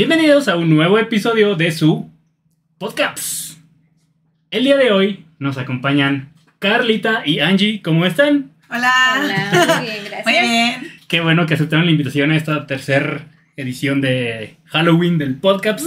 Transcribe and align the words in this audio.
Bienvenidos 0.00 0.48
a 0.48 0.56
un 0.56 0.70
nuevo 0.70 0.98
episodio 0.98 1.56
de 1.56 1.70
su 1.72 2.08
podcast. 2.78 3.58
El 4.50 4.64
día 4.64 4.78
de 4.78 4.92
hoy 4.92 5.26
nos 5.38 5.58
acompañan 5.58 6.32
Carlita 6.58 7.20
y 7.26 7.40
Angie. 7.40 7.82
¿Cómo 7.82 8.06
están? 8.06 8.50
Hola. 8.70 8.90
Hola, 9.18 9.76
muy 9.76 9.90
bien, 9.90 10.04
gracias. 10.06 10.24
Muy 10.24 10.48
bien. 10.48 10.92
Qué 11.06 11.20
bueno 11.20 11.44
que 11.44 11.52
aceptaron 11.52 11.84
la 11.84 11.90
invitación 11.90 12.30
a 12.30 12.36
esta 12.36 12.66
tercera 12.66 13.26
edición 13.58 14.00
de 14.00 14.56
Halloween 14.68 15.18
del 15.18 15.34
podcast. 15.34 15.84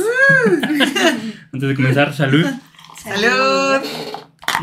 Antes 1.52 1.70
de 1.70 1.74
comenzar, 1.74 2.14
salud. 2.14 2.46
Salud. 2.96 3.82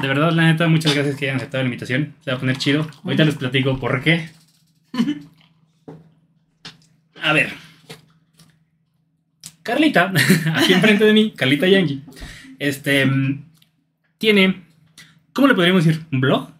De 0.01 0.07
verdad, 0.07 0.31
la 0.31 0.45
neta, 0.45 0.69
muchas 0.69 0.95
gracias 0.95 1.17
que 1.17 1.25
hayan 1.25 1.39
aceptado 1.39 1.65
la 1.65 1.71
invitación. 1.71 2.15
Se 2.25 2.31
va 2.31 2.37
a 2.37 2.41
poner 2.41 2.57
chido. 2.57 2.89
Ahorita 3.03 3.25
les 3.25 3.35
platico 3.35 3.81
por 3.81 4.01
qué. 4.01 4.29
A 7.21 7.33
ver. 7.33 7.70
Carlita, 9.71 10.13
aquí 10.55 10.73
enfrente 10.73 11.05
de 11.05 11.13
mí, 11.13 11.33
Carlita 11.37 11.69
y 11.69 11.77
Angie, 11.77 12.01
este, 12.59 13.09
tiene, 14.19 14.63
¿cómo 15.33 15.47
le 15.47 15.55
podríamos 15.55 15.85
decir? 15.85 16.03
¿Un 16.11 16.21
blog? 16.21 16.51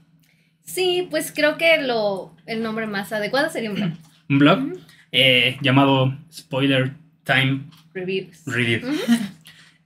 Sí, 0.63 1.09
pues 1.11 1.33
creo 1.35 1.59
que 1.59 1.83
lo, 1.83 2.37
el 2.47 2.63
nombre 2.63 2.87
más 2.87 3.13
adecuado 3.13 3.51
sería 3.51 3.71
un 3.71 3.77
blog. 3.77 3.91
Un 4.29 4.39
blog 4.39 4.59
eh, 5.11 5.59
llamado 5.61 6.17
Spoiler 6.33 6.93
Time 7.25 7.63
Reviews. 7.93 8.45
Review. 8.47 8.81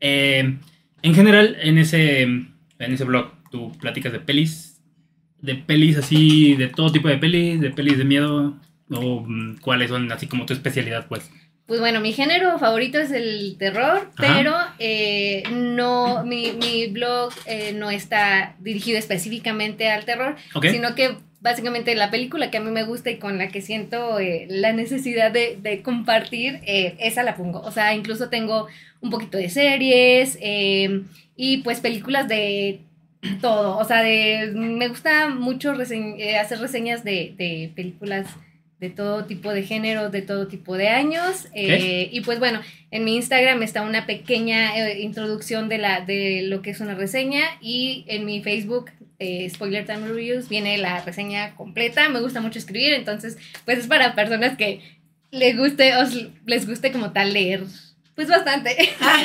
Eh, 0.00 0.58
en 1.00 1.14
general, 1.14 1.56
en 1.62 1.78
ese, 1.78 2.20
en 2.20 2.52
ese 2.78 3.04
blog, 3.04 3.32
tú 3.50 3.72
platicas 3.78 4.12
de 4.12 4.20
pelis, 4.20 4.82
de 5.40 5.54
pelis 5.54 5.96
así, 5.96 6.56
de 6.56 6.68
todo 6.68 6.92
tipo 6.92 7.08
de 7.08 7.16
pelis, 7.16 7.58
de 7.58 7.70
pelis 7.70 7.96
de 7.96 8.04
miedo, 8.04 8.60
o 8.90 9.24
mm, 9.26 9.56
cuáles 9.62 9.88
son 9.88 10.12
así 10.12 10.26
como 10.26 10.44
tu 10.44 10.52
especialidad, 10.52 11.06
pues. 11.08 11.30
Pues 11.66 11.80
bueno, 11.80 12.00
mi 12.00 12.12
género 12.12 12.58
favorito 12.58 12.98
es 12.98 13.10
el 13.10 13.56
terror, 13.58 14.10
Ajá. 14.16 14.34
pero 14.34 14.54
eh, 14.78 15.42
no, 15.50 16.22
mi, 16.24 16.52
mi 16.52 16.88
blog 16.88 17.32
eh, 17.46 17.72
no 17.74 17.90
está 17.90 18.54
dirigido 18.60 18.98
específicamente 18.98 19.88
al 19.90 20.04
terror, 20.04 20.36
sino 20.70 20.94
que 20.94 21.16
básicamente 21.40 21.94
la 21.94 22.10
película 22.10 22.50
que 22.50 22.58
a 22.58 22.60
mí 22.60 22.70
me 22.70 22.84
gusta 22.84 23.10
y 23.10 23.16
con 23.18 23.38
la 23.38 23.48
que 23.48 23.62
siento 23.62 24.18
eh, 24.18 24.46
la 24.50 24.72
necesidad 24.74 25.30
de, 25.30 25.56
de 25.60 25.80
compartir, 25.80 26.60
eh, 26.66 26.96
esa 26.98 27.22
la 27.22 27.34
pongo. 27.34 27.60
O 27.60 27.70
sea, 27.70 27.94
incluso 27.94 28.28
tengo 28.28 28.66
un 29.00 29.08
poquito 29.10 29.38
de 29.38 29.48
series 29.48 30.36
eh, 30.42 31.02
y 31.36 31.58
pues 31.58 31.80
películas 31.80 32.28
de 32.28 32.80
todo. 33.40 33.78
O 33.78 33.84
sea, 33.84 34.02
de, 34.02 34.52
me 34.54 34.88
gusta 34.88 35.28
mucho 35.30 35.72
reseñ- 35.74 36.36
hacer 36.38 36.58
reseñas 36.58 37.04
de, 37.04 37.32
de 37.38 37.72
películas 37.74 38.26
de 38.80 38.90
todo 38.90 39.24
tipo 39.24 39.52
de 39.52 39.62
género, 39.62 40.10
de 40.10 40.22
todo 40.22 40.46
tipo 40.46 40.76
de 40.76 40.88
años. 40.88 41.46
eh, 41.54 42.08
y 42.12 42.20
pues 42.20 42.38
bueno, 42.38 42.60
en 42.90 43.04
mi 43.04 43.16
Instagram 43.16 43.62
está 43.62 43.82
una 43.82 44.06
pequeña 44.06 44.76
eh, 44.76 45.00
introducción 45.00 45.68
de, 45.68 45.78
la, 45.78 46.00
de 46.00 46.42
lo 46.42 46.62
que 46.62 46.70
es 46.70 46.80
una 46.80 46.94
reseña 46.94 47.42
y 47.60 48.04
en 48.08 48.24
mi 48.24 48.42
Facebook, 48.42 48.90
eh, 49.18 49.48
Spoiler 49.50 49.86
Time 49.86 50.06
Reviews, 50.08 50.48
viene 50.48 50.76
la 50.78 51.02
reseña 51.02 51.54
completa. 51.54 52.08
Me 52.08 52.20
gusta 52.20 52.40
mucho 52.40 52.58
escribir, 52.58 52.92
entonces 52.92 53.38
pues 53.64 53.78
es 53.78 53.86
para 53.86 54.14
personas 54.14 54.56
que 54.56 54.80
les 55.30 55.56
guste, 55.56 55.96
os, 55.96 56.28
les 56.46 56.66
guste 56.66 56.92
como 56.92 57.12
tal 57.12 57.32
leer. 57.32 57.64
Pues 58.14 58.28
bastante. 58.28 58.76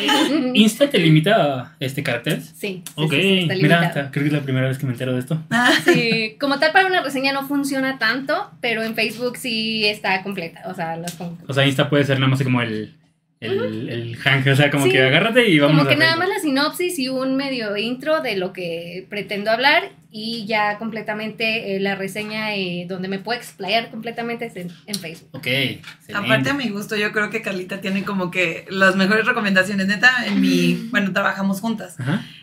¿Insta 0.56 0.90
te 0.90 0.98
limita 0.98 1.62
a 1.62 1.76
este 1.80 2.02
caracteres? 2.02 2.54
Sí, 2.58 2.82
sí, 2.86 2.94
Ok, 2.95 3.12
sí, 3.12 3.22
sí, 3.22 3.40
está 3.42 3.54
mira, 3.56 4.09
creo 4.12 4.23
que 4.23 4.28
es 4.28 4.34
la 4.34 4.42
primera 4.42 4.68
vez 4.68 4.78
que 4.80 4.86
me 4.86 4.94
entero 4.94 5.14
de 5.14 5.20
esto. 5.20 5.42
Ah, 5.52 5.72
Sí, 5.86 6.36
como 6.40 6.58
tal 6.59 6.72
para 6.72 6.88
una 6.88 7.02
reseña 7.02 7.32
no 7.32 7.48
funciona 7.48 7.99
tanto, 7.99 8.49
pero 8.61 8.82
en 8.83 8.95
Facebook 8.95 9.38
sí 9.38 9.86
está 9.86 10.23
completa, 10.23 10.64
o 10.66 10.73
sea, 10.73 10.98
las 10.98 11.14
pongo. 11.16 11.38
O 11.48 11.54
sea, 11.54 11.66
Insta 11.67 11.89
puede 11.89 12.04
ser 12.04 12.20
nada 12.20 12.30
más 12.32 12.42
como 12.42 12.61
el, 12.61 12.95
el, 13.39 13.89
el 13.89 14.17
hang, 14.17 14.48
o 14.50 14.55
sea, 14.55 14.70
como 14.70 14.86
Sí, 14.86 14.92
que 14.92 15.02
agárrate 15.02 15.48
y 15.48 15.60
vamos 15.60 15.77
Como 15.77 15.88
que 15.88 15.95
a 15.95 15.98
nada 15.98 16.16
más 16.17 16.27
la 16.27 16.39
sinopsis 16.39 17.00
y 17.00 17.08
un 17.08 17.38
medio 17.38 17.77
intro 17.77 18.22
de 18.22 18.36
lo 18.36 18.52
que 18.52 19.05
pretendo 19.10 19.50
hablar 19.50 19.92
y 20.11 20.45
ya 20.45 20.77
completamente 20.77 21.76
eh, 21.76 21.80
la 21.80 21.95
reseña 21.95 22.55
eh, 22.55 22.86
donde 22.89 23.08
me 23.08 23.20
puedo 23.20 23.39
explayar 23.39 23.92
completamente 23.92 24.45
es 24.48 24.55
en, 24.55 24.70
en 24.88 24.95
Facebook. 24.95 25.30
Ok, 25.33 25.48
excelente. 25.48 26.14
Aparte 26.14 26.49
a 26.49 26.54
mi 26.54 26.67
gusto, 26.70 26.95
yo 26.95 27.11
creo 27.11 27.30
que 27.30 27.42
Carlita 27.42 27.80
tiene 27.80 28.04
como 28.04 28.30
que 28.32 28.66
las 28.70 28.95
mejores 28.95 29.26
recomendaciones, 29.26 29.88
neta, 29.88 30.11
en 30.26 30.42
mi, 30.42 30.89
bueno, 30.92 31.14
trabajamos 31.14 31.61
juntas. 31.61 31.95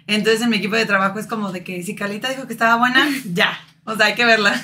Entonces 0.06 0.40
en 0.42 0.50
mi 0.50 0.56
equipo 0.56 0.76
de 0.76 0.86
trabajo 0.86 1.18
es 1.18 1.26
como 1.26 1.52
de 1.52 1.62
que 1.64 1.82
si 1.82 1.94
Carlita 1.94 2.30
dijo 2.30 2.46
que 2.46 2.52
estaba 2.52 2.76
buena, 2.76 3.06
ya. 3.34 3.58
O 3.84 3.96
sea, 3.96 4.06
hay 4.06 4.14
que 4.14 4.24
verla. 4.24 4.54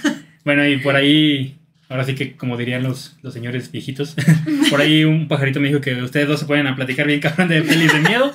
Bueno, 0.44 0.66
y 0.66 0.78
por 0.78 0.96
ahí, 0.96 1.56
ahora 1.92 2.04
sí 2.04 2.14
que 2.14 2.36
como 2.36 2.56
dirían 2.56 2.82
los, 2.82 3.16
los 3.22 3.32
señores 3.34 3.70
viejitos, 3.70 4.16
por 4.70 4.80
ahí 4.80 5.04
un 5.04 5.28
pajarito 5.28 5.60
me 5.60 5.68
dijo 5.68 5.80
que 5.80 6.02
ustedes 6.02 6.26
dos 6.26 6.40
se 6.40 6.46
pueden 6.46 6.66
a 6.66 6.74
platicar 6.74 7.06
bien 7.06 7.20
cabrón 7.20 7.48
de 7.48 7.62
pelis 7.62 7.92
de 7.92 8.00
miedo. 8.00 8.34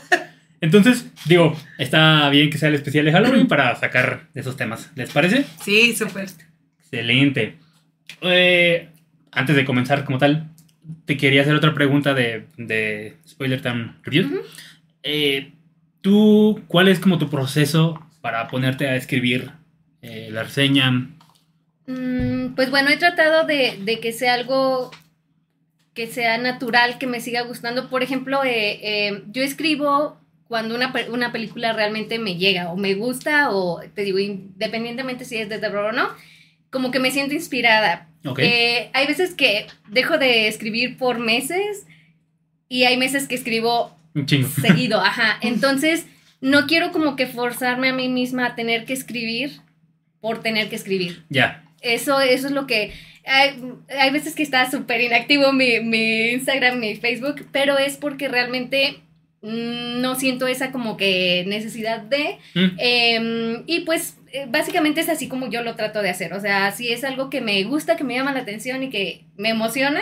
Entonces, 0.62 1.12
digo, 1.26 1.56
está 1.78 2.30
bien 2.30 2.50
que 2.50 2.58
sea 2.58 2.70
el 2.70 2.76
especial 2.76 3.06
de 3.06 3.12
Halloween 3.12 3.48
para 3.48 3.76
sacar 3.76 4.28
esos 4.34 4.56
temas. 4.58 4.92
¿Les 4.96 5.12
parece? 5.12 5.46
Sí, 5.64 5.96
súper. 5.96 6.30
Excelente. 6.80 7.58
Eh, 8.22 8.90
antes 9.32 9.56
de 9.56 9.66
comenzar 9.66 10.04
como 10.04 10.18
tal, 10.18 10.50
te 11.06 11.18
quería 11.18 11.42
hacer 11.42 11.56
otra 11.56 11.74
pregunta 11.74 12.14
de, 12.14 12.46
de 12.58 13.18
Spoiler 13.28 13.62
Time 13.62 13.94
Review. 14.04 14.28
Ujú. 14.28 14.42
Eh, 15.04 15.52
¿Tú, 16.02 16.64
cuál 16.68 16.88
es 16.88 17.00
como 17.00 17.18
tu 17.18 17.30
proceso 17.30 18.02
para 18.22 18.48
ponerte 18.48 18.88
a 18.88 18.96
escribir 18.96 19.52
eh, 20.02 20.30
la 20.32 20.44
reseña? 20.44 21.10
Mm, 21.88 22.54
pues 22.56 22.70
bueno, 22.70 22.90
he 22.90 22.98
tratado 22.98 23.46
de, 23.46 23.80
de 23.82 24.00
que 24.00 24.14
sea 24.14 24.36
algo 24.36 24.92
que 25.98 26.06
sea 26.06 26.38
natural, 26.38 27.00
que 27.00 27.08
me 27.08 27.22
siga 27.22 27.42
gustando. 27.42 27.90
Por 27.90 28.04
ejemplo, 28.04 28.44
eh, 28.44 28.80
eh, 28.84 29.24
yo 29.32 29.42
escribo 29.42 30.16
cuando 30.48 30.76
una, 30.76 30.94
una 31.10 31.32
película 31.32 31.74
realmente 31.74 32.20
me 32.20 32.36
llega 32.36 32.72
o 32.72 32.78
me 32.78 32.94
gusta 32.94 33.50
o 33.50 33.82
te 33.96 34.04
digo, 34.04 34.20
independientemente 34.20 35.26
si 35.26 35.38
es 35.38 35.50
de 35.50 35.58
terror 35.58 35.86
o 35.86 35.92
no, 35.92 36.10
como 36.70 36.92
que 36.92 37.00
me 37.00 37.10
siento 37.10 37.34
inspirada. 37.34 38.10
Ok. 38.26 38.38
Eh, 38.44 38.92
hay 38.94 39.08
veces 39.08 39.34
que 39.34 39.66
dejo 39.90 40.20
de 40.20 40.48
escribir 40.48 41.00
por 41.00 41.18
meses 41.18 41.88
y 42.70 42.84
hay 42.84 42.96
meses 42.96 43.28
que 43.28 43.34
escribo 43.34 43.98
chingo. 44.26 44.50
seguido, 44.62 45.02
ajá. 45.02 45.40
Entonces, 45.42 46.06
no 46.42 46.68
quiero 46.68 46.92
como 46.92 47.16
que 47.16 47.26
forzarme 47.26 47.90
a 47.90 47.94
mí 47.94 48.08
misma 48.08 48.46
a 48.46 48.56
tener 48.56 48.86
que 48.86 48.94
escribir 48.94 49.62
por 50.22 50.44
tener 50.44 50.70
que 50.70 50.76
escribir. 50.76 51.24
Ya. 51.30 51.64
Eso, 51.82 52.20
eso 52.22 52.48
es 52.48 52.54
lo 52.54 52.68
que... 52.68 52.92
Hay, 53.26 53.62
hay 54.00 54.10
veces 54.12 54.36
que 54.36 54.44
está 54.44 54.72
súper 54.72 55.02
inactivo 55.02 55.52
mi, 55.52 55.82
mi 55.82 56.30
Instagram, 56.32 56.80
mi 56.80 56.96
Facebook, 56.96 57.46
pero 57.52 57.78
es 57.78 57.98
porque 57.98 58.30
realmente 58.30 59.00
mm, 59.42 60.00
no 60.00 60.16
siento 60.16 60.48
esa 60.48 60.72
como 60.72 60.96
que 60.96 61.44
necesidad 61.48 62.02
de... 62.02 62.38
Mm, 62.56 62.78
em, 62.78 63.64
y 63.68 63.82
pues 63.82 64.18
eh, 64.32 64.46
básicamente 64.48 65.02
es 65.02 65.10
así 65.10 65.28
como 65.28 65.50
yo 65.50 65.62
lo 65.62 65.76
trato 65.76 66.02
de 66.02 66.10
hacer. 66.10 66.34
O 66.34 66.40
sea, 66.40 66.72
si 66.72 66.90
es 66.90 67.04
algo 67.04 67.30
que 67.30 67.42
me 67.42 67.64
gusta, 67.64 67.96
que 67.96 68.04
me 68.04 68.16
llama 68.16 68.34
la 68.34 68.42
atención 68.42 68.84
y 68.84 68.90
que 68.90 69.26
me 69.36 69.50
emociona, 69.50 70.02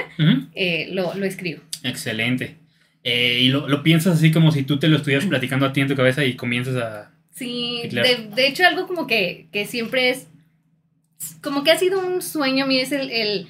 eh, 0.53 0.89
lo, 0.91 1.15
lo 1.15 1.25
escribo. 1.25 1.61
Excelente. 1.83 2.57
Eh, 3.03 3.39
y 3.41 3.49
lo, 3.49 3.69
lo 3.69 3.83
piensas 3.83 4.17
así 4.17 4.31
como 4.31 4.51
si 4.51 4.63
tú 4.63 4.79
te 4.79 4.87
lo 4.87 4.97
estuvieras 4.97 5.25
platicando 5.29 5.65
a 5.65 5.73
ti 5.73 5.81
en 5.81 5.87
tu 5.87 5.95
cabeza 5.95 6.25
y 6.25 6.35
comienzas 6.35 6.75
a... 6.75 7.11
Sí, 7.31 7.81
de, 7.91 8.29
de 8.33 8.47
hecho 8.47 8.65
algo 8.65 8.87
como 8.87 9.07
que, 9.07 9.47
que 9.51 9.65
siempre 9.65 10.09
es, 10.09 10.27
como 11.41 11.63
que 11.63 11.71
ha 11.71 11.77
sido 11.77 11.99
un 12.05 12.21
sueño 12.21 12.65
mío, 12.67 12.81
es 12.81 12.91
el, 12.91 13.09
el 13.11 13.47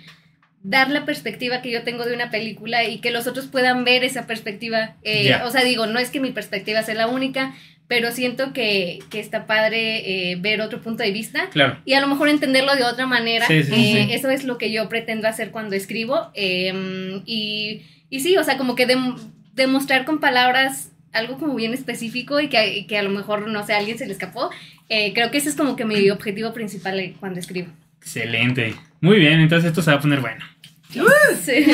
dar 0.64 0.90
la 0.90 1.06
perspectiva 1.06 1.62
que 1.62 1.72
yo 1.72 1.84
tengo 1.84 2.06
de 2.06 2.14
una 2.16 2.32
película 2.32 2.84
y 2.86 3.00
que 3.00 3.12
los 3.12 3.28
otros 3.28 3.46
puedan 3.48 3.84
ver 3.84 4.04
esa 4.04 4.26
perspectiva. 4.28 4.96
Eh. 5.04 5.36
O 5.44 5.52
sea, 5.52 5.64
digo, 5.64 5.86
no 5.88 6.00
es 6.00 6.10
que 6.10 6.20
mi 6.20 6.32
perspectiva 6.32 6.82
sea 6.84 6.96
la 6.96 7.08
única, 7.08 7.54
pero 7.88 8.12
siento 8.12 8.52
que, 8.52 8.98
que 9.12 9.20
está 9.20 9.46
padre 9.46 10.32
eh, 10.32 10.38
ver 10.38 10.62
otro 10.62 10.82
punto 10.82 11.04
de 11.04 11.12
vista 11.12 11.50
Claro. 11.52 11.78
y 11.86 11.94
a 11.94 12.02
lo 12.02 12.08
mejor 12.08 12.30
entenderlo 12.30 12.76
de 12.76 12.84
otra 12.84 13.06
manera. 13.06 13.46
Sí, 13.46 13.62
sí, 13.62 13.72
Eh, 13.74 14.06
sí. 14.08 14.14
Eso 14.14 14.30
es 14.32 14.44
lo 14.44 14.58
que 14.58 14.72
yo 14.72 14.90
pretendo 14.90 15.28
hacer 15.28 15.52
cuando 15.52 15.76
escribo. 15.76 16.32
eh, 16.34 17.22
y, 17.26 17.84
y 18.10 18.20
sí, 18.22 18.36
o 18.38 18.44
sea, 18.44 18.58
como 18.58 18.76
que 18.76 18.88
dem- 18.88 19.18
demostrar 19.54 20.04
con 20.06 20.20
palabras 20.20 20.90
algo 21.14 21.38
como 21.38 21.56
bien 21.56 21.74
específico 21.74 22.40
y 22.42 22.50
que, 22.50 22.86
que 22.88 22.98
a 22.98 23.04
lo 23.04 23.10
mejor, 23.10 23.48
no 23.48 23.66
sé, 23.66 23.74
a 23.74 23.78
alguien 23.78 23.98
se 23.98 24.06
le 24.08 24.12
escapó. 24.14 24.50
Eh, 24.90 25.14
creo 25.14 25.32
que 25.32 25.38
ese 25.40 25.50
es 25.50 25.56
como 25.56 25.76
que 25.76 25.86
mi 25.86 26.10
objetivo 26.10 26.54
principal 26.54 27.14
cuando 27.20 27.40
escribo. 27.40 27.70
Excelente. 28.00 28.76
Muy 29.02 29.20
bien, 29.20 29.40
entonces 29.40 29.70
esto 29.70 29.82
se 29.82 29.92
va 29.92 29.98
a 29.98 30.02
poner 30.02 30.20
bueno. 30.22 30.44
Sí. 31.44 31.66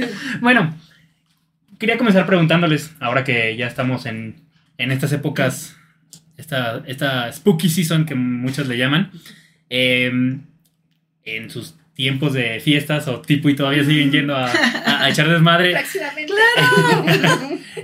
Bueno, 0.40 0.74
quería 1.78 1.98
comenzar 1.98 2.26
preguntándoles, 2.26 2.92
ahora 3.00 3.24
que 3.24 3.56
ya 3.56 3.66
estamos 3.66 4.06
en, 4.06 4.36
en 4.78 4.90
estas 4.92 5.12
épocas, 5.12 5.76
esta, 6.36 6.82
esta 6.86 7.30
spooky 7.32 7.68
season 7.68 8.06
que 8.06 8.14
muchos 8.14 8.68
le 8.68 8.78
llaman, 8.78 9.10
eh, 9.68 10.10
en 11.24 11.50
sus 11.50 11.74
tiempos 11.94 12.32
de 12.32 12.60
fiestas 12.60 13.08
o 13.08 13.20
tipo 13.20 13.50
y 13.50 13.56
todavía 13.56 13.84
siguen 13.84 14.10
yendo 14.10 14.34
a, 14.34 14.46
a- 14.46 15.04
a 15.04 15.10
echar 15.10 15.28
desmadre, 15.28 15.74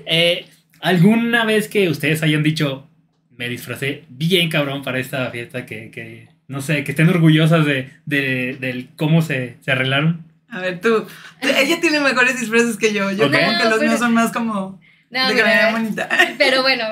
eh, 0.07 0.47
¿alguna 0.81 1.45
vez 1.45 1.69
que 1.69 1.89
ustedes 1.89 2.23
hayan 2.23 2.43
dicho, 2.43 2.86
me 3.37 3.49
disfracé 3.49 4.05
bien 4.09 4.49
cabrón 4.51 4.83
para 4.83 4.99
esta 4.99 5.31
fiesta, 5.31 5.67
que, 5.67 5.91
que, 5.91 6.29
no 6.49 6.61
sé, 6.61 6.85
que 6.85 6.93
estén 6.93 7.09
orgullosas 7.09 7.65
de, 7.67 7.91
de- 8.07 8.57
del 8.61 8.89
cómo 8.97 9.23
se, 9.23 9.57
se 9.61 9.73
arreglaron? 9.73 10.25
A 10.49 10.61
ver, 10.61 10.81
tú. 10.81 11.07
Ella 11.43 11.81
tiene 11.81 12.01
mejores 12.01 12.39
disfraces 12.41 12.77
que 12.77 12.93
yo. 12.93 13.11
Yo 13.11 13.27
Ok. 13.27 13.33
como 13.33 13.51
que 13.59 13.65
No, 13.65 13.71
los 13.71 13.81
míos 13.81 13.99
son 13.99 14.15
más 14.15 14.33
como 14.33 14.81
No, 15.11 15.29
de 15.29 15.35
vean 15.43 15.73
bonita. 15.73 16.09
Pero 16.39 16.63
bueno, 16.63 16.85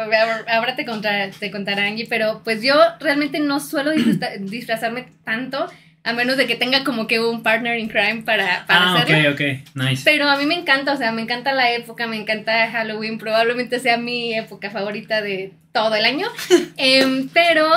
ahora- 0.48 0.74
te 0.76 0.84
contará, 0.84 1.30
te 1.30 1.50
contará 1.50 1.84
Angie, 1.86 2.06
pero 2.08 2.40
pues 2.44 2.62
yo 2.62 2.74
realmente 3.00 3.38
no 3.40 3.60
suelo 3.60 3.92
disfra- 3.92 4.36
disfrazarme 4.38 5.06
tanto, 5.24 5.70
a 6.04 6.12
menos 6.12 6.36
de 6.36 6.46
que 6.46 6.54
tenga 6.54 6.84
como 6.84 7.06
que 7.06 7.18
un 7.18 7.42
partner 7.42 7.78
in 7.78 7.88
crime 7.88 8.22
para, 8.24 8.66
para 8.66 8.92
Ah, 8.92 8.94
hacerlo. 9.00 9.30
ok, 9.30 9.34
ok. 9.40 9.74
Nice. 9.74 10.02
Pero 10.04 10.28
a 10.28 10.36
mí 10.36 10.44
me 10.44 10.54
encanta, 10.54 10.92
o 10.92 10.96
sea, 10.98 11.12
me 11.12 11.22
encanta 11.22 11.52
la 11.52 11.72
época, 11.72 12.06
me 12.06 12.16
encanta 12.16 12.70
Halloween, 12.70 13.18
probablemente 13.18 13.80
sea 13.80 13.96
mi 13.96 14.34
época 14.34 14.70
favorita 14.70 15.22
de 15.22 15.52
todo 15.72 15.94
el 15.94 16.04
año. 16.04 16.26
Em, 16.76 17.28
pero 17.32 17.68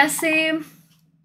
hace, 0.00 0.54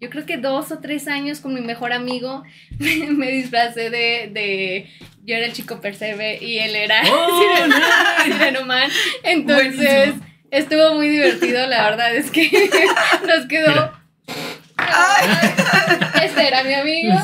yo 0.00 0.08
creo 0.08 0.24
que 0.24 0.36
dos 0.36 0.70
o 0.70 0.78
tres 0.78 1.08
años 1.08 1.40
con 1.40 1.52
mi 1.52 1.60
mejor 1.60 1.92
amigo 1.92 2.44
me, 2.78 3.06
me 3.10 3.30
disfracé 3.32 3.90
de, 3.90 4.30
de, 4.32 4.88
yo 5.24 5.34
era 5.36 5.46
el 5.46 5.52
chico 5.52 5.80
Percebe 5.80 6.38
y 6.40 6.58
él 6.58 6.76
era 6.76 7.02
Oh. 7.10 7.66
Sirenoman. 8.24 8.88
Entonces 9.24 9.80
Buenísimo. 10.14 10.26
estuvo 10.52 10.94
muy 10.94 11.08
divertido, 11.08 11.66
la 11.66 11.82
verdad 11.90 12.14
es 12.14 12.30
que 12.30 12.48
nos 13.26 13.46
quedó... 13.46 13.68
Mira. 13.68 13.98
Este 16.22 16.48
era 16.48 16.62
mi 16.62 16.74
amigo. 16.74 17.14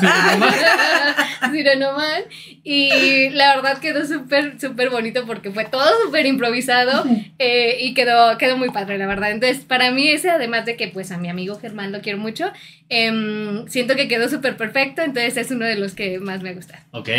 Sirenoman. 1.51 2.23
Y 2.63 3.29
la 3.29 3.55
verdad 3.55 3.79
quedó 3.79 4.05
súper, 4.05 4.59
súper 4.59 4.89
bonito 4.89 5.25
porque 5.25 5.49
fue 5.49 5.65
todo 5.65 5.89
súper 6.03 6.25
improvisado 6.25 7.03
eh, 7.39 7.77
y 7.79 7.93
quedó, 7.93 8.37
quedó 8.37 8.57
muy 8.57 8.69
padre, 8.69 8.97
la 8.97 9.07
verdad. 9.07 9.31
Entonces, 9.31 9.63
para 9.63 9.91
mí 9.91 10.07
ese, 10.09 10.29
además 10.29 10.65
de 10.65 10.75
que 10.75 10.89
pues 10.89 11.11
a 11.11 11.17
mi 11.17 11.29
amigo 11.29 11.57
Germán 11.57 11.91
lo 11.91 12.01
quiero 12.01 12.19
mucho, 12.19 12.51
em, 12.89 13.67
siento 13.67 13.95
que 13.95 14.07
quedó 14.07 14.29
súper 14.29 14.55
perfecto, 14.57 15.01
entonces 15.01 15.37
es 15.37 15.51
uno 15.51 15.65
de 15.65 15.75
los 15.75 15.95
que 15.95 16.19
más 16.19 16.43
me 16.43 16.53
gusta. 16.53 16.85
Ok. 16.91 17.09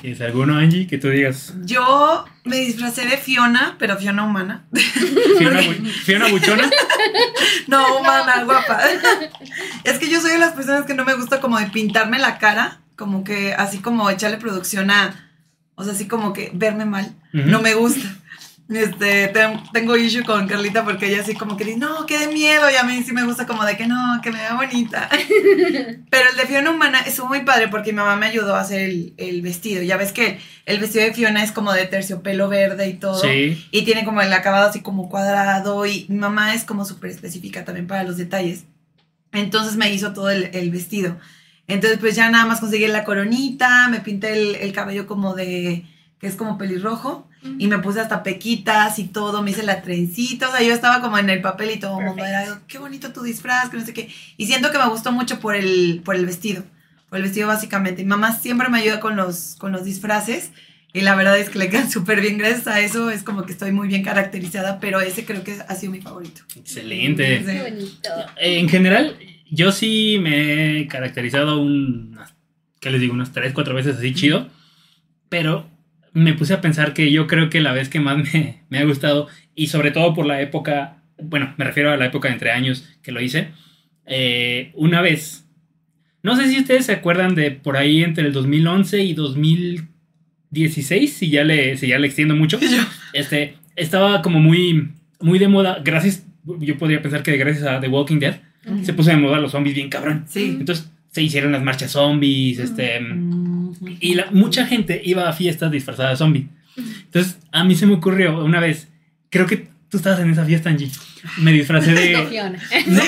¿Tienes 0.00 0.20
alguno, 0.20 0.56
Angie, 0.56 0.86
que 0.86 0.98
tú 0.98 1.08
digas? 1.08 1.54
Yo 1.64 2.24
me 2.44 2.56
disfracé 2.56 3.04
de 3.06 3.16
Fiona, 3.16 3.76
pero 3.78 3.96
Fiona 3.96 4.24
humana. 4.24 4.64
Fiona, 5.38 5.60
Bu- 5.60 5.86
Fiona 6.04 6.28
Buchona. 6.28 6.70
No, 7.66 7.98
humana, 7.98 8.44
guapa. 8.44 8.80
Es 9.84 9.98
que 9.98 10.08
yo 10.10 10.20
soy 10.20 10.32
de 10.32 10.38
las 10.38 10.52
personas 10.54 10.84
que 10.86 10.94
no 10.94 11.04
me 11.04 11.14
gusta 11.14 11.40
como 11.40 11.58
de 11.58 11.66
pintarme 11.66 12.18
la 12.18 12.38
cara, 12.38 12.80
como 12.96 13.24
que 13.24 13.52
así 13.54 13.78
como 13.78 14.08
echarle 14.10 14.36
producción 14.38 14.90
a, 14.90 15.14
o 15.74 15.84
sea, 15.84 15.92
así 15.92 16.06
como 16.08 16.32
que 16.32 16.50
verme 16.54 16.84
mal. 16.86 17.14
No 17.32 17.60
me 17.60 17.74
gusta. 17.74 18.06
Este, 18.68 19.28
ten- 19.28 19.62
tengo 19.72 19.96
issue 19.96 20.24
con 20.24 20.46
Carlita 20.46 20.84
porque 20.84 21.06
ella 21.06 21.22
así 21.22 21.34
como 21.34 21.56
que 21.56 21.64
dice, 21.64 21.78
no, 21.78 22.04
que 22.04 22.18
de 22.18 22.28
miedo, 22.28 22.70
y 22.70 22.76
a 22.76 22.82
mí 22.82 23.02
sí 23.02 23.12
me 23.12 23.24
gusta 23.24 23.46
como 23.46 23.64
de 23.64 23.78
que 23.78 23.86
no, 23.86 24.20
que 24.22 24.30
me 24.30 24.38
vea 24.40 24.54
bonita. 24.56 25.08
Pero 26.10 26.30
el 26.30 26.36
de 26.36 26.46
Fiona 26.46 26.70
Humana 26.70 27.00
estuvo 27.00 27.28
muy 27.28 27.40
padre 27.44 27.68
porque 27.68 27.92
mi 27.92 27.96
mamá 27.96 28.16
me 28.16 28.26
ayudó 28.26 28.54
a 28.54 28.60
hacer 28.60 28.82
el, 28.82 29.14
el 29.16 29.40
vestido. 29.40 29.82
Ya 29.82 29.96
ves 29.96 30.12
que 30.12 30.38
el 30.66 30.80
vestido 30.80 31.04
de 31.06 31.14
Fiona 31.14 31.42
es 31.42 31.52
como 31.52 31.72
de 31.72 31.86
terciopelo 31.86 32.48
verde 32.50 32.88
y 32.88 32.94
todo. 32.94 33.18
Sí. 33.20 33.66
Y 33.70 33.82
tiene 33.82 34.04
como 34.04 34.20
el 34.20 34.32
acabado 34.32 34.68
así 34.68 34.80
como 34.82 35.08
cuadrado 35.08 35.86
y 35.86 36.04
mi 36.10 36.16
mamá 36.18 36.54
es 36.54 36.64
como 36.64 36.84
súper 36.84 37.10
específica 37.10 37.64
también 37.64 37.86
para 37.86 38.04
los 38.04 38.18
detalles. 38.18 38.64
Entonces 39.32 39.76
me 39.76 39.92
hizo 39.92 40.12
todo 40.12 40.30
el, 40.30 40.50
el 40.52 40.70
vestido. 40.70 41.16
Entonces 41.68 41.98
pues 41.98 42.16
ya 42.16 42.30
nada 42.30 42.44
más 42.46 42.60
conseguí 42.60 42.86
la 42.86 43.04
coronita, 43.04 43.88
me 43.88 44.00
pinté 44.00 44.32
el, 44.32 44.54
el 44.56 44.72
cabello 44.72 45.06
como 45.06 45.34
de, 45.34 45.84
que 46.18 46.26
es 46.26 46.34
como 46.34 46.58
pelirrojo. 46.58 47.27
Y 47.58 47.68
me 47.68 47.78
puse 47.78 48.00
hasta 48.00 48.22
pequitas 48.22 48.98
y 48.98 49.04
todo, 49.04 49.42
me 49.42 49.52
hice 49.52 49.62
la 49.62 49.80
trencita, 49.80 50.48
o 50.48 50.50
sea, 50.50 50.60
yo 50.60 50.74
estaba 50.74 51.00
como 51.00 51.18
en 51.18 51.30
el 51.30 51.40
papel 51.40 51.70
y 51.70 51.78
todo 51.78 52.00
el 52.00 52.06
mundo 52.06 52.24
era, 52.24 52.60
qué 52.66 52.78
bonito 52.78 53.12
tu 53.12 53.22
disfraz, 53.22 53.70
que 53.70 53.76
no 53.76 53.86
sé 53.86 53.92
qué. 53.92 54.08
Y 54.36 54.46
siento 54.46 54.72
que 54.72 54.78
me 54.78 54.88
gustó 54.88 55.12
mucho 55.12 55.38
por 55.38 55.54
el, 55.54 56.02
por 56.04 56.16
el 56.16 56.26
vestido, 56.26 56.64
por 57.08 57.18
el 57.18 57.22
vestido 57.24 57.46
básicamente. 57.46 58.02
Mi 58.02 58.08
mamá 58.08 58.36
siempre 58.36 58.68
me 58.68 58.78
ayuda 58.78 58.98
con 58.98 59.14
los, 59.14 59.54
con 59.56 59.70
los 59.70 59.84
disfraces 59.84 60.50
y 60.92 61.02
la 61.02 61.14
verdad 61.14 61.38
es 61.38 61.48
que 61.48 61.58
le 61.58 61.68
quedan 61.68 61.90
súper 61.90 62.20
bien, 62.20 62.38
gracias 62.38 62.66
a 62.66 62.80
eso 62.80 63.10
es 63.10 63.22
como 63.22 63.44
que 63.44 63.52
estoy 63.52 63.72
muy 63.72 63.88
bien 63.88 64.02
caracterizada, 64.02 64.80
pero 64.80 65.00
ese 65.00 65.24
creo 65.24 65.44
que 65.44 65.56
ha 65.66 65.74
sido 65.74 65.92
mi 65.92 66.00
favorito. 66.00 66.42
Excelente. 66.56 67.38
Sí. 67.38 67.46
Qué 67.46 67.62
bonito. 67.62 68.10
En 68.36 68.68
general, 68.68 69.16
yo 69.50 69.70
sí 69.70 70.18
me 70.20 70.80
he 70.80 70.86
caracterizado 70.88 71.60
un, 71.60 72.18
¿qué 72.80 72.90
les 72.90 73.00
digo? 73.00 73.14
Unas 73.14 73.32
3, 73.32 73.52
4 73.52 73.74
veces 73.74 73.96
así 73.96 74.12
chido. 74.12 74.48
Pero 75.28 75.68
me 76.12 76.34
puse 76.34 76.54
a 76.54 76.60
pensar 76.60 76.94
que 76.94 77.10
yo 77.12 77.26
creo 77.26 77.50
que 77.50 77.60
la 77.60 77.72
vez 77.72 77.88
que 77.88 78.00
más 78.00 78.18
me, 78.18 78.62
me 78.68 78.78
ha 78.78 78.84
gustado, 78.84 79.28
y 79.54 79.68
sobre 79.68 79.90
todo 79.90 80.14
por 80.14 80.26
la 80.26 80.40
época, 80.40 81.02
bueno, 81.22 81.54
me 81.56 81.64
refiero 81.64 81.90
a 81.90 81.96
la 81.96 82.06
época 82.06 82.28
de 82.28 82.34
entre 82.34 82.50
años 82.52 82.88
que 83.02 83.12
lo 83.12 83.20
hice, 83.20 83.48
eh, 84.06 84.72
una 84.74 85.02
vez, 85.02 85.46
no 86.22 86.36
sé 86.36 86.48
si 86.48 86.58
ustedes 86.58 86.86
se 86.86 86.92
acuerdan 86.92 87.34
de 87.34 87.50
por 87.50 87.76
ahí 87.76 88.02
entre 88.02 88.26
el 88.26 88.32
2011 88.32 89.02
y 89.02 89.14
2016, 89.14 91.12
si 91.12 91.30
ya 91.30 91.44
le, 91.44 91.76
si 91.76 91.88
ya 91.88 91.98
le 91.98 92.06
extiendo 92.06 92.34
mucho, 92.34 92.58
Yo, 92.60 92.68
este, 93.12 93.56
estaba 93.76 94.22
como 94.22 94.40
muy, 94.40 94.92
muy 95.20 95.38
de 95.38 95.48
moda, 95.48 95.80
gracias, 95.84 96.24
yo 96.60 96.78
podría 96.78 97.02
pensar 97.02 97.22
que 97.22 97.36
gracias 97.36 97.66
a 97.66 97.80
The 97.80 97.88
Walking 97.88 98.18
Dead, 98.18 98.40
se 98.82 98.92
puso 98.92 99.10
de 99.10 99.16
moda 99.16 99.38
los 99.40 99.52
zombies 99.52 99.74
bien 99.74 99.88
cabrón. 99.88 100.24
sí. 100.28 100.56
Entonces 100.60 100.90
se 101.10 101.22
hicieron 101.22 101.52
las 101.52 101.62
marchas 101.62 101.92
zombies, 101.92 102.58
este, 102.58 103.00
y 104.00 104.14
la, 104.14 104.26
mucha 104.30 104.66
gente 104.66 105.00
iba 105.04 105.28
a 105.28 105.32
fiestas 105.32 105.70
disfrazada 105.70 106.10
de 106.10 106.16
zombie. 106.16 106.48
Entonces 106.76 107.38
a 107.52 107.64
mí 107.64 107.74
se 107.74 107.86
me 107.86 107.94
ocurrió 107.94 108.44
una 108.44 108.60
vez, 108.60 108.88
creo 109.30 109.46
que 109.46 109.68
tú 109.88 109.96
estabas 109.96 110.20
en 110.20 110.30
esa 110.30 110.44
fiesta, 110.44 110.68
Angie, 110.70 110.90
me 111.38 111.50
disfracé 111.50 111.92
de, 111.92 112.12
no, 112.86 113.02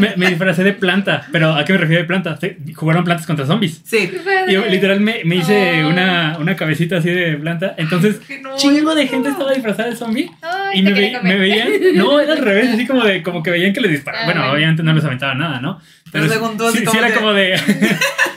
me, 0.00 0.16
me 0.16 0.28
disfracé 0.28 0.62
de 0.64 0.72
planta, 0.72 1.26
pero 1.32 1.52
¿a 1.54 1.64
qué 1.64 1.72
me 1.72 1.78
refiero 1.80 2.02
de 2.02 2.06
planta? 2.06 2.38
Jugaron 2.74 3.04
plantas 3.04 3.26
contra 3.26 3.44
zombies. 3.44 3.82
Sí. 3.84 4.10
Padre. 4.24 4.52
Yo 4.52 4.64
literal 4.66 5.00
me, 5.00 5.22
me 5.24 5.36
hice 5.36 5.84
Oh. 5.84 5.88
una, 5.88 6.36
una 6.38 6.56
cabecita 6.56 6.98
así 6.98 7.10
de 7.10 7.36
planta, 7.36 7.74
entonces 7.76 8.20
no, 8.40 8.56
chingo 8.56 8.94
de 8.94 9.04
no. 9.04 9.10
gente 9.10 9.28
estaba 9.30 9.52
disfrazada 9.52 9.90
de 9.90 9.96
zombie. 9.96 10.30
Ay, 10.40 10.78
Y 10.78 10.82
me, 10.82 10.92
ve- 10.92 11.18
me 11.22 11.36
veían, 11.36 11.68
no, 11.96 12.18
era 12.20 12.32
al 12.34 12.38
revés, 12.38 12.70
así 12.72 12.86
como 12.86 13.04
de, 13.04 13.22
como 13.22 13.42
que 13.42 13.50
veían 13.50 13.72
que 13.74 13.80
les 13.80 13.90
disparaban. 13.90 14.22
Ah, 14.22 14.26
bueno, 14.26 14.40
bueno. 14.42 14.54
obviamente 14.54 14.82
no 14.84 14.92
les 14.94 15.04
aventaba 15.04 15.34
nada, 15.34 15.60
¿no? 15.60 15.80
Pero 16.12 16.28
según 16.28 16.56
tú, 16.56 16.70
sí, 16.70 16.84
sí 16.90 16.96
era 16.96 17.08
que- 17.08 17.14
como 17.14 17.32
de. 17.32 17.60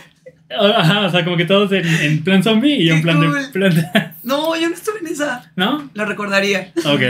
Ajá, 0.49 1.01
o 1.05 1.11
sea, 1.11 1.23
como 1.23 1.37
que 1.37 1.45
todos 1.45 1.71
en, 1.71 1.85
en 1.85 2.23
plan 2.23 2.41
zombie 2.43 2.75
y 2.77 2.85
yo 2.87 2.95
en 2.95 3.01
plan 3.01 3.19
de 3.19 3.27
cool. 3.27 3.49
planta. 3.53 4.15
No, 4.23 4.55
yo 4.55 4.67
no 4.69 4.75
estuve 4.75 4.99
en 4.99 5.07
esa. 5.07 5.51
¿No? 5.55 5.89
Lo 5.93 6.05
recordaría. 6.05 6.71
Ok. 6.85 7.01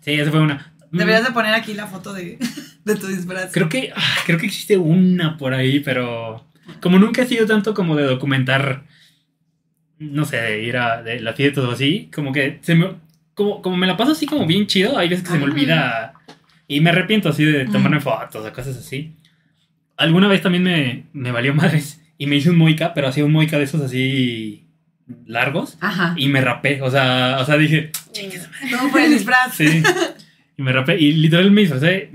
Sí, 0.00 0.12
esa 0.12 0.30
fue 0.30 0.40
una. 0.40 0.72
Mm, 0.90 0.98
Deberías 0.98 1.24
de 1.24 1.30
poner 1.30 1.54
aquí 1.54 1.74
la 1.74 1.86
foto 1.86 2.12
de, 2.12 2.38
de 2.84 2.94
tu 2.96 3.06
disfraz. 3.06 3.50
Creo 3.52 3.68
que, 3.68 3.92
ah, 3.94 4.16
creo 4.26 4.38
que 4.38 4.46
existe 4.46 4.76
una 4.76 5.38
por 5.38 5.54
ahí, 5.54 5.80
pero 5.80 6.44
como 6.80 6.98
nunca 6.98 7.22
he 7.22 7.26
sido 7.26 7.46
tanto 7.46 7.72
como 7.72 7.96
de 7.96 8.04
documentar, 8.04 8.84
no 9.98 10.24
sé, 10.24 10.36
de 10.38 10.62
ir 10.64 10.76
a 10.76 11.02
de 11.02 11.20
las 11.20 11.36
fiestas 11.36 11.64
o 11.64 11.70
así, 11.70 12.10
como 12.14 12.32
que 12.32 12.58
se 12.62 12.74
me, 12.74 12.94
como, 13.34 13.62
como 13.62 13.76
me 13.76 13.86
la 13.86 13.96
paso 13.96 14.12
así 14.12 14.26
como 14.26 14.46
bien 14.46 14.66
chido, 14.66 14.98
hay 14.98 15.08
veces 15.08 15.24
que 15.24 15.30
se 15.32 15.38
me 15.38 15.44
olvida 15.44 16.14
y 16.66 16.80
me 16.80 16.90
arrepiento 16.90 17.28
así 17.28 17.44
de 17.44 17.64
tomarme 17.66 18.00
fotos 18.00 18.44
o 18.44 18.52
cosas 18.52 18.76
así. 18.76 19.14
Alguna 19.96 20.26
vez 20.28 20.42
también 20.42 20.64
me, 20.64 21.04
me 21.12 21.30
valió 21.30 21.54
madres 21.54 22.01
y 22.22 22.26
me 22.26 22.36
hice 22.36 22.50
un 22.50 22.56
moica, 22.56 22.94
pero 22.94 23.08
hacía 23.08 23.24
un 23.24 23.32
moica 23.32 23.58
de 23.58 23.64
esos 23.64 23.80
así 23.80 24.66
largos 25.26 25.76
Ajá. 25.80 26.14
y 26.16 26.28
me 26.28 26.40
rapé, 26.40 26.80
o 26.82 26.90
sea, 26.90 27.38
o 27.40 27.44
sea, 27.44 27.56
dije, 27.58 27.90
No, 28.70 28.90
por 28.90 29.00
el 29.00 29.10
disfraz. 29.12 29.54
Sí. 29.54 29.82
Y 30.56 30.62
me 30.62 30.72
rapé. 30.72 30.98
Y 31.00 31.12
literal 31.12 31.50
me 31.50 31.62
disfracé. 31.62 32.10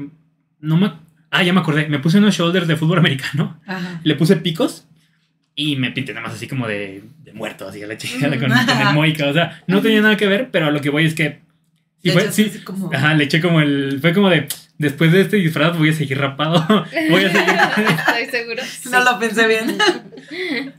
No 0.60 0.78
me. 0.78 0.92
Ah, 1.32 1.44
ya 1.44 1.54
me 1.54 1.60
acordé. 1.60 1.88
Me 1.90 2.00
puse 2.00 2.20
unos 2.20 2.36
shoulders 2.38 2.68
de 2.68 2.76
fútbol 2.78 3.00
americano. 3.00 3.60
Ajá. 3.68 4.00
Le 4.04 4.16
puse 4.16 4.36
picos. 4.38 4.86
Y 5.56 5.76
me 5.76 5.90
pinté 5.92 6.14
nada 6.14 6.28
más 6.28 6.36
así 6.36 6.48
como 6.48 6.68
de, 6.68 7.04
de 7.24 7.34
muerto, 7.34 7.68
así 7.68 7.82
a 7.84 7.88
la 7.88 7.98
con, 7.98 8.50
Mm. 8.52 8.66
con 8.68 8.88
el 8.88 8.94
moica. 8.94 9.26
O 9.28 9.34
sea, 9.34 9.62
no 9.68 9.82
tenía 9.82 10.02
nada 10.02 10.16
que 10.16 10.28
ver, 10.28 10.50
pero 10.52 10.68
a 10.68 10.72
lo 10.72 10.82
que 10.82 10.90
voy 10.92 11.06
es 11.06 11.16
que. 11.16 11.40
Sí, 12.04 12.10
Le 12.10 12.14
fue, 12.14 12.32
sí. 12.32 12.52
como- 12.64 12.94
Ajá, 12.94 13.16
le 13.16 13.24
eché 13.24 13.42
como 13.42 13.60
el. 13.60 13.98
Fue 14.00 14.14
como 14.14 14.30
de. 14.30 14.48
Después 14.78 15.12
de 15.12 15.22
este 15.22 15.38
disfraz 15.38 15.78
voy 15.78 15.90
a 15.90 15.94
seguir 15.94 16.20
rapado. 16.20 16.66
voy 17.10 17.24
a 17.24 17.32
seguir. 17.32 17.56
Estoy 17.98 18.26
seguro. 18.26 18.64
No 18.92 19.04
lo 19.04 19.20
pensé 19.20 19.48
bien. 19.48 19.78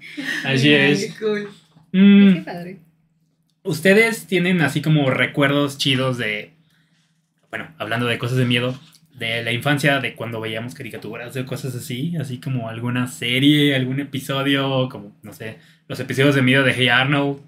Así 0.44 0.72
es. 0.72 1.02
Ay, 1.02 1.14
cool. 1.18 1.48
Mm, 1.92 2.34
Qué 2.34 2.40
padre. 2.42 2.78
¿Ustedes 3.64 4.26
tienen 4.26 4.62
así 4.62 4.80
como 4.80 5.10
recuerdos 5.10 5.78
chidos 5.78 6.16
de, 6.16 6.52
bueno, 7.50 7.68
hablando 7.78 8.06
de 8.06 8.18
cosas 8.18 8.38
de 8.38 8.44
miedo, 8.46 8.78
de 9.14 9.42
la 9.42 9.52
infancia, 9.52 9.98
de 10.00 10.14
cuando 10.14 10.40
veíamos 10.40 10.74
caricaturas 10.74 11.36
o 11.36 11.44
cosas 11.44 11.74
así, 11.74 12.16
así 12.16 12.38
como 12.38 12.68
alguna 12.68 13.08
serie, 13.08 13.74
algún 13.74 14.00
episodio, 14.00 14.88
como, 14.88 15.12
no 15.22 15.32
sé, 15.32 15.58
los 15.88 15.98
episodios 16.00 16.34
de 16.34 16.42
miedo 16.42 16.62
de 16.62 16.72
Hey 16.72 16.88
Arnold 16.88 17.40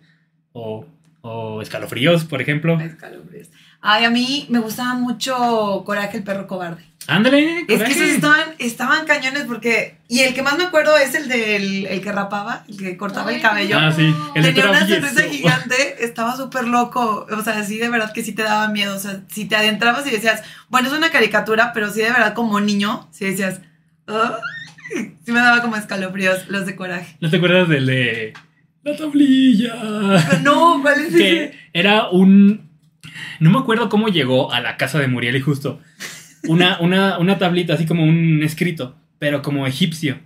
o, 0.53 0.85
o 1.23 1.63
Escalofríos, 1.63 2.25
por 2.25 2.43
ejemplo? 2.43 2.79
Escalofríos. 2.81 3.49
Ay, 3.83 4.05
a 4.05 4.11
mí 4.11 4.47
me 4.51 4.59
gustaba 4.59 4.95
mucho 4.95 5.83
Coraje 5.87 6.19
el 6.19 6.23
perro 6.23 6.47
cobarde. 6.47 6.85
Ándale, 7.07 7.61
Es 7.61 7.67
que 7.67 7.77
coraje. 7.77 7.93
esos 7.93 8.09
estaban, 8.11 8.43
estaban 8.59 9.07
cañones 9.07 9.45
porque. 9.45 9.97
Y 10.07 10.21
el 10.21 10.35
que 10.35 10.43
más 10.43 10.59
me 10.59 10.65
acuerdo 10.65 10.97
es 10.99 11.15
el 11.15 11.29
del 11.29 11.87
el 11.87 12.01
que 12.03 12.13
rapaba, 12.13 12.65
el 12.69 12.77
que 12.77 12.97
cortaba 12.97 13.33
el 13.33 13.41
cabello. 13.41 13.79
Ah, 13.79 13.91
sí, 13.91 14.15
el 14.35 14.43
Tenía 14.45 14.69
una 14.71 14.87
sonrisa 14.87 15.23
gigante, 15.23 16.05
estaba 16.05 16.37
súper 16.37 16.69
loco. 16.69 17.27
O 17.31 17.43
sea, 17.43 17.65
sí, 17.65 17.79
de 17.79 17.89
verdad 17.89 18.13
que 18.13 18.23
sí 18.23 18.33
te 18.33 18.43
daba 18.43 18.69
miedo. 18.69 18.95
O 18.95 18.99
sea, 18.99 19.23
si 19.29 19.47
te 19.47 19.57
adentrabas 19.57 20.07
y 20.07 20.11
decías, 20.11 20.43
bueno, 20.69 20.89
es 20.89 20.95
una 20.95 21.11
caricatura, 21.11 21.73
pero 21.73 21.91
sí, 21.91 22.01
de 22.01 22.11
verdad, 22.13 22.35
como 22.35 22.61
niño, 22.61 23.09
sí 23.13 23.25
decías, 23.25 23.61
"Ah", 24.07 24.39
Sí 25.25 25.33
me 25.33 25.41
daba 25.41 25.63
como 25.63 25.77
escalofríos 25.77 26.49
los 26.49 26.67
de 26.67 26.77
coraje. 26.77 27.17
¿No 27.21 27.31
te 27.31 27.37
acuerdas 27.39 27.69
del 27.69 27.87
de 27.87 28.35
la 28.85 28.97
tablilla? 28.97 29.75
No, 30.43 30.81
¿cuál 30.83 31.01
es 31.01 31.15
que 31.15 31.45
ese? 31.45 31.59
era 31.73 32.09
un. 32.11 32.70
No 33.41 33.51
me 33.51 33.59
acuerdo 33.59 33.89
cómo 33.89 34.09
llegó 34.09 34.53
a 34.53 34.61
la 34.61 34.77
casa 34.77 34.99
de 34.99 35.07
Muriel 35.09 35.37
y 35.37 35.41
justo. 35.41 35.81
Una, 36.49 36.79
una, 36.81 37.19
una 37.19 37.39
tablita, 37.39 37.75
así 37.75 37.87
como 37.87 38.05
un 38.05 38.43
escrito, 38.43 38.97
pero 39.19 39.43
como 39.43 39.67
egipcio. 39.67 40.19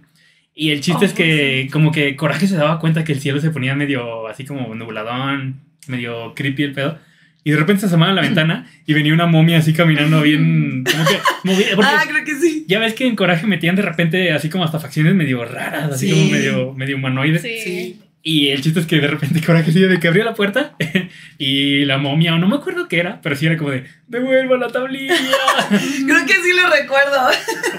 Y 0.55 0.71
el 0.71 0.81
chiste 0.81 1.05
Oh, 1.05 1.09
es 1.09 1.13
que, 1.13 1.69
como 1.73 1.91
que 1.91 2.15
Coraje 2.17 2.47
se 2.47 2.57
daba 2.57 2.79
cuenta 2.79 3.03
que 3.05 3.13
el 3.13 3.21
cielo 3.21 3.41
se 3.41 3.51
ponía 3.51 3.75
medio 3.75 4.29
así 4.29 4.45
como 4.45 4.73
nubladón, 4.75 5.61
medio 5.89 6.33
creepy 6.35 6.63
el 6.63 6.73
pedo. 6.73 6.99
Y 7.47 7.51
de 7.51 7.59
repente 7.59 7.81
se 7.81 7.87
asomaba 7.87 8.13
a 8.13 8.15
la 8.15 8.23
ventana 8.23 8.67
y 8.87 8.95
venía 8.95 9.13
una 9.13 9.27
momia 9.27 9.59
así 9.59 9.75
caminando 9.75 10.23
bien. 10.23 10.83
Como 10.91 11.05
que. 11.05 11.19
movi- 11.45 11.75
porque 11.77 11.91
Ah, 11.95 12.05
creo 12.09 12.25
que 12.25 12.37
sí. 12.37 12.65
ya 12.69 12.79
ves 12.79 12.95
que 12.95 13.07
en 13.07 13.17
Coraje 13.17 13.47
metían 13.47 13.77
de 13.77 13.83
repente 13.83 14.33
así 14.33 14.49
como 14.49 14.65
hasta 14.65 14.81
facciones 14.81 15.15
medio 15.15 15.45
raras, 15.45 15.91
así 15.93 16.07
Sí. 16.09 16.13
como 16.15 16.31
medio, 16.31 16.73
medio 16.73 16.97
humanoides. 16.97 17.43
Sí. 17.43 18.01
Y 18.26 18.49
el 18.49 18.62
chiste 18.62 18.81
es 18.81 18.87
que 18.87 19.00
de 19.00 19.07
repente 19.07 19.43
Coraje 19.45 19.71
de 19.71 20.00
que 20.00 20.09
abrió 20.09 20.25
la 20.25 20.33
puerta 20.33 20.75
y 21.38 21.85
la 21.85 21.99
momia, 21.99 22.35
o 22.35 22.38
no 22.38 22.49
me 22.49 22.57
acuerdo 22.57 22.88
qué 22.88 22.99
era, 22.99 23.21
pero 23.21 23.37
sí 23.37 23.45
era 23.45 23.59
como 23.59 23.71
de, 23.71 23.85
devuelva 24.09 24.57
la 24.57 24.69
tablilla. 24.69 25.14
Creo 25.69 26.26
que 26.26 26.33
sí 26.33 26.52
lo 26.54 26.71
recuerdo. 26.71 27.28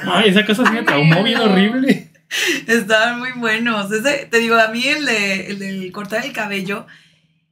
Ay, 0.03 0.29
esa 0.29 0.45
cosa 0.45 0.63
sí 0.67 0.71
me 0.71 0.83
traumó 0.83 1.23
bien 1.23 1.39
horrible. 1.39 2.11
Estaban 2.67 3.17
muy 3.17 3.31
buenos. 3.31 3.91
Ese, 3.91 4.27
te 4.29 4.37
digo, 4.37 4.55
a 4.55 4.67
mí 4.67 4.85
el, 4.85 5.07
de, 5.07 5.47
el 5.47 5.57
del 5.57 5.91
cortar 5.91 6.23
el 6.23 6.31
cabello. 6.31 6.85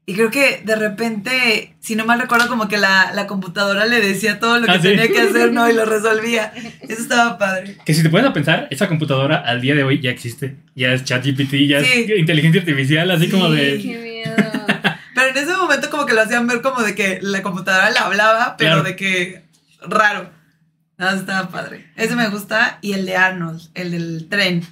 Y 0.05 0.15
creo 0.15 0.31
que 0.31 0.61
de 0.65 0.75
repente, 0.75 1.75
si 1.79 1.95
no 1.95 2.05
mal 2.05 2.19
recuerdo, 2.19 2.49
como 2.49 2.67
que 2.67 2.77
la, 2.77 3.11
la 3.13 3.25
computadora 3.25 3.85
le 3.85 4.01
decía 4.01 4.37
todo 4.39 4.59
lo 4.59 4.65
que 4.65 4.71
Ah, 4.73 4.75
¿sí? 4.75 4.81
tenía 4.89 5.07
que 5.07 5.21
hacer, 5.21 5.53
¿no? 5.53 5.69
Y 5.69 5.73
lo 5.73 5.85
resolvía. 5.85 6.51
Eso 6.81 7.01
estaba 7.01 7.37
padre. 7.37 7.77
Que 7.85 7.93
si 7.93 8.03
te 8.03 8.09
pones 8.09 8.25
a 8.27 8.33
pensar, 8.33 8.67
esa 8.69 8.89
computadora 8.89 9.37
al 9.37 9.61
día 9.61 9.75
de 9.75 9.83
hoy 9.83 10.01
ya 10.01 10.11
existe. 10.11 10.57
Ya 10.75 10.91
es 10.91 11.05
ChatGPT, 11.05 11.53
ya 11.69 11.81
Sí. 11.81 12.05
es 12.11 12.19
inteligencia 12.19 12.59
artificial, 12.61 13.09
así 13.11 13.25
Sí. 13.25 13.31
como 13.31 13.49
de... 13.49 13.79
Qué 13.81 13.97
miedo. 13.97 14.35
Pero 15.15 15.27
en 15.29 15.37
ese 15.37 15.55
momento 15.55 15.89
como 15.89 16.05
que 16.05 16.13
lo 16.13 16.21
hacían 16.21 16.47
ver 16.47 16.61
como 16.61 16.81
de 16.81 16.95
que 16.95 17.19
la 17.21 17.41
computadora 17.41 17.89
le 17.91 17.99
hablaba, 17.99 18.57
pero 18.57 18.71
Claro. 18.71 18.83
de 18.83 18.95
que 18.97 19.43
raro. 19.87 20.29
Ah, 20.97 21.13
estaba 21.15 21.49
padre. 21.49 21.87
Ese 21.95 22.15
me 22.15 22.27
gusta. 22.29 22.77
Y 22.81 22.91
el 22.93 23.05
de 23.05 23.15
Arnold, 23.15 23.61
el 23.73 23.91
del 23.91 24.27
tren. 24.29 24.63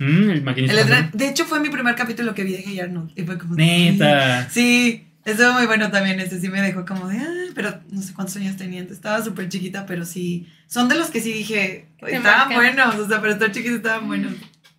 Mm, 0.00 0.30
el 0.30 0.42
maquinista. 0.42 0.72
El 0.72 0.78
del 0.78 0.86
tren. 0.86 0.98
fantasma. 1.04 1.18
De 1.24 1.28
hecho, 1.30 1.44
fue 1.44 1.60
mi 1.60 1.68
primer 1.68 1.94
capítulo 1.94 2.34
que 2.34 2.42
vi 2.44 2.52
de 2.52 2.62
Hey 2.66 2.80
Arnold. 2.80 3.12
Y 3.14 3.22
fue 3.22 3.38
como... 3.38 3.54
Neta. 3.54 4.48
Sí, 4.50 5.06
estuvo 5.24 5.52
muy 5.52 5.66
bueno 5.66 5.90
también. 5.90 6.18
Ese 6.20 6.40
sí 6.40 6.48
me 6.48 6.60
dejó 6.62 6.84
como 6.84 7.06
de... 7.08 7.18
"Ah", 7.18 7.28
pero 7.54 7.74
no 7.90 8.00
sé 8.02 8.12
cuántos 8.14 8.34
años 8.36 8.56
tenía. 8.56 8.80
antes. 8.80 8.96
Estaba 8.96 9.22
súper 9.22 9.48
chiquita, 9.48 9.86
pero 9.86 10.04
sí... 10.04 10.48
Son 10.66 10.88
de 10.88 10.96
los 10.96 11.10
que 11.10 11.20
sí 11.20 11.32
dije... 11.32 11.86
Estaban 12.06 12.52
buenos. 12.54 12.94
O 12.96 13.06
sea, 13.06 13.20
pero 13.20 13.34
estar 13.34 13.52
chiquitos 13.52 13.76
estaban 13.76 14.06
buenos. 14.08 14.32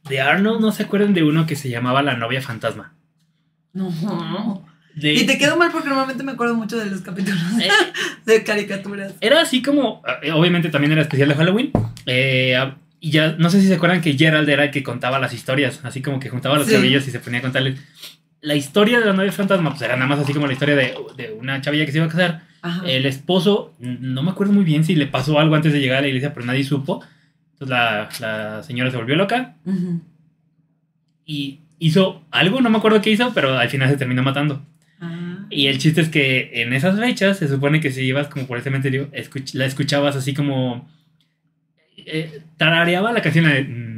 De 0.10 0.20
Arnold, 0.20 0.60
¿no 0.60 0.72
se 0.72 0.84
acuerdan 0.84 1.14
de 1.14 1.24
uno 1.24 1.46
que 1.46 1.56
se 1.56 1.70
llamaba 1.70 2.02
La 2.02 2.18
novia 2.18 2.42
fantasma? 2.42 2.94
No. 3.74 4.66
De- 4.96 5.14
Y 5.14 5.26
te 5.26 5.38
quedo 5.38 5.56
mal 5.56 5.72
porque 5.72 5.88
normalmente 5.88 6.24
me 6.24 6.34
acuerdo 6.34 6.56
mucho 6.56 6.78
de 6.78 6.88
los 6.88 7.02
capítulos 7.02 7.40
Eh, 7.62 7.70
de 8.26 8.44
caricaturas. 8.44 9.14
Era 9.22 9.42
así 9.42 9.62
como, 9.62 10.02
eh, 10.22 10.32
obviamente 10.32 10.70
también 10.70 10.92
era 10.92 11.02
especial 11.04 11.30
de 11.30 11.36
Halloween. 11.36 11.72
eh, 12.06 12.74
y 13.02 13.12
ya, 13.12 13.36
no 13.38 13.50
sé 13.50 13.60
si 13.60 13.68
se 13.68 13.74
acuerdan 13.76 14.00
que 14.00 14.14
Gerald 14.14 14.48
era 14.48 14.64
el 14.66 14.72
que 14.72 14.84
contaba 14.84 15.20
las 15.20 15.34
historias, 15.34 15.82
así 15.84 16.02
como 16.02 16.20
que 16.22 16.30
juntaba 16.30 16.58
los 16.58 16.68
Sí. 16.68 16.74
chavillos 16.76 17.06
y 17.08 17.12
se 17.12 17.20
ponía 17.20 17.40
a 17.40 17.42
contarles. 17.42 17.78
La 18.42 18.56
historia 18.56 19.00
de 19.00 19.06
la 19.08 19.14
novia 19.14 19.32
fantasma, 19.34 19.72
pues 19.72 19.82
era 19.82 19.96
nada 19.96 20.08
más 20.08 20.20
así 20.20 20.34
como 20.34 20.48
la 20.48 20.54
historia 20.54 20.76
de, 20.76 20.94
de 21.18 21.34
una 21.34 21.60
chavilla 21.62 21.86
que 21.86 21.92
se 21.92 21.98
iba 21.98 22.06
a 22.08 22.10
casar. 22.10 22.44
Ajá. 22.62 22.84
El 22.88 23.06
esposo, 23.06 23.76
no 23.80 24.24
me 24.24 24.32
acuerdo 24.32 24.54
muy 24.54 24.64
bien 24.64 24.84
si 24.84 24.96
le 24.96 25.08
pasó 25.08 25.40
algo 25.40 25.56
antes 25.56 25.74
de 25.74 25.80
llegar 25.82 25.98
a 25.98 26.02
la 26.02 26.08
iglesia, 26.08 26.34
pero 26.34 26.46
nadie 26.46 26.64
supo. 26.64 27.04
Entonces 27.54 27.70
la, 27.70 28.10
la 28.20 28.64
señora 28.64 28.90
se 28.92 28.98
volvió 28.98 29.16
loca 29.16 29.56
y 31.26 31.60
hizo 31.80 32.24
algo, 32.32 32.62
no 32.62 32.70
me 32.70 32.78
acuerdo 32.78 33.02
qué 33.02 33.12
hizo, 33.12 33.32
pero 33.34 33.58
al 33.58 33.70
final 33.70 33.90
se 33.90 33.98
terminó 33.98 34.24
matando. 34.24 34.64
Ah. 35.00 35.46
Y 35.50 35.68
el 35.68 35.78
chiste 35.80 36.02
es 36.02 36.10
que 36.10 36.52
en 36.62 36.74
esas 36.74 37.00
fechas 37.00 37.38
se 37.38 37.48
supone 37.48 37.80
que 37.80 37.92
si 37.92 38.02
ibas 38.04 38.28
como 38.28 38.46
por 38.48 38.58
el 38.58 38.64
cementerio, 38.64 39.10
escuch- 39.12 39.54
la 39.54 39.66
escuchabas 39.66 40.16
así 40.16 40.34
como... 40.34 40.90
eh, 42.06 42.42
tarareaba 42.58 43.12
la 43.12 43.22
canción 43.22 43.46
de... 43.46 43.64
Mm. 43.64 43.92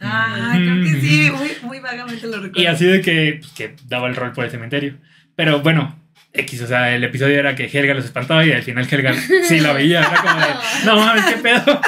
Ah, 0.00 0.54
creo 0.56 0.84
que 0.84 1.00
sí, 1.00 1.30
muy, 1.30 1.50
muy 1.62 1.80
vagamente 1.80 2.26
lo 2.26 2.36
recuerdo. 2.36 2.60
Y 2.60 2.66
así 2.66 2.86
de 2.86 3.00
que, 3.00 3.38
pues, 3.40 3.52
que 3.52 3.74
daba 3.88 4.08
el 4.08 4.14
rol 4.14 4.32
por 4.32 4.44
el 4.44 4.50
cementerio. 4.50 4.96
Pero 5.34 5.60
bueno, 5.60 5.98
X, 6.32 6.62
o 6.62 6.66
sea, 6.66 6.94
el 6.94 7.02
episodio 7.04 7.38
era 7.38 7.56
que 7.56 7.66
Helga 7.66 7.94
los 7.94 8.04
espantaba 8.04 8.44
y 8.44 8.52
al 8.52 8.62
final 8.62 8.86
Helga 8.90 9.14
sí 9.44 9.60
la 9.60 9.72
veía. 9.72 10.00
Era 10.00 10.22
como 10.22 10.40
de, 10.40 10.46
no 10.84 10.96
mames, 10.96 11.24
qué 11.24 11.36
pedo. 11.38 11.80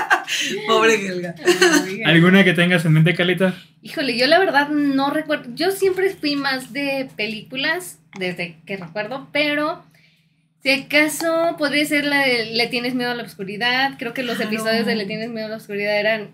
Pobre 0.66 0.94
Helga. 0.94 1.34
¿Alguna 2.04 2.44
que 2.44 2.52
tengas 2.52 2.84
en 2.84 2.92
mente, 2.92 3.14
Carlita? 3.14 3.54
Híjole, 3.82 4.16
yo 4.16 4.26
la 4.26 4.38
verdad 4.38 4.68
no 4.70 5.10
recuerdo. 5.10 5.50
Yo 5.54 5.70
siempre 5.70 6.10
fui 6.10 6.36
más 6.36 6.72
de 6.72 7.08
películas 7.16 7.98
desde 8.18 8.56
que 8.66 8.76
recuerdo, 8.76 9.28
pero 9.32 9.84
si 10.62 10.70
acaso 10.70 11.56
podría 11.58 11.84
ser 11.84 12.04
la 12.04 12.26
de 12.26 12.46
Le 12.46 12.66
tienes 12.68 12.94
miedo 12.94 13.10
a 13.10 13.14
la 13.14 13.22
oscuridad. 13.22 13.92
Creo 13.98 14.12
que 14.14 14.22
los 14.22 14.36
Claro. 14.36 14.50
episodios 14.50 14.86
de 14.86 14.94
Le 14.96 15.06
tienes 15.06 15.30
miedo 15.30 15.46
a 15.46 15.50
la 15.50 15.56
oscuridad 15.56 15.98
eran, 15.98 16.30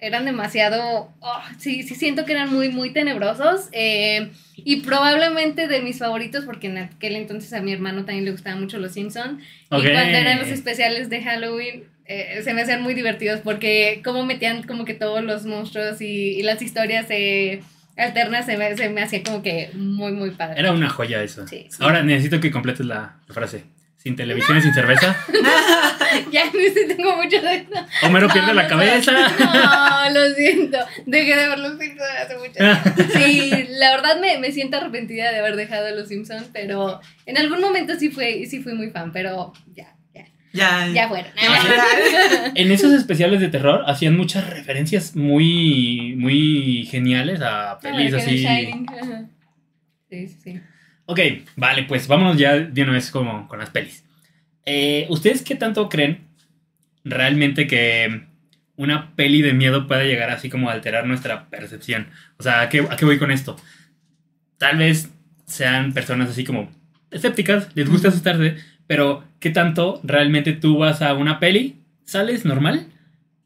eran 0.00 0.24
demasiado. 0.24 1.10
oh, 1.20 1.40
sí, 1.58 1.82
sí, 1.82 1.94
siento 1.94 2.24
que 2.24 2.32
eran 2.32 2.52
muy, 2.52 2.68
muy 2.68 2.92
tenebrosos. 2.92 3.68
eh, 3.72 4.30
y 4.56 4.76
probablemente 4.82 5.66
de 5.66 5.80
mis 5.82 5.98
favoritos, 5.98 6.44
porque 6.44 6.68
en 6.68 6.78
aquel 6.78 7.16
entonces 7.16 7.52
a 7.52 7.60
mi 7.60 7.72
hermano 7.72 8.04
también 8.04 8.24
le 8.24 8.30
gustaban 8.30 8.60
mucho 8.60 8.78
los 8.78 8.92
Simpsons. 8.92 9.42
Y 9.64 9.68
cuando 9.68 10.16
eran 10.18 10.38
los 10.38 10.48
especiales 10.48 11.10
de 11.10 11.22
Halloween, 11.22 11.84
eh, 12.06 12.40
se 12.44 12.52
me 12.54 12.62
hacían 12.62 12.82
muy 12.82 12.94
divertidos 12.94 13.40
porque 13.40 14.00
como 14.04 14.24
metían 14.26 14.62
como 14.64 14.84
que 14.84 14.92
todos 14.94 15.24
los 15.24 15.44
monstruos 15.46 16.00
y, 16.02 16.38
y 16.38 16.42
las 16.42 16.60
historias 16.62 17.06
eh, 17.08 17.62
alternas 17.96 18.46
se 18.46 18.56
me, 18.56 18.76
se 18.76 18.88
me 18.88 19.02
hacía 19.02 19.22
como 19.22 19.42
que 19.42 19.70
muy, 19.74 20.12
muy 20.12 20.30
padre. 20.30 20.60
Era 20.60 20.72
una 20.72 20.88
joya 20.88 21.22
eso. 21.22 21.46
Sí, 21.46 21.66
sí. 21.70 21.76
Ahora 21.80 22.02
necesito 22.02 22.40
que 22.40 22.50
completes 22.50 22.86
la, 22.86 23.16
la 23.26 23.34
frase. 23.34 23.64
Sin 23.96 24.16
televisión 24.16 24.58
y 24.58 24.60
sin 24.60 24.74
cerveza. 24.74 25.16
ya 26.30 26.44
no 26.44 26.52
sé, 26.52 26.94
tengo 26.94 27.16
mucho 27.16 27.40
de 27.40 27.54
eso. 27.54 27.86
Homero 28.02 28.28
pierde 28.28 28.52
la 28.52 28.68
cabeza. 28.68 29.12
No, 29.12 30.10
lo 30.10 30.34
siento. 30.34 30.76
Dejé 31.06 31.34
de 31.34 31.48
ver 31.48 31.58
los 31.58 31.78
Simpsons 31.78 32.10
hace 32.22 32.36
mucho 32.36 32.52
tiempo. 32.52 33.02
Sí, 33.18 33.66
la 33.70 33.92
verdad 33.92 34.20
me, 34.20 34.36
me 34.38 34.52
siento 34.52 34.76
arrepentida 34.76 35.32
de 35.32 35.38
haber 35.38 35.56
dejado 35.56 35.94
los 35.96 36.08
Simpsons, 36.08 36.50
pero 36.52 37.00
en 37.24 37.38
algún 37.38 37.62
momento 37.62 37.94
sí 37.98 38.10
fui, 38.10 38.44
sí 38.44 38.62
fui 38.62 38.74
muy 38.74 38.90
fan, 38.90 39.10
pero 39.10 39.54
ya, 39.74 39.93
ya, 40.54 40.88
Ya, 40.88 41.08
fueron. 41.08 41.30
En 42.54 42.70
esos 42.70 42.92
especiales 42.92 43.40
de 43.40 43.48
terror 43.48 43.82
hacían 43.86 44.16
muchas 44.16 44.48
referencias 44.48 45.14
muy, 45.16 46.14
muy 46.16 46.86
geniales 46.90 47.40
a 47.42 47.78
pelis 47.80 48.14
Ah, 48.14 48.16
que 48.16 48.22
así. 48.22 48.38
Sí, 50.08 50.26
sí, 50.28 50.38
sí. 50.42 50.60
Ok, 51.06 51.20
vale, 51.56 51.82
pues 51.84 52.08
vámonos 52.08 52.38
ya 52.38 52.54
de 52.54 52.82
una 52.82 52.92
vez 52.92 53.10
como 53.10 53.46
con 53.48 53.58
las 53.58 53.70
pelis. 53.70 54.04
Eh, 54.64 55.06
¿Ustedes 55.10 55.42
qué 55.42 55.54
tanto 55.56 55.88
creen 55.88 56.28
realmente 57.04 57.66
que 57.66 58.26
una 58.76 59.14
peli 59.14 59.42
de 59.42 59.52
miedo 59.52 59.86
pueda 59.86 60.04
llegar 60.04 60.30
así 60.30 60.48
como 60.48 60.70
a 60.70 60.72
alterar 60.72 61.06
nuestra 61.06 61.50
percepción? 61.50 62.08
O 62.38 62.42
sea, 62.42 62.62
¿a 62.62 62.68
qué, 62.68 62.86
a 62.88 62.96
qué 62.96 63.04
voy 63.04 63.18
con 63.18 63.30
esto? 63.30 63.56
Tal 64.56 64.78
vez 64.78 65.10
sean 65.46 65.92
personas 65.92 66.30
así 66.30 66.44
como 66.44 66.70
escépticas, 67.10 67.68
les 67.74 67.88
gusta 67.88 68.08
asustarse, 68.08 68.56
pero 68.86 69.24
¿qué 69.40 69.50
tanto 69.50 70.00
realmente 70.02 70.52
tú 70.52 70.78
vas 70.78 71.02
a 71.02 71.14
una 71.14 71.38
peli, 71.38 71.76
sales 72.04 72.44
normal, 72.44 72.86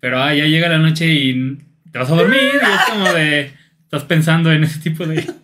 pero 0.00 0.22
ah, 0.22 0.34
ya 0.34 0.46
llega 0.46 0.68
la 0.68 0.78
noche 0.78 1.06
y 1.06 1.58
te 1.90 1.98
vas 1.98 2.10
a 2.10 2.16
dormir 2.16 2.40
y 2.40 2.56
es 2.56 2.84
como 2.88 3.12
de... 3.12 3.52
Estás 3.84 4.04
pensando 4.04 4.52
en 4.52 4.64
ese 4.64 4.80
tipo 4.80 5.06
de... 5.06 5.26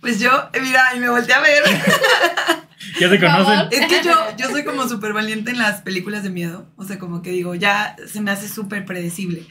Pues 0.00 0.20
yo, 0.20 0.30
mira, 0.60 0.94
y 0.94 1.00
me 1.00 1.08
volteé 1.08 1.34
a 1.34 1.40
ver. 1.40 1.62
Ya 3.00 3.08
se 3.08 3.18
conocen. 3.18 3.68
Es 3.70 3.86
que 3.86 4.04
yo, 4.04 4.14
yo 4.36 4.50
soy 4.50 4.64
como 4.64 4.88
súper 4.88 5.12
valiente 5.12 5.50
en 5.50 5.58
las 5.58 5.80
películas 5.80 6.22
de 6.22 6.30
miedo. 6.30 6.70
O 6.76 6.84
sea, 6.84 6.98
como 6.98 7.22
que 7.22 7.30
digo, 7.30 7.54
ya 7.54 7.96
se 8.06 8.20
me 8.20 8.30
hace 8.30 8.48
súper 8.48 8.84
predecible. 8.84 9.44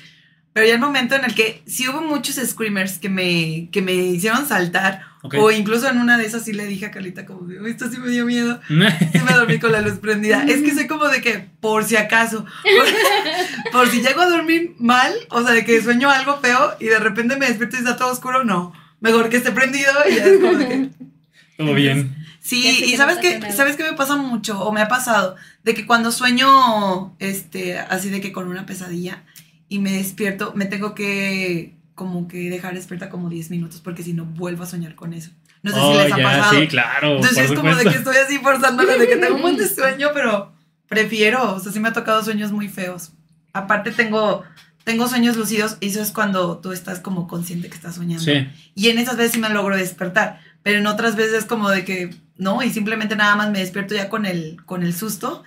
Pero 0.53 0.67
ya 0.67 0.75
el 0.75 0.79
momento 0.79 1.15
en 1.15 1.25
el 1.25 1.33
que 1.33 1.61
sí 1.65 1.87
hubo 1.89 2.01
muchos 2.01 2.35
screamers 2.35 2.99
que 2.99 3.09
me, 3.09 3.69
que 3.71 3.81
me 3.81 3.93
hicieron 3.93 4.47
saltar. 4.47 5.01
O 5.23 5.51
incluso 5.51 5.87
en 5.89 5.99
una 5.99 6.17
de 6.17 6.25
esas 6.25 6.43
sí 6.43 6.51
le 6.51 6.65
dije 6.67 6.85
a 6.87 6.91
Carlita 6.91 7.25
como, 7.25 7.47
de, 7.47 7.61
"Uy, 7.61 7.71
esto 7.71 7.89
sí 7.89 7.97
me 7.97 8.09
dio 8.09 8.25
miedo. 8.25 8.59
Sí 9.13 9.19
me 9.25 9.33
dormí 9.33 9.57
con 9.57 9.71
la 9.71 9.79
luz 9.81 9.93
prendida. 9.99 10.43
Es 10.43 10.61
que 10.61 10.73
soy 10.73 10.85
como 10.87 11.07
de 11.07 11.21
que, 11.21 11.39
por 11.61 11.85
si 11.85 11.95
acaso, 11.95 12.43
por, 12.45 13.71
por 13.71 13.89
si 13.89 14.01
llego 14.01 14.21
a 14.21 14.27
dormir 14.29 14.75
mal, 14.79 15.13
o 15.29 15.41
sea, 15.43 15.53
de 15.53 15.63
que 15.63 15.81
sueño 15.81 16.09
algo 16.09 16.39
feo 16.39 16.73
y 16.79 16.85
de 16.87 16.99
repente 16.99 17.37
me 17.37 17.47
despierto 17.47 17.77
y 17.77 17.79
está 17.79 17.95
todo 17.95 18.11
oscuro, 18.11 18.43
no. 18.43 18.73
Mejor 18.99 19.29
que 19.29 19.37
esté 19.37 19.51
prendido 19.51 19.91
y 20.09 20.15
ya 20.15 20.25
es 20.25 20.39
como 20.39 20.53
de 20.55 20.67
que... 20.67 20.89
Todo 21.57 21.73
bien. 21.73 22.15
Sí, 22.41 22.79
y 22.83 22.91
que 22.91 22.97
sabes 22.97 23.19
nada. 23.39 23.53
sabes 23.53 23.77
qué 23.77 23.83
me 23.83 23.93
pasa 23.93 24.17
mucho, 24.17 24.59
o 24.59 24.71
me 24.73 24.81
ha 24.81 24.87
pasado, 24.89 25.35
de 25.63 25.73
que 25.73 25.85
cuando 25.85 26.11
sueño, 26.11 27.15
este, 27.19 27.77
así 27.79 28.09
de 28.09 28.19
que 28.19 28.33
con 28.33 28.49
una 28.49 28.65
pesadilla 28.65 29.23
y 29.69 29.79
me 29.79 29.93
despierto, 29.93 30.51
me 30.55 30.65
tengo 30.65 30.93
que 30.95 31.75
como 31.95 32.27
que 32.27 32.49
dejar 32.49 32.73
despierta 32.73 33.09
como 33.09 33.29
10 33.29 33.51
minutos 33.51 33.81
porque 33.81 34.03
si 34.03 34.13
no 34.13 34.25
vuelvo 34.25 34.63
a 34.63 34.67
soñar 34.67 34.95
con 34.95 35.13
eso. 35.13 35.31
No 35.61 35.71
sé 35.71 35.77
Oh, 35.79 35.93
si 35.93 36.03
les 36.03 36.13
ha 36.13 36.17
ya, 36.17 36.23
pasado. 36.23 36.59
sí, 36.59 36.67
claro. 36.67 37.15
Entonces 37.15 37.35
por 37.37 37.45
es 37.45 37.51
como 37.59 37.69
de 37.69 37.75
supuesto. 37.75 37.91
que 37.91 37.97
estoy 37.97 38.17
así 38.17 38.37
forzándolo 38.39 38.97
de 38.97 39.07
que 39.07 39.15
tengo 39.17 39.35
un 39.35 39.41
buen 39.41 39.57
de 39.57 39.67
sueño, 39.73 40.09
pero 40.13 40.51
prefiero, 40.87 41.55
o 41.55 41.59
sea, 41.59 41.71
sí 41.71 41.79
me 41.79 41.89
ha 41.89 41.93
tocado 41.93 42.23
sueños 42.23 42.51
muy 42.51 42.67
feos. 42.67 43.11
Aparte 43.53 43.91
tengo 43.91 44.43
tengo 44.83 45.07
sueños 45.07 45.37
lúcidos 45.37 45.77
y 45.79 45.87
eso 45.87 46.01
es 46.01 46.11
cuando 46.11 46.57
tú 46.57 46.73
estás 46.73 46.99
como 46.99 47.27
consciente 47.27 47.69
que 47.69 47.75
estás 47.75 47.95
soñando. 47.95 48.23
Sí. 48.25 48.47
Y 48.75 48.89
en 48.89 48.97
esas 48.97 49.15
veces 49.15 49.31
sí 49.33 49.39
me 49.39 49.49
logro 49.49 49.77
despertar, 49.77 50.41
pero 50.61 50.79
en 50.79 50.87
otras 50.87 51.15
veces 51.15 51.45
como 51.45 51.69
de 51.69 51.85
que 51.85 52.09
no, 52.37 52.61
y 52.63 52.69
simplemente 52.71 53.15
nada 53.15 53.35
más 53.37 53.49
me 53.51 53.59
despierto 53.59 53.95
ya 53.95 54.09
con 54.09 54.25
el, 54.25 54.57
con 54.65 54.83
el 54.83 54.93
susto 54.93 55.43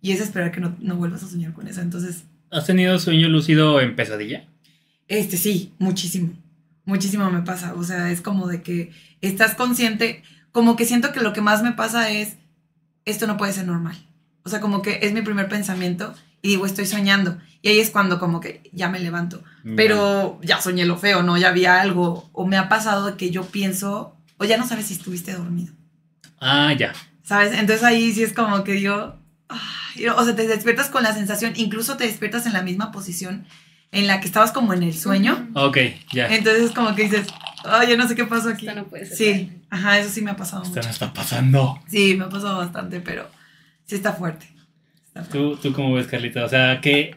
y 0.00 0.12
es 0.12 0.20
esperar 0.22 0.52
que 0.52 0.60
no, 0.60 0.74
no 0.78 0.96
vuelvas 0.96 1.22
a 1.22 1.28
soñar 1.28 1.52
con 1.52 1.68
eso. 1.68 1.82
Entonces, 1.82 2.22
¿Has 2.50 2.64
tenido 2.64 2.98
sueño 2.98 3.28
lúcido 3.28 3.78
en 3.82 3.94
pesadilla? 3.94 4.46
Este 5.08 5.36
sí, 5.36 5.74
muchísimo, 5.78 6.34
muchísimo 6.84 7.30
me 7.30 7.42
pasa. 7.42 7.74
O 7.74 7.82
sea, 7.82 8.10
es 8.10 8.20
como 8.20 8.46
de 8.46 8.62
que 8.62 8.92
estás 9.20 9.54
consciente, 9.54 10.22
como 10.52 10.76
que 10.76 10.84
siento 10.84 11.12
que 11.12 11.20
lo 11.20 11.32
que 11.32 11.40
más 11.40 11.62
me 11.62 11.72
pasa 11.72 12.10
es, 12.10 12.36
esto 13.04 13.26
no 13.26 13.36
puede 13.36 13.52
ser 13.52 13.66
normal. 13.66 13.96
O 14.44 14.50
sea, 14.50 14.60
como 14.60 14.82
que 14.82 15.00
es 15.02 15.12
mi 15.12 15.22
primer 15.22 15.48
pensamiento 15.48 16.14
y 16.42 16.48
digo, 16.48 16.66
estoy 16.66 16.86
soñando. 16.86 17.38
Y 17.60 17.68
ahí 17.68 17.80
es 17.80 17.90
cuando 17.90 18.18
como 18.18 18.40
que 18.40 18.62
ya 18.72 18.88
me 18.88 19.00
levanto. 19.00 19.42
Pero 19.76 20.40
ya 20.42 20.60
soñé 20.60 20.84
lo 20.84 20.96
feo, 20.96 21.22
¿no? 21.22 21.36
Ya 21.36 21.48
había 21.48 21.80
algo. 21.80 22.30
O 22.32 22.46
me 22.46 22.56
ha 22.56 22.68
pasado 22.68 23.16
que 23.16 23.30
yo 23.30 23.44
pienso, 23.44 24.16
o 24.36 24.44
ya 24.44 24.56
no 24.56 24.66
sabes 24.66 24.86
si 24.86 24.94
estuviste 24.94 25.32
dormido. 25.32 25.74
Ah, 26.40 26.72
ya. 26.78 26.92
¿Sabes? 27.22 27.52
Entonces 27.52 27.82
ahí 27.82 28.12
sí 28.12 28.22
es 28.22 28.32
como 28.32 28.62
que 28.62 28.80
yo. 28.80 29.18
ay, 29.48 30.06
o 30.06 30.24
sea, 30.24 30.36
te 30.36 30.46
despiertas 30.46 30.88
con 30.88 31.02
la 31.02 31.12
sensación, 31.12 31.52
incluso 31.56 31.96
te 31.96 32.04
despiertas 32.04 32.46
en 32.46 32.52
la 32.52 32.62
misma 32.62 32.92
posición 32.92 33.46
en 33.92 34.06
la 34.06 34.20
que 34.20 34.26
estabas 34.26 34.52
como 34.52 34.74
en 34.74 34.82
el 34.82 34.94
sueño. 34.94 35.48
Ok, 35.54 35.78
ya. 36.12 36.26
Entonces 36.28 36.64
es 36.64 36.70
como 36.72 36.94
que 36.94 37.04
dices, 37.04 37.26
ay, 37.64 37.88
yo 37.90 37.96
no 37.96 38.06
sé 38.06 38.14
qué 38.14 38.24
pasó 38.24 38.50
aquí. 38.50 38.66
Esto 38.66 38.78
no 38.80 38.86
puede 38.86 39.06
ser 39.06 39.16
Sí, 39.16 39.32
real. 39.32 39.50
ajá, 39.70 39.98
eso 39.98 40.10
sí 40.10 40.22
me 40.22 40.30
ha 40.30 40.36
pasado 40.36 40.62
Esto 40.62 40.76
mucho. 40.76 40.86
no 40.88 40.92
está 40.92 41.12
pasando. 41.12 41.80
Sí, 41.88 42.14
me 42.16 42.24
ha 42.24 42.28
pasado 42.28 42.58
bastante, 42.58 43.00
pero 43.00 43.28
sí 43.84 43.94
está 43.94 44.12
fuerte. 44.12 44.46
Está 45.06 45.24
fuerte. 45.24 45.38
¿Tú, 45.38 45.56
¿Tú 45.56 45.72
cómo 45.72 45.94
ves, 45.94 46.06
Carlita? 46.06 46.44
O 46.44 46.48
sea, 46.48 46.80
¿qué, 46.80 47.16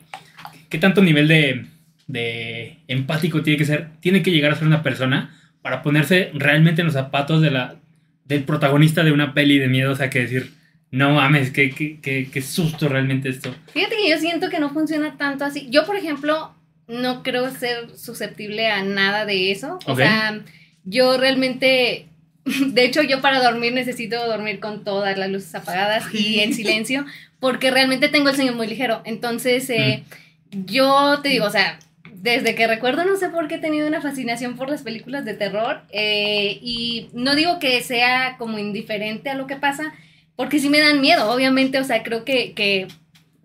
qué 0.69 0.77
tanto 0.77 1.01
nivel 1.01 1.27
de, 1.27 1.65
de 2.07 2.79
empático 2.87 3.41
tiene 3.41 3.57
que 3.57 3.65
ser, 3.65 3.89
tiene 3.99 4.21
que 4.23 4.31
llegar 4.31 4.51
a 4.51 4.55
ser 4.55 4.67
una 4.67 4.81
persona 4.83 5.37
para 5.61 5.81
ponerse 5.83 6.31
realmente 6.33 6.81
en 6.81 6.85
los 6.87 6.93
zapatos 6.95 7.41
de 7.41 7.51
la, 7.51 7.75
del 8.25 8.43
protagonista 8.45 9.03
de 9.03 9.11
una 9.11 9.33
peli 9.33 9.59
de 9.59 9.67
miedo? 9.67 9.91
O 9.91 9.95
sea, 9.95 10.09
que 10.09 10.19
decir, 10.19 10.53
no 10.89 11.11
mames, 11.13 11.51
qué, 11.51 11.69
qué, 11.71 11.99
qué, 12.01 12.29
qué 12.31 12.41
susto 12.41 12.87
realmente 12.87 13.27
esto. 13.29 13.53
Fíjate 13.73 13.95
que 13.97 14.09
yo 14.09 14.17
siento 14.17 14.49
que 14.49 14.59
no 14.59 14.69
funciona 14.71 15.17
tanto 15.17 15.43
así. 15.45 15.67
Yo, 15.69 15.85
por 15.85 15.95
ejemplo, 15.97 16.53
no 16.87 17.23
creo 17.23 17.49
ser 17.51 17.89
susceptible 17.97 18.67
a 18.69 18.83
nada 18.83 19.25
de 19.25 19.51
eso. 19.51 19.79
O 19.85 19.95
sea, 19.95 20.41
yo 20.83 21.17
realmente, 21.17 22.07
de 22.45 22.85
hecho, 22.85 23.01
yo 23.03 23.21
para 23.21 23.41
dormir 23.41 23.73
necesito 23.73 24.25
dormir 24.27 24.59
con 24.59 24.83
todas 24.83 25.17
las 25.17 25.29
luces 25.29 25.53
apagadas 25.55 26.05
y 26.13 26.39
en 26.41 26.53
silencio, 26.53 27.05
porque 27.39 27.71
realmente 27.71 28.09
tengo 28.09 28.29
el 28.29 28.35
sueño 28.35 28.53
muy 28.53 28.67
ligero. 28.67 29.01
Entonces, 29.05 29.69
eh, 29.69 30.03
yo 30.51 31.19
te 31.21 31.29
digo, 31.29 31.45
o 31.45 31.51
sea, 31.51 31.79
desde 32.13 32.53
que 32.53 32.67
recuerdo, 32.67 33.03
no 33.05 33.17
sé 33.17 33.29
por 33.29 33.47
qué 33.47 33.55
he 33.55 33.59
tenido 33.59 33.87
una 33.87 34.01
fascinación 34.01 34.55
por 34.55 34.69
las 34.69 34.83
películas 34.83 35.25
de 35.25 35.33
terror. 35.33 35.81
eh, 35.91 36.59
y 36.61 37.09
no 37.13 37.35
digo 37.35 37.57
que 37.59 37.81
sea 37.81 38.35
como 38.37 38.59
indiferente 38.59 39.29
a 39.29 39.35
lo 39.35 39.47
que 39.47 39.55
pasa, 39.55 39.93
porque 40.35 40.59
sí 40.59 40.69
me 40.69 40.79
dan 40.79 41.01
miedo, 41.01 41.31
obviamente. 41.31 41.79
O 41.79 41.83
sea, 41.83 42.03
creo 42.03 42.23
que, 42.23 42.53
que 42.53 42.87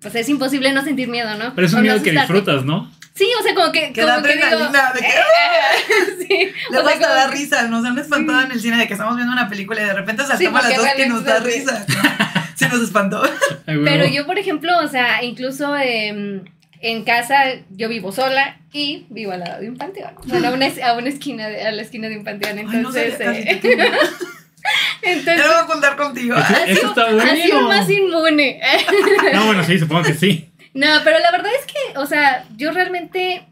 pues 0.01 0.15
es 0.15 0.29
imposible 0.29 0.73
no 0.73 0.85
sentir 0.85 1.09
miedo, 1.09 1.37
¿no? 1.37 1.55
Pero 1.55 1.67
es 1.67 1.73
O 1.73 1.77
un 1.79 1.85
no 1.87 1.93
miedo 1.93 2.03
que 2.05 2.13
disfrutas, 2.13 2.65
¿no? 2.65 2.91
Sí, 3.17 3.27
o 3.41 3.43
sea, 3.43 3.55
como 3.55 3.73
que. 3.73 3.93
Que 3.93 4.03
como 4.03 4.07
da 4.15 4.23
que 4.23 4.33
digo, 4.35 4.45
adrenalina, 4.47 4.93
de 4.93 5.01
que- 5.01 5.07
eh, 5.07 6.27
sí, 6.29 6.53
o 6.69 6.73
Luego 6.73 6.89
sea, 6.89 6.97
hasta 6.99 7.09
como 7.09 7.21
da 7.21 7.31
que- 7.31 7.37
risa, 7.39 7.63
nos 7.69 7.85
han 7.85 7.99
espantado 7.99 8.43
en 8.43 8.53
el 8.53 8.61
cine 8.61 8.77
de 8.77 8.87
que 8.87 8.93
estamos 8.93 9.17
viendo 9.17 9.33
una 9.33 9.49
película 9.49 9.81
y 9.81 9.85
de 9.87 9.95
repente 9.95 10.23
Sí, 10.23 10.29
saltamos 10.29 10.63
las 10.69 10.77
dos 10.77 10.87
que 10.97 11.07
nos 11.07 11.25
da 11.25 11.41
risa. 11.41 11.85
¿no? 11.89 11.95
Sí 12.57 12.65
nos 12.73 12.81
espantó. 12.83 13.23
Pero 13.67 14.07
yo, 14.07 14.25
por 14.25 14.39
ejemplo, 14.39 14.73
o 14.79 14.89
sea, 14.89 15.23
incluso 15.23 15.77
em, 15.77 16.43
en 16.81 17.05
casa 17.05 17.37
yo 17.71 17.89
vivo 17.91 18.13
sola 18.13 18.59
y 18.73 19.05
vivo 19.11 19.33
al 19.33 19.41
lado 19.41 19.61
de 19.61 19.69
un 19.69 19.77
panteón. 19.77 20.13
Bueno, 20.25 20.49
a 20.49 20.53
una, 20.53 20.67
a 20.85 20.93
una 20.95 21.09
esquina, 21.11 21.49
de, 21.49 21.67
a 21.67 21.73
la 21.73 21.83
esquina 21.83 22.09
de 22.09 22.17
un 22.17 22.25
panteón. 22.25 22.59
Ay, 22.59 22.65
no 22.65 22.73
Entonces, 22.73 23.19
sabía, 23.19 23.41
eh, 23.41 23.61
entonces 25.03 25.37
Ya 25.37 25.47
lo 25.47 25.53
voy 25.55 25.63
a 25.65 25.67
contar 25.67 25.97
contigo. 25.97 26.35
Eso, 26.37 26.55
eso 26.67 26.89
está 26.89 27.13
bueno. 27.13 27.31
sido 27.43 27.61
más 27.63 27.91
inmune. 27.91 28.61
No, 29.35 29.47
bueno, 29.47 29.63
sí, 29.65 29.79
supongo 29.79 30.03
que 30.05 30.15
sí. 30.15 30.51
No, 30.77 30.87
pero 31.05 31.19
la 31.19 31.31
verdad 31.31 31.51
es 31.59 31.67
que, 31.67 31.99
o 31.99 32.07
sea, 32.07 32.47
yo 32.57 32.71
realmente 32.71 33.43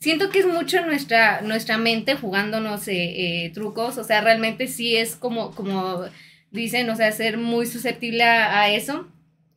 siento 0.00 0.30
que 0.30 0.40
es 0.40 0.46
mucho 0.46 0.84
nuestra, 0.84 1.40
nuestra 1.42 1.78
mente 1.78 2.16
jugándonos 2.16 2.88
eh, 2.88 3.44
eh, 3.44 3.50
trucos. 3.54 3.98
O 3.98 4.04
sea, 4.04 4.20
realmente 4.22 4.66
sí 4.68 4.96
es 4.96 5.14
como, 5.14 5.54
como 5.54 6.04
dicen, 6.50 6.88
o 6.90 6.96
sea, 6.96 7.12
ser 7.12 7.38
muy 7.38 7.66
susceptible 7.66 8.24
a, 8.24 8.60
a 8.62 8.68
eso. 8.70 9.06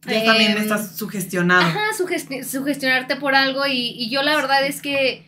Ya 0.06 0.24
también 0.24 0.52
Em, 0.52 0.58
me 0.58 0.62
estás 0.64 0.98
sugestionado. 0.98 1.62
Ajá, 1.62 1.80
sugesti- 1.98 2.44
sugestionarte 2.44 3.16
por 3.16 3.34
algo 3.34 3.66
y, 3.66 3.90
y 3.98 4.10
yo 4.12 4.22
la 4.22 4.36
verdad 4.36 4.66
es 4.66 4.82
que 4.82 5.24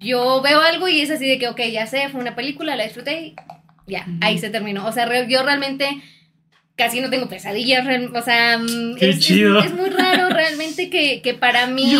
yo 0.00 0.42
veo 0.42 0.60
algo 0.60 0.86
y 0.88 1.00
es 1.00 1.10
así 1.10 1.26
de 1.26 1.38
que, 1.38 1.48
ok, 1.48 1.60
ya 1.72 1.86
sé, 1.86 2.08
fue 2.10 2.20
una 2.20 2.34
película, 2.36 2.76
la 2.76 2.84
disfruté 2.84 3.22
y 3.22 3.36
ya, 3.86 4.06
ahí 4.20 4.38
se 4.38 4.50
terminó. 4.50 4.86
O 4.86 4.92
sea, 4.92 5.06
re- 5.06 5.26
yo 5.30 5.42
realmente 5.42 5.88
casi 6.78 7.00
no 7.00 7.10
tengo 7.10 7.28
pesadillas, 7.28 7.84
o 8.14 8.22
sea, 8.22 8.56
mm, 8.58 8.94
Qué 8.96 9.10
es, 9.10 9.16
es- 9.18 9.24
chido. 9.26 9.58
es 9.60 9.74
muy 9.74 9.90
raro 9.90 10.30
realmente 10.30 10.88
que, 10.88 11.20
que 11.20 11.34
para 11.34 11.66
mí, 11.66 11.98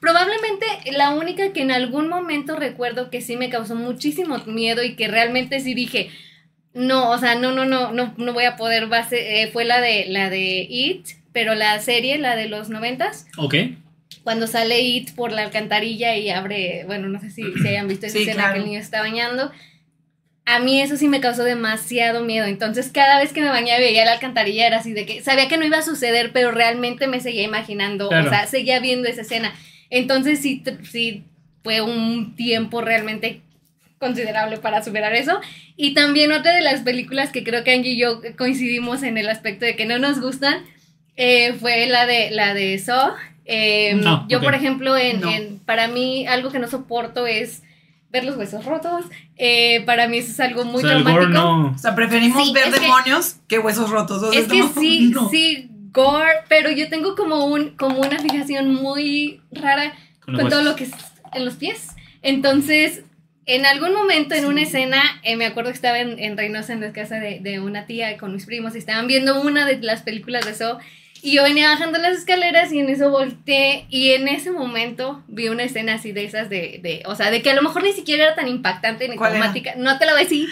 probablemente 0.00 0.64
la 0.92 1.10
única 1.10 1.52
que 1.52 1.60
en 1.62 1.72
algún 1.72 2.08
momento 2.08 2.56
recuerdo 2.56 3.10
que 3.10 3.20
sí 3.20 3.36
me 3.36 3.50
causó 3.50 3.74
muchísimo 3.74 4.38
miedo 4.46 4.82
y 4.82 4.94
que 4.94 5.08
realmente 5.08 5.60
sí 5.60 5.74
dije, 5.74 6.10
no, 6.72 7.10
o 7.10 7.18
sea, 7.18 7.34
no, 7.34 7.52
no, 7.52 7.64
no, 7.66 7.92
no, 7.92 8.14
no 8.16 8.32
voy 8.32 8.44
a 8.44 8.56
poder, 8.56 8.86
base, 8.86 9.42
eh, 9.42 9.48
fue 9.48 9.64
la 9.64 9.80
de, 9.80 10.06
la 10.08 10.30
de 10.30 10.66
It, 10.70 11.06
pero 11.32 11.54
la 11.54 11.78
serie, 11.80 12.16
la 12.18 12.36
de 12.36 12.48
los 12.48 12.68
noventas, 12.70 13.26
Ok. 13.36 13.54
cuando 14.22 14.46
sale 14.46 14.80
It 14.80 15.14
por 15.14 15.32
la 15.32 15.42
alcantarilla 15.42 16.16
y 16.16 16.30
abre, 16.30 16.84
bueno, 16.86 17.08
no 17.08 17.20
sé 17.20 17.30
si, 17.30 17.42
si 17.60 17.66
hayan 17.68 17.88
visto 17.88 18.06
esa 18.06 18.16
Sí, 18.18 18.22
escena 18.22 18.42
claro. 18.44 18.54
que 18.54 18.58
el 18.60 18.66
niño 18.66 18.78
está 18.78 19.00
bañando. 19.00 19.50
A 20.46 20.58
mí 20.58 20.80
eso 20.80 20.96
sí 20.96 21.06
me 21.06 21.20
causó 21.20 21.44
demasiado 21.44 22.24
miedo. 22.24 22.46
Entonces, 22.46 22.90
cada 22.92 23.20
vez 23.20 23.32
que 23.32 23.40
me 23.40 23.48
bañaba 23.50 23.78
y 23.80 23.84
veía 23.84 24.04
la 24.04 24.12
alcantarilla 24.12 24.66
era 24.66 24.78
así 24.78 24.92
de 24.92 25.06
que 25.06 25.22
sabía 25.22 25.48
que 25.48 25.56
no 25.58 25.64
iba 25.64 25.78
a 25.78 25.82
suceder, 25.82 26.32
pero 26.32 26.50
realmente 26.50 27.06
me 27.06 27.20
seguía 27.20 27.42
imaginando, 27.44 28.08
Claro. 28.08 28.26
o 28.26 28.30
sea, 28.30 28.46
seguía 28.46 28.80
viendo 28.80 29.08
esa 29.08 29.20
escena. 29.20 29.54
Entonces, 29.90 30.40
sí, 30.40 30.62
sí 30.90 31.24
fue 31.62 31.82
un 31.82 32.34
tiempo 32.36 32.80
realmente 32.80 33.42
considerable 33.98 34.56
para 34.56 34.82
superar 34.82 35.14
eso. 35.14 35.40
Y 35.76 35.94
también 35.94 36.32
otra 36.32 36.54
de 36.54 36.62
las 36.62 36.80
películas 36.80 37.30
que 37.30 37.44
creo 37.44 37.62
que 37.64 37.72
Angie 37.72 37.92
y 37.92 37.98
yo 37.98 38.20
coincidimos 38.36 39.02
en 39.02 39.18
el 39.18 39.28
aspecto 39.28 39.66
de 39.66 39.76
que 39.76 39.84
no 39.84 39.98
nos 39.98 40.20
gustan 40.20 40.64
eh, 41.16 41.52
fue 41.60 41.86
la 41.86 42.06
de 42.06 42.30
la 42.30 42.54
de 42.54 42.78
Saw. 42.78 43.12
Eh, 43.44 43.92
No, 43.96 44.26
yo, 44.28 44.40
por 44.40 44.54
ejemplo, 44.54 44.96
en, 44.96 45.20
No. 45.20 45.30
en- 45.30 45.58
para 45.58 45.86
mí 45.86 46.26
algo 46.26 46.50
que 46.50 46.58
no 46.58 46.66
soporto 46.68 47.26
es 47.26 47.62
ver 48.10 48.24
los 48.24 48.36
huesos 48.36 48.64
rotos. 48.64 49.04
Eh, 49.36 49.82
para 49.86 50.08
mí 50.08 50.18
eso 50.18 50.30
es 50.32 50.40
algo 50.40 50.64
muy 50.64 50.82
o 50.82 50.86
sea, 50.86 50.96
el 50.96 51.02
traumático. 51.04 51.30
gore 51.30 51.32
no. 51.32 51.72
O 51.74 51.78
sea, 51.78 51.94
preferimos 51.94 52.46
Sí, 52.46 52.52
ver 52.52 52.64
que- 52.72 52.80
demonios 52.80 53.36
que, 53.48 53.58
huesos 53.58 53.90
rotos. 53.90 54.22
O 54.22 54.32
sea, 54.32 54.40
Es 54.40 54.48
que 54.48 54.58
no, 54.58 54.72
sí, 54.80 55.10
no. 55.14 55.28
sí, 55.28 55.68
gore, 55.92 56.30
pero 56.48 56.70
yo 56.70 56.88
tengo 56.88 57.14
como 57.14 57.46
un 57.46 57.70
como 57.76 58.00
una 58.00 58.18
fijación 58.18 58.74
muy 58.74 59.40
rara 59.52 59.94
Con 60.24 60.48
todo 60.48 60.62
lo 60.62 60.76
que 60.76 60.84
es 60.84 60.90
en 61.32 61.44
los 61.44 61.54
pies. 61.54 61.88
Entonces, 62.22 63.02
en 63.46 63.66
algún 63.66 63.94
momento 63.94 64.34
en 64.34 64.44
una 64.44 64.62
escena, 64.62 65.02
eh, 65.24 65.34
me 65.36 65.46
acuerdo 65.46 65.70
que 65.70 65.76
estaba 65.76 65.98
en, 65.98 66.18
en 66.18 66.36
Reynosa, 66.36 66.72
en 66.72 66.80
la 66.80 66.92
casa 66.92 67.16
de, 67.16 67.40
de 67.40 67.58
una 67.60 67.86
tía 67.86 68.16
con 68.18 68.32
mis 68.32 68.46
primos, 68.46 68.74
y 68.74 68.78
estaban 68.78 69.06
viendo 69.08 69.40
una 69.40 69.66
de 69.66 69.78
las 69.78 70.02
películas 70.02 70.44
de 70.44 70.52
eso. 70.52 70.78
Y 71.22 71.32
yo 71.32 71.42
venía 71.42 71.68
bajando 71.68 71.98
las 71.98 72.16
escaleras 72.16 72.72
y 72.72 72.78
en 72.78 72.88
eso 72.88 73.10
volteé 73.10 73.84
y 73.90 74.12
en 74.12 74.26
ese 74.26 74.50
momento 74.50 75.22
vi 75.28 75.48
una 75.48 75.64
escena 75.64 75.94
así 75.94 76.12
de 76.12 76.24
esas 76.24 76.48
de, 76.48 76.80
de 76.82 77.02
o 77.04 77.14
sea, 77.14 77.30
de 77.30 77.42
que 77.42 77.50
a 77.50 77.54
lo 77.54 77.62
mejor 77.62 77.82
ni 77.82 77.92
siquiera 77.92 78.24
era 78.24 78.34
tan 78.34 78.48
impactante 78.48 79.08
ni 79.08 79.18
traumática. 79.18 79.74
No 79.76 79.98
te 79.98 80.06
la 80.06 80.12
voy 80.12 80.22
a 80.22 80.24
decir 80.24 80.48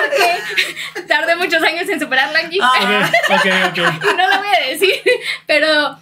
porque 0.00 1.06
tardé 1.08 1.34
muchos 1.36 1.62
años 1.62 1.88
en 1.88 1.98
superarla, 1.98 2.38
Angie. 2.38 2.60
Ah. 2.62 3.10
Ok, 3.28 3.36
ok, 3.36 3.78
ok. 3.78 4.04
Y 4.04 4.16
no 4.16 4.28
lo 4.28 4.38
voy 4.38 4.48
a 4.62 4.68
decir, 4.70 4.94
pero 5.46 5.98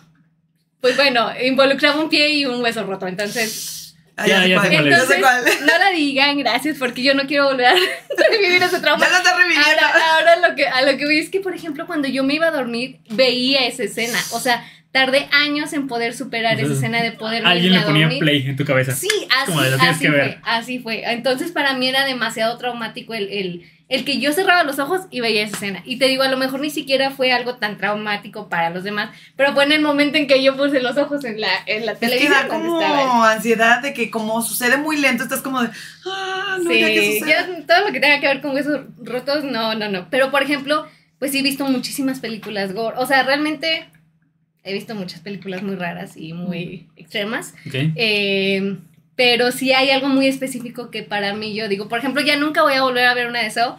pues 0.81 0.97
bueno, 0.97 1.31
involucraba 1.41 2.01
un 2.01 2.11
pie 2.11 2.31
y 2.31 2.45
un 2.45 2.61
hueso 2.61 2.83
roto, 2.85 3.07
entonces 3.07 3.82
Ah, 4.23 4.27
Ya, 4.27 4.43
sé 4.43 4.49
ya 4.49 4.57
cuál, 4.57 4.69
sé 4.71 4.75
cuál 4.77 4.87
es. 4.87 4.91
ya 4.91 5.07
sé 5.07 5.15
entonces 5.15 5.57
cuál. 5.57 5.67
no 5.67 5.79
la 5.79 5.91
digan, 5.91 6.39
gracias, 6.39 6.79
porque 6.79 7.03
yo 7.03 7.15
no 7.15 7.27
quiero 7.27 7.45
volver 7.47 7.67
a 7.67 7.75
revivir 8.31 8.63
ese 8.63 8.81
trauma. 8.81 9.05
Ya 9.05 9.11
lo 9.11 9.17
está 9.19 9.37
reviviendo. 9.37 9.67
Ahora, 9.69 10.17
ahora 10.17 10.49
lo 10.49 10.55
que, 10.57 10.67
a 10.67 10.83
lo 10.83 10.97
que 10.99 11.05
voy 11.05 11.19
es 11.19 11.29
que, 11.31 11.41
por 11.41 11.55
ejemplo, 11.55 11.87
cuando 11.87 12.09
yo 12.09 12.25
me 12.25 12.35
iba 12.35 12.47
a 12.49 12.51
dormir, 12.51 12.99
veía 13.11 13.67
esa 13.67 13.83
escena. 13.85 14.19
O 14.33 14.41
sea, 14.41 14.65
tardé 14.93 15.27
años 15.33 15.73
en 15.73 15.87
poder 15.89 16.15
superar 16.15 16.61
esa 16.61 16.73
escena 16.75 17.03
de 17.03 17.13
poder 17.13 17.47
Alguien 17.47 17.73
le 17.73 17.81
ponía 17.81 18.03
dormir. 18.07 18.19
play 18.21 18.47
en 18.47 18.57
tu 18.57 18.65
cabeza. 18.65 18.93
Sí, 18.95 19.09
así, 19.31 19.47
Como 19.47 19.63
de, 19.63 19.71
"Lo 19.71 19.77
tienes 19.79 19.97
así 19.97 20.05
que 20.05 20.11
fue, 20.11 20.19
ver". 20.19 20.39
así 20.45 20.79
fue. 20.81 21.03
Entonces 21.13 21.51
para 21.53 21.73
mí 21.75 21.89
era 21.89 22.05
demasiado 22.05 22.59
traumático 22.59 23.15
el, 23.15 23.29
el, 23.31 23.71
el 23.93 24.05
que 24.05 24.19
yo 24.19 24.33
cerraba 24.33 24.65
los 24.65 24.79
ojos 24.79 25.03
y 25.11 25.21
veía 25.21 25.45
esa 25.45 25.57
escena. 25.57 25.83
Y 25.85 25.97
te 25.99 26.07
digo, 26.09 26.23
a 26.23 26.29
lo 26.29 26.37
mejor 26.37 26.61
ni 26.61 26.71
siquiera 26.71 27.11
fue 27.11 27.31
algo 27.33 27.57
tan 27.57 27.77
traumático 27.79 28.49
para 28.49 28.71
los 28.71 28.85
demás, 28.85 29.11
pero 29.37 29.53
fue 29.53 29.65
en 29.65 29.73
el 29.73 29.83
momento 29.83 30.17
en 30.19 30.27
que 30.27 30.43
yo 30.43 30.57
puse 30.57 30.81
los 30.81 30.97
ojos 30.97 31.25
en 31.25 31.41
la, 31.41 31.49
en 31.67 31.87
la 31.87 31.93
Es 31.93 31.99
que 31.99 32.07
televisión 32.07 32.33
da 32.33 32.49
como 32.49 32.81
estaba. 32.81 33.33
ansiedad 33.33 33.83
de 33.83 33.93
que 33.95 34.11
como 34.11 34.41
sucede 34.43 34.77
muy 34.79 34.97
lento, 35.01 35.23
estás 35.23 35.43
como 35.43 35.63
de, 35.63 35.69
ah, 36.07 36.59
no, 36.63 36.73
ya 36.73 36.87
que 36.89 37.01
Sí, 37.13 37.19
suceda. 37.21 37.47
ya 37.49 37.67
todo 37.67 37.87
lo 37.87 37.93
que 37.93 38.01
tenga 38.01 38.21
que 38.21 38.27
ver 38.29 38.41
con 38.41 38.53
huesos 38.55 38.81
rotos, 39.03 39.45
no, 39.45 39.75
no, 39.75 39.89
no. 39.89 40.09
Pero 40.11 40.31
por 40.31 40.43
ejemplo, 40.43 40.87
pues 41.19 41.31
sí 41.33 41.39
he 41.41 41.43
visto 41.43 41.65
muchísimas 41.67 42.19
películas 42.21 42.73
gore. 42.73 42.97
O 42.99 43.07
sea, 43.07 43.23
realmente 43.23 43.89
he 44.65 44.73
visto 44.73 44.95
muchas 44.95 45.21
películas 45.21 45.63
muy 45.63 45.75
raras 45.77 46.17
y 46.17 46.33
muy 46.33 46.89
extremas. 46.97 47.53
Ok. 47.67 47.75
Eh, 47.97 48.77
pero 49.17 49.53
sí 49.53 49.73
hay 49.73 49.91
algo 49.91 50.09
muy 50.09 50.27
específico 50.27 50.91
que 50.91 51.03
para 51.03 51.35
mí 51.35 51.55
yo 51.55 51.69
digo, 51.69 51.89
por 51.89 51.99
ejemplo, 51.99 52.23
ya 52.23 52.37
nunca 52.37 52.63
voy 52.63 52.75
a 52.75 52.83
volver 52.83 53.07
a 53.07 53.15
ver 53.15 53.27
una 53.29 53.41
de 53.41 53.47
eso 53.49 53.77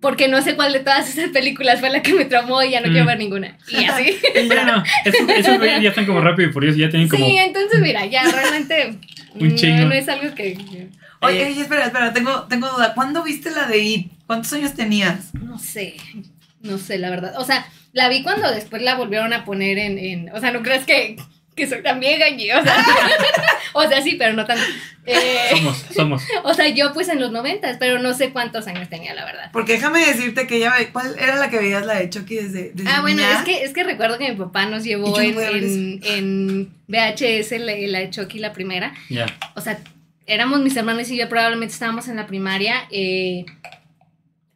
porque 0.00 0.28
no 0.28 0.40
sé 0.42 0.54
cuál 0.56 0.72
de 0.72 0.80
todas 0.80 1.08
esas 1.08 1.30
películas 1.30 1.80
fue 1.80 1.90
la 1.90 2.02
que 2.02 2.12
me 2.12 2.26
traumó 2.26 2.62
y 2.62 2.70
ya 2.70 2.80
no 2.80 2.88
quiero 2.88 3.04
Mm. 3.04 3.08
ver 3.08 3.18
ninguna. 3.18 3.58
Y 3.68 3.84
así. 3.86 4.16
Ya 4.48 4.64
no, 4.64 4.84
güeyes 5.58 5.82
ya 5.82 5.88
están 5.88 6.06
como 6.06 6.20
rápido 6.20 6.50
y 6.50 6.52
furioso, 6.52 6.78
ya 6.78 6.90
tienen 6.90 7.08
como... 7.08 7.24
Sí, 7.26 7.36
entonces 7.38 7.80
mira, 7.80 8.04
ya 8.06 8.22
realmente 8.30 8.98
Un 9.34 9.48
no, 9.54 9.86
no 9.86 9.92
es 9.92 10.08
algo 10.08 10.34
que 10.34 10.56
Oye, 11.20 11.42
Eh, 11.42 11.46
oye, 11.50 11.60
espera, 11.62 11.86
espera, 11.86 12.12
tengo, 12.12 12.44
tengo 12.44 12.68
duda. 12.68 12.94
¿Cuándo 12.94 13.22
viste 13.22 13.50
la 13.50 13.66
de 13.66 13.78
It? 13.78 14.12
¿Cuántos 14.26 14.52
años 14.52 14.74
tenías? 14.74 15.34
no 15.34 15.58
sé, 15.58 15.96
no 16.60 16.78
sé 16.78 16.98
la 16.98 17.10
verdad. 17.10 17.34
O 17.38 17.44
sea, 17.44 17.66
la 17.92 18.08
vi 18.08 18.22
cuando 18.22 18.50
después 18.52 18.82
la 18.82 18.96
volvieron 18.96 19.32
a 19.32 19.44
poner 19.44 19.78
en, 19.78 19.98
en 19.98 20.30
o 20.34 20.40
sea, 20.40 20.52
no 20.52 20.62
creas 20.62 20.84
que, 20.84 21.16
que 21.56 21.66
soy 21.66 21.80
vieja, 21.98 22.26
Angie, 22.26 22.54
o 22.54 22.62
sea, 22.62 22.76
o 23.72 23.88
sea, 23.88 24.02
sí, 24.02 24.14
pero 24.18 24.34
no 24.34 24.44
tanto. 24.44 24.62
Eh, 25.06 25.48
Somos, 25.50 25.84
somos. 25.94 26.22
o 26.44 26.52
sea, 26.54 26.68
yo 26.68 26.92
pues 26.92 27.08
en 27.08 27.18
los 27.20 27.32
noventas, 27.32 27.76
pero 27.80 27.98
no 27.98 28.12
sé 28.14 28.30
cuántos 28.30 28.66
años 28.66 28.88
tenía, 28.88 29.14
la 29.14 29.24
verdad. 29.24 29.50
Porque 29.52 29.72
déjame 29.72 30.04
decirte 30.04 30.46
que 30.46 30.56
ella, 30.56 30.74
ve- 30.78 30.90
¿cuál 30.92 31.16
era 31.18 31.36
la 31.36 31.48
que 31.48 31.58
veías 31.58 31.86
la 31.86 31.94
de 31.94 32.10
Chucky 32.10 32.34
desde, 32.36 32.72
desde 32.74 32.90
Ah, 32.90 33.00
bueno, 33.00 33.22
niña? 33.22 33.38
es 33.38 33.44
que, 33.44 33.64
es 33.64 33.72
que 33.72 33.84
recuerdo 33.84 34.18
que 34.18 34.30
mi 34.30 34.36
papá 34.36 34.66
nos 34.66 34.84
llevó 34.84 35.18
en, 35.20 35.38
en, 35.40 36.00
en 36.04 36.74
VHS 36.88 37.52
la, 37.60 37.72
la 37.76 37.98
de 38.00 38.10
Chucky, 38.10 38.38
la 38.38 38.52
primera. 38.52 38.92
Ya. 39.08 39.26
O 39.54 39.60
sea, 39.60 39.78
éramos 40.26 40.60
mis 40.60 40.76
hermanos 40.76 41.08
y 41.10 41.16
yo 41.16 41.28
probablemente 41.28 41.72
estábamos 41.72 42.08
en 42.08 42.16
la 42.16 42.26
primaria. 42.26 42.86
eh, 42.90 43.44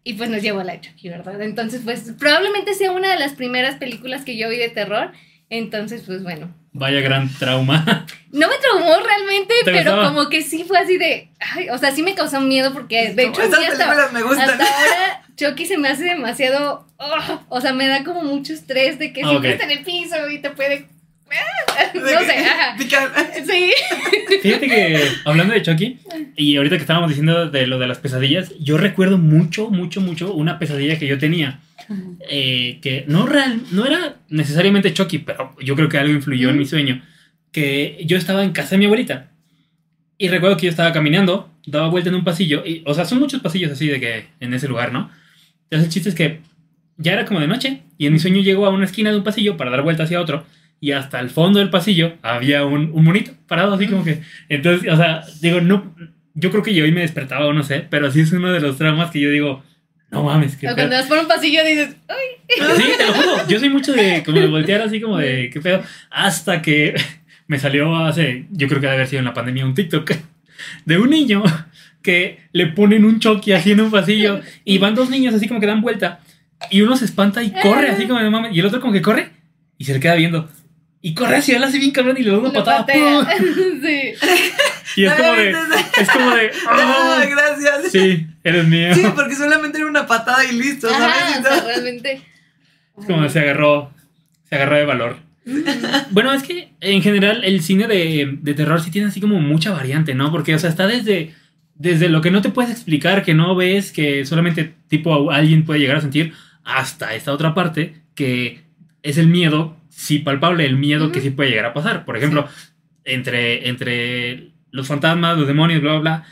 y 0.02 0.14
pues 0.14 0.30
nos 0.30 0.42
llevó 0.42 0.60
a 0.60 0.64
la 0.64 0.72
de 0.72 0.80
Chucky, 0.80 1.08
¿verdad? 1.10 1.40
Entonces, 1.42 1.82
pues 1.84 2.12
probablemente 2.18 2.74
sea 2.74 2.90
una 2.90 3.12
de 3.12 3.18
las 3.18 3.32
primeras 3.34 3.76
películas 3.76 4.24
que 4.24 4.36
yo 4.36 4.48
vi 4.48 4.56
de 4.56 4.70
terror. 4.70 5.12
Entonces, 5.50 6.02
pues 6.06 6.22
bueno. 6.22 6.54
Vaya 6.72 7.00
gran 7.00 7.28
trauma. 7.38 8.06
No 8.32 8.46
me 8.46 8.54
traumó 8.58 8.94
realmente, 9.04 9.52
¿Te 9.64 9.72
pero 9.72 9.90
gustaba? 9.96 10.04
como 10.14 10.28
que 10.28 10.42
sí 10.42 10.62
fue 10.62 10.78
así 10.78 10.98
de. 10.98 11.30
Ay, 11.40 11.68
o 11.70 11.78
sea, 11.78 11.90
sí 11.90 12.00
me 12.04 12.14
causó 12.14 12.40
miedo 12.40 12.72
porque 12.72 13.12
de 13.12 13.24
hecho 13.24 13.42
Estas 13.42 13.58
hasta, 13.58 13.76
películas 13.76 14.12
me 14.12 14.22
gustan. 14.22 14.50
hasta 14.50 14.62
ahora 14.64 15.22
Chucky 15.36 15.66
se 15.66 15.78
me 15.78 15.88
hace 15.88 16.04
demasiado. 16.04 16.86
oh, 16.98 17.40
o 17.48 17.60
sea, 17.60 17.72
me 17.72 17.88
da 17.88 18.04
como 18.04 18.22
mucho 18.22 18.52
estrés 18.52 19.00
de 19.00 19.12
que 19.12 19.22
Ah, 19.24 19.30
siempre 19.30 19.50
ok. 19.50 19.54
está 19.60 19.64
en 19.72 19.78
el 19.78 19.84
piso 19.84 20.28
y 20.30 20.38
te 20.38 20.50
puede. 20.50 20.86
De 21.94 22.00
no 22.00 22.20
sé, 22.20 22.38
ajá. 22.38 22.76
Sí. 23.44 23.72
Fíjate 24.42 24.66
que 24.68 25.08
hablando 25.24 25.54
de 25.54 25.62
Chucky, 25.62 25.98
y 26.36 26.56
ahorita 26.56 26.76
que 26.76 26.82
estábamos 26.82 27.08
diciendo 27.08 27.48
de 27.50 27.66
lo 27.66 27.78
de 27.80 27.86
las 27.88 27.98
pesadillas, 27.98 28.52
yo 28.60 28.78
recuerdo 28.78 29.18
mucho, 29.18 29.70
mucho, 29.70 30.00
mucho 30.00 30.32
una 30.34 30.58
pesadilla 30.60 30.98
que 31.00 31.06
yo 31.08 31.18
tenía. 31.18 31.58
Eh, 32.28 32.78
que 32.82 33.04
no, 33.08 33.26
real, 33.26 33.60
no 33.72 33.86
era 33.86 34.16
necesariamente 34.28 34.92
Chucky, 34.92 35.18
pero 35.18 35.56
yo 35.60 35.74
creo 35.74 35.88
que 35.88 35.98
algo 35.98 36.14
influyó 36.14 36.50
en 36.50 36.58
mi 36.58 36.66
sueño. 36.66 37.02
Que 37.52 38.02
yo 38.06 38.16
estaba 38.16 38.44
en 38.44 38.52
casa 38.52 38.70
de 38.70 38.78
mi 38.78 38.84
abuelita. 38.84 39.30
Y 40.18 40.28
recuerdo 40.28 40.56
que 40.56 40.66
yo 40.66 40.70
estaba 40.70 40.92
caminando, 40.92 41.52
daba 41.66 41.88
vuelta 41.88 42.10
en 42.10 42.16
un 42.16 42.24
pasillo. 42.24 42.62
Y, 42.64 42.82
o 42.86 42.94
sea, 42.94 43.04
son 43.04 43.18
muchos 43.18 43.40
pasillos 43.40 43.72
así 43.72 43.88
de 43.88 43.98
que 43.98 44.26
en 44.38 44.54
ese 44.54 44.68
lugar, 44.68 44.92
¿no? 44.92 45.10
Entonces 45.64 45.86
el 45.86 45.92
chiste 45.92 46.08
es 46.10 46.14
que 46.14 46.40
ya 46.96 47.14
era 47.14 47.24
como 47.24 47.40
de 47.40 47.48
noche. 47.48 47.82
Y 47.98 48.06
en 48.06 48.12
mi 48.12 48.18
sueño 48.18 48.40
llego 48.40 48.66
a 48.66 48.70
una 48.70 48.84
esquina 48.84 49.10
de 49.10 49.16
un 49.16 49.24
pasillo 49.24 49.56
para 49.56 49.70
dar 49.70 49.82
vuelta 49.82 50.04
hacia 50.04 50.20
otro. 50.20 50.44
Y 50.80 50.92
hasta 50.92 51.20
el 51.20 51.30
fondo 51.30 51.58
del 51.58 51.70
pasillo 51.70 52.14
había 52.22 52.64
un, 52.64 52.90
un 52.92 53.04
monito 53.04 53.32
parado 53.46 53.74
así 53.74 53.86
como 53.86 54.04
que... 54.04 54.22
Entonces, 54.48 54.90
o 54.90 54.96
sea, 54.96 55.22
digo, 55.40 55.60
no... 55.60 55.94
Yo 56.34 56.50
creo 56.50 56.62
que 56.62 56.72
yo 56.72 56.84
hoy 56.84 56.92
me 56.92 57.00
despertaba 57.00 57.46
o 57.46 57.52
no 57.52 57.64
sé, 57.64 57.84
pero 57.90 58.10
sí 58.10 58.20
es 58.20 58.32
uno 58.32 58.52
de 58.52 58.60
los 58.60 58.78
traumas 58.78 59.10
que 59.10 59.20
yo 59.20 59.30
digo, 59.30 59.64
no 60.10 60.24
mames, 60.24 60.56
qué 60.56 60.68
O 60.68 60.74
cuando 60.74 60.96
vas 60.96 61.06
por 61.06 61.18
un 61.18 61.28
pasillo 61.28 61.64
dices, 61.64 61.96
ay, 62.08 62.76
Sí, 62.76 62.84
te 62.96 63.06
lo 63.06 63.14
juro. 63.14 63.48
Yo 63.48 63.58
soy 63.58 63.68
mucho 63.68 63.92
de 63.92 64.22
como 64.24 64.40
de 64.40 64.46
voltear 64.46 64.82
así 64.82 65.00
como 65.00 65.18
de 65.18 65.50
qué 65.52 65.60
pedo. 65.60 65.82
Hasta 66.10 66.60
que 66.62 66.94
me 67.46 67.58
salió 67.58 67.96
hace, 67.96 68.46
yo 68.50 68.66
creo 68.68 68.80
que 68.80 68.86
debe 68.86 68.94
haber 68.96 69.08
sido 69.08 69.20
en 69.20 69.26
la 69.26 69.34
pandemia, 69.34 69.64
un 69.64 69.74
TikTok 69.74 70.12
de 70.84 70.98
un 70.98 71.10
niño 71.10 71.42
que 72.02 72.38
le 72.52 72.66
ponen 72.66 73.04
un 73.04 73.20
choque 73.20 73.54
así 73.54 73.72
en 73.72 73.80
un 73.80 73.90
pasillo 73.90 74.40
y 74.64 74.78
van 74.78 74.94
dos 74.94 75.10
niños 75.10 75.34
así 75.34 75.46
como 75.48 75.60
que 75.60 75.66
dan 75.66 75.80
vuelta 75.80 76.20
y 76.70 76.82
uno 76.82 76.96
se 76.96 77.04
espanta 77.04 77.42
y 77.42 77.52
corre 77.52 77.90
así 77.90 78.06
como 78.06 78.20
de 78.20 78.30
mames 78.30 78.54
y 78.54 78.60
el 78.60 78.66
otro 78.66 78.80
como 78.80 78.92
que 78.92 79.02
corre 79.02 79.30
y 79.78 79.84
se 79.84 79.94
le 79.94 80.00
queda 80.00 80.14
viendo. 80.14 80.48
Y 81.02 81.14
corre 81.14 81.36
hacia 81.36 81.56
él 81.56 81.64
así 81.64 81.78
bien 81.78 81.92
cabrón 81.92 82.16
y 82.18 82.22
le 82.22 82.30
da 82.30 82.38
una 82.38 82.52
patada. 82.52 82.86
sí. 83.82 84.12
Y 84.96 85.04
es 85.04 85.12
como 85.14 85.32
de. 85.32 85.50
Es 86.00 86.10
como 86.10 86.30
de. 86.34 86.50
Ah, 86.68 87.20
¡ah! 87.22 87.26
gracias. 87.28 87.92
Sí, 87.92 88.26
eres 88.44 88.66
mío. 88.66 88.94
Sí, 88.94 89.04
porque 89.14 89.34
solamente 89.34 89.78
era 89.78 89.86
una 89.86 90.06
patada 90.06 90.44
y 90.44 90.52
listo, 90.56 90.88
¿sabes? 90.88 91.06
Ajá, 91.06 91.32
o 91.32 91.36
Entonces- 91.36 91.62
sea, 91.62 91.72
realmente. 91.72 92.22
Es 92.98 93.06
como 93.06 93.28
se 93.28 93.40
agarró. 93.40 93.92
Se 94.48 94.56
agarró 94.56 94.76
de 94.76 94.84
valor. 94.84 95.16
Bueno, 96.10 96.32
es 96.32 96.42
que 96.42 96.72
en 96.80 97.02
general 97.02 97.44
el 97.44 97.62
cine 97.62 97.86
de, 97.86 98.38
de 98.42 98.54
terror 98.54 98.80
sí 98.80 98.90
tiene 98.90 99.08
así 99.08 99.20
como 99.20 99.40
mucha 99.40 99.70
variante, 99.70 100.14
¿no? 100.14 100.30
Porque, 100.30 100.54
o 100.54 100.58
sea, 100.58 100.70
está 100.70 100.86
desde, 100.86 101.34
desde 101.74 102.08
lo 102.08 102.20
que 102.20 102.30
no 102.30 102.42
te 102.42 102.50
puedes 102.50 102.70
explicar, 102.70 103.24
que 103.24 103.32
no 103.34 103.54
ves, 103.54 103.90
que 103.92 104.24
solamente 104.26 104.74
tipo 104.88 105.30
alguien 105.30 105.64
puede 105.64 105.80
llegar 105.80 105.96
a 105.96 106.00
sentir, 106.00 106.34
hasta 106.64 107.14
esta 107.14 107.32
otra 107.32 107.54
parte 107.54 107.94
que 108.14 108.60
es 109.02 109.18
el 109.18 109.28
miedo, 109.28 109.76
sí 109.88 110.18
palpable, 110.18 110.66
el 110.66 110.76
miedo 110.76 111.10
que 111.10 111.20
sí 111.20 111.30
puede 111.30 111.50
llegar 111.50 111.66
a 111.66 111.74
pasar. 111.74 112.04
Por 112.04 112.16
ejemplo, 112.16 112.46
entre, 113.04 113.68
entre 113.68 114.49
los 114.70 114.86
fantasmas, 114.86 115.36
los 115.38 115.46
demonios, 115.46 115.80
bla, 115.82 115.92
bla, 115.92 116.00
bla, 116.00 116.24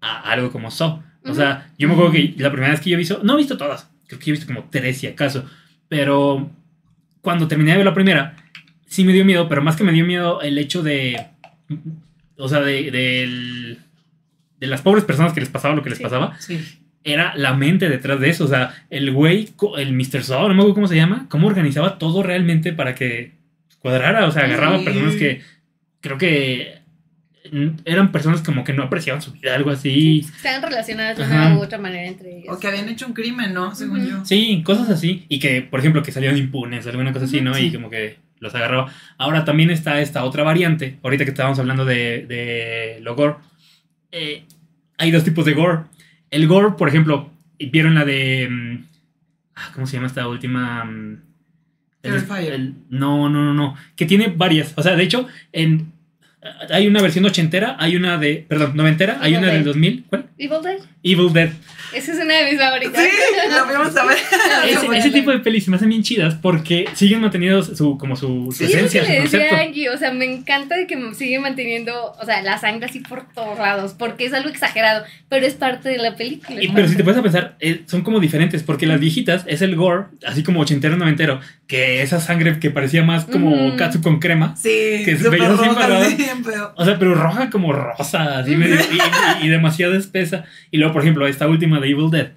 a 0.00 0.30
algo 0.32 0.50
como 0.50 0.70
Saw. 0.70 1.02
O 1.26 1.34
sea, 1.34 1.68
yo 1.78 1.88
me 1.88 1.94
acuerdo 1.94 2.12
que 2.12 2.34
la 2.38 2.50
primera 2.50 2.72
vez 2.72 2.80
que 2.80 2.90
yo 2.90 2.94
he 2.96 2.98
visto, 2.98 3.20
no 3.22 3.34
he 3.34 3.38
visto 3.38 3.56
todas, 3.56 3.90
creo 4.06 4.18
que 4.20 4.30
he 4.30 4.32
visto 4.32 4.46
como 4.46 4.68
tres 4.70 4.98
si 4.98 5.06
acaso, 5.06 5.48
pero 5.88 6.50
cuando 7.22 7.48
terminé 7.48 7.70
de 7.72 7.78
ver 7.78 7.86
la 7.86 7.94
primera, 7.94 8.36
sí 8.86 9.04
me 9.04 9.12
dio 9.14 9.24
miedo, 9.24 9.48
pero 9.48 9.62
más 9.62 9.76
que 9.76 9.84
me 9.84 9.92
dio 9.92 10.04
miedo 10.04 10.42
el 10.42 10.58
hecho 10.58 10.82
de, 10.82 11.28
o 12.36 12.48
sea, 12.48 12.60
de, 12.60 12.90
de 12.90 14.66
las 14.66 14.82
pobres 14.82 15.04
personas 15.04 15.32
que 15.32 15.40
les 15.40 15.48
pasaba 15.48 15.74
lo 15.74 15.82
que 15.82 15.88
les 15.90 15.98
Sí. 15.98 16.04
pasaba, 16.04 16.36
Sí. 16.38 16.60
era 17.04 17.34
la 17.36 17.54
mente 17.54 17.88
detrás 17.88 18.20
de 18.20 18.28
eso, 18.30 18.44
o 18.44 18.48
sea, 18.48 18.74
el 18.90 19.10
güey, 19.12 19.50
el 19.78 19.92
Mr. 19.94 20.22
Saw, 20.22 20.42
no 20.48 20.54
me 20.54 20.54
acuerdo 20.60 20.74
cómo 20.74 20.88
se 20.88 20.96
llama, 20.96 21.26
cómo 21.30 21.46
organizaba 21.48 21.98
todo 21.98 22.22
realmente 22.22 22.72
para 22.72 22.94
que 22.94 23.32
cuadrara, 23.78 24.26
o 24.26 24.30
sea, 24.30 24.44
agarraba 24.44 24.78
Sí. 24.78 24.84
personas 24.84 25.14
que 25.16 25.40
creo 26.00 26.18
que 26.18 26.78
eran 27.84 28.10
personas 28.10 28.40
como 28.42 28.64
que 28.64 28.72
no 28.72 28.82
apreciaban 28.84 29.20
su 29.22 29.32
vida, 29.32 29.54
algo 29.54 29.70
así. 29.70 30.20
Están 30.20 30.62
relacionadas 30.62 31.18
de 31.18 31.24
Ajá. 31.24 31.46
una 31.48 31.58
u 31.58 31.62
otra 31.62 31.78
manera 31.78 32.06
entre 32.08 32.38
ellas. 32.38 32.54
O 32.54 32.58
que 32.58 32.66
habían 32.68 32.88
hecho 32.88 33.06
un 33.06 33.12
crimen, 33.12 33.52
¿no? 33.52 33.74
Según 33.74 34.06
yo. 34.08 34.24
Sí, 34.24 34.62
cosas 34.64 34.88
así. 34.88 35.26
Y 35.28 35.38
que, 35.38 35.60
por 35.62 35.80
ejemplo, 35.80 36.02
que 36.02 36.10
salieron 36.12 36.38
impunes, 36.38 36.86
alguna 36.86 37.12
cosa 37.12 37.26
así, 37.26 37.40
¿no? 37.42 37.54
Sí. 37.54 37.66
Y 37.66 37.72
como 37.72 37.90
que 37.90 38.16
los 38.40 38.54
agarraba. 38.54 38.90
Ahora 39.18 39.44
también 39.44 39.70
está 39.70 40.00
esta 40.00 40.24
otra 40.24 40.42
variante. 40.42 40.98
Ahorita 41.02 41.24
que 41.24 41.30
estábamos 41.30 41.58
hablando 41.58 41.84
de, 41.84 42.26
de 42.26 42.98
lo 43.02 43.14
gore. 43.14 43.36
eh, 44.12 44.44
hay 44.96 45.10
dos 45.10 45.24
tipos 45.24 45.44
de 45.44 45.52
gore. 45.54 45.80
El 46.30 46.46
gore, 46.46 46.72
por 46.78 46.88
ejemplo, 46.88 47.30
¿vieron 47.58 47.94
la 47.94 48.04
de. 48.04 48.48
mm, 48.50 48.84
ah, 49.56 49.70
¿Cómo 49.74 49.86
se 49.86 49.94
llama 49.96 50.06
esta 50.06 50.26
última? 50.28 50.84
mm, 50.84 51.20
el- 52.02 52.24
el- 52.52 52.74
no, 52.90 53.28
no, 53.28 53.42
no, 53.44 53.54
no. 53.54 53.76
Que 53.96 54.04
tiene 54.06 54.28
varias. 54.28 54.72
O 54.76 54.82
sea, 54.82 54.94
de 54.96 55.02
hecho, 55.02 55.26
en. 55.52 55.92
Hay 56.70 56.86
una 56.86 57.00
versión 57.00 57.24
ochentera, 57.24 57.76
hay 57.78 57.96
una 57.96 58.18
de. 58.18 58.44
Perdón, 58.48 58.76
noventera, 58.76 59.18
hay 59.20 59.34
una 59.34 59.48
del 59.48 59.64
2000. 59.64 60.04
¿Cuál? 60.08 60.26
Evil 60.36 60.62
Dead. 60.62 60.78
Evil 61.02 61.32
Dead. 61.32 61.50
Esa 61.94 62.12
es 62.12 62.18
una 62.18 62.38
de 62.38 62.50
mis 62.50 62.60
favoritas. 62.60 63.02
Sí, 63.02 63.08
la 63.50 63.64
fuimos 63.64 63.96
a 63.96 64.04
ver. 64.04 64.18
Ese, 64.68 64.96
ese 64.96 65.10
tipo 65.10 65.30
de 65.30 65.38
pelis 65.38 65.64
se 65.64 65.70
me 65.70 65.76
hacen 65.76 65.88
bien 65.88 66.02
chidas 66.02 66.34
porque 66.34 66.86
siguen 66.94 67.20
manteniendo 67.20 67.62
su, 67.62 67.96
como 67.98 68.16
su, 68.16 68.48
su 68.50 68.52
Sí, 68.52 68.64
eso 68.64 68.78
esencia, 68.78 69.00
que 69.02 69.06
su 69.06 69.12
le 69.12 69.20
decía 69.20 69.38
concepto. 69.40 69.64
Angie, 69.64 69.90
o 69.90 69.96
sea, 69.96 70.12
me 70.12 70.24
encanta 70.24 70.76
de 70.76 70.86
que 70.86 70.96
me 70.96 71.14
sigue 71.14 71.38
manteniendo, 71.38 72.12
o 72.20 72.24
sea, 72.24 72.42
la 72.42 72.58
sangre 72.58 72.86
así 72.86 73.00
por 73.00 73.32
todos 73.32 73.58
lados, 73.58 73.94
porque 73.96 74.26
es 74.26 74.32
algo 74.32 74.48
exagerado, 74.48 75.04
pero 75.28 75.46
es 75.46 75.54
parte 75.54 75.88
de 75.88 75.98
la 75.98 76.16
película. 76.16 76.60
Y, 76.62 76.68
pero 76.68 76.88
si 76.88 76.96
te 76.96 77.04
puedes 77.04 77.18
a 77.18 77.22
pensar, 77.22 77.56
eh, 77.60 77.82
son 77.86 78.02
como 78.02 78.18
diferentes, 78.18 78.64
porque 78.64 78.86
las 78.86 78.98
viejitas 78.98 79.44
es 79.46 79.62
el 79.62 79.76
gore, 79.76 80.06
así 80.26 80.42
como 80.42 80.60
ochentero, 80.60 80.96
noventero, 80.96 81.40
que 81.66 82.02
esa 82.02 82.20
sangre 82.20 82.58
que 82.60 82.70
parecía 82.70 83.02
más 83.02 83.24
como 83.24 83.68
Ujú. 83.68 83.76
katsu 83.76 84.02
con 84.02 84.18
crema. 84.20 84.54
Sí, 84.56 85.02
Que 85.04 85.14
veías 85.30 85.50
así 85.50 85.64
roja, 85.68 86.04
sí, 86.04 86.16
feo. 86.44 86.72
O 86.76 86.84
sea, 86.84 86.98
pero 86.98 87.14
roja 87.14 87.48
como 87.50 87.72
rosa, 87.72 88.38
así 88.38 88.54
medio- 88.56 88.76
y, 88.76 89.42
y- 89.42 89.46
y 89.46 89.48
demasiado 89.48 89.96
espesa. 89.96 90.44
Y 90.70 90.76
luego, 90.76 90.92
por 90.92 91.02
ejemplo, 91.02 91.26
esta 91.26 91.48
última 91.48 91.80
de 91.80 91.88
Evil 91.88 92.10
Dead, 92.10 92.28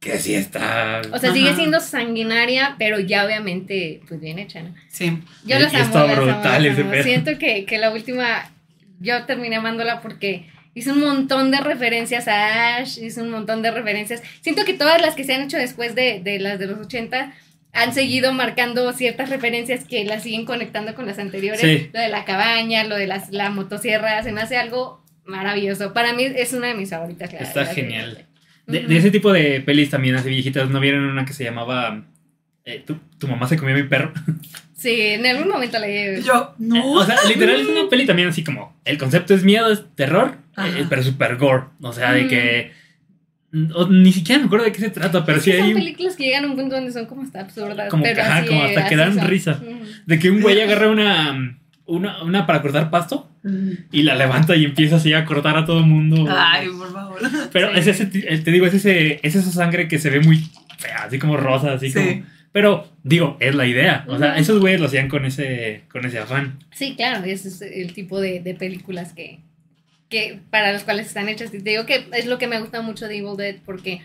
que 0.00 0.18
sí 0.18 0.34
está... 0.34 1.02
O 1.12 1.18
sea, 1.18 1.32
sigue 1.32 1.54
siendo 1.54 1.78
sanguinaria, 1.80 2.74
pero 2.78 2.98
ya 3.00 3.24
obviamente, 3.24 4.00
pues 4.08 4.20
bien 4.20 4.38
hecha, 4.38 4.62
¿no? 4.62 4.74
Sí. 4.88 5.18
Yo 5.46 5.58
las 5.58 5.72
y 5.72 5.76
amo, 5.76 5.84
está 5.84 6.06
las 6.06 6.18
amo, 6.18 6.26
las 6.26 6.78
amo. 6.78 6.90
pedo. 6.90 7.02
Siento 7.04 7.38
que, 7.38 7.64
que 7.64 7.78
la 7.78 7.90
última, 7.90 8.50
yo 9.00 9.24
terminé 9.24 9.56
amándola 9.56 10.00
porque 10.02 10.46
hizo 10.74 10.92
un 10.92 11.00
montón 11.00 11.50
de 11.52 11.60
referencias 11.60 12.26
a 12.28 12.76
Ash, 12.78 12.98
hizo 12.98 13.22
un 13.22 13.30
montón 13.30 13.62
de 13.62 13.70
referencias. 13.70 14.20
Siento 14.40 14.64
que 14.64 14.74
todas 14.74 15.00
las 15.00 15.14
que 15.14 15.22
se 15.24 15.32
han 15.34 15.42
hecho 15.42 15.56
después 15.58 15.94
de, 15.94 16.20
de 16.22 16.38
las 16.40 16.58
de 16.58 16.66
los 16.66 16.78
80 16.80 17.32
han 17.74 17.92
seguido 17.92 18.32
marcando 18.32 18.92
ciertas 18.92 19.28
referencias 19.30 19.84
que 19.84 20.04
las 20.04 20.22
siguen 20.22 20.44
conectando 20.46 20.94
con 20.94 21.06
las 21.06 21.18
anteriores. 21.18 21.60
Sí. 21.60 21.90
Lo 21.92 22.00
de 22.00 22.08
la 22.08 22.24
cabaña, 22.24 22.84
lo 22.84 22.96
de 22.96 23.06
las, 23.06 23.30
la 23.30 23.50
motosierra, 23.50 24.22
se 24.22 24.32
me 24.32 24.40
hace 24.40 24.56
algo 24.56 25.04
maravilloso. 25.24 25.92
Para 25.92 26.12
mí 26.12 26.24
es 26.24 26.52
una 26.52 26.68
de 26.68 26.74
mis 26.74 26.90
favoritas. 26.90 27.32
la- 27.32 27.40
Está 27.40 27.60
la 27.62 27.66
genial. 27.74 28.26
De, 28.66 28.86
ese 28.96 29.10
tipo 29.10 29.32
de 29.32 29.60
pelis 29.60 29.90
también, 29.90 30.14
así 30.14 30.28
viejitas, 30.30 30.70
¿no 30.70 30.80
vieron 30.80 31.04
una 31.04 31.24
que 31.26 31.32
se 31.34 31.44
llamaba... 31.44 32.04
eh, 32.64 32.82
tu, 32.86 32.96
tu 33.18 33.28
mamá 33.28 33.46
se 33.48 33.56
comió 33.58 33.74
a 33.74 33.78
mi 33.78 33.84
perro? 33.88 34.12
Sí, 34.76 35.00
en 35.00 35.24
algún 35.24 35.48
momento 35.48 35.78
la. 35.78 35.86
Yo, 36.20 36.54
no. 36.58 36.92
O 36.92 37.04
sea, 37.06 37.16
literal 37.26 37.58
es 37.58 37.66
una 37.68 37.88
peli 37.88 38.04
también 38.04 38.28
así 38.28 38.44
como 38.44 38.76
el 38.84 38.98
concepto 38.98 39.32
es 39.32 39.42
miedo, 39.42 39.72
es 39.72 39.82
terror, 39.94 40.36
eh, 40.58 40.84
pero 40.90 41.02
super 41.02 41.36
gore. 41.36 41.62
O 41.80 41.90
sea, 41.94 42.12
de 42.12 42.24
Mm. 42.24 42.28
que. 42.28 42.72
O- 43.74 43.88
ni 43.88 44.12
siquiera 44.12 44.40
me 44.40 44.46
acuerdo 44.46 44.64
de 44.66 44.72
qué 44.72 44.80
se 44.80 44.90
trata, 44.90 45.24
pero 45.24 45.40
sí 45.40 45.50
que 45.50 45.56
hay. 45.62 45.72
son 45.72 45.74
películas 45.80 46.16
que 46.16 46.24
llegan 46.24 46.44
a 46.44 46.48
un 46.48 46.56
punto 46.56 46.74
donde 46.74 46.92
son 46.92 47.06
como 47.06 47.22
hasta 47.22 47.40
absurdas. 47.40 47.88
Como 47.90 48.02
pero 48.02 48.16
que, 48.16 48.20
ajá, 48.22 48.36
así, 48.38 48.48
como 48.48 48.62
hasta 48.62 48.88
que 48.88 48.96
dan 48.96 49.14
son. 49.14 49.26
risa. 49.28 49.60
De 50.06 50.18
que 50.18 50.30
un 50.30 50.40
güey 50.40 50.60
agarra 50.60 50.90
una, 50.90 51.58
una. 51.86 52.22
Una 52.22 52.46
para 52.46 52.62
cortar 52.62 52.90
pasto 52.90 53.30
y 53.92 54.02
la 54.02 54.14
levanta 54.14 54.56
y 54.56 54.64
empieza 54.64 54.96
así 54.96 55.12
a 55.12 55.24
cortar 55.24 55.56
a 55.56 55.64
todo 55.66 55.80
el 55.80 55.86
mundo. 55.86 56.26
Ay, 56.28 56.68
por 56.68 56.92
favor. 56.92 57.18
Pero 57.52 57.72
Sí. 57.74 57.78
es 57.80 57.86
ese, 57.88 58.08
eh, 58.26 58.38
te 58.38 58.50
digo, 58.50 58.66
es 58.66 58.74
ese, 58.74 59.20
es 59.22 59.34
esa 59.34 59.50
sangre 59.50 59.86
que 59.88 59.98
se 59.98 60.08
ve 60.10 60.20
muy 60.20 60.38
fea, 60.78 61.04
así 61.04 61.18
como 61.18 61.36
rosa, 61.36 61.72
así 61.74 61.90
Sí. 61.90 61.94
como. 61.98 62.22
Pero, 62.52 62.88
digo, 63.02 63.36
es 63.40 63.54
la 63.56 63.66
idea. 63.66 64.04
O 64.08 64.16
sea, 64.16 64.36
esos 64.38 64.60
güeyes 64.60 64.80
lo 64.80 64.86
hacían 64.86 65.08
con 65.08 65.24
ese, 65.24 65.82
con 65.90 66.06
ese 66.06 66.20
afán. 66.20 66.60
Sí, 66.72 66.94
claro, 66.96 67.24
ese 67.24 67.48
es 67.48 67.60
el 67.62 67.92
tipo 67.92 68.20
de, 68.20 68.38
de 68.40 68.54
películas 68.54 69.12
que, 69.12 69.40
que 70.14 70.38
para 70.50 70.72
los 70.72 70.84
cuales 70.84 71.06
están 71.08 71.28
hechas. 71.28 71.52
Y 71.52 71.60
te 71.62 71.70
digo 71.70 71.86
que 71.86 72.06
es 72.12 72.26
lo 72.26 72.38
que 72.38 72.46
me 72.46 72.60
gusta 72.60 72.80
mucho 72.82 73.08
de 73.08 73.16
Evil 73.18 73.36
Dead 73.36 73.56
porque 73.66 74.00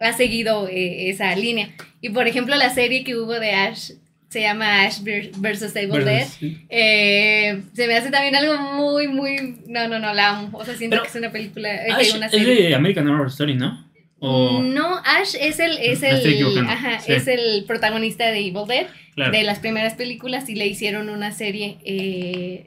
ha 0.00 0.12
seguido 0.12 0.66
eh, 0.68 1.08
esa 1.10 1.34
línea. 1.36 1.70
Y 2.00 2.08
por 2.10 2.26
ejemplo, 2.26 2.56
la 2.56 2.70
serie 2.70 3.04
que 3.04 3.16
hubo 3.16 3.38
de 3.38 3.52
Ash 3.52 3.92
se 4.28 4.40
llama 4.40 4.82
Ash 4.84 5.02
ver- 5.02 5.30
versus 5.38 5.76
Evil 5.76 6.04
Dead. 6.04 6.26
Sí. 6.26 6.58
Eh, 6.68 7.60
se 7.74 7.86
me 7.86 7.94
hace 7.94 8.10
también 8.10 8.34
algo 8.34 8.58
muy, 8.58 9.06
muy. 9.06 9.56
No, 9.68 9.86
no, 9.88 9.98
no, 10.00 10.12
la 10.12 10.30
amo. 10.30 10.58
O 10.58 10.64
sea, 10.64 10.74
siento 10.74 10.94
Pero 10.96 11.02
que 11.04 11.08
es 11.10 11.14
una 11.16 11.30
película. 11.30 11.68
eh, 11.86 11.92
Ash 11.92 12.16
una 12.16 12.26
es 12.26 12.32
serie. 12.32 12.68
de 12.68 12.74
American 12.74 13.08
Horror 13.08 13.28
Story, 13.28 13.54
¿no? 13.54 13.90
O, 14.24 14.60
No, 14.62 14.98
Ash 15.04 15.34
es 15.40 15.58
el, 15.58 15.78
es 15.78 16.02
el, 16.02 16.58
ajá, 16.68 17.00
sí. 17.00 17.12
es 17.12 17.26
el 17.26 17.64
protagonista 17.66 18.30
de 18.30 18.38
Evil 18.38 18.66
Dead, 18.68 18.86
claro. 19.16 19.32
de 19.32 19.42
las 19.42 19.58
primeras 19.58 19.94
películas, 19.94 20.48
y 20.48 20.54
le 20.54 20.66
hicieron 20.66 21.08
una 21.08 21.32
serie 21.32 21.76
eh, 21.84 22.66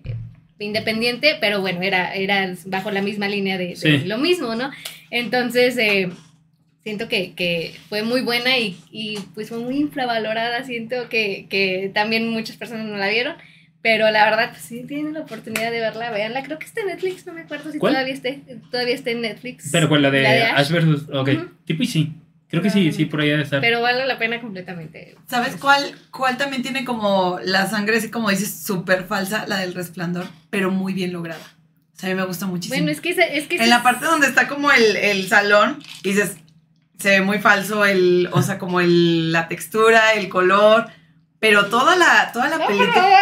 independiente, 0.60 1.36
pero 1.42 1.62
bueno, 1.62 1.82
era, 1.82 2.14
era 2.16 2.54
bajo 2.66 2.92
la 2.92 3.02
misma 3.02 3.28
línea 3.28 3.58
de, 3.58 3.68
de 3.70 3.76
Sí. 3.76 3.98
lo 4.06 4.18
mismo, 4.18 4.56
¿no? 4.56 4.72
Entonces, 5.12 5.78
eh, 5.78 6.10
siento 6.84 7.08
que, 7.08 7.34
que 7.34 7.74
fue 7.90 8.04
muy 8.04 8.22
buena 8.22 8.58
y, 8.58 8.78
y, 8.92 9.18
pues 9.34 9.50
fue 9.50 9.60
muy 9.60 9.78
infravalorada, 9.78 10.64
siento 10.64 11.10
que, 11.10 11.48
que 11.50 11.92
también 11.94 12.30
muchas 12.30 12.58
personas 12.58 12.86
no 12.86 12.98
la 12.98 13.10
vieron. 13.10 13.36
Pero 13.82 14.10
la 14.10 14.26
verdad, 14.26 14.50
pues 14.50 14.64
sí 14.64 14.84
tienen 14.88 15.14
la 15.14 15.20
oportunidad 15.20 15.70
de 15.72 15.80
verla, 15.80 16.10
véanla. 16.10 16.42
Creo 16.42 16.58
que 16.58 16.66
está 16.66 16.82
en 16.82 16.88
Netflix, 16.88 17.24
no 17.28 17.34
me 17.34 17.42
acuerdo 17.42 17.72
si 17.72 17.78
¿Cuál? 17.78 17.94
todavía 17.94 18.16
esté, 18.16 18.42
todavía 18.72 18.96
está 18.96 19.12
en 19.12 19.22
Netflix. 19.22 19.70
Pero 19.72 19.88
con 19.90 20.02
la 20.02 20.10
de, 20.10 20.22
La 20.24 20.32
de 20.34 20.42
Ash 20.44 20.60
Ash. 20.62 20.72
versus. 20.72 21.04
Ok, 21.14 21.30
Ujú. 21.30 21.50
tipo 21.66 21.84
y 21.84 21.86
sí. 21.86 22.12
Creo 22.56 22.64
que 22.64 22.70
sí, 22.70 22.90
sí, 22.94 23.04
por 23.04 23.20
ahí 23.20 23.28
debe 23.28 23.44
estar. 23.44 23.60
Pero 23.60 23.82
vale 23.82 24.06
la 24.06 24.18
pena 24.18 24.40
completamente. 24.40 25.18
¿Sabes 25.28 25.58
cuál, 25.58 25.94
cuál 26.10 26.38
también 26.38 26.62
tiene 26.62 26.86
como 26.86 27.38
la 27.44 27.68
sangre, 27.68 27.98
así 27.98 28.10
como 28.10 28.30
dices, 28.30 28.64
súper 28.66 29.04
falsa? 29.04 29.46
La 29.46 29.58
del 29.58 29.74
resplandor, 29.74 30.26
pero 30.52 30.72
muy 30.72 30.94
bien 30.94 31.12
lograda. 31.12 31.44
O 31.94 32.00
sea, 32.00 32.10
a 32.10 32.14
mí 32.14 32.18
me 32.18 32.26
gusta 32.26 32.46
muchísimo. 32.46 32.78
Bueno, 32.78 32.94
es 32.94 33.02
que 33.02 33.10
es 33.10 33.48
que 33.48 33.58
en 33.58 33.70
la 33.70 33.84
parte 33.84 34.06
donde 34.06 34.28
está 34.28 34.48
como 34.48 34.72
el, 34.72 34.96
el 34.96 35.28
salón, 35.28 35.84
dices, 36.02 36.38
se 36.98 37.10
ve 37.10 37.22
muy 37.22 37.40
falso 37.40 37.84
el, 37.84 38.30
o 38.32 38.42
sea, 38.42 38.58
como 38.58 38.80
el, 38.80 39.34
la 39.34 39.50
textura, 39.50 40.14
el 40.14 40.30
color, 40.30 40.88
pero 41.50 41.66
toda 41.68 41.96
la, 41.96 42.32
toda 42.34 42.50
la 42.50 42.58
No, 42.58 42.66
por 42.66 42.76
película, 42.76 42.94
favor. 42.94 43.20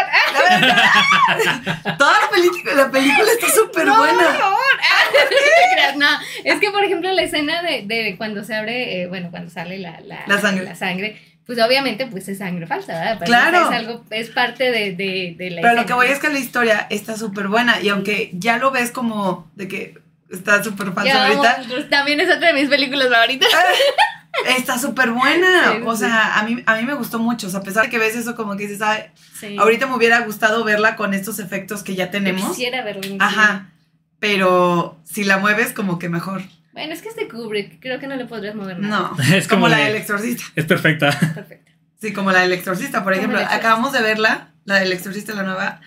la- 1.86 1.98
toda 1.98 2.20
la 2.22 2.30
película, 2.30 2.74
la 2.76 2.92
película 2.92 3.32
está 3.32 3.48
súper 3.50 3.86
No, 3.86 3.96
por 3.98 4.08
buena. 4.08 4.24
favor. 4.34 4.60
No 5.98 6.12
no. 6.12 6.18
Es 6.44 6.60
que, 6.60 6.72
por 6.72 6.84
ejemplo, 6.84 7.12
la 7.12 7.22
escena 7.22 7.62
de, 7.62 7.84
de 7.86 8.16
cuando 8.18 8.44
se 8.44 8.56
abre, 8.56 9.02
eh, 9.02 9.08
bueno, 9.08 9.30
cuando 9.32 9.50
sale 9.52 9.78
la, 9.80 10.00
la, 10.02 10.24
La 10.28 10.40
sangre. 10.42 10.64
la 10.66 10.76
sangre, 10.76 11.22
pues 11.46 11.60
obviamente 11.62 12.08
pues 12.08 12.28
es 12.30 12.38
sangre 12.40 12.66
falsa, 12.68 12.94
¿verdad? 12.94 13.16
Pero 13.20 13.26
Claro. 13.28 13.70
Es 13.70 13.76
algo, 13.78 14.06
es 14.10 14.30
parte 14.30 14.72
de, 14.72 14.94
de, 14.94 15.36
de 15.38 15.50
la 15.52 15.62
Pero 15.62 15.74
lo 15.76 15.82
escena, 15.82 15.86
que 15.86 15.94
voy 15.94 16.08
¿no? 16.08 16.14
es 16.14 16.20
que 16.20 16.30
la 16.30 16.40
historia 16.40 16.88
está 16.90 17.16
súper 17.18 17.48
buena, 17.48 17.80
y 17.82 17.90
aunque 17.90 18.30
ya 18.34 18.58
lo 18.58 18.72
ves 18.72 18.92
como 18.92 19.52
de 19.56 19.68
que 19.68 19.98
está 20.32 20.64
súper 20.64 20.88
amo, 20.88 21.00
ahorita, 21.00 21.64
también 21.90 22.20
es 22.22 22.34
otra 22.36 22.48
de 22.48 22.54
mis 22.54 22.70
películas 22.70 23.10
favoritas. 23.10 23.50
Está 24.58 24.78
súper 24.80 25.12
buena. 25.12 25.74
Sí, 25.74 25.82
o 25.86 25.94
sí. 25.96 26.00
sea, 26.06 26.40
a 26.40 26.44
mí, 26.44 26.64
a 26.66 26.76
mí 26.76 26.84
me 26.86 26.94
gustó 26.96 27.20
mucho. 27.20 27.48
O 27.48 27.50
sea, 27.50 27.60
a 27.60 27.64
pesar 27.64 27.84
de 27.86 27.90
que 27.90 28.00
ves 28.00 28.16
eso 28.16 28.36
como 28.36 28.56
que 28.58 28.64
dices, 28.68 28.82
"Ay, 28.82 29.04
Sí. 29.40 29.58
ahorita 29.58 29.86
me 29.88 29.96
hubiera 29.96 30.20
gustado 30.22 30.64
verla 30.64 30.96
con 30.96 31.14
estos 31.14 31.40
efectos 31.40 31.84
que 31.84 31.96
ya 31.96 32.10
tenemos. 32.12 32.50
Quisiera 32.50 32.84
verlo. 32.84 33.04
en 33.04 33.22
Ajá. 33.22 33.70
Pero 34.20 35.00
si 35.04 35.24
la 35.24 35.38
mueves, 35.38 35.74
como 35.74 36.00
que 36.00 36.10
mejor. 36.10 36.42
Bueno, 36.72 36.94
es 36.94 37.02
que 37.02 37.10
es 37.10 37.16
de 37.16 37.28
Kubrick, 37.28 37.80
creo 37.82 38.00
que 38.00 38.08
no 38.08 38.16
le 38.16 38.26
podrías 38.26 38.56
mover 38.56 38.80
nada. 38.80 39.12
No. 39.18 39.24
Es 39.36 39.48
como 39.48 39.64
como 39.64 39.68
la 39.70 39.78
de- 39.78 39.84
del 39.86 39.96
exorcista. 39.98 40.44
Es 40.56 40.66
perfecta. 40.66 41.10
Perfecto. 41.12 41.72
Sí, 42.02 42.14
como 42.14 42.32
la 42.32 42.40
del 42.42 42.54
exorcista, 42.54 43.04
por 43.04 43.14
ejemplo. 43.14 43.40
Acabamos 43.40 43.92
de 43.94 44.02
verla, 44.02 44.50
la 44.66 44.76
del 44.80 44.92
exorcista, 44.92 45.34
la 45.34 45.44
nueva, 45.44 45.82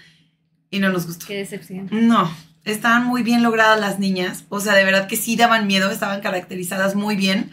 y 0.71 0.79
no 0.79 0.91
nos 0.91 1.07
gustó. 1.07 1.27
Qué 1.27 1.35
decepción. 1.37 1.89
No. 1.91 2.31
Estaban 2.65 3.05
muy 3.05 3.23
bien 3.23 3.43
logradas 3.43 3.79
las 3.81 3.99
niñas. 3.99 4.45
O 4.49 4.61
sea, 4.61 4.75
de 4.75 4.85
verdad 4.85 5.09
que 5.09 5.17
sí 5.17 5.37
daban 5.37 5.67
miedo, 5.67 5.91
estaban 5.91 6.21
caracterizadas 6.21 6.95
muy 6.95 7.17
bien. 7.17 7.51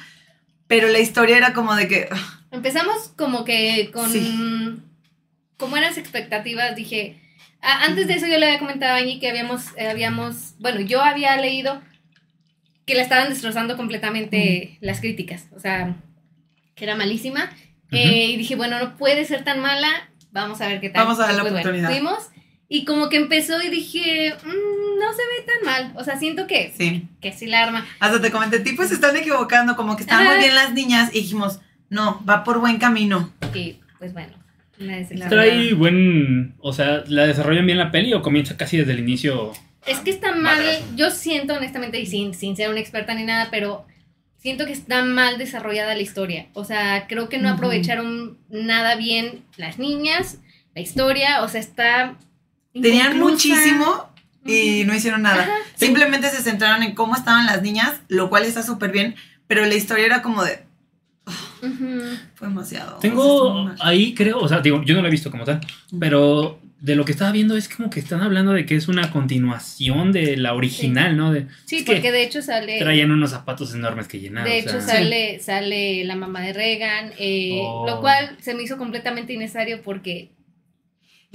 Pero 0.67 0.87
la 0.89 0.99
historia 0.99 1.37
era 1.37 1.53
como 1.53 1.75
de 1.75 1.87
que. 1.87 2.07
ah, 2.11 2.39
Empezamos 2.51 3.09
como 3.15 3.43
que 3.43 3.89
con... 3.93 4.11
Sí. 4.11 4.79
Como 5.57 5.77
eran 5.77 5.89
las 5.89 5.97
expectativas, 5.97 6.75
dije... 6.75 7.19
antes 7.61 8.07
de 8.07 8.13
eso 8.15 8.27
yo 8.27 8.37
le 8.37 8.45
había 8.47 8.59
comentado 8.59 8.93
a 8.93 8.97
Angie 8.97 9.19
que 9.19 9.29
habíamos, 9.29 9.67
eh, 9.77 9.87
habíamos... 9.89 10.55
Bueno, 10.59 10.81
yo 10.81 11.01
había 11.01 11.35
leído 11.37 11.81
que 12.85 12.95
la 12.95 13.01
estaban 13.01 13.29
destrozando 13.29 13.77
completamente 13.77 14.77
las 14.81 14.99
críticas. 14.99 15.47
O 15.55 15.59
sea, 15.59 15.95
que 16.75 16.83
era 16.83 16.95
malísima. 16.95 17.49
Eh, 17.91 18.25
y 18.31 18.37
dije, 18.37 18.55
bueno, 18.55 18.79
no 18.79 18.97
puede 18.97 19.23
ser 19.25 19.43
tan 19.43 19.59
mala. 19.59 20.09
Vamos 20.31 20.59
a 20.61 20.67
ver 20.67 20.81
qué 20.81 20.89
tal. 20.89 21.05
Vamos 21.05 21.19
a 21.19 21.23
dar 21.27 21.33
Y 21.33 21.37
la 21.37 21.41
pues, 21.43 21.53
bueno, 21.53 21.69
oportunidad. 21.69 21.89
fuimos 21.91 22.29
y 22.67 22.85
como 22.85 23.07
que 23.09 23.17
empezó 23.17 23.61
y 23.61 23.69
dije, 23.69 24.33
"Mm, 24.43 24.82
no 25.03 25.11
se 25.13 25.21
ve 25.21 25.45
tan 25.45 25.65
mal. 25.65 25.93
O 25.95 26.03
sea, 26.03 26.17
siento 26.17 26.47
que, 26.47 26.73
Sí. 26.77 27.07
que 27.21 27.31
sí 27.31 27.45
la 27.45 27.63
arma. 27.63 27.85
Hasta 27.99 28.21
te 28.21 28.31
comenté, 28.31 28.59
tipo, 28.59 28.83
se 28.85 28.93
están 28.95 29.15
equivocando, 29.15 29.75
como 29.75 29.95
que 29.95 30.03
estaban 30.03 30.25
muy 30.25 30.37
bien 30.37 30.55
las 30.55 30.73
niñas 30.73 31.09
y 31.13 31.21
dijimos, 31.21 31.59
no, 31.89 32.23
va 32.27 32.43
por 32.43 32.59
buen 32.59 32.77
camino. 32.77 33.31
Y 33.53 33.79
pues 33.99 34.13
bueno. 34.13 34.33
Trae 35.29 35.73
buen. 35.73 36.55
O 36.59 36.73
sea, 36.73 37.03
¿la 37.07 37.27
desarrollan 37.27 37.65
bien 37.65 37.77
la 37.77 37.91
peli 37.91 38.13
o 38.13 38.21
comienza 38.21 38.57
casi 38.57 38.77
desde 38.77 38.93
el 38.93 38.99
inicio? 38.99 39.53
Es 39.85 39.99
que 39.99 40.09
está 40.09 40.31
mal, 40.31 40.57
Madrazo. 40.57 40.83
yo 40.95 41.11
siento 41.11 41.53
honestamente, 41.53 41.99
y 41.99 42.05
sin, 42.05 42.33
sin 42.33 42.55
ser 42.55 42.69
una 42.69 42.79
experta 42.79 43.13
ni 43.13 43.23
nada, 43.23 43.49
pero 43.51 43.85
siento 44.37 44.65
que 44.65 44.71
está 44.73 45.03
mal 45.03 45.37
desarrollada 45.37 45.93
la 45.95 46.01
historia. 46.01 46.47
O 46.53 46.65
sea, 46.65 47.05
creo 47.07 47.29
que 47.29 47.37
no 47.37 47.49
aprovecharon 47.49 48.37
nada 48.49 48.95
bien 48.95 49.43
las 49.57 49.79
niñas, 49.79 50.39
la 50.75 50.81
historia, 50.81 51.43
o 51.43 51.47
sea, 51.47 51.61
está... 51.61 52.15
Tenían 52.73 53.17
inconclusa. 53.17 53.29
muchísimo 53.31 54.12
y 54.45 54.83
no 54.85 54.93
hicieron 54.95 55.21
nada. 55.21 55.43
Ajá. 55.43 55.53
Simplemente 55.75 56.29
se 56.29 56.41
centraron 56.41 56.83
en 56.83 56.95
cómo 56.95 57.15
estaban 57.15 57.45
las 57.45 57.61
niñas, 57.61 57.93
lo 58.09 58.29
cual 58.29 58.43
está 58.45 58.63
súper 58.63 58.91
bien, 58.91 59.15
pero 59.47 59.65
la 59.65 59.75
historia 59.75 60.05
era 60.05 60.21
como 60.21 60.43
de, 60.43 60.63
Ujú. 61.61 62.17
fue 62.35 62.47
demasiado. 62.49 62.97
o 62.97 63.01
sea, 63.01 63.09
estuvo 63.09 63.65
Tengo 63.69 63.75
ahí, 63.81 64.13
creo, 64.13 64.39
o 64.39 64.47
sea, 64.49 64.59
digo, 64.59 64.83
yo 64.83 64.95
no 64.95 65.01
la 65.01 65.07
he 65.07 65.11
visto 65.11 65.31
como 65.31 65.45
tal, 65.45 65.61
pero 65.99 66.59
de 66.81 66.97
lo 66.97 67.05
que 67.05 67.13
estaba 67.13 67.31
viendo 67.31 67.55
es 67.55 67.69
como 67.69 67.89
que 67.89 68.01
están 68.01 68.19
hablando 68.19 68.51
de 68.51 68.65
que 68.65 68.75
es 68.75 68.89
una 68.89 69.09
continuación 69.09 70.11
de 70.11 70.35
la 70.35 70.53
original, 70.53 71.15
¿no? 71.15 71.31
De, 71.31 71.47
Sí, 71.63 71.83
porque 71.85 72.11
de 72.11 72.23
hecho 72.23 72.41
sale... 72.41 72.77
traían 72.79 73.09
unos 73.11 73.31
zapatos 73.31 73.73
enormes 73.73 74.09
que 74.09 74.19
llenar. 74.19 74.43
De 74.43 74.51
o 74.51 74.53
hecho, 74.55 74.81
sea, 74.81 74.95
sale, 74.97 75.39
sale 75.39 76.03
la 76.03 76.17
mamá 76.17 76.41
de 76.41 76.51
Reagan, 76.51 77.13
eh, 77.17 77.61
Oh. 77.61 77.85
lo 77.87 78.01
cual 78.01 78.35
se 78.41 78.53
me 78.53 78.63
hizo 78.63 78.77
completamente 78.77 79.31
innecesario 79.31 79.81
porque 79.81 80.31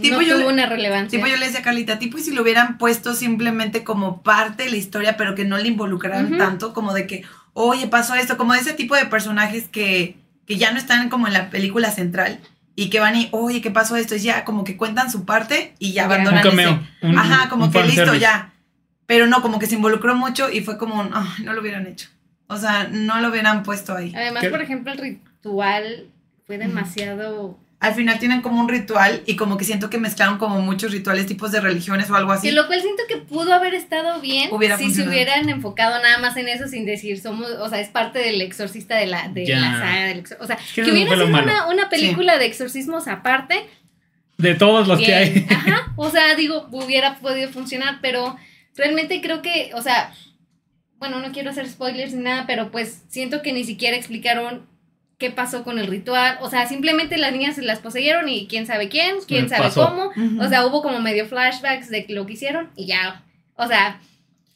Tipo, 0.00 0.16
no 0.16 0.22
yo 0.22 0.34
tuvo 0.36 0.46
le- 0.48 0.52
una 0.54 0.66
relevancia. 0.66 1.18
Tipo, 1.18 1.28
yo 1.28 1.36
le 1.36 1.46
decía 1.46 1.60
a 1.60 1.62
Carlita, 1.62 1.98
tipo, 1.98 2.18
y 2.18 2.22
si 2.22 2.32
lo 2.32 2.42
hubieran 2.42 2.78
puesto 2.78 3.14
simplemente 3.14 3.82
como 3.84 4.22
parte 4.22 4.64
de 4.64 4.70
la 4.70 4.76
historia, 4.76 5.16
pero 5.16 5.34
que 5.34 5.44
no 5.44 5.58
le 5.58 5.68
involucraran 5.68 6.38
tanto, 6.38 6.72
como 6.72 6.94
de 6.94 7.06
que, 7.06 7.24
oye, 7.52 7.88
pasó 7.88 8.14
esto, 8.14 8.36
como 8.36 8.52
de 8.54 8.60
ese 8.60 8.74
tipo 8.74 8.94
de 8.94 9.06
personajes 9.06 9.64
que, 9.68 10.16
que 10.46 10.56
ya 10.56 10.70
no 10.70 10.78
están 10.78 11.08
como 11.08 11.26
en 11.26 11.32
la 11.32 11.50
película 11.50 11.90
central 11.90 12.38
y 12.76 12.90
que 12.90 13.00
van 13.00 13.16
y, 13.16 13.28
oye, 13.32 13.60
¿qué 13.60 13.72
pasó 13.72 13.96
esto? 13.96 14.14
Y 14.14 14.20
ya 14.20 14.44
como 14.44 14.62
que 14.62 14.76
cuentan 14.76 15.10
su 15.10 15.24
parte 15.24 15.74
y 15.80 15.92
ya 15.92 16.02
Ya. 16.02 16.06
un 16.06 16.12
abandonan 16.12 16.42
cameo. 16.44 16.70
ese. 17.00 17.06
un- 17.08 17.18
Ajá, 17.18 17.48
como 17.48 17.64
un 17.64 17.72
que 17.72 17.82
listo, 17.82 18.14
ya. 18.14 18.52
Pero 19.06 19.26
no, 19.26 19.42
como 19.42 19.58
que 19.58 19.66
se 19.66 19.74
involucró 19.74 20.14
mucho 20.14 20.48
y 20.50 20.60
fue 20.60 20.78
como, 20.78 21.02
"Ay, 21.12 21.26
no 21.44 21.54
lo 21.54 21.60
hubieran 21.60 21.86
hecho. 21.88 22.08
O 22.46 22.56
sea, 22.56 22.86
no 22.90 23.20
lo 23.20 23.30
hubieran 23.30 23.62
puesto 23.64 23.96
ahí. 23.96 24.12
Además, 24.14 24.42
¿Qué? 24.42 24.50
por 24.50 24.62
ejemplo, 24.62 24.92
el 24.92 24.98
ritual 24.98 26.06
fue 26.46 26.56
demasiado... 26.58 27.58
Al 27.80 27.94
final 27.94 28.18
tienen 28.18 28.40
como 28.42 28.60
un 28.60 28.68
ritual 28.68 29.22
y 29.24 29.36
como 29.36 29.56
que 29.56 29.64
siento 29.64 29.88
que 29.88 29.98
mezclaron 29.98 30.38
como 30.38 30.60
muchos 30.60 30.90
rituales, 30.90 31.26
tipos 31.26 31.52
de 31.52 31.60
religiones 31.60 32.10
o 32.10 32.16
algo 32.16 32.32
así. 32.32 32.48
Sí, 32.48 32.54
lo 32.54 32.66
cual 32.66 32.80
siento 32.82 33.04
que 33.08 33.18
pudo 33.18 33.54
haber 33.54 33.72
estado 33.74 34.20
bien 34.20 34.48
Hubiera 34.52 34.76
si 34.76 34.84
funcionado. 34.86 35.12
se 35.12 35.16
hubieran 35.16 35.48
enfocado 35.48 36.02
nada 36.02 36.18
más 36.18 36.36
en 36.36 36.48
eso 36.48 36.66
sin 36.66 36.84
decir 36.86 37.20
somos, 37.20 37.48
o 37.52 37.68
sea, 37.68 37.78
es 37.80 37.88
parte 37.88 38.18
del 38.18 38.40
exorcista 38.42 38.96
de 38.96 39.06
la, 39.06 39.28
de 39.28 39.46
Ya. 39.46 39.60
la 39.60 39.72
saga 39.78 40.04
del 40.06 40.24
exor- 40.24 40.38
O 40.40 40.46
sea, 40.48 40.56
que 40.74 40.82
que, 40.82 40.90
hubiera 40.90 41.12
sido 41.12 41.26
una, 41.26 41.68
una 41.68 41.88
película 41.88 42.36
de 42.38 42.46
exorcismos 42.46 43.06
aparte. 43.06 43.64
De 44.38 44.54
todos 44.56 44.88
los 44.88 44.98
que 44.98 45.14
hay. 45.14 45.46
Ajá. 45.48 45.84
O 46.00 46.10
sea, 46.10 46.34
digo, 46.36 46.68
hubiera 46.72 47.16
podido 47.18 47.48
funcionar, 47.50 47.98
pero 48.02 48.36
realmente 48.76 49.20
creo 49.20 49.40
que, 49.42 49.70
o 49.74 49.82
sea, 49.82 50.12
bueno, 50.98 51.20
no 51.20 51.30
quiero 51.32 51.50
hacer 51.50 51.68
spoilers 51.68 52.12
ni 52.12 52.22
nada, 52.22 52.44
pero 52.46 52.70
pues 52.72 53.02
siento 53.08 53.40
que 53.42 53.52
ni 53.52 53.62
siquiera 53.64 53.96
explicaron 53.96 54.66
qué 55.18 55.30
pasó 55.30 55.64
con 55.64 55.78
el 55.78 55.86
ritual. 55.88 56.38
O 56.40 56.48
sea, 56.50 56.66
simplemente 56.68 57.16
las 57.18 57.32
niñas 57.32 57.56
se 57.56 57.62
las 57.62 57.80
poseyeron 57.80 58.28
y 58.28 58.46
quién 58.46 58.66
sabe 58.66 58.88
quién, 58.88 59.16
quién 59.26 59.44
Me 59.44 59.48
sabe 59.48 59.62
pasó. 59.64 59.88
cómo. 59.88 60.06
Ujú. 60.10 60.42
O 60.44 60.48
sea, 60.48 60.64
hubo 60.66 60.80
como 60.82 61.00
medio 61.00 61.26
flashbacks 61.26 61.88
de 61.90 62.06
lo 62.08 62.24
que 62.26 62.34
hicieron 62.34 62.70
y 62.76 62.86
ya. 62.86 63.22
O 63.56 63.66
sea, 63.66 64.00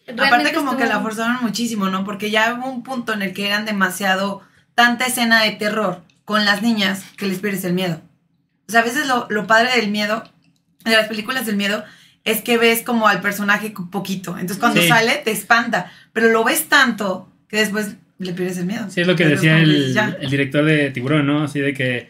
Aparte 0.09 0.53
como 0.53 0.77
que 0.77 0.85
estuvo- 0.85 0.96
la 0.98 1.01
forzaron 1.01 1.37
muchísimo, 1.42 1.88
¿no? 1.88 2.05
Porque 2.05 2.31
ya 2.31 2.55
hubo 2.55 2.68
un 2.68 2.83
punto 2.83 3.12
en 3.12 3.22
el 3.22 3.33
que 3.35 3.46
eran 3.46 3.64
demasiado, 3.66 4.42
tanta 4.75 5.07
escena 5.07 5.42
de 5.42 5.53
terror 5.53 6.03
con 6.25 6.44
las 6.44 6.62
niñas 6.62 7.05
que 7.16 7.27
les 7.27 7.38
pierdes 7.40 7.64
el 7.64 7.72
miedo. 7.75 8.01
O 8.68 8.72
sea, 8.72 8.81
a 8.81 8.85
veces 8.85 9.07
lo, 9.07 9.27
lo 9.31 9.46
padre 9.46 9.70
del 9.77 9.90
miedo, 9.90 10.25
de 10.85 10.92
las 10.96 11.07
películas 11.09 11.46
del 11.46 11.57
miedo, 11.57 11.85
es 12.25 12.40
que 12.40 12.57
ves 12.59 12.83
como 12.83 13.09
al 13.09 13.20
personaje 13.20 13.72
poquito. 13.90 14.33
Entonces 14.33 14.59
cuando 14.59 14.81
Sí. 14.81 14.88
sale 14.88 15.16
te 15.25 15.31
espanta, 15.33 15.90
pero 16.12 16.29
lo 16.31 16.44
ves 16.44 16.68
tanto 16.68 17.29
que 17.48 17.59
después 17.59 17.96
le 18.23 18.33
pierdes 18.33 18.59
el 18.59 18.67
miedo. 18.67 18.89
Sí, 18.91 19.01
es 19.03 19.07
lo 19.07 19.17
que 19.17 19.27
decía 19.27 19.59
el, 19.59 19.97
el 20.21 20.31
director 20.31 20.65
de 20.65 20.91
Tiburón, 20.91 21.27
¿no? 21.27 21.43
Así 21.45 21.61
de 21.61 21.75
que 21.75 22.09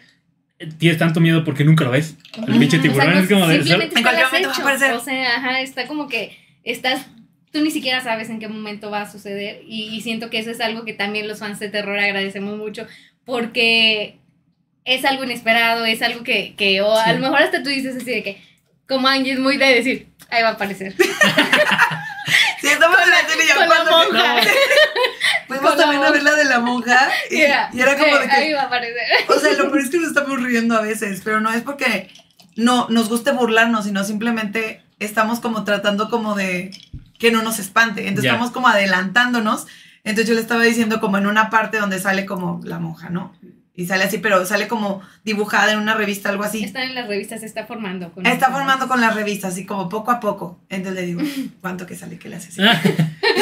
tienes 0.79 0.99
tanto 0.99 1.19
miedo 1.21 1.43
porque 1.45 1.65
nunca 1.65 1.85
lo 1.85 1.91
ves. 1.91 2.17
El 2.47 2.59
pinche 2.59 2.79
Ujú, 2.79 2.91
o 2.91 2.95
sea, 2.95 3.03
tiburón 3.05 3.19
es 3.19 3.29
como 3.29 3.47
de... 3.49 3.57
Simplemente 3.57 3.95
En 3.95 3.99
está 3.99 4.03
cualquier 4.03 4.25
al 4.27 4.31
momento 4.33 4.49
va 4.49 4.55
a 4.55 4.61
aparecer. 4.61 4.93
O 4.95 5.01
sea, 5.01 5.37
ajá, 5.37 5.61
está 5.61 5.87
como 5.87 6.09
que 6.09 6.37
estás. 6.65 7.07
Tú 7.53 7.61
ni 7.63 7.71
siquiera 7.71 8.01
sabes 8.01 8.31
en 8.31 8.39
qué 8.39 8.49
momento 8.49 8.91
va 8.91 9.03
a 9.03 9.11
suceder. 9.11 9.63
Y, 9.67 9.89
y 9.89 10.01
siento 10.03 10.31
que 10.31 10.39
eso 10.39 10.51
es 10.51 10.61
algo 10.61 10.85
que 10.85 10.93
también 10.95 11.27
los 11.29 11.41
fans 11.41 11.59
de 11.59 11.69
terror 11.69 11.99
agradecemos 11.99 12.57
mucho. 12.57 12.87
Porque 13.25 14.17
es 14.85 15.05
algo 15.05 15.25
inesperado, 15.25 15.85
es 15.85 16.01
algo 16.03 16.23
que, 16.25 16.55
que 16.57 16.81
o 16.81 16.93
a 16.97 17.07
Sí. 17.07 17.13
lo 17.15 17.19
mejor 17.19 17.43
hasta 17.43 17.63
tú 17.63 17.69
dices 17.69 17.97
así 17.97 18.11
de 18.11 18.23
que, 18.23 18.39
como 18.89 19.07
Angie 19.09 19.33
es 19.33 19.39
muy 19.39 19.57
de 19.57 19.67
decir, 19.67 20.07
ahí 20.31 20.43
va 20.43 20.51
a 20.51 20.53
aparecer. 20.53 20.95
Sí, 22.63 22.69
estamos 22.69 22.97
en 23.03 23.11
la 23.11 23.27
tele 23.27 23.43
con 23.57 23.69
la 23.69 23.91
monja. 23.91 24.37
Fuimos 25.49 25.71
Con 25.71 25.79
también 25.79 26.05
a 26.05 26.11
ver 26.13 26.23
la 26.23 26.35
de 26.37 26.45
la 26.45 26.61
monja 26.61 27.11
y, 27.29 27.41
Era, 27.41 27.69
y 27.73 27.81
era 27.81 27.99
como 27.99 28.17
eh, 28.17 28.21
de 28.21 28.29
que... 28.29 28.37
ahí 28.37 28.53
va 28.53 28.63
a 28.63 28.65
aparecer. 28.67 29.03
O 29.27 29.35
sea, 29.35 29.53
lo 29.55 29.65
peor 29.65 29.81
es 29.81 29.91
que 29.91 29.99
nos 29.99 30.07
estamos 30.07 30.41
riendo 30.41 30.77
a 30.77 30.81
veces, 30.81 31.23
pero 31.25 31.41
no 31.41 31.53
es 31.53 31.63
porque 31.63 32.09
no 32.55 32.87
nos 32.89 33.09
guste 33.09 33.33
burlarnos, 33.33 33.85
sino 33.85 34.05
simplemente 34.05 34.81
estamos 35.01 35.41
como 35.41 35.65
tratando 35.65 36.09
como 36.09 36.37
de 36.37 36.71
que 37.19 37.33
no 37.33 37.43
nos 37.43 37.59
espante. 37.59 38.07
Entonces 38.07 38.31
estamos 38.31 38.53
como 38.53 38.69
adelantándonos. 38.69 39.67
Entonces 40.05 40.29
yo 40.29 40.35
le 40.35 40.41
estaba 40.41 40.63
diciendo 40.63 41.01
como 41.01 41.19
en 41.19 41.27
una 41.27 41.51
parte 41.51 41.79
donde 41.79 41.99
sale 41.99 42.27
como 42.27 42.61
la 42.63 42.79
monja, 42.79 43.11
¿no? 43.11 43.35
Y 43.75 43.87
sale 43.87 44.05
así, 44.05 44.19
pero 44.19 44.45
sale 44.45 44.69
como 44.69 45.01
dibujada 45.25 45.73
en 45.73 45.79
una 45.79 45.95
revista, 45.95 46.29
algo 46.29 46.45
así. 46.45 46.63
Está 46.63 46.83
en 46.85 46.95
las 46.95 47.07
revistas, 47.09 47.41
se 47.41 47.47
está 47.47 47.65
formando. 47.67 48.13
con 48.13 48.27
Está 48.27 48.51
formando 48.51 48.87
con 48.87 49.01
las 49.01 49.15
revistas, 49.15 49.53
así 49.55 49.65
como 49.65 49.89
poco 49.89 50.11
a 50.11 50.21
poco. 50.21 50.61
Entonces 50.69 51.01
le 51.01 51.07
digo, 51.07 51.23
¿cuánto 51.63 51.87
que 51.87 51.97
sale 51.97 52.19
que 52.19 52.29
le 52.29 52.37
hace 52.37 52.49
así? 52.49 52.61
Ah, 52.63 52.79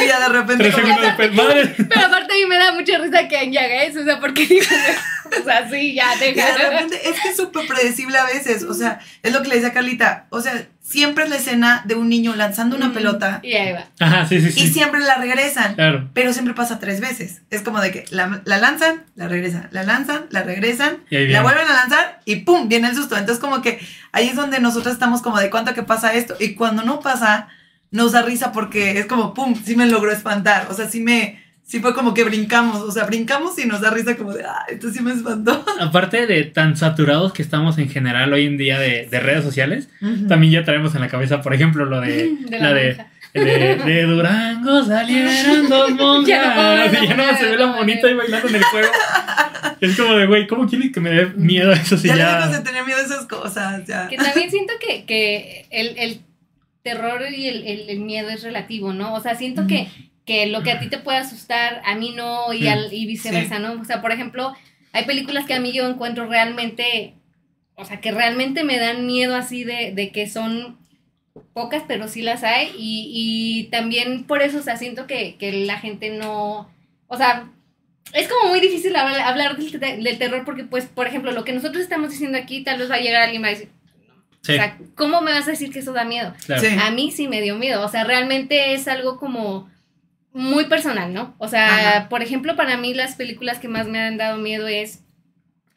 Y 0.01 0.07
ya 0.07 0.19
de 0.21 0.29
repente 0.29 0.71
como- 0.71 0.83
segundos 0.87 1.01
después, 1.05 1.33
madre. 1.33 1.75
Pero 1.77 2.05
aparte 2.05 2.33
a 2.33 2.37
mí 2.37 2.45
me 2.47 2.55
da 2.57 2.71
mucha 2.71 2.97
risa 2.97 3.27
que 3.27 3.37
haga 3.37 3.83
eso, 3.83 3.99
o 3.99 4.03
sea, 4.05 4.21
porque 4.21 4.45
digo, 4.47 4.65
o 5.41 5.43
sea, 5.43 5.69
sí, 5.69 5.95
ya, 5.95 6.15
Y 6.15 6.19
de 6.19 6.33
deja. 6.33 6.55
repente, 6.69 7.09
es 7.09 7.19
que 7.19 7.29
es 7.29 7.35
súper 7.35 7.67
predecible 7.67 8.17
a 8.17 8.25
veces. 8.25 8.63
O 8.63 8.73
sea, 8.73 8.99
es 9.23 9.33
lo 9.33 9.41
que 9.41 9.49
le 9.49 9.55
decía 9.55 9.69
a 9.71 9.73
Carlita. 9.73 10.27
O 10.29 10.39
sea, 10.39 10.65
siempre 10.91 11.23
es 11.23 11.29
la 11.29 11.37
escena 11.37 11.81
de 11.85 11.95
un 11.95 12.09
niño 12.09 12.35
lanzando 12.35 12.75
una 12.75 12.89
Mm, 12.89 12.93
pelota 12.93 13.39
Y 13.43 13.53
ahí 13.53 13.71
va. 13.73 13.85
Ajá, 13.99 14.27
sí, 14.27 14.39
sí, 14.41 14.47
y 14.47 14.67
sí. 14.67 14.73
siempre 14.73 14.99
la 14.99 15.15
regresan. 15.15 15.75
Claro. 15.75 16.09
Pero 16.13 16.33
siempre 16.33 16.53
pasa 16.53 16.79
tres 16.79 16.99
veces. 16.99 17.41
Es 17.49 17.61
como 17.61 17.79
de 17.81 17.91
que 17.91 18.05
la, 18.11 18.41
la 18.45 18.57
lanzan, 18.57 19.03
la 19.15 19.27
regresan, 19.27 19.69
la 19.71 19.83
lanzan, 19.83 20.25
la 20.29 20.43
regresan, 20.43 20.97
Y 21.09 21.15
ahí 21.15 21.27
la 21.29 21.41
vuelven 21.41 21.67
a 21.67 21.73
lanzar 21.73 22.19
y 22.25 22.37
¡pum! 22.37 22.67
Viene 22.69 22.89
el 22.89 22.95
susto. 22.95 23.17
Entonces, 23.17 23.39
como 23.41 23.61
que 23.61 23.79
ahí 24.11 24.27
es 24.27 24.35
donde 24.35 24.59
nosotros 24.59 24.93
estamos 24.93 25.21
como 25.21 25.39
de 25.39 25.49
cuánto 25.49 25.73
que 25.73 25.83
pasa 25.83 26.13
esto. 26.13 26.35
Y 26.39 26.55
cuando 26.55 26.83
no 26.83 26.99
pasa, 26.99 27.47
nos 27.91 28.11
da 28.11 28.21
risa 28.21 28.51
porque 28.51 28.99
es 28.99 29.05
como 29.05 29.33
¡pum! 29.33 29.55
Sí 29.65 29.75
me 29.75 29.85
logró 29.87 30.11
espantar. 30.11 30.67
O 30.69 30.73
sea, 30.73 30.89
sí 30.89 30.99
me. 31.01 31.41
Sí 31.71 31.79
fue 31.79 31.93
como 31.93 32.13
que 32.13 32.25
brincamos. 32.25 32.81
O 32.81 32.91
sea, 32.91 33.05
brincamos 33.05 33.57
y 33.57 33.65
nos 33.65 33.79
da 33.79 33.91
risa 33.91 34.17
como 34.17 34.33
de 34.33 34.43
¡ah! 34.43 34.65
Esto 34.67 34.91
sí 34.91 35.01
me 35.01 35.13
espantó. 35.13 35.63
Aparte 35.79 36.27
de 36.27 36.43
tan 36.43 36.75
saturados 36.75 37.31
que 37.31 37.41
estamos 37.41 37.77
en 37.77 37.87
general 37.89 38.33
hoy 38.33 38.45
en 38.45 38.57
día 38.57 38.77
de, 38.77 39.07
de 39.09 39.19
redes 39.21 39.45
sociales, 39.45 39.87
también 40.27 40.51
ya 40.51 40.63
traemos 40.65 40.93
en 40.95 41.01
la 41.01 41.07
cabeza, 41.07 41.41
por 41.41 41.53
ejemplo, 41.53 41.85
lo 41.85 42.01
de, 42.01 42.35
De 42.49 42.59
la, 42.59 42.71
la 42.71 42.73
de, 42.73 42.97
de, 43.33 43.75
de 43.85 44.03
Durango 44.03 44.83
salieron 44.83 45.69
dos 45.69 45.91
monjas. 45.97 46.27
Ya 46.27 47.15
no 47.15 47.23
ya 47.23 47.37
se 47.37 47.45
ve 47.45 47.57
la 47.57 47.67
monita 47.67 48.05
ahí 48.07 48.15
bailando 48.15 48.49
en 48.49 48.55
el 48.55 48.63
juego. 48.65 48.89
Es 49.79 49.95
como 49.97 50.15
de, 50.15 50.25
güey, 50.27 50.47
¿cómo 50.47 50.67
quieres 50.67 50.91
que 50.91 50.99
me 50.99 51.09
dé 51.11 51.27
miedo 51.37 51.71
eso 51.71 51.97
si 51.97 52.09
ya, 52.09 52.17
ya... 52.17 52.35
lejos 52.39 52.51
de 52.57 52.63
tener 52.63 52.83
miedo 52.85 52.99
a 52.99 53.03
esas 53.03 53.25
cosas, 53.27 53.87
ya. 53.87 54.09
Que 54.09 54.17
también 54.17 54.51
siento 54.51 54.73
que, 54.85 55.05
que 55.05 55.67
el, 55.71 55.97
el 55.97 56.21
terror 56.83 57.21
y 57.33 57.47
el, 57.47 57.65
el- 57.65 57.89
el 57.89 57.99
miedo 58.01 58.29
es 58.29 58.43
relativo, 58.43 58.91
¿no? 58.91 59.13
O 59.13 59.21
sea, 59.21 59.35
siento 59.35 59.67
que, 59.67 59.87
que 60.31 60.45
lo 60.47 60.63
que 60.63 60.71
a 60.71 60.79
ti 60.79 60.87
te 60.87 60.97
puede 60.97 61.17
asustar, 61.17 61.81
a 61.85 61.95
mí 61.95 62.13
no, 62.15 62.53
y, 62.53 62.67
al- 62.67 62.93
y 62.93 63.05
viceversa, 63.05 63.59
¿no? 63.59 63.73
O 63.81 63.85
sea, 63.85 64.01
por 64.01 64.11
ejemplo, 64.11 64.53
hay 64.93 65.05
películas 65.05 65.45
que 65.45 65.53
a 65.53 65.59
mí 65.59 65.71
yo 65.73 65.87
encuentro 65.89 66.25
realmente, 66.27 67.15
o 67.75 67.83
sea, 67.85 67.99
que 67.99 68.11
realmente 68.11 68.63
me 68.63 68.77
dan 68.79 69.05
miedo 69.05 69.35
así 69.35 69.63
de, 69.63 69.91
de 69.93 70.11
que 70.11 70.27
son 70.29 70.77
pocas, 71.53 71.83
pero 71.87 72.07
sí 72.07 72.21
las 72.21 72.43
hay, 72.43 72.71
y, 72.77 73.11
y 73.13 73.63
también 73.71 74.23
por 74.25 74.41
eso, 74.41 74.59
o 74.59 74.61
sea, 74.61 74.77
siento 74.77 75.07
que, 75.07 75.35
que 75.37 75.51
la 75.65 75.79
gente 75.79 76.09
no, 76.11 76.69
o 77.07 77.17
sea, 77.17 77.49
es 78.13 78.27
como 78.27 78.49
muy 78.49 78.59
difícil 78.59 78.95
hablar, 78.95 79.21
hablar 79.21 79.57
del, 79.57 80.03
del 80.03 80.17
terror 80.17 80.43
porque, 80.45 80.63
pues, 80.63 80.85
por 80.85 81.07
ejemplo, 81.07 81.31
lo 81.31 81.43
que 81.43 81.53
nosotros 81.53 81.81
estamos 81.83 82.09
diciendo 82.09 82.37
aquí, 82.37 82.63
tal 82.63 82.79
vez 82.79 82.89
va 82.91 82.95
a 82.95 82.99
llegar 83.01 83.21
alguien 83.21 83.41
y 83.41 83.43
va 83.43 83.47
a 83.49 83.51
decir, 83.51 83.69
Sí, 84.43 84.53
o 84.53 84.55
sea, 84.55 84.77
¿cómo 84.95 85.21
me 85.21 85.31
vas 85.31 85.47
a 85.47 85.51
decir 85.51 85.71
que 85.71 85.79
eso 85.79 85.93
da 85.93 86.03
miedo? 86.03 86.33
claro. 86.47 86.61
Sí. 86.63 86.67
A 86.81 86.89
mí 86.89 87.11
sí 87.11 87.27
me 87.27 87.41
dio 87.43 87.55
miedo. 87.57 87.85
O 87.85 87.89
sea, 87.89 88.03
realmente 88.05 88.73
es 88.73 88.87
algo 88.87 89.19
como 89.19 89.69
muy 90.33 90.65
personal, 90.65 91.13
¿no? 91.13 91.35
O 91.37 91.47
sea, 91.47 91.97
Ajá. 91.97 92.09
por 92.09 92.21
ejemplo, 92.21 92.55
para 92.55 92.77
mí 92.77 92.93
las 92.93 93.15
películas 93.15 93.59
que 93.59 93.67
más 93.67 93.87
me 93.87 93.99
han 93.99 94.17
dado 94.17 94.37
miedo 94.37 94.67
es 94.67 95.03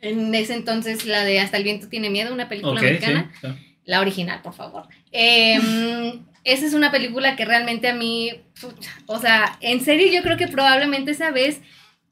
en 0.00 0.34
ese 0.34 0.54
entonces 0.54 1.06
la 1.06 1.24
de 1.24 1.40
Hasta 1.40 1.56
el 1.56 1.64
viento 1.64 1.88
tiene 1.88 2.10
miedo, 2.10 2.32
una 2.32 2.48
película 2.48 2.80
sí. 2.80 2.86
americana. 2.86 3.32
La 3.84 4.00
original, 4.00 4.40
por 4.42 4.54
favor. 4.54 4.86
Em, 5.12 6.24
esa 6.44 6.66
es 6.66 6.74
una 6.74 6.90
película 6.90 7.36
que 7.36 7.44
realmente 7.44 7.88
a 7.88 7.94
mí, 7.94 8.32
o 9.06 9.18
sea, 9.18 9.58
en 9.60 9.80
serio 9.80 10.10
yo 10.12 10.22
creo 10.22 10.36
que 10.36 10.48
probablemente 10.48 11.10
esa 11.10 11.30
vez 11.30 11.60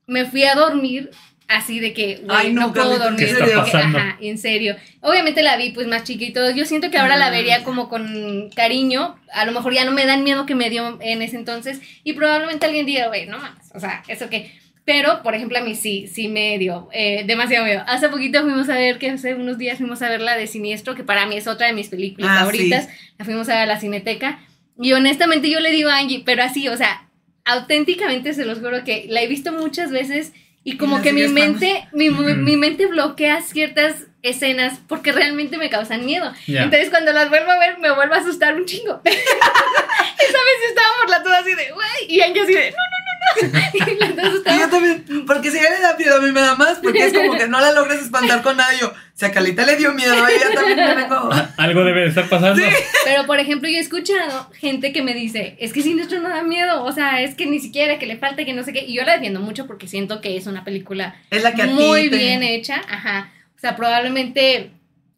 me 0.06 0.24
fui 0.24 0.44
a 0.44 0.54
dormir 0.54 1.10
así 1.48 1.80
de 1.80 1.92
que, 1.92 2.16
güey, 2.24 2.28
Ay, 2.36 2.52
no, 2.52 2.68
no, 2.68 2.72
puedo 2.72 2.98
dormir. 2.98 3.26
¿qué 3.26 3.32
está 3.32 3.46
pasando? 3.62 3.98
Ajá, 3.98 4.16
en 4.20 4.38
serio. 4.38 4.76
Obviamente 5.00 5.42
la 5.42 5.56
vi 5.56 5.70
pues 5.70 5.86
más 5.86 6.04
todo. 6.34 6.50
Yo 6.50 6.64
siento 6.64 6.90
que 6.90 6.98
ahora 6.98 7.16
la 7.16 7.26
Ah. 7.26 7.30
vería 7.30 7.64
como 7.64 7.88
con 7.88 8.50
cariño. 8.54 9.16
A 9.32 9.44
lo 9.44 9.52
mejor 9.52 9.74
ya 9.74 9.84
no 9.84 9.92
me 9.92 10.06
dan 10.06 10.24
miedo 10.24 10.46
que 10.46 10.54
me 10.54 10.70
dio 10.70 10.98
en 11.00 11.22
ese 11.22 11.36
entonces. 11.36 11.80
Y 12.04 12.12
probablemente 12.14 12.66
alguien 12.66 12.86
diga, 12.86 13.08
güey, 13.08 13.26
no 13.26 13.38
mames. 13.38 13.70
O 13.74 13.80
sea, 13.80 14.02
eso 14.08 14.28
que... 14.28 14.60
Pero, 14.84 15.22
por 15.22 15.36
ejemplo, 15.36 15.58
a 15.58 15.62
mí 15.62 15.76
sí, 15.76 16.08
sí 16.08 16.26
me 16.26 16.58
dio 16.58 16.88
eh, 16.92 17.22
demasiado 17.24 17.64
miedo. 17.64 17.84
Hace 17.86 18.08
poquito 18.08 18.42
fuimos 18.42 18.68
a 18.68 18.74
ver, 18.74 18.98
que 18.98 19.10
hace 19.10 19.34
unos 19.34 19.56
días 19.56 19.78
fuimos 19.78 20.02
a 20.02 20.08
ver 20.08 20.20
la 20.20 20.36
de 20.36 20.48
Siniestro, 20.48 20.96
que 20.96 21.04
para 21.04 21.24
mí 21.26 21.36
es 21.36 21.46
otra 21.46 21.68
de 21.68 21.72
mis 21.72 21.88
películas 21.88 22.30
Ah, 22.32 22.38
favoritas. 22.40 22.88
La 23.16 23.24
fuimos 23.24 23.48
a 23.48 23.52
ver 23.52 23.62
a 23.62 23.66
la 23.66 23.78
Cineteca. 23.78 24.40
Y 24.80 24.92
honestamente 24.94 25.48
yo 25.48 25.60
le 25.60 25.70
digo 25.70 25.88
a 25.88 25.98
Angie, 25.98 26.22
pero 26.26 26.42
así, 26.42 26.66
o 26.68 26.76
sea, 26.76 27.06
auténticamente 27.44 28.34
se 28.34 28.44
los 28.44 28.58
juro 28.58 28.82
que 28.84 29.06
la 29.08 29.22
he 29.22 29.28
visto 29.28 29.52
muchas 29.52 29.90
veces 29.92 30.32
y 30.64 30.76
como 30.76 31.02
que 31.02 31.12
mi 31.12 31.26
mente, 31.28 31.88
mi, 31.92 32.10
mi- 32.10 32.32
Ujú. 32.32 32.40
mi 32.40 32.56
mente 32.56 32.86
bloquea 32.86 33.40
ciertas 33.42 34.06
escenas 34.22 34.78
porque 34.86 35.10
realmente 35.12 35.58
me 35.58 35.68
causan 35.70 36.06
miedo. 36.06 36.32
Entonces 36.46 36.90
cuando 36.90 37.12
las 37.12 37.28
vuelvo 37.28 37.50
a 37.50 37.58
ver 37.58 37.78
me 37.78 37.90
vuelvo 37.92 38.14
a 38.14 38.18
asustar 38.18 38.54
un 38.54 38.64
chingo. 38.66 39.00
Esa 39.04 40.38
vez 40.38 40.68
estábamos 40.68 41.10
las 41.10 41.24
dos 41.24 41.32
así 41.32 41.54
de, 41.54 41.70
güey, 41.72 41.88
y 42.08 42.20
Angie 42.20 42.42
así 42.42 42.54
de, 42.54 42.70
no, 42.70 42.76
no. 42.76 43.01
Y 43.74 43.94
las 43.98 44.16
dos 44.16 44.42
Y 44.46 44.58
yo 44.60 44.68
también, 44.68 45.04
porque 45.26 45.50
si 45.50 45.58
a 45.58 45.60
ella 45.60 45.70
le 45.76 45.80
da 45.80 45.96
miedo, 45.96 46.16
a 46.16 46.20
mí 46.20 46.30
me 46.32 46.40
da 46.40 46.54
más, 46.56 46.78
porque 46.78 47.06
es 47.06 47.12
como 47.12 47.32
que 47.36 47.46
no 47.48 47.60
la 47.60 47.72
logras 47.72 48.00
espantar 48.02 48.42
con 48.42 48.56
nada. 48.56 48.74
y 48.74 48.80
Yo, 48.80 48.92
si 49.14 49.24
a 49.24 49.30
Calita 49.32 49.64
le 49.64 49.76
dio 49.76 49.92
miedo, 49.92 50.12
a 50.12 50.30
ella 50.30 50.50
también 50.54 50.76
me 50.78 50.94
vengo. 50.94 51.30
Algo 51.56 51.84
debe 51.84 52.02
de 52.02 52.08
estar 52.08 52.28
pasando. 52.28 52.62
Pero, 53.04 53.26
por 53.26 53.38
ejemplo, 53.38 53.68
yo 53.68 53.76
he 53.76 53.80
escuchado 53.80 54.50
gente 54.58 54.92
que 54.92 55.02
me 55.02 55.14
dice, 55.14 55.56
es 55.60 55.72
que 55.72 55.82
Siniestro 55.82 56.20
no 56.20 56.28
da 56.28 56.42
miedo, 56.42 56.84
o 56.84 56.92
sea, 56.92 57.22
es 57.22 57.34
que 57.34 57.46
ni 57.46 57.58
siquiera 57.60 57.98
que 57.98 58.06
le 58.06 58.16
falta, 58.16 58.44
que 58.44 58.52
no 58.52 58.62
sé 58.64 58.72
qué. 58.72 58.84
Y 58.86 58.94
yo 58.94 59.04
la 59.04 59.12
defiendo 59.14 59.40
mucho 59.40 59.66
porque 59.66 59.88
siento 59.88 60.20
que 60.20 60.36
es 60.36 60.46
una 60.46 60.64
película 60.64 61.16
Es 61.30 61.42
la 61.42 61.54
que 61.54 61.64
muy 61.66 62.10
te- 62.10 62.16
bien 62.16 62.42
hecha, 62.42 62.82
ajá. 62.88 63.30
O 63.56 63.60
sea, 63.60 63.76
probablemente, 63.76 64.70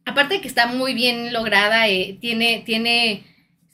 aparte 0.04 0.34
de 0.34 0.40
que 0.40 0.48
está 0.48 0.66
muy 0.66 0.94
bien 0.94 1.32
lograda, 1.32 1.88
eh, 1.88 2.18
tiene, 2.20 2.62
tiene 2.66 3.24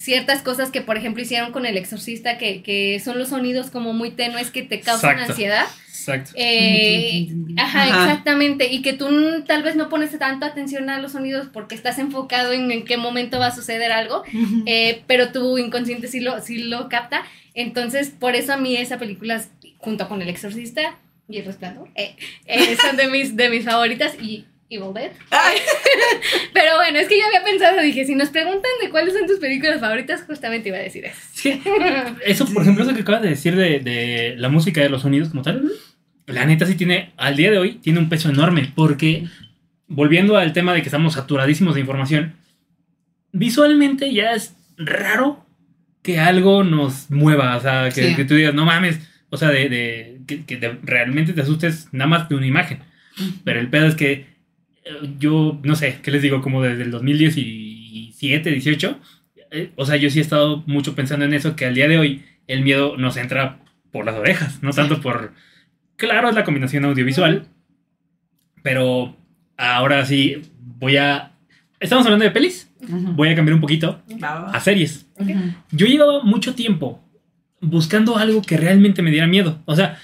ciertas 0.01 0.41
cosas 0.43 0.71
que, 0.71 0.81
por 0.81 0.97
ejemplo, 0.97 1.23
hicieron 1.23 1.53
con 1.53 1.67
El 1.67 1.77
Exorcista, 1.77 2.39
que, 2.39 2.63
que 2.63 2.99
son 3.05 3.19
los 3.19 3.29
sonidos 3.29 3.71
como 3.71 3.93
muy 3.93 4.11
tenues 4.11 4.51
que 4.51 4.63
te 4.63 4.81
causan 4.81 5.11
Exacto. 5.13 5.33
ansiedad. 5.33 5.67
Exacto. 5.89 6.33
Eh, 6.35 7.29
ajá, 7.59 7.83
Ajá. 7.83 8.05
exactamente. 8.05 8.73
Y 8.73 8.81
que 8.81 8.95
tú 8.95 9.45
tal 9.47 9.63
vez 9.63 9.77
no 9.77 9.91
pones 9.91 10.19
tanta 10.19 10.47
atención 10.47 10.89
a 10.89 10.99
los 11.01 11.13
sonidos 11.13 11.49
porque 11.53 11.75
estás 11.75 11.99
enfocado 11.99 12.53
en 12.55 12.73
en 12.73 12.85
qué 12.87 12.97
momento 12.97 13.39
va 13.39 13.49
a 13.49 13.55
suceder 13.55 13.93
algo, 13.93 14.23
eh, 14.65 15.03
pero 15.07 15.31
tu 15.33 15.59
inconsciente 15.59 16.09
sí 16.09 16.21
lo, 16.21 16.41
sí 16.41 16.63
lo 16.63 16.89
capta. 16.89 17.23
Entonces, 17.53 18.11
por 18.19 18.35
eso 18.35 18.55
a 18.55 18.57
mí 18.57 18.77
esa 18.77 18.99
película, 18.99 19.45
junto 19.77 20.09
con 20.09 20.23
El 20.23 20.31
Exorcista 20.31 20.99
y 21.29 21.37
El 21.39 21.45
Resplandor, 21.45 21.89
eh, 21.95 22.17
eh, 22.47 22.77
son 22.81 22.97
de 22.97 23.09
mis, 23.09 23.37
de 23.37 23.51
mis 23.51 23.67
favoritas 23.67 24.15
y 24.23 24.47
Evil 24.71 24.95
Dead. 24.95 25.11
Ay. 25.31 25.59
Pero 26.55 26.77
bueno, 26.77 26.99
es 26.99 27.09
que 27.09 27.19
yo 27.19 27.27
había 27.27 27.45
pensado, 27.45 27.81
dije, 27.83 28.05
si 28.05 28.15
nos 28.15 28.29
preguntan 28.31 28.71
de 28.83 28.89
cuáles 28.91 29.13
son 29.15 29.27
tus 29.27 29.39
películas 29.39 29.81
favoritas, 29.81 30.23
justamente 30.27 30.69
iba 30.69 30.79
a 30.79 30.83
decir 30.83 31.05
eso. 31.05 31.19
Sí. 31.33 31.61
Eso, 32.25 32.47
por 32.47 32.63
ejemplo, 32.63 32.85
eso 32.85 32.95
que 32.95 33.01
acabas 33.03 33.23
de 33.23 33.29
decir 33.31 33.57
de, 33.57 33.81
de 33.81 34.35
la 34.39 34.49
música, 34.49 34.81
de 34.81 34.89
los 34.89 35.03
sonidos 35.03 35.31
como 35.31 35.43
tal, 35.43 35.71
la 36.27 36.47
neta 36.47 36.65
sí 36.67 36.75
tiene, 36.77 37.13
al 37.17 37.37
día 37.37 37.51
de 37.51 37.59
hoy, 37.59 37.73
tiene 37.75 37.99
un 37.99 38.09
peso 38.09 38.29
enorme, 38.31 38.73
porque 38.77 39.25
volviendo 39.89 40.37
al 40.37 40.53
tema 40.53 40.73
de 40.73 40.83
que 40.83 40.89
estamos 40.89 41.15
saturadísimos 41.15 41.75
de 41.75 41.81
información, 41.81 42.35
visualmente 43.33 44.13
ya 44.13 44.33
es 44.33 44.55
raro 44.77 45.45
que 46.03 46.19
algo 46.19 46.65
nos 46.65 47.11
mueva, 47.11 47.57
o 47.57 47.61
sea, 47.61 47.91
que, 47.91 48.09
Sí. 48.11 48.15
que 48.17 48.25
tú 48.25 48.35
digas, 48.35 48.55
no 48.55 48.65
mames, 48.65 49.01
o 49.31 49.37
sea, 49.37 49.49
de, 49.51 49.69
de- 49.69 50.21
que, 50.27 50.45
que 50.45 50.57
de- 50.57 50.79
realmente 50.83 51.33
te 51.33 51.41
asustes 51.43 51.89
nada 51.93 52.09
más 52.09 52.29
de 52.29 52.35
una 52.37 52.47
imagen. 52.47 52.81
Pero 53.45 53.61
el 53.61 53.69
pedo 53.69 53.87
es 53.87 53.95
que 53.97 54.27
yo, 55.19 55.59
no 55.63 55.75
sé, 55.77 55.99
¿qué 56.03 56.11
les 56.11 56.23
digo? 56.23 56.41
Como 56.41 56.63
desde 56.63 56.83
el 56.83 56.91
2017, 56.91 58.51
18, 58.51 58.99
eh, 59.53 59.73
o 59.77 59.85
sea, 59.87 59.97
yo 59.97 60.11
sí 60.11 60.19
he 60.19 60.23
estado 60.23 60.63
mucho 60.67 60.95
pensando 60.95 61.25
en 61.25 61.35
eso, 61.35 61.57
que 61.57 61.67
al 61.67 61.75
día 61.75 61.89
de 61.89 61.99
hoy 61.99 62.23
el 62.47 62.63
miedo 62.63 62.97
nos 62.97 63.17
entra 63.17 63.59
por 63.91 64.05
las 64.05 64.15
orejas, 64.17 64.63
no 64.63 64.73
Sí. 64.73 64.77
tanto 64.81 65.01
por... 65.01 65.33
Claro, 65.97 66.29
es 66.29 66.35
la 66.35 66.45
combinación 66.45 66.85
audiovisual, 66.85 67.47
pero 68.63 69.17
ahora 69.57 70.05
sí 70.07 70.43
voy 70.59 70.97
a... 70.97 71.33
Estamos 71.79 72.05
hablando 72.07 72.25
de 72.25 72.31
pelis, 72.31 72.71
voy 72.89 73.29
a 73.29 73.35
cambiar 73.35 73.55
un 73.55 73.61
poquito 73.61 74.03
a 74.23 74.61
series. 74.61 75.07
Yo 75.73 75.87
llevaba 75.87 76.23
mucho 76.23 76.55
tiempo 76.55 77.03
buscando 77.61 78.17
algo 78.19 78.43
que 78.43 78.57
realmente 78.57 79.03
me 79.03 79.11
diera 79.11 79.27
miedo. 79.27 79.63
O 79.65 79.75
sea, 79.77 79.99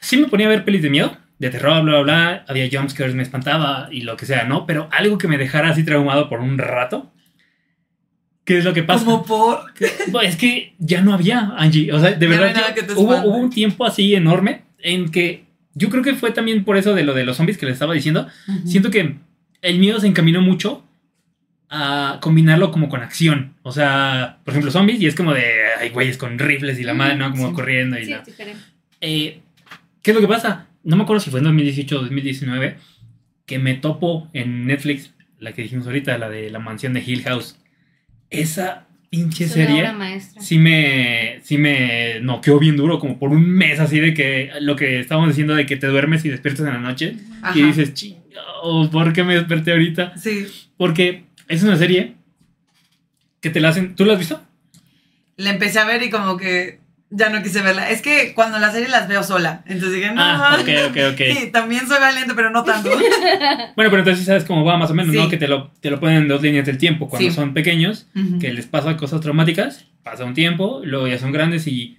sí 0.00 0.16
me 0.16 0.26
ponía 0.28 0.46
a 0.46 0.50
ver 0.50 0.64
pelis 0.64 0.82
de 0.82 0.90
miedo, 0.90 1.16
de 1.42 1.50
terror, 1.50 1.82
bla, 1.82 1.92
bla, 1.94 2.02
bla. 2.02 2.44
Había 2.48 2.68
jumpscares, 2.70 3.14
me 3.14 3.22
espantaba 3.22 3.88
y 3.90 4.02
lo 4.02 4.16
que 4.16 4.26
sea, 4.26 4.44
¿no? 4.44 4.64
Pero 4.64 4.88
algo 4.92 5.18
que 5.18 5.26
me 5.28 5.38
dejara 5.38 5.70
así 5.70 5.84
traumado 5.84 6.28
por 6.28 6.40
un 6.40 6.56
rato. 6.56 7.12
¿Qué 8.44 8.58
es 8.58 8.64
lo 8.64 8.72
que 8.72 8.82
pasa? 8.84 9.04
Como 9.04 9.24
por. 9.24 9.72
Pues 10.12 10.28
es 10.30 10.36
que 10.36 10.74
ya 10.78 11.00
no 11.02 11.12
había, 11.12 11.52
Angie. 11.56 11.92
O 11.92 12.00
sea, 12.00 12.12
de 12.12 12.28
Ya 12.28 12.40
verdad, 12.40 12.74
que 12.74 12.92
hubo, 12.94 13.16
un 13.36 13.50
tiempo 13.50 13.84
así 13.84 14.14
enorme 14.14 14.62
en 14.78 15.10
que 15.10 15.44
yo 15.74 15.90
creo 15.90 16.02
que 16.02 16.14
fue 16.14 16.30
también 16.30 16.64
por 16.64 16.76
eso 16.76 16.94
de 16.94 17.02
lo 17.02 17.12
de 17.14 17.24
los 17.24 17.36
zombies 17.36 17.58
que 17.58 17.66
les 17.66 17.74
estaba 17.74 17.94
diciendo. 17.94 18.26
Siento 18.64 18.90
que 18.90 19.16
el 19.62 19.78
miedo 19.78 19.98
se 20.00 20.06
encaminó 20.06 20.40
mucho 20.42 20.84
a 21.70 22.18
combinarlo 22.20 22.70
como 22.70 22.88
con 22.88 23.02
acción. 23.02 23.54
O 23.62 23.72
sea, 23.72 24.38
por 24.44 24.52
ejemplo, 24.52 24.70
zombies 24.70 25.00
y 25.00 25.06
es 25.06 25.14
como 25.16 25.32
de, 25.34 25.44
ay, 25.80 25.88
güeyes 25.90 26.18
con 26.18 26.38
rifles 26.38 26.78
y 26.78 26.84
la 26.84 26.94
madre, 26.94 27.16
¿no? 27.16 27.30
Como 27.30 27.48
Sí. 27.48 27.54
corriendo 27.54 27.98
y 27.98 28.04
Sí, 28.04 28.10
la... 28.10 28.22
Eh, 29.00 29.40
¿Qué 30.02 30.10
es 30.10 30.14
lo 30.14 30.20
que 30.20 30.28
pasa? 30.28 30.66
No 30.84 30.96
me 30.96 31.02
acuerdo 31.02 31.20
si 31.20 31.30
fue 31.30 31.40
en 31.40 31.44
2018 31.44 31.96
o 31.96 32.02
2019 32.02 32.76
que 33.46 33.58
me 33.58 33.74
topo 33.74 34.28
en 34.32 34.66
Netflix, 34.66 35.12
la 35.38 35.52
que 35.52 35.62
dijimos 35.62 35.86
ahorita, 35.86 36.16
la 36.18 36.28
de 36.28 36.50
la 36.50 36.58
mansión 36.58 36.92
de 36.92 37.02
Hill 37.04 37.22
House. 37.24 37.58
Esa 38.30 38.86
pinche 39.10 39.44
una 39.44 39.52
serie 39.52 39.92
sí 40.40 40.58
me, 40.58 41.40
sí 41.42 41.58
me 41.58 42.20
noqueó 42.20 42.58
bien 42.58 42.76
duro, 42.76 42.98
como 42.98 43.18
por 43.18 43.30
un 43.30 43.46
mes 43.46 43.78
así 43.78 44.00
de 44.00 44.14
que 44.14 44.50
lo 44.60 44.74
que 44.74 45.00
estábamos 45.00 45.28
diciendo 45.28 45.54
de 45.54 45.66
que 45.66 45.76
te 45.76 45.86
duermes 45.86 46.24
y 46.24 46.30
despiertas 46.30 46.66
en 46.66 46.72
la 46.72 46.80
noche 46.80 47.16
Ajá. 47.42 47.58
y 47.58 47.62
dices, 47.62 47.92
chingado, 47.92 48.90
¿por 48.90 49.12
qué 49.12 49.22
me 49.22 49.34
desperté 49.34 49.72
ahorita? 49.72 50.16
Sí. 50.16 50.46
Porque 50.78 51.24
es 51.48 51.62
una 51.62 51.76
serie 51.76 52.14
que 53.40 53.50
te 53.50 53.60
la 53.60 53.68
hacen. 53.68 53.94
¿Tú 53.94 54.04
la 54.06 54.14
has 54.14 54.18
visto? 54.18 54.42
La 55.36 55.50
empecé 55.50 55.78
a 55.78 55.84
ver 55.84 56.02
y 56.02 56.10
como 56.10 56.36
que 56.36 56.78
ya 57.14 57.28
no 57.28 57.42
quise 57.42 57.60
verla. 57.62 57.90
Es 57.90 58.00
que 58.02 58.32
cuando 58.34 58.58
las 58.58 58.72
series 58.72 58.90
las 58.90 59.06
veo 59.06 59.22
sola. 59.22 59.62
Entonces 59.66 59.96
dije, 60.00 60.12
no. 60.12 60.22
Ah, 60.22 60.56
ok, 60.60 60.68
ok, 60.90 60.96
ok. 61.12 61.20
Sí, 61.40 61.50
también 61.52 61.86
soy 61.86 62.00
valiente, 62.00 62.32
pero 62.34 62.50
no 62.50 62.64
tanto. 62.64 62.88
Bueno, 63.76 63.90
pero 63.90 63.98
entonces 63.98 64.24
sabes 64.24 64.44
cómo 64.44 64.64
va 64.64 64.76
más 64.78 64.90
o 64.90 64.94
menos, 64.94 65.12
Sí. 65.12 65.18
¿no? 65.20 65.28
Que 65.28 65.36
te 65.36 65.46
lo, 65.48 65.70
te 65.80 65.90
lo 65.90 66.00
ponen 66.00 66.16
en 66.22 66.28
dos 66.28 66.42
líneas 66.42 66.66
del 66.66 66.78
tiempo. 66.78 67.08
Cuando 67.08 67.28
Sí. 67.28 67.34
son 67.34 67.54
pequeños, 67.54 68.06
que 68.40 68.52
les 68.52 68.66
pasa 68.66 68.96
cosas 68.96 69.20
traumáticas, 69.20 69.86
pasa 70.02 70.24
un 70.24 70.34
tiempo, 70.34 70.80
luego 70.84 71.06
ya 71.08 71.18
son 71.18 71.32
grandes 71.32 71.66
y. 71.66 71.98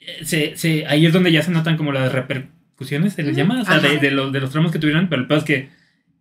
eh, 0.00 0.24
Se, 0.24 0.56
se- 0.56 0.86
ahí 0.86 1.06
es 1.06 1.12
donde 1.12 1.32
ya 1.32 1.42
se 1.42 1.50
notan 1.50 1.76
como 1.76 1.92
las 1.92 2.12
repercusiones, 2.12 3.14
se 3.14 3.22
les 3.22 3.32
Ujú. 3.32 3.38
llama, 3.38 3.62
o 3.62 3.64
sea, 3.64 3.78
de, 3.78 3.98
de 3.98 4.10
los, 4.10 4.32
de 4.32 4.40
los 4.40 4.50
traumas 4.50 4.72
que 4.72 4.78
tuvieron, 4.78 5.08
pero 5.08 5.22
el 5.22 5.28
peor 5.28 5.38
es 5.40 5.44
que 5.44 5.68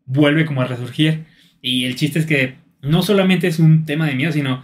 vuelve 0.05 0.45
como 0.45 0.61
a 0.61 0.65
resurgir. 0.65 1.25
Y 1.61 1.85
el 1.85 1.95
chiste 1.95 2.19
es 2.19 2.25
que 2.25 2.55
no 2.81 3.01
solamente 3.03 3.47
es 3.47 3.59
un 3.59 3.85
tema 3.85 4.07
de 4.07 4.15
miedo, 4.15 4.31
sino 4.31 4.63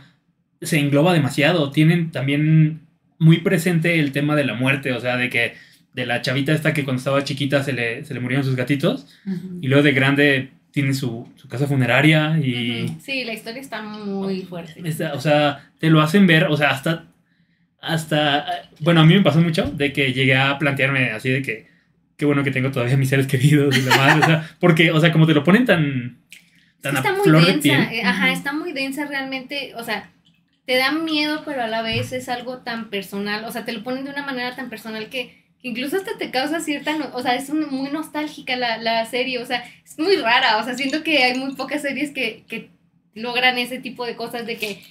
se 0.62 0.80
engloba 0.80 1.14
demasiado. 1.14 1.72
Tienen 1.72 2.12
también 2.12 2.82
muy 3.20 3.40
presente 3.40 4.00
el 4.00 4.12
tema 4.12 4.36
de 4.36 4.46
la 4.46 4.54
muerte, 4.54 4.92
o 4.94 5.00
sea, 5.00 5.18
de 5.18 5.30
que 5.30 5.54
de 5.94 6.06
la 6.06 6.22
chavita 6.22 6.54
esta 6.54 6.74
que 6.74 6.84
cuando 6.84 7.00
estaba 7.00 7.24
chiquita 7.24 7.64
se 7.64 7.74
le, 7.74 8.06
se 8.06 8.14
le 8.14 8.20
murieron 8.20 8.46
sus 8.46 8.56
gatitos 8.56 9.08
Ujú. 9.26 9.58
y 9.62 9.68
luego 9.68 9.84
de 9.84 9.92
grande 9.94 10.50
tiene 10.72 10.94
su, 10.94 11.28
su 11.36 11.48
casa 11.48 11.66
funeraria 11.66 12.38
y... 12.38 12.84
Ujú. 12.84 13.00
Sí, 13.02 13.24
la 13.24 13.34
historia 13.34 13.60
está 13.62 13.82
muy 13.82 14.42
fuerte. 14.44 14.74
Está- 14.88 15.14
o 15.16 15.20
sea, 15.22 15.72
te 15.80 15.90
lo 15.90 16.02
hacen 16.02 16.28
ver, 16.28 16.44
o 16.46 16.56
sea, 16.56 16.70
hasta, 16.70 17.06
hasta, 17.82 18.46
bueno, 18.82 19.02
a 19.02 19.06
mí 19.06 19.14
me 19.16 19.22
pasó 19.22 19.40
mucho 19.42 19.64
de 19.72 19.94
que 19.94 20.14
llegué 20.14 20.36
a 20.36 20.58
plantearme 20.60 21.12
así 21.12 21.30
de 21.30 21.42
que, 21.42 21.68
qué 22.18 22.26
bueno 22.26 22.44
que 22.44 22.52
tengo 22.52 22.72
todavía 22.72 22.98
mis 22.98 23.10
seres 23.10 23.28
queridos 23.28 23.76
y 23.78 23.82
demás, 23.82 24.18
o 24.22 24.26
sea, 24.26 24.50
porque, 24.60 24.92
o 24.92 25.00
sea, 25.00 25.12
como 25.12 25.26
te 25.26 25.34
lo 25.34 25.44
ponen 25.44 25.66
tan, 25.66 26.18
tan 26.82 26.96
está 26.98 27.10
a 27.10 27.14
muy 27.14 27.24
flor 27.24 27.42
de 27.46 27.52
densa, 27.54 27.62
piel. 27.64 27.82
eh, 28.00 28.04
ajá, 28.04 28.32
está 28.32 28.54
muy 28.54 28.74
densa 28.74 29.06
realmente, 29.06 29.74
o 29.76 29.84
sea, 29.84 30.10
te 30.68 30.76
da 30.78 30.92
miedo, 30.92 31.42
pero 31.46 31.64
a 31.64 31.68
la 31.68 31.82
vez 31.82 32.12
es 32.14 32.30
algo 32.30 32.60
tan 32.60 32.92
personal, 32.92 33.44
o 33.46 33.52
sea, 33.52 33.66
te 33.66 33.72
lo 33.74 33.84
ponen 33.84 34.04
de 34.06 34.12
una 34.12 34.24
manera 34.26 34.56
tan 34.56 34.70
personal 34.70 35.10
que, 35.10 35.44
que 35.60 35.70
incluso 35.70 35.98
hasta 35.98 36.18
te 36.20 36.30
causa 36.30 36.60
cierta, 36.60 36.96
no- 36.98 37.10
o 37.14 37.22
sea, 37.24 37.34
es 37.36 37.50
un- 37.50 37.70
muy 37.72 37.90
nostálgica 37.90 38.56
la, 38.58 38.78
la 38.78 39.04
serie, 39.06 39.40
o 39.40 39.46
sea, 39.48 39.64
es 39.84 39.98
muy 39.98 40.18
rara, 40.18 40.58
o 40.58 40.64
sea, 40.64 40.76
siento 40.76 41.02
que 41.04 41.24
hay 41.24 41.40
muy 41.40 41.56
pocas 41.56 41.82
series 41.82 42.12
que, 42.12 42.44
que 42.48 42.70
logran 43.16 43.58
ese 43.58 43.80
tipo 43.80 44.06
de 44.06 44.16
cosas 44.16 44.46
de 44.46 44.58
que 44.58 44.82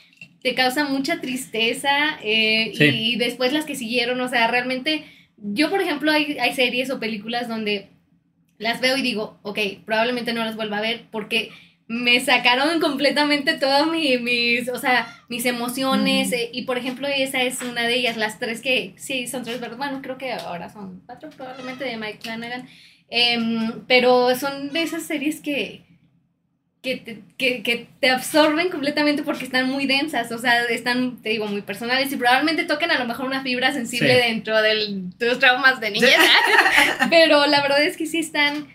te 0.43 0.55
causa 0.55 0.85
mucha 0.85 1.21
tristeza 1.21 2.19
eh, 2.23 2.73
Sí. 2.75 2.85
y, 2.85 3.13
y 3.15 3.17
después 3.17 3.53
las 3.53 3.67
que 3.67 3.75
siguieron, 3.77 4.21
o 4.21 4.29
sea, 4.29 4.49
realmente, 4.49 5.05
yo 5.37 5.71
por 5.71 5.81
ejemplo 5.83 6.11
hay, 6.11 6.39
hay 6.39 6.55
series 6.55 6.91
o 6.91 6.99
películas 6.99 7.49
donde 7.49 7.89
las 8.59 8.81
veo 8.81 8.97
y 8.97 9.03
digo, 9.03 9.39
ok, 9.43 9.59
probablemente 9.85 10.33
no 10.33 10.43
las 10.45 10.57
vuelva 10.57 10.79
a 10.79 10.83
ver 10.83 11.03
porque 11.11 11.51
me 11.89 12.19
sacaron 12.21 12.81
completamente 12.81 13.55
todas 13.55 13.87
mi- 13.87 14.19
mis, 14.19 14.69
o 14.69 14.79
sea, 14.79 15.07
mis 15.29 15.45
emociones. 15.47 16.33
Eh, 16.33 16.51
y 16.53 16.63
por 16.63 16.79
ejemplo, 16.79 17.07
esa 17.07 17.43
es 17.43 17.63
una 17.63 17.83
de 17.83 17.95
ellas, 17.95 18.17
las 18.17 18.39
tres 18.39 18.61
que, 18.61 18.95
sí, 18.97 19.27
son 19.29 19.45
tres, 19.45 19.61
¿verdad? 19.61 19.77
Bueno, 19.77 20.01
creo 20.03 20.19
que 20.19 20.33
ahora 20.33 20.69
son 20.69 21.03
cuatro 21.07 21.31
probablemente 21.31 21.85
de 21.85 21.97
Mike 21.97 22.19
Flanagan. 22.23 22.69
Em, 23.09 23.85
pero 23.87 24.35
son 24.35 24.73
de 24.73 24.83
esas 24.83 25.05
series 25.05 25.41
que, 25.41 25.85
que, 26.83 26.97
te, 26.97 27.21
que, 27.39 27.63
que 27.63 27.87
te 28.01 28.11
absorben 28.11 28.69
completamente 28.69 29.23
porque 29.23 29.45
están 29.45 29.69
muy 29.71 29.87
densas, 29.87 30.31
o 30.33 30.39
sea, 30.39 30.65
están, 30.65 31.23
te 31.23 31.29
digo, 31.31 31.47
muy 31.47 31.63
personales 31.63 32.13
y 32.13 32.17
probablemente 32.17 32.65
toquen 32.65 32.91
a 32.91 32.99
lo 32.99 33.05
mejor 33.07 33.27
una 33.27 33.43
fibra 33.43 33.73
sensible 33.73 34.13
Sí. 34.15 34.29
dentro 34.29 34.61
de 34.61 35.03
tus 35.19 35.39
traumas 35.39 35.79
de 35.81 35.91
niñez. 35.93 36.11
pero 37.11 37.47
la 37.47 37.63
verdad 37.63 37.83
es 37.85 37.97
que 37.97 38.07
sí 38.07 38.19
están, 38.19 38.67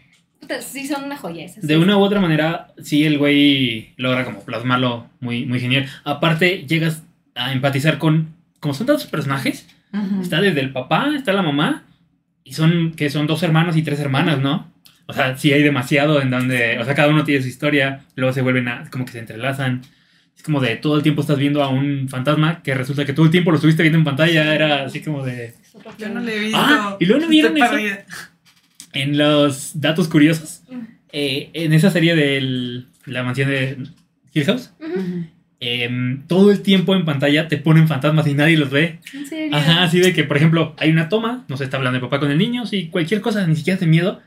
sí 0.62 0.88
son 0.88 1.04
una 1.04 1.18
joya 1.18 1.46
esas. 1.46 1.66
De 1.66 1.78
una 1.78 1.98
u 1.98 2.02
otra 2.02 2.20
manera, 2.20 2.74
sí, 2.82 3.06
el 3.06 3.18
güey 3.18 3.94
logra 3.98 4.26
como 4.26 4.44
plasmarlo 4.44 5.08
muy, 5.20 5.46
muy 5.46 5.60
genial. 5.60 5.88
Aparte, 6.04 6.66
llegas 6.68 7.04
a 7.36 7.54
empatizar 7.54 7.98
con, 7.98 8.34
como 8.60 8.74
son 8.74 8.88
tantos 8.88 9.08
personajes. 9.08 9.68
Está 10.22 10.40
desde 10.40 10.62
el 10.62 10.72
papá, 10.72 11.12
está 11.16 11.34
la 11.34 11.42
mamá, 11.42 11.84
y 12.46 12.54
son, 12.54 12.94
que 12.94 13.10
son 13.10 13.28
dos 13.28 13.44
hermanos 13.44 13.76
y 13.76 13.82
tres 13.82 14.00
hermanas, 14.00 14.40
¿no? 14.40 14.72
O 15.06 15.14
sea, 15.14 15.38
sí 15.38 15.52
hay 15.52 15.62
demasiado 15.64 16.22
en 16.22 16.30
donde, 16.30 16.80
o 16.80 16.86
sea, 16.86 16.96
cada 16.96 17.10
uno 17.10 17.26
tiene 17.26 17.42
su 17.42 17.50
historia, 17.50 18.06
luego 18.16 18.34
se 18.34 18.42
vuelven 18.42 18.70
a, 18.70 18.90
como 18.90 19.06
que 19.06 19.12
se 19.12 19.20
entrelazan. 19.20 19.82
Es 20.34 20.44
como 20.44 20.62
de 20.62 20.78
todo 20.78 20.96
el 20.96 21.04
tiempo 21.04 21.22
estás 21.22 21.38
viendo 21.38 21.62
a 21.62 21.68
un 21.68 22.08
fantasma 22.08 22.64
que 22.64 22.74
resulta 22.74 23.04
que 23.06 23.12
todo 23.12 23.26
el 23.26 23.32
tiempo 23.32 23.52
lo 23.52 23.58
estuviste 23.58 23.84
viendo 23.84 23.98
en 24.00 24.06
pantalla, 24.06 24.56
era 24.56 24.86
así 24.86 25.02
como 25.02 25.26
de... 25.26 25.54
Yo 25.98 26.08
no 26.08 26.22
le 26.22 26.38
he 26.38 26.40
visto. 26.40 26.58
Ah, 26.58 26.96
¿y 27.00 27.06
luego 27.06 27.24
no 27.24 27.28
vieron 27.28 27.58
eso? 27.58 27.76
En 28.94 29.18
los 29.18 29.80
datos 29.80 30.08
curiosos, 30.08 30.64
eh, 31.12 31.50
en 31.54 31.74
esa 31.74 31.92
serie 31.92 32.16
de 32.16 32.84
la 33.06 33.24
mansión 33.24 33.50
de 33.50 33.78
Hill 34.34 34.46
House, 34.46 34.74
em, 35.60 36.26
todo 36.28 36.52
el 36.52 36.62
tiempo 36.62 36.96
en 36.96 37.06
pantalla 37.06 37.48
te 37.48 37.58
ponen 37.58 37.88
fantasmas 37.88 38.28
y 38.28 38.34
nadie 38.34 38.58
los 38.58 38.70
ve. 38.70 39.00
¿En 39.14 39.26
serio? 39.26 39.56
Ajá, 39.56 39.84
así 39.84 40.00
de 40.00 40.14
que, 40.14 40.24
por 40.24 40.38
ejemplo, 40.38 40.76
hay 40.78 40.90
una 40.90 41.10
toma, 41.10 41.46
no 41.48 41.58
se 41.58 41.64
está 41.64 41.78
hablando 41.78 42.00
de 42.00 42.02
papá 42.02 42.20
con 42.20 42.32
el 42.32 42.38
niño, 42.38 42.66
sí, 42.66 42.88
cualquier 42.88 43.22
cosa, 43.22 43.46
ni 43.48 43.56
siquiera 43.56 43.78
hace 43.78 43.88
miedo. 43.88 44.22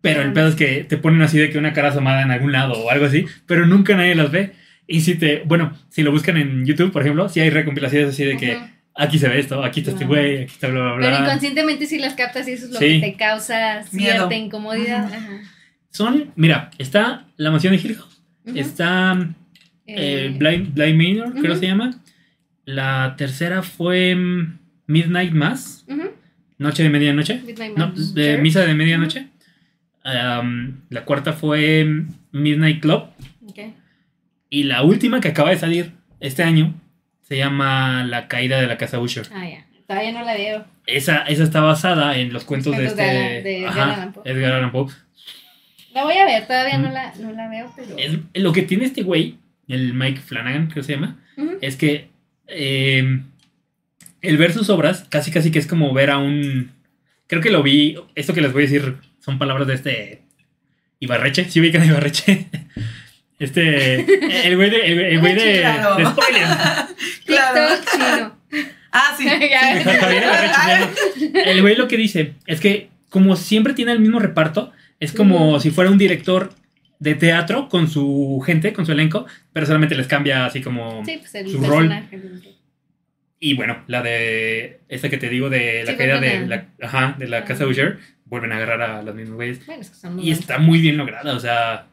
Pero 0.00 0.22
el 0.22 0.32
pedo 0.32 0.48
es 0.48 0.54
que 0.54 0.84
te 0.84 0.98
ponen 0.98 1.22
así 1.22 1.36
de 1.38 1.50
que 1.50 1.58
una 1.58 1.72
cara 1.72 1.88
asomada 1.88 2.22
en 2.22 2.30
algún 2.30 2.52
lado 2.52 2.74
o 2.74 2.90
algo 2.90 3.06
así, 3.06 3.26
pero 3.46 3.66
nunca 3.66 3.96
nadie 3.96 4.14
las 4.14 4.30
ve. 4.30 4.52
Y 4.86 5.00
si 5.00 5.16
te, 5.16 5.42
bueno, 5.46 5.76
si 5.88 6.02
lo 6.02 6.12
buscan 6.12 6.36
en 6.36 6.64
YouTube, 6.64 6.92
por 6.92 7.02
ejemplo, 7.02 7.28
sí 7.28 7.40
hay 7.40 7.50
recompilaciones 7.50 8.10
así 8.10 8.24
de 8.24 8.36
que. 8.36 8.75
Aquí 8.96 9.18
se 9.18 9.28
ve 9.28 9.38
esto, 9.38 9.62
aquí 9.62 9.80
está 9.80 9.92
este 9.92 10.04
güey, 10.04 10.42
aquí 10.44 10.52
está 10.52 10.68
bla, 10.68 10.94
bla, 10.94 11.06
Pero 11.06 11.18
bla. 11.18 11.26
inconscientemente 11.26 11.86
sí 11.86 11.98
las 11.98 12.14
captas 12.14 12.46
y 12.48 12.52
eso 12.52 12.66
es 12.66 12.72
lo 12.72 12.78
Sí. 12.78 13.00
que 13.00 13.10
te 13.12 13.16
causa 13.16 13.82
Miedo. 13.92 14.12
cierta 14.28 14.34
incomodidad. 14.34 15.04
Ajá. 15.12 15.40
Son, 15.90 16.32
mira, 16.36 16.70
está 16.78 17.26
la 17.36 17.50
mansión 17.50 17.74
de 17.74 17.80
Hill 17.82 17.96
House, 17.96 18.20
Ujú. 18.46 18.58
está 18.58 19.18
eh, 19.86 20.34
Blind, 20.38 20.74
Blind 20.74 21.00
Manor, 21.18 21.32
creo 21.40 21.52
Ujú. 21.52 21.60
se 21.60 21.66
llama. 21.66 22.00
La 22.64 23.14
tercera 23.16 23.62
fue 23.62 24.14
mm, 24.16 24.58
Midnight 24.88 25.32
Mass. 25.32 25.84
Noche 26.58 26.82
de 26.82 26.88
Medianoche. 26.88 27.40
Midnight 27.44 27.76
No, 27.76 27.88
Mass 27.90 28.14
de. 28.14 28.38
Misa 28.38 28.64
de 28.64 28.74
Medianoche. 28.74 29.26
La 30.02 31.04
cuarta 31.04 31.32
fue 31.32 31.86
Midnight 32.32 32.80
Club. 32.80 33.04
Ok. 33.48 33.58
Y 34.50 34.62
la 34.64 34.82
última 34.82 35.20
que 35.20 35.28
acaba 35.28 35.50
de 35.50 35.58
salir 35.58 35.92
este 36.20 36.42
año 36.42 36.74
se 37.28 37.36
llama 37.36 38.04
La 38.04 38.28
caída 38.28 38.60
de 38.60 38.66
la 38.66 38.76
casa 38.78 38.98
Usher. 39.00 39.26
Ah, 39.32 39.48
ya. 39.48 39.66
Todavía 39.86 40.12
no 40.12 40.24
la 40.24 40.34
veo. 40.34 40.64
Esa, 40.86 41.18
esa 41.22 41.44
está 41.44 41.60
basada 41.60 42.16
en 42.18 42.32
los 42.32 42.44
cuentos 42.44 42.76
de 42.76 42.84
cuentos 42.86 42.98
este. 43.00 43.12
de 43.18 43.42
de 43.42 43.66
ajá, 43.66 43.82
Edgar 43.82 43.92
Allan 43.98 44.12
Poe. 44.12 44.22
Edgar 44.32 44.52
Allan 44.54 44.72
Poe. 44.72 44.92
La 45.94 46.04
voy 46.04 46.16
a 46.16 46.24
ver, 46.26 46.46
todavía 46.46 46.76
no 46.78 46.90
la, 46.90 47.14
no 47.20 47.32
la 47.32 47.48
veo, 47.48 47.72
pero. 47.76 47.96
Es- 47.96 48.18
lo 48.34 48.52
que 48.52 48.62
tiene 48.62 48.84
este 48.84 49.02
güey 49.02 49.36
el 49.68 49.94
Mike 49.94 50.20
Flanagan, 50.20 50.66
creo 50.66 50.82
que 50.82 50.86
se 50.86 50.92
llama, 50.94 51.18
es 51.60 51.76
que 51.76 52.08
eh, 52.46 53.20
el 54.22 54.36
ver 54.36 54.52
sus 54.52 54.70
obras 54.70 55.06
casi 55.08 55.30
casi 55.30 55.50
que 55.50 55.58
es 55.58 55.66
como 55.66 55.92
ver 55.92 56.10
a 56.10 56.18
un... 56.18 56.70
Creo 57.26 57.42
que 57.42 57.50
lo 57.50 57.62
vi, 57.64 57.96
esto 58.14 58.32
que 58.34 58.40
les 58.40 58.52
voy 58.52 58.62
a 58.62 58.66
decir 58.66 58.96
son 59.18 59.38
palabras 59.38 59.66
de 59.66 59.74
este 59.74 60.22
Ibarreche, 61.00 61.46
¿sí 61.50 61.60
ubican 61.60 61.82
a 61.82 61.86
Ibarreche? 61.86 62.46
Este, 63.38 64.46
el 64.48 64.56
güey 64.56 64.70
de, 64.70 64.80
el, 64.86 64.98
el 65.00 65.20
güey 65.20 65.34
de, 65.34 65.62
spoiler. 66.06 66.44
Claro. 67.26 67.76
TikTok 67.76 67.92
chino. 67.92 68.36
Ah, 68.92 69.14
sí. 69.18 69.28
El 71.34 71.60
güey 71.60 71.76
lo 71.76 71.86
que 71.86 71.98
dice 71.98 72.32
es 72.46 72.60
que 72.60 72.88
como 73.10 73.36
siempre 73.36 73.74
tiene 73.74 73.92
el 73.92 74.00
mismo 74.00 74.20
reparto, 74.20 74.72
es 75.00 75.12
como 75.12 75.60
si 75.60 75.70
fuera 75.70 75.90
un 75.90 75.98
director 75.98 76.54
de 76.98 77.14
teatro 77.14 77.68
con 77.68 77.88
su 77.88 78.42
gente, 78.46 78.72
con 78.72 78.86
su 78.86 78.92
elenco, 78.92 79.26
pero 79.52 79.66
solamente 79.66 79.94
les 79.96 80.06
cambia 80.06 80.46
así 80.46 80.62
como... 80.62 81.04
Sí, 81.04 81.18
pues 81.18 81.34
el 81.34 81.50
Su 81.50 81.58
rol. 81.62 81.88
personaje. 81.88 82.20
Y 83.38 83.54
bueno, 83.54 83.82
la 83.86 84.00
de 84.02 84.80
esta 84.88 85.10
que 85.10 85.18
te 85.18 85.28
digo 85.28 85.50
de 85.50 85.84
la 85.84 85.92
Sí, 85.92 85.98
caída 85.98 86.20
de 86.20 86.46
la, 86.46 86.68
ajá, 86.80 87.16
de 87.18 87.28
la 87.28 87.44
casa. 87.44 87.66
Usher, 87.66 87.98
vuelven 88.24 88.52
a 88.52 88.56
agarrar 88.56 88.80
a 88.82 89.02
los 89.02 89.14
mismos 89.14 89.36
güeyes. 89.36 89.64
Bueno, 89.66 89.82
es 89.82 89.90
que 89.90 89.96
son 89.96 90.16
muy 90.16 90.24
Y 90.26 90.30
está 90.30 90.56
muy 90.58 90.80
bien 90.80 90.96
lograda, 90.96 91.34
o 91.34 91.40
sea, 91.40 91.86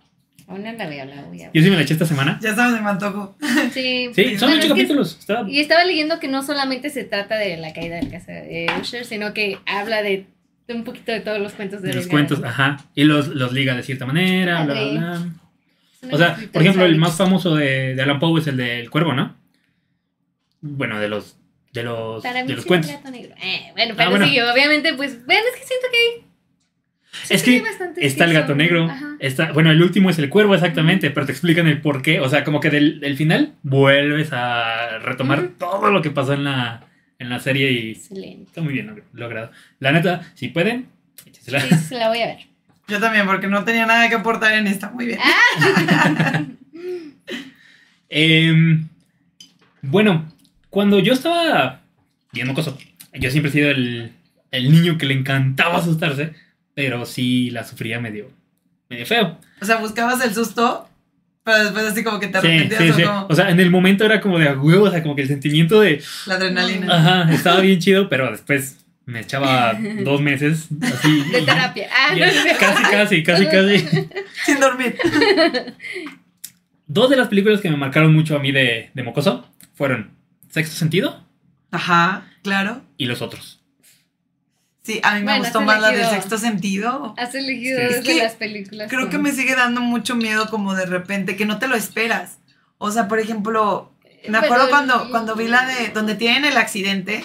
Aún 0.47 0.63
no 0.63 0.71
la 0.73 0.87
veo, 0.87 1.05
la 1.05 1.21
voy 1.23 1.41
a 1.41 1.45
ver. 1.45 1.51
yo 1.53 1.61
sí 1.63 1.69
me 1.69 1.75
la 1.77 1.81
eché 1.83 1.93
esta 1.93 2.05
semana. 2.05 2.37
Ya 2.41 2.49
estamos 2.51 2.79
en 2.79 2.85
antojo. 2.85 3.35
Sí, 3.73 4.09
Sí, 4.13 4.37
son 4.37 4.51
ocho 4.53 4.69
capítulos. 4.69 5.17
Está, 5.19 5.45
Y 5.47 5.59
estaba 5.59 5.83
leyendo 5.85 6.19
que 6.19 6.27
no 6.27 6.43
solamente 6.43 6.89
se 6.89 7.03
trata 7.05 7.37
de 7.37 7.57
la 7.57 7.73
caída 7.73 7.95
de 7.97 8.03
la 8.03 8.09
casa 8.11 8.31
de 8.33 8.67
Usher, 8.81 9.05
sino 9.05 9.33
que 9.33 9.57
habla 9.65 10.01
de, 10.01 10.25
un 10.69 10.83
poquito 10.83 11.11
de 11.11 11.21
todos 11.21 11.39
los 11.39 11.53
cuentos 11.53 11.81
de 11.81 11.89
de 11.89 11.95
los 11.95 12.07
cuentos, 12.07 12.43
ajá. 12.43 12.77
Y 12.95 13.03
los, 13.05 13.27
los 13.29 13.53
liga 13.53 13.75
de 13.75 13.83
cierta 13.83 14.05
manera, 14.05 14.63
bla, 14.65 14.73
bla, 14.73 14.91
bla. 14.91 15.29
O 16.11 16.17
sea, 16.17 16.37
por 16.51 16.61
ejemplo, 16.61 16.83
el 16.85 16.97
más 16.97 17.15
famoso 17.15 17.55
de, 17.55 17.95
de 17.95 18.01
Alan 18.01 18.19
Poe 18.19 18.41
es 18.41 18.47
el 18.47 18.57
del 18.57 18.89
cuervo, 18.89 19.13
¿no? 19.13 19.35
Bueno, 20.61 20.99
de 20.99 21.07
los 21.09 21.37
de 21.71 21.83
los, 21.83 22.21
Para 22.21 22.41
mí 22.43 22.47
de 22.49 22.53
los 22.55 22.63
sí 22.63 22.67
cuentos. 22.67 22.91
negro. 23.11 23.33
Eh, 23.41 23.71
bueno, 23.73 23.95
pero 23.97 24.07
Ah, 24.07 24.11
bueno. 24.11 24.27
sí, 24.27 24.39
obviamente, 24.39 24.93
pues, 24.93 25.25
bueno, 25.25 25.41
es 25.53 25.59
que 25.59 25.65
siento 25.67 25.87
que 25.91 26.23
Es 27.29 27.43
que 27.43 27.63
está 27.97 28.25
el 28.25 28.33
gato 28.33 28.55
negro. 28.55 28.85
Ajá. 28.89 29.15
Está, 29.19 29.51
bueno, 29.51 29.71
el 29.71 29.81
último 29.81 30.09
es 30.09 30.17
el 30.19 30.29
cuervo, 30.29 30.55
exactamente, 30.55 31.11
pero 31.11 31.25
te 31.25 31.31
explican 31.31 31.67
el 31.67 31.79
por 31.81 32.01
qué. 32.01 32.19
O 32.19 32.27
sea, 32.29 32.43
como 32.43 32.59
que 32.59 32.69
del, 32.69 32.99
del 32.99 33.15
final 33.17 33.53
vuelves 33.63 34.29
a 34.33 34.97
retomar 34.99 35.49
todo 35.59 35.91
lo 35.91 36.01
que 36.01 36.09
pasó 36.11 36.33
en 36.33 36.43
la, 36.43 36.85
en 37.19 37.29
la 37.29 37.39
serie 37.39 37.71
y 37.71 37.91
Excelente. 37.91 38.45
está 38.47 38.61
muy 38.61 38.73
bien 38.73 38.87
log- 38.89 39.03
logrado. 39.13 39.51
La 39.79 39.91
neta, 39.91 40.21
si 40.33 40.47
pueden, 40.49 40.87
échensela. 41.25 41.61
Sí, 41.61 41.75
sí, 41.89 41.95
la 41.95 42.09
voy 42.09 42.19
a 42.21 42.25
ver. 42.27 42.37
Yo 42.87 42.99
también, 42.99 43.25
porque 43.25 43.47
no 43.47 43.63
tenía 43.63 43.85
nada 43.85 44.09
que 44.09 44.15
aportar 44.15 44.53
en 44.53 44.67
esta. 44.67 44.89
Muy 44.91 45.05
bien. 45.05 45.19
Em, 48.15 48.87
bueno, 49.81 50.31
cuando 50.69 50.99
yo 50.99 51.13
estaba 51.13 51.81
bien 52.31 52.47
mocoso, 52.47 52.77
yo 53.13 53.31
siempre 53.31 53.49
he 53.49 53.53
sido 53.53 53.71
el, 53.71 54.11
el 54.51 54.71
niño 54.71 54.97
que 54.99 55.05
le 55.07 55.15
encantaba 55.15 55.79
asustarse, 55.79 56.33
pero 56.73 57.05
sí 57.05 57.49
la 57.51 57.63
sufría 57.63 57.99
medio, 57.99 58.29
medio 58.89 59.05
feo. 59.05 59.37
O 59.61 59.65
sea, 59.65 59.77
buscabas 59.77 60.23
el 60.25 60.33
susto, 60.33 60.89
pero 61.43 61.63
después 61.63 61.85
así 61.85 62.03
como 62.03 62.19
que 62.19 62.27
te 62.27 62.37
arrepentías 62.37 62.81
sí, 62.81 62.89
o 62.89 62.93
sí. 62.93 63.03
como 63.03 63.27
O 63.29 63.35
sea, 63.35 63.49
en 63.49 63.59
el 63.59 63.69
momento 63.69 64.05
era 64.05 64.19
como 64.21 64.39
de 64.39 64.47
a 64.49 64.53
huevo, 64.59 64.85
o 64.85 64.91
sea, 64.91 65.01
como 65.03 65.15
que 65.15 65.23
el 65.23 65.27
sentimiento 65.27 65.79
de, 65.81 66.01
la 66.25 66.35
adrenalina. 66.35 66.95
ajá, 66.95 67.33
estaba 67.33 67.59
bien 67.61 67.79
chido, 67.79 68.09
pero 68.09 68.31
después 68.31 68.77
me 69.05 69.19
echaba 69.19 69.77
dos 70.03 70.21
meses 70.21 70.67
así. 70.81 71.23
De 71.31 71.41
terapia. 71.41 71.89
Ah, 71.91 72.15
Ya, 72.15 72.27
no 72.27 72.31
sé. 72.41 72.55
casi, 72.59 72.83
casi, 72.83 73.23
casi, 73.23 73.45
casi. 73.47 74.07
Sin 74.45 74.59
dormir. 74.59 74.95
Dos 76.87 77.09
de 77.09 77.15
las 77.17 77.27
películas 77.27 77.61
que 77.61 77.69
me 77.69 77.77
marcaron 77.77 78.13
mucho 78.13 78.35
a 78.35 78.39
mí 78.39 78.51
de, 78.51 78.89
de 78.93 79.03
mocoso 79.03 79.47
fueron 79.73 80.11
Sexto 80.49 80.75
Sentido 80.75 81.23
Ajá, 81.71 82.27
claro. 82.43 82.81
y 82.97 83.05
Los 83.07 83.21
Otros. 83.21 83.62
Sí, 84.83 84.99
a 85.03 85.13
mí 85.13 85.19
me 85.21 85.25
Bueno, 85.25 85.39
gustó 85.43 85.61
más 85.61 85.79
la 85.81 85.91
del 85.91 86.05
sexto 86.09 86.37
sentido. 86.37 87.13
Has 87.17 87.33
elegido 87.35 87.79
Sí. 87.79 87.85
dos 87.85 87.95
Es 87.95 88.03
de 88.03 88.13
que 88.13 88.17
las 88.23 88.33
películas. 88.33 88.89
Creo 88.89 89.09
que 89.09 89.17
me 89.17 89.31
sigue 89.31 89.55
dando 89.55 89.79
mucho 89.81 90.15
miedo 90.15 90.49
como 90.49 90.75
de 90.75 90.85
repente, 90.85 91.37
que 91.37 91.45
no 91.45 91.57
te 91.57 91.67
lo 91.67 91.75
esperas. 91.75 92.37
O 92.79 92.91
sea, 92.91 93.07
por 93.07 93.19
ejemplo, 93.19 93.91
me 94.27 94.37
acuerdo 94.37 94.65
Pero- 94.65 94.69
cuando, 94.69 95.09
cuando 95.09 95.35
vi 95.35 95.47
la 95.47 95.65
de 95.65 95.89
donde 95.89 96.15
tienen 96.15 96.43
el 96.43 96.57
accidente 96.57 97.23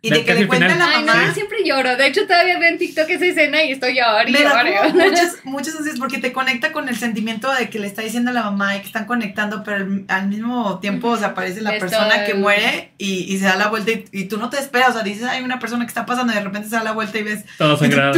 y 0.00 0.10
de 0.10 0.24
que 0.24 0.34
le 0.34 0.46
cuenta 0.46 0.68
final. 0.68 0.78
la 0.78 0.96
Ay, 0.96 1.04
no, 1.04 1.12
mamá. 1.12 1.26
yo 1.26 1.34
siempre 1.34 1.58
lloro. 1.64 1.96
De 1.96 2.06
hecho, 2.06 2.26
todavía 2.26 2.58
veo 2.58 2.70
en 2.70 2.78
TikTok 2.78 3.08
esa 3.10 3.26
escena 3.26 3.64
y 3.64 3.72
estoy 3.72 3.96
llorando 3.96 4.30
Me 4.30 4.44
da 4.44 4.88
muchas, 4.94 5.36
muchas 5.44 5.76
ansias 5.76 5.98
porque 5.98 6.18
te 6.18 6.32
conecta 6.32 6.70
con 6.70 6.88
el 6.88 6.96
sentimiento 6.96 7.52
de 7.52 7.68
que 7.68 7.80
le 7.80 7.88
está 7.88 8.02
diciendo 8.02 8.30
a 8.30 8.34
la 8.34 8.44
mamá 8.44 8.76
y 8.76 8.80
que 8.80 8.86
están 8.86 9.06
conectando, 9.06 9.64
pero 9.64 9.86
al, 10.06 10.28
mismo 10.28 10.78
tiempo 10.78 11.08
o 11.08 11.16
sea, 11.16 11.28
aparece 11.28 11.62
la 11.62 11.78
persona 11.78 12.24
que 12.24 12.34
muere 12.34 12.92
y, 12.96 13.32
y 13.32 13.38
se 13.38 13.46
da 13.46 13.56
la 13.56 13.68
vuelta 13.68 13.90
y, 13.90 14.04
y 14.12 14.24
tú 14.26 14.38
no 14.38 14.50
te 14.50 14.58
esperas. 14.58 14.90
O 14.90 14.92
sea, 14.92 15.02
dices, 15.02 15.24
hay 15.24 15.42
una 15.42 15.58
persona 15.58 15.84
que 15.84 15.88
está 15.88 16.06
pasando 16.06 16.32
y 16.32 16.36
de 16.36 16.42
repente 16.42 16.68
se 16.68 16.76
da 16.76 16.84
la 16.84 16.92
vuelta 16.92 17.18
y 17.18 17.22
ves. 17.24 17.44
Todo 17.56 17.76
sangrado. 17.76 18.14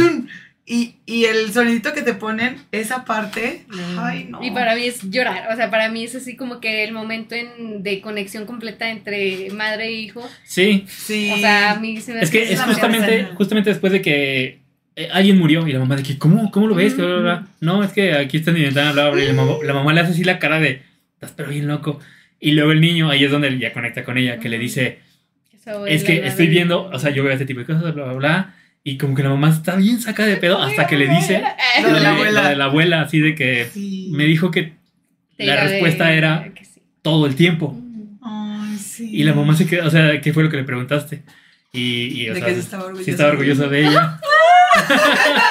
Y, 0.65 0.95
y 1.05 1.25
el 1.25 1.51
sonidito 1.51 1.91
que 1.93 2.01
te 2.03 2.13
ponen, 2.13 2.55
esa 2.71 3.03
parte. 3.03 3.63
No. 3.67 4.03
Ay, 4.05 4.27
no. 4.29 4.43
Y 4.43 4.51
para 4.51 4.75
mí 4.75 4.85
es 4.85 5.01
llorar, 5.09 5.51
o 5.51 5.55
sea, 5.55 5.69
para 5.71 5.89
mí 5.89 6.03
es 6.03 6.15
así 6.15 6.35
como 6.35 6.61
que 6.61 6.83
el 6.83 6.93
momento 6.93 7.35
en- 7.35 7.81
de 7.83 7.99
conexión 7.99 8.45
completa 8.45 8.89
entre 8.89 9.49
madre 9.51 9.87
e 9.87 9.91
hijo. 9.93 10.27
Sí, 10.43 10.85
Sí. 10.87 11.31
O 11.33 11.37
sea, 11.37 11.71
a 11.71 11.79
mí 11.79 11.99
se 11.99 12.13
me 12.13 12.21
es 12.21 12.29
que 12.29 12.53
es 12.53 12.61
justamente, 12.61 13.27
justamente 13.35 13.69
después 13.71 13.91
de 13.91 14.01
que 14.01 14.59
eh, 14.95 15.09
alguien 15.11 15.37
murió 15.39 15.67
y 15.67 15.71
la 15.73 15.79
mamá 15.79 15.95
de 15.95 16.03
que, 16.03 16.17
¿cómo, 16.19 16.51
cómo 16.51 16.67
lo 16.67 16.75
ves? 16.75 16.93
Ujú. 16.93 17.01
Bla, 17.01 17.11
bla, 17.15 17.21
bla. 17.21 17.47
No, 17.59 17.83
es 17.83 17.91
que 17.91 18.13
aquí 18.13 18.37
están 18.37 18.55
bla, 18.71 18.91
bla, 18.91 19.21
y 19.23 19.27
la 19.27 19.33
mamá, 19.33 19.53
la 19.63 19.73
mamá 19.73 19.93
le 19.93 20.01
hace 20.01 20.11
así 20.11 20.23
la 20.23 20.37
cara 20.39 20.59
de, 20.59 20.83
estás 21.15 21.31
pero 21.35 21.49
bien 21.49 21.67
loco. 21.67 21.99
Y 22.39 22.51
luego 22.51 22.71
el 22.71 22.81
niño, 22.81 23.09
ahí 23.09 23.23
es 23.23 23.31
donde 23.31 23.57
ya 23.57 23.73
conecta 23.73 24.03
con 24.03 24.17
ella, 24.17 24.39
que 24.39 24.49
le 24.49 24.57
dice, 24.59 24.99
es 25.87 26.03
que 26.03 26.25
estoy 26.25 26.47
viendo, 26.47 26.83
o 26.85 26.99
sea, 26.99 27.11
yo 27.11 27.23
veo 27.23 27.33
este 27.33 27.45
tipo 27.45 27.59
de 27.61 27.65
cosas, 27.65 27.81
bla, 27.81 27.91
bla, 28.05 28.13
bla. 28.13 28.55
Y 28.83 28.97
como 28.97 29.13
que 29.15 29.21
la 29.23 29.29
mamá 29.29 29.49
está 29.49 29.75
bien 29.75 30.01
sacada 30.01 30.27
de 30.29 30.37
pedo 30.37 30.59
hasta 30.61 30.87
que 30.87 30.97
le 30.97 31.07
dice 31.07 31.43
Lo 31.83 31.93
de 31.93 31.99
la 31.99 32.09
lo 32.11 32.15
abuela. 32.15 32.49
de 32.49 32.55
la 32.55 32.65
abuela, 32.65 33.01
así 33.01 33.19
de 33.19 33.35
que 33.35 33.69
Sí. 33.71 34.09
me 34.11 34.25
dijo 34.25 34.49
que 34.49 34.73
Te 35.37 35.45
la 35.45 35.61
respuesta 35.63 36.05
ver, 36.05 36.17
era- 36.17 36.51
sí. 36.61 36.81
todo 37.03 37.25
el 37.27 37.35
tiempo. 37.35 37.79
Ay, 38.23 38.77
sí. 38.77 39.09
Y 39.11 39.23
la 39.23 39.33
mamá 39.33 39.55
se 39.55 39.67
quedó, 39.67 39.87
o 39.87 39.89
sea, 39.91 40.19
¿qué 40.21 40.33
fue 40.33 40.43
lo 40.43 40.49
que 40.49 40.57
le 40.57 40.63
preguntaste? 40.63 41.21
Y, 41.73 42.23
y 42.23 42.29
o 42.29 42.33
De 42.33 42.39
sea, 42.39 42.47
que 42.49 42.53
sí 42.55 42.59
estaba 42.61 42.83
orgullosa. 42.85 43.05
sí 43.05 43.11
estaba 43.11 43.29
orgullosa 43.31 43.67
de 43.67 43.79
ella. 43.87 44.19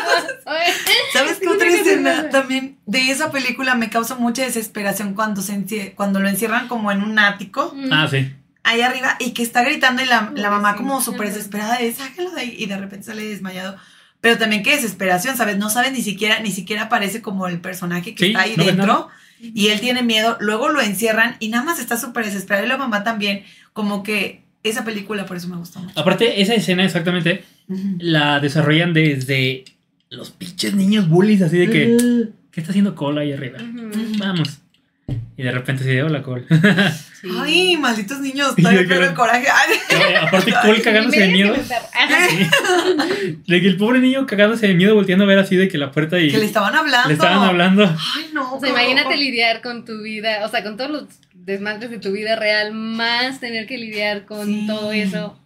¿Sabes 1.13 1.39
qué 1.41 1.49
otra 1.49 1.69
escena 1.69 2.29
también 2.31 2.79
de 2.87 3.11
esa 3.11 3.31
película 3.31 3.75
me 3.75 3.91
causa 3.91 4.15
mucha 4.17 4.43
desesperación 4.43 5.15
cuando, 5.15 5.43
se 5.43 5.93
cuando 5.95 6.21
lo 6.21 6.29
encierran 6.29 6.69
como 6.69 6.91
en 6.93 7.03
un 7.03 7.19
ático. 7.19 7.75
Ah, 7.91 8.09
sí. 8.11 8.33
Ahí 8.65 8.81
arriba, 8.83 9.17
y 9.21 9.33
que 9.33 9.43
está 9.43 9.63
gritando 9.65 10.03
y 10.03 10.07
la, 10.07 10.33
la 10.35 10.51
mamá 10.51 10.73
Sí, 10.73 10.79
como 10.79 10.99
sí. 11.01 11.07
súper 11.07 11.29
desesperada 11.29 11.79
de 11.79 11.93
sáquenlo 11.93 12.31
de 12.33 12.41
ahí, 12.43 12.55
y 12.59 12.67
de 12.67 12.77
repente 12.77 13.07
sale 13.07 13.25
desmayado. 13.25 13.77
Pero 14.21 14.37
también 14.37 14.63
qué 14.63 14.77
desesperación, 14.77 15.37
¿sabes? 15.37 15.57
No 15.57 15.71
sabes 15.71 15.93
ni 15.93 16.03
siquiera, 16.03 16.41
ni 16.41 16.51
siquiera 16.51 16.83
aparece 16.83 17.23
como 17.23 17.47
el 17.49 17.59
personaje 17.61 18.15
que 18.15 18.27
Sí, 18.27 18.31
está 18.33 18.43
ahí 18.43 18.55
no 18.57 18.65
dentro. 18.65 19.09
Y 19.41 19.69
él 19.69 19.81
tiene 19.81 20.03
miedo, 20.03 20.37
luego 20.41 20.69
lo 20.69 20.83
encierran 20.83 21.37
y 21.41 21.49
nada 21.49 21.65
más 21.65 21.79
está 21.81 21.97
súper 21.97 22.27
desesperado. 22.27 22.67
Y 22.67 22.69
la 22.69 22.77
mamá 22.77 23.03
también, 23.03 23.45
como 23.73 24.03
que 24.03 24.43
esa 24.63 24.85
película 24.85 25.25
por 25.25 25.39
eso 25.39 25.49
me 25.49 25.57
gustó 25.57 25.81
mucho. 25.81 25.99
Aparte, 25.99 26.43
esa 26.43 26.53
escena 26.55 26.85
exactamente 26.85 27.45
la 27.99 28.41
desarrollan 28.41 28.93
desde 28.93 29.65
los 30.11 30.31
pinches 30.33 30.75
niños 30.75 31.09
bullies, 31.09 31.41
así 31.41 31.57
de 31.57 31.71
que, 31.71 31.97
¿qué 32.51 32.61
está 32.61 32.73
haciendo 32.73 32.95
Cole 32.95 33.23
ahí 33.23 33.33
arriba? 33.33 33.59
Vamos. 34.19 34.59
Y 35.37 35.43
de 35.43 35.51
repente 35.53 35.85
se 35.85 35.91
dio 35.93 36.09
la 36.09 36.23
Cole. 36.23 36.45
Sí. 37.21 37.29
Ay, 37.39 37.77
malditos 37.77 38.21
niños, 38.21 38.55
todavía 38.57 38.83
la- 38.83 39.07
el 39.09 39.15
coraje. 39.15 39.47
Ay, 39.51 40.15
Aparte, 40.27 40.53
Cole 40.63 40.81
cagándose 40.83 41.21
de 41.21 41.29
miedo. 41.29 41.55
Sí. 41.55 42.47
De 43.47 43.61
que 43.61 43.67
el 43.69 43.77
pobre 43.77 44.01
niño 44.01 44.27
cagándose 44.27 44.67
de 44.69 44.75
miedo 44.75 44.95
volteando 44.95 45.25
a 45.25 45.27
ver 45.29 45.39
así 45.39 45.57
de 45.57 45.69
que 45.69 45.79
la 45.79 45.91
puerta 45.91 46.19
y 46.19 46.31
que 46.31 46.39
le 46.39 46.47
estaban 46.47 46.75
hablando. 46.75 47.09
le 47.09 47.15
estaban 47.15 47.43
hablando. 47.47 47.85
Ay, 47.85 48.31
no. 48.33 48.55
O 48.55 48.61
sea, 48.61 48.69
qué 48.69 48.81
imagínate 48.81 49.17
lidiar 49.17 49.61
con 49.63 49.85
tu 49.85 50.03
vida, 50.03 50.45
o 50.45 50.49
sea, 50.49 50.63
con 50.63 50.77
todos 50.77 50.91
los 50.91 51.05
desmadres 51.35 51.91
de 51.91 51.99
tu 51.99 52.13
vida 52.13 52.37
real, 52.37 52.73
más 52.73 53.41
tener 53.41 53.67
que 53.67 53.79
lidiar 53.79 54.25
con 54.25 54.47
Sí. 54.47 54.65
todo 54.67 54.93
eso. 54.93 55.39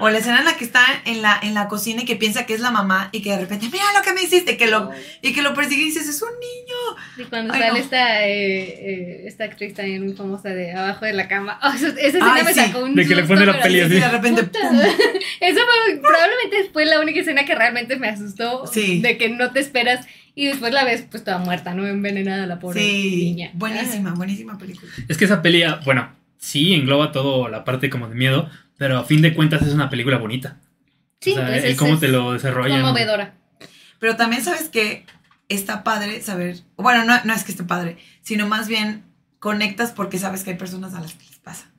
O 0.00 0.08
la 0.10 0.18
escena 0.18 0.40
en 0.40 0.44
la 0.44 0.56
que 0.56 0.64
está 0.64 0.84
en 1.04 1.22
la, 1.22 1.38
en 1.42 1.54
la 1.54 1.68
cocina 1.68 2.02
y 2.02 2.04
que 2.04 2.16
piensa 2.16 2.44
que 2.46 2.54
es 2.54 2.60
la 2.60 2.70
mamá 2.70 3.08
y 3.12 3.22
que 3.22 3.30
de 3.30 3.38
repente, 3.38 3.68
mira 3.72 3.84
lo 3.96 4.02
que 4.04 4.12
me 4.12 4.22
hiciste, 4.22 4.56
que 4.56 4.66
lo, 4.68 4.90
y 5.20 5.32
que 5.32 5.42
lo 5.42 5.54
persigue 5.54 5.82
y 5.82 5.84
dices, 5.86 6.08
es 6.08 6.20
un 6.22 6.28
niño. 6.30 7.24
Y 7.26 7.28
cuando 7.30 7.54
Ay, 7.54 7.60
sale 7.60 7.72
no. 7.72 7.84
esta, 7.84 8.26
eh, 8.28 8.62
eh, 8.62 9.22
esta 9.26 9.44
actriz 9.44 9.74
también 9.74 10.04
muy 10.04 10.14
famosa 10.14 10.48
de 10.50 10.72
abajo 10.72 11.04
de 11.04 11.12
la 11.12 11.28
cama. 11.28 11.58
Oh, 11.62 11.72
esa, 11.72 11.88
escena 11.88 12.34
Ay, 12.34 12.44
me 12.44 12.52
sí. 12.54 12.60
sacó 12.60 12.80
un 12.84 12.94
De 12.94 13.06
que 13.06 13.14
le 13.14 13.22
pone 13.24 13.46
la 13.46 13.60
peli 13.60 13.78
Y 13.78 13.80
así. 13.82 13.94
de 13.94 14.08
repente, 14.08 14.42
Puta. 14.44 14.58
pum. 14.68 14.78
Esa 15.40 15.60
fue, 15.60 15.96
probablemente 16.00 16.70
fue 16.72 16.84
la 16.84 17.00
única 17.00 17.20
escena 17.20 17.44
que 17.44 17.54
realmente 17.54 17.96
me 17.96 18.08
asustó. 18.08 18.66
Sí. 18.66 19.00
De 19.00 19.16
que 19.18 19.28
no 19.28 19.50
te 19.52 19.60
esperas 19.60 20.06
y 20.34 20.46
después 20.46 20.72
la 20.72 20.84
ves 20.84 21.04
pues 21.10 21.22
toda 21.24 21.38
muerta, 21.38 21.74
¿no? 21.74 21.86
Envenenada 21.86 22.46
la 22.46 22.58
pobre 22.58 22.80
Sí, 22.80 23.24
niña. 23.26 23.50
buenísima, 23.54 24.14
buenísima 24.14 24.58
película. 24.58 24.90
Es 25.08 25.16
que 25.18 25.24
esa 25.26 25.42
peli, 25.42 25.62
bueno, 25.84 26.10
sí 26.38 26.74
engloba 26.74 27.12
todo 27.12 27.48
la 27.48 27.64
parte 27.64 27.90
como 27.90 28.08
de 28.08 28.14
miedo, 28.14 28.48
pero 28.82 28.98
a 28.98 29.04
fin 29.04 29.22
de 29.22 29.32
cuentas 29.32 29.62
es 29.62 29.72
una 29.74 29.88
película 29.88 30.18
bonita. 30.18 30.56
Sí, 31.20 31.30
o 31.30 31.36
sea, 31.36 31.46
pues 31.46 31.62
el 31.62 31.76
cómo 31.76 31.94
es 31.94 32.00
te 32.00 32.08
lo 32.08 32.32
desarrollan. 32.32 32.82
conmovedora. 32.82 33.34
Pero 34.00 34.16
también 34.16 34.42
sabes 34.42 34.68
que 34.68 35.06
está 35.48 35.84
padre 35.84 36.20
saber, 36.20 36.58
bueno, 36.74 37.04
no, 37.04 37.14
no 37.24 37.32
es 37.32 37.44
que 37.44 37.52
esté 37.52 37.62
padre, 37.62 37.98
sino 38.22 38.48
más 38.48 38.66
bien 38.66 39.04
conectas 39.38 39.92
porque 39.92 40.18
sabes 40.18 40.42
que 40.42 40.50
hay 40.50 40.56
personas 40.56 40.94
a 40.94 41.00
las 41.00 41.14
que 41.14 41.24
les 41.26 41.38
pasa. 41.38 41.70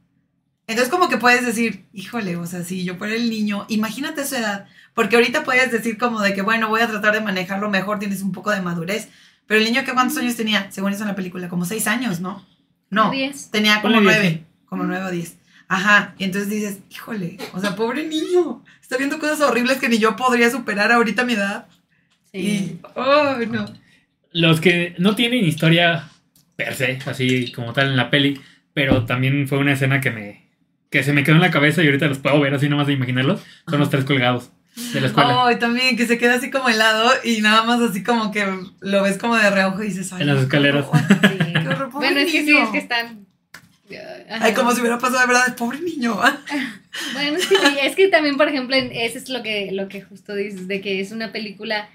Entonces 0.66 0.90
como 0.90 1.10
que 1.10 1.18
puedes 1.18 1.46
decir, 1.46 1.84
híjole, 1.92 2.38
o 2.38 2.48
sea, 2.48 2.64
si 2.64 2.86
yo 2.86 2.96
fuera 2.96 3.16
el 3.16 3.30
niño, 3.30 3.66
imagínate 3.68 4.24
su 4.24 4.36
edad, 4.36 4.66
porque 4.94 5.18
ahorita 5.18 5.44
puedes 5.44 5.74
decir 5.74 5.98
como 5.98 6.22
de 6.22 6.34
que, 6.34 6.42
bueno, 6.42 6.70
voy 6.70 6.80
a 6.80 6.88
tratar 6.88 7.14
de 7.14 7.20
manejarlo 7.20 7.70
mejor, 7.70 8.00
tienes 8.00 8.22
un 8.22 8.32
poco 8.32 8.52
de 8.52 8.62
madurez, 8.62 9.10
pero 9.46 9.60
el 9.60 9.66
niño 9.66 9.84
que 9.84 9.92
cuántos 9.92 10.18
años 10.20 10.38
tenía, 10.38 10.72
según 10.72 10.94
eso 10.94 11.02
en 11.04 11.10
la 11.10 11.16
película, 11.16 11.50
como 11.50 11.66
seis 11.66 11.86
años, 11.86 12.22
¿no? 12.22 12.46
No, 12.90 13.12
Diez. 13.12 13.52
tenía 13.52 13.82
como 13.82 14.00
nueve, 14.00 14.46
como 14.68 14.86
nueve 14.86 15.04
o 15.04 15.12
diez. 15.12 15.36
Ajá, 15.74 16.14
y 16.20 16.26
entonces 16.26 16.52
dices, 16.52 16.80
híjole, 16.92 17.38
o 17.52 17.60
sea, 17.60 17.76
pobre 17.76 18.06
niño, 18.06 18.64
está 18.80 18.96
viendo 18.96 19.18
cosas 19.18 19.42
horribles 19.42 19.80
que 19.80 19.90
ni 19.90 19.98
yo 19.98 20.16
podría 20.16 20.52
superar 20.52 20.92
ahorita 20.92 21.24
a 21.24 21.26
mi 21.26 21.34
edad. 21.34 21.66
Sí. 22.32 22.38
Y, 22.38 22.80
oh, 22.94 23.38
no. 23.50 23.66
Los 24.32 24.62
que 24.62 24.94
no 25.00 25.16
tienen 25.16 25.44
historia 25.46 26.12
per 26.56 26.76
se, 26.76 27.00
así 27.08 27.52
como 27.52 27.74
tal 27.74 27.88
en 27.88 27.98
la 27.98 28.12
peli, 28.12 28.40
pero 28.76 29.06
también 29.06 29.48
fue 29.48 29.58
una 29.58 29.74
escena 29.74 30.00
que 30.00 30.12
me 30.12 30.44
que 30.92 31.02
se 31.04 31.12
me 31.12 31.24
quedó 31.24 31.38
en 31.38 31.42
la 31.42 31.50
cabeza 31.50 31.82
y 31.82 31.88
ahorita 31.88 32.06
los 32.06 32.20
puedo 32.20 32.40
ver 32.40 32.54
así 32.54 32.70
nomás 32.70 32.86
de 32.86 32.94
imaginarlos, 32.94 33.42
son 33.68 33.80
los 33.80 33.90
tres 33.90 34.06
colgados 34.06 34.52
de 34.94 35.02
la 35.02 35.08
escuela. 35.08 35.46
Ay, 35.48 35.58
también 35.58 35.98
que 35.98 36.06
se 36.06 36.20
queda 36.20 36.36
así 36.36 36.52
como 36.52 36.70
helado 36.70 37.10
y 37.24 37.42
nada 37.42 37.64
más 37.64 37.82
así 37.82 38.04
como 38.04 38.32
que 38.32 38.46
lo 38.80 39.02
ves 39.02 39.18
como 39.18 39.36
de 39.36 39.50
reojo 39.50 39.82
y 39.82 39.88
dices, 39.88 40.14
ay, 40.14 40.22
En 40.22 40.28
las 40.28 40.36
no, 40.36 40.42
escaleras. 40.44 40.86
qué 40.86 40.98
horror. 40.98 41.32
Sí. 41.32 41.54
Qué 41.54 41.68
horror, 41.68 41.90
pobre 41.90 42.08
Bueno, 42.10 42.20
es 42.20 42.32
que 42.32 42.46
sí, 42.46 42.56
es 42.56 42.70
que 42.70 42.78
están. 42.78 43.26
Ajá. 43.98 44.46
Ay, 44.46 44.54
como 44.54 44.72
si 44.72 44.82
hubiera 44.82 44.98
pasado 44.98 45.22
de 45.22 45.28
verdad, 45.28 45.56
pobre 45.56 45.80
niño. 45.80 46.20
Bueno, 47.14 47.38
es 47.38 47.48
que 47.48 47.56
sí, 47.56 47.78
es 47.82 47.96
que 47.96 48.08
también, 48.10 48.38
por 48.38 48.48
ejemplo, 48.48 48.76
eso 48.76 49.18
es 49.18 49.28
lo 49.28 49.42
que, 49.42 49.72
lo 49.72 49.88
que 49.88 50.04
justo 50.04 50.36
dices, 50.36 50.68
de 50.68 50.80
que 50.80 51.00
es 51.00 51.12
una 51.12 51.32
película 51.32 51.90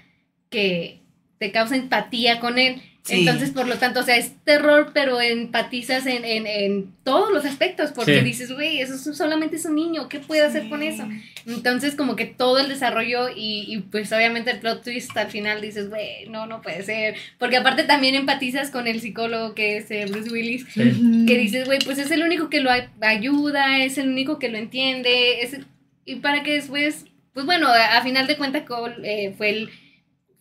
que 0.49 0.99
te 1.37 1.53
causa 1.53 1.77
empatía 1.77 2.41
con 2.41 2.59
él. 2.59 2.81
Sí. 3.09 3.19
Entonces, 3.19 3.51
por 3.51 3.67
lo 3.67 3.75
tanto, 3.77 3.99
o 3.99 4.03
sea, 4.03 4.17
es 4.17 4.31
terror, 4.45 4.91
pero 4.93 5.19
empatizas 5.19 6.05
en, 6.05 6.23
en, 6.25 6.47
en 6.47 6.93
todos 7.03 7.31
los 7.31 7.43
aspectos, 7.45 7.91
porque 7.91 8.19
Sí. 8.19 8.23
dices, 8.25 8.51
güey, 8.53 8.79
eso 8.81 8.93
es- 8.95 9.17
solamente 9.17 9.55
es 9.57 9.65
un 9.65 9.75
niño, 9.75 10.07
¿qué 10.07 10.19
puede 10.19 10.41
hacer 10.45 10.69
con 10.69 10.83
eso? 10.83 11.07
Entonces, 11.45 11.95
como 11.95 12.15
que 12.15 12.25
todo 12.25 12.59
el 12.59 12.69
desarrollo 12.69 13.29
y, 13.35 13.65
y, 13.67 13.79
pues 13.79 14.11
obviamente 14.13 14.51
el 14.51 14.59
plot 14.59 14.83
twist 14.83 15.15
al 15.17 15.29
final 15.31 15.59
dices, 15.61 15.89
güey, 15.89 16.27
no, 16.29 16.45
no 16.45 16.61
puede 16.61 16.83
ser. 16.83 17.15
Porque 17.37 17.57
aparte 17.57 17.83
también 17.83 18.15
empatizas 18.15 18.69
con 18.71 18.87
el 18.87 19.01
psicólogo 19.01 19.55
que 19.55 19.77
es 19.77 19.89
eh, 19.91 20.05
Bruce 20.09 20.29
Willis, 20.31 20.65
Sí. 20.73 21.25
que 21.27 21.37
dices, 21.37 21.65
güey, 21.65 21.79
pues 21.83 21.97
es 21.97 22.11
el 22.11 22.23
único 22.23 22.49
que 22.49 22.61
lo 22.61 22.69
ay- 22.71 22.87
ayuda, 23.01 23.79
es 23.83 23.97
el 23.97 24.09
único 24.09 24.39
que 24.39 24.49
lo 24.49 24.57
entiende, 24.57 25.41
es 25.41 25.57
y 26.05 26.15
para 26.15 26.41
que 26.43 26.53
después, 26.53 27.05
pues 27.33 27.45
bueno, 27.45 27.67
a, 27.67 27.97
a 27.97 28.01
final 28.03 28.25
de 28.27 28.35
cuentas 28.37 28.63
Cole, 28.63 28.95
eh, 29.03 29.33
fue 29.37 29.49
el 29.49 29.69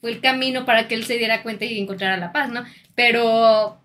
fue 0.01 0.11
el 0.13 0.21
camino 0.21 0.65
para 0.65 0.87
que 0.89 0.95
él 0.95 1.05
se 1.05 1.19
diera 1.19 1.43
cuenta 1.43 1.65
y 1.65 1.79
encontrara 1.79 2.17
la 2.17 2.33
paz, 2.33 2.51
¿no? 2.51 2.65
Pero 2.95 3.81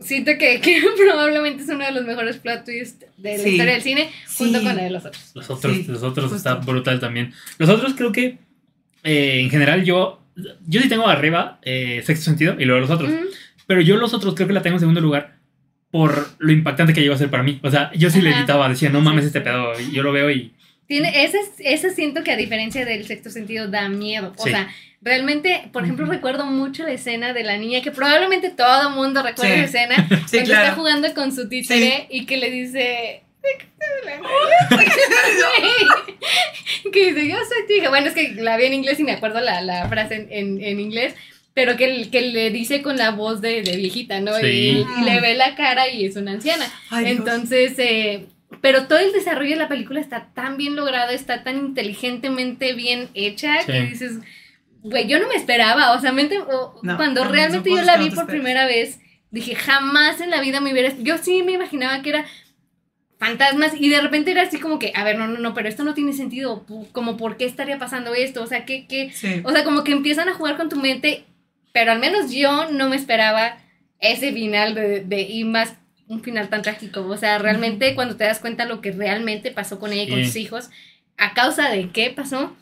siento 0.00 0.32
que, 0.38 0.60
que 0.60 0.82
probablemente 0.96 1.62
es 1.62 1.68
uno 1.68 1.84
de 1.84 1.92
los 1.92 2.04
mejores 2.04 2.36
plot 2.38 2.64
twists 2.64 3.04
de 3.16 3.36
la 3.38 3.42
Sí. 3.44 3.50
historia 3.50 3.72
del 3.74 3.82
cine, 3.82 4.10
junto 4.36 4.58
Sí. 4.60 4.64
con 4.64 4.76
la 4.76 4.82
de 4.84 4.90
los 4.90 5.04
otros. 5.04 5.30
Los 5.34 5.50
otros, 5.50 5.76
Sí, 5.76 5.84
los 5.88 6.02
otros 6.02 6.24
justo. 6.32 6.36
está 6.36 6.54
brutal 6.54 7.00
también. 7.00 7.32
Los 7.58 7.68
otros 7.68 7.94
creo 7.94 8.12
que 8.12 8.38
eh, 9.04 9.40
en 9.40 9.50
general 9.50 9.84
yo 9.84 10.22
yo 10.66 10.80
sí 10.80 10.88
tengo 10.88 11.08
arriba 11.08 11.58
eh, 11.62 12.00
sexto 12.04 12.26
sentido 12.26 12.54
y 12.58 12.64
luego 12.64 12.80
los 12.80 12.90
otros. 12.90 13.10
Ujú. 13.10 13.24
Pero 13.66 13.80
yo 13.80 13.96
los 13.96 14.14
otros 14.14 14.34
creo 14.34 14.46
que 14.46 14.54
la 14.54 14.62
tengo 14.62 14.76
en 14.76 14.80
segundo 14.80 15.00
lugar 15.00 15.36
por 15.90 16.28
lo 16.38 16.52
impactante 16.52 16.92
que 16.92 17.00
llegó 17.00 17.14
a 17.14 17.18
ser 17.18 17.30
para 17.30 17.42
mí. 17.42 17.58
O 17.62 17.70
sea, 17.70 17.90
yo 17.94 18.08
sí 18.10 18.20
le 18.20 18.30
Ajá. 18.30 18.38
gritaba, 18.40 18.68
decía, 18.68 18.90
no 18.90 19.00
mames 19.00 19.24
Sí, 19.24 19.26
este 19.28 19.40
pedo. 19.40 19.72
Y 19.80 19.90
yo 19.92 20.02
lo 20.02 20.12
veo 20.12 20.30
y 20.30 20.52
Tiene, 20.86 21.24
ese, 21.24 21.38
es- 21.40 21.52
ese 21.58 21.90
siento 21.94 22.22
que 22.22 22.30
a 22.30 22.36
diferencia 22.36 22.84
del 22.84 23.04
sexto 23.06 23.30
sentido 23.30 23.68
da 23.68 23.88
miedo. 23.88 24.32
O 24.38 24.44
Sí. 24.44 24.50
sea, 24.50 24.68
realmente, 25.00 25.68
por 25.72 25.84
ejemplo, 25.84 26.06
recuerdo 26.06 26.44
mucho 26.46 26.82
la 26.84 26.92
escena 26.92 27.32
de 27.32 27.44
la 27.44 27.56
niña, 27.56 27.80
que 27.82 27.90
probablemente 27.90 28.50
todo 28.50 28.90
mundo 28.90 29.22
recuerda 29.22 29.54
Sí. 29.54 29.60
la 29.60 29.64
escena, 29.66 30.08
Sí, 30.26 30.38
cuando 30.38 30.52
está 30.54 30.72
jugando 30.74 31.14
con 31.14 31.34
su 31.34 31.48
títere 31.48 32.06
y 32.10 32.26
que 32.26 32.36
le 32.36 32.50
dice... 32.50 33.22
que 36.92 37.12
dice, 37.12 37.28
yo 37.28 37.36
soy 37.36 37.66
tu 37.66 37.72
hija. 37.74 37.88
Bueno, 37.88 38.08
es 38.08 38.14
que 38.14 38.34
la 38.34 38.56
vi 38.56 38.66
en 38.66 38.74
inglés 38.74 38.98
y 39.00 39.04
me 39.04 39.12
acuerdo 39.12 39.40
la, 39.40 39.60
la 39.60 39.88
frase 39.88 40.14
en, 40.16 40.28
en, 40.30 40.62
en 40.62 40.80
inglés, 40.80 41.14
pero 41.54 41.76
que, 41.76 42.08
que 42.10 42.20
le 42.22 42.50
dice 42.50 42.82
con 42.82 42.96
la 42.96 43.10
voz 43.10 43.40
de, 43.40 43.62
de 43.62 43.76
viejita, 43.76 44.20
¿no? 44.20 44.34
Sí. 44.36 44.46
Y, 44.46 44.86
y 45.00 45.04
le 45.04 45.20
ve 45.20 45.34
la 45.34 45.54
cara 45.54 45.88
y 45.88 46.04
es 46.04 46.16
una 46.16 46.32
anciana. 46.32 46.66
Ay. 46.90 47.06
Entonces, 47.12 47.74
eh, 47.78 48.26
pero 48.60 48.86
todo 48.86 48.98
el 48.98 49.12
desarrollo 49.12 49.50
de 49.50 49.56
la 49.56 49.68
película 49.68 50.00
está 50.00 50.28
tan 50.34 50.56
bien 50.56 50.76
logrado, 50.76 51.10
está 51.12 51.42
tan 51.44 51.58
inteligentemente 51.58 52.72
bien 52.74 53.08
hecha 53.14 53.64
que 53.64 53.72
Sí. 53.72 53.86
dices, 53.86 54.12
güey, 54.90 55.06
yo 55.06 55.18
no 55.20 55.28
me 55.28 55.34
esperaba, 55.34 55.92
o 55.92 56.00
sea, 56.00 56.12
mente- 56.12 56.38
o- 56.40 56.78
No, 56.82 56.96
cuando 56.96 57.24
no, 57.24 57.30
realmente 57.32 57.70
yo 57.70 57.82
la 57.82 57.96
vi 57.96 58.10
por 58.10 58.20
esperas. 58.24 58.30
primera 58.30 58.66
vez, 58.66 59.00
dije, 59.30 59.54
jamás 59.54 60.20
en 60.20 60.30
la 60.30 60.40
vida 60.40 60.60
me 60.60 60.72
hubiera, 60.72 60.92
yo 60.98 61.18
sí 61.18 61.42
me 61.42 61.52
imaginaba 61.52 62.00
que 62.02 62.10
era 62.10 62.24
fantasmas 63.18 63.72
y 63.78 63.88
de 63.88 64.00
repente 64.00 64.30
era 64.30 64.42
así 64.42 64.60
como 64.60 64.78
que, 64.78 64.92
a 64.94 65.02
ver, 65.02 65.18
no, 65.18 65.26
no, 65.26 65.38
no, 65.38 65.52
pero 65.54 65.68
esto 65.68 65.82
no 65.82 65.94
tiene 65.94 66.12
sentido, 66.12 66.64
como 66.92 67.16
por 67.16 67.36
qué 67.36 67.46
estaría 67.46 67.78
pasando 67.78 68.14
esto, 68.14 68.42
o 68.42 68.46
sea, 68.46 68.64
que, 68.64 68.86
que, 68.86 69.10
Sí. 69.12 69.40
o 69.44 69.50
sea, 69.50 69.64
como 69.64 69.82
que 69.82 69.92
empiezan 69.92 70.28
a 70.28 70.34
jugar 70.34 70.56
con 70.56 70.68
tu 70.68 70.76
mente, 70.76 71.24
pero 71.72 71.90
al 71.90 71.98
menos 71.98 72.30
yo 72.30 72.70
no 72.70 72.88
me 72.88 72.96
esperaba 72.96 73.58
ese 74.00 74.32
final 74.32 74.74
de, 74.76 75.00
de 75.00 75.22
y 75.22 75.42
más 75.44 75.74
un 76.06 76.22
final 76.22 76.48
tan 76.48 76.62
trágico. 76.62 77.00
O 77.06 77.16
sea, 77.16 77.38
realmente 77.38 77.94
cuando 77.96 78.16
te 78.16 78.24
das 78.24 78.38
cuenta 78.38 78.64
lo 78.64 78.80
que 78.80 78.92
realmente 78.92 79.50
pasó 79.50 79.78
con 79.80 79.92
ella 79.92 80.04
y 80.04 80.08
con 80.08 80.18
Sí. 80.20 80.24
sus 80.26 80.36
hijos, 80.36 80.70
a 81.18 81.34
causa 81.34 81.68
de 81.70 81.90
qué 81.90 82.10
pasó, 82.10 82.56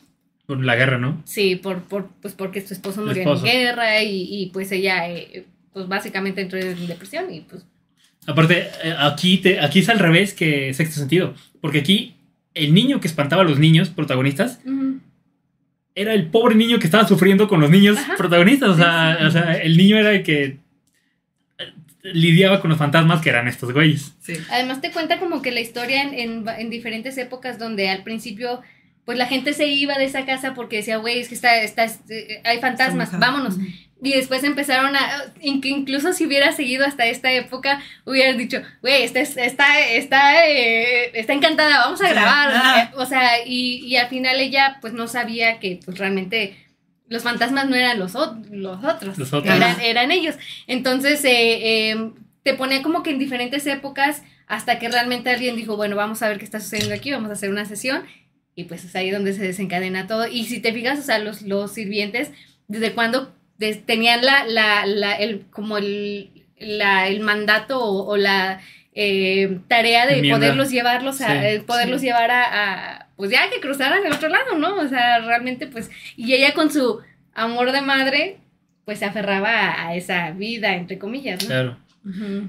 por 0.47 0.63
la 0.63 0.75
guerra, 0.75 0.97
¿no? 0.97 1.21
sí, 1.25 1.55
por, 1.57 1.83
por, 1.83 2.07
pues 2.21 2.33
porque 2.33 2.65
su 2.65 2.73
esposo 2.73 3.01
murió 3.05 3.21
esposo. 3.21 3.45
en 3.45 3.51
guerra 3.51 4.01
y, 4.01 4.23
y, 4.29 4.45
pues 4.47 4.71
ella, 4.71 5.07
eh, 5.09 5.45
pues 5.73 5.87
básicamente 5.87 6.41
entró 6.41 6.57
en 6.57 6.87
depresión 6.87 7.31
y 7.31 7.41
pues... 7.41 7.63
Aparte, 8.25 8.67
eh, 8.83 8.95
aquí, 8.97 9.37
te, 9.37 9.59
aquí 9.59 9.79
es 9.79 9.89
al 9.89 9.99
revés 9.99 10.33
que 10.33 10.73
sexto 10.73 10.99
sentido. 10.99 11.33
Porque 11.61 11.79
aquí 11.79 12.15
el 12.53 12.73
niño 12.73 12.99
que 12.99 13.07
espantaba 13.07 13.43
a 13.43 13.45
los 13.45 13.59
niños 13.59 13.89
protagonistas 13.89 14.59
ujú. 14.65 14.99
era 15.95 16.13
el 16.13 16.27
pobre 16.27 16.55
niño 16.55 16.79
que 16.79 16.85
estaba 16.85 17.07
sufriendo 17.07 17.47
con 17.47 17.59
los 17.61 17.69
niños 17.69 17.97
Ajá. 17.97 18.15
protagonistas. 18.17 18.69
O 18.69 18.75
sea, 18.75 19.13
Sí, 19.17 19.19
sí. 19.21 19.27
o 19.27 19.31
sea, 19.31 19.53
el 19.57 19.77
niño 19.77 19.97
era 19.97 20.11
el 20.11 20.23
que 20.23 20.43
eh, 20.45 21.73
lidiaba 22.03 22.59
con 22.59 22.69
los 22.69 22.79
fantasmas 22.79 23.21
que 23.21 23.29
eran 23.29 23.47
estos 23.47 23.71
güeyes. 23.73 24.13
Sí. 24.21 24.33
Además 24.49 24.81
te 24.81 24.91
cuenta 24.91 25.19
como 25.19 25.41
que 25.41 25.51
la 25.51 25.59
historia 25.61 26.03
en, 26.03 26.13
en, 26.13 26.45
en 26.49 26.69
diferentes 26.69 27.17
épocas 27.17 27.59
donde 27.59 27.89
al 27.89 28.03
principio 28.03 28.61
pues 29.07 29.17
la 29.17 29.25
gente 29.25 29.53
se 29.53 29.67
iba 29.67 29.97
de 29.97 30.03
esa 30.03 30.25
casa 30.25 30.53
porque 30.53 30.75
decía, 30.75 30.97
güey, 30.97 31.19
es 31.21 31.29
que 31.29 31.35
está, 31.35 31.55
está, 31.61 31.85
eh, 32.09 32.41
hay 32.43 32.59
fantasmas, 32.59 33.17
vámonos. 33.17 33.55
Y 34.03 34.11
después 34.11 34.43
empezaron 34.43 34.95
a, 34.97 35.33
incluso 35.41 36.11
si 36.11 36.25
hubiera 36.27 36.51
seguido 36.51 36.85
hasta 36.85 37.05
esta 37.05 37.31
época, 37.31 37.81
hubieras 38.05 38.37
dicho, 38.37 38.61
güey, 38.81 39.03
está, 39.03 39.21
está, 39.21 39.79
está, 39.79 40.45
eh, 40.47 41.11
está 41.19 41.31
encantada, 41.31 41.79
vamos 41.85 42.01
a 42.01 42.07
Sí. 42.07 42.11
grabar. 42.13 42.49
Ah. 42.53 42.89
Eh, 42.91 42.95
O 42.97 43.05
sea, 43.05 43.45
y, 43.45 43.77
y 43.85 43.95
al 43.95 44.09
final 44.09 44.39
ella 44.41 44.77
pues 44.81 44.91
no 44.91 45.07
sabía 45.07 45.59
que 45.59 45.79
pues 45.85 45.97
realmente 45.97 46.57
los 47.07 47.23
fantasmas 47.23 47.69
no 47.69 47.75
eran 47.77 47.97
los, 47.99 48.13
ot- 48.15 48.45
los 48.49 48.83
otros, 48.83 49.17
Los 49.17 49.31
otros. 49.31 49.55
Eran, 49.55 49.79
eran 49.79 50.11
ellos. 50.11 50.35
Entonces 50.67 51.23
eh, 51.23 51.91
eh, 51.91 52.11
te 52.43 52.55
ponía 52.55 52.81
como 52.83 53.03
que 53.03 53.11
en 53.11 53.19
diferentes 53.19 53.65
épocas 53.67 54.21
hasta 54.47 54.77
que 54.79 54.89
realmente 54.89 55.29
alguien 55.29 55.55
dijo, 55.55 55.75
bueno, 55.77 55.95
vamos 55.95 56.21
a 56.21 56.27
ver 56.27 56.37
qué 56.39 56.45
está 56.45 56.59
sucediendo 56.59 56.93
aquí, 56.93 57.11
vamos 57.11 57.29
a 57.29 57.33
hacer 57.33 57.49
una 57.49 57.63
sesión. 57.65 58.03
Y 58.59 58.63
pues 58.63 58.83
es 58.83 58.95
ahí 58.95 59.11
donde 59.11 59.33
se 59.33 59.43
desencadena 59.43 60.07
todo. 60.07 60.27
Y 60.27 60.45
si 60.45 60.59
te 60.59 60.73
fijas, 60.73 60.97
o 60.97 61.03
sea, 61.03 61.19
los, 61.19 61.43
los 61.43 61.71
sirvientes, 61.71 62.31
desde 62.67 62.91
cuando 62.93 63.33
des- 63.59 63.85
tenían 63.85 64.25
la, 64.25 64.45
la, 64.45 64.85
la, 64.87 65.13
el, 65.13 65.45
como 65.51 65.77
el, 65.77 66.31
la, 66.59 67.07
el 67.07 67.19
mandato 67.19 67.79
o, 67.79 68.07
o 68.07 68.17
la 68.17 68.59
eh, 68.95 69.59
tarea 69.67 70.07
de 70.07 70.27
poderlos 70.31 70.71
llevarlos 70.71 71.21
a, 71.21 71.27
Sí. 71.27 71.45
eh, 71.45 71.63
poderlos 71.67 72.01
Sí. 72.01 72.07
llevar 72.07 72.31
a, 72.31 72.43
a, 72.95 73.07
pues 73.15 73.29
ya 73.29 73.47
que 73.51 73.59
cruzaran 73.59 74.03
el 74.03 74.11
otro 74.13 74.27
lado, 74.27 74.57
¿no? 74.57 74.75
O 74.77 74.87
sea, 74.87 75.19
realmente 75.19 75.67
pues, 75.67 75.91
y 76.15 76.33
ella 76.33 76.53
con 76.55 76.71
su 76.71 76.99
amor 77.35 77.71
de 77.71 77.81
madre, 77.81 78.37
pues 78.85 78.97
se 78.97 79.05
aferraba 79.05 79.51
a, 79.51 79.89
a 79.89 79.95
esa 79.95 80.31
vida, 80.31 80.73
entre 80.75 80.97
comillas, 80.97 81.43
¿no? 81.43 81.47
Claro. 81.47 81.77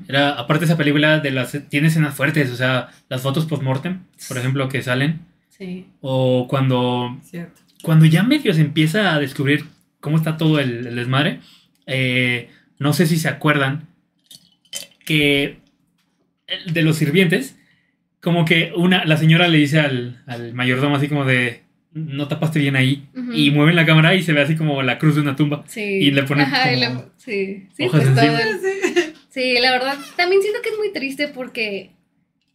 Era, 0.08 0.30
aparte 0.30 0.64
esa 0.64 0.76
película 0.78 1.18
de 1.18 1.32
las 1.32 1.54
tiene 1.68 1.88
escenas 1.88 2.14
fuertes, 2.14 2.50
o 2.50 2.56
sea, 2.56 2.88
las 3.10 3.20
fotos 3.20 3.44
post-mortem, 3.44 4.04
por 4.28 4.38
ejemplo, 4.38 4.68
que 4.70 4.82
salen. 4.82 5.20
Sí. 5.58 5.86
O 6.00 6.46
cuando 6.48 7.18
Cierto. 7.22 7.60
cuando 7.82 8.04
ya 8.06 8.22
medio 8.22 8.54
se 8.54 8.60
empieza 8.60 9.14
a 9.14 9.18
descubrir 9.18 9.64
cómo 10.00 10.16
está 10.16 10.36
todo 10.36 10.60
el, 10.60 10.86
el 10.86 10.94
desmadre, 10.96 11.40
eh, 11.86 12.48
no 12.78 12.92
sé 12.92 13.06
si 13.06 13.16
se 13.16 13.28
acuerdan 13.28 13.88
que 15.04 15.58
de 16.72 16.82
los 16.82 16.96
sirvientes, 16.96 17.56
como 18.20 18.44
que 18.44 18.72
una, 18.76 19.04
la 19.04 19.16
señora 19.16 19.48
le 19.48 19.58
dice 19.58 19.80
al, 19.80 20.22
al 20.26 20.54
mayordomo 20.54 20.96
así 20.96 21.08
como 21.08 21.24
de, 21.24 21.62
no 21.92 22.28
tapaste 22.28 22.58
bien 22.58 22.76
ahí, 22.76 23.08
Ujú. 23.16 23.32
y 23.32 23.50
mueven 23.50 23.76
la 23.76 23.86
cámara 23.86 24.14
y 24.14 24.22
se 24.22 24.32
ve 24.32 24.42
así 24.42 24.56
como 24.56 24.82
la 24.82 24.98
cruz 24.98 25.14
de 25.16 25.22
una 25.22 25.36
tumba. 25.36 25.64
Sí. 25.66 25.82
Y 25.82 26.10
le 26.10 26.22
ponen 26.24 26.46
Ajá, 26.46 26.72
y 26.72 26.82
como 26.84 27.00
le- 27.00 27.06
sí, 27.16 27.66
sí, 27.76 27.84
hojas 27.84 28.04
pues 28.14 28.24
el- 28.24 28.60
Sí. 28.60 29.12
Sí, 29.30 29.54
la 29.60 29.70
verdad, 29.72 29.96
también 30.16 30.40
siento 30.42 30.60
que 30.62 30.70
es 30.70 30.78
muy 30.78 30.92
triste 30.92 31.28
porque, 31.28 31.90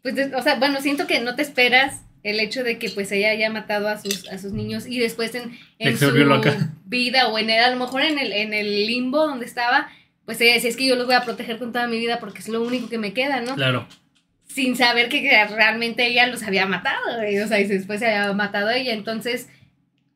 pues, 0.01 0.15
o 0.35 0.41
sea, 0.41 0.55
bueno, 0.55 0.81
siento 0.81 1.07
que 1.07 1.21
no 1.21 1.35
te 1.35 1.41
esperas 1.43 2.02
el 2.23 2.39
hecho 2.39 2.63
de 2.63 2.79
que 2.79 2.89
pues 2.89 3.11
ella 3.11 3.29
haya 3.31 3.49
matado 3.49 3.87
a 3.87 4.01
sus, 4.01 4.27
a 4.29 4.37
sus 4.37 4.53
niños 4.53 4.85
y 4.87 4.99
después 4.99 5.35
en, 5.35 5.57
en 5.79 5.97
su 5.97 6.09
loca. 6.11 6.71
vida 6.85 7.27
o 7.27 7.37
en 7.37 7.49
el, 7.49 7.61
a 7.63 7.69
lo 7.69 7.77
mejor 7.77 8.01
en 8.01 8.17
el, 8.17 8.31
en 8.31 8.53
el 8.53 8.87
limbo 8.87 9.25
donde 9.27 9.45
estaba, 9.45 9.89
pues 10.25 10.39
ella 10.39 10.53
decía, 10.53 10.69
es 10.69 10.77
que 10.77 10.87
yo 10.87 10.95
los 10.95 11.05
voy 11.05 11.15
a 11.15 11.23
proteger 11.25 11.57
con 11.59 11.73
toda 11.73 11.87
mi 11.87 11.99
vida 11.99 12.19
porque 12.19 12.39
es 12.39 12.47
lo 12.47 12.61
único 12.63 12.87
que 12.89 12.97
me 12.97 13.13
queda, 13.13 13.41
¿no? 13.41 13.55
Claro. 13.55 13.87
Sin 14.47 14.75
saber 14.77 15.09
que 15.09 15.21
realmente 15.47 16.05
ella 16.05 16.27
los 16.27 16.43
había 16.43 16.65
matado, 16.65 17.17
güey, 17.17 17.39
o 17.39 17.47
sea, 17.47 17.59
y 17.59 17.65
después 17.65 17.99
se 17.99 18.07
había 18.07 18.31
matado 18.33 18.69
a 18.69 18.77
ella, 18.77 18.93
entonces 18.93 19.49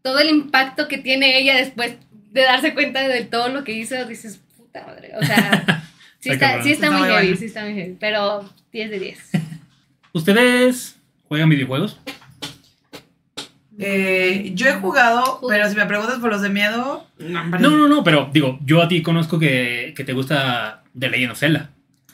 todo 0.02 0.20
el 0.20 0.30
impacto 0.30 0.88
que 0.88 0.98
tiene 1.00 1.38
ella 1.40 1.56
después 1.58 1.96
de 2.32 2.42
darse 2.44 2.74
cuenta 2.74 3.06
de 3.08 3.26
todo 3.26 3.50
lo 3.50 3.64
que 3.64 3.74
hizo, 3.74 4.06
dices, 4.06 4.40
puta 4.56 4.86
madre, 4.86 5.12
o 5.20 5.24
sea, 5.26 5.84
sí 6.20 6.30
Está 6.30 6.34
está, 6.34 6.48
cabrón. 6.48 6.64
sí 6.64 6.72
está 6.72 6.86
Está 6.86 6.92
muy 6.92 7.00
muy 7.02 7.10
heavy, 7.10 7.26
bueno. 7.28 7.40
sí 7.40 7.46
está 7.46 7.64
muy 7.66 7.74
heavy, 7.74 7.98
pero 8.00 8.54
10 8.72 8.92
de 8.92 9.00
10. 9.00 9.20
¿Ustedes 10.14 10.97
juegan 11.28 11.50
videojuegos? 11.50 12.00
Eh, 13.80 14.52
yo 14.56 14.68
he 14.68 14.74
jugado, 14.74 15.40
pero 15.48 15.70
si 15.70 15.76
me 15.76 15.86
preguntas 15.86 16.18
por 16.18 16.32
los 16.32 16.42
de 16.42 16.50
miedo, 16.50 17.06
no. 17.20 17.44
No, 17.60 17.88
no, 17.88 18.04
pero 18.04 18.30
digo, 18.34 18.60
yo 18.64 18.82
a 18.82 18.88
ti 18.88 19.04
conozco 19.04 19.38
que, 19.38 19.94
que 19.96 20.04
te 20.04 20.14
gusta 20.14 20.84
The 20.98 21.10
Legend 21.10 21.32
of 21.34 21.40
Zelda. 21.40 21.70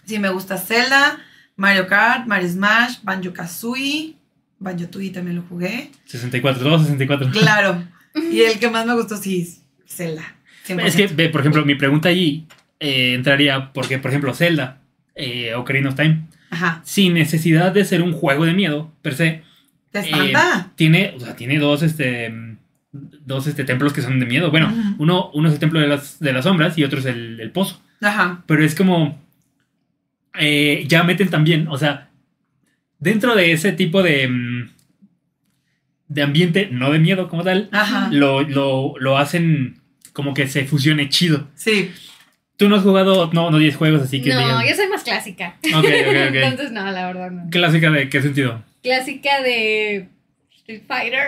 Sí, 0.05 0.19
me 0.19 0.29
gusta 0.29 0.57
Zelda, 0.57 1.19
Mario 1.55 1.87
Kart, 1.87 2.27
Mario 2.27 2.49
Smash, 2.49 2.97
Banjo 3.03 3.31
Kazooie. 3.31 4.15
Banjo 4.59 4.87
Tooie 4.87 5.11
también 5.11 5.37
lo 5.37 5.43
jugué. 5.43 5.91
64, 6.05 6.63
todos 6.63 6.83
64. 6.83 7.31
Claro. 7.31 7.83
y 8.31 8.41
el 8.41 8.59
que 8.59 8.69
más 8.69 8.85
me 8.85 8.93
gustó, 8.93 9.17
sí, 9.17 9.41
es 9.41 9.61
Zelda. 9.85 10.35
100%. 10.67 10.83
Es 10.83 10.95
que, 10.95 11.07
ve, 11.07 11.29
por 11.29 11.41
ejemplo, 11.41 11.65
mi 11.65 11.75
pregunta 11.75 12.09
allí 12.09 12.45
eh, 12.79 13.13
entraría 13.13 13.71
porque, 13.73 13.99
por 13.99 14.11
ejemplo, 14.11 14.33
Zelda 14.33 14.81
eh, 15.15 15.53
Ocarina 15.55 15.89
of 15.89 15.95
Time, 15.95 16.27
Ajá. 16.53 16.81
sin 16.85 17.13
necesidad 17.15 17.71
de 17.71 17.83
ser 17.83 18.01
un 18.01 18.13
juego 18.13 18.45
de 18.45 18.53
miedo, 18.53 18.91
per 19.01 19.15
se, 19.15 19.43
¿Te 19.91 19.99
eh, 19.99 20.03
espanta? 20.05 20.71
tiene, 20.75 21.13
o 21.15 21.19
sea, 21.19 21.35
tiene 21.35 21.57
dos, 21.59 21.81
este, 21.83 22.33
dos 22.91 23.47
este, 23.47 23.63
templos 23.63 23.91
que 23.93 24.01
son 24.01 24.19
de 24.19 24.25
miedo. 24.25 24.51
Bueno, 24.51 24.71
uno, 24.99 25.31
uno 25.33 25.47
es 25.47 25.53
el 25.55 25.59
templo 25.59 25.79
de 25.79 25.87
las, 25.87 26.19
de 26.19 26.33
las 26.33 26.45
sombras 26.45 26.77
y 26.77 26.83
otro 26.83 26.99
es 26.99 27.05
el, 27.05 27.39
el 27.39 27.51
pozo. 27.51 27.81
Ajá. 28.01 28.43
Pero 28.45 28.63
es 28.63 28.75
como, 28.75 29.19
eh, 30.39 30.85
ya 30.87 31.03
meten 31.03 31.29
también, 31.29 31.67
o 31.67 31.77
sea, 31.77 32.09
dentro 32.99 33.35
de 33.35 33.51
ese 33.51 33.71
tipo 33.71 34.01
de, 34.03 34.27
mm, 34.27 34.69
de 36.07 36.21
ambiente, 36.21 36.69
no 36.71 36.91
de 36.91 36.99
miedo 36.99 37.27
como 37.29 37.43
tal, 37.43 37.69
Ajá. 37.71 38.09
lo, 38.11 38.41
lo, 38.41 38.93
lo 38.99 39.17
hacen 39.17 39.79
como 40.13 40.33
que 40.33 40.47
se 40.47 40.65
fusione 40.65 41.09
chido. 41.09 41.47
Sí. 41.55 41.91
Tú 42.57 42.69
no 42.69 42.75
has 42.75 42.83
jugado, 42.83 43.29
no, 43.33 43.49
no 43.49 43.57
10 43.57 43.75
juegos, 43.75 44.01
así 44.03 44.21
que 44.21 44.29
no, 44.29 44.65
yo 44.65 44.75
soy 44.75 44.87
más 44.87 45.03
clásica. 45.03 45.57
Ok, 45.75 45.85
ok, 45.85 45.85
ok. 46.29 46.35
Entonces, 46.35 46.71
no, 46.71 46.89
la 46.91 47.07
verdad 47.07 47.31
no. 47.31 47.49
Clásica 47.49 47.89
de 47.89 48.09
qué 48.09 48.21
sentido. 48.21 48.63
Clásica 48.83 49.41
de 49.41 50.09
Street 50.57 50.83
Fighter. 50.87 51.27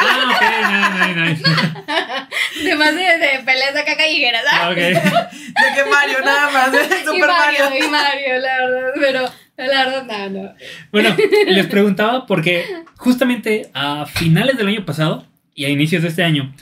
Ah, 0.00 1.06
ok, 1.06 1.14
nice, 1.14 1.20
nice, 1.20 1.42
nice. 1.42 2.64
de 2.64 2.76
más 2.76 2.94
de, 2.94 3.02
de 3.02 3.42
peleas 3.44 3.74
acá 3.74 3.96
callejeras. 3.96 4.44
¿ah? 4.52 4.58
Ah, 4.62 4.70
ok. 4.70 4.76
De 5.60 5.74
que 5.74 5.90
Mario, 5.90 6.18
nada 6.24 6.50
más. 6.50 6.74
¿eh? 6.74 6.88
y 7.02 7.04
Super 7.04 7.28
Mario, 7.28 7.64
Mario. 7.64 7.86
y 7.86 7.88
Mario, 7.90 8.38
la 8.38 8.58
verdad. 8.58 8.92
Pero 9.00 9.20
la 9.56 9.84
verdad, 9.84 10.28
no, 10.30 10.42
no. 10.42 10.54
Bueno, 10.92 11.16
les 11.46 11.66
preguntaba 11.66 12.26
porque 12.26 12.64
justamente 12.96 13.70
a 13.74 14.06
finales 14.06 14.56
del 14.56 14.68
año 14.68 14.84
pasado 14.84 15.26
y 15.54 15.64
a 15.64 15.68
inicios 15.68 16.02
de 16.02 16.08
este 16.08 16.22
año 16.22 16.54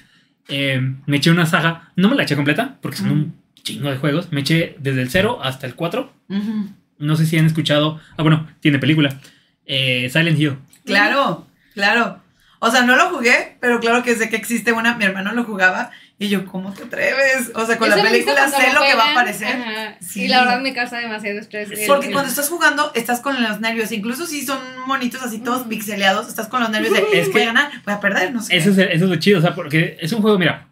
eh, 0.48 0.80
me 1.06 1.18
eché 1.18 1.30
una 1.30 1.46
saga, 1.46 1.92
no 1.94 2.08
me 2.08 2.16
la 2.16 2.22
eché 2.22 2.34
completa 2.34 2.78
porque 2.80 2.96
son 2.96 3.10
un 3.10 3.37
chingo 3.74 3.90
de 3.90 3.96
juegos, 3.98 4.32
me 4.32 4.40
eché 4.40 4.76
desde 4.80 5.02
el 5.02 5.10
0 5.10 5.38
hasta 5.42 5.66
el 5.66 5.74
4, 5.74 6.12
Ujú. 6.28 6.68
no 6.98 7.16
sé 7.16 7.26
si 7.26 7.38
han 7.38 7.46
escuchado, 7.46 8.00
ah 8.16 8.22
bueno, 8.22 8.48
tiene 8.60 8.78
película, 8.78 9.20
eh, 9.66 10.08
Silent 10.12 10.38
Hill. 10.38 10.56
Claro, 10.84 11.46
claro. 11.74 12.20
O 12.60 12.70
sea, 12.72 12.82
no 12.82 12.96
lo 12.96 13.10
jugué, 13.10 13.56
pero 13.60 13.78
claro 13.78 14.02
que 14.02 14.16
sé 14.16 14.28
que 14.28 14.34
existe 14.34 14.72
una. 14.72 14.96
Mi 14.96 15.04
hermano 15.04 15.32
lo 15.32 15.44
jugaba 15.44 15.92
y 16.18 16.28
yo, 16.28 16.44
¿cómo 16.44 16.72
te 16.72 16.82
atreves? 16.82 17.52
O 17.54 17.64
sea, 17.64 17.78
con 17.78 17.88
la 17.88 17.94
película 18.02 18.48
sé 18.48 18.72
lo 18.74 18.80
que 18.80 18.94
va 18.96 19.04
a 19.04 19.10
aparecer. 19.12 19.46
ajá, 19.60 19.96
Sí. 20.00 20.24
Y 20.24 20.28
la 20.28 20.40
verdad 20.40 20.60
me 20.60 20.74
causa 20.74 20.98
demasiado 20.98 21.38
estrés. 21.38 21.68
Porque 21.86 22.06
el- 22.08 22.12
cuando 22.12 22.28
estás 22.30 22.48
jugando, 22.48 22.90
estás 22.96 23.20
con 23.20 23.40
los 23.40 23.60
nervios. 23.60 23.92
Incluso 23.92 24.26
si 24.26 24.44
son 24.44 24.58
monitos 24.88 25.22
así 25.22 25.38
todos 25.38 25.60
Ujú. 25.60 25.68
pixeleados, 25.68 26.26
estás 26.26 26.48
con 26.48 26.60
los 26.60 26.70
nervios 26.70 26.94
de 26.94 27.00
Es 27.12 27.26
voy 27.26 27.32
que- 27.34 27.42
a 27.42 27.46
ganar, 27.46 27.70
voy 27.84 27.94
a 27.94 28.00
perder, 28.00 28.32
no 28.34 28.42
sé. 28.42 28.56
Eso 28.56 28.70
es, 28.70 28.78
eso 28.78 28.88
es 29.04 29.10
lo 29.10 29.16
chido, 29.16 29.38
o 29.38 29.42
sea, 29.42 29.54
porque 29.54 29.96
es 30.00 30.10
un 30.12 30.20
juego, 30.20 30.36
mira, 30.36 30.66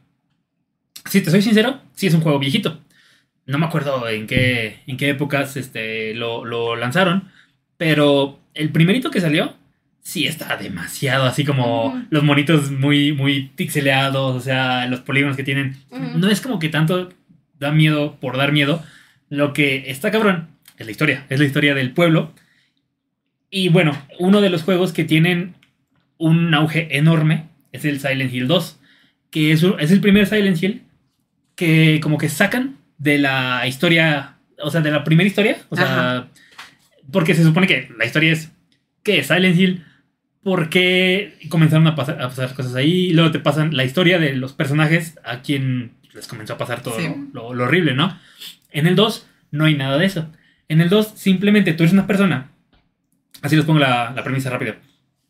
si 1.09 1.21
te 1.21 1.31
soy 1.31 1.43
sincero, 1.43 1.81
sí 1.95 2.09
es 2.09 2.15
un 2.15 2.21
juego 2.21 2.41
viejito. 2.41 2.81
No 3.47 3.59
me 3.59 3.67
acuerdo 3.67 4.09
en 4.09 4.27
qué, 4.27 4.81
en 4.87 4.97
qué 4.97 5.11
épocas 5.11 5.57
este, 5.57 6.15
lo, 6.15 6.45
lo 6.45 6.77
lanzaron, 6.77 7.31
pero 7.77 8.41
el 8.55 8.71
primerito 8.71 9.11
que 9.11 9.21
salió, 9.21 9.55
sí 10.01 10.27
está 10.27 10.57
demasiado, 10.57 11.25
así 11.27 11.45
como 11.45 11.93
los 12.11 12.23
monitos 12.25 12.71
muy, 12.71 13.13
muy 13.13 13.51
pixeleados, 13.57 14.35
o 14.37 14.41
sea, 14.41 14.87
los 14.87 15.01
polígonos 15.01 15.37
que 15.37 15.45
tienen. 15.45 15.77
No 16.21 16.29
es 16.29 16.41
como 16.41 16.59
que 16.59 16.69
tanto 16.69 17.11
da 17.59 17.71
miedo 17.73 18.17
por 18.21 18.37
dar 18.37 18.53
miedo. 18.53 18.83
Lo 19.29 19.53
que 19.53 19.91
está 19.91 20.11
cabrón 20.11 20.49
es 20.79 20.87
la 20.87 20.93
historia, 20.93 21.27
es 21.29 21.39
la 21.41 21.47
historia 21.47 21.75
del 21.75 21.93
pueblo. 21.93 22.33
Y 23.51 23.69
bueno, 23.69 23.97
uno 24.19 24.41
de 24.41 24.51
los 24.51 24.63
juegos 24.63 24.93
que 24.93 25.05
tienen 25.05 25.55
un 26.19 26.53
auge 26.55 26.97
enorme 26.97 27.45
es 27.73 27.85
el 27.85 28.01
Silent 28.01 28.33
Hill 28.33 28.49
2, 28.49 28.81
que 29.31 29.53
es, 29.53 29.63
un- 29.63 29.79
es 29.81 29.91
el 29.91 30.01
primer 30.01 30.27
Silent 30.27 30.63
Hill 30.63 30.83
que 31.55 32.01
como 32.03 32.19
que 32.19 32.29
sacan 32.29 32.77
de 32.99 33.19
la 33.19 33.67
historia, 33.67 34.37
o 34.59 34.71
sea, 34.71 34.81
de 34.81 34.91
la 34.91 35.05
primera 35.05 35.27
historia, 35.29 35.57
o 35.69 35.77
sea, 35.77 36.29
porque 37.13 37.35
se 37.35 37.43
supone 37.45 37.67
que 37.67 37.89
la 37.99 38.05
historia 38.07 38.33
es 38.33 38.51
que 39.03 39.23
Silent 39.23 39.59
Hill, 39.59 39.85
por 40.43 40.69
qué 40.71 41.37
comenzaron 41.49 41.87
a 41.87 41.95
pasar, 41.95 42.21
a 42.23 42.29
pasar 42.29 42.55
cosas 42.55 42.75
ahí, 42.75 43.07
y 43.09 43.13
luego 43.13 43.31
te 43.31 43.39
pasan 43.41 43.77
la 43.77 43.85
historia 43.85 44.19
de 44.19 44.35
los 44.35 44.53
personajes 44.53 45.19
a 45.25 45.43
quien 45.43 45.93
les 46.15 46.27
comenzó 46.27 46.55
a 46.55 46.59
pasar 46.59 46.83
todo 46.83 46.99
Sí. 46.99 47.09
lo, 47.33 47.53
lo 47.55 47.65
horrible, 47.65 47.95
¿no? 47.95 48.19
En 48.71 48.87
el 48.87 48.97
2 48.97 49.27
no 49.53 49.65
hay 49.67 49.75
nada 49.75 49.99
de 49.99 50.07
eso. 50.07 50.31
En 50.69 50.81
el 50.81 50.89
2 50.89 51.13
simplemente 51.15 51.73
tú 51.75 51.83
eres 51.85 51.93
una 51.93 52.07
persona, 52.07 52.51
así 53.43 53.55
les 53.57 53.65
pongo 53.65 53.79
la, 53.81 54.13
la 54.17 54.25
premisa 54.25 54.51
rápido. 54.51 54.75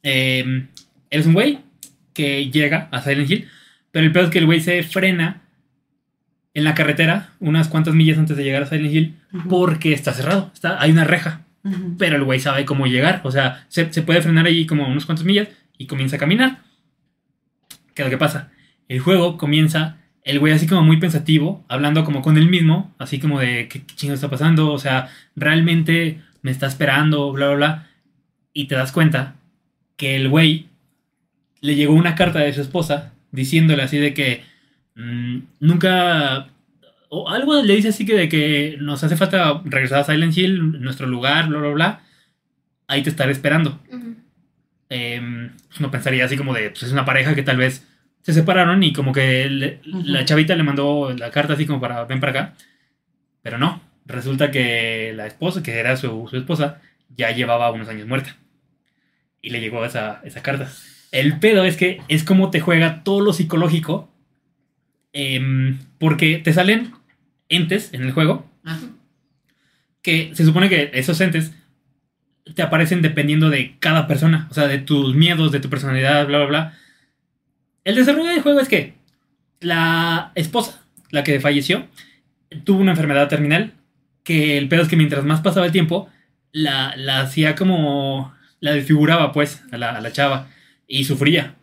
Eh, 0.03 0.67
eres 1.11 1.27
un 1.27 1.35
güey 1.35 1.59
que 2.14 2.49
llega 2.51 2.89
a 2.93 3.03
Silent 3.03 3.31
Hill, 3.31 3.49
pero 3.91 4.07
el 4.07 4.12
peor 4.12 4.27
es 4.27 4.31
que 4.31 4.39
el 4.39 4.47
güey 4.47 4.61
se 4.61 4.83
frena 4.83 5.43
en 6.57 6.65
la 6.65 6.75
carretera 6.75 7.29
unas 7.39 7.69
cuantas 7.69 7.95
millas 7.95 8.17
antes 8.17 8.35
de 8.35 8.43
llegar 8.43 8.63
a 8.63 8.67
Silent 8.67 8.95
Hill 8.95 9.17
Ujú. 9.31 9.49
porque 9.49 9.93
está 9.93 10.15
cerrado, 10.15 10.51
está, 10.55 10.81
hay 10.81 10.91
una 10.91 11.05
reja, 11.05 11.43
pero 11.99 12.17
el 12.17 12.25
güey 12.25 12.41
sabe 12.41 12.65
cómo 12.65 12.87
llegar, 12.87 13.21
o 13.25 13.31
sea, 13.31 13.67
se, 13.69 13.93
se 13.93 14.01
puede 14.01 14.23
frenar 14.23 14.47
ahí 14.47 14.65
como 14.65 14.89
unos 14.89 15.05
cuantos 15.05 15.27
millas 15.27 15.49
y 15.77 15.87
comienza 15.87 16.17
a 16.17 16.19
caminar. 16.19 16.61
¿Qué 17.93 18.01
es 18.03 18.07
lo 18.07 18.11
que 18.11 18.17
pasa? 18.17 18.51
El 18.89 19.01
juego 19.01 19.37
comienza, 19.37 19.99
el 20.23 20.39
güey 20.39 20.55
así 20.55 20.67
como 20.67 20.83
muy 20.83 20.97
pensativo, 20.97 21.63
hablando 21.69 22.05
como 22.05 22.23
con 22.23 22.39
él 22.39 22.49
mismo, 22.49 22.95
así 22.99 23.19
como 23.19 23.39
de 23.39 23.69
qué, 23.69 23.83
qué 23.83 23.95
chingo 23.95 24.15
está 24.15 24.31
pasando, 24.31 24.73
o 24.73 24.79
sea, 24.79 25.09
realmente 25.35 26.23
me 26.41 26.53
está 26.53 26.67
esperando, 26.69 27.33
bla, 27.33 27.49
bla, 27.49 27.57
bla, 27.57 27.87
y 28.55 28.65
te 28.67 28.77
das 28.77 28.93
cuenta 28.93 29.35
que 29.99 30.17
el 30.17 30.31
güey 30.31 30.69
le 31.61 31.75
llegó 31.75 31.93
una 31.93 32.15
carta 32.15 32.39
de 32.39 32.55
su 32.55 32.63
esposa 32.63 33.13
diciéndole 33.31 33.83
así 33.83 33.99
de 33.99 34.15
que 34.15 34.56
mm, 34.97 35.39
nunca 35.61 36.49
o 37.09 37.29
algo 37.31 37.63
le 37.63 37.77
dice 37.77 37.89
así 37.89 38.05
que 38.05 38.15
de 38.15 38.29
que 38.29 38.77
nos 38.81 39.03
hace 39.05 39.17
falta 39.17 39.63
regresar 39.65 40.01
a 40.01 40.05
Silent 40.05 40.37
Hill, 40.37 40.81
nuestro 40.83 41.07
lugar, 41.07 41.49
bla, 41.49 41.59
bla, 41.61 41.71
bla. 41.71 42.01
Ahí 42.89 43.03
te 43.03 43.11
estaré 43.11 43.31
esperando. 43.33 43.81
Eh, 44.91 45.51
pues 45.69 45.81
uno 45.81 45.91
pensaría 45.91 46.25
así 46.25 46.37
como 46.37 46.55
de, 46.55 46.71
pues 46.71 46.85
es 46.85 46.93
una 46.93 47.05
pareja 47.05 47.35
que 47.35 47.43
tal 47.43 47.57
vez 47.57 47.87
se 48.23 48.33
separaron 48.33 48.83
y 48.83 48.93
como 48.93 49.13
que 49.13 49.49
le- 49.49 49.81
la 49.85 50.25
chavita 50.25 50.55
le 50.57 50.63
mandó 50.63 51.13
la 51.17 51.31
carta 51.31 51.55
así 51.55 51.67
como 51.67 51.81
para, 51.81 52.05
ven 52.05 52.21
para 52.21 52.31
acá. 52.31 52.55
Pero 53.43 53.59
no, 53.59 53.81
resulta 54.05 54.51
que 54.51 55.13
la 55.15 55.27
esposa, 55.27 55.63
que 55.63 55.79
era 55.79 55.97
su, 55.97 56.27
su 56.29 56.37
esposa, 56.37 56.81
ya 57.17 57.31
llevaba 57.31 57.71
unos 57.71 57.89
años 57.89 58.07
muerta. 58.09 58.37
Y 59.43 59.51
le 59.51 59.61
llegó 59.61 59.85
esa, 59.85 60.21
esa 60.25 60.43
carta. 60.43 60.69
El 61.13 61.39
pedo 61.39 61.65
es 61.65 61.77
que 61.77 62.01
es 62.09 62.25
como 62.25 62.51
te 62.51 62.61
juega 62.61 63.05
todo 63.05 63.21
lo 63.21 63.33
psicológico. 63.33 64.13
Em, 65.17 65.79
porque 65.99 66.37
te 66.37 66.53
salen 66.53 66.93
entes 67.49 67.95
en 67.95 68.03
el 68.03 68.12
juego 68.12 68.45
que 70.03 70.31
se 70.35 70.45
supone 70.45 70.69
que 70.69 70.91
esos 70.93 71.21
entes 71.23 71.53
te 72.55 72.62
aparecen 72.62 73.01
dependiendo 73.01 73.49
de 73.49 73.77
cada 73.81 74.07
persona, 74.07 74.47
o 74.51 74.55
sea, 74.55 74.69
de 74.69 74.79
tus 74.79 75.14
miedos, 75.14 75.53
de 75.53 75.59
tu 75.59 75.71
personalidad, 75.71 76.27
bla, 76.27 76.39
bla, 76.39 76.47
bla. 76.47 76.79
El 77.83 77.97
desarrollo 77.97 78.29
del 78.29 78.43
juego 78.43 78.61
es 78.61 78.69
que 78.69 78.95
la 79.61 80.33
esposa, 80.35 80.85
la 81.11 81.25
que 81.25 81.41
falleció, 81.41 81.89
tuvo 82.64 82.81
una 82.81 82.93
enfermedad 82.93 83.29
terminal, 83.29 83.73
que 84.23 84.59
el 84.59 84.69
pedo 84.69 84.83
es 84.83 84.89
que 84.89 84.97
mientras 84.97 85.25
más 85.25 85.41
pasaba 85.41 85.67
el 85.67 85.73
tiempo, 85.73 86.09
la, 86.53 86.95
la 86.97 87.21
hacía 87.23 87.55
como... 87.57 88.35
la 88.61 88.73
desfiguraba, 88.73 89.33
pues, 89.33 89.64
a 89.73 89.79
la, 89.79 89.97
a 89.97 90.01
la 90.01 90.12
chava, 90.12 90.49
y 90.87 91.05
sufría. 91.05 91.57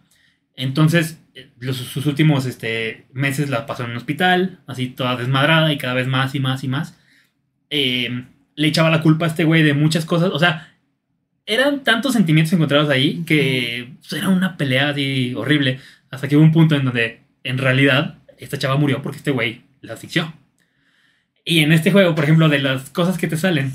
Entonces, 0.56 1.23
los- 1.60 1.78
sus 1.78 2.06
últimos 2.06 2.46
este, 2.46 3.06
meses 3.14 3.50
la 3.50 3.66
pasó 3.66 3.84
en 3.84 3.92
un 3.92 3.98
hospital, 3.98 4.60
así 4.68 4.88
toda 4.88 5.16
desmadrada 5.16 5.72
y 5.74 5.78
cada 5.78 5.94
vez 5.94 6.08
más 6.08 6.36
y 6.36 6.40
más 6.40 6.64
y 6.64 6.68
más. 6.68 6.98
Eh, 7.70 8.26
le 8.56 8.68
echaba 8.68 8.90
la 8.92 9.02
culpa 9.02 9.26
a 9.26 9.30
este 9.30 9.44
güey 9.44 9.64
de 9.64 9.74
muchas 9.74 10.06
cosas. 10.06 10.30
O 10.32 10.40
sea, 10.40 10.74
eran 11.46 11.84
tantos 11.84 12.14
sentimientos 12.14 12.54
encontrados 12.54 12.90
ahí 12.90 13.24
que 13.26 13.94
pues, 14.02 14.14
era 14.14 14.30
una 14.30 14.58
pelea 14.58 14.94
horrible. 15.36 15.80
Hasta 16.12 16.28
que 16.28 16.38
hubo 16.38 16.44
un 16.44 16.52
punto 16.52 16.76
en 16.76 16.86
donde, 16.86 17.22
en 17.44 17.58
realidad, 17.58 18.20
esta 18.38 18.58
chava 18.60 18.78
murió 18.78 19.02
porque 19.02 19.18
este 19.18 19.32
güey 19.32 19.64
la 19.82 19.94
asfixió. 19.94 20.34
Y 21.44 21.60
en 21.60 21.72
este 21.74 21.92
juego, 21.92 22.16
por 22.16 22.24
ejemplo, 22.24 22.48
de 22.48 22.60
las 22.60 22.90
cosas 22.92 23.18
que 23.18 23.28
te 23.28 23.36
salen, 23.38 23.74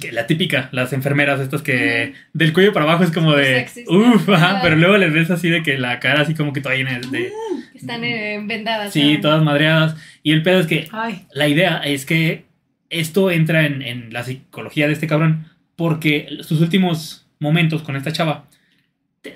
que 0.00 0.12
la 0.12 0.26
típica, 0.26 0.68
las 0.72 0.92
enfermeras 0.92 1.40
estas 1.40 1.62
que 1.62 2.14
del 2.32 2.52
cuello 2.52 2.72
para 2.72 2.84
abajo 2.84 3.04
es 3.04 3.10
como 3.10 3.34
de 3.34 3.66
uff, 3.88 4.28
ajá, 4.28 4.60
pero 4.62 4.76
luego 4.76 4.96
les 4.96 5.12
ves 5.12 5.30
así 5.30 5.50
de 5.50 5.62
que 5.62 5.78
la 5.78 6.00
cara 6.00 6.22
así 6.22 6.34
como 6.34 6.52
que 6.52 6.60
toda 6.60 6.74
llena 6.74 6.98
de, 6.98 7.30
están 7.74 8.04
eh, 8.04 8.40
vendadas. 8.44 8.92
sí, 8.92 9.14
¿no? 9.14 9.20
todas 9.20 9.42
madreadas. 9.42 9.96
Y 10.22 10.32
el 10.32 10.42
pedo 10.42 10.60
es 10.60 10.66
que 10.66 10.88
Ay. 10.92 11.26
la 11.34 11.48
idea 11.48 11.78
es 11.78 12.06
que 12.06 12.44
esto 12.90 13.30
entra 13.30 13.66
en, 13.66 13.82
en 13.82 14.12
la 14.12 14.22
psicología 14.22 14.86
de 14.86 14.94
este 14.94 15.06
cabrón 15.06 15.46
porque 15.76 16.28
sus 16.40 16.60
últimos 16.60 17.26
momentos 17.38 17.82
con 17.82 17.96
esta 17.96 18.12
chava 18.12 18.44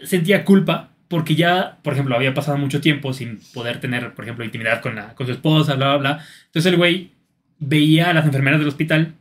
sentía 0.05 0.45
culpa 0.45 0.91
porque 1.09 1.37
ya, 1.37 1.79
por 1.83 1.93
ejemplo, 1.93 2.17
había 2.17 2.35
pasado 2.35 2.59
mucho 2.59 2.81
tiempo 2.81 3.13
sin 3.13 3.39
poder 3.55 3.81
tener, 3.81 4.15
por 4.15 4.25
ejemplo, 4.25 4.45
intimidad 4.45 4.81
con, 4.81 4.97
la, 4.97 5.15
con 5.15 5.27
su 5.27 5.33
esposa, 5.33 5.75
bla, 5.75 5.89
bla, 5.91 5.97
bla. 5.97 6.25
Entonces 6.47 6.73
el 6.73 6.77
güey 6.77 7.13
veía 7.59 8.11
a 8.11 8.15
las 8.15 8.27
enfermeras 8.27 8.59
del 8.59 8.69
hospital 8.69 9.15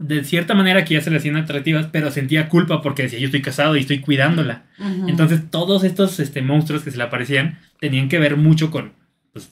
de 0.00 0.24
cierta 0.24 0.54
manera 0.54 0.84
que 0.84 0.94
ya 0.94 1.02
se 1.02 1.10
le 1.10 1.18
hacían 1.18 1.36
atractivas, 1.36 1.86
pero 1.92 2.10
sentía 2.10 2.48
culpa 2.48 2.80
porque 2.80 3.02
decía, 3.02 3.18
yo 3.18 3.26
estoy 3.26 3.42
casado 3.42 3.76
y 3.76 3.80
estoy 3.80 4.00
cuidándola. 4.00 4.64
Ujú. 4.78 5.08
Entonces 5.10 5.42
todos 5.50 5.84
estos 5.84 6.18
este, 6.20 6.40
monstruos 6.40 6.82
que 6.82 6.90
se 6.90 6.96
le 6.96 7.02
aparecían 7.04 7.58
tenían 7.80 8.08
que 8.08 8.18
ver 8.18 8.36
mucho 8.38 8.70
con, 8.70 8.94
pues, 9.34 9.50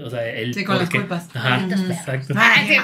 o 0.00 0.08
sea, 0.08 0.24
el... 0.30 0.54
Sí, 0.54 0.62
con 0.64 0.78
las 0.78 0.88
culpas. 0.88 1.28
Ajá, 1.34 1.66
exacto. 1.68 2.34
Ay, 2.36 2.68
Sí. 2.68 2.76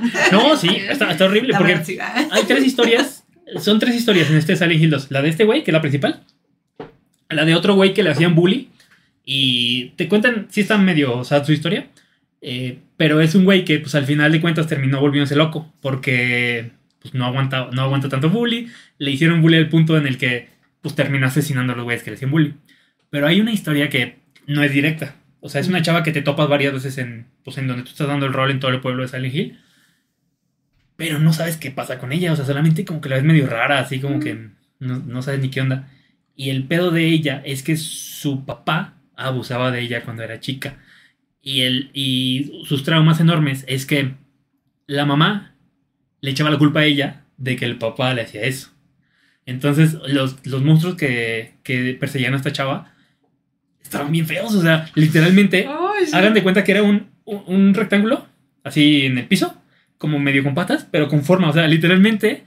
no, 0.32 0.56
sí, 0.56 0.68
está, 0.88 1.10
está 1.10 1.24
horrible 1.24 1.52
La 1.52 1.58
porque 1.58 1.72
verdad, 1.74 1.86
sí. 1.86 1.98
hay 2.30 2.44
tres 2.44 2.64
historias. 2.64 3.24
Son 3.58 3.80
tres 3.80 3.96
historias 3.96 4.30
en 4.30 4.36
este 4.36 4.54
Silent 4.54 4.80
Hill 4.80 4.90
2. 4.90 5.10
La 5.10 5.22
de 5.22 5.30
este 5.30 5.44
güey, 5.44 5.64
que 5.64 5.72
es 5.72 5.74
la 5.74 5.80
principal. 5.80 6.22
La 7.28 7.44
de 7.44 7.56
otro 7.56 7.74
güey 7.74 7.92
que 7.92 8.04
le 8.04 8.10
hacían 8.10 8.36
bully. 8.36 8.68
Y 9.24 9.86
te 9.96 10.08
cuentan, 10.08 10.46
sí 10.50 10.60
está 10.60 10.78
medio 10.78 11.24
sad 11.24 11.44
su 11.44 11.52
historia. 11.52 11.88
eh, 12.40 12.78
pero 13.00 13.22
es 13.22 13.34
un 13.34 13.46
güey 13.46 13.64
que 13.64 13.78
pues 13.78 13.94
al 13.94 14.04
final 14.04 14.30
de 14.30 14.42
cuentas 14.42 14.66
terminó 14.66 15.00
volviéndose 15.00 15.34
loco. 15.34 15.72
Porque 15.80 16.72
pues, 17.00 17.14
no, 17.14 17.24
aguanta, 17.24 17.70
no 17.72 17.80
aguanta 17.80 18.10
tanto 18.10 18.28
bully. 18.28 18.70
Le 18.98 19.10
hicieron 19.10 19.40
bully 19.40 19.56
al 19.56 19.70
punto 19.70 19.96
en 19.96 20.06
el 20.06 20.18
que 20.18 20.50
pues 20.82 20.94
terminó 20.94 21.26
asesinando 21.26 21.72
a 21.72 21.76
los 21.76 21.84
güeyes 21.84 22.02
que 22.02 22.10
le 22.10 22.16
hacían 22.16 22.30
bully. 22.30 22.56
Pero 23.08 23.26
hay 23.26 23.40
una 23.40 23.52
historia 23.52 23.88
que 23.88 24.18
no 24.46 24.62
es 24.62 24.70
directa. 24.70 25.16
O 25.40 25.48
sea, 25.48 25.62
es 25.62 25.68
una 25.68 25.80
chava 25.80 26.02
que 26.02 26.12
te 26.12 26.20
topas 26.20 26.46
varias 26.46 26.74
veces 26.74 26.98
en, 26.98 27.28
pues, 27.42 27.56
en 27.56 27.68
donde 27.68 27.84
tú 27.84 27.88
estás 27.88 28.06
dando 28.06 28.26
el 28.26 28.34
rol 28.34 28.50
en 28.50 28.60
todo 28.60 28.70
el 28.70 28.82
pueblo 28.82 29.00
de 29.00 29.08
Silent 29.08 29.34
Hill 29.34 29.58
pero 30.96 31.18
no 31.18 31.32
sabes 31.32 31.56
qué 31.56 31.70
pasa 31.70 31.98
con 31.98 32.12
ella. 32.12 32.34
O 32.34 32.36
sea, 32.36 32.44
solamente 32.44 32.84
como 32.84 33.00
que 33.00 33.08
la 33.08 33.16
ves 33.16 33.24
medio 33.24 33.46
rara, 33.46 33.78
así 33.78 33.98
como 33.98 34.20
que 34.20 34.50
no, 34.78 34.98
no 34.98 35.22
sabes 35.22 35.40
ni 35.40 35.48
qué 35.48 35.62
onda. 35.62 35.88
Y 36.36 36.50
el 36.50 36.64
pedo 36.64 36.90
de 36.90 37.06
ella 37.06 37.40
es 37.46 37.62
que 37.62 37.78
su 37.78 38.44
papá 38.44 38.98
abusaba 39.16 39.70
de 39.70 39.80
ella 39.80 40.02
cuando 40.04 40.22
era 40.22 40.38
chica. 40.40 40.76
Y, 41.42 41.62
el, 41.62 41.90
y 41.94 42.62
sus 42.66 42.84
traumas 42.84 43.20
enormes 43.20 43.64
es 43.66 43.86
que 43.86 44.12
la 44.86 45.06
mamá 45.06 45.54
le 46.20 46.30
echaba 46.30 46.50
la 46.50 46.58
culpa 46.58 46.80
a 46.80 46.84
ella 46.84 47.24
de 47.36 47.56
que 47.56 47.64
el 47.64 47.78
papá 47.78 48.12
le 48.14 48.22
hacía 48.22 48.42
eso. 48.42 48.70
Entonces, 49.46 49.96
los, 50.06 50.44
los 50.46 50.62
monstruos 50.62 50.96
que, 50.96 51.54
que 51.62 51.96
perseguían 51.98 52.34
a 52.34 52.36
esta 52.36 52.52
chava 52.52 52.92
estaban 53.82 54.12
bien 54.12 54.26
feos. 54.26 54.54
O 54.54 54.62
sea, 54.62 54.86
literalmente 54.94 55.66
Ay, 55.68 56.06
sí. 56.06 56.14
Hagan 56.14 56.34
de 56.34 56.42
cuenta 56.42 56.62
que 56.62 56.72
era 56.72 56.82
un, 56.82 57.08
un, 57.24 57.42
un 57.46 57.74
rectángulo, 57.74 58.26
así 58.62 59.06
en 59.06 59.18
el 59.18 59.26
piso, 59.26 59.60
como 59.98 60.18
medio 60.18 60.44
con 60.44 60.54
patas, 60.54 60.86
pero 60.90 61.08
con 61.08 61.24
forma. 61.24 61.48
O 61.48 61.52
sea, 61.52 61.66
literalmente 61.66 62.44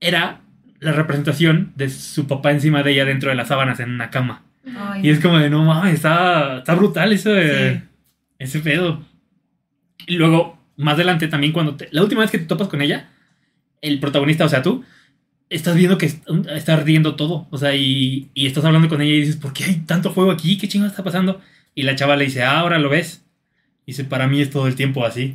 era 0.00 0.40
la 0.80 0.92
representación 0.92 1.72
de 1.76 1.90
su 1.90 2.26
papá 2.26 2.52
encima 2.52 2.82
de 2.82 2.92
ella 2.92 3.04
dentro 3.04 3.30
de 3.30 3.36
las 3.36 3.48
sábanas 3.48 3.80
en 3.80 3.90
una 3.90 4.10
cama. 4.10 4.42
Ay, 4.76 5.06
Y 5.06 5.10
es 5.10 5.20
como 5.20 5.38
de, 5.38 5.50
no 5.50 5.64
mames, 5.64 5.94
está, 5.94 6.58
está 6.58 6.74
brutal 6.74 7.12
eso 7.12 7.30
de, 7.32 7.72
Sí. 7.72 7.82
Ese 8.38 8.60
pedo. 8.60 9.04
Y 10.06 10.16
luego, 10.16 10.58
más 10.76 10.94
adelante 10.94 11.28
también, 11.28 11.52
cuando 11.52 11.76
te- 11.76 11.88
la 11.90 12.02
última 12.02 12.20
vez 12.22 12.30
que 12.30 12.38
te 12.38 12.46
topas 12.46 12.68
con 12.68 12.82
ella, 12.82 13.10
el 13.82 14.00
protagonista, 14.00 14.44
o 14.44 14.48
sea, 14.48 14.62
tú, 14.62 14.84
estás 15.50 15.76
viendo 15.76 15.98
que 15.98 16.06
est- 16.06 16.24
está 16.54 16.74
ardiendo 16.74 17.16
todo. 17.16 17.46
O 17.50 17.58
sea, 17.58 17.74
y, 17.74 18.30
y 18.34 18.46
estás 18.46 18.64
hablando 18.64 18.88
con 18.88 19.00
ella 19.00 19.12
y 19.14 19.20
dices, 19.20 19.36
¿por 19.36 19.52
qué 19.52 19.64
hay 19.64 19.74
tanto 19.80 20.12
fuego 20.12 20.30
aquí? 20.30 20.58
¿Qué 20.58 20.68
chingada 20.68 20.90
está 20.90 21.04
pasando? 21.04 21.40
Y 21.74 21.82
la 21.82 21.94
chava 21.96 22.16
le 22.16 22.24
dice, 22.26 22.42
ah, 22.42 22.60
ahora 22.60 22.78
lo 22.78 22.88
ves. 22.88 23.24
Y 23.86 23.92
dice, 23.92 24.04
para 24.04 24.26
mí 24.26 24.40
es 24.40 24.50
todo 24.50 24.66
el 24.66 24.74
tiempo 24.74 25.04
así. 25.04 25.34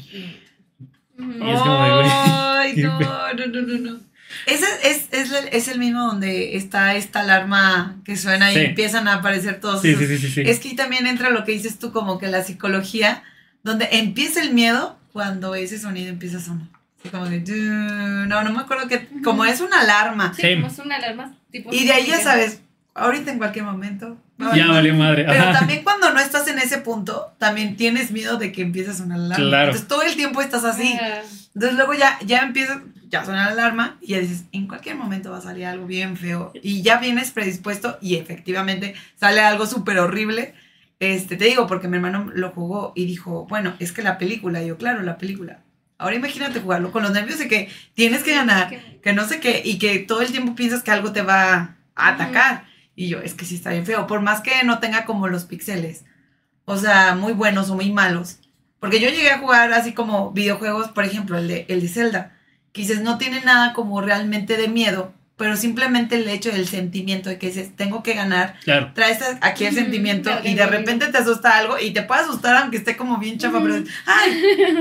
Ujú. 1.18 1.32
Y 1.46 1.50
es 1.52 1.60
como 1.60 1.84
de, 1.84 1.92
güey, 1.92 2.08
Ay, 2.12 2.74
no, 2.78 3.00
no, 3.00 3.48
no, 3.48 3.62
no, 3.62 3.78
no. 3.80 4.00
Ese 4.46 4.66
es, 4.84 5.08
es, 5.12 5.32
el- 5.32 5.48
es 5.52 5.68
el 5.68 5.80
mismo 5.80 6.02
donde 6.08 6.56
está 6.58 6.96
esta 6.96 7.22
alarma 7.22 7.96
que 8.06 8.18
suena 8.18 8.52
y 8.52 8.56
Sí. 8.56 8.60
empiezan 8.62 9.08
a 9.08 9.16
aparecer 9.16 9.60
todos 9.60 9.82
Sí, 9.82 9.90
esos. 9.90 10.02
sí, 10.08 10.18
sí, 10.18 10.28
sí. 10.28 10.32
sí. 10.34 10.42
Es 10.46 10.60
que 10.60 10.70
ahí 10.70 10.76
también 10.76 11.08
entra 11.08 11.30
lo 11.30 11.44
que 11.46 11.52
dices 11.54 11.80
tú, 11.80 11.92
como 11.92 12.18
que 12.20 12.28
la 12.28 12.44
psicología, 12.44 13.24
donde 13.64 13.88
empieza 13.92 14.42
el 14.42 14.54
miedo 14.54 14.98
cuando 15.14 15.56
ese 15.56 15.80
sonido 15.80 16.10
empieza 16.10 16.38
a 16.38 16.42
sonar. 16.42 16.68
Como 17.12 17.26
que, 17.30 17.44
no, 17.48 18.44
no 18.44 18.52
me 18.54 18.60
acuerdo 18.62 18.88
que, 18.88 19.08
como 19.24 19.44
es 19.46 19.60
una 19.62 19.82
alarma. 19.82 20.34
Sí, 20.34 20.56
como 20.56 20.68
es 20.68 20.80
una 20.80 20.96
alarma 20.96 21.36
tipo. 21.52 21.74
Y 21.74 21.86
de 21.86 21.92
ahí 21.94 22.08
ya 22.08 22.20
sabes, 22.22 22.62
ahorita 22.96 23.32
en 23.32 23.38
cualquier 23.38 23.66
momento. 23.66 24.18
Ya 24.56 24.68
valió 24.68 24.94
madre. 24.96 25.26
Pero 25.28 25.44
Ajá. 25.44 25.60
también 25.60 25.84
cuando 25.84 26.12
no 26.12 26.20
estás 26.20 26.48
en 26.48 26.60
ese 26.60 26.80
punto, 26.80 27.34
también 27.38 27.76
tienes 27.78 28.12
miedo 28.12 28.38
de 28.38 28.52
que 28.52 28.62
empiece 28.62 28.92
a 28.92 28.94
sonar 28.94 29.20
la 29.20 29.26
alarma. 29.36 29.46
Claro. 29.48 29.66
Entonces 29.68 29.88
todo 29.88 30.02
el 30.02 30.16
tiempo 30.16 30.42
estás 30.42 30.64
así. 30.66 30.98
Ah, 31.00 31.22
Entonces 31.54 31.78
luego 31.78 31.94
ya, 31.94 32.18
ya 32.26 32.40
empieza, 32.40 32.82
ya 33.14 33.24
suena 33.24 33.46
la 33.46 33.52
alarma 33.52 33.98
y 34.02 34.08
ya 34.08 34.20
dices, 34.20 34.46
en 34.52 34.68
cualquier 34.68 34.96
momento 34.96 35.30
va 35.30 35.38
a 35.38 35.42
salir 35.42 35.68
algo 35.68 35.86
bien 35.86 36.18
feo. 36.18 36.52
Y 36.64 36.82
ya 36.82 36.98
vienes 36.98 37.30
predispuesto 37.30 38.00
y 38.02 38.16
efectivamente 38.16 38.96
sale 39.20 39.40
algo 39.42 39.68
súper 39.68 40.00
horrible. 40.00 40.56
Este, 41.00 41.36
te 41.38 41.46
digo, 41.46 41.68
porque 41.68 41.88
mi 41.88 41.98
hermano 41.98 42.32
lo 42.34 42.50
jugó 42.50 42.92
y 42.96 43.06
dijo, 43.06 43.46
bueno, 43.48 43.76
es 43.78 43.92
que 43.92 44.02
la 44.02 44.18
película, 44.18 44.64
Y 44.64 44.68
yo, 44.70 44.78
claro, 44.80 45.04
la 45.04 45.20
película. 45.20 45.60
Ahora 46.00 46.16
imagínate 46.16 46.60
jugarlo 46.60 46.92
con 46.92 47.04
los 47.04 47.12
nervios 47.12 47.38
de 47.38 47.48
que 47.48 47.70
tienes 47.94 48.24
que 48.24 48.34
ganar, 48.34 48.70
que- 49.04 49.14
no 49.14 49.28
sé 49.28 49.40
qué, 49.40 49.62
y 49.64 49.78
que 49.78 50.00
todo 50.00 50.24
el 50.24 50.32
tiempo 50.32 50.56
piensas 50.56 50.82
que 50.82 50.90
algo 50.90 51.12
te 51.12 51.22
va 51.22 51.76
a 51.96 52.08
atacar. 52.08 52.66
Y 52.96 53.10
yo, 53.10 53.20
es 53.20 53.36
que 53.36 53.46
sí 53.46 53.54
está 53.54 53.70
bien 53.70 53.86
feo, 53.86 54.08
por 54.08 54.22
más 54.22 54.42
que 54.42 54.64
no 54.64 54.80
tenga 54.80 55.06
como 55.06 55.28
los 55.28 55.46
píxeles, 55.46 56.04
o 56.66 56.78
sea, 56.78 57.14
muy 57.16 57.34
buenos 57.34 57.70
o 57.70 57.76
muy 57.76 57.92
malos. 57.92 58.40
Porque 58.80 59.00
yo 59.00 59.10
llegué 59.10 59.30
a 59.30 59.38
jugar 59.38 59.72
así 59.72 59.94
como 59.94 60.32
videojuegos, 60.32 60.90
por 60.90 61.04
ejemplo, 61.06 61.38
el 61.38 61.48
de, 61.48 61.66
el 61.70 61.80
de 61.82 61.88
Zelda, 61.90 62.38
que 62.74 62.82
dices, 62.82 63.02
no 63.02 63.18
tiene 63.18 63.42
nada 63.42 63.72
como 63.74 64.02
realmente 64.02 64.58
de 64.58 64.68
miedo, 64.68 65.14
pero 65.38 65.56
simplemente 65.58 66.16
el 66.18 66.28
hecho 66.28 66.52
del 66.52 66.68
sentimiento 66.68 67.30
de 67.30 67.38
que 67.40 67.48
dices, 67.48 67.76
tengo 67.76 68.04
que 68.04 68.14
ganar, 68.14 68.56
Claro. 68.64 68.92
traes 68.94 69.20
aquí 69.42 69.66
el 69.66 69.74
sentimiento 69.74 70.30
y 70.44 70.54
de 70.54 70.66
repente 70.68 71.08
te 71.08 71.18
asusta 71.18 71.58
algo 71.58 71.80
y 71.80 71.92
te 71.92 72.04
puede 72.04 72.22
asustar 72.22 72.56
aunque 72.58 72.78
esté 72.78 72.96
como 72.98 73.18
bien 73.18 73.38
chafa, 73.40 73.58
Ujú. 73.58 73.66
pero 73.68 73.84
ay, 74.06 74.32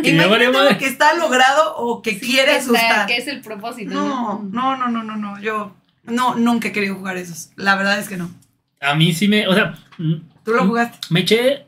Y 0.05 0.11
imagínate 0.11 0.72
lo 0.72 0.78
que 0.78 0.86
está 0.86 1.14
logrado 1.14 1.76
o 1.76 2.03
que 2.03 2.18
sí, 2.18 2.20
quiere 2.32 2.53
asustar. 2.57 3.07
Que 3.07 3.16
es 3.16 3.28
el 3.28 3.40
propósito. 3.40 3.95
No, 3.95 4.43
no, 4.53 4.76
no, 4.76 4.88
no, 4.88 5.03
no, 5.03 5.16
no. 5.16 5.40
Yo 5.40 5.74
no, 6.05 6.34
nunca 6.34 6.68
he 6.68 6.72
querido 6.72 6.97
jugar 6.97 7.16
esos. 7.16 7.51
La 7.57 7.76
verdad 7.76 7.99
es 7.99 8.09
que 8.09 8.16
no. 8.16 8.30
A 8.80 8.95
mí 8.95 9.12
sí 9.14 9.28
me. 9.28 9.47
O 9.49 9.55
sea, 9.55 9.74
mm, 9.99 10.14
¿Tú 10.45 10.53
lo 10.53 10.66
jugaste? 10.66 10.99
me 11.11 11.20
eché 11.20 11.66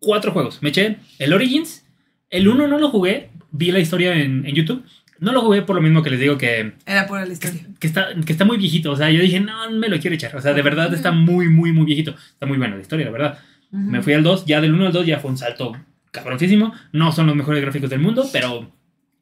cuatro 0.00 0.32
juegos. 0.32 0.62
Me 0.62 0.68
eché 0.70 0.98
el 1.18 1.32
Origins. 1.34 1.84
El 2.30 2.48
1 2.48 2.66
no 2.68 2.78
lo 2.78 2.90
jugué. 2.90 3.30
Vi 3.50 3.70
la 3.72 3.78
historia 3.80 4.14
en, 4.14 4.46
en 4.46 4.54
YouTube. 4.54 4.84
No 5.18 5.32
lo 5.32 5.40
jugué 5.40 5.62
por 5.62 5.76
lo 5.76 5.82
mismo 5.82 6.02
que 6.02 6.10
les 6.10 6.20
digo 6.20 6.36
que, 6.36 6.74
Era 6.84 7.06
por 7.06 7.26
la 7.26 7.32
historia. 7.32 7.62
que, 7.78 7.86
está, 7.86 8.08
que 8.24 8.32
está 8.32 8.44
muy 8.44 8.58
viejito. 8.58 8.92
O 8.92 8.96
sea, 8.96 9.10
yo 9.10 9.20
dije, 9.20 9.40
no, 9.40 9.70
me 9.70 9.88
lo 9.88 9.98
quiero 9.98 10.14
echar. 10.14 10.36
O 10.36 10.40
sea, 10.40 10.52
de 10.52 10.62
verdad 10.62 10.92
está 10.92 11.12
muy, 11.12 11.48
muy, 11.48 11.72
muy 11.72 11.86
viejito. 11.86 12.14
Está 12.32 12.46
muy 12.46 12.58
buena 12.58 12.76
la 12.76 12.82
historia, 12.82 13.06
la 13.06 13.12
verdad. 13.12 13.38
Me 13.70 14.02
fui 14.02 14.12
al 14.12 14.22
2. 14.22 14.46
Ya 14.46 14.60
del 14.60 14.74
1 14.74 14.86
al 14.86 14.92
2 14.92 15.06
ya 15.06 15.18
fue 15.18 15.30
un 15.30 15.38
salto 15.38 15.76
cabroncísimo. 16.10 16.72
No 16.92 17.12
son 17.12 17.26
los 17.26 17.36
mejores 17.36 17.62
gráficos 17.62 17.90
del 17.90 18.00
mundo, 18.00 18.28
pero 18.32 18.70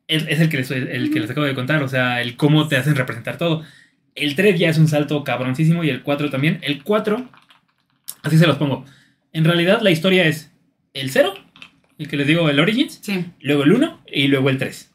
es, 0.08 0.26
es 0.28 0.40
el, 0.40 0.48
que 0.48 0.58
les, 0.58 0.70
el 0.70 1.10
que 1.12 1.20
les 1.20 1.30
acabo 1.30 1.46
de 1.46 1.54
contar. 1.54 1.82
O 1.82 1.88
sea, 1.88 2.20
el 2.20 2.36
cómo 2.36 2.68
te 2.68 2.76
hacen 2.76 2.96
representar 2.96 3.38
todo. 3.38 3.62
El 4.14 4.34
3 4.36 4.58
ya 4.58 4.68
es 4.68 4.78
un 4.78 4.88
salto 4.88 5.22
cabroncísimo 5.24 5.84
y 5.84 5.90
el 5.90 6.02
4 6.02 6.30
también. 6.30 6.58
El 6.62 6.82
4, 6.82 7.28
así 8.22 8.38
se 8.38 8.46
los 8.46 8.56
pongo. 8.56 8.84
En 9.32 9.44
realidad 9.44 9.80
la 9.82 9.90
historia 9.90 10.26
es 10.26 10.52
el 10.92 11.10
0, 11.10 11.34
el 11.98 12.08
que 12.08 12.16
les 12.16 12.26
digo, 12.26 12.48
el 12.48 12.60
Origins, 12.60 13.00
Sí, 13.02 13.24
luego 13.40 13.64
el 13.64 13.72
1 13.72 14.02
y 14.12 14.28
luego 14.28 14.50
el 14.50 14.58
3. 14.58 14.93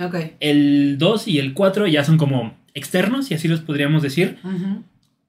Ok. 0.00 0.14
El 0.40 0.96
2 0.98 1.28
y 1.28 1.38
el 1.38 1.54
4 1.54 1.86
ya 1.86 2.04
son 2.04 2.16
como 2.18 2.56
externos, 2.74 3.30
y 3.30 3.34
así 3.34 3.48
los 3.48 3.60
podríamos 3.60 4.02
decir, 4.02 4.38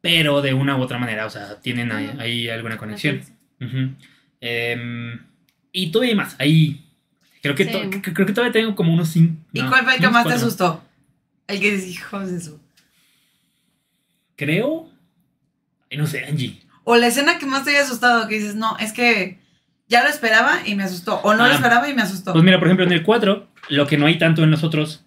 pero 0.01 0.41
de 0.41 0.53
una 0.53 0.77
u 0.77 0.81
otra 0.81 0.97
manera, 0.97 1.25
o 1.25 1.29
sea, 1.29 1.59
tienen 1.59 1.91
ahí, 1.91 2.11
ahí 2.19 2.49
alguna 2.49 2.77
conexión. 2.77 3.21
Em, 4.39 5.19
y 5.71 5.91
todavía 5.91 6.11
hay 6.11 6.17
más, 6.17 6.35
ahí... 6.39 6.85
Creo 7.41 7.55
que, 7.55 7.65
Sí. 7.65 8.01
creo 8.01 8.27
que 8.27 8.33
todavía 8.33 8.51
tengo 8.51 8.75
como 8.75 8.93
unos 8.93 9.09
5... 9.09 9.35
¿Y 9.53 9.61
cuál 9.63 9.83
fue 9.83 9.95
el 9.95 9.99
que 10.01 10.09
más 10.09 10.27
te 10.27 10.33
asustó? 10.33 10.83
El 11.47 11.59
que 11.59 11.77
de 11.77 12.39
su. 12.41 12.59
Creo... 14.35 14.89
No 15.97 16.07
sé, 16.07 16.23
Angie. 16.25 16.61
O 16.83 16.95
la 16.95 17.07
escena 17.07 17.37
que 17.37 17.45
más 17.45 17.63
te 17.65 17.71
haya 17.71 17.81
asustado, 17.81 18.27
que 18.27 18.35
dices, 18.35 18.55
no, 18.55 18.77
es 18.77 18.93
que 18.93 19.40
ya 19.91 20.01
lo 20.03 20.09
esperaba 20.09 20.59
y 20.65 20.73
me 20.75 20.83
asustó. 20.83 21.19
O 21.21 21.33
no 21.35 21.45
lo 21.45 21.51
Ah. 21.51 21.55
esperaba 21.55 21.87
y 21.89 21.93
me 21.93 22.01
asustó. 22.01 22.31
Pues 22.33 22.43
mira, 22.43 22.57
por 22.57 22.67
ejemplo, 22.67 22.85
en 22.85 22.91
el 22.93 23.03
4, 23.03 23.47
lo 23.69 23.85
que 23.85 23.97
no 23.97 24.07
hay 24.07 24.17
tanto 24.17 24.43
en 24.43 24.49
los 24.49 24.63
otros, 24.63 25.05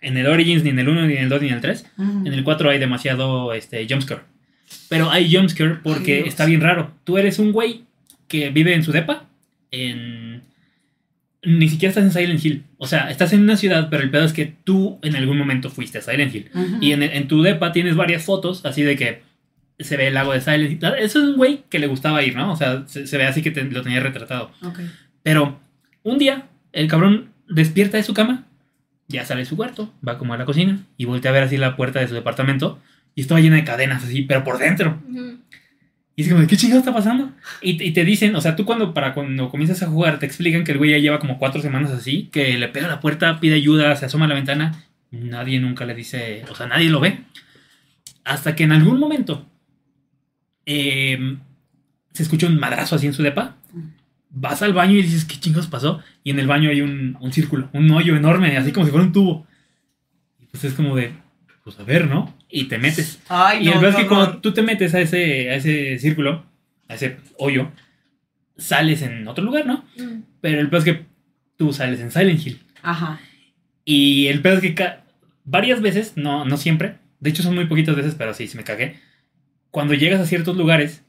en 0.00 0.16
el 0.16 0.26
Origins, 0.26 0.64
ni 0.64 0.70
en 0.70 0.78
el 0.80 0.88
1, 0.88 1.06
ni 1.06 1.14
en 1.14 1.22
el 1.24 1.28
2, 1.28 1.40
ni 1.42 1.48
en 1.48 1.54
el 1.54 1.60
3, 1.60 1.86
ujú. 1.96 2.26
En 2.26 2.32
el 2.32 2.42
4 2.42 2.70
hay 2.70 2.78
demasiado 2.78 3.52
este, 3.52 3.86
jumpscare. 3.88 4.22
Pero 4.88 5.10
hay 5.10 5.32
jumpscare 5.32 5.76
porque 5.82 6.22
Ay, 6.24 6.28
está 6.28 6.46
bien 6.46 6.60
raro. 6.60 6.90
Tú 7.04 7.18
eres 7.18 7.38
un 7.38 7.52
güey 7.52 7.84
que 8.26 8.50
vive 8.50 8.74
en 8.74 8.82
su 8.82 8.90
depa, 8.92 9.26
en, 9.70 10.42
ni 11.42 11.68
siquiera 11.68 11.90
estás 11.90 12.04
en 12.04 12.12
Silent 12.12 12.44
Hill. 12.44 12.64
O 12.78 12.86
sea, 12.86 13.10
estás 13.10 13.32
en 13.34 13.42
una 13.42 13.56
ciudad, 13.56 13.88
pero 13.90 14.02
el 14.02 14.10
pedo 14.10 14.24
es 14.24 14.32
que 14.32 14.54
tú 14.64 14.98
en 15.02 15.14
algún 15.16 15.36
momento 15.38 15.68
fuiste 15.70 15.98
a 15.98 16.02
Silent 16.02 16.34
Hill. 16.34 16.50
Y 16.80 16.92
en, 16.92 17.02
en 17.02 17.28
tu 17.28 17.42
depa 17.42 17.72
tienes 17.72 17.96
varias 17.96 18.24
fotos 18.24 18.64
así 18.64 18.82
de 18.82 18.96
que 18.96 19.22
se 19.78 19.96
ve 19.96 20.08
el 20.08 20.14
lago 20.14 20.32
de 20.32 20.40
Silent 20.40 20.70
Hill. 20.72 20.78
Eso 20.98 21.18
es 21.18 21.24
un 21.24 21.36
güey 21.36 21.64
que 21.68 21.78
le 21.78 21.86
gustaba 21.86 22.22
ir, 22.22 22.36
¿no? 22.36 22.52
O 22.52 22.56
sea, 22.56 22.84
se, 22.86 23.06
se 23.06 23.18
ve 23.18 23.24
así 23.26 23.42
que 23.42 23.50
te- 23.50 23.64
lo 23.64 23.82
tenía 23.82 24.00
retratado. 24.00 24.50
Ok. 24.62 24.78
Pero 25.22 25.58
un 26.02 26.18
día 26.18 26.46
el 26.72 26.88
cabrón 26.88 27.30
despierta 27.48 27.96
de 27.96 28.02
su 28.02 28.14
cama, 28.14 28.44
ya 29.08 29.24
sale 29.24 29.40
de 29.40 29.46
su 29.46 29.56
cuarto, 29.56 29.92
va 30.06 30.18
como 30.18 30.34
a 30.34 30.36
la 30.38 30.44
cocina 30.44 30.80
y 30.96 31.04
voltea 31.04 31.30
a 31.30 31.34
ver 31.34 31.42
así 31.44 31.56
la 31.56 31.76
puerta 31.76 32.00
de 32.00 32.08
su 32.08 32.14
departamento 32.14 32.80
y 33.14 33.20
estaba 33.20 33.40
llena 33.40 33.56
de 33.56 33.64
cadenas 33.64 34.02
así, 34.04 34.22
pero 34.22 34.42
por 34.44 34.58
dentro. 34.58 35.00
Y 36.16 36.22
es 36.22 36.32
como, 36.32 36.46
¿qué 36.46 36.56
chingado 36.56 36.78
está 36.78 36.92
pasando? 36.94 37.32
Y, 37.60 37.82
y 37.82 37.92
te 37.92 38.04
dicen, 38.04 38.36
o 38.36 38.40
sea, 38.40 38.54
tú 38.54 38.64
cuando 38.64 38.94
para 38.94 39.14
cuando 39.14 39.48
comienzas 39.50 39.82
a 39.82 39.88
jugar 39.88 40.18
te 40.20 40.26
explican 40.26 40.62
que 40.64 40.72
el 40.72 40.78
güey 40.78 40.92
ya 40.92 40.98
lleva 40.98 41.18
como 41.18 41.38
cuatro 41.38 41.60
semanas 41.60 41.90
así, 41.90 42.28
que 42.32 42.56
le 42.56 42.68
pega 42.68 42.86
a 42.86 42.90
la 42.90 43.00
puerta, 43.00 43.40
pide 43.40 43.56
ayuda, 43.56 43.94
se 43.96 44.06
asoma 44.06 44.26
a 44.26 44.28
la 44.28 44.34
ventana, 44.36 44.84
nadie 45.10 45.58
nunca 45.60 45.84
le 45.84 45.94
dice, 45.94 46.44
o 46.50 46.54
sea, 46.54 46.66
nadie 46.68 46.88
lo 46.90 47.00
ve. 47.00 47.18
Hasta 48.24 48.54
que 48.54 48.64
en 48.64 48.72
algún 48.72 48.98
momento 48.98 49.46
eh, 50.66 51.36
se 52.12 52.22
escucha 52.22 52.46
un 52.46 52.58
madrazo 52.58 52.96
así 52.96 53.06
en 53.06 53.12
su 53.12 53.22
depa, 53.22 53.56
vas 54.30 54.62
al 54.62 54.72
baño 54.72 54.92
y 54.94 55.02
dices, 55.02 55.24
¿qué 55.24 55.38
chingados 55.38 55.68
pasó? 55.68 56.02
Y 56.22 56.30
en 56.30 56.38
el 56.38 56.46
baño 56.46 56.70
hay 56.70 56.80
un, 56.80 57.16
un 57.20 57.32
círculo, 57.32 57.68
un 57.72 57.90
hoyo 57.90 58.16
enorme, 58.16 58.56
así 58.56 58.72
como 58.72 58.86
si 58.86 58.92
fuera 58.92 59.06
un 59.06 59.12
tubo. 59.12 59.46
Y 60.40 60.46
pues 60.46 60.64
es 60.64 60.74
como 60.74 60.96
de, 60.96 61.12
pues 61.62 61.78
a 61.78 61.84
ver, 61.84 62.08
¿no? 62.08 62.34
Y 62.48 62.64
te 62.64 62.78
metes. 62.78 63.20
Ay, 63.28 63.64
Y 63.64 63.68
el 63.68 63.74
no, 63.74 63.80
peor 63.80 63.92
es 63.92 63.98
que 63.98 64.06
cuando 64.06 64.38
tú 64.38 64.52
te 64.52 64.62
metes 64.62 64.94
a 64.94 65.00
ese, 65.00 65.50
a 65.50 65.54
ese 65.54 65.98
círculo, 65.98 66.44
a 66.88 66.94
ese 66.94 67.16
hoyo, 67.38 67.70
sales 68.56 69.02
en 69.02 69.26
otro 69.26 69.44
lugar, 69.44 69.66
¿no? 69.66 69.84
Mm. 69.96 70.22
Pero 70.40 70.60
el 70.60 70.68
peor 70.68 70.80
es 70.80 70.84
que 70.84 71.04
tú 71.56 71.72
sales 71.72 72.00
en 72.00 72.10
Silent 72.10 72.46
Hill. 72.46 72.60
Ajá. 72.82 73.20
Y 73.84 74.26
el 74.28 74.40
peor 74.40 74.62
es 74.64 74.74
que 74.74 74.88
varias 75.44 75.80
veces, 75.80 76.16
no, 76.16 76.44
no 76.44 76.56
siempre, 76.56 76.98
de 77.20 77.30
hecho 77.30 77.42
son 77.42 77.54
muy 77.54 77.66
poquitas 77.66 77.96
veces, 77.96 78.14
pero 78.16 78.34
sí, 78.34 78.46
sí 78.46 78.56
me 78.56 78.64
cagué. 78.64 79.00
Cuando 79.74 79.94
llegas 79.94 80.20
a 80.20 80.26
ciertos 80.26 80.56
lugares, 80.56 81.02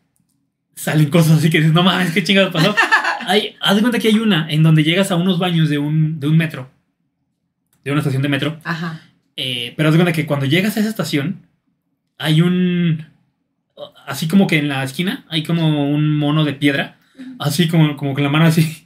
salen 0.74 1.12
cosas 1.12 1.38
así 1.38 1.52
que 1.52 1.60
dices, 1.60 1.72
no 1.72 1.84
mames, 1.84 2.12
qué 2.12 2.24
chingados 2.24 2.52
pasó. 2.52 2.76
hay, 3.28 3.56
haz 3.62 3.76
de 3.76 3.82
cuenta 3.82 4.00
que 4.00 4.08
hay 4.08 4.18
una 4.18 4.50
en 4.50 4.64
donde 4.64 4.84
llegas 4.84 5.12
a 5.12 5.18
unos 5.18 5.38
baños 5.38 5.70
de 5.70 5.78
un, 5.78 6.20
de 6.20 6.28
un 6.28 6.36
metro, 6.36 6.68
de 7.84 7.92
una 7.92 8.00
estación 8.00 8.24
de 8.24 8.30
metro, 8.30 8.60
Ajá. 8.64 9.04
eh, 9.36 9.76
pero 9.78 9.90
haz 9.90 9.94
de 9.94 10.00
cuenta 10.00 10.14
que 10.14 10.26
cuando 10.26 10.48
llegas 10.48 10.76
a 10.76 10.80
esa 10.80 10.90
estación, 10.90 11.46
hay 12.18 12.42
un. 12.42 13.06
Así 14.08 14.28
como 14.28 14.48
que 14.48 14.58
en 14.58 14.68
la 14.68 14.84
esquina 14.84 15.26
hay 15.30 15.44
como 15.44 15.88
un 15.88 16.18
mono 16.18 16.44
de 16.44 16.54
piedra, 16.54 16.98
así 17.38 17.68
como, 17.68 17.96
como 17.98 18.16
con 18.16 18.24
la 18.24 18.30
mano 18.30 18.46
así. 18.46 18.85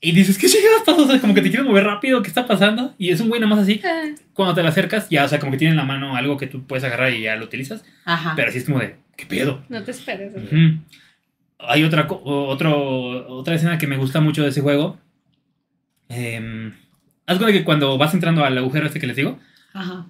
Y 0.00 0.12
dices, 0.12 0.38
¿qué 0.38 0.46
chingados 0.46 0.82
pasa? 0.86 1.02
O 1.02 1.06
sea, 1.06 1.20
como 1.20 1.34
que 1.34 1.42
te 1.42 1.48
quieres 1.50 1.66
mover 1.66 1.84
rápido, 1.84 2.22
¿qué 2.22 2.28
está 2.28 2.46
pasando? 2.46 2.94
Y 2.98 3.10
es 3.10 3.20
un 3.20 3.28
güey 3.28 3.40
nada 3.40 3.52
más 3.54 3.64
así. 3.64 3.80
Ah, 3.84 4.04
Cuando 4.32 4.54
te 4.54 4.62
le 4.62 4.68
acercas, 4.68 5.08
ya, 5.08 5.24
o 5.24 5.28
sea, 5.28 5.40
como 5.40 5.50
que 5.52 5.58
tiene 5.58 5.72
en 5.72 5.76
la 5.76 5.84
mano 5.84 6.14
algo 6.16 6.36
que 6.36 6.46
tú 6.46 6.64
puedes 6.64 6.84
agarrar 6.84 7.12
y 7.12 7.22
ya 7.22 7.34
lo 7.34 7.44
utilizas. 7.46 7.84
Ajá. 8.04 8.34
Pero 8.36 8.48
así 8.50 8.58
es 8.58 8.64
como 8.64 8.78
de, 8.78 8.96
¿qué 9.16 9.26
pedo? 9.26 9.64
No 9.68 9.82
te 9.82 9.90
esperes. 9.90 10.32
Ujú. 10.36 10.78
Hay 11.58 11.82
otra, 11.82 12.06
otro, 12.08 13.28
otra 13.28 13.54
escena 13.56 13.78
que 13.78 13.88
me 13.88 13.96
gusta 13.96 14.20
mucho 14.20 14.42
de 14.44 14.50
ese 14.50 14.60
juego. 14.60 14.98
Eh, 16.08 16.72
haz 17.26 17.38
cuenta 17.38 17.52
que 17.52 17.64
cuando 17.64 17.98
vas 17.98 18.14
entrando 18.14 18.44
al 18.44 18.56
agujero 18.56 18.86
este 18.86 19.00
que 19.00 19.06
les 19.08 19.16
digo, 19.16 19.38
Ajá. 19.74 20.06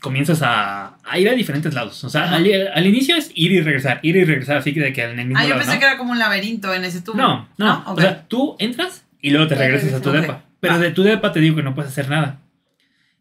comienzas 0.00 0.40
a, 0.42 0.96
a 1.04 1.18
ir 1.18 1.28
a 1.28 1.32
diferentes 1.32 1.74
lados. 1.74 2.02
O 2.04 2.08
sea, 2.08 2.30
al, 2.32 2.46
al 2.74 2.86
inicio 2.86 3.16
es 3.16 3.30
ir 3.34 3.52
y 3.52 3.60
regresar, 3.60 3.98
ir 4.02 4.16
y 4.16 4.24
regresar, 4.24 4.58
así 4.58 4.72
que 4.72 4.80
de 4.80 4.92
que 4.92 5.02
en 5.02 5.18
el 5.18 5.26
mismo 5.26 5.40
Ah, 5.40 5.42
yo 5.42 5.50
lado, 5.50 5.60
pensé 5.62 5.74
¿no? 5.74 5.80
que 5.80 5.86
era 5.86 5.98
como 5.98 6.12
un 6.12 6.18
laberinto 6.18 6.72
en 6.72 6.84
ese 6.84 7.00
tubo. 7.02 7.16
No, 7.16 7.48
no. 7.58 7.78
Ok. 7.88 7.98
O 7.98 8.00
sea, 8.00 8.22
tú 8.28 8.56
entras 8.60 9.04
y 9.22 9.30
luego 9.30 9.46
te 9.46 9.54
regresas 9.54 9.94
a 9.94 10.02
tu 10.02 10.10
depa. 10.10 10.44
Pero 10.60 10.74
Va. 10.74 10.78
de 10.80 10.90
tu 10.90 11.02
depa 11.02 11.32
te 11.32 11.40
digo 11.40 11.56
que 11.56 11.62
no 11.62 11.74
puedes 11.74 11.90
hacer 11.90 12.10
nada. 12.10 12.40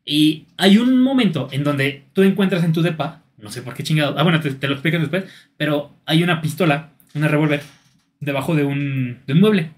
Y 0.03 0.47
hay 0.57 0.77
un 0.77 1.01
momento 1.01 1.47
en 1.51 1.63
donde 1.63 2.03
tú 2.13 2.23
encuentras 2.23 2.63
en 2.65 2.73
tu 2.73 2.81
depa, 2.81 3.21
no 3.37 3.49
sé 3.51 3.61
por 3.61 3.73
qué 3.73 3.83
chingado, 3.83 4.17
ah, 4.19 4.23
bueno, 4.23 4.41
te, 4.41 4.51
te 4.51 4.67
lo 4.67 4.73
explican 4.73 4.99
después, 5.01 5.23
pero 5.57 5.95
hay 6.05 6.23
una 6.23 6.41
pistola, 6.41 6.89
una 7.13 7.27
revólver, 7.29 7.61
debajo 8.19 8.55
de 8.55 8.63
un, 8.65 9.19
de 9.25 9.33
un 9.33 9.39
mueble. 9.39 9.69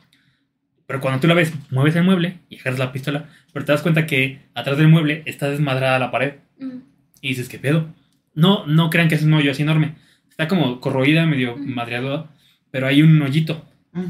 Pero 0.88 1.00
cuando 1.02 1.20
tú 1.20 1.28
la 1.28 1.34
ves, 1.34 1.54
mueves 1.72 1.96
el 1.96 2.04
mueble 2.04 2.40
y 2.50 2.60
agarras 2.60 2.80
la 2.80 2.92
pistola, 2.92 3.26
pero 3.52 3.66
te 3.66 3.72
das 3.72 3.82
cuenta 3.82 4.06
que 4.06 4.40
atrás 4.54 4.78
del 4.78 4.88
mueble 4.90 5.24
está 5.26 5.50
desmadrada 5.50 6.00
la 6.00 6.12
pared. 6.12 6.36
Mm. 6.60 6.78
Y 7.22 7.30
dices, 7.30 7.48
¿qué 7.48 7.58
pedo? 7.60 7.88
No, 8.34 8.66
no 8.66 8.90
crean 8.90 9.08
que 9.08 9.16
es 9.16 9.24
un 9.24 9.34
hoyo 9.34 9.52
así 9.52 9.62
enorme. 9.62 9.96
Está 10.30 10.48
como 10.48 10.80
corroída, 10.82 11.26
medio 11.26 11.54
Ujú. 11.54 11.64
madreada, 11.66 12.30
pero 12.72 12.88
hay 12.88 13.02
un 13.02 13.22
hoyito. 13.22 13.66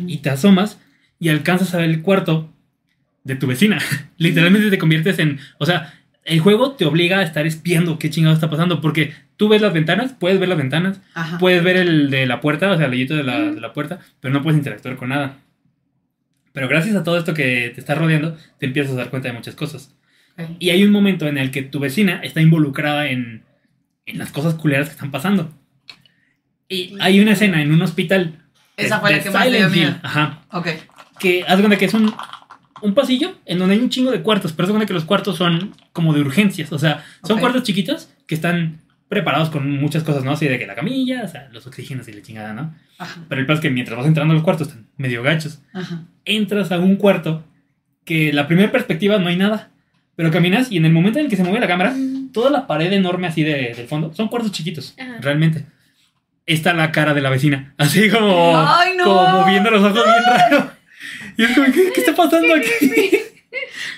Y 0.08 0.20
te 0.20 0.30
asomas 0.30 0.80
y 1.24 1.30
alcanzas 1.30 1.74
a 1.74 1.78
ver 1.78 1.90
el 1.90 2.02
cuarto 2.02 2.52
de 3.24 3.36
tu 3.36 3.48
vecina. 3.48 3.80
Literalmente 4.18 4.70
te 4.70 4.78
conviertes 4.78 5.18
en... 5.20 5.40
O 5.58 5.66
sea, 5.66 5.94
el 6.26 6.40
juego 6.40 6.74
te 6.74 6.86
obliga 6.86 7.20
a 7.20 7.24
estar 7.24 7.46
espiando 7.48 7.98
qué 8.00 8.10
chingado 8.10 8.34
está 8.36 8.50
pasando. 8.50 8.82
Porque 8.82 9.14
tú 9.38 9.48
ves 9.50 9.62
las 9.62 9.74
ventanas, 9.74 10.14
puedes 10.20 10.40
ver 10.40 10.50
las 10.50 10.58
ventanas, 10.58 11.00
Ajá. 11.14 11.38
puedes 11.38 11.64
ver 11.64 11.78
el 11.78 12.10
de 12.10 12.26
la 12.26 12.42
puerta, 12.42 12.72
o 12.72 12.78
sea, 12.78 12.86
el 12.88 12.92
hoyito 12.92 13.16
de 13.16 13.24
la, 13.24 13.40
de 13.40 13.62
la 13.62 13.74
puerta, 13.74 14.00
pero 14.20 14.34
no 14.34 14.42
puedes 14.44 14.58
interactuar 14.58 14.96
con 14.98 15.10
nada. 15.10 15.38
Pero 16.52 16.68
gracias 16.68 16.96
a 16.96 17.04
todo 17.04 17.18
esto 17.18 17.34
que 17.34 17.72
te 17.74 17.80
está 17.80 17.96
rodeando, 17.96 18.38
te 18.60 18.66
empiezas 18.68 18.94
a 18.94 18.98
dar 18.98 19.10
cuenta 19.10 19.30
de 19.30 19.34
muchas 19.34 19.56
cosas. 19.56 19.96
Y 20.60 20.70
hay 20.72 20.84
un 20.84 20.92
momento 20.92 21.28
en 21.28 21.38
el 21.38 21.52
que 21.52 21.62
tu 21.64 21.80
vecina 21.80 22.20
está 22.24 22.42
involucrada 22.42 23.08
en, 23.08 23.44
en 24.06 24.18
las 24.18 24.32
cosas 24.32 24.56
culeras 24.56 24.88
que 24.88 24.94
están 24.94 25.12
pasando. 25.12 25.52
Y 26.70 26.96
hay 27.00 27.20
una 27.20 27.34
escena 27.34 27.62
en 27.62 27.72
un 27.72 27.82
hospital. 27.82 28.40
Esa 28.78 28.96
de- 28.96 29.02
fue 29.02 29.12
la 29.12 29.24
que 29.24 29.30
más 29.30 29.46
me 29.46 29.50
dio 29.58 29.70
Silent 29.70 29.76
miedo. 29.76 30.00
Ajá. 30.04 30.42
Ok. 30.52 30.68
Que 31.24 31.44
haz 31.48 31.58
cuenta 31.60 31.78
que 31.78 31.86
es 31.86 31.94
un, 31.96 32.14
un 32.82 32.94
pasillo 32.94 33.34
en 33.46 33.58
donde 33.58 33.74
hay 33.76 33.82
un 33.82 33.90
chingo 33.90 34.12
de 34.12 34.22
cuartos, 34.22 34.52
pero 34.54 34.66
haz 34.68 34.72
cuenta 34.72 34.86
que 34.86 34.94
los 34.94 35.06
cuartos 35.06 35.38
son 35.38 35.74
como 35.94 36.14
de 36.14 36.22
urgencias. 36.22 36.72
O 36.72 36.78
sea, 36.78 37.04
son 37.24 37.38
Ok. 37.38 37.40
cuartos 37.40 37.64
chiquitos 37.64 38.10
que 38.28 38.36
están 38.36 38.82
preparados 39.08 39.50
con 39.50 39.70
muchas 39.80 40.04
cosas, 40.04 40.24
¿no? 40.24 40.32
Así 40.32 40.48
de 40.48 40.60
que 40.60 40.68
la 40.68 40.76
camilla, 40.76 41.24
o 41.24 41.28
sea, 41.28 41.48
los 41.52 41.66
oxígenos 41.68 42.08
y 42.08 42.14
la 42.14 42.22
chingada, 42.22 42.54
¿no? 42.54 42.76
Ajá. 43.00 43.22
Pero 43.30 43.42
el 43.42 43.48
peor 43.48 43.58
es 43.58 43.62
que 43.62 43.70
mientras 43.70 43.98
vas 43.98 44.06
entrando 44.08 44.34
a 44.34 44.36
los 44.36 44.44
cuartos 44.44 44.68
están 44.68 44.86
medio 44.98 45.24
gachos 45.24 45.62
Ajá. 45.74 46.04
entras 46.26 46.72
a 46.72 46.80
un 46.80 46.96
cuarto 46.98 47.44
que 48.06 48.34
la 48.34 48.48
primera 48.48 48.72
perspectiva 48.72 49.18
no 49.20 49.30
hay 49.30 49.38
nada. 49.38 49.70
Pero 50.16 50.30
caminas 50.30 50.72
y 50.72 50.78
en 50.78 50.86
el 50.86 50.92
momento 50.92 51.20
en 51.20 51.26
el 51.26 51.30
que 51.30 51.38
se 51.38 51.44
mueve 51.44 51.60
la 51.60 51.68
cámara, 51.68 51.92
Mm. 51.92 52.32
toda 52.34 52.50
la 52.52 52.68
pared 52.68 52.92
enorme 52.92 53.28
así 53.28 53.44
de- 53.44 53.74
del 53.76 53.88
fondo, 53.88 54.14
son 54.14 54.28
cuartos 54.28 54.52
chiquitos, 54.52 54.94
Ajá. 55.00 55.18
realmente. 55.22 55.66
Está 56.46 56.74
la 56.74 56.92
cara 56.92 57.14
de 57.14 57.22
la 57.22 57.30
vecina, 57.30 57.74
así 57.78 58.10
como, 58.10 58.52
¡Ay, 58.58 58.98
no! 58.98 59.06
como 59.06 59.28
moviendo 59.42 59.72
los 59.72 59.82
ojos 59.84 60.04
bien 60.04 60.24
raro. 60.26 60.72
Y 61.38 61.44
es 61.44 61.52
como, 61.56 61.66
¿qué, 61.72 61.92
qué 61.94 62.00
está 62.02 62.16
pasando 62.16 62.54
aquí? 62.56 62.70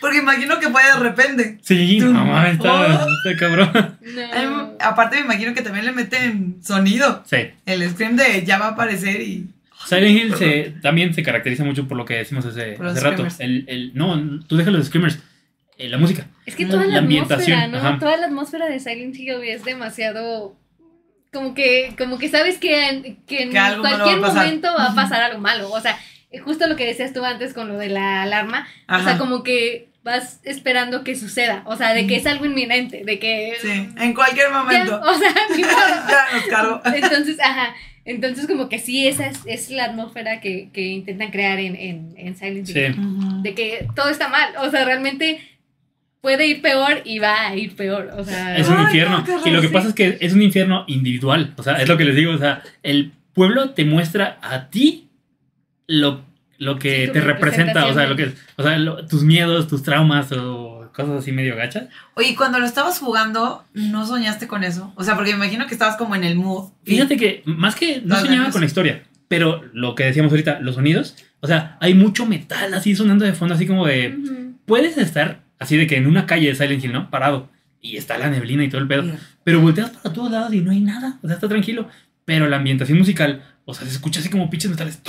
Porque 0.01 0.17
imagino 0.17 0.59
que 0.59 0.69
fue 0.69 0.83
de 0.83 0.99
repente. 0.99 1.57
Sí, 1.61 1.97
Tú- 1.99 2.11
no 2.13 2.25
mames, 2.25 2.53
está, 2.53 3.05
Oh. 3.05 3.07
está 3.25 3.39
cabrón. 3.39 3.97
No. 4.01 4.73
aparte 4.81 5.15
me 5.17 5.21
imagino 5.23 5.53
que 5.53 5.61
también 5.61 5.85
le 5.85 5.91
meten 5.93 6.57
sonido. 6.61 7.23
Sí. 7.25 7.37
El 7.65 7.89
scream 7.89 8.15
de 8.17 8.43
ya 8.45 8.57
va 8.57 8.67
a 8.67 8.69
aparecer 8.71 9.21
y... 9.21 9.47
Silent 9.87 10.17
Hill 10.17 10.35
se, 10.35 10.73
también 10.81 11.13
se 11.13 11.21
caracteriza 11.21 11.63
mucho 11.63 11.87
por 11.87 11.95
lo 11.95 12.05
que 12.05 12.15
decimos 12.15 12.45
hace, 12.45 12.75
hace 12.83 12.99
rato. 13.01 13.25
El, 13.39 13.65
el, 13.67 13.91
no, 13.93 14.41
tú 14.47 14.57
dejas 14.57 14.73
los 14.73 14.87
screamers, 14.87 15.19
eh, 15.77 15.89
la 15.89 15.97
música. 15.99 16.27
Es 16.45 16.55
que 16.55 16.65
toda 16.65 16.85
La 16.85 16.93
la, 16.93 16.97
ambientación, 16.99 17.59
atmósfera, 17.59 17.81
¿no? 17.83 17.87
ajá. 17.89 17.99
Toda 17.99 18.17
la 18.17 18.25
atmósfera 18.25 18.65
de 18.67 18.79
Silent 18.79 19.15
Hill 19.15 19.35
es 19.43 19.63
demasiado. 19.63 20.55
Como 21.31 21.53
que, 21.53 21.93
como 21.99 22.17
que 22.17 22.29
sabes 22.29 22.57
que 22.57 22.89
en, 22.89 23.15
que 23.27 23.43
en 23.43 23.49
Que 23.51 23.59
cualquier 23.79 24.23
va 24.23 24.33
momento 24.33 24.69
va 24.75 24.85
a 24.87 24.95
pasar 24.95 25.21
algo 25.21 25.39
malo. 25.39 25.69
O 25.71 25.79
sea, 25.81 25.99
justo 26.43 26.67
lo 26.67 26.75
que 26.75 26.85
decías 26.85 27.13
tú 27.13 27.23
antes 27.23 27.53
con 27.53 27.67
lo 27.67 27.77
de 27.77 27.89
la 27.89 28.23
alarma. 28.23 28.67
O 28.89 28.99
sea, 29.03 29.17
como 29.17 29.43
que 29.43 29.89
vas 30.03 30.39
esperando 30.43 31.03
que 31.03 31.15
suceda. 31.15 31.63
O 31.65 31.75
sea, 31.75 31.93
de 31.93 32.05
que 32.07 32.15
es 32.17 32.25
algo 32.27 32.45
inminente. 32.45 33.03
De 33.05 33.17
que. 33.19 33.53
Sí, 33.61 33.89
en 33.97 34.13
cualquier 34.13 34.47
Ya, 34.51 34.57
momento. 34.57 35.01
o 35.01 35.13
sea, 35.15 35.31
ni 35.55 35.63
modo. 35.63 35.73
ya 36.07 36.27
nos 36.33 36.43
cargo. 36.47 36.81
Entonces, 36.85 37.39
ajá. 37.39 37.73
Entonces, 38.07 38.45
como 38.45 38.69
que 38.69 38.77
sí, 38.77 39.07
esa 39.07 39.25
es, 39.25 39.39
es 39.47 39.71
la 39.71 39.85
atmósfera 39.85 40.39
que, 40.39 40.69
que 40.71 40.81
intentan 40.83 41.31
crear 41.31 41.57
en, 41.57 41.75
en, 41.75 42.13
en 42.17 42.35
Silent 42.37 42.69
Hill. 42.69 42.93
Sí. 42.93 43.01
De 43.41 43.55
que 43.55 43.87
todo 43.95 44.09
está 44.09 44.29
mal. 44.29 44.53
O 44.61 44.69
sea, 44.69 44.85
realmente 44.85 45.39
puede 46.21 46.45
ir 46.47 46.61
peor 46.61 47.01
y 47.03 47.17
va 47.17 47.47
a 47.47 47.55
ir 47.55 47.75
peor. 47.75 48.11
O 48.15 48.23
sea, 48.23 48.57
Es 48.57 48.67
un 48.69 48.79
infierno. 48.81 49.23
no, 49.27 49.41
y 49.47 49.49
lo 49.49 49.59
que 49.61 49.69
pasa 49.69 49.87
es 49.87 49.95
que 49.95 50.17
es 50.21 50.33
un 50.33 50.43
infierno 50.43 50.83
individual. 50.87 51.53
O 51.57 51.63
sea, 51.63 51.81
es 51.81 51.87
lo 51.89 51.97
que 51.97 52.05
les 52.05 52.15
digo. 52.15 52.31
O 52.31 52.37
sea, 52.37 52.61
el 52.83 53.11
pueblo 53.33 53.71
te 53.71 53.85
muestra 53.85 54.37
a 54.41 54.69
ti 54.69 55.07
lo, 55.87 56.23
lo 56.57 56.79
que 56.79 57.07
Sí, 57.07 57.11
te 57.11 57.21
representa. 57.21 57.85
O 57.87 57.93
sea, 57.93 58.07
lo 58.07 58.15
que 58.15 58.33
o 58.57 58.63
sea, 58.63 58.77
lo- 58.77 59.05
tus 59.07 59.23
miedos, 59.23 59.67
tus 59.67 59.83
traumas 59.83 60.31
o 60.31 60.89
cosas 60.95 61.19
así 61.19 61.31
medio 61.31 61.55
gachas. 61.55 61.85
Oye, 62.15 62.29
¿y 62.29 62.35
cuando 62.35 62.59
lo 62.59 62.65
estabas 62.65 62.99
jugando, 62.99 63.65
¿no 63.73 64.05
soñaste 64.05 64.47
con 64.47 64.63
eso? 64.63 64.93
O 64.95 65.03
sea, 65.03 65.15
porque 65.15 65.31
me 65.31 65.37
imagino 65.45 65.67
que 65.67 65.73
estabas 65.73 65.97
como 65.97 66.15
en 66.15 66.23
el 66.23 66.35
mood. 66.35 66.69
Fíjate 66.85 67.17
que 67.17 67.41
más 67.45 67.75
que 67.75 68.01
no 68.01 68.15
soñaba 68.19 68.49
con 68.51 68.61
la 68.61 68.67
historia, 68.67 69.03
pero 69.27 69.61
lo 69.73 69.93
que 69.95 70.05
decíamos 70.05 70.31
ahorita, 70.31 70.59
los 70.61 70.75
sonidos, 70.75 71.15
o 71.41 71.47
sea, 71.47 71.77
hay 71.81 71.93
mucho 71.93 72.25
metal 72.25 72.73
así 72.73 72.95
sonando 72.95 73.25
de 73.25 73.33
fondo, 73.33 73.55
así 73.55 73.67
como 73.67 73.85
de. 73.85 74.17
Puedes 74.65 74.97
estar 74.97 75.41
así 75.59 75.75
de 75.77 75.85
que 75.87 75.97
en 75.97 76.07
una 76.07 76.25
calle 76.25 76.47
de 76.47 76.55
Silent 76.55 76.83
Hill, 76.83 76.93
¿no? 76.93 77.09
Parado. 77.09 77.49
Y 77.81 77.97
está 77.97 78.17
la 78.17 78.29
neblina 78.29 78.63
y 78.63 78.69
todo 78.69 78.81
el 78.81 78.87
pedo. 78.87 79.03
Pero 79.43 79.59
volteas 79.61 79.89
para 79.91 80.11
todos 80.13 80.31
lados 80.31 80.53
y 80.53 80.61
no 80.61 80.71
hay 80.71 80.79
nada. 80.79 81.19
O 81.21 81.27
sea, 81.27 81.35
está 81.35 81.47
tranquilo. 81.47 81.87
Pero 82.23 82.47
la 82.49 82.57
ambientación 82.57 82.97
musical, 82.97 83.43
o 83.65 83.73
sea, 83.75 83.85
se 83.85 83.93
escucha 83.93 84.21
así 84.21 84.29
como 84.29 84.49
pinches 84.49 84.71
metales. 84.71 85.01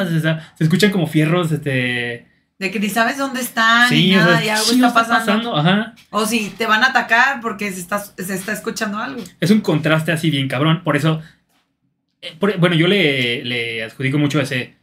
O 0.00 0.20
sea, 0.20 0.52
se 0.56 0.64
escuchan 0.64 0.90
como 0.90 1.06
fierros, 1.06 1.52
este. 1.52 2.26
De 2.58 2.70
que 2.70 2.80
ni 2.80 2.88
sabes 2.88 3.18
dónde 3.18 3.40
están, 3.42 3.88
Sí, 3.90 4.08
ni 4.08 4.16
o 4.16 4.20
nada, 4.20 4.38
sea, 4.38 4.46
y 4.46 4.48
algo 4.48 4.70
está 4.72 4.94
pasando. 4.94 5.54
Ajá. 5.56 5.94
O 6.10 6.24
si 6.24 6.48
te 6.56 6.66
van 6.66 6.82
a 6.82 6.86
atacar 6.88 7.40
porque 7.42 7.70
se 7.70 7.80
está, 7.80 7.98
se 7.98 8.34
está 8.34 8.52
escuchando 8.52 8.98
algo. 8.98 9.22
Es 9.40 9.50
un 9.50 9.60
contraste 9.60 10.10
así 10.12 10.30
bien 10.30 10.48
cabrón. 10.48 10.82
Por 10.82 10.96
eso. 10.96 11.20
eh, 12.22 12.34
por- 12.38 12.56
bueno, 12.58 12.74
yo 12.76 12.86
le, 12.88 13.44
le 13.44 13.84
adjudico 13.84 14.18
mucho 14.18 14.40
ese. 14.40 14.74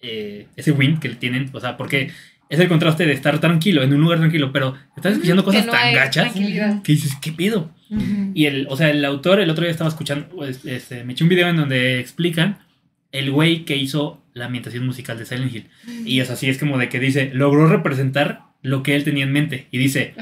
eh, 0.00 0.46
ese 0.56 0.72
win 0.72 0.98
que 1.00 1.08
le 1.10 1.16
tienen. 1.16 1.50
O 1.52 1.60
sea, 1.60 1.76
porque 1.76 2.10
es 2.48 2.58
el 2.60 2.68
contraste 2.68 3.04
de 3.04 3.12
estar 3.12 3.38
tranquilo, 3.40 3.82
en 3.82 3.92
un 3.92 4.00
lugar 4.00 4.18
tranquilo, 4.20 4.50
pero 4.52 4.74
estás 4.96 5.12
escuchando 5.14 5.42
Que 5.42 5.46
cosas 5.46 5.66
no 5.66 5.72
tan 5.72 5.92
gachas 5.94 6.32
que 6.32 6.92
dices, 6.92 7.12
¿qué 7.20 7.32
pedo? 7.32 7.70
Y 8.32 8.46
el, 8.46 8.66
o 8.70 8.76
sea, 8.76 8.88
el 8.90 9.04
autor, 9.04 9.40
el 9.40 9.50
otro 9.50 9.64
día 9.64 9.70
estaba 9.70 9.88
escuchando, 9.90 10.28
pues, 10.30 10.64
este, 10.64 11.04
me 11.04 11.12
eché 11.12 11.24
un 11.24 11.28
video 11.30 11.48
en 11.48 11.56
donde 11.56 12.00
explican 12.00 12.58
el 13.12 13.30
güey 13.30 13.64
que 13.66 13.76
hizo 13.76 14.22
la 14.38 14.46
ambientación 14.46 14.86
musical 14.86 15.18
de 15.18 15.26
Silent 15.26 15.54
Hill. 15.54 15.68
Y 16.06 16.20
es 16.20 16.30
así, 16.30 16.48
es 16.48 16.58
como 16.58 16.78
de 16.78 16.88
que 16.88 16.98
dice, 17.00 17.30
logró 17.34 17.66
representar 17.66 18.42
lo 18.62 18.82
que 18.82 18.94
él 18.96 19.04
tenía 19.04 19.24
en 19.24 19.32
mente. 19.32 19.66
Y 19.70 19.78
dice, 19.78 20.14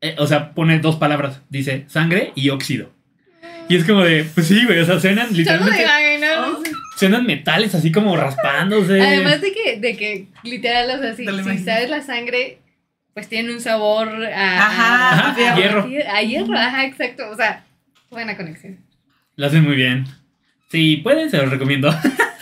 eh, 0.00 0.14
o 0.18 0.26
sea, 0.26 0.54
pone 0.54 0.78
dos 0.78 0.96
palabras, 0.96 1.42
dice 1.50 1.84
sangre 1.88 2.32
y 2.34 2.48
óxido. 2.50 2.92
Y 3.68 3.76
es 3.76 3.84
como 3.84 4.02
de, 4.02 4.24
pues 4.24 4.46
sí, 4.46 4.64
güey, 4.64 4.78
o 4.80 4.86
sea, 4.86 4.98
suenan 4.98 5.28
literalmente, 5.36 5.82
imaginar. 5.82 6.48
suenan 6.96 7.26
metales 7.26 7.74
así 7.74 7.92
como 7.92 8.16
raspándose. 8.16 9.00
Además 9.00 9.40
de 9.42 9.52
que, 9.52 9.78
de 9.78 9.96
que 9.96 10.26
literal, 10.42 10.90
o 10.98 11.02
sea, 11.02 11.14
si, 11.14 11.26
si 11.26 11.58
sabes 11.64 11.90
la 11.90 12.00
sangre, 12.02 12.60
pues 13.12 13.28
tiene 13.28 13.52
un 13.52 13.60
sabor 13.60 14.08
a, 14.24 14.66
Ajá, 14.66 15.10
a- 15.10 15.30
a 15.30 15.54
a- 15.54 15.56
hierro. 15.56 15.86
A 16.14 16.22
hierro, 16.22 16.56
ajá, 16.56 16.86
exacto. 16.86 17.28
O 17.30 17.36
sea, 17.36 17.66
buena 18.10 18.36
conexión. 18.38 18.78
Lo 19.36 19.46
hacen 19.46 19.64
muy 19.64 19.76
bien. 19.76 20.04
Sí, 20.70 20.96
pueden, 20.98 21.28
se 21.30 21.36
los 21.36 21.50
recomiendo. 21.50 21.90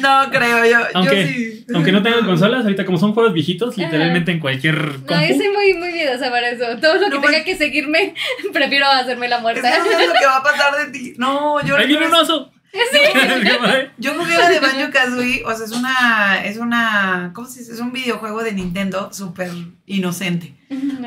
No 0.00 0.30
creo, 0.30 0.64
yo, 0.64 0.78
Aunque- 0.94 1.22
yo 1.22 1.28
sí. 1.28 1.66
Aunque 1.74 1.92
no 1.92 2.02
tengan 2.02 2.24
consolas, 2.26 2.62
ahorita 2.64 2.84
como 2.84 2.98
son 2.98 3.14
juegos 3.14 3.32
viejitos, 3.32 3.76
literalmente 3.78 4.32
en 4.32 4.40
cualquier 4.40 4.76
compu. 4.76 5.14
No, 5.14 5.20
yo 5.26 5.34
soy 5.36 5.48
muy, 5.48 5.74
muy 5.74 5.92
miedosa 5.92 6.30
para 6.30 6.50
eso. 6.50 6.64
Todo 6.80 6.94
lo 6.94 7.00
que 7.04 7.10
No, 7.16 7.20
tenga 7.20 7.28
pues- 7.32 7.44
que 7.44 7.56
seguirme, 7.56 8.14
prefiero 8.52 8.86
hacerme 8.86 9.28
la 9.28 9.36
Es 9.36 9.42
muerta. 9.42 9.62
que 9.72 9.78
no 9.78 9.84
sabes 9.92 10.08
lo 10.08 10.14
que 10.14 10.26
va 10.26 10.36
a 10.36 10.42
pasar 10.42 10.86
de 10.86 10.92
ti. 10.98 11.14
No, 11.18 11.64
yo 11.64 11.76
¡Ahí 11.76 11.86
viene 11.86 12.06
un 12.06 12.14
oso! 12.14 12.50
Yo 13.98 14.14
jugué 14.14 14.38
la 14.38 14.48
de 14.48 14.60
Banjo 14.60 14.90
Kazooie, 14.90 15.42
o 15.44 15.54
sea, 15.54 15.66
es 15.66 15.72
una, 15.72 16.42
es 16.44 16.56
una, 16.56 17.30
¿cómo 17.34 17.46
se 17.46 17.60
dice? 17.60 17.72
Es 17.72 17.80
un 17.80 17.92
videojuego 17.92 18.42
de 18.42 18.52
Nintendo 18.52 19.12
súper 19.12 19.50
inocente. 19.86 20.54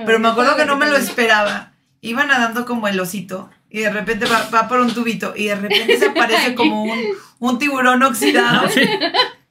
Pero 0.06 0.20
me 0.20 0.28
acuerdo 0.28 0.56
que 0.56 0.66
no 0.66 0.76
me 0.78 0.86
lo 0.88 0.96
esperaba. 0.96 1.72
Iba 2.02 2.24
nadando 2.26 2.66
como 2.66 2.88
el 2.88 3.00
osito 3.00 3.50
y 3.78 3.82
de 3.82 3.90
repente 3.92 4.26
va, 4.26 4.50
va 4.54 4.68
por 4.68 4.80
un 4.80 4.94
tubito 4.94 5.34
y 5.36 5.48
de 5.48 5.56
repente 5.56 5.98
se 5.98 6.06
aparece 6.06 6.56
como 6.56 6.84
un, 6.84 7.00
un 7.40 7.60
tiburón 7.60 8.02
oxidado 8.04 8.70
sí. 8.70 8.82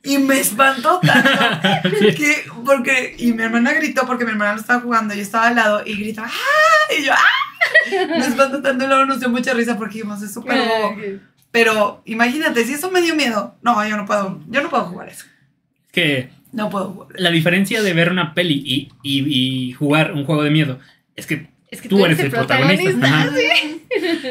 y 0.02 0.16
me 0.18 0.40
espantó 0.40 0.98
tanto 1.00 1.90
Sí. 1.98 2.14
que, 2.14 2.44
porque, 2.64 3.14
y 3.18 3.32
mi 3.34 3.42
hermana 3.42 3.72
gritó 3.74 4.06
porque 4.06 4.24
mi 4.24 4.30
hermana 4.30 4.54
lo 4.54 4.60
estaba 4.60 4.80
jugando, 4.80 5.14
yo 5.14 5.20
estaba 5.20 5.48
al 5.48 5.56
lado 5.56 5.82
y 5.84 5.94
gritaba, 5.96 6.28
¡ah! 6.28 6.94
Y 6.98 7.04
yo, 7.04 7.12
¡ah! 7.12 8.06
Me 8.08 8.26
espantó 8.26 8.62
tanto 8.62 8.84
y 8.84 8.88
luego 8.88 9.04
nos 9.04 9.20
dio 9.20 9.28
mucha 9.28 9.52
risa 9.52 9.76
porque 9.76 9.94
dijimos, 9.94 10.22
es 10.22 10.32
súper 10.32 10.56
bobo. 10.66 10.96
Pero 11.50 12.02
imagínate, 12.06 12.64
si 12.64 12.72
eso 12.74 12.90
me 12.90 13.00
dio 13.02 13.14
miedo, 13.14 13.54
no, 13.62 13.86
yo 13.86 13.96
no 13.96 14.06
puedo, 14.06 14.40
yo 14.48 14.62
no 14.62 14.70
puedo 14.70 14.84
jugar 14.86 15.08
eso. 15.10 15.26
Es 15.86 15.92
que 15.92 16.30
No 16.52 16.70
puedo 16.70 16.90
jugar. 16.92 17.08
la 17.20 17.30
diferencia 17.30 17.82
de 17.82 17.92
ver 17.92 18.10
una 18.10 18.32
peli 18.34 18.62
y, 18.64 18.90
y- 19.02 19.68
y 19.68 19.72
jugar 19.72 20.12
un 20.12 20.24
juego 20.24 20.42
de 20.42 20.50
miedo 20.50 20.78
es 21.14 21.26
que 21.26 21.52
Es 21.74 21.80
que 21.82 21.88
tú 21.88 22.04
eres 22.04 22.18
el 22.20 22.30
protagonista. 22.30 23.06
Ajá. 23.06 23.30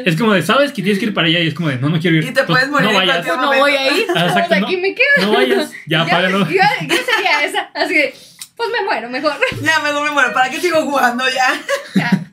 Es 0.04 0.16
como 0.16 0.32
de, 0.32 0.42
sabes 0.42 0.72
que 0.72 0.82
tienes 0.82 0.98
que 0.98 1.06
ir 1.06 1.14
para 1.14 1.26
allá 1.26 1.40
y 1.40 1.48
es 1.48 1.54
como 1.54 1.68
de, 1.68 1.76
no, 1.78 1.88
no 1.88 2.00
quiero 2.00 2.16
ir. 2.16 2.24
Y 2.24 2.32
te 2.32 2.44
puedes 2.44 2.68
morir 2.70 2.88
No 2.90 2.94
vayas, 2.94 3.24
cualquier 3.26 3.36
No 3.36 3.58
voy 3.58 3.72
a 3.72 3.92
ir. 3.96 4.06
Ah, 4.14 4.46
no. 4.50 4.66
aquí 4.66 4.76
me 4.76 4.94
quedo. 4.94 5.26
no 5.26 5.32
vayas, 5.32 5.72
ya 5.86 6.02
apágalo. 6.02 6.38
Yo, 6.48 6.54
yo 6.54 6.96
sería 6.96 7.44
esa. 7.44 7.60
Así 7.74 7.94
de, 7.94 8.14
pues 8.56 8.68
me 8.70 8.82
muero 8.84 9.08
mejor. 9.10 9.32
Ya, 9.62 9.78
mejor 9.80 10.04
me 10.08 10.10
muero. 10.12 10.32
¿Para 10.32 10.50
qué 10.50 10.60
sigo 10.60 10.82
jugando 10.82 11.24
ya? 11.28 11.60
Ya. 11.94 12.32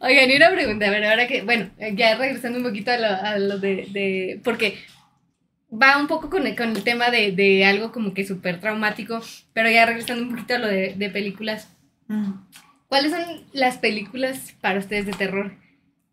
Oigan, 0.00 0.30
y 0.30 0.36
una 0.36 0.50
pregunta, 0.50 0.86
a 0.86 0.90
ver, 0.90 1.04
ahora 1.04 1.26
que, 1.26 1.42
bueno, 1.42 1.70
ya 1.94 2.14
regresando 2.16 2.58
un 2.58 2.64
poquito 2.64 2.90
a 2.90 2.96
lo, 2.96 3.06
a 3.08 3.38
lo 3.38 3.58
de, 3.58 3.86
de- 3.90 4.40
porque 4.42 4.78
va 5.70 5.98
un 5.98 6.06
poco 6.06 6.30
con 6.30 6.46
el, 6.46 6.56
con 6.56 6.74
el 6.74 6.82
tema 6.82 7.10
de, 7.10 7.32
de 7.32 7.64
algo 7.66 7.92
como 7.92 8.14
que 8.14 8.26
súper 8.26 8.60
traumático, 8.60 9.20
pero 9.52 9.70
ya 9.70 9.84
regresando 9.86 10.22
un 10.22 10.30
poquito 10.30 10.54
a 10.54 10.58
lo 10.58 10.66
de, 10.68 10.94
de 10.96 11.10
películas, 11.10 11.68
¿cuáles 12.90 13.12
son 13.12 13.22
las 13.54 13.78
películas 13.78 14.54
para 14.60 14.78
ustedes 14.78 15.06
de 15.06 15.12
terror? 15.12 15.52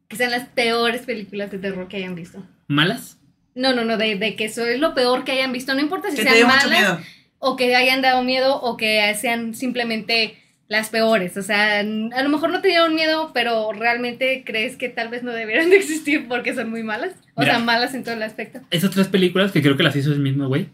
Que 0.07 0.15
sean 0.15 0.32
las 0.32 0.47
peores 0.47 1.01
películas 1.01 1.51
de 1.51 1.57
terror 1.57 1.89
que 1.89 1.97
hayan 1.97 2.15
visto. 2.15 2.41
¿Malas? 2.67 3.19
No, 3.55 3.73
no, 3.73 3.84
no, 3.84 3.97
de, 3.97 4.15
de 4.15 4.36
que 4.38 4.45
eso 4.45 4.65
es 4.65 4.80
lo 4.80 4.93
peor 4.93 5.25
que 5.25 5.34
hayan 5.34 5.51
visto, 5.51 5.73
no 5.73 5.82
importa 5.82 6.09
si 6.11 6.15
Que 6.15 6.23
sean 6.23 6.47
malas 6.47 6.99
o 7.39 7.55
que 7.55 7.75
hayan 7.75 8.01
dado 8.01 8.23
miedo 8.23 8.61
o 8.61 8.78
que 8.78 9.13
sean 9.19 9.53
simplemente 9.53 10.38
las 10.67 10.89
peores. 10.89 11.36
O 11.38 11.41
sea, 11.41 11.80
a 11.80 11.84
lo 11.84 12.30
mejor 12.30 12.51
no 12.51 12.61
te 12.61 12.67
dieron 12.69 12.93
miedo, 12.95 13.32
pero 13.34 13.71
realmente 13.73 14.43
crees 14.45 14.75
que 14.75 14.89
tal 14.89 15.09
vez 15.09 15.23
no 15.23 15.32
debieran 15.34 15.69
de 15.71 15.78
existir 15.78 16.28
porque 16.28 16.53
son 16.53 16.69
muy 16.69 16.84
malas. 16.84 17.13
O 17.34 17.41
Mira. 17.41 17.55
sea, 17.55 17.63
malas 17.63 17.93
en 17.95 18.03
todo 18.03 18.13
el 18.13 18.23
aspecto. 18.23 18.61
Esas 18.69 18.91
tres 18.91 19.07
películas 19.07 19.51
que 19.51 19.61
creo 19.61 19.75
que 19.75 19.84
las 19.84 19.95
hizo 19.95 20.11
el 20.13 20.19
mismo 20.19 20.47
güey. 20.47 20.69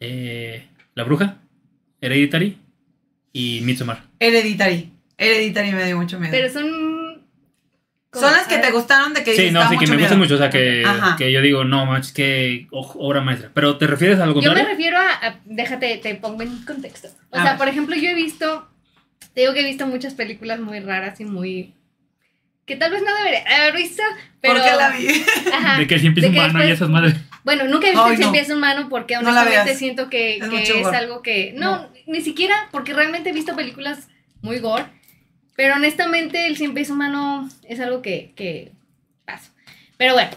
Eh, 0.00 0.66
La 0.94 1.04
Bruja, 1.04 1.38
Hereditary 2.00 2.58
y 3.32 3.60
Midsommar. 3.62 4.04
Hereditary. 4.20 4.92
Hereditary 5.18 5.72
me 5.72 5.84
dio 5.84 5.96
mucho 5.96 6.18
miedo. 6.18 6.30
Pero 6.32 6.52
son... 6.52 7.06
Son 8.12 8.32
las 8.32 8.46
que 8.46 8.56
te 8.56 8.70
gustaron 8.70 9.12
de 9.12 9.22
que 9.22 9.36
Sí, 9.36 9.50
no, 9.50 9.60
"Da 9.60 9.68
sí, 9.68 9.76
que 9.76 9.86
me 9.88 9.96
gustan 9.98 10.18
miedo". 10.18 10.24
mucho. 10.24 10.34
O 10.36 10.38
sea, 10.38 10.48
que, 10.48 10.82
que 11.18 11.30
yo 11.30 11.42
digo, 11.42 11.64
no, 11.64 11.84
manches, 11.84 12.12
que 12.12 12.66
obra 12.70 13.20
maestra. 13.20 13.50
Pero 13.52 13.76
¿te 13.76 13.86
refieres 13.86 14.18
a 14.20 14.24
algo 14.24 14.40
Yo 14.40 14.54
me 14.54 14.64
refiero 14.64 14.96
a, 14.96 15.10
a- 15.26 15.40
déjate, 15.44 15.98
te 15.98 16.14
pongo 16.14 16.42
en 16.42 16.64
contexto. 16.64 17.08
O 17.30 17.36
A 17.36 17.42
sea, 17.42 17.50
ver. 17.52 17.58
por 17.58 17.68
ejemplo, 17.68 17.94
yo 17.94 18.08
he 18.08 18.14
visto, 18.14 18.66
te 19.34 19.42
digo 19.42 19.52
que 19.52 19.60
he 19.60 19.64
visto 19.66 19.86
muchas 19.86 20.14
películas 20.14 20.60
muy 20.60 20.80
raras 20.80 21.20
y 21.20 21.26
muy... 21.26 21.74
que 22.64 22.76
tal 22.76 22.90
vez 22.92 23.02
no 23.02 23.14
debería 23.16 23.44
haber 23.60 23.74
visto, 23.76 24.02
pero... 24.40 24.54
¿Por 24.54 24.64
qué 24.64 24.76
la 24.76 24.90
vi? 24.90 25.08
Ajá, 25.52 25.78
De 25.78 25.86
que 25.86 25.98
si 25.98 26.06
empieza 26.06 26.28
de 26.30 26.34
que 26.34 26.40
humano 26.40 26.64
y 26.66 26.70
esas 26.70 26.88
madres. 26.88 27.16
Bueno, 27.44 27.64
nunca 27.64 27.86
he 27.88 27.90
visto 27.90 28.04
Ay, 28.06 28.16
no. 28.16 28.26
empieza 28.28 28.54
humano 28.56 28.86
porque 28.88 29.14
No 29.16 29.20
honestamente 29.20 29.64
veas. 29.66 29.78
siento 29.78 30.08
que, 30.08 30.38
Es 30.38 30.48
que 30.48 30.80
es 30.80 30.86
algo 30.86 31.20
que... 31.22 31.52
No, 31.54 31.82
No. 31.82 31.90
ni 32.06 32.22
siquiera 32.22 32.68
porque 32.72 32.94
realmente 32.94 33.28
he 33.28 33.32
visto 33.34 33.54
películas 33.54 34.08
muy 34.40 34.58
gore, 34.58 34.86
pero 35.56 35.74
honestamente 35.74 36.46
el 36.46 36.56
si 36.56 36.64
empieza 36.64 36.92
humano 36.92 37.48
es 37.68 37.80
algo 37.80 38.02
que, 38.02 38.32
que 38.36 38.72
paso. 39.24 39.50
Pero 39.96 40.12
bueno, 40.14 40.30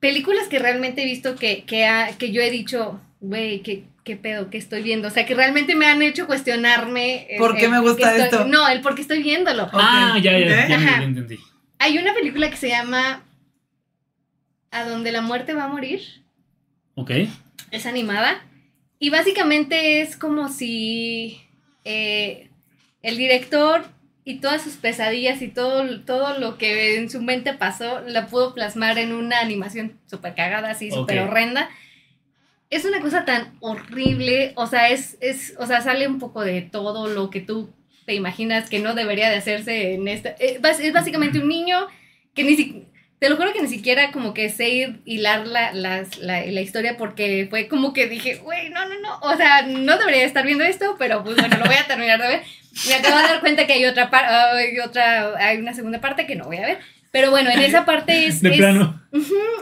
películas 0.00 0.48
que 0.48 0.58
realmente 0.58 1.02
he 1.02 1.06
visto 1.06 1.36
que, 1.36 1.64
que, 1.64 1.86
ha- 1.86 2.16
que 2.16 2.30
yo 2.32 2.40
he 2.40 2.50
dicho, 2.50 3.00
güey, 3.20 3.60
¿qué, 3.62 3.84
¿qué 4.04 4.16
pedo? 4.16 4.50
¿Qué 4.50 4.58
estoy 4.58 4.82
viendo? 4.82 5.08
O 5.08 5.10
sea, 5.10 5.26
que 5.26 5.34
realmente 5.34 5.74
me 5.74 5.86
han 5.86 6.02
hecho 6.02 6.26
cuestionarme... 6.26 7.26
el- 7.30 7.38
¿Por 7.38 7.56
qué 7.56 7.64
el 7.66 7.70
me 7.72 7.80
gusta 7.80 8.10
estoy- 8.16 8.22
esto? 8.24 8.44
No, 8.46 8.68
el 8.68 8.80
por 8.80 8.94
qué 8.94 9.02
estoy 9.02 9.22
viéndolo. 9.22 9.68
Ah, 9.72 10.18
ya, 10.22 10.38
ya, 10.38 10.46
Ok. 10.64 10.68
ya, 10.68 10.78
ya 10.78 11.02
entendí. 11.02 11.38
Hay 11.78 11.98
una 11.98 12.14
película 12.14 12.48
que 12.50 12.56
se 12.56 12.68
llama 12.68 13.22
A 14.70 14.84
donde 14.84 15.12
la 15.12 15.20
muerte 15.20 15.54
va 15.54 15.64
a 15.64 15.68
morir. 15.68 16.00
Ok. 16.96 17.10
es 17.72 17.86
animada 17.86 18.40
y 19.00 19.10
básicamente 19.10 20.00
es 20.00 20.16
como 20.16 20.48
si 20.48 21.40
eh, 21.84 22.48
el 23.02 23.16
director 23.16 23.84
y 24.24 24.40
todas 24.40 24.62
sus 24.62 24.74
pesadillas 24.76 25.42
y 25.42 25.48
todo, 25.48 26.00
todo 26.02 26.38
lo 26.38 26.56
que 26.56 26.96
en 26.96 27.10
su 27.10 27.20
mente 27.22 27.52
pasó 27.52 28.00
la 28.00 28.26
pudo 28.28 28.54
plasmar 28.54 28.98
en 28.98 29.12
una 29.12 29.40
animación 29.40 29.98
súper 30.06 30.34
cagada, 30.34 30.70
así 30.70 30.90
súper 30.90 31.16
horrenda. 31.28 31.68
Es 32.70 32.84
una 32.84 33.00
cosa 33.00 33.24
tan 33.24 33.56
horrible, 33.60 34.52
o 34.56 34.66
sea, 34.66 34.88
es, 34.88 35.16
es, 35.20 35.54
o 35.58 35.66
sea, 35.66 35.80
sale 35.80 36.08
un 36.08 36.18
poco 36.18 36.42
de 36.42 36.62
todo 36.62 37.06
lo 37.08 37.30
que 37.30 37.40
tú 37.40 37.70
te 38.06 38.14
imaginas 38.14 38.68
que 38.68 38.80
no 38.80 38.94
debería 38.94 39.30
de 39.30 39.36
hacerse 39.36 39.94
en 39.94 40.08
esta. 40.08 40.30
eh, 40.40 40.60
Es 40.80 40.92
básicamente 40.92 41.38
un 41.38 41.48
niño 41.48 41.86
que 42.34 42.44
ni 42.44 42.56
siquiera 42.56 42.86
te 43.20 43.30
lo 43.30 43.36
juro 43.36 43.52
que 43.54 43.62
ni 43.62 43.68
siquiera 43.68 44.10
como 44.12 44.34
que 44.34 44.50
sé 44.50 44.96
hilar 45.06 45.46
la, 45.46 45.72
las- 45.72 46.18
la, 46.18 46.44
la 46.44 46.60
historia 46.60 46.98
porque 46.98 47.46
fue 47.48 47.68
como 47.68 47.94
que 47.94 48.06
dije, 48.06 48.34
güey, 48.36 48.68
no, 48.70 48.86
no, 48.86 49.00
no, 49.00 49.18
o 49.20 49.36
sea, 49.36 49.62
no 49.62 49.96
debería 49.96 50.24
estar 50.24 50.44
viendo 50.44 50.64
esto, 50.64 50.96
pero 50.98 51.22
pues 51.24 51.36
bueno, 51.36 51.56
lo 51.56 51.64
voy 51.64 51.76
a 51.76 51.86
terminar 51.86 52.20
de 52.20 52.28
ver. 52.28 52.42
Me 52.88 52.94
acabo 52.94 53.16
de 53.18 53.22
dar 53.22 53.40
cuenta 53.40 53.66
que 53.66 53.72
hay 53.74 53.84
otra 53.86 54.10
parte, 54.10 54.32
hay 54.34 54.78
otra, 54.80 55.36
hay 55.38 55.58
una 55.58 55.74
segunda 55.74 56.00
parte 56.00 56.26
que 56.26 56.36
no 56.36 56.46
voy 56.46 56.56
a 56.58 56.66
ver. 56.66 56.80
Pero 57.12 57.30
bueno, 57.30 57.50
en 57.50 57.60
esa 57.60 57.84
parte 57.84 58.26
es... 58.26 58.40
De 58.42 58.50
es- 58.50 58.56
plano. 58.56 59.00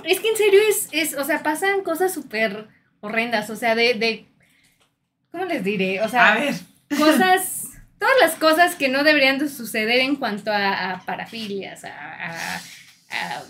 Es 0.05 0.21
que 0.21 0.29
en 0.31 0.37
serio 0.37 0.61
es, 0.69 0.89
es 0.93 1.15
o 1.19 1.25
sea, 1.25 1.43
pasan 1.43 1.83
cosas 1.83 2.13
súper 2.15 2.69
horrendas, 3.01 3.51
o 3.51 3.57
sea, 3.57 3.75
de, 3.75 3.95
de, 3.95 4.27
¿cómo 5.31 5.45
les 5.45 5.63
diré? 5.63 6.01
O 6.01 6.09
sea, 6.09 6.33
A 6.33 6.39
ver. 6.39 6.55
cosas, 6.97 7.65
todas 7.99 8.15
las 8.21 8.33
cosas 8.37 8.75
que 8.77 8.89
no 8.89 9.05
deberían 9.05 9.39
de 9.39 9.49
suceder 9.49 10.01
en 10.01 10.17
cuanto 10.17 10.51
a, 10.53 10.93
a 10.93 11.01
parafilias, 11.05 11.85
a, 11.85 11.89
a- 11.91 12.57
a 12.57 13.43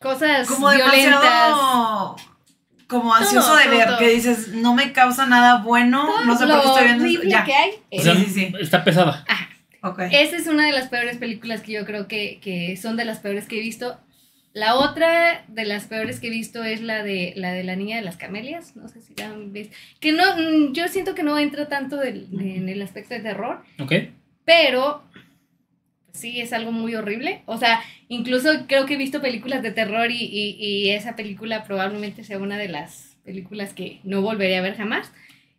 cosas 0.00 0.46
Como 0.48 0.68
violentas. 0.70 1.04
demasiado. 1.22 2.16
Como 2.86 3.14
ansioso 3.14 3.48
Todo, 3.48 3.56
de 3.58 3.68
ver, 3.68 3.86
todo. 3.88 3.98
que 3.98 4.08
dices, 4.10 4.48
no 4.48 4.74
me 4.74 4.92
causa 4.92 5.26
nada 5.26 5.62
bueno, 5.62 6.06
Todo 6.06 6.24
no 6.24 6.36
sé 6.38 6.46
por 6.46 6.60
qué 6.62 6.66
estoy 6.68 6.84
viendo 6.84 7.04
esto. 7.04 7.18
horrible 7.18 7.30
Ya. 7.30 7.44
que 7.44 7.54
hay. 7.54 7.70
O 7.90 8.00
sea, 8.00 8.14
Sí, 8.14 8.24
sí, 8.26 8.30
sí. 8.32 8.52
está 8.60 8.84
pesada. 8.84 9.24
Ajá. 9.28 9.48
Ok. 9.82 10.00
Esa 10.10 10.36
es 10.36 10.46
una 10.46 10.66
de 10.66 10.72
las 10.72 10.88
peores 10.88 11.16
películas 11.18 11.60
que 11.62 11.72
yo 11.72 11.84
creo 11.84 12.06
que, 12.08 12.38
que 12.40 12.76
son 12.76 12.96
de 12.96 13.04
las 13.04 13.18
peores 13.18 13.46
que 13.46 13.58
he 13.58 13.60
visto. 13.60 13.98
La 14.52 14.74
otra 14.76 15.44
de 15.48 15.64
las 15.66 15.84
peores 15.84 16.18
que 16.18 16.28
he 16.28 16.30
visto 16.30 16.64
es 16.64 16.80
la 16.80 17.02
de 17.02 17.34
la 17.36 17.52
de 17.52 17.62
la 17.62 17.76
niña 17.76 17.96
de 17.96 18.02
las 18.02 18.16
camelias. 18.16 18.74
No 18.74 18.88
sé 18.88 19.00
si 19.02 19.14
la 19.14 19.26
han 19.26 19.52
visto. 19.52 19.74
Que 20.00 20.12
no, 20.12 20.22
mm, 20.36 20.72
yo 20.72 20.88
siento 20.88 21.14
que 21.14 21.22
no 21.22 21.38
entra 21.38 21.68
tanto 21.68 21.96
del- 21.96 22.28
en 22.40 22.68
el 22.68 22.80
aspecto 22.82 23.14
de 23.14 23.20
terror, 23.20 23.62
¿Ok? 23.80 23.92
pero 24.44 25.02
sí 26.12 26.40
es 26.40 26.52
algo 26.52 26.72
muy 26.72 26.94
horrible. 26.94 27.42
O 27.46 27.58
sea, 27.58 27.80
incluso 28.08 28.66
creo 28.66 28.86
que 28.86 28.94
he 28.94 28.98
visto 28.98 29.20
películas 29.20 29.62
de 29.62 29.70
terror 29.72 30.10
y, 30.10 30.16
y- 30.22 30.56
y 30.58 30.90
esa 30.90 31.16
película 31.16 31.64
probablemente 31.64 32.24
sea 32.24 32.38
una 32.38 32.56
de 32.58 32.68
las 32.68 33.16
películas 33.24 33.72
que 33.74 34.00
no 34.04 34.22
volveré 34.22 34.56
a 34.56 34.60
ver 34.62 34.76
jamás. 34.76 35.12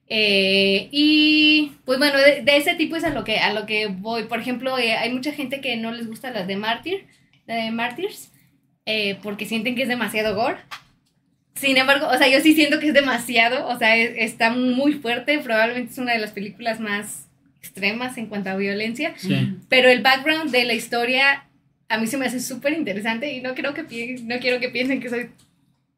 Eh, 0.09 0.87
y 0.91 1.73
pues 1.85 1.99
bueno, 1.99 2.17
de, 2.17 2.41
de 2.41 2.57
ese 2.57 2.75
tipo 2.75 2.95
es 2.95 3.03
a 3.03 3.09
lo 3.09 3.23
que 3.25 3.39
a 3.39 3.51
lo 3.53 3.65
que 3.65 3.87
voy. 3.87 4.23
Por 4.23 4.39
ejemplo, 4.39 4.77
eh, 4.79 4.93
hay 4.93 5.11
mucha 5.11 5.33
gente 5.33 5.59
que 5.59 5.75
no 5.75 5.91
les 5.91 6.07
gusta 6.07 6.31
las 6.31 6.47
de 6.47 6.55
Martyr, 6.55 7.05
la 7.45 7.55
de 7.55 7.71
Martyrs, 7.71 8.31
eh, 8.85 9.17
porque 9.21 9.45
sienten 9.45 9.75
que 9.75 9.81
es 9.83 9.89
demasiado 9.89 10.33
gore. 10.35 10.59
Sin 11.55 11.75
embargo, 11.75 12.07
o 12.07 12.17
sea, 12.17 12.27
yo 12.29 12.39
sí 12.39 12.53
siento 12.53 12.79
que 12.79 12.87
es 12.89 12.93
demasiado, 12.93 13.67
o 13.67 13.77
sea, 13.77 13.97
es- 13.97 14.13
está 14.17 14.51
muy 14.51 14.93
fuerte, 14.93 15.39
probablemente 15.39 15.91
es 15.91 15.97
una 15.97 16.13
de 16.13 16.19
las 16.19 16.31
películas 16.31 16.79
más 16.79 17.27
extremas 17.59 18.17
en 18.17 18.27
cuanto 18.27 18.49
a 18.51 18.55
violencia, 18.55 19.13
Sí. 19.17 19.55
pero 19.67 19.89
el 19.89 20.01
background 20.01 20.51
de 20.51 20.63
la 20.65 20.73
historia 20.73 21.43
a 21.89 21.97
mí 21.97 22.07
se 22.07 22.17
me 22.17 22.25
hace 22.25 22.39
súper 22.39 22.73
interesante 22.73 23.31
y 23.31 23.41
no 23.41 23.55
creo 23.55 23.73
que 23.73 23.83
no 24.23 24.39
quiero 24.39 24.59
que 24.59 24.69
piensen 24.69 24.99
que 24.99 25.09
soy 25.09 25.29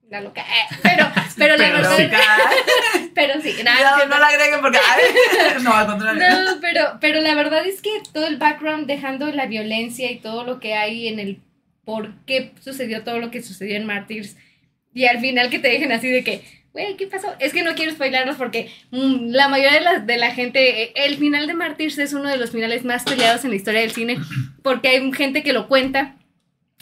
una 0.08 0.22
loca, 0.22 0.42
eh, 0.42 0.76
pero, 0.84 1.12
pero 1.38 1.58
la 1.58 1.72
verdad, 1.72 1.98
sí. 1.98 3.10
pero 3.16 3.42
sí, 3.42 3.54
nada, 3.64 3.98
No, 3.98 4.06
no 4.08 4.20
la 4.20 4.28
agreguen 4.28 4.62
porque. 4.62 4.78
ay, 4.78 5.62
no, 5.64 5.74
al 5.74 5.86
contrario. 5.86 6.24
No, 6.30 6.60
pero, 6.62 6.98
pero 7.00 7.22
la 7.22 7.36
verdad 7.36 7.66
es 7.66 7.82
que 7.82 7.90
todo 8.12 8.28
el 8.28 8.38
background, 8.38 8.88
dejando 8.88 9.32
la 9.32 9.46
violencia 9.46 10.12
y 10.12 10.20
todo 10.20 10.44
lo 10.44 10.60
que 10.60 10.74
hay 10.74 11.08
en 11.08 11.20
el 11.20 11.40
por 11.86 12.14
qué 12.26 12.54
sucedió 12.62 13.04
todo 13.04 13.20
lo 13.20 13.32
que 13.32 13.42
sucedió 13.42 13.76
en 13.76 13.86
Martyrs, 13.86 14.36
y 14.94 15.06
al 15.06 15.20
final 15.20 15.50
que 15.50 15.60
te 15.60 15.70
dejen 15.70 15.92
así 15.92 16.08
de 16.10 16.24
que, 16.24 16.44
güey, 16.74 16.96
¿qué 16.98 17.08
pasó? 17.08 17.28
Es 17.40 17.52
que 17.54 17.64
no 17.64 17.74
quiero 17.76 17.92
spoilarlos 17.92 18.36
porque 18.36 18.72
mm, 18.92 19.30
la 19.32 19.48
mayoría 19.48 19.74
de 19.80 19.82
la, 19.82 20.00
de 20.00 20.18
la 20.18 20.32
gente, 20.32 20.84
eh, 20.84 20.94
el 20.96 21.18
final 21.18 21.48
de 21.48 21.54
Martyrs 21.54 21.98
es 21.98 22.14
uno 22.14 22.30
de 22.30 22.38
los 22.38 22.52
finales 22.52 22.86
más 22.86 23.04
peleados 23.04 23.44
en 23.44 23.52
la 23.52 23.56
historia 23.58 23.82
del 23.82 23.92
cine, 23.92 24.18
porque 24.64 24.88
hay 24.90 25.12
gente 25.14 25.44
que 25.44 25.54
lo 25.54 25.68
cuenta. 25.68 26.16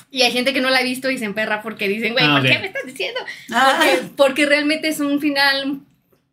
Y 0.10 0.22
hay 0.22 0.32
gente 0.32 0.54
que 0.54 0.62
no 0.62 0.70
la 0.70 0.80
ha 0.80 0.84
visto 0.84 1.10
y 1.12 1.18
se 1.18 1.26
emperra 1.26 1.62
porque 1.62 1.88
dicen, 1.90 2.14
güey, 2.14 2.24
Ah, 2.26 2.40
¿por 2.40 2.50
qué 2.50 2.60
me 2.60 2.68
estás 2.68 2.86
diciendo? 2.86 3.20
Ah, 3.52 3.78
Porque, 3.78 4.08
porque 4.16 4.46
realmente 4.46 4.88
es 4.88 5.00
un 5.02 5.20
final 5.20 5.80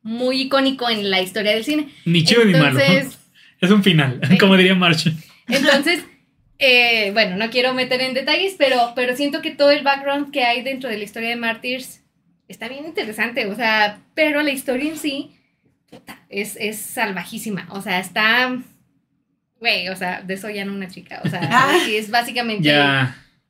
muy 0.02 0.42
icónico 0.42 0.88
en 0.88 1.10
la 1.10 1.20
historia 1.20 1.52
del 1.52 1.64
cine. 1.64 1.88
Ni 2.04 2.22
chido 2.22 2.44
ni 2.44 2.52
malo. 2.52 2.78
Entonces, 2.78 3.18
Es 3.60 3.70
un 3.70 3.82
final, 3.82 4.20
Sí. 4.28 4.38
como 4.38 4.56
diría 4.56 4.74
March. 4.76 5.06
entonces, 5.48 6.04
eh, 6.58 7.10
bueno, 7.14 7.36
no 7.36 7.50
quiero 7.50 7.74
meter 7.74 8.00
en 8.02 8.14
detalles, 8.14 8.54
pero, 8.58 8.92
pero 8.94 9.16
siento 9.16 9.42
que 9.42 9.50
todo 9.50 9.70
el 9.72 9.82
background 9.82 10.30
que 10.30 10.44
hay 10.44 10.62
dentro 10.62 10.88
de 10.88 10.98
la 10.98 11.04
historia 11.04 11.30
de 11.30 11.36
Martyrs 11.36 12.00
está 12.48 12.68
bien 12.68 12.84
interesante, 12.84 13.46
o 13.46 13.54
sea, 13.54 14.00
pero 14.14 14.42
la 14.42 14.50
historia 14.50 14.90
en 14.90 14.98
sí 14.98 15.30
puta, 15.90 16.18
es, 16.28 16.56
es 16.60 16.78
salvajísima, 16.78 17.66
o 17.70 17.80
sea, 17.80 18.00
está, 18.00 18.56
güey, 19.60 19.88
o 19.88 19.96
sea, 19.96 20.22
desollan 20.22 20.68
a 20.68 20.72
una 20.72 20.88
chica, 20.88 21.20
o 21.24 21.28
sea, 21.28 21.76
es 21.88 22.10
básicamente... 22.10 22.72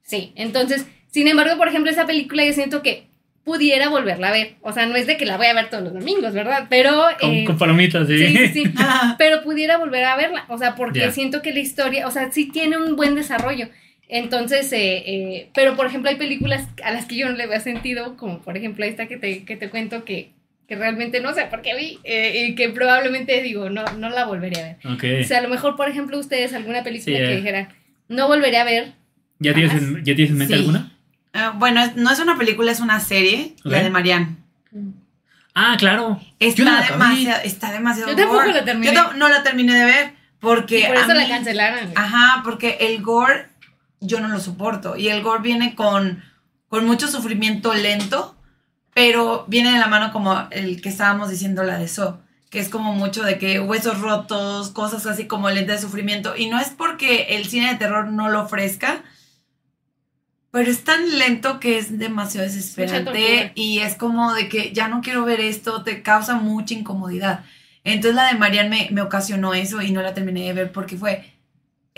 Sí, 0.03 0.33
entonces, 0.37 0.87
sin 1.11 1.29
embargo, 1.29 1.57
por 1.57 1.69
ejemplo, 1.69 1.91
esa 1.91 2.05
película 2.07 2.45
yo 2.45 2.53
siento 2.53 2.83
que 2.83 3.07
pudiera 3.43 3.89
volverla 3.89 4.29
a 4.29 4.33
ver, 4.33 4.57
o 4.61 4.73
sea, 4.73 4.87
no 4.87 4.97
es 4.97 5.07
de 5.07 5.17
que 5.17 5.25
la 5.27 5.37
voy 5.39 5.47
a 5.47 5.55
ver 5.55 5.71
todos 5.71 5.83
los 5.83 5.95
domingos, 5.95 6.33
¿verdad? 6.35 6.67
Pero... 6.69 7.07
Con, 7.21 7.31
eh, 7.31 7.45
con 7.45 7.57
palomitas, 7.59 8.07
sí. 8.07 8.19
sí, 8.19 8.37
sí, 8.37 8.49
sí 8.49 8.75
pero 9.19 9.43
pudiera 9.43 9.79
volver 9.79 10.05
a 10.05 10.17
verla, 10.17 10.45
o 10.49 10.59
sea, 10.59 10.75
porque 10.75 11.01
Ya. 11.01 11.11
siento 11.11 11.41
que 11.41 11.53
la 11.55 11.61
historia, 11.61 12.07
o 12.07 12.11
sea, 12.11 12.31
sí 12.33 12.51
tiene 12.51 12.77
un 12.77 12.97
buen 12.97 13.15
desarrollo. 13.15 13.69
Entonces, 14.17 14.73
eh, 14.73 15.03
eh, 15.07 15.51
pero 15.55 15.75
por 15.75 15.87
ejemplo 15.87 16.09
hay 16.09 16.15
películas 16.17 16.69
a 16.85 16.93
las 16.93 17.07
que 17.07 17.17
yo 17.17 17.29
no 17.29 17.35
le 17.37 17.49
veo 17.49 17.61
sentido, 17.61 18.17
como 18.17 18.39
por 18.39 18.57
ejemplo 18.57 18.85
esta 18.85 19.07
que 19.07 19.17
te, 19.17 19.45
que 19.45 19.57
te 19.57 19.71
cuento 19.71 20.05
que, 20.05 20.31
que 20.69 20.77
realmente 20.77 21.21
no 21.21 21.35
sé 21.35 21.47
por 21.47 21.63
qué 21.63 21.75
vi 21.75 21.99
eh, 22.05 22.47
y 22.47 22.55
que 22.55 22.69
probablemente 22.69 23.43
digo, 23.43 23.71
no, 23.71 23.85
no 23.99 24.11
la 24.11 24.25
volvería 24.25 24.77
a 24.85 24.95
ver. 24.95 25.21
O 25.21 25.25
sea, 25.25 25.39
a 25.39 25.43
lo 25.43 25.49
mejor, 25.49 25.75
por 25.75 25.89
ejemplo, 25.89 26.17
ustedes 26.17 26.55
alguna 26.55 26.85
película 26.85 27.17
Sí, 27.17 27.23
que 27.25 27.33
eh. 27.33 27.37
dijeran, 27.39 27.69
no 28.09 28.29
volveré 28.29 28.59
a 28.59 28.65
ver. 28.65 28.93
¿Ya 29.41 29.53
tienes, 29.53 29.73
en, 29.75 29.97
¿Ya 30.05 30.15
tienes 30.15 30.31
en 30.31 30.39
mente 30.39 30.55
Sí. 30.55 30.61
alguna? 30.61 30.93
ah, 31.33 31.53
bueno, 31.57 31.83
no 31.97 32.13
es 32.13 32.21
una 32.21 32.39
película, 32.39 32.71
es 32.71 32.79
una 32.79 33.01
serie, 33.01 33.55
la 33.65 33.83
de 33.83 33.91
Marianne. 33.91 34.37
Ah, 35.57 35.75
claro. 35.77 36.21
Yo 36.41 36.49
Está 36.49 36.63
no 36.65 36.83
demasiado, 36.93 37.43
está 37.45 37.73
demasiado. 37.73 38.11
Yo 38.11 38.17
tampoco 38.17 38.39
gore. 38.41 38.55
la 38.55 38.65
terminé. 38.65 38.95
Yo 38.95 39.13
no 39.15 39.29
la 39.29 39.43
terminé 39.43 39.75
de 39.75 39.85
ver 39.85 40.13
porque. 40.41 40.81
Y 40.81 40.85
por 40.85 40.97
a 40.97 41.01
eso 41.03 41.15
la 41.15 41.29
cancelaron. 41.29 41.91
Ajá, 41.97 42.43
porque 42.45 42.77
el 42.81 43.03
gore 43.03 43.47
yo 44.07 44.21
no 44.21 44.29
lo 44.29 44.41
soporto. 44.41 44.97
Y 44.97 45.09
el 45.09 45.23
gore 45.23 45.43
viene 45.43 45.75
con, 45.75 46.23
con 46.69 46.87
mucho 46.87 47.09
sufrimiento 47.09 47.75
lento, 47.75 48.37
pero 48.95 49.45
viene 49.49 49.73
de 49.73 49.79
la 49.79 49.89
mano 49.89 50.13
como 50.13 50.47
el 50.51 50.81
que 50.81 50.89
estábamos 50.89 51.31
diciendo, 51.31 51.65
la 51.65 51.79
de 51.79 51.89
So, 51.89 52.21
que 52.51 52.61
es 52.61 52.69
como 52.69 52.93
mucho 52.93 53.23
de 53.23 53.39
que 53.39 53.61
huesos 53.61 54.01
rotos, 54.01 54.71
cosas 54.71 55.07
así 55.07 55.27
como 55.27 55.51
lenta 55.51 55.73
de 55.73 55.81
sufrimiento. 55.81 56.37
Y 56.37 56.49
no 56.49 56.61
es 56.61 56.71
porque 56.71 57.37
el 57.37 57.47
cine 57.47 57.69
de 57.69 57.79
terror 57.79 58.07
no 58.07 58.29
lo 58.29 58.43
ofrezca, 58.43 59.03
pero 60.55 60.71
es 60.71 60.85
tan 60.85 61.19
lento 61.19 61.59
que 61.59 61.79
es 61.79 61.99
demasiado 61.99 62.47
desesperante 62.47 63.51
y 63.57 63.81
es 63.81 63.97
como 63.97 64.33
de 64.35 64.49
que 64.49 64.73
ya 64.73 64.87
no 64.87 65.01
quiero 65.01 65.25
ver 65.25 65.41
esto, 65.41 65.83
te 65.83 66.01
causa 66.03 66.37
mucha 66.37 66.75
incomodidad. 66.75 67.45
Entonces 67.83 68.15
la 68.15 68.29
de 68.29 68.39
Marianne 68.39 68.71
me, 68.71 68.89
me 68.93 69.03
ocasionó 69.03 69.53
eso 69.53 69.83
y 69.83 69.91
no 69.91 70.01
la 70.01 70.15
terminé 70.15 70.45
de 70.45 70.53
ver 70.53 70.71
porque 70.71 70.97
fue... 70.97 71.35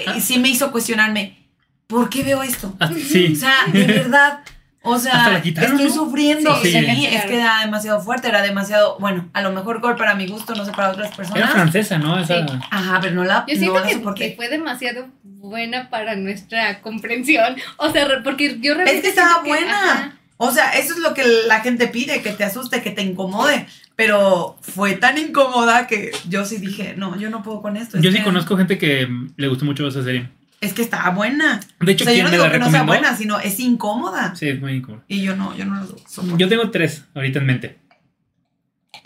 Ah. 0.06 0.16
Y 0.16 0.22
sí 0.22 0.38
me 0.38 0.48
hizo 0.48 0.72
cuestionarme, 0.72 1.45
¿por 1.86 2.08
qué 2.10 2.22
veo 2.22 2.42
esto? 2.42 2.74
Ah, 2.80 2.90
sí. 2.96 3.32
O 3.32 3.36
sea, 3.36 3.54
de 3.72 3.84
verdad, 3.86 4.40
o 4.82 4.98
sea, 4.98 5.40
quitaron, 5.42 5.72
estoy 5.72 5.88
¿no? 5.88 5.94
sufriendo. 5.94 6.62
Sí, 6.62 6.76
es 6.76 7.24
que 7.24 7.36
era 7.36 7.60
demasiado 7.64 8.00
fuerte, 8.00 8.28
era 8.28 8.42
demasiado, 8.42 8.96
bueno, 8.98 9.28
a 9.32 9.42
lo 9.42 9.52
mejor 9.52 9.80
gore 9.80 9.96
para 9.96 10.14
mi 10.14 10.26
gusto, 10.26 10.54
no 10.54 10.64
sé 10.64 10.72
para 10.72 10.90
otras 10.90 11.08
Era 11.08 11.16
personas. 11.16 11.50
francesa, 11.52 11.98
¿no? 11.98 12.18
Esa... 12.18 12.46
Sí. 12.46 12.54
Ajá, 12.70 12.98
pero 13.00 13.14
no 13.14 13.24
la, 13.24 13.44
Yo 13.48 13.54
no 13.54 13.58
siento 13.60 13.80
la 13.80 13.86
que, 13.86 13.94
soporté. 13.94 14.30
que 14.30 14.36
fue 14.36 14.48
demasiado 14.48 15.08
buena 15.22 15.90
para 15.90 16.16
nuestra 16.16 16.80
comprensión. 16.82 17.56
O 17.78 17.90
sea, 17.90 18.06
porque 18.24 18.58
yo 18.60 18.72
Es 18.72 18.76
realmente 18.78 19.02
que 19.02 19.08
estaba 19.08 19.42
que- 19.42 19.48
buena. 19.48 19.72
ajá. 19.92 20.12
O 20.38 20.50
sea, 20.50 20.72
eso 20.72 20.92
es 20.92 20.98
lo 21.00 21.14
que 21.14 21.24
la 21.46 21.60
gente 21.60 21.88
pide, 21.88 22.20
que 22.20 22.30
te 22.30 22.44
asuste, 22.44 22.82
que 22.82 22.90
te 22.90 23.00
incomode. 23.02 23.66
Pero 23.96 24.58
fue 24.60 24.92
tan 24.94 25.16
incómoda 25.16 25.86
que 25.86 26.12
yo 26.28 26.44
sí 26.44 26.58
dije, 26.58 26.92
no, 26.96 27.18
yo 27.18 27.30
no 27.30 27.42
puedo 27.42 27.62
con 27.62 27.78
esto. 27.78 27.96
Es 27.96 28.02
Yo 28.02 28.10
sí 28.12 28.18
que- 28.18 28.24
conozco 28.24 28.56
gente 28.58 28.76
que 28.76 29.08
le 29.36 29.48
gustó 29.48 29.64
mucho 29.64 29.86
esa 29.88 30.02
serie. 30.04 30.28
Es 30.60 30.72
que 30.72 30.82
estaba 30.82 31.10
buena. 31.10 31.60
De 31.80 31.92
hecho, 31.92 32.04
o 32.04 32.06
sea, 32.06 32.14
yo 32.14 32.16
¿quién 32.16 32.24
no 32.24 32.30
me 32.30 32.36
digo 32.36 32.46
la 32.46 32.52
que 32.52 32.58
no 32.58 32.70
sea 32.70 32.80
recomendó? 32.80 33.00
buena, 33.02 33.16
sino 33.16 33.38
es 33.40 33.60
incómoda. 33.60 34.34
Sí, 34.34 34.48
es 34.48 34.60
muy 34.60 34.72
incómodo. 34.72 35.04
Y 35.06 35.22
yo 35.22 35.36
no, 35.36 35.56
yo 35.56 35.64
no 35.66 35.80
lo 35.80 35.86
soporto. 36.08 36.38
Yo 36.38 36.48
tengo 36.48 36.70
tres 36.70 37.04
ahorita 37.14 37.38
en 37.40 37.46
mente. 37.46 37.76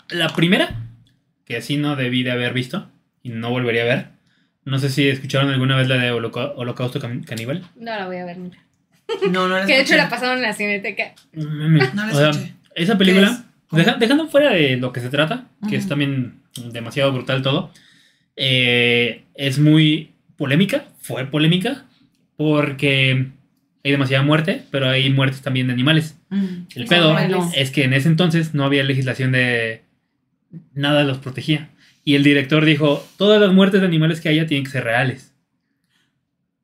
La 0.09 0.29
primera, 0.29 0.75
que 1.45 1.57
así 1.57 1.77
no 1.77 1.95
debí 1.95 2.23
de 2.23 2.31
haber 2.31 2.53
visto 2.53 2.89
y 3.23 3.29
no 3.29 3.49
volvería 3.49 3.81
a 3.83 3.85
ver. 3.85 4.07
No 4.63 4.79
sé 4.79 4.89
si 4.89 5.07
escucharon 5.09 5.49
alguna 5.49 5.75
vez 5.75 5.87
la 5.87 5.95
de 5.97 6.11
Holoca- 6.11 6.53
Holocausto 6.55 6.99
Can- 6.99 7.23
Caníbal. 7.23 7.67
No 7.75 7.91
la 7.95 8.05
voy 8.07 8.17
a 8.17 8.25
ver 8.25 8.37
nunca. 8.37 8.57
No, 9.29 9.47
no 9.47 9.57
la 9.59 9.65
Que 9.65 9.73
de 9.73 9.81
hecho 9.81 9.95
la 9.95 10.09
pasaron 10.09 10.37
en 10.37 10.43
la 10.43 10.53
cineteca. 10.53 11.13
Mm, 11.33 11.77
No 11.95 12.05
la 12.07 12.13
o 12.13 12.15
sea, 12.15 12.29
escuché. 12.29 12.53
esa 12.75 12.97
película, 12.97 13.43
dejando 13.71 14.27
fuera 14.27 14.51
de 14.51 14.77
lo 14.77 14.93
que 14.93 15.01
se 15.01 15.09
trata, 15.09 15.45
que 15.67 15.75
es 15.75 15.87
también 15.87 16.41
demasiado 16.71 17.11
brutal 17.11 17.41
todo, 17.41 17.71
eh, 18.37 19.25
es 19.35 19.59
muy 19.59 20.13
polémica, 20.37 20.85
fue 21.01 21.25
polémica, 21.25 21.85
porque 22.37 23.27
hay 23.83 23.91
demasiada 23.91 24.23
muerte, 24.23 24.63
pero 24.71 24.89
hay 24.89 25.09
muertes 25.09 25.41
también 25.41 25.67
de 25.67 25.73
animales. 25.73 26.17
Mm. 26.29 26.63
El 26.75 26.85
pedo 26.85 27.15
animales. 27.15 27.53
es 27.55 27.71
que 27.71 27.83
en 27.83 27.93
ese 27.93 28.07
entonces 28.07 28.53
no 28.53 28.63
había 28.63 28.83
legislación 28.83 29.31
de 29.31 29.83
nada 30.73 31.03
los 31.03 31.17
protegía. 31.17 31.69
Y 32.03 32.15
el 32.15 32.23
director 32.23 32.65
dijo, 32.65 33.05
todas 33.17 33.39
las 33.41 33.53
muertes 33.53 33.81
de 33.81 33.87
animales 33.87 34.21
que 34.21 34.29
haya 34.29 34.47
tienen 34.47 34.65
que 34.65 34.71
ser 34.71 34.83
reales. 34.83 35.33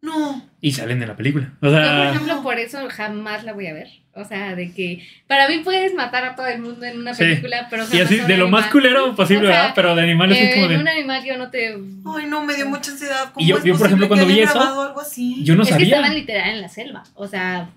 No. 0.01 0.46
Y 0.59 0.71
salen 0.71 0.99
de 0.99 1.05
la 1.07 1.15
película. 1.15 1.53
O 1.61 1.67
Yo, 1.67 1.71
por 1.71 1.81
sea, 1.81 2.09
ejemplo, 2.09 2.41
por 2.43 2.57
eso 2.59 2.79
jamás 2.89 3.43
la 3.43 3.53
voy 3.53 3.67
a 3.67 3.73
ver. 3.73 3.87
O 4.15 4.25
sea, 4.25 4.55
de 4.55 4.71
que 4.73 5.03
para 5.27 5.47
mí 5.47 5.59
puedes 5.63 5.93
matar 5.93 6.25
a 6.25 6.35
todo 6.35 6.47
el 6.47 6.59
mundo 6.59 6.83
en 6.87 6.97
una 6.99 7.13
Sí. 7.13 7.19
película, 7.23 7.67
pero 7.69 7.83
y 7.83 7.85
jamás 7.85 8.05
así, 8.07 8.17
a 8.19 8.21
un 8.23 8.27
de 8.27 8.37
lo 8.37 8.49
más 8.49 8.65
culero 8.71 9.15
posible, 9.15 9.47
O 9.47 9.51
sea, 9.51 9.59
¿verdad? 9.59 9.73
Pero 9.75 9.95
de 9.95 10.01
animales 10.01 10.39
es 10.41 10.53
como 10.55 10.65
en 10.65 10.71
de... 10.71 10.77
un 10.79 10.87
animal 10.87 11.23
yo 11.23 11.37
no 11.37 11.51
te... 11.51 11.67
Ay, 11.75 12.25
no, 12.27 12.43
me 12.43 12.55
dio 12.55 12.67
mucha 12.67 12.89
ansiedad. 12.91 13.31
¿Cómo 13.31 13.45
Y 13.45 13.49
yo- 13.49 13.57
es 13.59 13.63
yo, 13.63 13.77
por 13.77 13.85
ejemplo, 13.85 14.07
cuando 14.07 14.25
vi 14.25 14.39
eso, 14.39 14.59
algo 14.59 14.99
así? 14.99 15.43
Yo 15.43 15.55
no 15.55 15.61
es 15.61 15.67
que 15.69 15.73
sabía. 15.73 15.95
estaban 15.97 16.15
literal 16.15 16.49
en 16.49 16.61
la 16.61 16.69
selva. 16.69 17.03
O 17.13 17.27
sea, 17.27 17.69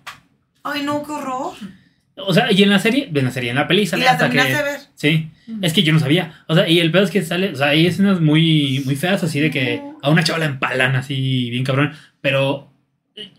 Ay, 0.63 0.83
no, 0.83 1.03
qué 1.03 1.13
horror. 1.13 1.53
O 2.17 2.35
sea, 2.35 2.51
y 2.53 2.63
en 2.63 2.71
la 2.71 2.79
serie, 2.79 3.11
en 3.15 3.25
la 3.25 3.31
serie, 3.31 3.51
en 3.51 3.57
la 3.57 3.67
peli 3.67 3.83
¿Y 3.83 3.87
sale 3.87 4.05
la 4.05 4.13
hasta 4.13 4.29
que... 4.31 4.39
de 4.43 4.63
ver? 4.63 4.81
Sí, 4.95 5.31
es 5.63 5.73
que 5.73 5.83
yo 5.83 5.93
no 5.93 5.99
sabía. 6.01 6.43
O 6.49 6.55
sea, 6.55 6.69
y 6.69 6.79
el 6.81 6.91
pedo 6.91 7.03
es 7.05 7.11
que 7.11 7.23
sale, 7.23 7.51
o 7.53 7.57
sea, 7.57 7.69
hay 7.69 7.87
escenas 7.87 8.21
muy, 8.21 8.83
muy 8.85 8.95
feas 8.97 9.23
así 9.23 9.41
de 9.41 9.51
que 9.51 9.83
a 10.03 10.11
una 10.11 10.23
chava 10.23 10.39
la 10.39 10.45
empalan 10.47 10.97
así, 10.97 11.49
bien 11.51 11.65
cabrón. 11.65 11.93
Pero 12.21 12.70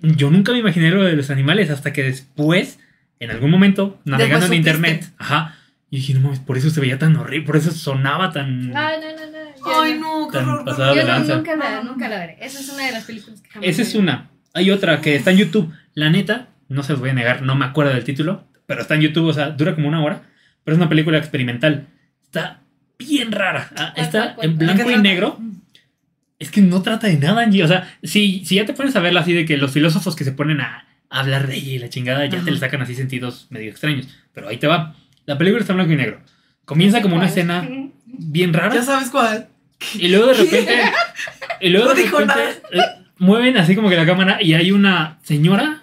yo 0.02 0.30
nunca 0.30 0.52
me 0.52 0.60
imaginé 0.60 0.92
lo 0.92 1.04
de 1.04 1.14
los 1.14 1.30
animales 1.30 1.70
hasta 1.70 1.94
que 1.94 2.04
después, 2.04 2.80
en 3.20 3.32
algún 3.32 3.52
momento, 3.52 4.00
navegando 4.06 4.48
en 4.48 4.54
internet, 4.54 5.12
ajá, 5.18 5.56
y 5.90 5.98
dije, 5.98 6.14
no 6.14 6.22
mames, 6.22 6.40
por 6.40 6.58
eso 6.58 6.70
se 6.70 6.80
veía 6.80 6.98
tan 6.98 7.16
horrible, 7.18 7.46
por 7.46 7.58
eso 7.58 7.72
sonaba 7.72 8.32
tan... 8.32 8.72
ay, 8.76 8.98
no, 9.02 9.08
no, 9.12 9.32
no. 9.32 9.82
Ay, 9.82 10.00
no. 10.00 10.22
no, 10.22 10.32
qué 10.32 10.38
horror. 10.38 10.66
Yo 10.96 11.06
no, 11.06 11.36
nunca 11.36 11.56
la, 11.58 11.84
nunca 11.84 12.08
la 12.08 12.18
veré. 12.20 12.38
Esa 12.40 12.62
es 12.62 12.70
una 12.70 12.86
de 12.86 12.92
las 12.94 13.04
películas 13.04 13.42
que 13.42 13.50
jamás 13.50 13.70
Esa 13.70 13.82
es 13.82 13.96
una. 13.96 14.30
Hay 14.54 14.72
otra 14.72 15.02
que 15.02 15.16
está 15.16 15.32
en 15.32 15.38
YouTube. 15.38 15.74
La 15.94 16.10
neta, 16.10 16.48
no 16.70 16.84
se 16.84 16.94
los 16.94 17.02
voy 17.02 17.10
a 17.10 17.14
negar, 17.14 17.42
no 17.42 17.56
me 17.56 17.66
acuerdo 17.66 17.94
del 17.94 18.06
título, 18.06 18.46
pero 18.66 18.82
está 18.82 18.96
en 18.96 19.02
YouTube, 19.02 19.28
o 19.28 19.34
sea, 19.34 19.50
dura 19.50 19.76
como 19.76 19.90
una 19.90 20.02
hora, 20.02 20.24
pero 20.64 20.76
es 20.76 20.80
una 20.80 20.88
película 20.88 21.18
experimental. 21.18 21.88
Está 22.24 22.62
bien 22.98 23.32
rara. 23.34 23.70
Ah, 23.76 23.92
¿Cuál, 23.94 24.06
está 24.06 24.36
en 24.42 24.58
¿De 24.58 24.66
qué 24.68 24.74
blanco 24.74 24.92
y 24.92 24.98
negro. 24.98 25.40
Es 26.42 26.50
que 26.52 26.62
no 26.62 26.82
trata 26.82 27.08
de 27.08 27.18
nada, 27.18 27.44
Angie. 27.44 27.64
O 27.64 27.68
sea, 27.68 27.94
si, 28.04 28.44
si 28.46 28.56
ya 28.56 28.66
te 28.66 28.74
pones 28.74 28.96
a 28.96 29.00
verla 29.00 29.22
así 29.22 29.32
de 29.34 29.46
que 29.46 29.58
los 29.58 29.72
filósofos 29.72 30.16
que 30.16 30.24
se 30.24 30.32
ponen 30.32 30.60
a, 30.62 30.88
hablar 31.10 31.46
de 31.48 31.56
ella 31.56 31.72
y 31.74 31.80
la 31.80 31.90
chingada, 31.90 32.26
ya 32.26 32.38
Ajá. 32.38 32.46
te 32.46 32.52
le 32.52 32.58
sacan 32.58 32.82
así 32.82 32.96
sentidos 32.96 33.48
medio 33.50 33.70
extraños. 33.70 34.08
Pero 34.34 34.48
ahí 34.50 34.58
te 34.58 34.68
va. 34.68 34.96
La 35.26 35.38
película 35.38 35.62
está 35.62 35.74
en 35.74 35.78
blanco 35.78 35.94
y 35.94 35.98
negro. 35.98 36.22
Comienza 36.66 37.02
como 37.02 37.16
una 37.16 37.28
escena 37.28 37.68
bien 38.06 38.54
rara. 38.54 38.74
Ya 38.74 38.82
sabes 38.82 39.10
cuál. 39.10 39.50
Y 39.96 40.08
luego 40.08 40.28
de 40.28 40.34
repente. 40.36 40.74
y 41.62 41.70
luego 41.70 41.90
No 41.90 41.94
de 41.96 42.02
dijo 42.04 42.18
repente. 42.20 42.42
eh, 42.72 42.82
mueven 43.18 43.58
así 43.58 43.76
como 43.76 43.90
que 43.90 43.98
la 43.98 44.06
cámara 44.06 44.42
y 44.42 44.54
hay 44.54 44.72
una 44.72 45.20
señora 45.24 45.82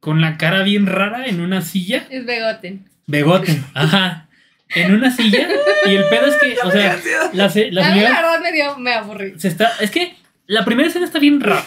con 0.00 0.20
la 0.20 0.36
cara 0.38 0.62
bien 0.62 0.86
rara 0.86 1.26
en 1.26 1.40
una 1.40 1.60
silla. 1.62 2.06
Es 2.10 2.24
Begoten. 2.26 2.88
Begoten, 3.06 3.64
ajá. 3.74 4.25
En 4.74 4.94
una 4.94 5.10
silla. 5.10 5.48
Y 5.86 5.90
el 5.94 6.04
pedo 6.08 6.26
es 6.26 6.36
que, 6.36 6.56
o 6.64 6.70
sea, 6.70 6.98
la, 7.32 7.48
se- 7.50 7.70
la 7.70 7.86
a 7.88 7.94
mí 7.94 8.00
la 8.00 8.06
señora 8.08 8.22
verdad 8.22 8.40
me 8.42 8.52
dio, 8.52 8.78
me 8.78 8.92
aburrí. 8.94 9.34
se 9.38 9.48
está. 9.48 9.70
Es 9.80 9.90
que 9.90 10.16
la 10.46 10.64
primera 10.64 10.88
escena 10.88 11.06
está 11.06 11.18
bien 11.18 11.40
rara. 11.40 11.64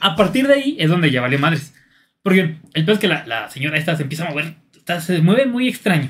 A 0.00 0.16
partir 0.16 0.46
de 0.46 0.54
ahí 0.54 0.76
es 0.78 0.88
donde 0.90 1.10
ya 1.10 1.20
valió 1.20 1.38
madres. 1.38 1.74
Porque 2.22 2.56
el 2.72 2.84
pedo 2.84 2.92
es 2.94 2.98
que 2.98 3.08
la, 3.08 3.26
la 3.26 3.50
señora 3.50 3.78
esta 3.78 3.96
se 3.96 4.02
empieza 4.02 4.26
a 4.26 4.30
mover. 4.30 4.54
está- 4.76 5.00
se 5.00 5.18
mueve 5.20 5.46
muy 5.46 5.68
extraño. 5.68 6.08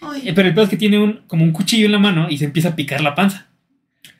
Ay, 0.00 0.28
Eh, 0.28 0.32
Pero 0.34 0.48
el 0.48 0.54
pedo 0.54 0.64
es 0.64 0.70
que 0.70 0.76
tiene 0.76 0.98
un, 0.98 1.22
como 1.26 1.44
un 1.44 1.52
cuchillo 1.52 1.86
en 1.86 1.92
la 1.92 1.98
mano 1.98 2.26
y 2.28 2.38
se 2.38 2.44
empieza 2.44 2.70
a 2.70 2.76
picar 2.76 3.00
la 3.00 3.14
panza. 3.14 3.46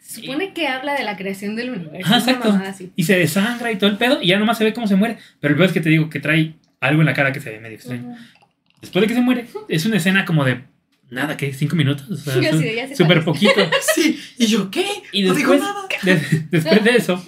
Se 0.00 0.20
supone 0.20 0.52
que 0.52 0.68
habla 0.68 0.94
de 0.94 1.04
la 1.04 1.16
creación 1.16 1.56
del 1.56 1.70
universo. 1.70 2.04
Ajá, 2.06 2.16
una 2.16 2.18
exacto. 2.18 2.48
mamada 2.52 2.70
así. 2.70 2.92
Y 2.96 3.04
se 3.04 3.18
desangra 3.18 3.72
y 3.72 3.76
todo 3.76 3.88
el 3.90 3.96
pedo. 3.96 4.20
Y 4.22 4.28
ya 4.28 4.38
nomás 4.38 4.58
se 4.58 4.64
ve 4.64 4.72
cómo 4.74 4.86
se 4.86 4.94
muere. 4.96 5.16
Pero 5.40 5.52
el 5.52 5.56
pedo 5.56 5.66
es 5.66 5.72
que 5.72 5.80
te 5.80 5.88
digo 5.88 6.08
que 6.10 6.20
trae 6.20 6.54
algo 6.80 7.00
en 7.02 7.06
la 7.06 7.14
cara 7.14 7.32
que 7.32 7.40
se 7.40 7.50
ve 7.50 7.60
medio 7.60 7.76
extraño. 7.76 8.14
Después 8.80 9.00
de 9.00 9.08
que 9.08 9.14
se 9.14 9.20
muere, 9.20 9.46
es 9.68 9.86
una 9.86 9.96
escena 9.96 10.24
como 10.24 10.44
de 10.44 10.62
nada, 11.12 11.36
que 11.36 11.52
cinco 11.52 11.76
minutos. 11.76 12.09
O 12.10 12.16
sea, 12.16 12.34
sé 12.52 12.97
súper 12.97 13.24
poquito. 13.24 13.52
Sí, 13.94 14.20
y 14.39 14.47
yo, 14.47 14.70
¿qué? 14.70 14.86
Y 15.12 15.22
no 15.22 15.34
dijo 15.34 15.52
después, 15.52 15.60
nada. 15.60 15.89
de- 16.02 16.47
después 16.51 16.82
de 16.84 16.90
eso, 16.97 17.24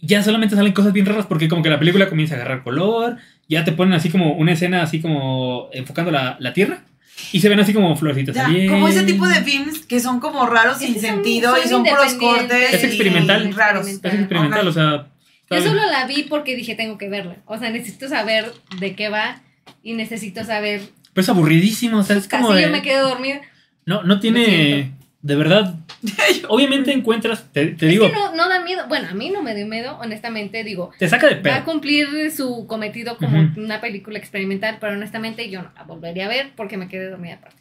ya 0.00 0.22
solamente 0.22 0.54
salen 0.54 0.72
cosas 0.72 0.92
bien 0.92 1.06
raras 1.06 1.26
porque 1.26 1.48
como 1.48 1.62
que 1.62 1.70
la 1.70 1.78
película 1.78 2.08
comienza 2.08 2.34
a 2.34 2.38
agarrar 2.38 2.62
color, 2.62 3.16
ya 3.48 3.64
te 3.64 3.72
ponen 3.72 3.94
así 3.94 4.10
como 4.10 4.34
una 4.34 4.52
escena 4.52 4.82
así 4.82 5.00
como 5.00 5.68
enfocando 5.72 6.10
la, 6.12 6.36
la 6.38 6.52
tierra 6.52 6.84
y 7.32 7.40
se 7.40 7.48
ven 7.48 7.58
así 7.58 7.72
como 7.72 7.96
florecitas. 7.96 8.36
Ya, 8.36 8.46
como 8.68 8.86
ese 8.86 9.02
tipo 9.02 9.26
de 9.26 9.42
films 9.42 9.80
que 9.86 9.98
son 9.98 10.20
como 10.20 10.46
raros 10.46 10.78
sin 10.78 10.90
Esos 10.90 11.02
son- 11.02 11.10
sentido 11.16 11.54
y 11.62 11.68
son 11.68 11.82
puros 11.82 12.14
cortes. 12.14 12.74
Es 12.74 12.82
y 12.84 12.86
experimental. 12.86 13.52
Raros. 13.52 13.86
Es 13.88 13.94
experimental, 14.04 14.68
o 14.68 14.72
sea... 14.72 15.08
Yo 15.50 15.62
solo 15.62 15.80
la 15.90 16.06
vi 16.06 16.24
porque 16.24 16.54
dije 16.54 16.74
tengo 16.74 16.98
que 16.98 17.08
verla. 17.08 17.38
O 17.46 17.56
sea, 17.58 17.70
necesito 17.70 18.06
saber 18.08 18.52
de 18.78 18.94
qué 18.94 19.08
va 19.08 19.40
y 19.82 19.94
necesito 19.94 20.44
saber. 20.44 20.82
Pero 21.18 21.24
es 21.24 21.28
aburridísimo, 21.30 21.98
o 21.98 22.02
sea, 22.04 22.16
es 22.16 22.28
Casi 22.28 22.44
como 22.44 22.56
yo 22.56 22.70
me 22.70 22.80
quedo 22.80 23.08
dormida. 23.08 23.40
No, 23.86 24.04
no 24.04 24.20
tiene... 24.20 24.92
De 25.20 25.34
verdad, 25.34 25.74
obviamente 26.48 26.92
encuentras, 26.92 27.52
te, 27.52 27.66
te 27.72 27.86
digo, 27.86 28.06
Es 28.06 28.12
que 28.12 28.16
no, 28.16 28.36
no 28.36 28.48
da 28.48 28.60
miedo. 28.62 28.84
Bueno, 28.86 29.08
a 29.10 29.14
mí 29.14 29.30
no 29.30 29.42
me 29.42 29.52
dio 29.56 29.66
miedo, 29.66 29.98
honestamente. 30.00 30.62
Digo, 30.62 30.92
te 30.96 31.08
saca 31.08 31.26
de 31.26 31.34
va 31.34 31.40
a 31.40 31.42
pedo. 31.42 31.64
cumplir 31.64 32.30
su 32.30 32.68
cometido 32.68 33.16
como 33.16 33.50
una 33.56 33.80
película 33.80 34.16
experimental, 34.16 34.76
pero 34.80 34.92
honestamente 34.92 35.50
yo 35.50 35.60
no 35.60 35.72
la 35.74 35.82
volvería 35.82 36.26
a 36.26 36.28
ver 36.28 36.52
porque 36.54 36.76
me 36.76 36.86
quedé 36.86 37.10
dormida 37.10 37.34
aparte. 37.34 37.60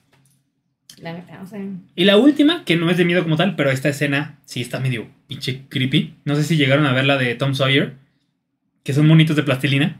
La 1.01 1.13
neta, 1.13 1.41
o 1.41 1.47
sea. 1.47 1.59
Y 1.95 2.05
la 2.05 2.17
última, 2.17 2.63
que 2.63 2.75
no 2.75 2.91
es 2.91 2.97
de 2.97 3.05
miedo 3.05 3.23
como 3.23 3.37
tal, 3.37 3.55
pero 3.55 3.71
esta 3.71 3.89
escena 3.89 4.37
sí 4.45 4.61
está 4.61 4.79
medio 4.79 5.07
pinche 5.25 5.63
creepy. 5.67 6.13
No 6.25 6.35
sé 6.35 6.43
si 6.43 6.57
llegaron 6.57 6.85
a 6.85 6.93
ver 6.93 7.05
la 7.05 7.17
de 7.17 7.33
Tom 7.33 7.55
Sawyer, 7.55 7.95
que 8.83 8.93
son 8.93 9.07
monitos 9.07 9.35
de 9.35 9.41
plastilina. 9.41 9.99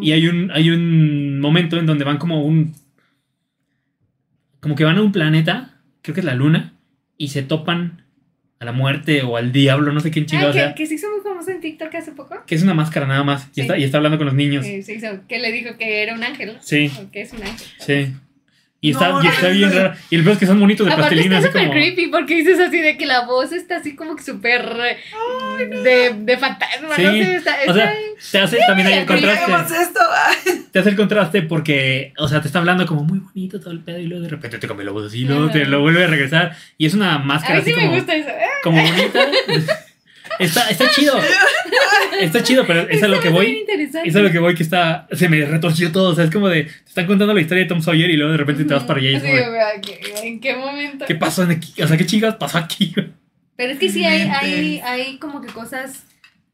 Y 0.00 0.12
hay 0.12 0.26
un, 0.28 0.50
hay 0.52 0.70
un 0.70 1.40
momento 1.40 1.78
en 1.78 1.86
donde 1.86 2.04
van 2.04 2.18
como 2.18 2.42
un. 2.44 2.74
Como 4.60 4.74
que 4.74 4.84
van 4.84 4.98
a 4.98 5.02
un 5.02 5.12
planeta, 5.12 5.78
creo 6.02 6.14
que 6.14 6.20
es 6.20 6.24
la 6.24 6.34
luna, 6.34 6.74
y 7.16 7.28
se 7.28 7.42
topan 7.42 8.04
a 8.58 8.64
la 8.66 8.72
muerte 8.72 9.22
o 9.22 9.38
al 9.38 9.52
diablo, 9.52 9.90
no 9.92 10.00
sé 10.00 10.10
quién 10.10 10.26
chingado 10.26 10.52
que, 10.52 10.58
sea. 10.58 10.74
que 10.74 10.84
se 10.86 10.94
hizo 10.94 11.06
muy 11.10 11.20
famoso 11.22 11.50
en 11.50 11.60
TikTok 11.60 11.94
hace 11.94 12.12
poco. 12.12 12.36
Que 12.46 12.54
es 12.54 12.62
una 12.62 12.74
máscara 12.74 13.06
nada 13.06 13.24
más. 13.24 13.48
Y, 13.52 13.54
Sí. 13.54 13.60
está, 13.62 13.78
y 13.78 13.84
está 13.84 13.96
hablando 13.96 14.18
con 14.18 14.26
los 14.26 14.34
niños. 14.34 14.66
Que 14.66 14.82
se 14.82 14.94
hizo, 14.94 15.06
que 15.26 15.38
le 15.38 15.50
dijo 15.50 15.78
que 15.78 16.02
era 16.02 16.14
un 16.14 16.22
ángel. 16.22 16.58
Sí, 16.60 16.90
O 17.00 17.10
que 17.10 17.22
es 17.22 17.32
un 17.32 17.42
ángel. 17.42 17.66
sí. 17.78 18.12
Y 18.82 18.92
está, 18.92 19.10
No, 19.10 19.22
y 19.22 19.26
está 19.26 19.48
no, 19.48 19.54
bien 19.54 19.68
no. 19.68 19.74
raro. 19.76 19.94
Y 20.08 20.16
el 20.16 20.22
peor 20.22 20.32
es 20.32 20.38
que 20.38 20.46
son 20.46 20.58
monitos 20.58 20.86
de 20.86 20.92
Aparte 20.92 21.10
plastilina, 21.10 21.36
está 21.38 21.48
súper 21.48 21.62
como. 21.64 21.72
creepy 21.74 22.06
porque 22.06 22.34
dices 22.36 22.58
así 22.60 22.80
de 22.80 22.96
que 22.96 23.04
la 23.04 23.26
voz 23.26 23.52
está 23.52 23.76
así 23.76 23.94
como 23.94 24.16
que 24.16 24.22
súper 24.22 24.64
eh, 25.60 25.66
de, 25.66 26.14
de 26.18 26.38
fantasma, 26.38 26.96
Sí, 26.96 27.02
no 27.02 27.12
sé, 27.12 27.36
está, 27.36 27.56
O 27.68 27.74
sea, 27.74 27.92
está- 27.92 28.30
te 28.32 28.38
hace 28.38 28.58
también 28.66 28.88
ahí 28.88 28.94
el 29.00 29.04
¿Por 29.06 29.16
qué 29.20 29.26
contraste. 29.26 29.74
esto? 29.82 30.00
te 30.72 30.78
hace 30.78 30.88
el 30.88 30.96
contraste 30.96 31.42
porque, 31.42 32.14
o 32.16 32.26
sea, 32.26 32.40
te 32.40 32.46
está 32.46 32.58
hablando 32.60 32.86
como 32.86 33.04
muy 33.04 33.18
bonito 33.18 33.60
todo 33.60 33.72
el 33.72 33.80
pedo 33.80 33.98
y 33.98 34.06
luego 34.06 34.22
de 34.24 34.30
repente 34.30 34.56
te 34.58 34.66
cambia 34.66 34.86
la 34.86 34.92
voz 34.92 35.08
así 35.08 35.20
y 35.20 35.24
luego 35.24 35.50
te 35.50 35.66
lo 35.66 35.80
vuelve 35.82 36.04
a 36.04 36.06
regresar 36.06 36.56
y 36.78 36.86
es 36.86 36.94
una 36.94 37.16
a 37.16 37.18
máscara 37.18 37.56
mí 37.56 37.60
así 37.60 37.70
sí 37.72 37.76
me 37.76 37.82
como, 37.82 37.96
gusta 37.96 38.14
eso. 38.16 38.28
¿eh? 38.30 38.46
como 38.62 38.80
bonita. 38.82 39.20
Está, 40.40 40.68
está 40.70 40.90
chido. 40.90 41.14
Está 42.20 42.42
chido, 42.42 42.66
pero 42.66 42.88
es 42.88 43.02
a 43.02 43.08
lo 43.08 43.20
que 43.20 43.28
voy. 43.28 43.64
Es 44.04 44.16
a 44.16 44.20
lo 44.20 44.30
que 44.30 44.38
voy 44.38 44.54
que 44.54 44.62
está. 44.62 45.06
Se 45.12 45.28
me 45.28 45.44
retorció 45.44 45.92
todo. 45.92 46.10
O 46.10 46.14
sea, 46.14 46.24
es 46.24 46.30
como 46.30 46.48
de. 46.48 46.64
Te 46.64 46.70
están 46.88 47.06
contando 47.06 47.32
la 47.34 47.40
historia 47.40 47.62
de 47.64 47.68
Tom 47.68 47.80
Sawyer 47.82 48.10
y 48.10 48.16
luego 48.16 48.32
de 48.32 48.38
repente 48.38 48.64
te 48.64 48.74
vas 48.74 48.84
para 48.84 49.00
allá 49.00 49.10
y 49.10 49.14
es 49.14 49.22
como 49.22 49.34
de, 49.34 49.48
güey, 49.48 49.80
¿qué- 49.82 50.28
¿En 50.28 50.40
qué 50.40 50.56
momento? 50.56 51.04
¿Qué 51.06 51.14
pasó 51.14 51.42
en 51.44 51.52
aquí? 51.52 51.80
O 51.82 51.86
sea, 51.86 51.96
¿qué 51.96 52.06
chingas 52.06 52.34
pasó 52.36 52.58
aquí? 52.58 52.94
Pero 53.56 53.72
es 53.72 53.78
que 53.78 53.88
sí 53.90 54.04
hay, 54.04 54.22
hay, 54.22 54.80
hay 54.84 55.18
como 55.18 55.40
que 55.42 55.48
cosas 55.52 56.04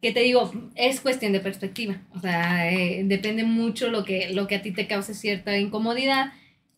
que 0.02 0.12
te 0.12 0.20
digo, 0.20 0.52
es 0.74 1.00
cuestión 1.00 1.32
de 1.32 1.40
perspectiva. 1.40 1.96
O 2.14 2.20
sea, 2.20 2.70
eh, 2.72 3.02
depende 3.04 3.44
mucho 3.44 3.88
lo 3.90 4.04
que, 4.04 4.30
lo 4.32 4.46
que 4.46 4.56
a 4.56 4.62
ti 4.62 4.72
te 4.72 4.86
cause 4.86 5.14
cierta 5.14 5.56
incomodidad. 5.56 6.32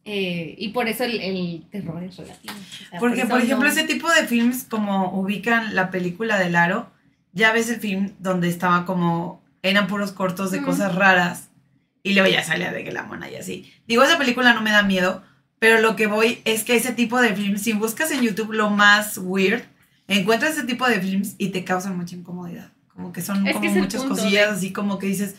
eh, 0.04 0.54
y 0.56 0.68
por 0.68 0.88
eso 0.88 1.04
el, 1.04 1.20
el 1.20 1.62
terror 1.70 2.02
es 2.04 2.16
relativo. 2.16 2.54
O 2.54 2.88
sea, 2.90 2.98
Porque, 3.00 3.26
por 3.26 3.40
ejemplo, 3.40 3.66
no- 3.66 3.72
ese 3.72 3.84
tipo 3.84 4.10
de 4.10 4.26
films, 4.26 4.64
como 4.64 5.18
ubican 5.20 5.74
la 5.74 5.90
película 5.90 6.38
del 6.38 6.56
aro, 6.56 6.90
ya 7.32 7.52
ves 7.52 7.68
el 7.70 7.80
film 7.80 8.12
donde 8.18 8.48
estaba 8.48 8.84
como, 8.84 9.42
eran 9.62 9.86
puros 9.86 10.12
cortos 10.12 10.50
de 10.50 10.62
cosas 10.62 10.94
raras, 10.94 11.48
y 12.02 12.14
luego 12.14 12.28
ya 12.30 12.42
salía 12.44 12.72
de 12.72 12.84
que 12.84 12.92
la 12.92 13.02
mona 13.02 13.30
y 13.30 13.36
así. 13.36 13.72
Digo, 13.86 14.02
esa 14.02 14.18
película 14.18 14.54
no 14.54 14.62
me 14.62 14.70
da 14.70 14.82
miedo, 14.82 15.22
pero 15.58 15.80
lo 15.80 15.96
que 15.96 16.06
voy 16.06 16.40
es 16.44 16.62
que 16.64 16.76
ese 16.76 16.92
tipo 16.92 17.20
de 17.20 17.34
films, 17.34 17.62
si 17.62 17.72
buscas 17.72 18.10
en 18.12 18.22
YouTube 18.22 18.52
lo 18.52 18.70
más 18.70 19.18
weird, 19.18 19.62
encuentras 20.06 20.52
ese 20.52 20.64
tipo 20.64 20.86
de 20.88 21.00
films 21.00 21.34
y 21.38 21.48
te 21.48 21.64
causan 21.64 21.96
mucha 21.96 22.14
incomodidad. 22.16 22.70
Como 22.94 23.12
que 23.12 23.20
son 23.20 23.46
Es 23.46 23.54
como 23.54 23.68
es 23.68 23.76
muchas 23.76 24.04
cosillas 24.04 24.50
de- 24.50 24.56
así 24.56 24.72
como 24.72 24.98
que 24.98 25.06
dices, 25.08 25.34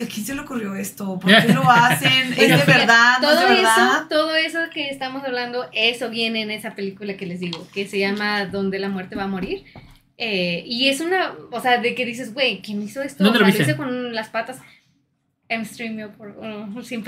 ¿a 0.00 0.06
quién 0.06 0.24
se 0.24 0.34
le 0.34 0.40
ocurrió 0.40 0.74
esto? 0.76 1.18
¿Por 1.18 1.30
qué 1.42 1.52
lo 1.52 1.62
hacen? 1.70 2.32
¿Es 2.32 2.36
de 2.36 2.64
verdad? 2.66 3.18
¿No 3.20 3.28
es 3.30 3.34
todo 3.38 3.48
de 3.48 3.54
verdad? 3.54 3.96
eso, 3.98 4.06
todo 4.08 4.36
eso 4.36 4.58
que 4.72 4.88
estamos 4.90 5.22
hablando, 5.24 5.68
eso 5.72 6.08
viene 6.08 6.42
en 6.42 6.50
esa 6.52 6.74
película 6.74 7.16
que 7.16 7.26
les 7.26 7.40
digo, 7.40 7.66
que 7.74 7.86
se 7.86 7.98
llama 7.98 8.46
Donde 8.46 8.78
la 8.78 8.88
muerte 8.88 9.16
va 9.16 9.24
a 9.24 9.28
morir. 9.28 9.64
Eh, 10.18 10.62
y 10.66 10.88
es 10.88 11.00
una, 11.00 11.34
o 11.50 11.60
sea, 11.60 11.78
de 11.78 11.94
que 11.94 12.06
dices, 12.06 12.32
güey, 12.32 12.62
¿quién 12.62 12.82
hizo 12.82 13.02
esto? 13.02 13.22
¿Dónde 13.24 13.38
o 13.38 13.46
sea, 13.46 13.54
lo 13.54 13.62
hice 13.62 13.76
con 13.76 14.14
las 14.14 14.28
patas. 14.28 14.58
En 15.48 15.64
streamio, 15.64 16.10
por, 16.12 16.30
uh, 16.30 16.82
sin 16.82 17.04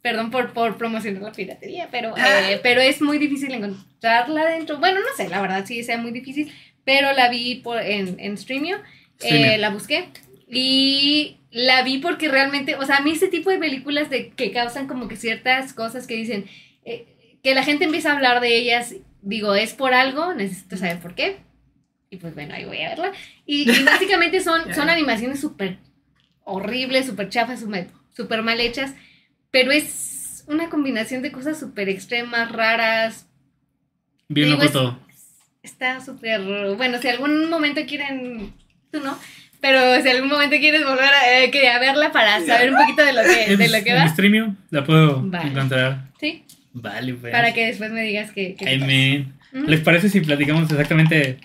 perdón 0.00 0.30
por, 0.30 0.52
por 0.52 0.78
promocionar 0.78 1.20
la 1.20 1.32
piratería, 1.32 1.88
pero, 1.90 2.14
Ah. 2.16 2.52
eh, 2.52 2.60
pero 2.62 2.80
es 2.80 3.02
muy 3.02 3.18
difícil 3.18 3.52
encontrarla 3.52 4.46
dentro. 4.46 4.78
Bueno, 4.78 5.00
no 5.00 5.16
sé, 5.16 5.28
la 5.28 5.40
verdad 5.40 5.64
sí 5.66 5.82
sea 5.82 5.98
muy 5.98 6.12
difícil, 6.12 6.52
pero 6.84 7.12
la 7.12 7.28
vi 7.28 7.56
por, 7.56 7.82
en, 7.82 8.14
en 8.20 8.38
streamio, 8.38 8.78
eh, 9.20 9.58
la 9.58 9.70
busqué 9.70 10.08
y 10.48 11.38
la 11.50 11.82
vi 11.82 11.98
porque 11.98 12.28
realmente, 12.28 12.76
o 12.76 12.84
sea, 12.86 12.98
a 12.98 13.00
mí 13.00 13.10
ese 13.10 13.28
tipo 13.28 13.50
de 13.50 13.58
películas 13.58 14.08
de 14.08 14.30
que 14.30 14.52
causan 14.52 14.86
como 14.86 15.08
que 15.08 15.16
ciertas 15.16 15.72
cosas 15.72 16.06
que 16.06 16.14
dicen, 16.14 16.46
eh, 16.84 17.38
que 17.42 17.54
la 17.54 17.64
gente 17.64 17.84
empieza 17.84 18.12
a 18.12 18.14
hablar 18.14 18.40
de 18.40 18.56
ellas, 18.56 18.94
digo, 19.22 19.54
es 19.56 19.74
por 19.74 19.92
algo, 19.92 20.34
necesito 20.34 20.76
saber 20.76 21.00
por 21.00 21.14
qué. 21.14 21.38
Y 22.10 22.16
pues 22.18 22.34
bueno, 22.34 22.54
ahí 22.54 22.64
voy 22.64 22.80
a 22.82 22.90
verla. 22.90 23.12
Y, 23.46 23.70
y 23.70 23.82
básicamente 23.84 24.40
son, 24.40 24.74
son 24.74 24.88
animaciones 24.88 25.40
súper 25.40 25.78
horribles, 26.44 27.06
súper 27.06 27.28
chafas, 27.28 27.64
súper 28.14 28.42
mal 28.42 28.60
hechas, 28.60 28.94
pero 29.50 29.72
es 29.72 30.44
una 30.46 30.68
combinación 30.68 31.22
de 31.22 31.32
cosas 31.32 31.58
súper 31.58 31.88
extremas, 31.88 32.50
raras. 32.52 33.26
Bien 34.28 34.50
loco 34.50 34.68
todo. 34.70 34.98
Está 35.62 36.00
súper, 36.00 36.40
bueno, 36.76 37.00
si 37.02 37.08
algún 37.08 37.50
momento 37.50 37.80
quieren, 37.86 38.52
tú 38.92 39.00
no, 39.00 39.18
pero 39.60 40.00
si 40.00 40.08
algún 40.08 40.28
momento 40.30 40.56
quieres 40.58 40.84
volver 40.84 41.04
a, 41.04 41.40
eh, 41.40 41.68
a 41.68 41.78
verla 41.80 42.12
para 42.12 42.40
saber 42.46 42.70
un 42.70 42.76
poquito 42.78 43.04
de 43.04 43.12
lo 43.12 43.22
que, 43.22 43.56
de 43.56 43.68
lo 43.68 43.82
que 43.82 43.90
en 43.90 43.96
va, 43.96 44.08
Streamio 44.08 44.54
la 44.70 44.84
puedo 44.84 45.22
Vale. 45.22 45.50
encontrar. 45.50 46.10
sí, 46.20 46.44
Vale, 46.72 47.14
pues. 47.14 47.32
para 47.32 47.52
que 47.52 47.66
después 47.66 47.90
me 47.90 48.02
digas 48.02 48.30
que... 48.30 48.54
que 48.54 48.68
Ay. 48.68 49.32
¿Les 49.52 49.80
parece 49.80 50.10
si 50.10 50.20
platicamos 50.20 50.70
exactamente 50.70 51.38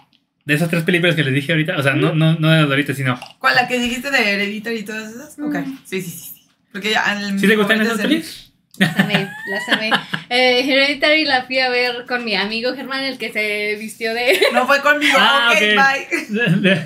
de 0.46 0.54
esas 0.54 0.70
tres 0.70 0.84
películas 0.84 1.16
que 1.16 1.24
les 1.24 1.34
dije 1.34 1.52
ahorita? 1.52 1.78
O 1.78 1.84
sea, 1.84 1.94
no, 1.94 2.14
no, 2.14 2.34
no 2.40 2.50
de 2.52 2.58
las 2.60 2.68
de 2.68 2.74
ahorita, 2.74 2.94
sino. 2.94 3.20
¿Cuál? 3.40 3.56
¿La 3.56 3.68
que 3.68 3.80
dijiste 3.80 4.10
de 4.12 4.34
Hereditary 4.34 4.78
y 4.78 4.84
todas 4.84 5.12
esas? 5.12 5.40
Ok, 5.40 5.56
Mm. 5.56 5.78
sí, 5.86 6.02
sí, 6.02 6.10
sí. 6.10 6.32
sí. 6.36 6.48
Porque 6.72 6.92
ya... 6.92 7.04
el- 7.20 7.40
¿Sí 7.40 7.48
te 7.48 7.56
gustan 7.56 7.82
esas 7.82 8.00
pelis? 8.00 8.48
Las 8.78 8.98
amé, 8.98 9.30
las 9.50 9.70
amé. 9.70 9.90
Eh, 10.30 10.62
Hereditary 10.72 11.26
la 11.26 11.44
fui 11.44 11.60
a 11.60 11.70
ver 11.70 12.06
con 12.08 12.24
mi 12.24 12.36
amigo 12.36 12.74
Germán, 12.74 13.04
el 13.04 13.18
que 13.18 13.34
se 13.34 13.76
vistió 13.78 14.14
de... 14.14 14.40
No 14.54 14.66
fue 14.66 14.80
conmigo. 14.82 15.18
Ah, 15.20 15.52
ok, 15.52 15.58
ok. 15.58 16.30
bye. 16.30 16.86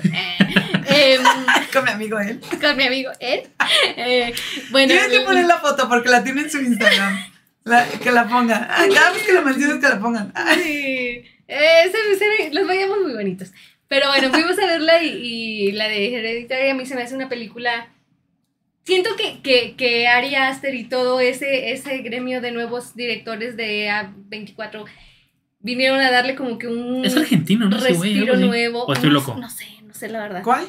Eh, 0.88 1.14
em, 1.14 1.22
con 1.72 1.84
mi 1.84 1.90
amigo 1.90 2.18
él. 2.20 2.40
con 2.60 2.76
mi 2.76 2.84
amigo 2.84 3.10
él. 3.20 3.42
Eh, 3.96 4.32
bueno, 4.70 4.88
Tienes 4.92 5.08
que 5.08 5.20
poner 5.20 5.44
la 5.46 5.58
foto 5.58 5.88
porque 5.88 6.08
la 6.08 6.22
tiene 6.24 6.42
en 6.42 6.50
su 6.50 6.60
Instagram. 6.60 7.18
La- 7.64 7.86
que 7.88 8.10
la 8.12 8.28
pongan. 8.28 8.66
Ah, 8.70 8.84
Cada 8.94 9.10
vez 9.10 9.22
que 9.24 9.32
la 9.32 9.40
menciones, 9.42 9.78
que 9.82 9.88
la 9.88 9.98
pongan. 9.98 10.32
Ay, 10.34 10.60
Sí. 10.62 11.24
Eh, 11.48 11.90
se- 11.90 12.18
se 12.18 12.54
los 12.54 12.66
veíamos 12.66 12.98
muy 13.02 13.12
bonitos. 13.14 13.52
Pero 13.88 14.08
bueno, 14.08 14.30
fuimos 14.30 14.58
a 14.58 14.66
verla 14.66 15.02
y, 15.02 15.08
y 15.68 15.72
la 15.72 15.86
de 15.88 16.14
Hereditary 16.14 16.70
a 16.70 16.74
mí 16.74 16.86
se 16.86 16.94
me 16.96 17.02
hace 17.02 17.14
una 17.14 17.28
película. 17.28 17.88
Siento 18.84 19.10
que, 19.16 19.40
que, 19.42 19.74
que 19.76 20.06
Ari 20.08 20.34
Aster 20.34 20.74
y 20.74 20.84
todo 20.84 21.20
ese, 21.20 21.72
ese 21.72 21.98
gremio 21.98 22.40
de 22.40 22.52
nuevos 22.52 22.94
directores 22.94 23.56
de 23.56 23.88
A24 23.90 24.84
vinieron 25.60 26.00
a 26.00 26.10
darle 26.10 26.34
como 26.36 26.58
que 26.58 26.68
un 26.68 27.04
Es 27.04 27.16
argentino, 27.16 27.68
¿no? 27.68 27.78
Güey, 27.78 27.92
respiro 27.92 28.36
nuevo. 28.36 28.84
O 28.84 28.92
estoy 28.92 29.08
No- 29.08 29.14
loco. 29.14 29.34
No, 29.36 29.50
sé, 29.50 29.66
no 29.84 29.92
sé 29.94 30.08
la 30.08 30.20
verdad. 30.20 30.42
¿Cuál? 30.42 30.66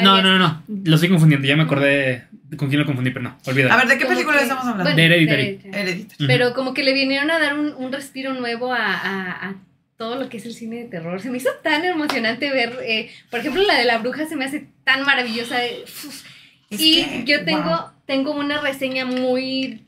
No, 0.00 0.20
no, 0.22 0.36
no, 0.36 0.38
no. 0.38 0.62
Lo 0.84 0.94
estoy 0.96 1.08
confundiendo. 1.08 1.46
Ya 1.46 1.56
me 1.56 1.62
acordé 1.64 2.24
con 2.56 2.68
quién 2.68 2.80
lo 2.80 2.86
confundí, 2.86 3.10
pero 3.10 3.22
no. 3.24 3.38
Olvídalo. 3.46 3.74
A 3.74 3.76
ver, 3.78 3.88
¿de 3.88 3.98
qué 3.98 4.04
Como 4.04 4.14
película 4.14 4.36
que- 4.38 4.42
estamos 4.42 4.64
hablando? 4.64 4.82
bueno, 4.84 4.96
De 4.96 5.04
Hereditary. 5.04 5.42
Hereditary. 5.42 5.80
Hereditary. 5.82 6.16
Ujú. 6.24 6.26
Pero 6.26 6.54
como 6.54 6.74
que 6.74 6.82
le 6.82 6.92
vinieron 6.94 7.30
a 7.30 7.38
dar 7.38 7.56
un, 7.58 7.74
un 7.76 7.92
respiro 7.92 8.32
nuevo 8.34 8.72
a, 8.72 8.92
a- 8.92 9.48
a 9.50 9.54
todo 9.96 10.16
lo 10.16 10.28
que 10.28 10.38
es 10.38 10.46
el 10.46 10.54
cine 10.54 10.76
de 10.76 10.84
terror. 10.86 11.20
Se 11.20 11.30
me 11.30 11.38
hizo 11.38 11.50
tan 11.62 11.84
emocionante 11.84 12.50
ver, 12.50 12.78
eh, 12.84 13.10
por 13.30 13.40
ejemplo, 13.40 13.62
la 13.62 13.78
de 13.78 13.84
la 13.84 13.98
bruja 13.98 14.26
se 14.26 14.36
me 14.36 14.44
hace 14.44 14.66
tan 14.84 15.02
maravillosa. 15.04 15.64
eh, 15.64 15.84
uf. 15.84 16.24
Y 16.70 17.04
que, 17.04 17.24
yo 17.24 17.44
tengo, 17.44 17.70
wow. 17.70 17.90
tengo 18.06 18.32
una 18.32 18.60
reseña 18.60 19.04
muy, 19.04 19.84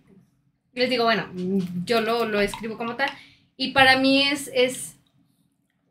les 0.74 0.90
digo, 0.90 1.04
bueno, 1.04 1.28
yo 1.84 2.00
lo, 2.00 2.26
lo 2.26 2.40
escribo 2.40 2.76
como 2.78 2.96
tal. 2.96 3.10
Y 3.56 3.72
para 3.72 3.96
mí 3.98 4.22
es, 4.22 4.50
es 4.54 4.96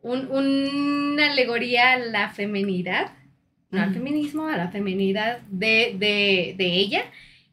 un- 0.02 0.30
una 0.30 1.32
alegoría 1.32 1.92
a 1.92 1.98
la 1.98 2.30
femenidad, 2.30 3.12
no 3.70 3.80
al 3.82 3.88
Ujú. 3.90 3.98
feminismo, 3.98 4.46
a 4.48 4.56
la 4.56 4.68
feminidad 4.68 5.40
de, 5.50 5.94
de, 5.98 6.54
de 6.56 6.66
ella. 6.74 7.04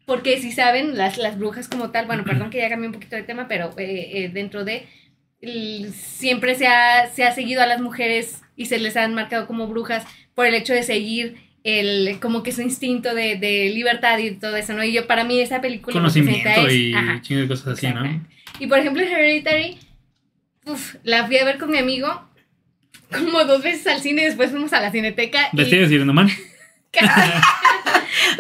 Porque 0.05 0.39
si 0.39 0.51
saben, 0.51 0.97
las, 0.97 1.17
las 1.17 1.37
brujas 1.39 1.67
como 1.69 1.91
tal, 1.91 2.05
bueno, 2.05 2.23
perdón 2.25 2.49
que 2.49 2.57
ya 2.59 2.69
cambié 2.69 2.87
un 2.87 2.93
poquito 2.93 3.15
de 3.15 3.23
tema, 3.23 3.47
pero 3.47 3.73
eh, 3.77 4.11
eh, 4.25 4.29
dentro 4.29 4.65
de, 4.65 4.85
siempre 5.93 6.55
se 6.55 6.67
ha, 6.67 7.07
se 7.13 7.23
ha 7.23 7.33
seguido 7.33 7.61
a 7.61 7.65
las 7.67 7.81
mujeres 7.81 8.41
y 8.55 8.65
se 8.67 8.79
les 8.79 8.95
han 8.97 9.13
marcado 9.13 9.47
como 9.47 9.67
brujas 9.67 10.05
por 10.35 10.45
el 10.45 10.53
hecho 10.55 10.73
de 10.73 10.83
seguir 10.83 11.37
el, 11.63 12.19
como 12.19 12.43
que 12.43 12.51
su 12.51 12.61
instinto 12.61 13.13
de, 13.15 13.35
de 13.37 13.69
libertad 13.73 14.17
y 14.19 14.31
todo 14.31 14.55
eso, 14.57 14.73
¿no? 14.73 14.83
Y 14.83 14.91
yo, 14.93 15.07
para 15.07 15.23
mí 15.23 15.39
esa 15.39 15.61
película 15.61 15.93
Conocimiento 15.93 16.67
es- 16.67 16.73
y 16.73 16.93
ajá. 16.93 17.21
chingo 17.21 17.41
de 17.41 17.47
cosas 17.47 17.67
así, 17.77 17.87
¿no? 17.87 18.25
Y 18.59 18.67
por 18.67 18.79
ejemplo, 18.79 19.01
Hereditary, 19.03 19.77
uf, 20.65 20.95
la 21.03 21.25
fui 21.25 21.37
a 21.37 21.45
ver 21.45 21.57
con 21.57 21.71
mi 21.71 21.77
amigo 21.77 22.29
como 23.11 23.43
dos 23.45 23.63
veces 23.63 23.85
al 23.87 24.01
cine, 24.01 24.23
después 24.25 24.49
fuimos 24.51 24.73
a 24.73 24.81
la 24.81 24.91
cineteca. 24.91 25.49
y- 25.51 25.55
fueron, 25.55 26.31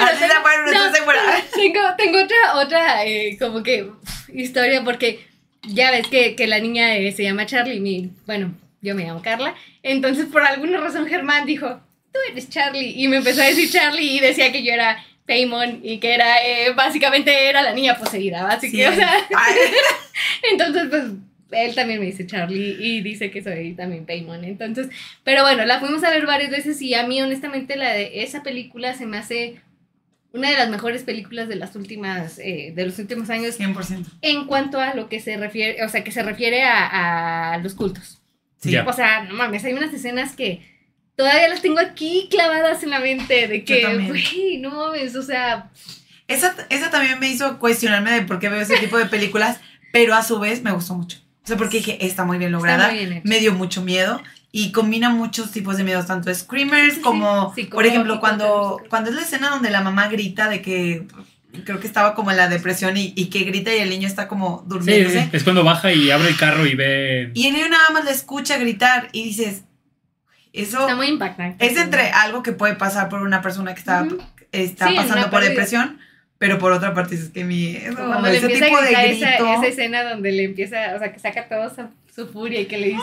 No, 0.71 0.71
entonces 0.71 0.97
se 0.97 1.03
fueron. 1.03 1.23
tengo, 1.55 1.79
tengo 1.97 2.23
otra, 2.23 2.55
otra 2.55 3.05
eh, 3.05 3.37
como 3.39 3.63
que 3.63 3.83
uf, 3.83 4.29
historia, 4.33 4.83
porque 4.83 5.25
ya 5.67 5.91
ves 5.91 6.07
que, 6.07 6.35
que 6.35 6.47
la 6.47 6.59
niña 6.59 6.95
eh, 6.97 7.11
se 7.11 7.23
llama 7.23 7.45
Charlie, 7.45 7.79
mi, 7.79 8.11
bueno, 8.25 8.53
yo 8.81 8.95
me 8.95 9.03
llamo 9.05 9.21
Carla, 9.21 9.55
entonces 9.81 10.25
por 10.25 10.41
alguna 10.43 10.79
razón 10.79 11.07
Germán 11.07 11.45
dijo, 11.45 11.79
tú 12.11 12.19
eres 12.29 12.49
Charlie, 12.49 12.93
y 12.95 13.07
me 13.07 13.17
empezó 13.17 13.41
a 13.41 13.45
decir 13.45 13.69
Charlie 13.71 14.17
y 14.17 14.19
decía 14.19 14.51
que 14.51 14.63
yo 14.63 14.73
era 14.73 15.03
Paimon 15.25 15.79
y 15.83 15.99
que 15.99 16.13
era, 16.13 16.45
eh, 16.45 16.73
básicamente 16.75 17.47
era 17.47 17.61
la 17.61 17.73
niña 17.73 17.97
poseída, 17.97 18.47
así 18.49 18.69
Sí. 18.69 18.77
que, 18.77 18.87
o 18.89 18.93
sea... 18.93 19.13
Entonces, 20.51 20.83
pues, 20.89 21.03
él 21.51 21.75
también 21.75 21.99
me 21.99 22.07
dice 22.07 22.25
Charlie 22.25 22.75
y 22.79 23.01
dice 23.01 23.29
que 23.31 23.43
soy 23.43 23.73
también 23.73 24.05
Paymon. 24.05 24.43
Entonces, 24.43 24.87
pero 25.23 25.43
bueno, 25.43 25.65
la 25.65 25.79
fuimos 25.79 26.03
a 26.03 26.09
ver 26.09 26.25
varias 26.25 26.49
veces 26.51 26.81
y 26.81 26.93
a 26.95 27.05
mí, 27.05 27.21
honestamente, 27.21 27.75
la 27.75 27.93
de 27.93 28.23
esa 28.23 28.43
película 28.43 28.95
se 28.95 29.05
me 29.05 29.17
hace 29.17 29.61
una 30.33 30.49
de 30.49 30.57
las 30.57 30.69
mejores 30.69 31.03
películas 31.03 31.47
de 31.47 31.55
las 31.55 31.75
últimas, 31.75 32.39
eh, 32.39 32.73
de 32.75 32.85
los 32.85 32.97
últimos 32.99 33.29
años 33.29 33.57
100%. 33.59 34.05
en 34.21 34.45
cuanto 34.45 34.79
a 34.79 34.95
lo 34.95 35.07
que 35.07 35.19
se 35.19 35.37
refiere, 35.37 35.83
o 35.85 35.89
sea, 35.89 36.03
que 36.03 36.11
se 36.11 36.23
refiere 36.23 36.63
a, 36.63 37.53
a 37.53 37.57
los 37.59 37.75
cultos. 37.75 38.21
Sí. 38.57 38.71
Ya. 38.71 38.83
O 38.85 38.93
sea, 38.93 39.23
no 39.23 39.35
mames, 39.35 39.63
hay 39.63 39.73
unas 39.73 39.93
escenas 39.93 40.35
que 40.35 40.65
todavía 41.15 41.47
las 41.47 41.61
tengo 41.61 41.79
aquí 41.79 42.27
clavadas 42.31 42.81
en 42.83 42.89
la 42.89 42.99
mente 42.99 43.47
de 43.47 43.63
que, 43.63 43.85
güey, 44.07 44.57
no 44.57 44.71
mames, 44.71 45.15
o 45.15 45.21
sea, 45.21 45.69
Esa, 46.27 46.55
esa 46.69 46.89
también 46.89 47.19
me 47.19 47.29
hizo 47.29 47.59
cuestionarme 47.59 48.11
de 48.11 48.21
por 48.23 48.39
qué 48.39 48.49
veo 48.49 48.61
ese 48.61 48.77
tipo 48.77 48.97
de 48.97 49.05
películas, 49.05 49.59
pero 49.91 50.15
a 50.15 50.23
su 50.23 50.39
vez 50.39 50.63
me 50.63 50.71
gustó 50.71 50.95
mucho. 50.95 51.19
O 51.43 51.47
sea, 51.47 51.57
porque 51.57 51.77
dije, 51.77 52.03
está 52.05 52.23
muy 52.23 52.37
bien 52.39 52.51
lograda, 52.53 52.87
muy 52.87 52.97
bien 52.99 53.13
hecho. 53.13 53.21
me 53.27 53.39
dio 53.39 53.53
mucho 53.53 53.83
miedo 53.83 54.21
y 54.55 54.71
combina 54.71 55.09
muchos 55.09 55.49
tipos 55.51 55.77
de 55.77 55.83
miedos, 55.83 56.05
tanto 56.05 56.33
screamers 56.33 56.99
como, 56.99 57.51
sí. 57.55 57.63
por 57.63 57.87
ejemplo, 57.87 58.19
cuando, 58.19 58.79
cuando 58.87 59.09
es 59.09 59.15
la 59.15 59.23
escena 59.23 59.49
donde 59.49 59.71
la 59.71 59.81
mamá 59.81 60.07
grita 60.09 60.47
de 60.47 60.61
que 60.61 61.07
creo 61.65 61.79
que 61.79 61.87
estaba 61.87 62.13
como 62.13 62.29
en 62.29 62.37
la 62.37 62.47
depresión 62.49 62.95
y, 62.95 63.13
y 63.15 63.31
que 63.31 63.45
grita 63.45 63.73
y 63.75 63.79
el 63.79 63.89
niño 63.89 64.07
está 64.07 64.27
como 64.27 64.59
Sí, 64.59 64.65
durmiéndose. 64.69 65.23
sí, 65.23 65.29
es 65.33 65.43
cuando 65.43 65.63
baja 65.63 65.91
y 65.91 66.11
abre 66.11 66.29
el 66.29 66.37
carro 66.37 66.67
y 66.67 66.75
ve. 66.75 67.31
Y 67.33 67.47
el 67.47 67.53
niño 67.53 67.67
nada 67.69 67.89
más 67.91 68.05
le 68.05 68.11
escucha 68.11 68.57
gritar 68.59 69.09
y 69.11 69.23
dices, 69.23 69.63
eso 70.53 70.81
está 70.81 70.95
muy 70.95 71.07
impactante. 71.07 71.65
es 71.65 71.75
entre 71.75 72.11
algo 72.11 72.43
que 72.43 72.51
puede 72.51 72.75
pasar 72.75 73.09
por 73.09 73.23
una 73.23 73.41
persona 73.41 73.73
que 73.73 73.79
está, 73.79 74.03
Ujú. 74.03 74.19
está 74.51 74.87
Sí, 74.89 74.95
pasando 74.95 75.23
por 75.31 75.39
pérdida. 75.39 75.49
depresión, 75.49 75.99
pero 76.45 76.59
por 76.59 76.73
otra 76.73 76.93
parte 76.93 77.15
dices 77.15 77.29
que 77.29 77.45
miedo. 77.45 77.95
Cuando 77.95 78.27
le 78.27 78.35
ese 78.35 78.47
empieza 78.47 78.65
tipo 78.65 78.77
a 78.77 78.81
gritar 78.85 79.07
grito. 79.07 79.53
esa 79.53 79.67
escena 79.67 80.03
donde 80.03 80.31
le 80.33 80.43
empieza, 80.43 80.93
o 80.93 80.99
sea, 80.99 81.13
que 81.13 81.19
saca 81.19 81.47
toda 81.47 81.69
su, 81.73 81.87
su 82.13 82.27
furia 82.33 82.59
y 82.59 82.65
que 82.65 82.77
le 82.77 82.87
dice, 82.87 83.01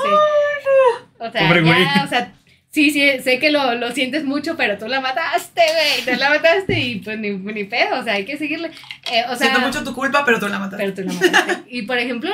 o 1.19 1.31
sea, 1.31 1.47
Pobre 1.49 1.63
güey. 1.63 1.83
ya, 1.83 2.03
o 2.05 2.09
sea, 2.09 2.35
sí, 2.71 2.91
sí, 2.91 3.19
sé 3.23 3.39
que 3.39 3.51
lo, 3.51 3.75
lo 3.77 3.93
sientes 3.93 4.25
mucho, 4.25 4.59
pero 4.59 4.77
tú 4.77 4.89
la 4.89 5.01
mataste, 5.01 5.63
güey, 5.63 6.05
tú 6.15 6.21
la 6.21 6.29
mataste 6.29 6.79
y 6.79 6.97
pues 6.97 7.19
ni, 7.19 7.31
ni 7.31 7.65
pedo, 7.65 7.99
o 8.01 8.05
sea, 8.05 8.13
hay 8.15 8.27
que 8.27 8.37
seguirle, 8.37 8.69
Eh, 9.11 9.23
o 9.31 9.37
sea, 9.37 9.49
Siento 9.49 9.61
mucho 9.61 9.83
tu 9.85 9.95
culpa, 9.95 10.23
pero 10.27 10.39
tú 10.39 10.47
la 10.49 10.59
mataste. 10.59 10.85
pero 10.85 10.95
tú 10.95 11.03
la 11.03 11.13
mataste. 11.15 11.63
Y 11.71 11.83
por 11.83 11.97
ejemplo, 11.99 12.31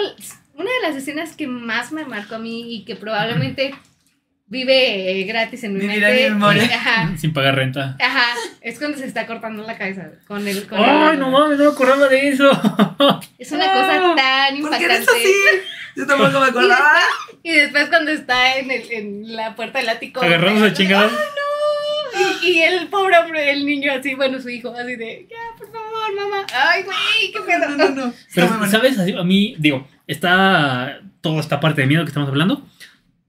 una 0.56 0.70
de 0.70 0.88
las 0.88 0.96
escenas 0.96 1.36
que 1.36 1.46
más 1.46 1.92
me 1.92 2.04
marcó 2.04 2.34
a 2.34 2.38
mí 2.40 2.74
y 2.74 2.84
que 2.84 2.96
probablemente 2.96 3.74
vive 4.48 5.20
eh, 5.20 5.24
gratis 5.24 5.64
en 5.64 5.74
mi 5.74 5.80
Vivirá 5.80 6.08
en 6.10 6.14
mente, 6.14 6.28
mi 6.30 6.34
memoria. 6.34 6.64
ajá, 6.76 7.12
Sin 7.18 7.32
pagar 7.32 7.56
renta. 7.56 7.96
ajá, 8.00 8.34
es 8.60 8.78
cuando 8.78 8.98
se 8.98 9.06
está 9.06 9.26
cortando 9.26 9.62
la 9.64 9.76
cabeza 9.76 10.10
con 10.26 10.46
el... 10.46 10.66
Con 10.66 10.78
¡Ay, 10.82 11.14
el- 11.14 11.18
no 11.20 11.30
mames! 11.30 11.58
No 11.58 11.64
me 11.64 11.70
acordaba 11.70 12.08
de 12.08 12.28
eso. 12.28 12.50
Es 13.38 13.52
una 13.52 13.66
cosa 13.72 14.14
tan 14.16 14.60
¿Por 14.60 14.70
qué 14.70 14.76
impactante. 14.76 14.84
eres 14.86 15.08
así? 15.08 15.32
Yo 15.96 16.06
tampoco 16.06 16.40
me 16.40 16.46
acordaba. 16.46 16.90
Y 17.42 17.52
después 17.52 17.88
cuando 17.88 18.10
está 18.10 18.56
en, 18.56 18.70
el- 18.72 18.90
en 18.90 19.36
la 19.36 19.54
puerta 19.54 19.78
del 19.78 19.88
ático. 19.88 20.20
Agarrándose 20.22 20.66
a 20.66 20.72
chingadas. 20.72 21.12
Y, 22.42 22.48
y 22.48 22.62
el 22.62 22.88
pobre 22.88 23.18
hombre, 23.18 23.50
el 23.52 23.64
niño 23.66 23.92
así, 23.92 24.14
bueno, 24.14 24.40
su 24.40 24.48
hijo 24.48 24.72
así 24.74 24.96
de, 24.96 25.26
ya, 25.30 25.36
por 25.58 25.70
favor, 25.70 26.14
mamá. 26.16 26.46
Ay, 26.52 26.82
güey, 26.82 27.30
qué 27.32 27.40
pedo. 27.40 27.68
No, 27.68 27.88
no, 27.90 28.06
no. 28.06 28.12
Pero. 28.34 28.66
¿sabes? 28.70 28.98
Así, 28.98 29.12
A 29.12 29.22
mí, 29.22 29.54
digo, 29.58 29.86
está 30.06 31.00
toda 31.20 31.40
esta 31.40 31.60
parte 31.60 31.82
de 31.82 31.86
miedo 31.86 32.02
que 32.04 32.08
estamos 32.08 32.28
hablando, 32.28 32.66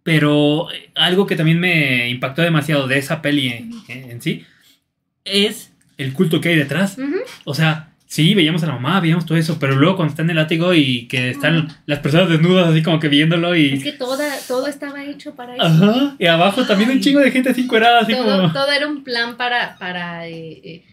pero 0.08 0.72
eh, 0.72 0.90
algo 0.96 1.28
que 1.28 1.36
también 1.36 1.60
me 1.60 2.08
impactó 2.08 2.42
demasiado 2.42 2.88
de 2.88 2.98
esa 2.98 3.22
peli 3.22 3.50
en, 3.50 3.84
en 3.90 4.22
sí 4.22 4.46
es 5.26 5.74
el 5.98 6.14
culto 6.14 6.40
que 6.40 6.48
hay 6.48 6.56
detrás. 6.56 6.96
O 7.44 7.54
sea, 7.54 7.90
sí, 8.06 8.34
veíamos 8.34 8.64
a 8.64 8.68
la 8.68 8.76
mamá, 8.76 9.02
veíamos 9.02 9.26
todo 9.26 9.38
eso, 9.38 9.60
pero 9.60 9.76
luego 9.76 9.98
cuando 9.98 10.12
está 10.12 10.22
en 10.22 10.30
el 10.30 10.38
látigo 10.38 10.74
y 10.74 11.10
que 11.10 11.32
están 11.32 11.68
las 11.88 12.00
personas 12.00 12.30
desnudas 12.30 12.70
así 12.70 12.82
como 12.82 13.02
que 13.02 13.10
viéndolo 13.10 13.54
y... 13.54 13.74
Es 13.74 13.84
que 13.84 13.92
toda, 13.92 14.34
todo 14.48 14.68
estaba 14.68 15.04
hecho 15.04 15.36
para 15.36 15.56
eso. 15.56 15.66
Ajá, 15.66 16.16
y 16.18 16.26
abajo 16.26 16.64
también 16.66 16.90
un 16.90 17.02
chingo 17.02 17.20
de 17.20 17.32
gente 17.32 17.50
así 17.50 17.64
encuerada, 17.64 18.00
así 18.00 18.14
todo, 18.14 18.44
como... 18.44 18.54
todo 18.54 18.72
era 18.72 18.88
un 18.88 19.04
plan 19.04 19.36
para, 19.36 19.78
para 19.78 20.26
eh, 20.30 20.62
eh, 20.64 20.86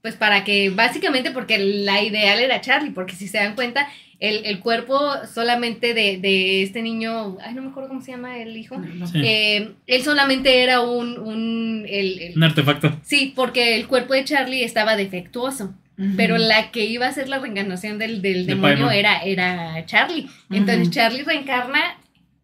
pues 0.00 0.16
para 0.16 0.44
que, 0.44 0.70
básicamente 0.70 1.30
porque 1.30 1.58
la 1.58 2.02
ideal 2.02 2.40
era 2.40 2.62
Charlie, 2.62 2.92
porque 2.92 3.16
si 3.16 3.28
se 3.28 3.36
dan 3.36 3.54
cuenta, 3.54 3.86
el, 4.28 4.46
el 4.46 4.60
cuerpo 4.60 4.98
solamente 5.32 5.94
de, 5.94 6.18
de 6.18 6.62
este 6.62 6.80
niño, 6.80 7.38
ay, 7.44 7.54
no 7.54 7.62
me 7.62 7.70
acuerdo 7.70 7.88
cómo 7.88 8.00
se 8.02 8.12
llama 8.12 8.38
el 8.38 8.56
hijo. 8.56 8.80
Sí, 9.10 9.20
eh, 9.24 9.72
él 9.86 10.02
solamente 10.02 10.62
era 10.62 10.80
un, 10.80 11.18
un 11.18 11.84
el- 11.88 12.18
el- 12.20 12.36
un 12.36 12.42
artefacto. 12.44 12.96
sí, 13.02 13.32
porque 13.34 13.74
el 13.76 13.86
cuerpo 13.88 14.14
de 14.14 14.24
Charlie 14.24 14.62
estaba 14.64 14.94
defectuoso, 14.96 15.74
pero 16.16 16.36
la 16.38 16.70
que 16.72 16.84
iba 16.86 17.06
a 17.06 17.12
ser 17.12 17.28
la 17.28 17.38
reencarnación 17.38 17.98
del, 17.98 18.22
del 18.22 18.46
De 18.46 18.54
demonio 18.54 18.86
Paimon. 18.86 18.92
era, 18.94 19.18
era 19.22 19.86
Charlie. 19.86 20.28
Entonces. 20.50 20.90
Charlie 20.90 21.22
reencarna 21.22 21.80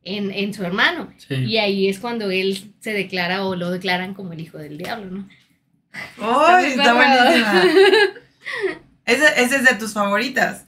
en, 0.05 0.31
en 0.31 0.55
su 0.55 0.65
hermano. 0.65 1.13
Sí. 1.17 1.35
Y 1.35 1.57
ahí 1.59 1.89
es 1.89 1.99
cuando 1.99 2.31
él 2.31 2.73
se 2.81 2.93
declara 2.93 3.45
o 3.45 3.57
lo 3.57 3.71
declaran 3.71 4.15
como 4.15 4.33
el 4.33 4.41
hijo 4.41 4.59
del 4.59 4.79
diablo, 4.79 5.11
¿no? 5.11 5.29
¡Ay, 6.21 6.67
Está 6.71 6.83
está 6.83 6.95
buenísima! 6.95 7.65
Ese 9.07 9.57
es 9.57 9.65
de 9.65 9.75
tus 9.79 9.93
favoritas. 9.95 10.67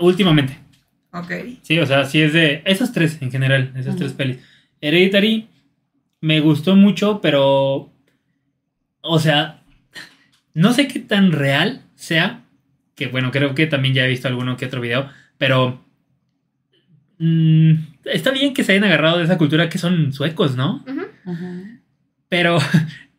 Últimamente. 0.00 0.58
Ok. 1.12 1.32
Sí, 1.62 1.78
o 1.78 1.86
sea, 1.86 2.04
sí 2.04 2.20
es 2.22 2.32
de 2.32 2.62
esas 2.64 2.92
tres 2.92 3.20
en 3.20 3.30
general, 3.30 3.72
esas 3.74 3.94
Ujú. 3.94 3.98
tres 3.98 4.12
pelis. 4.12 4.38
Hereditary 4.80 5.48
me 6.20 6.40
gustó 6.40 6.76
mucho, 6.76 7.20
pero 7.20 7.90
o 9.02 9.18
sea, 9.18 9.62
no 10.54 10.72
sé 10.72 10.86
qué 10.86 11.00
tan 11.00 11.32
real 11.32 11.82
sea, 11.94 12.44
que 12.94 13.06
bueno, 13.08 13.30
creo 13.30 13.54
que 13.54 13.66
también 13.66 13.94
ya 13.94 14.04
he 14.04 14.08
visto 14.08 14.28
alguno 14.28 14.56
que 14.56 14.66
otro 14.66 14.80
video, 14.80 15.08
pero 15.38 15.82
mm, 17.18 17.72
está 18.04 18.30
bien 18.30 18.54
que 18.54 18.64
se 18.64 18.72
hayan 18.72 18.84
agarrado 18.84 19.18
de 19.18 19.24
esa 19.24 19.38
cultura 19.38 19.68
que 19.68 19.78
son 19.78 20.12
suecos, 20.12 20.56
¿no? 20.56 20.84
Ujú. 20.86 21.80
Pero 22.28 22.58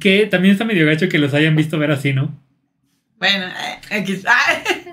Que 0.00 0.26
también 0.26 0.52
está 0.52 0.64
medio 0.64 0.86
gacho 0.86 1.08
que 1.08 1.18
los 1.18 1.34
hayan 1.34 1.56
visto 1.56 1.78
ver 1.78 1.90
así, 1.90 2.12
¿no? 2.12 2.38
Bueno, 3.18 3.46
eh. 3.46 4.22
Ah, 4.26 4.62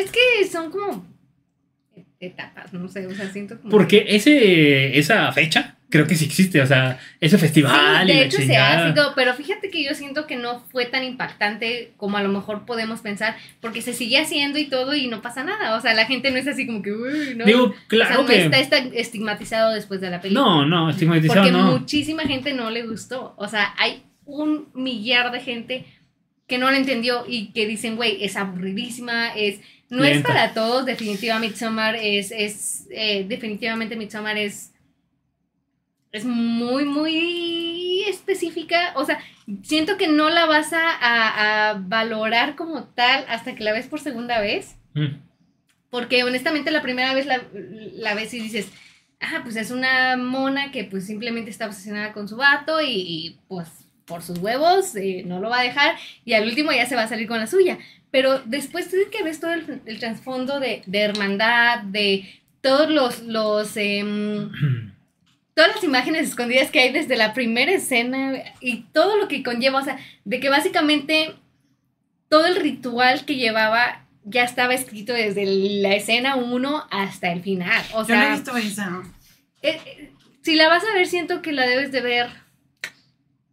Es, 0.00 0.10
que 0.10 0.46
son 0.50 0.70
como 0.70 1.06
etapas, 2.18 2.72
no 2.72 2.88
sé, 2.88 3.06
o 3.06 3.14
sea, 3.14 3.30
siento 3.30 3.58
como... 3.58 3.70
Porque 3.70 4.04
ese, 4.08 4.98
esa 4.98 5.32
fecha 5.32 5.76
creo 5.90 6.06
que 6.06 6.14
sí 6.14 6.24
existe, 6.24 6.60
o 6.62 6.66
sea, 6.66 6.98
ese 7.20 7.36
festival 7.36 8.06
Sí, 8.06 8.12
de 8.12 8.24
hecho 8.24 8.36
se 8.38 8.54
y 8.54 8.94
todo, 8.94 9.12
pero 9.14 9.34
fíjate 9.34 9.70
que 9.70 9.84
yo 9.84 9.94
siento 9.94 10.26
que 10.26 10.36
no 10.36 10.60
fue 10.70 10.86
tan 10.86 11.02
impactante 11.02 11.92
como 11.96 12.16
a 12.16 12.22
lo 12.22 12.28
mejor 12.28 12.64
podemos 12.64 13.00
pensar, 13.00 13.36
porque 13.60 13.82
se 13.82 13.92
sigue 13.92 14.18
haciendo 14.18 14.58
y 14.58 14.66
todo 14.66 14.94
y 14.94 15.08
no 15.08 15.20
pasa 15.20 15.44
nada, 15.44 15.76
o 15.76 15.80
sea, 15.80 15.92
la 15.94 16.06
gente 16.06 16.30
no 16.30 16.38
es 16.38 16.46
así 16.46 16.66
como 16.66 16.80
que, 16.80 16.92
uy, 16.92 17.34
no. 17.36 17.44
Digo, 17.44 17.64
o 17.64 17.72
sea, 17.72 17.86
claro 17.88 18.22
no 18.22 18.26
que... 18.26 18.44
está, 18.44 18.58
está 18.58 18.78
estigmatizado 18.78 19.72
después 19.72 20.00
de 20.00 20.10
la 20.10 20.20
película. 20.20 20.46
No, 20.46 20.64
no, 20.64 20.90
estigmatizado 20.90 21.40
Porque 21.40 21.52
no. 21.52 21.72
muchísima 21.72 22.22
gente 22.22 22.54
no 22.54 22.70
le 22.70 22.84
gustó. 22.84 23.34
O 23.36 23.48
sea, 23.48 23.74
hay 23.76 24.04
un 24.24 24.68
millar 24.74 25.32
de 25.32 25.40
gente 25.40 25.86
que 26.46 26.58
no 26.58 26.70
la 26.70 26.78
entendió 26.78 27.24
y 27.28 27.52
que 27.52 27.66
dicen, 27.66 27.96
güey, 27.96 28.24
es 28.24 28.36
aburridísima, 28.36 29.34
es... 29.34 29.60
No 29.90 30.04
es 30.04 30.22
para 30.22 30.54
todos, 30.54 30.86
definitivamente 30.86 31.48
Midsommar 31.54 31.96
es, 31.96 32.30
es 32.30 32.86
eh, 32.90 33.24
definitivamente 33.28 33.96
Midsommar 33.96 34.38
es, 34.38 34.72
es 36.12 36.24
muy, 36.24 36.84
muy 36.84 38.04
específica. 38.08 38.92
O 38.96 39.04
sea, 39.04 39.18
siento 39.62 39.96
que 39.96 40.08
no 40.08 40.28
la 40.30 40.46
vas 40.46 40.72
a, 40.72 40.90
a- 40.90 41.70
a 41.70 41.74
valorar 41.74 42.56
como 42.56 42.84
tal 42.84 43.24
hasta 43.28 43.54
que 43.54 43.64
la 43.64 43.72
ves 43.72 43.86
por 43.86 44.00
segunda 44.00 44.40
vez. 44.40 44.76
Mm. 44.94 45.16
Porque 45.90 46.22
honestamente 46.24 46.70
la 46.70 46.82
primera 46.82 47.12
vez 47.14 47.26
la, 47.26 47.42
la 47.52 48.14
ves 48.14 48.32
y 48.34 48.40
dices, 48.40 48.68
ah, 49.20 49.40
pues 49.42 49.56
es 49.56 49.70
una 49.72 50.16
mona 50.16 50.70
que 50.70 50.84
pues 50.84 51.06
simplemente 51.06 51.50
está 51.50 51.66
obsesionada 51.66 52.12
con 52.12 52.28
su 52.28 52.36
vato 52.36 52.80
y, 52.80 52.86
y, 52.90 53.38
pues 53.48 53.68
por 54.04 54.22
sus 54.22 54.38
huevos 54.38 54.96
eh, 54.96 55.22
no 55.24 55.38
lo 55.40 55.50
va 55.50 55.60
a 55.60 55.62
dejar 55.62 55.94
y 56.24 56.32
al 56.32 56.44
último 56.44 56.72
ya 56.72 56.84
se 56.86 56.96
va 56.96 57.02
a 57.02 57.08
salir 57.08 57.28
con 57.28 57.38
la 57.38 57.46
suya. 57.46 57.78
Pero 58.10 58.40
después 58.44 58.90
de 58.90 59.08
que 59.10 59.22
ves 59.22 59.40
todo 59.40 59.52
el, 59.52 59.80
el 59.86 59.98
trasfondo 60.00 60.58
de, 60.60 60.82
de 60.86 60.98
hermandad, 61.00 61.80
de 61.84 62.28
todos 62.60 62.90
los, 62.90 63.20
los 63.22 63.76
em, 63.76 64.50
todas 65.54 65.74
las 65.76 65.84
imágenes 65.84 66.28
escondidas 66.28 66.70
que 66.70 66.80
hay 66.80 66.92
desde 66.92 67.16
la 67.16 67.34
primera 67.34 67.72
escena 67.72 68.32
y 68.60 68.82
todo 68.92 69.16
lo 69.16 69.28
que 69.28 69.42
conlleva, 69.42 69.80
o 69.80 69.84
sea, 69.84 69.98
de 70.24 70.40
que 70.40 70.48
básicamente 70.48 71.34
todo 72.28 72.46
el 72.46 72.56
ritual 72.56 73.24
que 73.24 73.36
llevaba 73.36 74.04
ya 74.24 74.44
estaba 74.44 74.74
escrito 74.74 75.12
desde 75.12 75.44
la 75.80 75.94
escena 75.94 76.36
1 76.36 76.86
hasta 76.90 77.32
el 77.32 77.42
final. 77.42 77.82
O 77.94 78.06
yo 78.06 78.14
no 78.14 78.20
he 78.22 78.24
sea, 78.24 78.34
visto 78.34 78.56
esa. 78.56 79.02
eh, 79.62 79.80
eh, 79.86 80.10
si 80.42 80.54
la 80.56 80.68
vas 80.68 80.84
a 80.84 80.92
ver, 80.94 81.06
siento 81.06 81.42
que 81.42 81.52
la 81.52 81.66
debes 81.66 81.90
de 81.92 82.00
ver. 82.00 82.28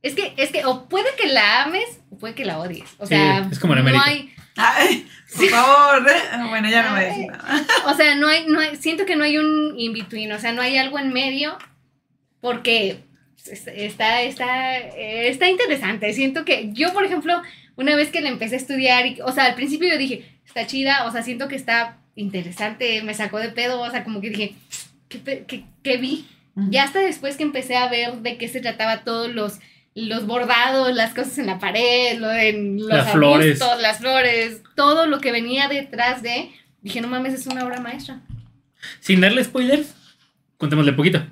Es 0.04 0.14
que, 0.14 0.34
es 0.38 0.52
que, 0.52 0.64
o 0.66 0.88
puede 0.88 1.08
que 1.20 1.28
la 1.28 1.64
ames, 1.64 2.00
o 2.12 2.18
puede 2.18 2.36
que 2.36 2.46
la 2.46 2.60
odies. 2.60 2.90
O 2.98 3.06
Sí, 3.08 3.16
sea, 3.16 3.48
es 3.52 3.60
como 3.60 3.74
en 3.74 3.80
no 3.84 3.90
América. 3.90 4.06
hay, 4.06 4.34
Ay, 4.58 5.08
por 5.36 5.48
favor. 5.50 6.08
eh. 6.10 6.48
Bueno, 6.50 6.70
ya 6.70 6.84
no 6.84 6.90
me 6.92 6.96
voy 6.96 7.06
a 7.06 7.08
decir 7.10 7.28
nada. 7.28 7.66
o 7.86 7.94
sea, 7.96 8.16
no 8.16 8.28
hay, 8.28 8.46
no 8.48 8.60
hay, 8.60 8.76
siento 8.76 9.06
que 9.06 9.16
no 9.16 9.24
hay 9.24 9.38
un 9.38 9.76
in-between, 9.78 10.32
o 10.32 10.40
sea, 10.40 10.52
no 10.54 10.62
hay 10.62 10.78
algo 10.78 11.00
en 11.00 11.14
medio, 11.14 11.58
porque 12.42 13.00
es- 13.46 13.68
está, 13.68 14.22
está, 14.22 14.78
está 14.80 15.50
interesante. 15.50 16.12
Siento 16.14 16.46
que 16.46 16.70
yo, 16.74 16.94
por 16.94 17.06
ejemplo, 17.06 17.42
una 17.76 17.96
vez 17.96 18.10
que 18.10 18.22
la 18.22 18.30
empecé 18.30 18.56
a 18.56 18.60
estudiar, 18.60 19.06
y, 19.06 19.20
o 19.22 19.32
sea, 19.32 19.46
al 19.46 19.56
principio 19.56 19.90
yo 19.90 19.98
dije, 19.98 20.26
está 20.46 20.66
chida, 20.68 21.06
o 21.06 21.12
sea, 21.12 21.24
siento 21.24 21.48
que 21.48 21.56
está 21.56 21.98
interesante, 22.16 23.02
me 23.04 23.14
sacó 23.14 23.40
de 23.40 23.50
pedo, 23.50 23.80
o 23.82 23.90
sea, 23.92 24.04
como 24.04 24.22
que 24.22 24.30
dije, 24.32 24.56
¿qué, 25.10 25.44
qué- 25.48 25.64
qué 25.84 25.98
vi? 25.98 26.26
Ya 26.72 26.86
hasta 26.86 27.00
después 27.02 27.38
que 27.38 27.44
empecé 27.44 27.76
a 27.76 27.88
ver 27.88 28.14
de 28.24 28.38
qué 28.40 28.48
se 28.48 28.60
trataba 28.62 29.04
todos 29.04 29.32
los, 29.32 29.60
los 30.00 30.28
bordados, 30.28 30.94
las 30.94 31.14
cosas 31.16 31.38
en 31.40 31.48
la 31.48 31.58
pared, 31.58 32.20
lo 32.20 32.32
en 32.32 32.78
los 32.80 32.88
Las 32.88 33.12
flores. 33.12 33.60
arbustos, 33.62 33.82
las 33.82 33.98
flores, 33.98 34.62
todo 34.76 35.08
lo 35.08 35.20
que 35.20 35.32
venía 35.32 35.68
detrás 35.68 36.22
de, 36.22 36.52
dije, 36.82 37.02
no 37.02 37.08
mames, 37.08 37.34
es 37.34 37.48
una 37.48 37.66
obra 37.66 37.80
maestra. 37.82 38.20
Sin 39.00 39.22
darle 39.22 39.44
spoilers, 39.44 39.96
contémosle 40.58 40.94
poquito. 40.94 41.26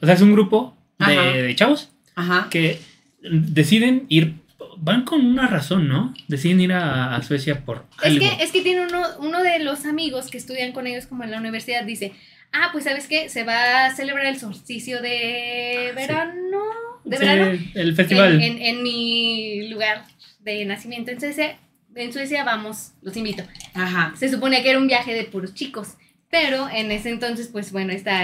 O 0.00 0.06
sea, 0.06 0.14
es 0.14 0.22
un 0.22 0.32
grupo 0.32 0.74
de, 0.98 1.04
Ajá. 1.18 1.22
de 1.32 1.54
chavos 1.54 1.90
Ajá. 2.14 2.46
que 2.50 2.80
deciden 3.20 4.06
ir, 4.08 4.36
van 4.78 5.04
con 5.04 5.24
una 5.26 5.46
razón, 5.46 5.86
¿no? 5.88 6.14
Deciden 6.28 6.60
ir 6.62 6.72
a, 6.72 7.14
a 7.14 7.22
Suecia 7.22 7.64
por 7.64 7.84
Es 8.02 8.06
algo. 8.06 8.20
que, 8.20 8.42
es 8.42 8.52
que 8.52 8.62
tiene 8.62 8.86
uno, 8.86 9.02
uno 9.18 9.42
de 9.42 9.58
los 9.58 9.84
amigos 9.84 10.28
que 10.30 10.38
estudian 10.38 10.72
con 10.72 10.86
ellos 10.86 11.06
como 11.06 11.24
en 11.24 11.30
la 11.30 11.38
universidad, 11.38 11.84
dice, 11.84 12.12
ah, 12.52 12.70
pues 12.72 12.84
sabes 12.84 13.06
qué, 13.06 13.28
se 13.28 13.44
va 13.44 13.84
a 13.86 13.94
celebrar 13.94 14.24
el 14.26 14.38
solsticio 14.38 15.02
de 15.02 15.92
verano, 15.94 16.60
de 17.08 17.16
Sí, 17.16 17.24
verano, 17.24 17.58
el 17.74 17.94
festival. 17.94 18.34
en, 18.34 18.42
en- 18.42 18.62
en 18.62 18.82
mi 18.82 19.68
lugar 19.68 20.04
de 20.40 20.64
nacimiento 20.64 21.10
en 21.10 21.20
Suecia, 21.20 21.58
en 21.94 22.12
Suecia 22.12 22.44
vamos, 22.44 22.92
los 23.02 23.16
invito. 23.16 23.42
Ajá. 23.74 24.14
Se 24.16 24.28
supone 24.28 24.62
que 24.62 24.70
era 24.70 24.78
un 24.78 24.86
viaje 24.86 25.12
de 25.14 25.24
puros 25.24 25.54
chicos. 25.54 25.94
Pero 26.30 26.68
en 26.68 26.92
ese 26.92 27.08
entonces, 27.08 27.48
pues 27.50 27.72
bueno, 27.72 27.90
esta 27.92 28.20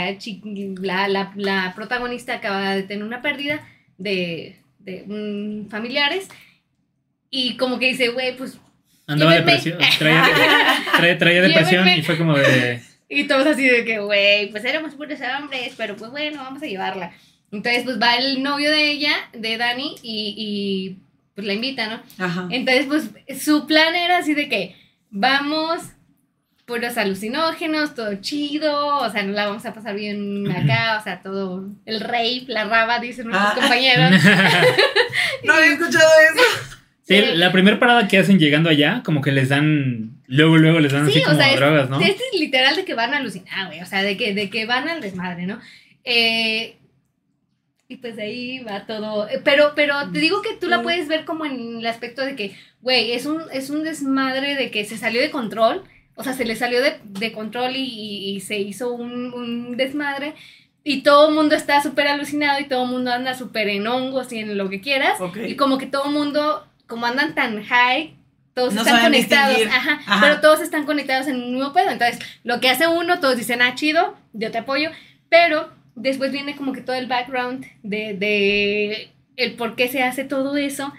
la, 0.83 1.09
la, 1.09 1.33
la 1.37 1.73
protagonista 1.75 2.35
acaba 2.35 2.75
de 2.77 2.83
tener 2.83 3.03
una 3.03 3.23
pérdida 3.23 3.67
de, 3.97 4.57
de 4.81 5.05
mm, 5.07 5.71
familiares. 5.71 6.29
Y 7.31 7.57
como 7.57 7.79
que 7.79 7.87
dice, 7.89 8.09
güey, 8.11 8.37
pues. 8.37 8.59
Andaba 9.07 9.35
depresión, 9.35 9.79
traía, 9.99 10.23
traía, 10.97 11.19
traía 11.19 11.43
depresión 11.43 11.89
y 11.89 12.03
fue 12.03 12.17
como 12.19 12.37
de... 12.39 12.81
Y 13.09 13.25
todos 13.25 13.47
así 13.47 13.67
de 13.67 13.85
que, 13.85 13.99
güey, 14.01 14.51
pues 14.51 14.65
éramos 14.65 14.95
puros 14.95 15.19
hombres, 15.39 15.75
pero 15.77 15.95
pues 15.97 16.11
bueno, 16.11 16.43
vamos 16.43 16.63
a 16.63 16.67
llevarla. 16.67 17.13
Entonces, 17.55 17.85
pues 17.85 18.01
va 18.01 18.17
el 18.17 18.43
novio 18.43 18.71
de 18.71 18.91
ella, 18.91 19.13
de 19.33 19.57
Dani, 19.57 19.95
y, 20.03 20.35
y 20.37 20.99
pues 21.35 21.47
la 21.47 21.53
invita, 21.55 21.87
¿no? 21.89 22.25
Ajá. 22.25 22.49
Entonces, 22.51 22.87
pues 22.87 23.11
su 23.43 23.67
plan 23.67 23.95
era 23.95 24.19
así 24.19 24.35
de 24.35 24.49
que 24.49 24.77
vamos 25.11 25.83
puros 26.67 26.97
alucinógenos, 26.97 27.95
todo 27.95 28.15
chido, 28.23 28.97
o 28.99 29.11
sea, 29.11 29.23
no 29.23 29.33
la 29.33 29.47
vamos 29.49 29.67
a 29.67 29.75
pasar 29.75 29.95
bien 29.97 30.51
acá, 30.57 30.97
o 30.99 31.05
sea, 31.05 31.21
todo 31.23 31.69
el 31.85 32.01
rave, 32.01 32.45
la 32.49 32.65
raba, 32.65 32.99
dicen 33.01 33.27
nuestros 33.29 33.53
Ah. 33.53 33.61
compañeros. 33.61 34.11
No 35.45 35.53
había 35.53 35.73
escuchado 35.73 36.11
eso. 36.35 36.45
Sí, 37.07 37.17
Sí. 37.21 37.23
la 37.35 37.53
primera 37.53 37.79
parada 37.79 38.09
que 38.09 38.17
hacen 38.19 38.39
llegando 38.39 38.71
allá, 38.71 39.03
como 39.05 39.21
que 39.21 39.31
les 39.31 39.51
dan, 39.51 40.23
luego, 40.27 40.57
luego 40.57 40.81
les 40.81 40.91
dan 40.93 41.05
Sí, 41.05 41.13
así 41.13 41.21
o 41.21 41.25
como 41.25 41.37
sea, 41.37 41.51
es- 41.53 41.57
drogas, 41.61 41.91
¿no? 41.91 42.01
Este 42.01 42.23
es 42.33 42.41
literal 42.41 42.77
de 42.77 42.85
que 42.87 42.95
van 42.95 43.13
a 43.13 43.19
alucinar, 43.19 43.67
güey, 43.67 43.83
o 43.83 43.87
sea, 43.87 44.03
de 44.03 44.17
que, 44.17 44.33
de 44.35 44.49
que 44.49 44.65
van 44.65 44.89
al 44.89 45.03
desmadre, 45.03 45.47
¿no? 45.47 45.61
Eh, 46.03 46.77
y 47.89 47.97
pues 47.97 48.17
de 48.17 48.23
ahí 48.23 48.59
va 48.61 48.87
todo. 48.87 49.29
Eh, 49.29 49.41
Pero, 49.45 49.73
pero 49.77 50.11
te 50.13 50.19
digo 50.19 50.41
que 50.43 50.55
tú 50.55 50.69
la 50.69 50.83
puedes 50.83 51.07
ver 51.09 51.25
como 51.25 51.45
en 51.45 51.79
el 51.79 51.87
aspecto 51.87 52.25
de 52.25 52.35
que, 52.37 52.57
güey, 52.81 53.13
es 53.13 53.27
un, 53.27 53.43
es 53.53 53.71
un 53.71 53.83
desmadre 53.85 54.55
de 54.55 54.71
que 54.71 54.85
se 54.85 54.97
salió 54.97 55.21
de 55.21 55.31
control. 55.31 55.83
O 56.17 56.23
sea, 56.25 56.33
se 56.33 56.45
le 56.45 56.57
salió 56.57 56.81
de, 56.83 56.99
de 57.05 57.33
control 57.33 57.77
y, 57.77 57.83
y- 57.85 58.37
y 58.37 58.41
se 58.41 58.59
hizo 58.59 58.93
un, 58.93 59.35
un 59.35 59.77
desmadre. 59.77 60.35
Y 60.83 61.03
todo 61.03 61.29
el 61.29 61.35
mundo 61.35 61.55
está 61.57 61.83
súper 61.83 62.09
alucinado 62.09 62.61
y 62.61 62.65
todo 62.69 62.85
el 62.85 62.91
mundo 62.91 63.11
anda 63.13 63.35
súper 63.35 63.69
en 63.69 63.87
hongos 63.87 64.33
y 64.33 64.39
en 64.39 64.57
lo 64.57 64.69
que 64.71 64.81
quieras. 64.81 65.21
Ok. 65.21 65.39
Y 65.49 65.57
como 65.57 65.79
que 65.79 65.87
todo 65.87 66.07
el 66.07 66.13
mundo, 66.13 66.67
como 66.87 67.07
andan 67.07 67.35
tan 67.35 67.63
high, 67.65 68.15
todos 68.55 68.75
No 68.75 68.83
están 68.83 69.03
conectados. 69.03 69.59
Ajá, 69.67 70.01
Ajá. 70.07 70.21
Pero 70.21 70.41
todos 70.41 70.61
están 70.61 70.85
conectados 70.87 71.27
en 71.27 71.37
un 71.43 71.55
mismo 71.55 71.73
pedo. 71.73 71.91
Entonces, 71.91 72.19
lo 72.45 72.61
que 72.61 72.69
hace 72.71 72.87
uno, 72.87 73.19
todos 73.19 73.37
dicen, 73.37 73.61
ah, 73.63 73.75
chido, 73.75 74.17
yo 74.35 74.51
te 74.51 74.59
apoyo. 74.59 74.91
Pero 75.29 75.73
después 75.97 76.33
viene 76.33 76.57
como 76.57 76.73
que 76.73 76.81
todo 76.81 76.97
el 76.97 77.07
background 77.07 77.65
de, 77.83 78.15
de 78.15 79.11
el 79.37 79.55
por 79.55 79.75
qué 79.75 79.89
se 79.89 80.03
hace 80.03 80.25
todo 80.25 80.57
eso 80.57 80.93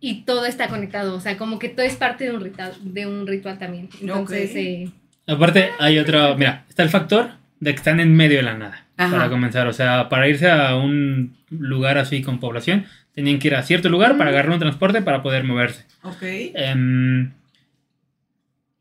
y 0.00 0.22
todo 0.22 0.46
está 0.46 0.68
conectado. 0.68 1.14
O 1.14 1.20
sea, 1.20 1.36
como 1.36 1.58
que 1.58 1.68
todo 1.68 1.86
es 1.86 1.96
parte 1.96 2.24
de 2.24 2.32
un 2.32 2.40
ritual, 2.40 2.74
de 2.82 3.06
un 3.06 3.26
ritual 3.26 3.58
también. 3.58 3.88
Entonces, 4.00 4.50
eh, 4.54 4.90
Aparte, 5.26 5.70
hay 5.78 5.98
otro, 5.98 6.36
mira, 6.36 6.64
está 6.68 6.82
el 6.82 6.88
factor 6.88 7.30
de 7.60 7.70
que 7.70 7.76
están 7.76 8.00
en 8.00 8.14
medio 8.14 8.38
de 8.38 8.42
la 8.42 8.54
nada, 8.54 8.86
Ajá. 8.96 9.16
para 9.16 9.28
comenzar. 9.30 9.66
O 9.68 9.72
sea, 9.72 10.08
para 10.08 10.28
irse 10.28 10.50
a 10.50 10.76
un 10.76 11.36
lugar 11.50 11.98
así 11.98 12.22
con 12.22 12.40
población, 12.40 12.86
tenían 13.14 13.38
que 13.38 13.48
ir 13.48 13.54
a 13.54 13.62
cierto 13.62 13.88
lugar 13.88 14.16
para 14.16 14.30
agarrar 14.30 14.52
un 14.52 14.58
transporte 14.58 15.00
para 15.02 15.22
poder 15.22 15.44
moverse. 15.44 15.84
Ok. 16.02 16.22
Em, 16.22 17.30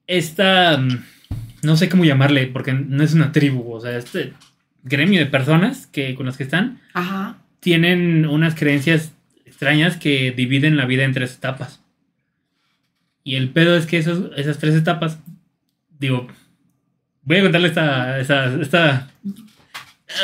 esta, 0.08 0.78
mm, 0.78 1.04
no 1.62 1.76
sé 1.78 1.90
cómo 1.90 2.06
llamarle, 2.06 2.48
porque 2.48 2.74
no 2.74 3.04
es 3.04 3.14
una 3.14 3.32
tribu, 3.32 3.72
o 3.72 3.80
sea, 3.80 3.98
este 3.98 4.34
gremio 4.84 5.20
de 5.20 5.26
personas 5.26 5.88
que, 5.88 6.16
con 6.16 6.26
las 6.26 6.38
que 6.38 6.44
están, 6.44 6.80
Ajá. 6.94 7.38
tienen 7.60 8.26
unas 8.28 8.56
creencias 8.56 9.12
extrañas 9.46 9.98
que 9.98 10.32
dividen 10.32 10.78
la 10.78 10.86
vida 10.86 11.04
en 11.04 11.14
tres 11.14 11.36
etapas. 11.36 11.82
Y 13.24 13.36
el 13.36 13.50
pedo 13.50 13.76
es 13.78 13.86
que 13.86 13.98
esos, 14.00 14.32
esas 14.36 14.58
tres 14.58 14.74
etapas, 14.76 15.20
digo, 16.00 16.28
voy 17.24 17.38
a 17.38 17.42
contarle 17.44 17.68
esta, 17.68 18.20
esta, 18.20 18.56
esta, 18.62 19.12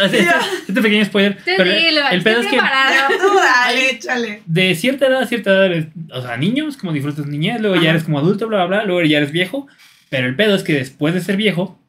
este, 0.04 0.24
Ya. 0.24 0.42
este 0.68 0.82
pequeño 0.82 1.06
spoiler. 1.06 1.36
tú 1.38 1.44
pero 1.58 1.70
dile, 1.70 2.02
el 2.12 2.24
pedo 2.24 2.42
es 2.42 2.48
que 2.48 2.58
dale, 2.58 3.90
échale. 3.92 4.42
de 4.46 4.74
cierta 4.76 5.06
edad 5.08 5.22
a 5.22 5.28
cierta 5.28 5.52
edad 5.52 5.66
eres, 5.68 5.86
o 6.12 6.22
sea, 6.22 6.38
niños, 6.38 6.76
como 6.78 6.92
disfrutas 6.92 7.28
niñez, 7.28 7.62
luego 7.62 7.76
ya 7.76 7.82
Ajá. 7.82 7.90
eres 7.92 8.04
como 8.04 8.18
adulto, 8.20 8.48
bla, 8.48 8.66
bla, 8.66 8.78
bla, 8.80 8.86
luego 8.86 9.04
ya 9.04 9.18
eres 9.20 9.32
viejo. 9.32 9.68
Pero 10.10 10.28
el 10.28 10.36
pedo 10.36 10.56
es 10.56 10.64
que 10.64 10.74
después 10.74 11.14
de 11.14 11.22
ser 11.22 11.36
viejo, 11.38 11.80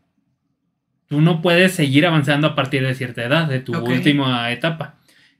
tú 1.08 1.20
no 1.20 1.42
puedes 1.42 1.72
seguir 1.72 2.06
avanzando 2.06 2.46
a 2.46 2.54
partir 2.54 2.86
de 2.86 2.94
cierta 2.94 3.24
edad, 3.24 3.48
de 3.48 3.60
tu 3.60 3.76
última 3.76 4.50
etapa. 4.52 4.96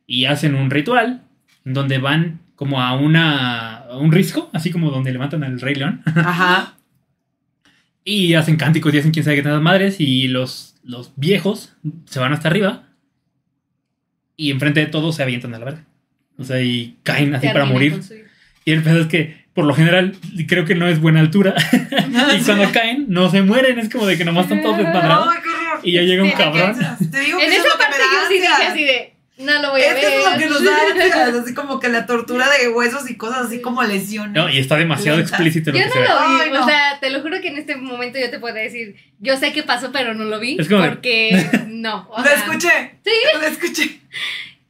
Y 0.07 0.25
hacen 0.25 0.55
un 0.55 0.71
ritual 0.71 1.23
donde 1.65 1.99
van 1.99 2.41
como 2.57 2.83
a 2.83 2.95
una 2.95 3.77
a 3.77 3.97
un 3.99 4.11
risco, 4.11 4.51
así 4.53 4.71
como 4.71 4.91
donde 4.91 5.13
levantan 5.13 5.45
al 5.45 5.61
Rey 5.61 5.75
León. 5.75 6.03
Ajá. 6.07 6.75
Y 8.05 8.35
hacen 8.35 8.57
cánticos 8.57 8.93
y 8.95 8.99
hacen 8.99 9.13
quién 9.13 9.25
sabe 9.25 9.37
qué 9.37 9.43
tantas 9.43 9.63
madres. 9.63 10.01
Y 10.01 10.29
los, 10.29 10.77
los 10.83 11.13
viejos 11.17 11.77
se 12.07 12.19
van 12.19 12.33
hasta 12.33 12.49
arriba. 12.49 12.89
Y 14.37 14.51
enfrente 14.51 14.81
de 14.81 14.87
todos 14.87 15.17
se 15.17 15.23
avientan 15.23 15.55
a 15.55 15.59
la 15.59 15.65
verga. 15.65 15.85
O 16.39 16.45
sea, 16.45 16.63
y 16.63 16.97
caen 17.03 17.35
así 17.35 17.49
para 17.49 17.67
morir. 17.67 18.01
Y 18.65 18.73
el 18.73 18.83
pedo 18.83 19.01
es 19.01 19.07
que, 19.09 19.48
por 19.59 19.67
lo 19.67 19.75
general, 19.75 20.15
creo 20.47 20.65
que 20.65 20.77
no 20.77 20.87
es 20.87 21.01
buena 21.01 21.19
altura. 21.19 21.53
y 22.39 22.43
cuando 22.45 22.71
caen, 22.71 23.07
no 23.09 23.29
se 23.29 23.43
mueren. 23.43 23.77
Es 23.81 23.89
como 23.89 24.07
de 24.07 24.17
que 24.17 24.25
nomás 24.25 24.45
están 24.45 24.63
todos 24.63 24.79
desmadrados. 24.79 25.35
Y 25.83 25.95
ya 25.95 26.03
llega 26.03 26.23
un 26.23 26.31
cabrón. 26.31 26.77
Te 27.11 27.19
digo 27.23 27.39
que 27.41 27.45
En 27.47 27.53
esa 27.55 27.65
lo 27.65 27.73
que 27.73 27.79
me 27.79 27.85
parte 27.85 27.99
da 27.99 28.05
yo 28.05 28.29
sí 28.29 28.35
dije 28.35 28.47
ansias. 28.47 28.71
así 28.71 28.85
de, 28.85 29.15
no 29.39 29.61
lo 29.61 29.71
voy 29.73 29.81
a 29.81 29.87
Es 29.89 29.95
ver. 29.95 30.01
que 30.05 30.17
es 30.17 30.25
lo 30.33 30.39
que 30.39 30.47
nos 30.47 30.63
da 30.65 30.71
ansias, 30.93 31.35
así 31.43 31.55
como 31.55 31.81
que 31.81 31.89
la 31.89 32.07
tortura 32.07 32.47
de 32.57 32.69
huesos 32.69 33.11
y 33.11 33.17
cosas 33.17 33.47
así 33.47 33.61
como 33.61 33.83
lesiones. 33.83 34.33
No, 34.33 34.49
y 34.49 34.59
está 34.59 34.77
demasiado 34.77 35.19
Lenta. 35.19 35.35
explícito 35.35 35.73
lo 35.73 35.79
Yo 35.79 35.83
que 35.83 35.89
no 35.89 35.93
se 35.95 36.01
ve. 36.03 36.07
lo 36.09 36.15
vi, 36.29 36.41
Ay, 36.45 36.51
no. 36.53 36.63
o 36.63 36.69
sea, 36.69 36.99
te 37.01 37.11
lo 37.11 37.21
juro 37.21 37.41
que 37.41 37.49
en 37.49 37.59
este 37.59 37.75
momento 37.75 38.21
yo 38.21 38.31
te 38.31 38.39
puedo 38.39 38.55
decir, 38.55 38.95
yo 39.19 39.37
sé 39.37 39.53
qué 39.53 39.65
pasó, 39.65 39.91
pero 39.91 40.15
no 40.15 40.23
lo 40.23 40.39
vi, 40.39 40.57
Es 40.57 40.69
como 40.69 40.83
de- 40.83 40.89
porque 40.91 41.45
no. 41.67 42.07
o 42.13 42.19
Lo 42.21 42.25
sea, 42.25 42.35
escuché. 42.37 42.69
Sí. 43.05 43.11
Lo 43.41 43.45
escuché. 43.49 44.01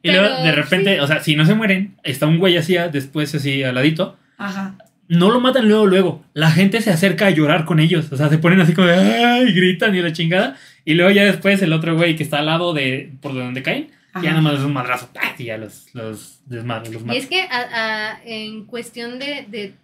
Y 0.02 0.12
luego, 0.12 0.42
de 0.42 0.52
repente, 0.52 0.94
sí. 0.94 1.00
o 1.00 1.06
sea, 1.06 1.20
si 1.22 1.36
no 1.36 1.44
se 1.44 1.52
mueren, 1.54 1.96
está 2.04 2.24
un 2.26 2.38
güey 2.38 2.56
así, 2.56 2.74
después 2.90 3.34
así 3.34 3.62
al 3.62 3.74
ladito. 3.74 4.16
Ajá. 4.38 4.76
No 5.08 5.30
lo 5.30 5.40
matan 5.40 5.68
luego, 5.68 5.86
luego. 5.86 6.24
La 6.34 6.50
gente 6.50 6.80
se 6.82 6.90
acerca 6.90 7.26
a 7.26 7.30
llorar 7.30 7.64
con 7.64 7.80
ellos. 7.80 8.10
O 8.12 8.16
sea, 8.16 8.28
se 8.28 8.38
ponen 8.38 8.60
así 8.60 8.72
como 8.74 8.88
de 8.88 8.94
¡ay! 8.96 9.52
gritan 9.52 9.94
y 9.94 10.00
la 10.02 10.12
chingada. 10.12 10.56
Y 10.84 10.94
luego 10.94 11.10
ya 11.10 11.24
después 11.24 11.60
el 11.62 11.72
otro 11.72 11.96
güey 11.96 12.14
que 12.16 12.22
está 12.22 12.38
al 12.40 12.46
lado 12.46 12.72
de 12.74 13.12
por 13.22 13.34
donde 13.34 13.62
caen, 13.62 13.90
Ajá. 14.12 14.22
ya 14.24 14.30
nada 14.30 14.42
más 14.42 14.54
es 14.54 14.60
un 14.60 14.72
madrazo. 14.74 15.08
¡pah! 15.12 15.34
Y 15.38 15.44
ya 15.44 15.56
los, 15.58 15.86
los 15.94 16.40
desmadran, 16.46 16.92
los 16.92 17.02
Y 17.06 17.16
es 17.16 17.26
que 17.26 17.42
a- 17.42 18.12
a- 18.12 18.20
en 18.24 18.64
cuestión 18.66 19.18
de, 19.18 19.46
de 19.48 19.74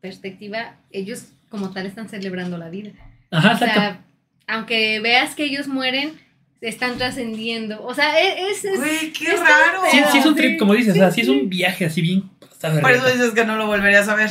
perspectiva, 0.00 0.74
ellos 0.90 1.26
como 1.48 1.70
tal 1.70 1.86
están 1.86 2.08
celebrando 2.08 2.56
la 2.58 2.68
vida. 2.70 2.90
Ajá, 3.30 3.52
O 3.54 3.58
sea, 3.58 4.00
aunque 4.46 5.00
veas 5.00 5.34
que 5.34 5.44
ellos 5.44 5.66
mueren, 5.68 6.12
están 6.62 6.96
trascendiendo. 6.96 7.84
O 7.84 7.92
sea, 7.94 8.18
e, 8.20 8.50
es... 8.50 8.64
es- 8.64 8.78
Güey, 8.78 9.12
qué 9.12 9.26
está 9.32 9.44
raro. 9.44 9.82
sí, 9.90 9.98
sí 10.12 10.18
es 10.18 10.26
un 10.26 10.34
trip, 10.36 10.58
como 10.58 10.74
dices. 10.74 10.94
sí, 10.94 11.00
o 11.00 11.02
sea, 11.02 11.10
sí 11.10 11.20
es 11.20 11.28
un 11.28 11.48
viaje 11.50 11.84
así 11.84 12.00
bien. 12.00 12.30
Por 12.80 12.90
eso 12.92 13.06
dices 13.10 13.32
que 13.32 13.44
no 13.44 13.56
lo 13.56 13.66
volverías 13.66 14.08
a 14.08 14.14
ver. 14.14 14.30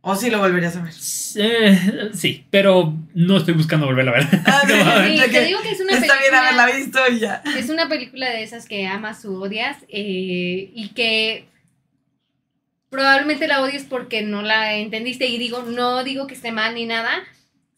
O 0.00 0.14
sí 0.14 0.30
lo 0.30 0.38
volverías 0.38 0.76
a 0.76 0.82
ver. 0.82 0.94
Eh, 1.36 2.10
sí, 2.14 2.44
pero 2.50 2.94
no 3.14 3.36
estoy 3.36 3.54
buscando 3.54 3.86
volverla 3.86 4.12
a 4.12 4.14
ver. 4.14 4.26
Ah. 4.46 4.62
Sí, 5.08 5.20
te 5.20 5.30
que 5.30 5.40
digo 5.44 5.60
que 5.60 5.72
es 5.72 5.80
una 5.80 5.92
Está 5.94 6.06
bien 6.06 6.30
película... 6.30 6.38
haberla 6.62 6.66
visto 6.76 6.98
y 7.10 7.18
ya. 7.18 7.42
Es 7.58 7.68
una 7.68 7.88
película 7.88 8.30
de 8.30 8.42
esas 8.44 8.66
que 8.66 8.86
amas 8.86 9.24
o 9.24 9.32
odias 9.40 9.76
eh, 9.88 10.70
y 10.72 10.90
que 10.94 11.46
probablemente 12.90 13.48
la 13.48 13.60
odies 13.60 13.84
porque 13.84 14.22
no 14.22 14.42
la 14.42 14.76
entendiste 14.76 15.26
y 15.26 15.36
digo, 15.38 15.62
no 15.62 16.04
digo 16.04 16.26
que 16.26 16.34
esté 16.34 16.52
mal 16.52 16.74
ni 16.74 16.86
nada, 16.86 17.10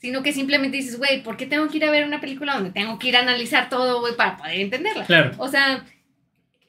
sino 0.01 0.23
que 0.23 0.33
simplemente 0.33 0.77
dices, 0.79 0.99
güey, 0.99 1.23
¿por 1.23 1.37
qué 1.37 1.47
tengo 1.47 1.69
que 1.69 1.77
ir 1.77 1.85
a 1.85 1.91
ver 1.91 2.05
una 2.05 2.21
película 2.21 2.55
donde 2.55 2.71
tengo 2.71 2.99
que 2.99 3.09
ir 3.09 3.17
a 3.17 3.21
analizar 3.21 3.69
todo, 3.69 4.01
güey, 4.01 4.17
para 4.17 4.37
poder 4.37 4.61
entenderla? 4.61 5.05
Claro. 5.05 5.33
O 5.39 5.47
sea... 5.49 5.85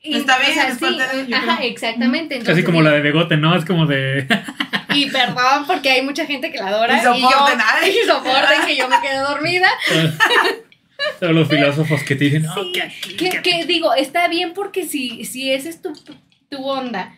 y- 0.02 0.18
Está 0.18 0.38
bien, 0.40 0.52
es 0.60 0.74
sí, 0.76 0.80
parte 0.80 1.24
de- 1.26 1.36
Ajá, 1.36 1.64
exactamente. 1.64 2.36
Casi 2.36 2.40
entonces 2.42 2.66
como 2.66 2.80
digo, 2.80 2.90
la 2.90 2.96
de 2.96 3.02
Begote, 3.02 3.38
¿no? 3.38 3.56
Es 3.56 3.66
como 3.66 3.86
de. 3.86 4.28
Y 4.94 5.10
perdón 5.10 5.66
porque 5.68 5.90
hay 5.90 6.02
mucha 6.02 6.26
gente 6.26 6.52
que 6.52 6.58
la 6.58 6.68
adora 6.68 6.98
Y 6.98 7.00
y, 7.00 7.22
yo... 7.22 7.30
soporten, 7.30 7.60
ay. 7.82 7.92
Y 8.04 8.06
soporten 8.06 8.66
que 8.68 8.76
yo 8.76 8.90
me 8.90 9.00
quedé 9.02 9.20
dormida. 9.20 9.70
Todos 11.20 11.34
los 11.34 11.48
filósofos 11.48 12.04
que 12.04 12.16
te 12.16 12.26
dicen, 12.26 12.44
no, 12.44 12.54
Sí, 12.54 12.72
que 12.74 12.82
aquí, 12.82 13.16
que, 13.16 13.30
que 13.30 13.42
que 13.42 13.66
digo, 13.66 13.94
está 13.94 14.28
bien 14.28 14.54
porque 14.54 14.86
si, 14.86 15.24
si 15.26 15.52
esa 15.52 15.70
es 15.70 15.82
tu, 15.82 15.94
tu 16.50 16.64
onda, 16.68 17.16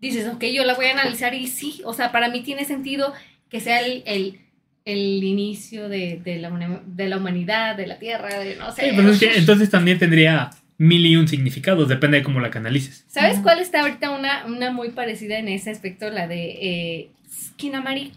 dices, 0.00 0.26
ok, 0.26 0.42
yo 0.46 0.64
la 0.64 0.74
voy 0.74 0.86
a 0.86 0.92
analizar 0.92 1.34
y 1.34 1.46
sí, 1.46 1.82
o 1.84 1.92
sea, 1.94 2.10
para 2.12 2.28
mí 2.30 2.40
tiene 2.42 2.64
sentido 2.64 3.12
que 3.48 3.60
sea 3.60 3.80
el, 3.80 4.02
el, 4.06 4.40
el 4.84 5.22
inicio 5.22 5.88
de, 5.88 6.20
de, 6.22 6.38
la, 6.38 6.80
de 6.84 7.08
la 7.08 7.16
humanidad, 7.16 7.76
de 7.76 7.86
la 7.86 7.98
Tierra, 7.98 8.40
de 8.40 8.56
no 8.56 8.72
sé. 8.72 8.90
Sí, 8.90 8.96
pero 8.96 9.10
es 9.10 9.20
que 9.20 9.36
entonces 9.36 9.70
también 9.70 9.98
tendría 9.98 10.50
mil 10.78 11.06
y 11.06 11.16
un 11.16 11.28
significados, 11.28 11.88
depende 11.88 12.18
de 12.18 12.24
cómo 12.24 12.40
la 12.40 12.50
canalices. 12.50 13.04
¿Sabes 13.06 13.38
cuál 13.38 13.60
está 13.60 13.82
ahorita 13.82 14.10
una, 14.10 14.46
una 14.46 14.72
muy 14.72 14.90
parecida 14.90 15.38
en 15.38 15.48
ese 15.48 15.70
aspecto? 15.70 16.10
La 16.10 16.26
de 16.26 16.58
eh, 16.60 17.10
Skinamarin. 17.30 18.12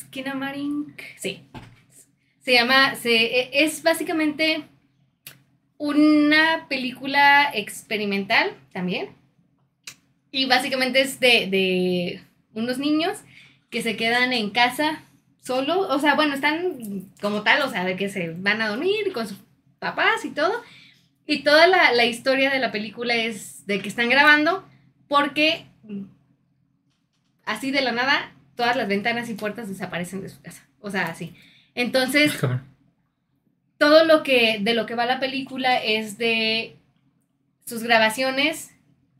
Skinamarin. 0.00 0.94
Sí. 1.18 1.42
Se 2.40 2.54
llama. 2.54 2.94
Se, 2.94 3.10
e- 3.14 3.64
es 3.64 3.82
básicamente 3.82 4.62
una 5.76 6.66
película 6.68 7.50
experimental 7.52 8.52
también. 8.72 9.08
Y 10.30 10.46
básicamente 10.46 11.02
es 11.02 11.20
de, 11.20 11.46
de 11.50 12.22
unos 12.54 12.78
niños 12.78 13.18
que 13.68 13.82
se 13.82 13.96
quedan 13.96 14.32
en 14.32 14.48
casa 14.50 15.02
solo. 15.42 15.80
O 15.88 15.98
sea, 15.98 16.14
bueno, 16.14 16.34
están 16.34 17.10
como 17.20 17.42
tal, 17.42 17.62
o 17.62 17.70
sea, 17.70 17.84
de 17.84 17.96
que 17.96 18.08
se 18.08 18.30
van 18.30 18.62
a 18.62 18.68
dormir 18.68 19.12
con 19.12 19.28
sus 19.28 19.38
papás 19.78 20.24
y 20.24 20.30
todo. 20.30 20.62
Y 21.26 21.42
toda 21.42 21.66
la, 21.66 21.92
la 21.92 22.04
historia 22.04 22.50
de 22.50 22.58
la 22.58 22.72
película 22.72 23.14
es 23.14 23.66
de 23.66 23.80
que 23.80 23.88
están 23.88 24.08
grabando 24.08 24.64
porque 25.08 25.66
así 27.44 27.70
de 27.70 27.82
la 27.82 27.92
nada 27.92 28.32
todas 28.56 28.76
las 28.76 28.88
ventanas 28.88 29.28
y 29.28 29.34
puertas 29.34 29.68
desaparecen 29.68 30.22
de 30.22 30.28
su 30.28 30.40
casa. 30.40 30.66
O 30.80 30.90
sea, 30.90 31.06
así. 31.06 31.34
Entonces, 31.74 32.32
todo 33.78 34.04
lo 34.04 34.22
que 34.22 34.58
de 34.60 34.74
lo 34.74 34.86
que 34.86 34.94
va 34.94 35.06
la 35.06 35.20
película 35.20 35.76
es 35.76 36.18
de 36.18 36.76
sus 37.64 37.82
grabaciones 37.82 38.71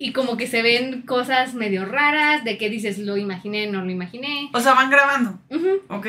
y 0.04 0.12
como 0.12 0.36
que 0.36 0.46
se 0.46 0.62
ven 0.62 1.02
cosas 1.02 1.54
medio 1.54 1.84
raras, 1.84 2.42
de 2.44 2.58
que 2.58 2.68
dices, 2.68 2.98
lo 2.98 3.16
imaginé, 3.16 3.66
no 3.68 3.84
lo 3.84 3.90
imaginé. 3.90 4.50
O 4.52 4.60
sea, 4.60 4.74
van 4.74 4.90
grabando. 4.90 5.38
Ujú. 5.50 5.82
Ok. 5.88 6.06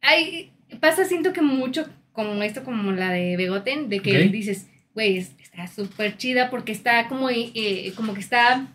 Hay, 0.00 0.50
pasa, 0.80 1.04
siento 1.04 1.32
que 1.32 1.42
mucho 1.42 1.86
como 2.12 2.42
esto, 2.42 2.62
como 2.64 2.92
la 2.92 3.10
de 3.10 3.36
Begoten, 3.36 3.88
de 3.88 4.00
que 4.00 4.24
Ok. 4.26 4.30
dices, 4.30 4.66
güey, 4.94 5.18
es- 5.18 5.32
está 5.42 5.66
súper 5.66 6.16
chida 6.16 6.50
porque 6.50 6.72
está 6.72 7.08
como, 7.08 7.28
eh, 7.30 7.92
como 7.96 8.14
que 8.14 8.20
está 8.20 8.66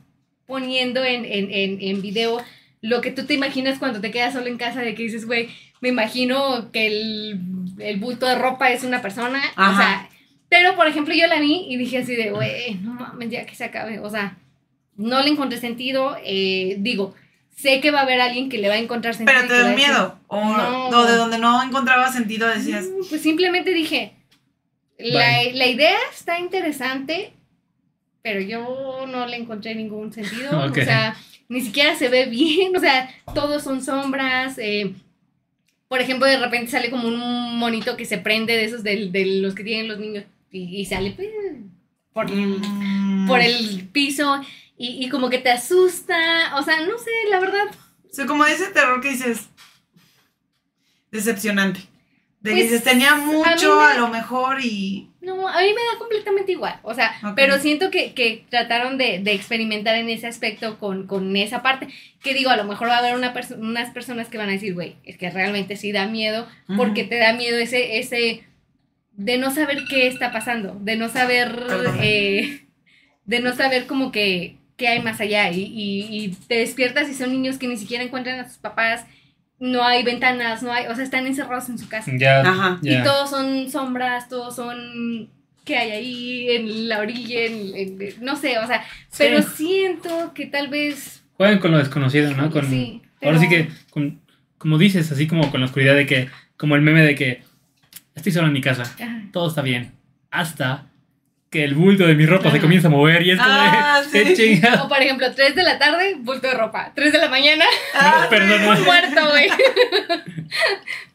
poniendo 0.46 1.04
en, 1.04 1.26
en, 1.26 1.52
en, 1.52 1.78
en 1.82 2.02
video 2.02 2.44
lo 2.82 3.02
que 3.02 3.12
tú 3.12 3.26
te 3.26 3.34
imaginas 3.34 3.78
cuando 3.80 4.02
te 4.02 4.12
quedas 4.12 4.34
solo 4.34 4.48
en 4.48 4.58
casa, 4.58 4.82
de 4.82 4.96
que 4.96 5.04
dices, 5.04 5.26
güey, 5.26 5.50
me 5.82 5.90
imagino 5.90 6.72
que 6.72 6.88
el, 6.88 7.40
el 7.80 7.98
bulto 8.00 8.26
de 8.26 8.36
ropa 8.36 8.72
es 8.72 8.84
una 8.84 9.02
persona, 9.02 9.42
o 9.58 9.76
sea, 9.78 10.10
pero 10.50 10.76
por 10.76 10.88
ejemplo 10.88 11.14
yo 11.14 11.28
la 11.28 11.40
vi 11.40 11.66
y 11.70 11.78
dije 11.78 12.00
así 12.00 12.16
de, 12.16 12.32
güey, 12.32 12.76
no 12.76 12.94
mames, 12.94 13.30
ya 13.30 13.46
que 13.46 13.56
se 13.56 13.64
acabe, 13.66 14.00
o 14.00 14.10
sea, 14.10 14.38
no 14.96 15.22
le 15.22 15.30
encontré 15.30 15.60
sentido, 15.60 16.18
eh, 16.26 16.76
digo, 16.80 17.16
sé 17.56 17.80
que 17.82 17.92
va 17.92 18.00
a 18.00 18.04
haber 18.04 18.20
alguien 18.22 18.50
que 18.50 18.58
le 18.58 18.68
va 18.70 18.76
a 18.76 18.80
encontrar 18.80 19.14
sentido. 19.16 19.38
Pero 19.40 19.48
te 19.50 19.64
decir, 19.70 19.76
miedo. 19.76 20.20
O, 20.28 20.44
No. 20.92 21.06
de 21.06 21.16
donde 21.16 21.38
no 21.38 21.62
encontraba 21.64 22.12
sentido 22.12 22.48
decías. 22.48 22.86
Mm, 22.86 23.08
Pues 23.10 23.22
simplemente 23.22 23.74
dije, 23.74 24.14
la, 24.98 25.44
la 25.54 25.68
idea 25.68 25.98
está 26.14 26.40
interesante, 26.40 27.32
pero 28.22 28.42
yo 28.42 29.06
no 29.08 29.26
le 29.26 29.38
encontré 29.38 29.76
ningún 29.76 30.12
sentido. 30.14 30.50
O 30.66 30.74
sea, 30.74 31.16
ni 31.48 31.62
siquiera 31.62 31.96
se 31.96 32.10
ve 32.10 32.26
bien, 32.26 32.76
o 32.78 32.80
sea, 32.80 33.10
todos 33.34 33.64
son 33.64 33.84
sombras. 33.84 34.58
eh, 34.58 34.94
por 35.88 36.02
ejemplo, 36.02 36.28
de 36.28 36.38
repente 36.38 36.70
sale 36.72 36.92
como 36.92 37.08
un 37.08 37.58
monito 37.58 37.98
que 37.98 38.06
se 38.06 38.18
prende 38.20 38.56
de 38.56 38.66
esos 38.66 38.84
de, 38.84 39.10
de 39.10 39.26
los 39.42 39.56
que 39.56 39.64
tienen 39.64 39.88
los 39.88 39.98
niños 40.00 40.24
y, 40.52 40.82
y 40.82 40.86
sale 40.86 41.12
pues, 41.12 41.28
por, 42.14 42.30
mm, 42.32 43.28
por 43.28 43.40
el 43.40 43.88
piso 43.92 44.42
y, 44.78 45.06
y 45.06 45.10
como 45.10 45.30
que 45.30 45.40
te 45.40 45.50
asusta. 45.52 46.56
O 46.58 46.64
sea, 46.64 46.82
no 46.86 46.98
sé, 46.98 47.12
la 47.30 47.40
verdad. 47.40 47.66
O 48.10 48.14
sea, 48.14 48.26
como 48.26 48.46
ese 48.46 48.68
terror 48.68 49.02
que 49.02 49.10
dices. 49.10 49.50
Decepcionante. 51.12 51.80
De 52.42 52.52
que 52.52 52.56
Pues, 52.58 52.70
dices, 52.72 52.84
tenía 52.86 53.12
a 53.14 53.16
mucho, 53.18 53.78
me- 53.78 53.84
a, 53.84 53.98
lo 53.98 54.08
mejor 54.08 54.60
y. 54.64 55.10
No, 55.22 55.46
a 55.50 55.60
mí 55.62 55.68
me 55.68 55.74
da 55.92 55.98
completamente 56.00 56.54
igual. 56.54 56.80
O 56.84 56.94
sea, 56.94 57.14
pero 57.36 57.60
siento 57.60 57.92
que, 57.92 58.14
que 58.14 58.46
trataron 58.50 58.98
de, 58.98 59.20
de 59.20 59.34
experimentar 59.34 59.96
en 59.96 60.08
ese 60.08 60.28
aspecto 60.28 60.80
con, 60.80 61.06
con 61.08 61.36
esa 61.36 61.62
parte. 61.62 61.90
Que 62.24 62.34
digo, 62.34 62.50
a 62.50 62.56
lo 62.56 62.64
mejor 62.64 62.88
va 62.88 62.96
a 62.96 63.00
haber 63.00 63.16
una 63.16 63.34
perso- 63.34 63.58
unas 63.60 63.92
personas 63.92 64.30
que 64.30 64.38
van 64.38 64.48
a 64.48 64.54
decir, 64.54 64.74
güey, 64.74 64.96
es 65.04 65.18
que 65.18 65.30
realmente 65.30 65.76
sí 65.76 65.92
da 65.92 66.08
miedo, 66.08 66.48
porque 66.78 67.04
te 67.04 67.18
da 67.18 67.34
miedo 67.34 67.58
ese, 67.58 68.00
ese 68.00 68.46
de 69.20 69.38
no 69.38 69.52
saber 69.52 69.84
qué 69.90 70.08
está 70.08 70.32
pasando, 70.32 70.78
de 70.82 70.96
no 70.96 71.10
saber, 71.10 71.54
eh, 72.02 72.62
de 73.26 73.40
no 73.42 73.54
saber 73.54 73.86
como 73.86 74.14
que 74.14 74.56
qué 74.78 74.88
hay 74.88 75.02
más 75.02 75.20
allá. 75.20 75.52
Y, 75.52 75.62
y, 75.64 76.06
y 76.24 76.30
te 76.48 76.56
despiertas 76.56 77.10
y 77.10 77.14
son 77.14 77.32
niños 77.34 77.58
que 77.58 77.68
ni 77.68 77.76
siquiera 77.76 78.02
encuentran 78.04 78.40
a 78.40 78.48
sus 78.48 78.58
papás, 78.60 79.06
no 79.60 79.84
hay 79.84 80.04
ventanas, 80.04 80.64
no 80.64 80.72
hay, 80.72 80.88
o 80.88 80.96
sea, 80.96 81.04
están 81.04 81.28
encerrados 81.28 81.68
en 81.68 81.78
su 81.78 81.90
casa. 81.90 82.10
Ya, 82.18 82.40
Ajá. 82.42 82.80
ya. 82.82 83.02
Y 83.02 83.04
todos 83.04 83.30
son 83.30 83.70
sombras, 83.70 84.30
todos 84.30 84.56
son 84.56 85.30
que 85.66 85.76
hay 85.76 85.92
ahí 85.92 86.50
en 86.52 86.88
la 86.88 87.00
orilla, 87.00 87.42
en- 87.46 87.76
en- 87.76 88.14
no 88.22 88.38
sé, 88.38 88.58
o 88.58 88.66
sea, 88.68 88.84
pero 89.18 89.42
siento 89.44 90.34
que 90.34 90.46
tal 90.46 90.70
vez... 90.70 91.22
Juegan 91.36 91.60
con 91.60 91.72
lo 91.72 91.78
desconocido, 91.78 92.34
¿no? 92.36 92.50
Con, 92.50 92.70
Sí, 92.70 93.02
Ahora 93.22 93.38
sí 93.38 93.50
que, 93.50 93.68
con- 93.90 94.22
como 94.58 94.78
dices, 94.78 95.12
así 95.12 95.28
como 95.28 95.52
con 95.52 95.60
la 95.60 95.66
oscuridad 95.66 95.96
de 95.96 96.06
que, 96.06 96.30
como 96.56 96.76
el 96.78 96.82
meme 96.82 97.04
de 97.04 97.16
que 97.16 97.49
estoy 98.20 98.32
solo 98.32 98.48
en 98.48 98.54
mi 98.54 98.62
casa, 98.62 98.84
todo 99.32 99.50
está 99.50 99.62
bien, 99.62 99.92
hasta 100.32 100.86
que 101.50 101.64
el 101.64 101.74
bulto 101.74 102.06
de 102.06 102.14
mi 102.14 102.28
ropa 102.28 102.44
se 102.52 102.58
Ajá. 102.58 102.62
comienza 102.62 102.90
a 102.90 102.92
mover 102.92 103.24
y 103.26 103.32
es 103.32 103.38
como 103.40 103.50
Ah, 103.52 104.02
de, 104.14 104.36
sí. 104.36 104.62
O 104.84 104.88
por 104.88 105.02
ejemplo, 105.02 105.34
3 105.34 105.56
de 105.56 105.64
la 105.64 105.80
tarde, 105.80 106.16
bulto 106.20 106.48
de 106.48 106.54
ropa. 106.54 106.92
3 106.94 107.12
de 107.12 107.18
la 107.18 107.28
mañana, 107.28 107.66
Ah, 107.96 108.28
Perdón, 108.30 108.62
no. 108.64 108.80
muerto, 108.86 109.22
güey. 109.32 109.48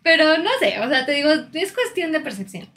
Pero 0.03 0.39
no 0.39 0.51
sé, 0.61 0.81
o 0.81 0.89
sea, 0.89 1.07
te 1.07 1.13
digo, 1.13 1.31
es 1.53 1.73
cuestión 1.73 2.13
de 2.13 2.21
percepción. 2.21 2.69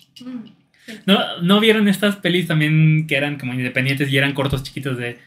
¿No, 1.06 1.41
¿No 1.41 1.60
vieron 1.60 1.88
estas 1.88 2.16
pelis 2.18 2.48
también 2.48 3.08
que 3.08 3.18
eran 3.18 3.38
como 3.38 3.54
independientes 3.54 4.10
y 4.10 4.18
eran 4.18 4.34
cortos 4.34 4.64
chiquitos 4.64 4.98
de, 4.98 5.20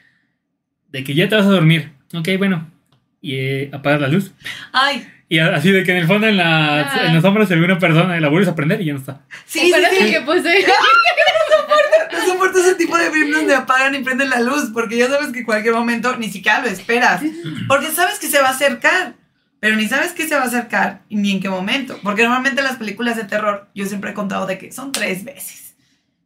de 0.88 1.04
que 1.04 1.14
ya 1.14 1.28
te 1.28 1.34
vas 1.34 1.46
a 1.46 1.50
dormir? 1.50 1.90
Ok, 2.14 2.28
bueno. 2.38 2.70
Y 3.20 3.34
eh, 3.36 3.70
apagas 3.72 4.00
la 4.00 4.08
luz. 4.08 4.32
Ay, 4.72 5.06
Y 5.30 5.38
así 5.38 5.70
de 5.70 5.84
que 5.84 5.92
en 5.92 5.98
el 5.98 6.06
fondo 6.08 6.26
en, 6.26 6.36
las, 6.36 6.46
Ah. 6.92 7.06
en 7.06 7.14
los 7.14 7.24
hombros 7.24 7.46
se 7.48 7.54
ve 7.54 7.64
una 7.64 7.78
persona 7.78 8.16
y 8.16 8.20
la 8.20 8.28
vuelves 8.28 8.48
a 8.48 8.54
prender 8.56 8.80
y 8.82 8.86
ya 8.86 8.92
no 8.94 8.98
está. 8.98 9.20
sí, 9.46 9.60
sí, 9.60 9.72
sí. 9.98 10.10
que 10.12 10.20
puse. 10.22 10.66
No 12.12 12.26
soporto 12.26 12.58
ese 12.58 12.74
tipo 12.74 12.96
de 12.98 13.08
films 13.12 13.36
donde 13.36 13.54
apagan 13.54 13.94
y 13.94 14.00
prenden 14.00 14.30
la 14.30 14.40
luz, 14.40 14.70
porque 14.74 14.96
ya 14.96 15.06
sabes 15.08 15.28
que 15.32 15.38
en 15.40 15.44
cualquier 15.44 15.74
momento 15.74 16.16
ni 16.16 16.28
siquiera 16.28 16.60
lo 16.60 16.66
esperas. 16.66 17.22
Porque 17.68 17.86
sabes 17.92 18.18
que 18.18 18.26
se 18.26 18.40
va 18.40 18.48
a 18.48 18.50
acercar, 18.50 19.14
pero 19.60 19.76
ni 19.76 19.86
sabes 19.86 20.10
que 20.12 20.26
se 20.26 20.34
va 20.34 20.42
a 20.42 20.46
acercar 20.46 21.02
y 21.08 21.14
ni 21.16 21.30
en 21.32 21.40
qué 21.40 21.48
momento. 21.48 21.96
Porque 22.02 22.22
normalmente 22.22 22.62
las 22.62 22.76
películas 22.76 23.16
de 23.16 23.24
terror, 23.24 23.68
yo 23.76 23.86
siempre 23.86 24.10
he 24.10 24.14
contado 24.14 24.46
de 24.46 24.58
que 24.58 24.72
son 24.72 24.90
tres 24.90 25.22
veces, 25.24 25.76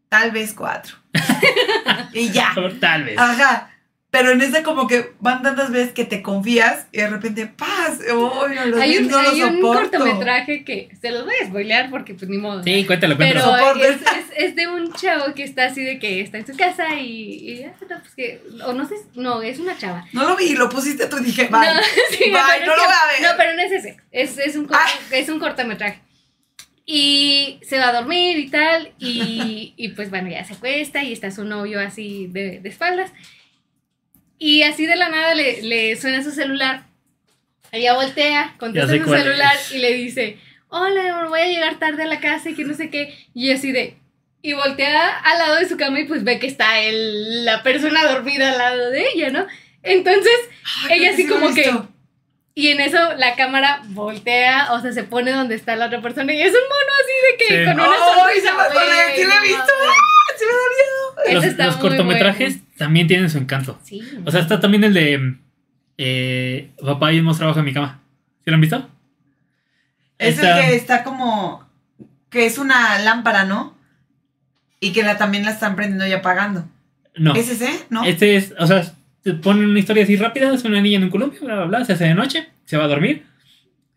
tal 0.09 0.31
vez 0.31 0.55
cuatro. 0.55 0.97
y 2.14 2.31
ya. 2.31 2.55
Tal 2.81 3.05
vez. 3.05 3.18
Ajá. 3.18 3.70
Pero 4.15 4.31
en 4.31 4.41
esta 4.43 4.62
como 4.62 4.86
que 4.86 5.12
van 5.19 5.43
tantas 5.43 5.73
veces 5.73 5.93
que 5.93 6.05
te 6.05 6.23
confías 6.23 6.86
y 6.93 6.99
de 6.99 7.09
repente 7.09 7.47
paz. 7.49 7.99
Oh, 8.12 8.47
no, 8.47 8.66
los 8.66 8.81
Hay 8.81 8.99
un, 8.99 9.09
no 9.09 9.20
lo 9.20 9.28
hay 9.28 9.43
un 9.43 9.61
cortometraje 9.61 10.65
que 10.65 10.89
se 11.01 11.11
los 11.11 11.24
voy 11.24 11.35
a 11.43 11.47
spoilear 11.47 11.91
porque 11.91 12.15
pues 12.15 12.31
ni 12.31 12.39
modo. 12.39 12.62
Sí, 12.62 12.85
cuéntalo, 12.86 13.16
Pero 13.19 13.41
cuéntalo. 13.43 13.59
Soporte. 13.59 13.89
es, 13.89 13.97
es, 13.97 14.27
es 14.36 14.55
de 14.55 14.69
un 14.69 14.93
chavo 14.93 15.35
que 15.35 15.43
está 15.43 15.65
así 15.66 15.82
de 15.82 15.99
que 15.99 16.20
está 16.20 16.39
en 16.39 16.47
su 16.47 16.57
casa 16.57 16.95
y, 16.95 17.09
y 17.11 17.65
ah, 17.65 17.74
no, 17.91 17.99
pues 17.99 18.15
que, 18.15 18.41
o 18.65 18.73
no 18.73 18.86
sé, 18.89 18.95
no, 19.16 19.43
es 19.43 19.59
una 19.59 19.77
chava. 19.77 20.07
No 20.12 20.28
lo 20.28 20.36
vi, 20.36 20.55
lo 20.55 20.69
pusiste 20.69 21.07
tú 21.09 21.19
y 21.19 21.24
dije, 21.24 21.49
bye. 21.49 21.61
No, 21.74 21.81
sí, 22.11 22.31
Bye, 22.31 22.41
pero 22.61 22.66
no 22.66 22.73
es 22.73 22.78
lo 22.78 22.85
voy 22.85 22.95
a 22.95 23.12
ver. 23.12 23.23
No, 23.23 23.28
pero 23.36 23.55
no 23.55 23.62
es 23.62 23.73
ese. 23.73 23.97
Es, 24.12 24.39
es, 24.39 24.55
un, 24.55 24.69
Ah. 24.73 24.86
es 25.11 25.28
un 25.28 25.41
cortometraje. 25.41 26.01
Y 26.86 27.59
se 27.62 27.78
va 27.78 27.89
a 27.89 27.93
dormir 27.93 28.39
y 28.39 28.49
tal. 28.49 28.93
Y, 28.99 29.73
y 29.77 29.89
pues 29.89 30.11
bueno, 30.11 30.28
ya 30.31 30.45
se 30.45 30.55
acuesta 30.55 31.03
y 31.03 31.12
está 31.12 31.31
su 31.31 31.45
novio 31.45 31.81
así 31.81 32.28
de, 32.31 32.61
de 32.61 32.69
espaldas. 32.69 33.11
Y 34.47 34.62
así 34.62 34.85
de 34.85 34.95
la 34.97 35.09
nada 35.09 35.35
le, 35.35 35.62
le 35.62 35.97
suena 35.97 36.23
su 36.23 36.31
celular. 36.31 36.83
Ella 37.73 37.95
voltea, 37.95 38.55
contesta 38.59 38.89
su 38.95 39.05
celular 39.11 39.57
es. 39.57 39.73
y 39.73 39.79
le 39.79 39.95
dice: 39.95 40.39
Hola, 40.69 41.15
amor, 41.15 41.31
voy 41.31 41.41
a 41.41 41.47
llegar 41.47 41.79
tarde 41.79 42.03
a 42.03 42.07
la 42.07 42.21
casa 42.21 42.51
y 42.51 42.55
que 42.55 42.65
no 42.65 42.75
sé 42.75 42.91
qué. 42.91 43.15
Y 43.33 43.53
así 43.53 43.73
de. 43.73 43.97
Y 44.43 44.53
voltea 44.53 45.19
al 45.19 45.39
lado 45.39 45.57
de 45.57 45.66
su 45.66 45.79
cama 45.79 45.99
y 46.01 46.05
pues 46.05 46.25
ve 46.25 46.39
que 46.39 46.47
está 46.47 46.79
el, 46.81 47.47
la 47.47 47.62
persona 47.62 48.05
dormida 48.05 48.51
al 48.51 48.59
lado 48.59 48.91
de 48.91 49.07
ella, 49.15 49.31
¿no? 49.31 49.47
Entonces, 49.83 50.37
Ay, 50.91 50.99
ella 51.01 51.12
así 51.15 51.27
como 51.27 51.55
que- 51.55 51.73
y 52.55 52.69
en 52.69 52.81
eso 52.81 52.99
la 53.16 53.37
cámara 53.37 53.81
voltea, 53.87 54.75
o 54.75 54.81
sea, 54.83 54.93
se 54.93 55.05
pone 55.05 55.31
donde 55.33 55.55
está 55.55 55.75
la 55.75 55.87
otra 55.87 56.03
persona 56.03 56.35
y 56.35 56.43
es 56.43 56.53
un 56.53 56.61
mono 56.61 56.93
así 57.03 57.15
de 57.31 57.37
que 57.39 57.47
Sí. 57.61 57.65
con 57.65 57.81
una 57.81 57.97
¡Ay, 57.97 58.41
sonrisa. 58.43 58.51
¡Sí 59.16 59.25
lo 59.25 59.33
he 59.33 59.41
visto! 59.41 59.73
mames. 59.81 59.97
¡Ah, 59.97 60.35
sí 60.39 60.45
me 60.45 60.53
da 60.53 60.69
miedo! 60.77 61.03
Ese 61.24 61.35
Los, 61.35 61.45
está 61.45 61.66
los 61.66 61.77
muy 61.77 61.89
cortometrajes 61.89 62.61
también 62.77 63.07
tienen 63.07 63.31
su 63.31 63.39
encanto. 63.39 63.78
Sí. 63.85 64.03
O 64.24 64.31
sea, 64.31 64.41
está 64.41 64.61
también 64.61 64.85
el 64.85 64.95
de 64.95 65.36
eh, 65.99 66.70
Papá 66.85 67.12
y 67.12 67.19
hemos 67.19 67.36
trabajo 67.39 67.59
en 67.61 67.65
mi 67.65 67.73
cama. 67.73 68.01
¿Sí 68.45 68.51
lo 68.51 68.55
han 68.55 68.61
visto? 68.61 68.89
Es 70.19 70.36
Está- 70.36 70.61
el 70.61 70.70
que 70.70 70.77
está 70.77 71.05
como. 71.05 71.66
que 72.31 72.47
es 72.47 72.59
una 72.59 72.99
lámpara, 73.01 73.45
¿no? 73.45 73.77
Y 74.81 74.93
que 74.93 75.03
la, 75.03 75.16
también 75.16 75.45
la 75.45 75.51
están 75.53 75.77
prendiendo 75.77 76.07
y 76.07 76.12
apagando. 76.12 76.66
No. 77.16 77.35
¿Es 77.35 77.49
ese? 77.49 77.70
¿No? 77.91 78.05
Este 78.05 78.36
es, 78.36 78.55
o 78.59 78.66
sea, 78.66 78.85
te 79.23 79.32
ponen 79.35 79.69
una 79.70 79.78
historia 79.78 80.03
así 80.03 80.16
rápida, 80.16 80.53
es 80.53 80.65
una 80.65 80.81
niña 80.81 80.99
en 80.99 81.05
un 81.05 81.11
columpio, 81.11 81.41
bla, 81.43 81.55
bla, 81.55 81.65
bla, 81.66 81.85
se 81.85 81.93
hace 81.95 82.05
de 82.05 82.15
noche, 82.15 82.49
se 82.65 82.77
va 82.77 82.85
a 82.85 82.89
dormir, 82.89 83.24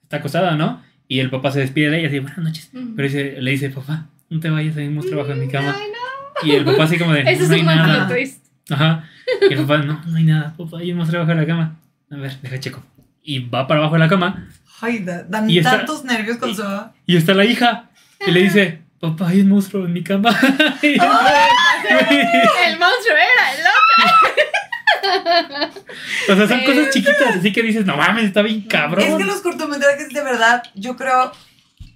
está 0.03 0.17
acostada, 0.17 0.55
¿no? 0.55 0.81
Y 1.07 1.19
el 1.19 1.29
papá 1.29 1.51
se 1.51 1.59
despide 1.61 1.89
de 1.89 1.99
ella 1.99 2.07
así, 2.09 2.19
buenas 2.19 2.37
noches. 2.37 2.69
Pero 2.71 3.07
dice- 3.07 3.41
le 3.41 3.51
dice, 3.51 3.69
papá, 3.71 4.05
no 4.29 4.39
te 4.39 4.49
vayas, 4.49 4.77
hemos 4.77 5.07
trabajo 5.07 5.31
en 5.31 5.39
mi 5.39 5.47
cama. 5.49 5.75
Ay, 5.77 5.87
no. 5.91 5.96
Y 6.43 6.51
el 6.51 6.65
papá 6.65 6.83
así 6.83 6.97
como 6.97 7.13
de, 7.13 7.21
Ese 7.21 7.37
no 7.39 7.43
es 7.45 7.51
hay 7.51 7.59
un 7.61 7.65
nada. 7.65 8.07
twist. 8.07 8.45
Ajá. 8.69 9.03
Y 9.49 9.53
el 9.53 9.59
papá, 9.65 9.77
no, 9.79 10.01
no 10.05 10.17
hay 10.17 10.23
nada, 10.23 10.53
papá, 10.57 10.81
yo 10.83 10.91
hemos 10.93 11.09
trabajo 11.09 11.31
en 11.31 11.37
la 11.37 11.45
cama. 11.47 11.75
A 12.11 12.15
ver, 12.15 12.37
deja 12.41 12.59
checo. 12.59 12.83
Y 13.23 13.39
va 13.49 13.67
para 13.67 13.79
abajo 13.81 13.93
de 13.95 13.99
la 13.99 14.07
cama 14.07 14.47
Ay, 14.79 14.99
da- 14.99 15.23
dan 15.23 15.49
Y 15.49 15.57
está- 15.57 15.77
tantos 15.77 16.03
nervios 16.05 16.37
con 16.37 16.55
su. 16.55 16.63
y 17.05 17.17
está 17.17 17.33
la 17.33 17.43
hija. 17.45 17.89
Y 18.25 18.31
le 18.31 18.43
dice, 18.43 18.81
papá, 18.99 19.27
hay 19.29 19.41
un 19.41 19.49
monstruo 19.49 19.85
en 19.85 19.93
mi 19.93 20.03
cama. 20.03 20.29
Y 20.81 20.93
El 20.93 20.99
monstruo 22.79 23.15
era 23.15 23.53
el 23.53 23.59
otro. 23.67 23.77
o 26.29 26.35
sea, 26.35 26.47
son 26.47 26.63
cosas 26.65 26.89
chiquitas, 26.93 27.35
así 27.37 27.51
que 27.51 27.63
dices, 27.63 27.85
no 27.85 27.97
mames, 27.97 28.25
está 28.25 28.41
bien 28.41 28.61
cabrón. 28.61 29.05
Es 29.05 29.15
que 29.15 29.23
los 29.23 29.41
cortometrajes, 29.41 30.09
de 30.09 30.23
verdad, 30.23 30.63
yo 30.75 30.95
creo 30.95 31.31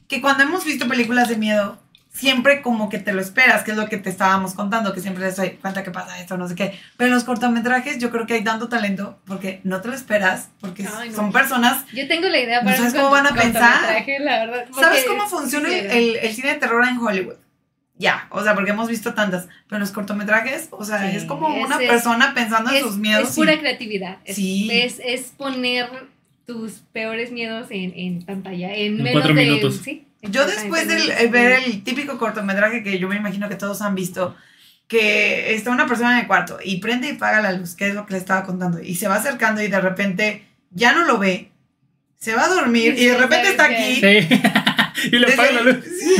que 0.07 0.21
cuando 0.21 0.43
hemos 0.43 0.63
visto 0.65 0.87
películas 0.87 1.29
de 1.29 1.37
miedo, 1.37 1.80
siempre 2.13 2.61
como 2.61 2.89
que 2.89 2.99
te 2.99 3.13
lo 3.13 3.21
esperas, 3.21 3.63
que 3.63 3.71
es 3.71 3.77
lo 3.77 3.87
que 3.87 3.97
te 3.97 4.09
estábamos 4.09 4.53
contando, 4.53 4.93
que 4.93 4.99
siempre 4.99 5.23
les 5.23 5.37
doy 5.37 5.51
cuenta 5.51 5.81
que 5.83 5.91
pasa 5.91 6.19
esto, 6.19 6.37
no 6.37 6.47
sé 6.47 6.55
qué. 6.55 6.77
Pero 6.97 7.07
en 7.07 7.13
los 7.15 7.23
cortometrajes 7.23 7.99
yo 7.99 8.09
creo 8.11 8.27
que 8.27 8.33
hay 8.35 8.43
tanto 8.43 8.67
talento 8.69 9.19
porque 9.25 9.61
no 9.63 9.79
te 9.81 9.87
lo 9.87 9.93
esperas, 9.95 10.49
porque 10.59 10.85
Ay, 10.97 11.09
no. 11.09 11.15
son 11.15 11.31
personas 11.31 11.85
Yo 11.93 12.07
tengo 12.07 12.27
la 12.27 12.39
idea 12.39 12.59
¿No 12.59 12.65
para 12.65 12.77
sabes 12.77 12.93
un 12.93 12.99
cómo 12.99 13.11
van 13.11 13.27
a 13.27 13.33
pensar? 13.33 14.03
la 14.19 14.45
verdad. 14.45 14.65
¿Sabes 14.77 15.05
cómo 15.07 15.27
funciona 15.27 15.69
el, 15.69 15.85
el- 15.85 16.15
el 16.17 16.33
cine 16.35 16.49
de 16.49 16.55
terror 16.59 16.85
en 16.85 16.97
Hollywood? 16.97 17.35
Ya, 17.97 18.27
o 18.31 18.43
sea, 18.43 18.55
porque 18.55 18.71
hemos 18.71 18.89
visto 18.89 19.13
tantas, 19.13 19.45
pero 19.67 19.77
en 19.77 19.81
los 19.81 19.91
cortometrajes, 19.91 20.69
o 20.71 20.83
sea, 20.83 21.09
Sí, 21.11 21.17
es 21.17 21.25
como 21.25 21.53
es- 21.55 21.65
una 21.65 21.77
es- 21.81 21.87
persona 21.89 22.33
pensando 22.33 22.71
en 22.71 22.77
es, 22.77 22.81
sus 22.83 22.97
miedos. 22.97 23.29
es 23.29 23.35
pura 23.35 23.53
y- 23.53 23.59
creatividad. 23.59 24.17
Es, 24.25 24.35
Sí. 24.35 24.69
es, 24.71 24.99
es 25.05 25.21
poner 25.37 25.87
tus 26.47 26.79
peores 26.91 27.31
miedos 27.31 27.67
en, 27.69 27.93
en 27.95 28.23
pantalla. 28.25 28.73
En, 28.73 28.97
En 28.97 29.03
menos 29.03 29.11
cuatro 29.21 29.35
de- 29.35 29.43
minutos. 29.45 29.81
sí, 29.83 30.07
Yo 30.23 30.45
después 30.45 30.87
de 30.87 30.95
de- 30.95 31.27
ver 31.27 31.63
el 31.65 31.83
típico 31.83 32.17
cortometraje 32.17 32.83
que 32.83 32.99
yo 32.99 33.07
me 33.07 33.15
imagino 33.15 33.49
que 33.49 33.55
todos 33.55 33.81
han 33.81 33.95
visto, 33.95 34.35
que 34.87 35.53
está 35.55 35.71
una 35.71 35.87
persona 35.87 36.13
en 36.13 36.19
el 36.19 36.27
cuarto 36.27 36.59
y 36.63 36.77
prende 36.79 37.07
y 37.09 37.15
apaga 37.15 37.41
la 37.41 37.51
luz, 37.53 37.75
que 37.75 37.87
es 37.89 37.95
lo 37.95 38.05
que 38.05 38.13
le 38.13 38.19
estaba 38.19 38.43
contando, 38.43 38.81
y 38.81 38.95
se 38.95 39.07
va 39.07 39.15
acercando 39.15 39.61
y 39.61 39.67
de 39.67 39.79
repente 39.81 40.45
ya 40.69 40.93
no 40.93 41.05
lo 41.05 41.17
ve, 41.17 41.49
se 42.19 42.35
va 42.35 42.43
a 42.45 42.49
dormir 42.49 42.93
y 42.97 43.05
de 43.05 43.13
Sí, 43.15 43.17
repente 43.19 43.49
está 43.49 43.63
¿sabes 43.65 43.79
aquí. 43.79 43.95
Sí. 43.95 45.09
y 45.15 45.17
le 45.19 45.33
apaga 45.33 45.51
la 45.53 45.61
luz. 45.61 45.77
Sí. 45.85 46.15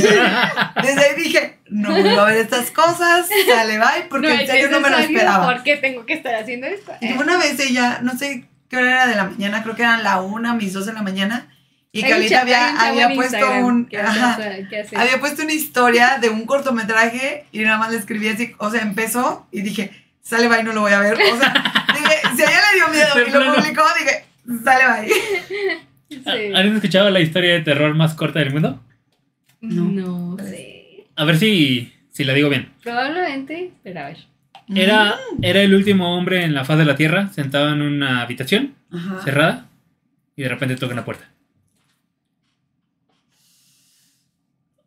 Desde 0.82 1.04
ahí 1.04 1.14
dije, 1.22 1.58
no 1.68 1.90
vuelvo 1.92 2.20
a 2.20 2.24
ver 2.24 2.38
estas 2.38 2.70
cosas, 2.70 3.28
sale 3.46 3.78
bye, 3.78 4.06
porque 4.10 4.28
No 4.28 4.34
en 4.34 4.46
serio 4.46 4.68
no 4.70 4.80
me 4.80 4.90
lo 4.90 4.98
esperaba. 4.98 5.52
¿Por 5.52 5.62
qué 5.62 5.76
tengo 5.76 6.04
que 6.06 6.14
estar 6.14 6.34
haciendo 6.34 6.66
esto? 6.66 6.92
Y 7.00 7.12
una 7.12 7.36
vez 7.38 7.60
ella, 7.60 8.00
no 8.02 8.16
sé 8.18 8.46
qué 8.68 8.78
hora 8.78 8.90
era 8.90 9.06
de 9.06 9.14
la 9.14 9.24
mañana, 9.24 9.62
creo 9.62 9.76
que 9.76 9.82
eran 9.82 10.02
la 10.02 10.20
una, 10.22 10.54
mis 10.54 10.72
dos 10.72 10.86
de 10.86 10.92
la 10.94 11.02
mañana, 11.02 11.51
y 11.92 12.00
cha- 12.28 12.40
había, 12.40 12.80
había 12.88 13.08
puesto 13.14 13.36
Instagram 13.36 13.64
un, 13.64 13.84
que 13.86 13.98
ajá, 13.98 14.32
hace- 14.34 14.66
que 14.68 14.80
hace- 14.80 14.96
había 14.96 15.20
puesto 15.20 15.42
una 15.42 15.52
historia 15.52 16.18
de 16.20 16.30
un 16.30 16.46
cortometraje 16.46 17.44
y 17.52 17.60
nada 17.60 17.78
más 17.78 17.92
le 17.92 17.98
escribí 17.98 18.28
así, 18.28 18.52
o 18.58 18.70
sea, 18.70 18.80
empezó 18.82 19.46
y 19.52 19.60
dije, 19.62 19.90
sale 20.22 20.48
bye, 20.48 20.62
no 20.62 20.72
lo 20.72 20.80
voy 20.80 20.92
a 20.92 21.00
ver, 21.00 21.14
o 21.14 21.36
sea, 21.38 21.52
dije, 21.94 22.14
si 22.36 22.42
a 22.42 22.46
ella 22.46 22.60
le 22.70 22.76
dio 22.76 22.88
miedo 22.88 23.28
y 23.28 23.30
lo 23.46 23.54
publicó, 23.54 23.82
dije, 23.98 24.24
sale 24.64 24.84
bye. 25.02 25.12
Sí. 26.12 26.52
¿Han 26.54 26.74
escuchado 26.74 27.08
la 27.08 27.20
historia 27.20 27.54
de 27.54 27.60
terror 27.60 27.94
más 27.94 28.12
corta 28.12 28.38
del 28.40 28.52
mundo? 28.52 28.78
No. 29.62 30.36
No 30.36 30.44
sé. 30.44 31.06
A 31.16 31.24
ver 31.24 31.38
si, 31.38 31.90
si 32.10 32.24
la 32.24 32.34
digo 32.34 32.50
bien. 32.50 32.70
Probablemente, 32.82 33.70
pero 33.82 34.00
a 34.00 34.04
ver. 34.08 34.18
Era, 34.74 35.16
era 35.40 35.62
el 35.62 35.74
último 35.74 36.14
hombre 36.14 36.44
en 36.44 36.52
la 36.54 36.66
faz 36.66 36.76
de 36.76 36.84
la 36.84 36.96
Tierra, 36.96 37.30
sentado 37.32 37.70
en 37.72 37.80
una 37.80 38.20
habitación 38.20 38.74
Ajá. 38.92 39.22
cerrada, 39.24 39.66
y 40.36 40.42
de 40.42 40.48
repente 40.50 40.76
toca 40.76 40.94
la 40.94 41.04
puerta. 41.06 41.30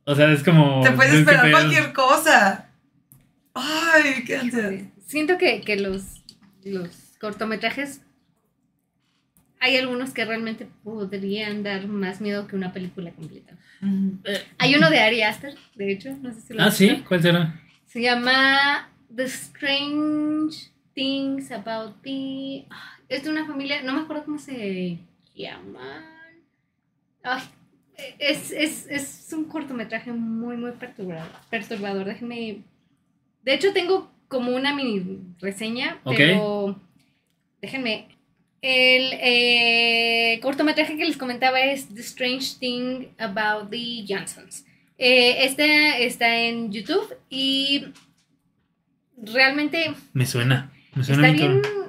O 0.05 0.15
sea, 0.15 0.31
es 0.31 0.43
como... 0.43 0.81
Te 0.83 0.91
puedes 0.91 1.11
¿qué 1.13 1.19
esperar 1.19 1.51
cualquier 1.51 1.93
cosa. 1.93 2.69
Ay, 3.53 4.23
qué 4.25 4.37
ansiedad. 4.37 4.69
Sí. 4.71 4.89
Siento 5.07 5.37
que, 5.37 5.61
que 5.61 5.75
los, 5.77 6.23
los 6.63 7.15
cortometrajes 7.19 8.01
hay 9.59 9.77
algunos 9.77 10.11
que 10.11 10.25
realmente 10.25 10.67
podrían 10.83 11.63
dar 11.63 11.87
más 11.87 12.21
miedo 12.21 12.45
que 12.47 12.55
una 12.55 12.71
película 12.71 13.11
completa. 13.11 13.57
Ujú. 13.81 14.19
Hay 14.59 14.75
uno 14.75 14.89
de 14.91 14.99
Ari 14.99 15.23
Aster, 15.23 15.55
de 15.75 15.91
hecho, 15.91 16.15
no 16.21 16.31
sé 16.33 16.41
si 16.41 16.53
lo 16.53 16.63
Ah, 16.63 16.69
sí, 16.71 16.89
visto. 16.89 17.05
¿cuál 17.07 17.21
será? 17.21 17.61
Se 17.87 18.01
llama 18.01 18.89
The 19.15 19.23
Strange 19.23 20.69
Things 20.93 21.51
About 21.51 22.01
the. 22.03 22.65
Ah, 22.69 22.97
Es 23.09 23.23
de 23.23 23.29
una 23.31 23.45
familia, 23.47 23.81
no 23.81 23.93
me 23.93 24.01
acuerdo 24.01 24.25
cómo 24.25 24.37
se 24.37 24.99
llaman. 25.35 26.03
Ay, 27.23 27.41
es, 28.19 28.51
es, 28.51 28.87
es 28.89 29.33
un 29.33 29.45
cortometraje 29.45 30.11
muy, 30.11 30.57
muy 30.57 30.71
perturbador. 30.71 31.27
perturbador. 31.49 32.05
Déjenme. 32.05 32.59
De 33.43 33.53
hecho, 33.53 33.73
tengo 33.73 34.11
como 34.27 34.55
una 34.55 34.73
mini 34.75 35.19
reseña, 35.39 35.99
Ok. 36.03 36.15
pero. 36.17 36.79
Déjenme. 37.61 38.07
El 38.61 39.11
eh, 39.21 40.39
cortometraje 40.41 40.97
que 40.97 41.05
les 41.05 41.17
comentaba 41.17 41.59
es 41.59 41.87
The 41.93 42.01
Strange 42.01 42.55
Thing 42.59 43.07
About 43.19 43.69
the 43.69 44.03
Johnsons. 44.07 44.65
Eh, 44.97 45.45
este 45.45 46.05
está 46.05 46.35
en 46.39 46.71
YouTube 46.71 47.15
y 47.29 47.85
realmente 49.17 49.93
Me 50.13 50.25
suena. 50.25 50.71
Me 50.95 51.03
suena 51.03 51.29
está 51.29 51.41
bien, 51.45 51.61
todo. 51.61 51.84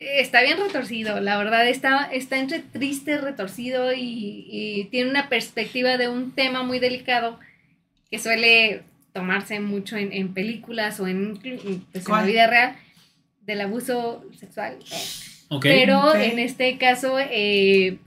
Está 0.00 0.42
bien 0.42 0.58
retorcido, 0.58 1.20
la 1.20 1.38
verdad, 1.38 1.68
está, 1.68 2.08
está 2.12 2.38
entre 2.38 2.60
triste, 2.60 3.18
retorcido 3.18 3.92
y, 3.92 4.46
y 4.50 4.84
tiene 4.90 5.10
una 5.10 5.28
perspectiva 5.28 5.96
de 5.96 6.08
un 6.08 6.32
tema 6.32 6.62
muy 6.62 6.78
delicado 6.78 7.38
que 8.10 8.18
suele 8.18 8.82
tomarse 9.12 9.58
mucho 9.60 9.96
en, 9.96 10.12
en 10.12 10.32
películas 10.34 11.00
o 11.00 11.08
en, 11.08 11.36
pues, 11.38 11.64
en 11.64 12.12
la 12.12 12.22
vida 12.22 12.46
real 12.46 12.76
del 13.42 13.60
abuso 13.62 14.24
sexual. 14.38 14.76
Ok. 15.48 15.62
Pero 15.62 16.10
Ok. 16.10 16.16
en 16.16 16.38
este 16.38 16.76
caso 16.78 17.18
eh, 17.18 17.98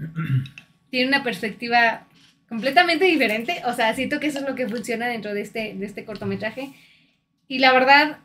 tiene 0.90 1.08
una 1.08 1.24
perspectiva 1.24 2.08
completamente 2.48 3.06
diferente. 3.06 3.62
O 3.66 3.74
sea, 3.74 3.94
siento 3.96 4.20
que 4.20 4.28
eso 4.28 4.40
es 4.40 4.46
lo 4.46 4.56
que 4.56 4.68
funciona 4.70 5.08
dentro 5.08 5.34
de 5.34 5.42
este, 5.42 5.74
de 5.74 5.86
este 5.86 6.06
cortometraje. 6.06 6.70
Y 7.48 7.60
la 7.60 7.74
verdad, 7.74 8.20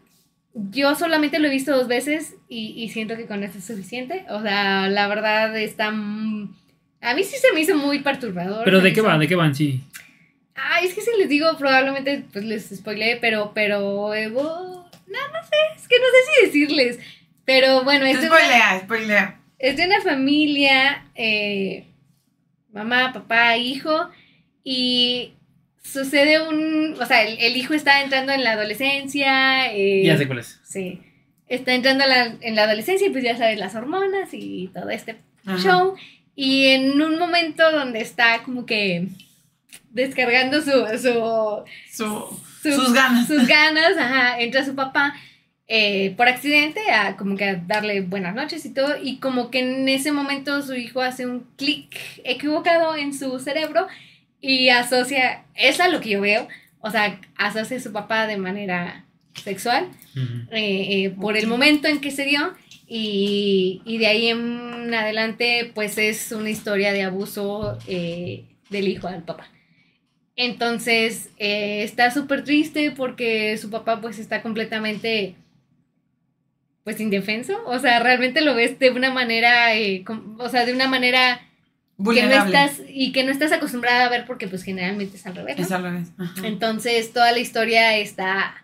yo 0.70 0.94
solamente 0.94 1.38
lo 1.38 1.48
he 1.48 1.50
visto 1.50 1.76
dos 1.76 1.86
veces 1.88 2.34
y, 2.48 2.68
y 2.82 2.88
siento 2.88 3.16
que 3.16 3.26
con 3.26 3.42
eso 3.44 3.58
es 3.58 3.64
suficiente. 3.64 4.24
O 4.30 4.40
sea, 4.42 4.88
la 4.88 5.06
verdad 5.08 5.56
está... 5.56 5.88
A 5.88 7.14
mí 7.14 7.22
sí 7.24 7.36
se 7.38 7.52
me 7.52 7.60
hizo 7.60 7.76
muy 7.76 8.00
perturbador. 8.00 8.64
Pero 8.64 8.80
¿de 8.80 8.92
qué 8.92 9.00
hizo- 9.00 9.08
va? 9.08 9.18
¿De 9.18 9.28
qué 9.28 9.34
van? 9.36 9.54
Sí. 9.54 9.82
Ay, 10.54 10.86
es 10.86 10.94
que 10.94 11.02
si 11.02 11.10
les 11.18 11.28
digo, 11.28 11.54
probablemente 11.58 12.24
pues 12.32 12.44
les 12.44 12.68
spoileé, 12.74 13.18
pero, 13.18 13.52
pero, 13.54 13.80
oh, 13.86 14.14
no, 14.14 15.18
no 15.28 15.42
sé, 15.42 15.56
es 15.76 15.86
que 15.86 15.96
no 15.98 16.06
sé 16.06 16.18
si 16.40 16.46
decirles. 16.46 16.98
Pero 17.44 17.84
bueno, 17.84 18.06
es 18.06 18.20
de 18.22 18.26
una- 18.28 18.36
Spoilea, 18.38 18.80
spoilea. 18.80 19.40
es 19.58 19.76
de 19.76 19.84
una 19.86 20.00
familia, 20.00 21.04
eh, 21.14 21.84
mamá, 22.72 23.12
papá, 23.12 23.56
hijo, 23.58 24.08
y 24.64 25.34
sucede 25.92 26.40
un, 26.48 26.96
o 27.00 27.06
sea, 27.06 27.22
el, 27.22 27.38
el 27.38 27.56
hijo 27.56 27.74
está 27.74 28.02
entrando 28.02 28.32
en 28.32 28.42
la 28.44 28.52
adolescencia, 28.52 29.72
eh, 29.72 30.02
Ya 30.04 30.16
sé 30.16 30.26
cuál 30.26 30.40
es. 30.40 30.60
sí, 30.64 31.00
está 31.48 31.74
entrando 31.74 32.04
en 32.04 32.10
la, 32.10 32.36
en 32.40 32.54
la 32.56 32.64
adolescencia 32.64 33.06
y 33.06 33.10
pues 33.10 33.24
ya 33.24 33.36
sabes 33.36 33.58
las 33.58 33.74
hormonas 33.74 34.30
y 34.32 34.70
todo 34.74 34.90
este 34.90 35.16
Ajá. 35.44 35.58
show, 35.58 35.94
y 36.34 36.66
en 36.68 37.00
un 37.00 37.18
momento 37.18 37.70
donde 37.72 38.00
está 38.00 38.42
como 38.42 38.66
que 38.66 39.08
descargando 39.90 40.60
su, 40.60 40.70
su, 40.98 41.64
Su- 41.90 42.40
su- 42.62 42.72
sus 42.72 42.92
ganas. 42.92 43.26
sus 43.26 43.46
ganas, 43.46 43.96
ajá, 43.96 44.40
entra 44.40 44.64
su 44.64 44.74
papá 44.74 45.14
eh, 45.68 46.14
por 46.16 46.28
accidente 46.28 46.80
a 46.90 47.16
como 47.16 47.36
que 47.36 47.44
a 47.44 47.54
darle 47.56 48.00
buenas 48.00 48.34
noches 48.34 48.64
y 48.66 48.70
todo, 48.74 48.96
y 49.02 49.16
como 49.18 49.50
que 49.50 49.60
en 49.60 49.88
ese 49.88 50.12
momento 50.12 50.62
su 50.62 50.74
hijo 50.74 51.00
hace 51.00 51.26
un 51.26 51.46
clic 51.56 51.96
equivocado 52.24 52.96
en 52.96 53.12
su 53.14 53.38
cerebro 53.40 53.86
y 54.40 54.68
asocia, 54.68 55.44
es 55.54 55.80
a 55.80 55.88
lo 55.88 56.00
que 56.00 56.10
yo 56.10 56.20
veo, 56.20 56.48
o 56.80 56.90
sea, 56.90 57.20
asocia 57.36 57.76
a 57.76 57.80
su 57.80 57.92
papá 57.92 58.26
de 58.26 58.36
manera 58.36 59.04
sexual 59.42 59.88
eh, 60.50 61.04
eh, 61.04 61.10
por 61.10 61.36
el 61.36 61.46
momento 61.46 61.88
en 61.88 62.00
que 62.00 62.10
se 62.10 62.24
dio 62.24 62.54
y, 62.88 63.82
y 63.84 63.98
de 63.98 64.06
ahí 64.06 64.28
en 64.28 64.92
adelante 64.94 65.70
pues 65.74 65.98
es 65.98 66.32
una 66.32 66.50
historia 66.50 66.92
de 66.92 67.02
abuso 67.02 67.78
eh, 67.86 68.44
del 68.70 68.88
hijo 68.88 69.08
al 69.08 69.22
papá. 69.24 69.50
Entonces 70.36 71.30
está 71.38 72.10
súper 72.10 72.44
triste 72.44 72.90
porque 72.90 73.56
su 73.56 73.70
papá 73.70 74.00
pues 74.00 74.18
está 74.18 74.42
completamente 74.42 75.34
pues 76.84 77.00
indefenso, 77.00 77.58
o 77.66 77.78
sea, 77.80 77.98
realmente 77.98 78.42
lo 78.42 78.54
ves 78.54 78.78
de 78.78 78.90
una 78.90 79.10
manera, 79.10 79.70
o 80.38 80.48
sea, 80.48 80.64
de 80.64 80.72
una 80.72 80.86
manera 80.86 81.40
que 81.98 82.22
no 82.26 82.44
estás 82.44 82.82
y 82.88 83.12
que 83.12 83.24
no 83.24 83.32
estás 83.32 83.52
acostumbrada 83.52 84.06
a 84.06 84.08
ver 84.10 84.26
porque 84.26 84.48
pues 84.48 84.62
generalmente 84.62 85.16
es 85.16 85.26
al 85.26 85.34
revés. 85.34 85.56
¿no? 85.58 85.64
Es 85.64 85.72
al 85.72 85.82
revés. 85.82 86.08
Ajá. 86.18 86.46
Entonces, 86.46 87.12
toda 87.12 87.32
la 87.32 87.38
historia 87.38 87.96
está, 87.96 88.54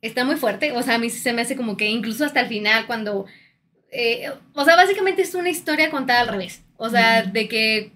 está 0.00 0.24
muy 0.24 0.36
fuerte. 0.36 0.72
O 0.72 0.82
sea, 0.82 0.94
a 0.94 0.98
mí 0.98 1.10
sí 1.10 1.18
se 1.18 1.32
me 1.32 1.42
hace 1.42 1.56
como 1.56 1.76
que 1.76 1.86
incluso 1.86 2.24
hasta 2.24 2.40
el 2.40 2.46
final, 2.46 2.86
cuando. 2.86 3.26
eh, 3.90 4.30
o 4.54 4.64
sea, 4.64 4.76
básicamente 4.76 5.22
es 5.22 5.34
una 5.34 5.50
historia 5.50 5.90
contada 5.90 6.20
al 6.20 6.28
revés. 6.28 6.62
O 6.76 6.88
sea, 6.88 7.22
de 7.22 7.48
que 7.48 7.92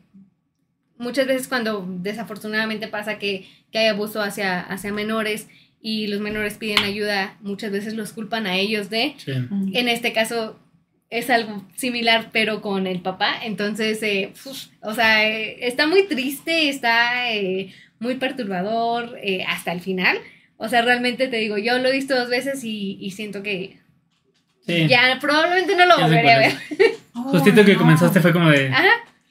muchas 0.99 1.27
veces 1.27 1.49
cuando 1.49 1.87
desafortunadamente 2.01 2.89
pasa 2.89 3.19
que, 3.19 3.49
que 3.71 3.79
hay 3.79 3.87
abuso 3.87 4.21
hacia, 4.23 4.61
hacia 4.61 4.93
menores 4.93 5.49
y 5.81 6.07
los 6.07 6.21
menores 6.21 6.59
piden 6.59 6.85
ayuda, 6.85 7.37
muchas 7.41 7.73
veces 7.73 7.95
los 7.95 8.13
culpan 8.13 8.47
a 8.47 8.57
ellos 8.57 8.91
de. 8.91 9.15
Sí. 9.19 9.33
En 9.73 9.89
este 9.89 10.13
caso 10.13 10.59
es 11.13 11.29
algo 11.31 11.63
similar, 11.77 12.31
pero 12.33 12.63
con 12.63 12.87
el 12.87 13.01
papá. 13.01 13.35
Entonces, 13.45 14.03
eh, 14.03 14.33
uf, 14.47 14.67
o 14.81 14.95
sea, 14.95 15.29
eh, 15.29 15.59
está 15.67 15.87
muy 15.87 16.05
triste, 16.09 16.69
está 16.71 17.31
eh, 17.33 17.73
muy 18.01 18.15
perturbador 18.17 19.19
eh, 19.23 19.45
hasta 19.47 19.73
el 19.73 19.81
final. 19.81 20.17
O 20.57 20.69
sea, 20.69 20.83
realmente 20.83 21.29
te 21.29 21.37
digo, 21.37 21.59
yo 21.59 21.79
lo 21.79 21.89
he 21.89 21.93
visto 21.93 22.17
dos 22.19 22.31
veces 22.31 22.65
y, 22.65 22.97
y 23.01 23.11
siento 23.13 23.43
que 23.43 23.77
Sí. 24.67 24.87
ya 24.87 25.19
probablemente 25.21 25.75
no 25.75 25.87
lo 25.87 25.99
volveré 25.99 26.33
a 26.33 26.39
ver. 26.39 26.53
Oh, 27.17 27.23
Justito 27.33 27.65
que 27.65 27.75
comenzaste 27.75 28.21
fue 28.21 28.33
como 28.33 28.49
de. 28.49 28.69
Ajá, 28.69 28.91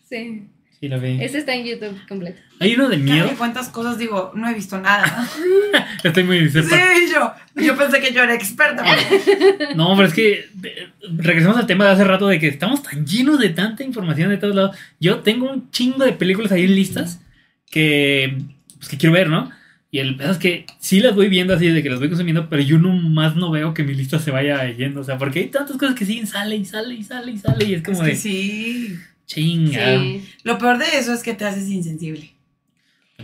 sí. 0.09 0.43
Sí, 0.81 0.87
lo 0.87 0.99
vi. 0.99 1.19
Este 1.21 1.37
está 1.37 1.53
en 1.53 1.63
YouTube 1.63 1.95
completo. 2.07 2.41
Hay 2.59 2.73
uno 2.73 2.89
de 2.89 2.97
miedo. 2.97 3.27
Ay, 3.29 3.35
cuántas 3.37 3.69
cosas 3.69 3.99
digo, 3.99 4.31
no 4.33 4.49
he 4.49 4.53
visto 4.55 4.79
nada. 4.81 5.29
Estoy 6.03 6.23
muy 6.23 6.39
Sí, 6.49 6.63
sepa. 6.63 6.75
yo. 7.13 7.63
Yo 7.63 7.77
pensé 7.77 8.01
que 8.01 8.11
yo 8.11 8.23
era 8.23 8.33
experta. 8.33 8.83
No, 9.75 9.95
pero 9.95 10.07
es 10.07 10.13
que 10.15 10.49
eh, 10.63 10.87
regresamos 11.17 11.57
al 11.57 11.67
tema 11.67 11.85
de 11.85 11.91
hace 11.91 12.03
rato 12.03 12.27
de 12.27 12.39
que 12.39 12.47
estamos 12.47 12.81
tan 12.81 13.05
llenos 13.05 13.37
de 13.39 13.49
tanta 13.49 13.83
información 13.83 14.31
de 14.31 14.37
todos 14.37 14.55
lados. 14.55 14.75
Yo 14.99 15.19
tengo 15.19 15.51
un 15.51 15.69
chingo 15.69 16.03
de 16.03 16.13
películas 16.13 16.51
ahí 16.51 16.63
en 16.63 16.73
listas 16.73 17.21
que, 17.69 18.39
pues, 18.77 18.89
que 18.89 18.97
quiero 18.97 19.13
ver, 19.13 19.29
¿no? 19.29 19.51
Y 19.91 19.99
el 19.99 20.15
pedo 20.15 20.31
es 20.31 20.37
que 20.39 20.65
sí 20.79 20.99
las 20.99 21.13
voy 21.13 21.27
viendo 21.29 21.53
así 21.53 21.67
de 21.67 21.83
que 21.83 21.89
las 21.91 21.99
voy 21.99 22.07
consumiendo, 22.07 22.49
pero 22.49 22.63
yo 22.63 22.79
no 22.79 22.91
más 22.93 23.35
no 23.35 23.51
veo 23.51 23.73
que 23.75 23.83
mi 23.83 23.93
lista 23.93 24.17
se 24.19 24.31
vaya 24.31 24.65
yendo. 24.71 25.01
O 25.01 25.03
sea, 25.03 25.17
porque 25.19 25.39
hay 25.39 25.47
tantas 25.47 25.77
cosas 25.77 25.95
que 25.95 26.05
siguen, 26.05 26.25
sale 26.25 26.55
y 26.55 26.65
sale 26.65 26.95
y 26.95 27.03
sale 27.03 27.33
y 27.33 27.37
sale. 27.37 27.65
Y 27.65 27.73
es 27.75 27.83
como 27.83 27.97
Es 27.97 28.03
que 28.03 28.09
de 28.11 28.15
sí. 28.15 28.97
Chinga. 29.33 29.97
Sí. 29.97 30.29
Lo 30.43 30.57
peor 30.57 30.77
de 30.77 30.85
eso 30.97 31.13
es 31.13 31.23
que 31.23 31.33
te 31.33 31.45
haces 31.45 31.69
insensible. 31.69 32.33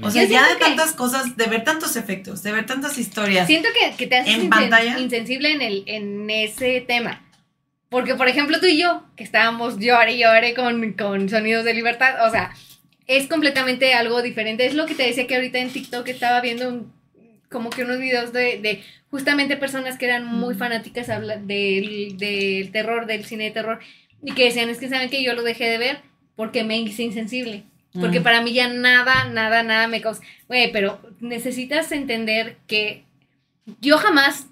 O 0.02 0.12
sea, 0.12 0.24
ya 0.26 0.48
de 0.48 0.56
tantas 0.58 0.94
cosas, 0.94 1.36
de 1.38 1.46
ver 1.48 1.64
tantos 1.64 1.96
efectos, 1.96 2.44
de 2.44 2.52
ver 2.52 2.66
tantas 2.68 2.98
historias. 3.00 3.48
Siento 3.48 3.70
que, 3.74 3.96
que 3.98 4.06
te 4.06 4.18
haces 4.18 4.36
¿En 4.36 4.42
insen- 4.46 4.50
pantalla? 4.50 5.00
insensible 5.00 5.52
en, 5.54 5.62
el, 5.62 5.84
en 5.88 6.30
ese 6.30 6.82
tema. 6.82 7.24
Porque, 7.90 8.14
por 8.14 8.28
ejemplo, 8.28 8.60
tú 8.60 8.68
y 8.68 8.78
yo, 8.80 9.04
que 9.16 9.24
estábamos 9.24 9.80
llore 9.80 10.12
y 10.14 10.20
llore 10.20 10.54
con, 10.54 10.94
con 10.94 11.30
Sonidos 11.30 11.66
de 11.66 11.74
Libertad, 11.74 12.28
o 12.28 12.30
sea, 12.32 12.54
es 13.08 13.26
completamente 13.28 13.94
algo 13.96 14.22
diferente. 14.22 14.66
Es 14.68 14.76
lo 14.76 14.86
que 14.86 14.94
te 14.94 15.04
decía 15.04 15.26
que 15.26 15.36
ahorita 15.36 15.58
en 15.60 15.72
TikTok 15.72 16.08
estaba 16.10 16.42
viendo 16.42 16.70
un- 16.70 16.94
como 17.50 17.70
que 17.72 17.84
unos 17.84 17.98
videos 18.00 18.34
de, 18.34 18.60
de 18.62 18.84
justamente 19.10 19.58
personas 19.58 19.98
que 19.98 20.06
eran 20.06 20.26
muy 20.28 20.54
Mm. 20.54 20.58
fanáticas 20.60 21.08
del, 21.08 22.18
del 22.18 22.72
terror, 22.72 23.08
del 23.08 23.26
cine 23.26 23.46
de 23.46 23.52
terror, 23.52 23.80
y 24.24 24.34
que 24.34 24.46
decían, 24.46 24.70
es 24.70 24.78
que 24.80 24.90
saben 24.90 25.10
que 25.10 25.24
yo 25.24 25.34
lo 25.34 25.44
dejé 25.44 25.66
de 25.70 25.78
ver 25.78 26.00
porque 26.36 26.64
me 26.64 26.78
hice 26.80 27.04
insensible. 27.04 27.64
Porque 28.00 28.20
Mm. 28.20 28.24
para 28.24 28.42
mí 28.42 28.54
ya 28.54 28.68
nada, 28.68 29.26
nada, 29.26 29.64
nada 29.64 29.88
me 29.88 30.02
causa. 30.02 30.22
Güey, 30.48 30.72
pero 30.72 31.00
necesitas 31.20 31.92
entender 31.92 32.58
que 32.68 33.04
yo 33.82 33.98
jamás, 33.98 34.48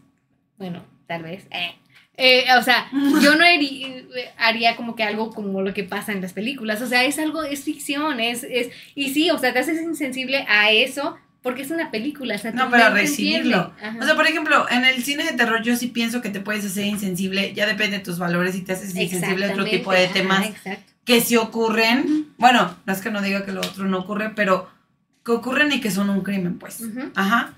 bueno, 0.58 0.84
tal 1.08 1.24
vez, 1.24 1.46
eh, 1.52 1.76
eh, 2.18 2.46
o 2.58 2.64
sea, 2.64 2.90
yo 3.22 3.36
no 3.36 3.44
harí- 3.46 4.06
haría 4.38 4.76
como 4.76 4.96
que 4.96 5.04
algo 5.04 5.32
como 5.32 5.62
lo 5.62 5.74
que 5.74 5.84
pasa 5.84 6.12
en 6.12 6.22
las 6.22 6.34
películas. 6.34 6.82
O 6.82 6.88
sea, 6.88 7.04
es 7.04 7.20
algo, 7.20 7.44
es 7.44 7.64
ficción, 7.64 8.20
es, 8.20 8.44
es, 8.44 8.70
y 8.96 9.10
sí, 9.14 9.30
o 9.32 9.38
sea, 9.38 9.54
te 9.54 9.60
haces 9.60 9.82
insensible 9.82 10.46
a 10.48 10.72
eso 10.72 11.18
porque 11.46 11.62
es 11.62 11.70
una 11.70 11.92
película. 11.92 12.34
O 12.34 12.38
sea, 12.40 12.52
No, 12.54 12.72
pero 12.72 12.90
recibirlo. 12.90 13.72
Ajá. 13.80 14.00
O 14.02 14.04
sea, 14.04 14.16
por 14.16 14.26
ejemplo, 14.26 14.66
en 14.68 14.84
el 14.84 15.04
cine 15.04 15.26
de 15.26 15.34
terror 15.34 15.62
yo 15.62 15.76
sí 15.76 15.90
pienso 15.90 16.20
que 16.20 16.32
te 16.32 16.40
puedes 16.40 16.66
hacer 16.66 16.88
insensible, 16.88 17.54
ya 17.54 17.68
depende 17.68 18.00
de 18.00 18.04
tus 18.04 18.18
valores 18.18 18.56
y 18.56 18.62
te 18.62 18.74
haces 18.74 18.96
insensible 18.96 19.46
a 19.46 19.52
otro 19.52 19.64
tipo 19.64 19.92
de 19.92 20.08
temas 20.08 20.40
ajá, 20.40 20.80
que 21.04 21.22
sí 21.22 21.36
ocurren. 21.36 22.30
Bueno, 22.40 22.76
no 22.88 22.92
es 22.92 23.00
que 23.00 23.12
no 23.12 23.22
diga 23.22 23.46
que 23.46 23.52
lo 23.52 23.62
otro 23.62 23.86
no 23.86 24.00
ocurre, 24.00 24.32
pero 24.36 24.68
que 25.24 25.34
ocurren 25.34 25.72
y 25.72 25.82
que 25.82 25.92
son 25.92 26.10
un 26.10 26.22
crimen, 26.22 26.58
pues. 26.58 26.82
Ajá. 27.14 27.54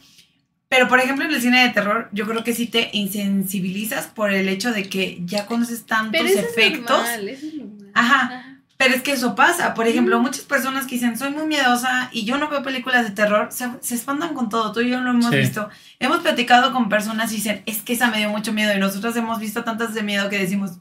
Pero, 0.68 0.90
por 0.90 1.00
ejemplo, 1.00 1.24
en 1.24 1.34
el 1.34 1.42
cine 1.42 1.64
de 1.64 1.70
terror, 1.70 2.10
yo 2.12 2.28
creo 2.28 2.44
que 2.44 2.54
sí 2.54 2.68
te 2.68 2.90
insensibilizas 2.92 4.08
por 4.08 4.34
el 4.34 4.50
hecho 4.50 4.74
de 4.74 4.90
que 4.90 5.22
ya 5.24 5.46
conoces 5.46 5.86
tantos 5.86 6.12
Pero 6.12 6.28
eso 6.28 6.40
efectos. 6.40 7.00
es 7.00 7.06
normal, 7.06 7.30
eso 7.30 7.48
es 7.48 7.54
normal. 7.54 7.92
Ajá. 7.94 8.47
Pero 8.78 8.94
es 8.94 9.02
que 9.02 9.12
eso 9.14 9.34
pasa. 9.34 9.74
Por 9.74 9.88
ejemplo, 9.88 10.20
muchas 10.20 10.44
personas 10.46 10.86
que 10.86 10.96
dicen, 10.96 11.18
soy 11.18 11.32
muy 11.32 11.48
miedosa 11.48 12.10
y 12.12 12.26
yo 12.26 12.38
no 12.38 12.48
veo 12.48 12.62
películas 12.62 13.06
de 13.06 13.12
terror, 13.12 13.48
se, 13.52 13.68
se 13.82 13.96
espantan 13.96 14.36
con 14.36 14.50
todo. 14.50 14.72
Tú 14.72 14.82
y 14.82 14.90
yo 14.90 15.00
lo 15.02 15.10
hemos 15.10 15.32
Sí. 15.32 15.38
visto. 15.38 15.68
Hemos 16.00 16.20
platicado 16.20 16.72
con 16.74 16.88
personas 16.88 17.32
y 17.32 17.38
dicen, 17.38 17.64
es 17.66 17.82
que 17.82 17.94
esa 17.94 18.12
me 18.12 18.20
dio 18.20 18.30
mucho 18.30 18.54
miedo. 18.54 18.76
Y 18.76 18.80
nosotros 18.80 19.16
hemos 19.16 19.40
visto 19.40 19.64
tantas 19.64 19.96
de 19.96 20.04
miedo 20.04 20.30
que 20.30 20.38
decimos, 20.38 20.74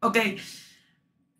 ok. 0.00 0.16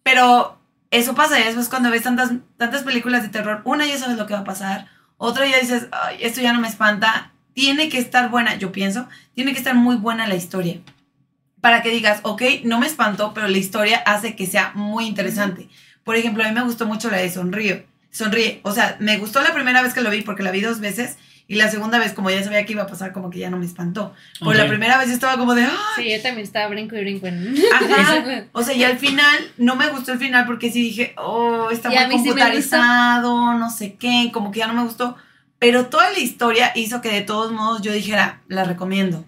Pero 0.03 0.59
eso 0.91 1.15
pasa. 1.15 1.41
Y 1.41 1.45
después 1.45 1.69
cuando 1.69 1.91
ves 1.91 2.03
tantas, 2.03 2.33
tantas 2.57 2.83
películas 2.83 3.23
de 3.23 3.29
terror, 3.31 3.63
una 3.65 3.87
ya 3.87 3.99
sabes 3.99 4.17
lo 4.19 4.27
que 4.27 4.35
va 4.35 4.41
a 4.41 4.45
pasar. 4.45 4.89
Otra 5.17 5.47
ya 5.47 5.59
dices, 5.61 5.87
Ay, 5.93 6.19
esto 6.21 6.41
ya 6.41 6.53
no 6.53 6.61
me 6.61 6.69
espanta. 6.69 7.33
Tiene 7.55 7.89
que 7.89 7.99
estar 7.99 8.31
buena, 8.31 8.57
yo 8.57 8.73
pienso, 8.73 9.09
tiene 9.35 9.53
que 9.53 9.59
estar 9.59 9.77
muy 9.77 9.95
buena 9.97 10.27
la 10.27 10.35
historia. 10.35 10.81
Para 11.65 11.81
que 11.81 11.89
digas, 11.89 12.21
ok, 12.25 12.43
no 12.65 12.79
me 12.79 12.87
espantó, 12.87 13.33
pero 13.33 13.49
la 13.49 13.57
historia 13.57 13.97
hace 14.05 14.37
que 14.37 14.47
sea 14.47 14.73
muy 14.75 15.07
interesante. 15.07 15.67
Por 16.05 16.15
ejemplo, 16.15 16.45
a 16.45 16.49
mí 16.49 16.53
me 16.53 16.61
gustó 16.61 16.85
mucho 16.85 17.11
la 17.11 17.17
de 17.17 17.31
Sonrío. 17.31 17.83
Sonríe. 18.11 18.61
O 18.65 18.73
sea, 18.73 18.99
me 19.01 19.17
gustó 19.17 19.41
la 19.41 19.55
primera 19.55 19.81
vez 19.81 19.95
que 19.95 20.03
lo 20.03 20.11
vi 20.11 20.21
porque 20.21 20.43
la 20.43 20.51
vi 20.51 20.61
dos 20.61 20.81
veces 20.81 21.17
Y 21.49 21.55
la 21.55 21.71
segunda 21.71 21.99
vez, 21.99 22.13
como 22.13 22.29
ya 22.29 22.45
sabía 22.45 22.67
que 22.67 22.73
iba 22.73 22.83
a 22.83 22.87
pasar, 22.87 23.15
como 23.15 23.31
que 23.31 23.39
ya 23.39 23.49
no 23.49 23.57
me 23.57 23.65
espantó. 23.65 24.13
Por 24.41 24.57
la 24.57 24.69
primera 24.69 24.99
vez 24.99 25.09
estaba 25.09 25.39
como 25.39 25.55
de, 25.55 25.65
¡ah! 25.65 25.93
Sí, 25.97 26.11
yo 26.11 26.21
también 26.21 26.45
estaba 26.45 26.69
brinco 26.69 26.97
y 26.97 27.01
brinco 27.01 27.29
en... 27.29 27.57
Ajá. 27.73 28.45
O 28.53 28.63
sea, 28.63 28.75
y 28.75 28.85
al 28.85 28.99
final, 28.99 29.51
no 29.57 29.75
me 29.75 29.89
gustó 29.89 30.13
el 30.13 30.19
final 30.19 30.45
porque 30.45 30.71
sí 30.71 30.83
dije, 30.83 31.15
oh, 31.17 31.71
está 31.71 31.89
Y 31.89 31.97
muy 31.97 32.19
sí 32.19 32.29
computarizado, 32.29 33.55
no 33.55 33.71
sé 33.71 33.95
qué, 33.95 34.29
como 34.35 34.51
que 34.51 34.59
ya 34.59 34.67
no 34.67 34.75
me 34.75 34.83
gustó. 34.83 35.17
Pero 35.59 35.87
toda 35.87 36.11
la 36.11 36.19
historia 36.19 36.73
hizo 36.75 37.01
que 37.01 37.09
de 37.09 37.23
todos 37.23 37.53
modos 37.53 37.81
yo 37.81 37.91
dijera, 37.91 38.43
la 38.49 38.65
recomiendo. 38.65 39.25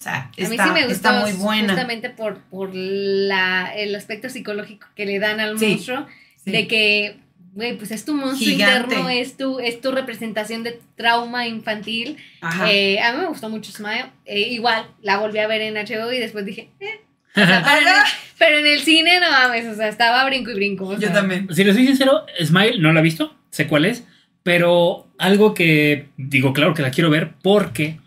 O 0.00 0.02
sea, 0.02 0.14
A 0.16 0.30
mí 0.36 0.42
está, 0.44 0.64
sí 0.66 0.70
me 0.70 0.80
gustó 0.86 0.92
está 0.94 1.12
muy 1.20 1.32
buena. 1.32 1.68
justamente 1.72 2.10
por, 2.10 2.38
por 2.50 2.70
la, 2.74 3.72
el 3.76 3.94
aspecto 3.94 4.28
psicológico 4.28 4.86
que 4.94 5.06
le 5.06 5.18
dan 5.18 5.40
al 5.40 5.58
Sí, 5.58 5.66
monstruo, 5.66 6.06
Sí. 6.44 6.52
de 6.52 6.68
que, 6.68 7.16
güey, 7.54 7.76
pues 7.76 7.90
es 7.90 8.04
tu 8.04 8.14
monstruo 8.14 8.48
Gigante. 8.52 8.94
interno, 8.94 9.08
es 9.10 9.36
tu, 9.36 9.58
es 9.58 9.80
tu 9.80 9.90
representación 9.90 10.62
de 10.62 10.80
trauma 10.96 11.46
infantil. 11.48 12.16
Ajá. 12.40 12.70
Eh, 12.70 13.00
a 13.00 13.12
mí 13.12 13.18
me 13.22 13.26
gustó 13.26 13.48
mucho 13.48 13.72
Smile. 13.72 14.06
Eh, 14.24 14.38
igual, 14.52 14.86
la 15.02 15.18
volví 15.18 15.38
a 15.40 15.48
ver 15.48 15.62
en 15.62 15.74
HBO 15.74 16.12
y 16.12 16.18
después 16.20 16.44
dije, 16.46 16.70
eh. 16.80 17.00
O 17.36 17.44
sea, 17.46 17.62
pero, 17.64 17.78
en 17.80 17.88
el, 17.88 17.94
pero 18.38 18.58
en 18.58 18.66
el 18.66 18.80
cine 18.80 19.20
no 19.20 19.30
mames, 19.30 19.66
o 19.66 19.74
sea, 19.74 19.88
estaba 19.88 20.24
brinco 20.26 20.50
y 20.50 20.54
brinco. 20.54 20.86
o 20.88 20.92
yo 20.94 21.00
sea. 21.00 21.12
también. 21.12 21.48
Si 21.54 21.62
les 21.64 21.74
soy 21.74 21.86
sincero, 21.86 22.24
Smile 22.42 22.78
no 22.78 22.92
la 22.92 23.00
he 23.00 23.02
visto, 23.02 23.36
sé 23.50 23.66
cuál 23.66 23.84
es, 23.84 24.04
pero 24.42 25.08
algo 25.18 25.54
que 25.54 26.08
digo, 26.16 26.52
claro 26.52 26.72
que 26.74 26.82
la 26.82 26.90
quiero 26.90 27.10
ver 27.10 27.32
porque 27.42 27.98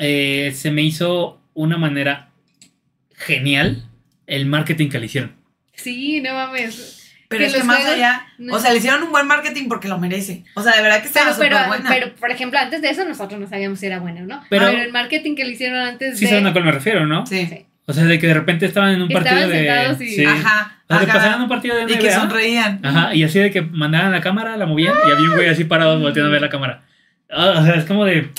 eh, 0.00 0.52
se 0.56 0.70
me 0.72 0.82
hizo 0.82 1.40
una 1.54 1.76
manera 1.78 2.30
genial 3.14 3.84
el 4.26 4.46
marketing 4.46 4.88
que 4.88 4.98
le 4.98 5.06
hicieron. 5.06 5.32
Sí, 5.74 6.20
no 6.20 6.34
mames. 6.34 6.96
Pero 7.28 7.40
que 7.42 7.46
es 7.46 7.54
que 7.54 7.62
más 7.62 7.76
juegos- 7.78 7.94
allá, 7.94 8.26
no. 8.38 8.54
o 8.54 8.58
sea, 8.58 8.72
le 8.72 8.78
hicieron 8.78 9.04
un 9.04 9.12
buen 9.12 9.26
marketing 9.26 9.68
porque 9.68 9.86
lo 9.86 9.98
merece. 9.98 10.42
O 10.54 10.62
sea, 10.62 10.74
de 10.74 10.82
verdad 10.82 11.00
que 11.00 11.06
estaba 11.06 11.26
Pero, 11.26 11.38
pero, 11.38 11.56
súper 11.58 11.68
buena. 11.68 11.88
pero, 11.90 12.14
por 12.16 12.30
ejemplo, 12.32 12.58
antes 12.58 12.82
de 12.82 12.90
eso 12.90 13.04
nosotros 13.04 13.38
no 13.40 13.46
sabíamos 13.48 13.78
si 13.78 13.86
era 13.86 14.00
buena 14.00 14.22
o 14.22 14.24
no. 14.26 14.42
Pero- 14.50 14.66
Pero, 14.66 14.82
el 14.82 14.90
marketing 14.92 15.36
que 15.36 15.44
le 15.44 15.52
hicieron 15.52 15.78
antes 15.78 16.18
Sí 16.18 16.24
de... 16.24 16.30
saben 16.32 16.46
a 16.48 16.52
cuál 16.52 16.64
me 16.64 16.72
refiero, 16.72 17.06
¿no? 17.06 17.24
sí. 17.26 17.46
Sí. 17.46 17.66
O 17.86 17.92
sea, 17.92 18.04
de 18.04 18.18
que 18.20 18.26
de 18.28 18.34
repente 18.34 18.66
estaban 18.66 18.90
en 18.94 19.02
un 19.02 19.10
Estaban 19.10 19.24
partido 19.24 19.48
de... 19.48 19.56
sentados 19.58 20.00
y- 20.00 20.08
sí. 20.10 20.24
Ajá. 20.24 20.80
O 20.88 20.94
sea, 20.94 21.02
ajá. 21.04 21.12
pasaban 21.12 21.42
un 21.42 21.48
partido 21.48 21.76
de 21.76 21.92
y 21.92 21.98
que 21.98 22.10
sonreían. 22.12 22.80
Ajá, 22.84 23.14
y 23.14 23.22
así 23.24 23.38
de 23.40 23.50
que 23.50 23.62
mandaban 23.62 24.12
la 24.12 24.20
cámara, 24.20 24.56
la 24.56 24.66
movían 24.66 24.94
y 25.08 25.10
había 25.10 25.28
un 25.30 25.34
güey 25.36 25.48
así 25.48 25.64
parado 25.64 25.98
volteando 25.98 26.28
a 26.30 26.32
ver 26.32 26.40
la 26.42 26.48
cámara. 26.50 26.82
Ah, 27.30 27.54
o 27.58 27.64
sea, 27.64 27.74
es 27.76 27.84
como 27.86 28.04
de... 28.04 28.30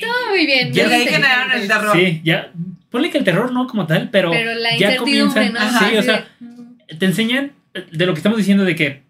Estaba 0.00 0.28
muy 0.30 0.46
bien. 0.46 0.72
Ya 0.72 0.88
ahí 0.88 1.06
generaron 1.06 1.52
el 1.52 1.68
terror. 1.68 1.96
Sí, 1.96 2.20
ya... 2.24 2.52
Ponle 2.90 3.10
que 3.10 3.18
el 3.18 3.24
terror 3.24 3.52
no 3.52 3.66
como 3.66 3.86
tal, 3.86 4.08
pero, 4.10 4.30
Pero 4.30 4.54
la 4.54 4.70
ya 4.76 4.92
incertidumbre, 4.92 5.50
comienzan... 5.50 5.52
¿no? 5.52 5.60
Ajá. 5.60 5.90
Sí, 5.90 5.96
o 5.98 6.02
sea, 6.02 6.28
mm, 6.40 6.98
te 6.98 7.04
enseñan 7.04 7.52
de 7.92 8.06
lo 8.06 8.14
que 8.14 8.18
estamos 8.18 8.38
diciendo 8.38 8.64
de 8.64 8.74
que 8.74 9.02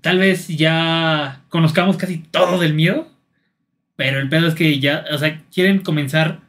tal 0.00 0.18
vez 0.18 0.48
ya 0.48 1.42
conozcamos 1.48 1.96
casi 1.96 2.18
todo 2.18 2.58
del 2.58 2.74
miedo, 2.74 3.10
pero 3.96 4.20
el 4.20 4.28
pedo 4.28 4.48
es 4.48 4.54
que 4.54 4.78
ya, 4.78 5.04
o 5.10 5.18
sea, 5.18 5.42
quieren 5.52 5.80
comenzar 5.80 6.40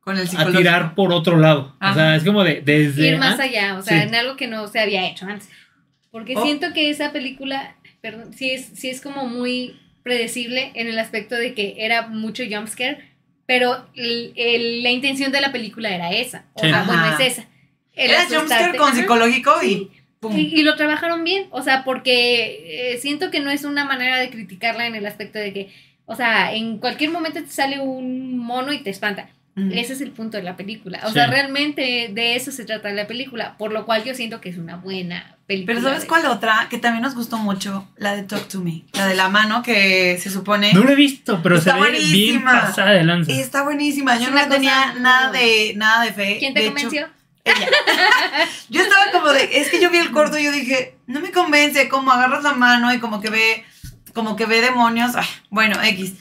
Con 0.00 0.16
el 0.16 0.28
a 0.36 0.50
tirar 0.50 0.94
por 0.94 1.12
otro 1.12 1.38
lado. 1.38 1.76
O 1.80 1.94
sea, 1.94 2.16
es 2.16 2.24
como 2.24 2.42
de 2.44 2.62
desde... 2.62 3.08
ir 3.08 3.18
más 3.18 3.38
ah, 3.38 3.44
allá, 3.44 3.76
o 3.78 3.82
sea, 3.82 4.00
sí. 4.02 4.08
en 4.08 4.14
algo 4.14 4.36
que 4.36 4.46
no 4.48 4.66
se 4.68 4.80
había 4.80 5.08
hecho 5.08 5.26
antes. 5.26 5.48
Porque 6.10 6.34
Oh. 6.36 6.42
siento 6.44 6.72
que 6.72 6.90
esa 6.90 7.12
película, 7.12 7.76
perdón, 8.00 8.32
sí 8.32 8.50
es, 8.50 8.70
sí 8.74 8.88
es 8.88 9.00
como 9.00 9.26
muy 9.26 9.76
predecible 10.02 10.70
en 10.74 10.86
el 10.86 10.98
aspecto 10.98 11.34
de 11.34 11.54
que 11.54 11.74
era 11.78 12.06
mucho 12.06 12.44
jumpscare, 12.48 13.04
pero 13.46 13.86
el- 13.94 14.32
el- 14.36 14.82
la 14.82 14.90
intención 14.90 15.32
de 15.32 15.40
la 15.40 15.52
película 15.52 15.94
era 15.94 16.12
esa. 16.12 16.44
O 16.54 16.60
sea, 16.60 16.84
bueno, 16.84 17.06
es 17.18 17.32
esa. 17.32 17.46
El 17.94 18.10
Era 18.10 18.24
jumpscare 18.28 18.76
con 18.76 18.88
Ajá. 18.88 18.96
psicológico 18.96 19.52
y 19.62 19.68
Sí. 19.68 19.90
pum. 20.20 20.36
Y, 20.36 20.40
y 20.58 20.62
lo 20.62 20.74
trabajaron 20.76 21.22
bien, 21.24 21.46
o 21.50 21.62
sea, 21.62 21.84
porque 21.84 22.92
eh, 22.94 22.98
siento 22.98 23.30
que 23.30 23.40
no 23.40 23.50
es 23.50 23.64
una 23.64 23.84
manera 23.84 24.18
de 24.18 24.30
criticarla 24.30 24.86
en 24.86 24.94
el 24.94 25.06
aspecto 25.06 25.38
de 25.38 25.52
que, 25.52 25.68
o 26.06 26.16
sea, 26.16 26.54
en 26.54 26.78
cualquier 26.78 27.10
momento 27.10 27.40
te 27.42 27.50
sale 27.50 27.78
un 27.80 28.36
mono 28.38 28.72
y 28.72 28.82
te 28.82 28.90
espanta. 28.90 29.28
Mm. 29.56 29.70
Ese 29.72 29.92
es 29.92 30.00
el 30.00 30.10
punto 30.10 30.36
de 30.36 30.42
la 30.42 30.56
película. 30.56 31.00
O 31.04 31.08
Sí. 31.08 31.14
sea, 31.14 31.28
realmente 31.28 32.10
de 32.12 32.34
eso 32.34 32.50
se 32.50 32.64
trata 32.64 32.90
la 32.90 33.06
película, 33.06 33.56
por 33.56 33.72
lo 33.72 33.84
cual 33.86 34.02
yo 34.02 34.12
siento 34.14 34.40
que 34.40 34.48
es 34.48 34.58
una 34.58 34.76
buena 34.76 35.36
película. 35.46 35.76
Pero 35.76 35.88
¿sabes 35.88 36.04
cuál 36.06 36.26
otra? 36.26 36.66
Que 36.68 36.78
también 36.78 37.02
nos 37.02 37.14
gustó 37.14 37.38
mucho, 37.38 37.88
la 37.96 38.16
de 38.16 38.24
Talk 38.24 38.48
to 38.48 38.60
Me. 38.60 38.82
La 38.94 39.06
de 39.06 39.14
la 39.14 39.28
mano 39.28 39.62
que 39.62 40.18
se 40.20 40.28
supone... 40.30 40.72
No 40.72 40.82
lo 40.82 40.90
he 40.90 40.96
visto, 40.96 41.40
pero 41.42 41.56
Está 41.58 41.74
se 41.74 41.80
ve 41.80 41.90
bien 41.90 42.00
buenísima. 42.42 42.60
pasada 42.62 42.90
de 42.90 43.04
lanza. 43.04 43.30
Y 43.30 43.38
está 43.40 43.62
buenísima. 43.62 44.18
Yo 44.18 44.30
no 44.30 44.36
le 44.36 44.46
tenía 44.46 44.94
nada 44.94 45.30
de, 45.30 45.74
nada 45.76 46.04
de 46.04 46.12
fe. 46.12 46.36
¿Quién 46.40 46.52
te 46.52 46.60
De 46.60 46.66
hecho, 46.66 46.74
convenció? 46.74 47.08
ella. 47.44 47.54
Yo 48.70 48.80
estaba 48.82 49.12
como 49.12 49.28
de, 49.32 49.60
es 49.60 49.68
que 49.70 49.80
yo 49.80 49.90
vi 49.90 49.98
el 49.98 50.10
corto 50.10 50.38
y 50.38 50.44
yo 50.44 50.50
dije, 50.50 50.96
no 51.06 51.20
me 51.20 51.30
convence, 51.30 51.88
como 51.88 52.10
agarras 52.10 52.42
la 52.42 52.54
mano 52.54 52.92
y 52.92 52.98
como 52.98 53.20
que 53.20 53.30
ve, 53.30 53.64
como 54.14 54.34
que 54.34 54.46
ve 54.46 54.60
demonios, 54.62 55.12
ah, 55.14 55.26
bueno, 55.50 55.80
X. 55.82 56.14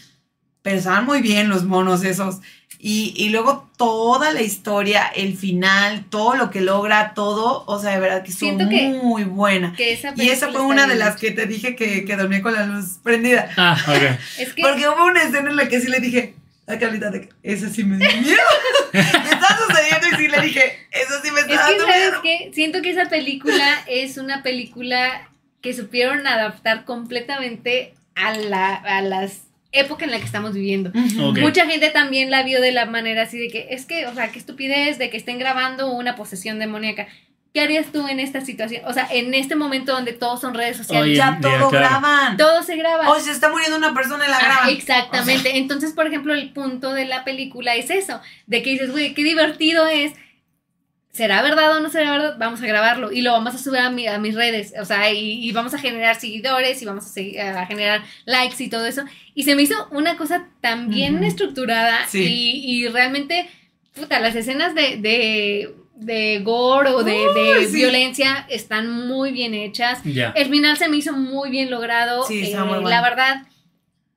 Pero 0.61 0.77
estaban 0.77 1.05
muy 1.05 1.21
bien 1.21 1.49
los 1.49 1.63
monos 1.65 2.03
esos. 2.03 2.39
Y, 2.85 3.13
y 3.15 3.29
luego 3.29 3.69
toda 3.77 4.31
la 4.33 4.41
historia, 4.41 5.07
el 5.15 5.37
final, 5.37 6.03
todo 6.09 6.35
lo 6.35 6.51
que 6.51 6.59
logra, 6.59 7.13
todo, 7.13 7.63
o 7.65 7.79
sea, 7.79 7.91
de 7.91 7.99
verdad 8.01 8.23
que 8.23 8.31
estuvo 8.31 8.49
Siento 8.49 8.67
que- 8.69 8.89
muy 9.01 9.23
buena. 9.23 9.73
Que 9.77 9.93
esa 9.93 10.11
Y 10.17 10.27
esa 10.29 10.47
fue 10.47 10.55
está 10.55 10.61
una 10.63 10.85
de 10.87 10.95
las 10.95 11.15
que 11.15 11.31
te 11.31 11.45
dije 11.45 11.77
que, 11.77 12.03
que 12.03 12.15
dormía 12.17 12.41
con 12.41 12.53
la 12.53 12.65
luz 12.65 12.97
prendida. 13.01 13.49
Ah, 13.55 13.77
ok. 13.87 14.19
Es 14.37 14.53
que 14.53 14.61
Porque 14.61 14.89
hubo 14.89 15.05
una 15.05 15.23
escena 15.23 15.49
en 15.49 15.55
la 15.55 15.69
que 15.69 15.79
sí 15.79 15.87
le 15.87 16.01
dije 16.01 16.35
a 16.67 16.77
Carlita, 16.77 17.09
esa 17.41 17.69
sí 17.69 17.85
me 17.85 17.95
dio 17.97 18.21
miedo. 18.21 18.37
me 18.93 18.99
estaba 18.99 19.57
sucediendo 19.65 20.07
y 20.11 20.15
sí 20.17 20.27
le 20.27 20.41
dije, 20.41 20.77
eso 20.91 21.13
sí 21.23 21.31
me 21.31 21.39
Es 21.39 21.45
está 21.47 21.55
que, 21.67 21.71
dando 21.71 21.85
¿sabes 21.85 22.01
miedo. 22.09 22.21
qué? 22.21 22.51
Siento 22.53 22.81
que 22.81 22.89
esa 22.91 23.07
película 23.07 23.81
es 23.87 24.17
una 24.17 24.43
película 24.43 25.29
que 25.61 25.73
supieron 25.73 26.27
adaptar 26.27 26.83
completamente 26.83 27.93
a, 28.15 28.33
la, 28.33 28.75
a 28.75 29.01
las 29.01 29.39
épocas 29.73 30.03
en 30.05 30.11
la 30.11 30.19
que 30.19 30.25
estamos 30.25 30.53
viviendo. 30.53 30.91
Ujú. 30.91 31.29
Ok. 31.31 31.39
Mucha 31.39 31.65
gente 31.65 31.89
también 31.89 32.31
la 32.31 32.43
vio 32.43 32.61
de 32.61 32.71
la 32.71 32.85
manera 32.85 33.23
así 33.23 33.37
de 33.37 33.49
que 33.49 33.67
es 33.71 33.85
que, 33.85 34.05
o 34.07 34.13
sea, 34.13 34.31
qué 34.31 34.39
estupidez 34.39 34.97
de 34.97 35.09
que 35.09 35.17
estén 35.17 35.39
grabando 35.39 35.91
una 35.91 36.15
posesión 36.15 36.59
demoníaca. 36.59 37.07
¿Qué 37.53 37.61
harías 37.61 37.87
tú 37.91 38.07
en 38.07 38.19
esta 38.19 38.41
situación? 38.41 38.81
O 38.87 38.93
sea, 38.93 39.07
en 39.11 39.31
este 39.35 39.55
momento 39.55 39.91
donde 39.93 40.13
todos 40.13 40.41
son 40.41 40.55
redes 40.55 40.75
sociales, 40.77 41.03
Oye, 41.09 41.15
Ya 41.17 41.37
todo 41.39 41.69
claro. 41.69 41.89
graban. 41.89 42.35
todo 42.37 42.63
se 42.63 42.75
graba. 42.77 43.09
O 43.11 43.19
se 43.19 43.29
está 43.29 43.49
muriendo 43.49 43.77
una 43.77 43.93
persona 43.93 44.25
y 44.25 44.29
la 44.29 44.37
Ah, 44.37 44.41
graban. 44.43 44.69
exactamente. 44.69 45.57
Entonces, 45.57 45.93
por 45.93 46.07
ejemplo, 46.07 46.33
el 46.33 46.51
punto 46.51 46.93
de 46.93 47.05
la 47.05 47.23
película 47.23 47.75
es 47.75 47.91
eso, 47.91 48.19
de 48.47 48.63
que 48.63 48.71
dices, 48.71 48.91
güey, 48.91 49.13
qué 49.13 49.23
divertido 49.23 49.85
es. 49.85 50.13
¿Será 51.13 51.43
verdad 51.43 51.77
o 51.77 51.79
no 51.79 51.89
será 51.91 52.09
verdad? 52.11 52.35
Vamos 52.39 52.59
a 52.61 52.65
grabarlo 52.65 53.11
y 53.11 53.21
lo 53.21 53.31
vamos 53.33 53.53
a 53.53 53.59
subir 53.59 53.79
a, 53.81 53.91
mi- 53.91 54.07
a 54.07 54.17
mis 54.17 54.33
redes, 54.33 54.73
o 54.81 54.83
sea, 54.85 55.11
y, 55.13 55.47
y 55.47 55.51
vamos 55.51 55.75
a 55.75 55.77
generar 55.77 56.15
seguidores 56.19 56.81
y 56.81 56.85
vamos 56.85 57.05
a, 57.05 57.09
segui- 57.09 57.39
a 57.39 57.67
generar 57.67 58.01
likes 58.25 58.63
y 58.63 58.67
todo 58.67 58.87
eso. 58.87 59.03
Y 59.35 59.43
se 59.43 59.55
me 59.55 59.61
hizo 59.61 59.75
una 59.91 60.17
cosa 60.17 60.47
tan 60.59 60.89
bien 60.89 61.23
estructurada 61.23 62.07
Sí. 62.07 62.23
y, 62.65 62.83
y 62.83 62.87
realmente, 62.87 63.47
puta, 63.93 64.19
las 64.19 64.35
escenas 64.35 64.73
de, 64.73 64.97
de, 64.97 65.75
de 65.97 66.39
gore 66.43 66.89
o 66.89 67.03
de, 67.03 67.15
sí. 67.69 67.75
violencia 67.75 68.47
están 68.49 68.89
muy 69.07 69.31
bien 69.31 69.53
hechas. 69.53 69.99
El 70.03 70.49
final 70.49 70.77
se 70.77 70.89
me 70.89 70.97
hizo 70.97 71.13
muy 71.13 71.51
bien 71.51 71.69
logrado. 71.69 72.25
Sí, 72.27 72.41
está 72.41 72.61
eh, 72.61 72.63
muy 72.63 72.73
bueno. 72.79 72.89
La 72.89 73.03
verdad, 73.03 73.43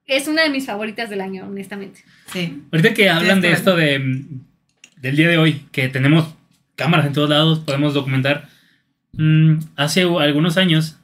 es 0.06 0.28
una 0.28 0.44
de 0.44 0.48
mis 0.48 0.64
favoritas 0.64 1.10
del 1.10 1.20
año, 1.20 1.44
honestamente. 1.46 2.02
Sí. 2.32 2.62
Ahorita 2.72 2.94
que 2.94 3.10
hablan 3.10 3.42
de 3.42 3.52
esto 3.52 3.76
de, 3.76 4.22
del 4.96 5.14
día 5.16 5.28
de 5.28 5.36
hoy, 5.36 5.66
que 5.72 5.90
tenemos 5.90 6.28
cámaras 6.76 7.06
en 7.06 7.12
todos 7.12 7.28
lados, 7.30 7.58
podemos 7.60 7.94
documentar. 7.94 8.48
mm, 9.12 9.58
hace 9.76 10.02
algunos 10.02 10.56
años 10.58 10.98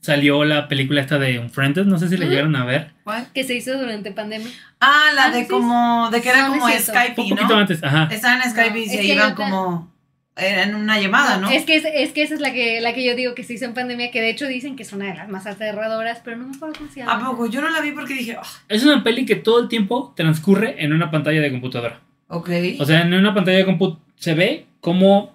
salió 0.00 0.44
la 0.44 0.68
película 0.68 1.00
esta 1.00 1.18
de 1.18 1.38
Unfriended, 1.38 1.84
no 1.86 1.98
sé 1.98 2.08
si 2.08 2.16
la 2.16 2.26
llegaron 2.26 2.56
a 2.56 2.64
ver. 2.64 2.90
¿Cuál? 3.04 3.26
Que 3.32 3.44
se 3.44 3.54
hizo 3.54 3.78
durante 3.78 4.10
pandemia. 4.12 4.48
Ah, 4.80 5.10
la 5.14 5.26
Ah, 5.26 5.30
de 5.30 5.42
sí. 5.42 5.48
como, 5.48 6.10
de 6.10 6.20
que 6.20 6.28
era 6.28 6.42
No, 6.42 6.48
no 6.48 6.54
como 6.54 6.68
es 6.68 6.84
cierto. 6.84 6.92
Skype, 7.00 7.20
Un 7.20 7.28
poquito 7.28 7.54
¿no? 7.54 7.60
antes, 7.60 7.82
ajá. 7.84 8.08
Estaban 8.10 8.42
en 8.42 8.50
Skype 8.50 8.70
No, 8.70 8.76
y 8.78 8.82
es 8.82 8.90
se 8.90 8.98
que 8.98 9.14
iban 9.14 9.34
como, 9.36 9.92
era 10.36 10.64
en 10.64 10.74
una 10.74 10.98
llamada, 11.00 11.38
¿no? 11.38 11.48
Es 11.50 11.64
que, 11.64 11.76
es, 11.76 11.84
es 11.86 12.10
que 12.12 12.22
esa 12.24 12.34
es 12.34 12.40
la 12.40 12.52
que, 12.52 12.80
la 12.80 12.92
que 12.94 13.04
yo 13.04 13.14
digo 13.14 13.34
que 13.36 13.44
se 13.44 13.52
hizo 13.54 13.64
en 13.64 13.74
pandemia, 13.74 14.10
que 14.10 14.20
de 14.20 14.30
hecho 14.30 14.46
dicen 14.48 14.74
que 14.76 14.82
es 14.82 14.92
una 14.92 15.06
de 15.06 15.14
las 15.14 15.28
más 15.28 15.46
aterradoras, 15.46 16.20
pero 16.24 16.36
no 16.36 16.48
me 16.48 16.56
acuerdo 16.56 16.74
cómo 16.78 16.90
se 16.90 17.00
llama. 17.00 17.12
¿A 17.12 17.20
poco? 17.30 17.46
Yo 17.46 17.60
no 17.60 17.70
la 17.70 17.80
vi 17.80 17.92
porque 17.92 18.14
dije, 18.14 18.36
ah, 18.38 18.46
Es 18.68 18.82
una 18.84 19.04
peli 19.04 19.24
que 19.24 19.36
todo 19.36 19.60
el 19.62 19.68
tiempo 19.68 20.12
transcurre 20.16 20.82
en 20.84 20.92
una 20.92 21.10
pantalla 21.12 21.40
de 21.40 21.50
computadora. 21.52 22.00
ok. 22.28 22.50
O 22.80 22.84
sea, 22.84 23.02
en 23.02 23.14
una 23.14 23.32
pantalla 23.32 23.58
de 23.58 23.64
computadora 23.66 24.04
se 24.16 24.34
ve 24.34 24.66
como, 24.82 25.34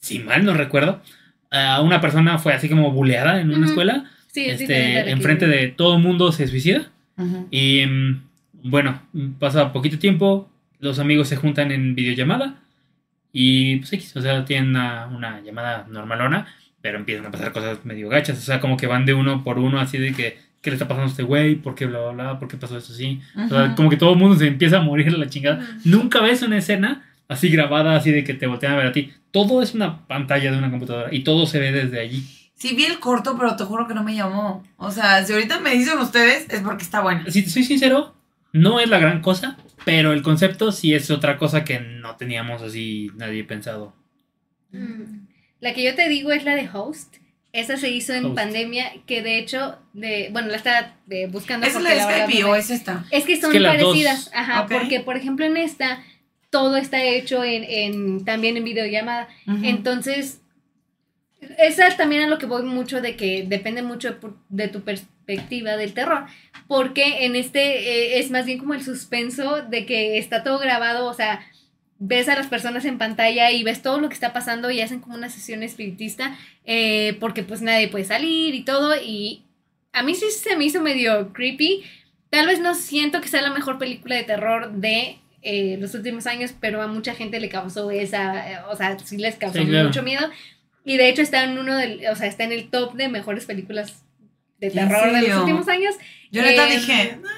si 0.00 0.20
mal 0.20 0.44
no 0.46 0.54
recuerdo, 0.54 1.02
a 1.50 1.82
una 1.82 2.00
persona 2.00 2.38
fue 2.38 2.54
así 2.54 2.68
como 2.68 2.92
buleada 2.92 3.40
en 3.40 3.48
una 3.48 3.58
Ujú. 3.58 3.66
escuela. 3.66 4.10
sí, 4.28 4.46
este, 4.46 5.10
enfrente 5.10 5.46
de 5.46 5.68
todo 5.68 5.96
el 5.96 6.02
mundo 6.02 6.32
se 6.32 6.46
suicida. 6.48 6.90
Y 7.50 7.84
mm, 7.84 8.22
bueno, 8.64 9.02
pasa 9.38 9.72
poquito 9.72 9.98
tiempo, 9.98 10.48
los 10.78 10.98
amigos 10.98 11.28
se 11.28 11.36
juntan 11.36 11.70
en 11.72 11.94
videollamada 11.94 12.54
y 13.32 13.76
pues 13.76 14.16
o 14.16 14.20
sea, 14.22 14.44
tienen 14.44 14.70
una, 14.70 15.06
una 15.06 15.40
llamada 15.40 15.86
normalona, 15.90 16.46
pero 16.80 16.98
empiezan 16.98 17.26
a 17.26 17.30
pasar 17.30 17.52
cosas 17.52 17.84
medio 17.84 18.08
gachas, 18.08 18.38
o 18.38 18.42
sea, 18.42 18.60
como 18.60 18.76
que 18.76 18.86
van 18.86 19.04
de 19.06 19.14
uno 19.14 19.42
por 19.44 19.58
uno 19.58 19.78
así 19.80 19.98
de 19.98 20.12
que, 20.12 20.38
¿qué 20.60 20.70
le 20.70 20.74
está 20.76 20.86
pasando 20.88 21.06
a 21.08 21.10
este 21.10 21.22
güey? 21.22 21.56
¿Por 21.56 21.74
qué 21.74 21.86
bla, 21.86 22.00
bla, 22.00 22.12
bla? 22.12 22.38
¿Por 22.38 22.48
qué 22.48 22.56
pasó 22.56 22.78
eso 22.78 22.92
así? 22.92 23.20
O 23.36 23.48
sea, 23.48 23.64
Ujú. 23.66 23.74
como 23.76 23.90
que 23.90 23.96
todo 23.96 24.12
el 24.12 24.18
mundo 24.18 24.36
se 24.36 24.46
empieza 24.46 24.78
a 24.78 24.82
morir 24.82 25.08
a 25.08 25.18
la 25.18 25.28
chingada. 25.28 25.66
Nunca 25.84 26.20
ves 26.20 26.42
una 26.42 26.58
escena 26.58 27.02
así 27.32 27.48
grabada, 27.50 27.96
así 27.96 28.10
de 28.10 28.24
que 28.24 28.34
te 28.34 28.46
voltean 28.46 28.72
a 28.74 28.76
ver 28.76 28.86
a 28.86 28.92
ti. 28.92 29.12
Todo 29.30 29.62
es 29.62 29.74
una 29.74 30.06
pantalla 30.06 30.50
de 30.52 30.58
una 30.58 30.70
computadora 30.70 31.08
y 31.12 31.24
todo 31.24 31.46
se 31.46 31.58
ve 31.58 31.72
desde 31.72 32.00
allí. 32.00 32.22
Sí 32.54 32.74
vi 32.76 32.84
el 32.84 33.00
corto, 33.00 33.36
pero 33.36 33.56
te 33.56 33.64
juro 33.64 33.88
que 33.88 33.94
no 33.94 34.04
me 34.04 34.14
llamó. 34.14 34.62
O 34.76 34.90
sea, 34.90 35.24
si 35.24 35.32
ahorita 35.32 35.58
me 35.60 35.72
dicen 35.74 35.98
ustedes, 35.98 36.46
es 36.48 36.60
porque 36.60 36.84
está 36.84 37.00
buena. 37.00 37.28
Si 37.30 37.42
te 37.42 37.50
soy 37.50 37.64
sincero, 37.64 38.14
no 38.52 38.78
es 38.78 38.88
la 38.88 38.98
gran 38.98 39.20
cosa, 39.20 39.56
pero 39.84 40.12
el 40.12 40.22
concepto 40.22 40.70
sí 40.70 40.94
es 40.94 41.10
otra 41.10 41.38
cosa 41.38 41.64
que 41.64 41.80
no 41.80 42.16
teníamos 42.16 42.62
así 42.62 43.10
nadie 43.16 43.42
pensado. 43.42 43.94
Mm. 44.70 45.26
La 45.60 45.74
que 45.74 45.82
yo 45.84 45.94
te 45.94 46.08
digo 46.08 46.32
es 46.32 46.44
la 46.44 46.54
de 46.54 46.68
Host. 46.72 47.16
Esa 47.52 47.76
se 47.76 47.90
hizo 47.90 48.14
en 48.14 48.24
Host. 48.26 48.34
pandemia, 48.36 48.92
que 49.06 49.22
de 49.22 49.38
hecho, 49.38 49.76
de, 49.92 50.30
bueno, 50.32 50.48
la 50.48 50.56
estaba 50.56 50.94
eh, 51.10 51.26
buscando. 51.30 51.66
¿Es 51.66 51.74
la 51.80 51.90
de 51.90 52.00
Skype 52.00 52.44
o 52.44 52.54
es 52.54 52.70
esta? 52.70 53.04
Es 53.10 53.24
que 53.24 53.38
son 53.40 53.52
que 53.52 53.60
las 53.60 53.78
dos- 53.78 53.90
parecidas, 53.90 54.30
ajá, 54.34 54.62
Ok. 54.62 54.72
porque 54.72 55.00
por 55.00 55.16
ejemplo 55.16 55.44
en 55.44 55.56
esta 55.58 56.02
todo 56.52 56.76
está 56.76 57.02
hecho 57.02 57.42
en, 57.42 57.64
en 57.64 58.24
también 58.26 58.58
en 58.58 58.64
videollamada. 58.64 59.26
Entonces, 59.62 60.42
esa 61.58 61.96
también 61.96 62.22
es 62.22 62.28
lo 62.28 62.36
que 62.36 62.44
voy 62.44 62.62
mucho 62.62 63.00
de 63.00 63.16
que 63.16 63.44
depende 63.48 63.82
mucho 63.82 64.18
de 64.50 64.68
tu 64.68 64.82
perspectiva 64.82 65.78
del 65.78 65.94
terror, 65.94 66.26
porque 66.68 67.24
en 67.24 67.36
este 67.36 67.60
eh, 67.62 68.18
es 68.18 68.30
más 68.30 68.44
bien 68.44 68.58
como 68.58 68.74
el 68.74 68.84
suspenso 68.84 69.62
de 69.62 69.86
que 69.86 70.18
está 70.18 70.44
todo 70.44 70.58
grabado, 70.58 71.06
o 71.06 71.14
sea, 71.14 71.40
ves 71.98 72.28
a 72.28 72.36
las 72.36 72.48
personas 72.48 72.84
en 72.84 72.98
pantalla 72.98 73.50
y 73.50 73.62
ves 73.62 73.80
todo 73.80 73.98
lo 73.98 74.08
que 74.08 74.14
está 74.14 74.34
pasando 74.34 74.70
y 74.70 74.82
hacen 74.82 75.00
como 75.00 75.14
una 75.14 75.30
sesión 75.30 75.62
espiritista, 75.62 76.36
eh, 76.66 77.16
porque 77.18 77.44
pues 77.44 77.62
nadie 77.62 77.88
puede 77.88 78.04
salir 78.04 78.54
y 78.54 78.62
todo, 78.62 78.94
y 79.02 79.42
a 79.94 80.02
mí 80.02 80.14
sí 80.14 80.26
se 80.30 80.54
me 80.56 80.66
hizo 80.66 80.82
medio 80.82 81.32
creepy, 81.32 81.82
tal 82.28 82.46
vez 82.46 82.60
no 82.60 82.74
siento 82.74 83.22
que 83.22 83.28
sea 83.28 83.40
la 83.40 83.54
mejor 83.54 83.78
película 83.78 84.16
de 84.16 84.24
terror 84.24 84.72
de... 84.72 85.16
eh, 85.42 85.76
los 85.80 85.94
últimos 85.94 86.26
años, 86.26 86.52
pero 86.60 86.80
a 86.82 86.86
mucha 86.86 87.14
gente 87.14 87.40
le 87.40 87.48
causó 87.48 87.90
esa, 87.90 88.50
eh, 88.52 88.58
o 88.70 88.76
sea, 88.76 88.98
sí 88.98 89.16
les 89.16 89.34
causó 89.36 89.58
Sí, 89.58 89.66
claro. 89.66 89.88
mucho 89.88 90.02
miedo. 90.02 90.28
Y 90.84 90.96
de 90.96 91.08
hecho 91.08 91.22
está 91.22 91.44
en 91.44 91.58
uno 91.58 91.76
del, 91.76 92.04
o 92.10 92.16
sea, 92.16 92.26
está 92.28 92.44
en 92.44 92.52
el 92.52 92.68
top 92.70 92.94
de 92.94 93.08
mejores 93.08 93.44
películas 93.44 94.02
de 94.58 94.68
¿En 94.68 94.72
terror 94.74 95.12
de 95.12 95.28
los 95.28 95.38
últimos 95.40 95.68
años. 95.68 95.94
Yo 96.30 96.42
neta 96.42 96.68
Eh, 96.68 96.76
dije, 96.76 97.18
"Ah", 97.24 97.28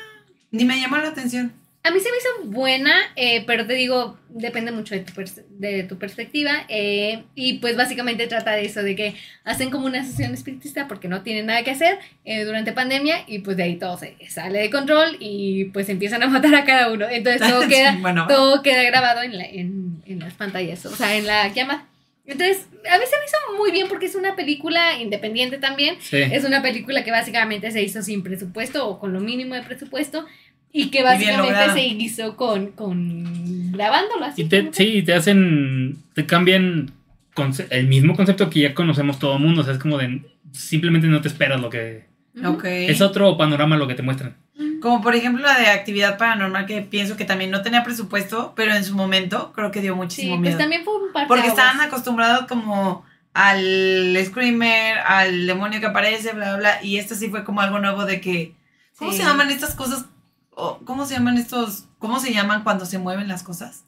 ni 0.50 0.64
me 0.64 0.78
llamó 0.80 0.96
la 0.98 1.08
atención. 1.08 1.52
A 1.86 1.90
mí 1.90 2.00
se 2.00 2.10
me 2.10 2.16
hizo 2.16 2.50
buena, 2.50 2.94
eh, 3.14 3.44
pero 3.46 3.66
te 3.66 3.74
digo, 3.74 4.18
depende 4.30 4.72
mucho 4.72 4.94
de 4.94 5.02
tu, 5.02 5.12
pers- 5.12 5.44
de 5.50 5.82
tu 5.84 5.98
perspectiva. 5.98 6.64
eh, 6.70 7.24
y 7.34 7.58
pues 7.58 7.76
básicamente 7.76 8.26
trata 8.26 8.52
de 8.52 8.64
eso, 8.64 8.82
de 8.82 8.96
que 8.96 9.14
hacen 9.44 9.68
como 9.70 9.84
una 9.86 10.02
sesión 10.02 10.32
espiritista 10.32 10.88
porque 10.88 11.08
no 11.08 11.20
tienen 11.22 11.44
nada 11.44 11.62
que 11.62 11.72
hacer 11.72 11.98
eh, 12.24 12.44
durante 12.44 12.72
pandemia 12.72 13.24
y 13.26 13.40
pues 13.40 13.58
de 13.58 13.64
ahí 13.64 13.76
todo 13.76 13.98
se 13.98 14.16
sale 14.30 14.60
de 14.60 14.70
control 14.70 15.18
y 15.20 15.66
pues 15.66 15.90
empiezan 15.90 16.22
a 16.22 16.26
matar 16.26 16.54
a 16.54 16.64
cada 16.64 16.90
uno. 16.90 17.06
Entonces 17.08 17.46
todo 17.46 17.60
queda, 17.68 17.98
bueno, 18.00 18.26
todo 18.28 18.62
queda 18.62 18.82
grabado 18.84 19.20
en, 19.20 19.36
la- 19.36 19.44
en, 19.46 20.02
en 20.06 20.20
las 20.20 20.32
pantallas, 20.32 20.86
o 20.86 20.96
sea, 20.96 21.14
en 21.16 21.26
la 21.26 21.48
llama. 21.48 21.86
Entonces, 22.26 22.62
a 22.90 22.96
mí 22.98 23.04
se 23.04 23.18
me 23.18 23.24
hizo 23.26 23.58
muy 23.58 23.70
bien 23.70 23.86
porque 23.86 24.06
es 24.06 24.14
una 24.14 24.34
película 24.34 24.98
independiente 24.98 25.58
también. 25.58 25.96
Sí. 26.00 26.16
Es 26.16 26.44
una 26.44 26.62
película 26.62 27.04
que 27.04 27.10
básicamente 27.10 27.70
se 27.70 27.82
hizo 27.82 28.02
sin 28.02 28.22
presupuesto 28.22 28.88
o 28.88 28.98
con 28.98 29.12
lo 29.12 29.20
mínimo 29.20 29.54
de 29.54 29.60
presupuesto 29.62 30.24
y 30.76 30.90
que 30.90 31.02
básicamente 31.04 31.70
se 31.72 31.86
hizo 31.86 32.36
con, 32.36 32.72
con 32.72 33.70
grabándolo 33.72 34.24
así. 34.24 34.42
Y 34.42 34.44
te, 34.46 34.68
sí, 34.72 35.02
te 35.04 35.14
hacen, 35.14 35.98
te 36.14 36.26
cambian 36.26 36.90
conce- 37.34 37.68
el 37.70 37.86
mismo 37.86 38.16
concepto 38.16 38.50
que 38.50 38.60
ya 38.60 38.74
conocemos 38.74 39.18
todo 39.20 39.36
el 39.36 39.42
mundo. 39.42 39.60
O 39.60 39.64
sea, 39.64 39.72
es 39.74 39.78
como 39.78 39.98
de, 39.98 40.22
simplemente 40.52 41.06
no 41.06 41.20
te 41.20 41.28
esperas 41.28 41.60
lo 41.60 41.70
que... 41.70 42.06
Ujú. 42.36 42.48
ok. 42.54 42.64
Es 42.64 43.00
otro 43.00 43.36
panorama 43.38 43.76
lo 43.76 43.86
que 43.86 43.94
te 43.94 44.02
muestran. 44.02 44.36
Como 44.82 45.00
por 45.00 45.14
ejemplo 45.14 45.42
la 45.44 45.58
de 45.58 45.68
actividad 45.68 46.18
paranormal 46.18 46.66
que 46.66 46.82
pienso 46.82 47.16
que 47.16 47.24
también 47.24 47.50
no 47.52 47.62
tenía 47.62 47.84
presupuesto, 47.84 48.52
pero 48.56 48.74
en 48.74 48.84
su 48.84 48.94
momento 48.96 49.52
creo 49.54 49.70
que 49.70 49.80
dio 49.80 49.92
Sí, 49.94 49.96
muchísimo 49.98 50.34
pues 50.36 50.40
miedo. 50.42 50.58
también 50.58 50.84
fue 50.84 50.94
un 51.06 51.12
par 51.12 51.26
Porque 51.28 51.46
estaban 51.46 51.80
acostumbrados 51.80 52.46
como 52.46 53.04
al 53.32 54.16
screamer, 54.24 54.98
al 54.98 55.46
demonio 55.46 55.80
que 55.80 55.86
aparece, 55.86 56.32
bla, 56.32 56.50
bla, 56.50 56.56
bla. 56.58 56.82
Y 56.84 56.98
esto 56.98 57.14
sí 57.14 57.28
fue 57.28 57.44
como 57.44 57.60
algo 57.60 57.78
nuevo 57.78 58.04
de 58.04 58.20
que... 58.20 58.54
¿Cómo 58.98 59.10
Sí. 59.12 59.18
se 59.18 59.24
llaman 59.24 59.50
estas 59.50 59.74
cosas? 59.74 60.06
¿Cómo 60.84 61.04
se 61.06 61.14
llaman 61.14 61.36
estos? 61.38 61.86
¿Cómo 61.98 62.20
se 62.20 62.32
llaman 62.32 62.62
cuando 62.62 62.86
se 62.86 62.98
mueven 62.98 63.28
las 63.28 63.42
cosas? 63.42 63.84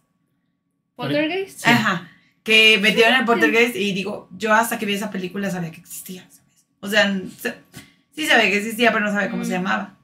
Poltergeist. 0.96 1.60
Sí. 1.60 1.70
Ajá. 1.70 2.08
Que 2.42 2.78
metieron 2.78 3.14
el 3.14 3.24
poltergeist 3.24 3.76
y 3.76 3.92
digo, 3.92 4.28
yo 4.36 4.54
hasta 4.54 4.78
que 4.78 4.86
vi 4.86 4.94
esa 4.94 5.10
película 5.10 5.50
sabía 5.50 5.70
que 5.72 5.80
existía, 5.80 6.22
¿sabes? 6.30 6.66
O 6.80 6.88
sea, 6.88 7.12
se- 7.40 7.56
sí 8.14 8.26
sabía 8.26 8.50
que 8.50 8.56
existía, 8.58 8.92
pero 8.92 9.04
no 9.04 9.12
sabía 9.12 9.30
cómo 9.30 9.44
se 9.44 9.50
Mm. 9.50 9.62
llamaba. 9.62 9.94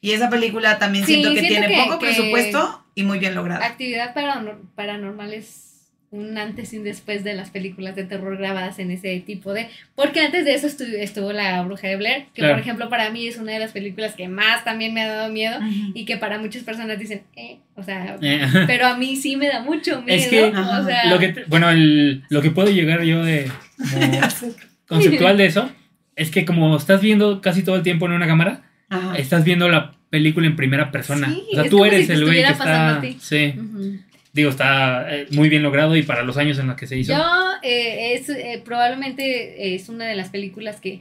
Y 0.00 0.12
esa 0.12 0.30
película 0.30 0.78
también 0.78 1.04
Sí, 1.06 1.14
siento 1.14 1.30
que 1.34 1.40
siento 1.40 1.60
tiene 1.60 1.68
que- 1.74 1.82
poco 1.84 1.98
que- 1.98 2.06
presupuesto 2.06 2.84
y 2.94 3.02
muy 3.04 3.18
bien 3.18 3.34
lograda. 3.34 3.64
Actividad 3.66 4.14
paranor- 4.14 4.60
paranormal 4.74 5.32
es 5.34 5.73
un 6.14 6.38
antes 6.38 6.72
y 6.72 6.78
un 6.78 6.84
después 6.84 7.24
de 7.24 7.34
las 7.34 7.50
películas 7.50 7.96
de 7.96 8.04
terror 8.04 8.36
grabadas 8.36 8.78
en 8.78 8.90
ese 8.92 9.18
tipo 9.20 9.52
de... 9.52 9.68
Porque 9.96 10.20
antes 10.20 10.44
de 10.44 10.54
eso 10.54 10.68
estu- 10.68 10.92
estuvo 10.96 11.32
La 11.32 11.60
Bruja 11.62 11.88
de 11.88 11.96
Blair, 11.96 12.26
que 12.32 12.40
Claro. 12.42 12.54
por 12.54 12.60
ejemplo 12.60 12.88
para 12.88 13.10
mí 13.10 13.26
es 13.26 13.36
una 13.36 13.52
de 13.52 13.58
las 13.58 13.72
películas 13.72 14.14
que 14.14 14.28
más 14.28 14.62
también 14.64 14.94
me 14.94 15.02
ha 15.02 15.08
dado 15.08 15.32
miedo 15.32 15.58
y 15.94 16.04
que 16.04 16.16
para 16.16 16.38
muchas 16.38 16.62
personas 16.62 16.98
dicen, 16.98 17.22
eh, 17.36 17.58
o 17.74 17.82
sea, 17.82 18.16
Eh, 18.20 18.46
pero 18.66 18.86
a 18.86 18.96
mí 18.96 19.16
sí 19.16 19.34
me 19.36 19.48
da 19.48 19.60
mucho 19.62 20.02
miedo. 20.02 20.16
Es 20.16 20.28
que- 20.28 20.44
o 20.44 20.84
sea, 20.86 21.10
lo 21.10 21.18
que 21.18 21.28
te- 21.30 21.44
bueno, 21.48 21.68
el- 21.70 22.22
lo 22.28 22.40
que 22.42 22.50
puedo 22.52 22.70
llegar 22.70 23.02
yo 23.02 23.24
de 23.24 23.50
conceptual 24.88 25.36
de 25.36 25.46
eso 25.46 25.70
es 26.16 26.30
que 26.30 26.44
como 26.44 26.76
estás 26.76 27.00
viendo 27.00 27.40
casi 27.40 27.62
todo 27.62 27.76
el 27.76 27.82
tiempo 27.82 28.06
en 28.06 28.12
una 28.12 28.26
cámara, 28.26 28.62
Ajá. 28.88 29.16
estás 29.16 29.44
viendo 29.44 29.68
la 29.68 29.94
película 30.10 30.46
en 30.46 30.54
primera 30.54 30.92
persona. 30.92 31.28
Sí, 31.28 31.42
o 31.52 31.54
sea, 31.60 31.68
tú 31.70 31.84
eres 31.84 32.06
si 32.06 32.12
el 32.12 32.24
güey 32.24 32.36
que 32.44 32.50
está. 32.52 32.96
a 32.96 33.00
ti. 33.00 33.16
Sí, 33.20 33.54
Ujú. 33.58 33.98
Digo, 34.34 34.50
está 34.50 35.06
eh, 35.14 35.28
muy 35.30 35.48
bien 35.48 35.62
logrado 35.62 35.96
y 35.96 36.02
para 36.02 36.22
los 36.22 36.36
años 36.36 36.58
en 36.58 36.66
los 36.66 36.76
que 36.76 36.88
se 36.88 36.98
hizo. 36.98 37.14
Yo, 37.14 37.24
eh, 37.62 38.14
es, 38.14 38.28
eh, 38.28 38.60
probablemente 38.62 39.74
es 39.74 39.88
una 39.88 40.06
de 40.06 40.16
las 40.16 40.28
películas 40.28 40.80
que 40.80 41.00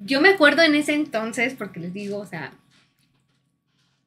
yo 0.00 0.20
me 0.20 0.30
acuerdo 0.30 0.62
en 0.62 0.76
ese 0.76 0.94
entonces, 0.94 1.54
porque 1.58 1.80
les 1.80 1.92
digo, 1.92 2.18
o 2.18 2.26
sea, 2.26 2.52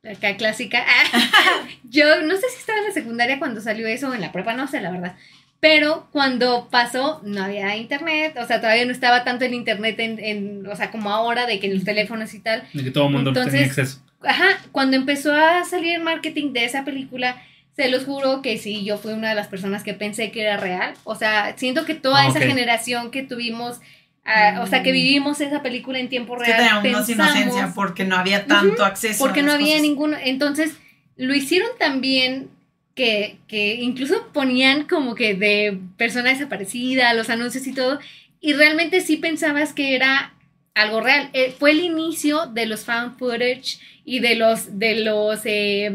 acá 0.10 0.38
clásica. 0.38 0.85
yo 1.84 2.22
no 2.22 2.35
sé 2.38 2.49
si 2.49 2.60
estaba 2.60 2.80
en 2.80 2.85
la 2.85 2.93
secundaria 2.93 3.39
cuando 3.39 3.60
salió 3.60 3.88
eso, 3.88 4.10
o 4.10 4.14
en 4.14 4.22
la 4.22 4.31
prepa, 4.31 4.53
no 4.53 4.68
sé, 4.68 4.80
la 4.80 4.91
verdad. 4.91 5.18
Pero 5.60 6.07
cuando 6.11 6.69
pasó, 6.72 7.22
no 7.26 7.43
había 7.43 7.76
internet, 7.76 8.38
o 8.39 8.48
sea, 8.48 8.61
todavía 8.61 8.85
no 8.85 8.93
estaba 8.93 9.26
tanto 9.26 9.43
el 9.43 9.53
internet 9.53 9.99
en, 9.99 10.18
en 10.18 10.65
o 10.65 10.76
sea, 10.77 10.91
como 10.91 11.11
ahora, 11.11 11.45
de 11.45 11.60
que 11.60 11.68
en 11.68 11.76
los 11.76 11.84
teléfonos 11.84 12.34
y 12.34 12.39
tal. 12.39 12.64
de 12.72 12.84
que 12.85 12.91
todo 12.91 13.07
el 13.07 13.14
mundo 13.14 13.31
Entonces, 13.31 13.52
tenía 13.52 13.68
acceso. 13.68 14.02
Ajá, 14.22 14.61
cuando 14.72 14.95
empezó 14.95 15.34
a 15.34 15.65
salir 15.65 15.95
el 15.95 16.03
marketing 16.03 16.53
de 16.53 16.64
esa 16.64 16.85
película, 16.85 17.35
se 17.76 17.89
los 17.89 18.03
juro 18.06 18.41
que 18.41 18.57
sí, 18.57 18.84
yo 18.84 18.98
fui 18.98 19.14
una 19.14 19.30
de 19.30 19.35
las 19.35 19.48
personas 19.48 19.84
que 19.84 19.93
pensé 19.93 20.31
que 20.31 20.41
era 20.41 20.57
real. 20.57 20.93
O 21.03 21.15
sea, 21.15 21.56
siento 21.57 21.85
que 21.85 21.95
toda 21.95 22.23
Ah, 22.23 22.27
esa 22.27 22.39
generación 22.41 23.11
que 23.11 23.23
tuvimos, 23.23 23.80
ah, 24.26 24.60
o 24.64 24.68
sea, 24.68 24.84
que 24.84 24.91
Mm. 24.91 24.93
vivimos 24.93 25.41
esa 25.41 25.61
película 25.64 25.99
en 25.99 26.10
tiempo 26.10 26.35
Es 26.35 26.43
que 26.43 26.57
real, 26.57 26.81
teníamos 26.81 27.10
inocencia 27.10 27.72
porque 27.73 28.03
no 28.03 28.18
había 28.18 28.45
tanto 28.45 28.84
acceso. 28.85 29.23
porque 29.23 29.39
a 29.39 29.43
no 29.43 29.53
había 29.53 29.68
cosas. 29.68 29.81
ninguno. 29.81 30.18
Entonces, 30.23 30.73
lo 31.15 31.34
hicieron 31.34 31.69
tan 31.80 32.02
bien 32.02 32.49
que, 32.93 33.38
que 33.48 33.76
incluso 33.76 34.27
ponían 34.34 34.84
como 34.85 35.15
que 35.15 35.34
de 35.34 35.80
persona 35.98 36.30
desaparecida, 36.31 37.14
los 37.14 37.30
anuncios 37.30 37.65
y 37.68 37.73
todo, 37.73 37.99
y 38.41 38.53
realmente 38.53 38.99
sí 39.02 39.15
pensabas 39.18 39.72
que 39.73 39.95
era 39.95 40.34
algo 40.76 40.99
real. 40.99 41.30
Eh, 41.34 41.53
fue 41.57 41.72
el 41.72 41.80
inicio 41.80 42.48
de 42.48 42.65
los 42.65 42.84
found 42.84 43.18
footage 43.18 43.80
y 44.03 44.19
de 44.19 44.35
los, 44.35 44.77
de 44.77 44.95
los, 44.95 45.39
eh, 45.45 45.89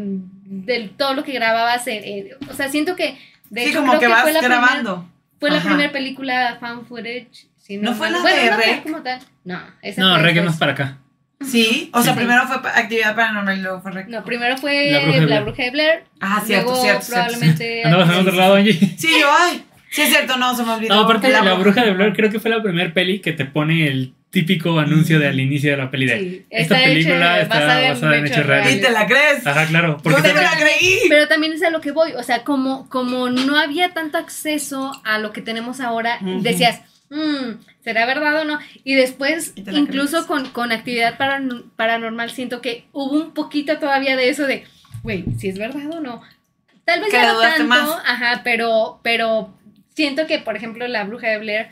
de 0.48 0.90
todo 0.96 1.14
lo 1.14 1.24
que 1.24 1.32
grababas. 1.32 1.86
en- 1.86 2.04
en- 2.04 2.26
o 2.50 2.54
sea, 2.54 2.68
siento 2.68 2.96
que, 2.96 3.18
de 3.50 3.62
Sí, 3.64 3.68
hecho, 3.70 3.78
como 3.80 3.92
creo 3.92 4.00
que 4.00 4.06
que 4.06 4.12
vas 4.12 4.22
fue 4.22 4.32
la 4.32 4.38
primer- 4.40 4.58
grabando. 4.58 5.08
fue 5.40 5.50
la 5.50 5.60
primera 5.60 5.92
película 5.92 6.56
found 6.60 6.86
footage. 6.88 7.28
si 7.58 7.78
¿No 7.78 7.94
fue 7.94 8.10
la 8.10 8.20
bueno, 8.20 8.42
de 8.42 8.50
no 8.52 8.56
Rec? 8.58 8.82
como 8.84 9.02
tal. 9.02 9.18
No, 9.44 9.60
esa 9.82 10.00
No, 10.00 10.42
más 10.44 10.56
para 10.56 10.72
acá. 10.72 10.98
Sí, 11.40 11.90
o 11.92 12.00
sea, 12.02 12.12
Sí. 12.14 12.18
primero 12.20 12.46
fue 12.46 12.56
actividad 12.70 13.14
paranormal 13.16 13.58
y 13.58 13.60
luego 13.60 13.80
fue 13.82 13.90
rec. 13.90 14.06
No, 14.08 14.24
primero 14.24 14.56
fue 14.56 14.90
La 14.90 15.00
Bruja 15.00 15.12
de 15.12 15.20
Bruja, 15.20 15.26
Blair. 15.26 15.44
de 15.56 15.70
Blair. 15.70 16.04
Ah, 16.20 16.42
cierto, 16.46 16.66
luego 16.70 16.82
cierto, 16.82 17.02
cierto. 17.02 17.24
probablemente. 17.26 17.82
Andabas 17.84 18.08
en 18.08 18.14
otro 18.20 18.32
lado, 18.36 18.54
Angie. 18.54 18.72
Sí, 18.96 19.08
yo, 19.20 19.28
ay. 19.38 19.64
Sí, 19.90 20.02
es 20.02 20.08
cierto, 20.10 20.36
no, 20.38 20.54
se 20.56 20.62
me 20.64 20.72
olvidó. 20.72 20.94
No, 20.94 21.00
aparte 21.02 21.28
La 21.28 21.42
la, 21.42 21.54
bruja 21.54 21.84
de 21.84 21.92
Blair 21.92 22.12
creo 22.14 22.30
que 22.30 22.40
fue 22.40 22.50
la 22.50 22.62
primera 22.62 22.92
peli 22.94 23.20
que 23.20 23.32
te 23.32 23.44
pone 23.44 23.86
el 23.88 24.14
típico 24.40 24.78
anuncio 24.78 25.18
de 25.18 25.28
al 25.28 25.40
inicio 25.40 25.70
de 25.70 25.76
la 25.78 25.90
peli 25.90 26.06
de 26.06 26.18
Sí, 26.18 26.46
esta 26.50 26.76
película 26.82 27.16
hecha- 27.36 27.42
está 27.42 27.54
basada 27.60 27.88
basada, 27.88 28.16
en 28.18 28.26
en 28.26 28.32
hechos 28.32 28.46
reales. 28.46 28.74
¿Y 28.76 28.80
te 28.80 28.90
la 28.90 29.06
crees? 29.06 29.46
Ajá, 29.46 29.66
claro. 29.66 29.96
Porque 30.02 30.20
¿Dónde 30.20 30.34
me 30.34 30.40
también- 30.40 30.60
la 30.60 30.66
creí? 30.78 30.98
Pero 31.08 31.28
también 31.28 31.52
es 31.54 31.62
a 31.62 31.70
lo 31.70 31.80
que 31.80 31.90
voy, 31.92 32.12
o 32.12 32.22
sea, 32.22 32.44
como, 32.44 32.88
como 32.88 33.30
no 33.30 33.56
había 33.58 33.94
tanto 33.94 34.18
acceso 34.18 34.92
a 35.04 35.18
lo 35.18 35.32
que 35.32 35.40
tenemos 35.42 35.80
ahora, 35.80 36.18
decías, 36.42 36.82
"Mm, 37.10 37.60
¿será 37.82 38.04
verdad 38.06 38.42
o 38.42 38.44
no? 38.44 38.58
Y 38.84 38.94
después, 38.94 39.52
Y 39.56 39.62
te 39.62 39.72
incluso 39.72 40.26
con, 40.26 40.50
con 40.50 40.72
actividad 40.72 41.16
paran- 41.18 41.64
paranormal, 41.76 42.30
siento 42.30 42.60
que 42.60 42.84
hubo 42.92 43.12
un 43.16 43.32
poquito 43.32 43.78
todavía 43.78 44.16
de 44.16 44.28
eso 44.28 44.46
de, 44.46 44.64
güey, 45.02 45.24
si 45.38 45.48
es 45.48 45.56
verdad 45.58 45.90
o 45.92 46.00
no. 46.00 46.20
Tal 46.84 47.00
vez 47.00 47.10
ya 47.12 47.32
no 47.32 47.40
tanto, 47.40 47.64
más. 47.64 47.88
ajá, 48.06 48.42
pero, 48.44 49.00
pero 49.02 49.52
siento 49.94 50.26
que, 50.26 50.38
por 50.38 50.56
ejemplo, 50.56 50.86
la 50.86 51.04
bruja 51.04 51.28
de 51.28 51.38
Blair, 51.38 51.68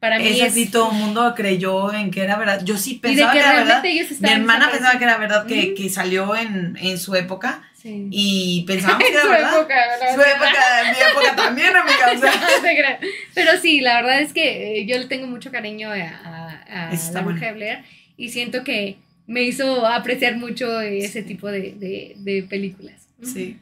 para 0.00 0.18
mí 0.18 0.26
Esa 0.26 0.46
es... 0.46 0.54
sí, 0.54 0.66
todo 0.66 0.90
el 0.90 0.96
mundo 0.98 1.34
creyó 1.36 1.92
en 1.92 2.10
que 2.10 2.22
era 2.22 2.36
verdad. 2.36 2.62
Yo 2.64 2.76
sí 2.78 2.92
y 2.92 2.94
de 2.94 3.00
pensaba 3.00 3.32
que 3.32 3.38
que 3.38 3.44
era 3.44 3.54
verdad. 3.54 3.82
Mi 4.20 4.28
hermana 4.30 4.70
pensaba 4.72 4.98
que 4.98 5.04
era 5.04 5.16
verdad 5.18 5.46
que, 5.46 5.74
que 5.74 5.88
salió 5.90 6.34
en, 6.36 6.76
en 6.80 6.98
su 6.98 7.14
época 7.14 7.62
Sí. 7.80 8.08
y 8.10 8.64
pensábamos 8.66 9.02
que 9.04 9.10
era 9.12 9.22
su 9.22 9.28
verdad. 9.30 9.54
época, 9.58 9.74
¿verdad? 9.74 10.14
Su 10.14 10.20
época, 10.20 10.60
mi 10.92 11.10
época 11.10 11.36
también, 11.36 11.68
amiga. 11.76 12.12
O 12.14 12.18
sea, 12.20 12.30
No 12.32 12.62
te 12.62 12.76
creas. 12.76 13.00
Pero 13.34 13.50
sí, 13.62 13.80
la 13.80 13.94
verdad 14.02 14.20
es 14.20 14.32
que 14.34 14.80
eh, 14.80 14.86
yo 14.86 14.98
le 14.98 15.06
tengo 15.06 15.26
mucho 15.26 15.50
cariño 15.50 15.88
a, 15.90 15.94
a- 15.94 16.90
a 16.90 17.12
la 17.12 17.20
bruja 17.22 17.46
de 17.46 17.52
Blair 17.52 17.78
y 18.18 18.28
siento 18.30 18.64
que 18.64 18.96
me 19.26 19.42
hizo 19.44 19.86
apreciar 19.86 20.36
mucho 20.36 20.80
ese 20.82 21.22
tipo 21.22 21.48
de, 21.48 21.72
de- 21.72 22.14
de 22.18 22.42
películas. 22.42 23.08
Sí. 23.22 23.56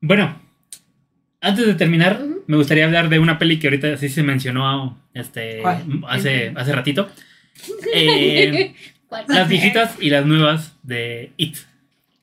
Bueno, 0.00 0.40
antes 1.42 1.66
de 1.66 1.74
terminar, 1.74 2.24
me 2.46 2.56
gustaría 2.56 2.84
hablar 2.84 3.08
de 3.08 3.18
una 3.18 3.38
peli 3.38 3.58
que 3.58 3.66
ahorita 3.66 3.96
sí 3.98 4.08
se 4.08 4.22
mencionó 4.22 4.98
este, 5.12 5.58
¿Cuál? 5.60 5.84
hace, 6.08 6.52
hace 6.56 6.72
ratito. 6.72 7.10
Eh, 7.94 8.74
las 9.28 9.46
viejitas 9.46 9.96
y 10.00 10.08
las 10.08 10.24
nuevas 10.24 10.74
de 10.82 11.32
It. 11.36 11.58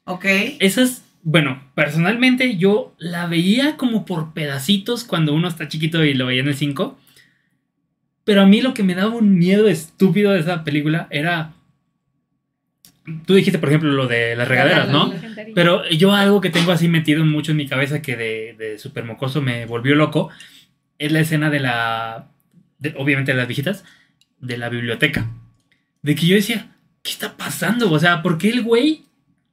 Ok. 0.05 0.25
Esas, 0.59 1.03
bueno, 1.21 1.61
personalmente 1.75 2.57
yo 2.57 2.95
la 2.97 3.27
veía 3.27 3.77
como 3.77 4.05
por 4.05 4.33
pedacitos 4.33 5.03
cuando 5.03 5.35
uno 5.35 5.47
está 5.47 5.67
chiquito 5.67 6.03
y 6.03 6.15
lo 6.15 6.25
veía 6.25 6.41
en 6.41 6.47
el 6.47 6.55
5. 6.55 6.97
Pero 8.23 8.41
a 8.41 8.47
mí 8.47 8.61
lo 8.61 8.73
que 8.73 8.81
me 8.81 8.95
daba 8.95 9.15
un 9.15 9.37
miedo 9.37 9.67
estúpido 9.67 10.31
de 10.31 10.39
esa 10.39 10.63
película 10.63 11.07
era... 11.11 11.53
Tú 13.25 13.35
dijiste, 13.35 13.59
por 13.59 13.69
ejemplo, 13.69 13.91
lo 13.91 14.07
de 14.07 14.35
las 14.35 14.47
regaderas, 14.47 14.87
¿no? 14.89 15.11
Pero 15.55 15.87
yo 15.89 16.13
algo 16.13 16.41
que 16.41 16.49
tengo 16.49 16.71
así 16.71 16.87
metido 16.87 17.23
mucho 17.25 17.51
en 17.51 17.57
mi 17.57 17.67
cabeza 17.67 18.01
que 18.01 18.15
de, 18.15 18.55
de 18.57 18.77
super 18.79 19.03
mocoso 19.05 19.41
me 19.41 19.65
volvió 19.65 19.95
loco 19.95 20.29
es 20.97 21.11
la 21.11 21.19
escena 21.21 21.49
de 21.49 21.59
la, 21.59 22.27
de- 22.79 22.93
obviamente 22.97 23.31
de 23.31 23.37
las 23.37 23.47
viejitas, 23.47 23.85
de 24.39 24.57
la 24.57 24.69
biblioteca. 24.69 25.27
De 26.01 26.15
que 26.15 26.27
yo 26.27 26.35
decía, 26.35 26.67
¿qué 27.03 27.11
está 27.11 27.37
pasando? 27.37 27.91
O 27.91 27.99
sea, 27.99 28.21
¿por 28.21 28.37
qué 28.37 28.49
el 28.49 28.63
güey? 28.63 29.03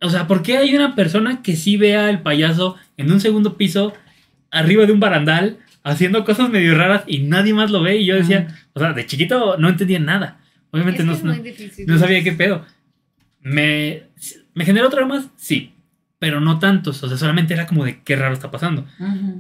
O 0.01 0.11
sea, 0.11 0.27
¿por 0.27 0.43
qué 0.43 0.59
hay 0.59 0.75
una 0.75 0.95
persona 0.95 1.43
que 1.43 1.57
sí 1.57 1.77
vea 1.77 2.07
al 2.09 2.23
payaso 2.23 2.77
en 2.97 3.11
un 3.11 3.21
segundo 3.21 3.57
piso, 3.57 3.93
arriba 4.51 4.85
de 4.87 4.93
un 4.93 5.01
barandal, 5.01 5.59
haciendo 5.85 6.25
cosas 6.25 6.51
medio 6.51 6.75
raras 6.77 7.05
y 7.07 7.21
nadie 7.21 7.55
más 7.55 7.71
lo 7.71 7.83
ve? 7.83 7.97
Y 7.97 8.07
yo 8.07 8.15
decía, 8.17 8.49
o 8.75 8.81
sea, 8.81 8.93
de 8.93 9.07
chiquito 9.07 9.57
no 9.59 9.69
entendía 9.69 9.99
nada. 9.99 10.41
Obviamente 10.71 11.03
Es 11.03 11.09
que 11.09 11.13
no, 11.25 11.35
no- 11.35 11.43
no 11.87 11.99
sabía 11.99 12.23
qué 12.25 12.33
pedo. 12.33 12.67
¿Me, 13.49 14.03
¿Me 14.55 14.65
generó 14.65 14.89
traumas? 14.91 15.29
Sí. 15.37 15.73
Pero 16.19 16.41
no 16.41 16.59
tantos. 16.59 17.01
O 17.05 17.09
sea, 17.09 17.17
solamente 17.17 17.55
era 17.55 17.67
como 17.67 17.85
de 17.85 18.01
qué 18.03 18.17
raro 18.17 18.35
está 18.35 18.51
pasando. 18.51 18.85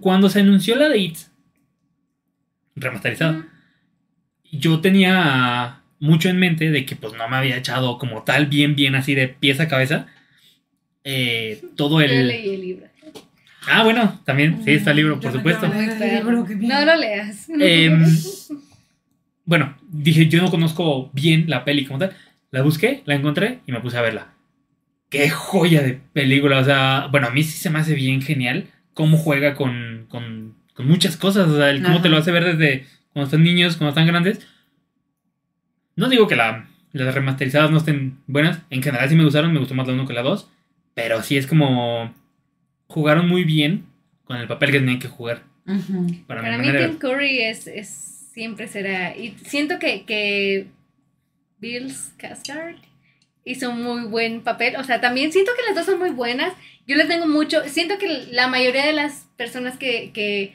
Cuando 0.00 0.28
se 0.30 0.40
anunció 0.40 0.76
la 0.76 0.88
de 0.88 0.98
It, 0.98 1.16
remasterizada, 2.76 3.46
yo 4.52 4.80
tenía 4.80 5.80
mucho 5.98 6.28
en 6.28 6.38
mente 6.38 6.70
de 6.70 6.84
que 6.84 6.94
pues 6.96 7.14
no 7.14 7.28
me 7.28 7.36
había 7.36 7.56
echado 7.56 7.98
como 7.98 8.22
tal, 8.22 8.46
bien, 8.46 8.76
bien 8.76 8.94
así 8.94 9.14
de 9.14 9.28
pies 9.28 9.58
a 9.60 9.68
cabeza. 9.68 10.06
eh, 11.04 11.62
todo 11.76 12.00
Yo 12.00 12.06
el. 12.06 12.28
leí 12.28 12.54
el 12.54 12.60
libro. 12.60 12.86
Ah, 13.68 13.82
bueno, 13.82 14.20
también, 14.24 14.62
sí, 14.64 14.70
está 14.72 14.90
el 14.92 14.98
libro, 14.98 15.18
por 15.18 15.32
Yo 15.32 15.38
supuesto. 15.38 15.66
libro. 15.66 16.46
No 16.60 16.84
lo 16.84 16.96
leas. 16.96 17.48
Em, 17.58 18.04
bueno, 19.44 19.76
dije, 19.88 20.28
yo 20.28 20.40
no 20.42 20.50
conozco 20.50 21.10
bien 21.12 21.46
la 21.48 21.64
peli 21.64 21.84
como 21.84 21.98
tal. 21.98 22.16
La 22.50 22.62
busqué, 22.62 23.02
la 23.06 23.14
encontré 23.14 23.60
y 23.66 23.72
me 23.72 23.80
puse 23.80 23.98
a 23.98 24.02
verla. 24.02 24.34
Qué 25.10 25.30
joya 25.30 25.82
de 25.82 26.00
película. 26.12 26.58
O 26.58 26.64
sea, 26.64 27.08
bueno, 27.10 27.28
a 27.28 27.30
mí 27.30 27.42
sí 27.42 27.58
se 27.58 27.70
me 27.70 27.78
hace 27.78 27.94
bien 27.94 28.22
genial 28.22 28.66
cómo 28.94 29.18
juega 29.18 29.54
con, 29.54 30.06
con, 30.08 30.56
con 30.74 30.86
muchas 30.86 31.16
cosas. 31.16 31.48
O 31.48 31.56
sea, 31.56 31.70
el 31.70 31.82
cómo 31.82 31.96
Ajá. 31.96 32.02
te 32.02 32.08
lo 32.08 32.16
hace 32.16 32.32
ver 32.32 32.44
desde 32.44 32.86
cuando 33.12 33.26
están 33.26 33.42
niños, 33.44 33.76
cuando 33.76 33.90
están 33.90 34.06
grandes. 34.06 34.46
No 35.96 36.08
digo 36.08 36.26
que 36.28 36.36
la, 36.36 36.68
las 36.92 37.14
remasterizadas 37.14 37.70
no 37.70 37.78
estén 37.78 38.18
buenas. 38.26 38.60
En 38.70 38.82
general 38.82 39.08
sí 39.08 39.16
me 39.16 39.24
gustaron, 39.24 39.52
me 39.52 39.58
gustó 39.58 39.74
más 39.74 39.86
la 39.86 39.94
1 39.94 40.06
que 40.06 40.14
la 40.14 40.22
2. 40.22 40.50
Pero 40.94 41.22
sí 41.22 41.36
es 41.36 41.46
como... 41.46 42.14
Jugaron 42.88 43.28
muy 43.28 43.44
bien 43.44 43.86
con 44.24 44.36
el 44.36 44.46
papel 44.46 44.70
que 44.70 44.78
tenían 44.80 44.98
que 44.98 45.08
jugar. 45.08 45.42
Para, 46.26 46.42
Para 46.42 46.58
mí. 46.58 46.68
Tim 46.70 46.98
Curry 46.98 47.40
es, 47.42 47.66
es 47.66 47.88
siempre 48.32 48.68
será. 48.68 49.16
Y 49.16 49.34
siento 49.44 49.78
que, 49.78 50.04
que 50.04 50.68
Bill 51.58 51.90
Skarsgård 51.92 52.76
hizo 53.44 53.70
un 53.70 53.82
muy 53.82 54.02
buen 54.04 54.42
papel. 54.42 54.76
O 54.76 54.84
sea, 54.84 55.00
también 55.00 55.32
siento 55.32 55.52
que 55.56 55.64
las 55.66 55.74
dos 55.76 55.86
son 55.86 55.98
muy 55.98 56.10
buenas. 56.10 56.52
Yo 56.86 56.96
les 56.96 57.08
tengo 57.08 57.26
mucho. 57.26 57.62
Siento 57.68 57.98
que 57.98 58.26
la 58.32 58.48
mayoría 58.48 58.86
de 58.86 58.92
las 58.92 59.26
personas 59.36 59.76
que, 59.78 60.10
que 60.12 60.54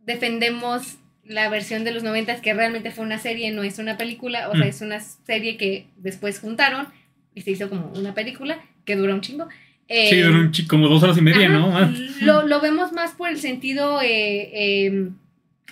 defendemos 0.00 0.96
la 1.24 1.48
versión 1.48 1.84
de 1.84 1.90
los 1.90 2.02
90 2.04 2.40
que 2.40 2.54
realmente 2.54 2.92
fue 2.92 3.04
una 3.04 3.18
serie, 3.18 3.50
no 3.50 3.62
es 3.62 3.78
una 3.78 3.96
película. 3.96 4.48
O 4.48 4.52
sea, 4.54 4.64
Mm. 4.64 4.68
es 4.68 4.80
una 4.80 5.00
serie 5.00 5.56
que 5.56 5.86
después 5.96 6.38
juntaron 6.38 6.86
y 7.34 7.42
se 7.42 7.50
hizo 7.50 7.68
como 7.68 7.88
una 7.94 8.14
película 8.14 8.60
que 8.84 8.96
dura 8.96 9.14
un 9.14 9.20
chingo. 9.20 9.48
Sí, 9.88 9.94
Eh, 10.18 10.22
duró 10.22 10.40
un 10.40 10.52
como 10.68 10.88
dos 10.88 11.02
horas 11.02 11.16
y 11.18 11.22
media, 11.22 11.46
Ajá, 11.46 11.58
¿no? 11.58 11.68
Más. 11.70 11.90
Lo, 12.22 12.42
lo 12.46 12.60
vemos 12.60 12.92
más 12.92 13.12
por 13.12 13.28
el 13.28 13.38
sentido 13.38 14.00
eh, 14.02 14.50
eh, 14.52 15.08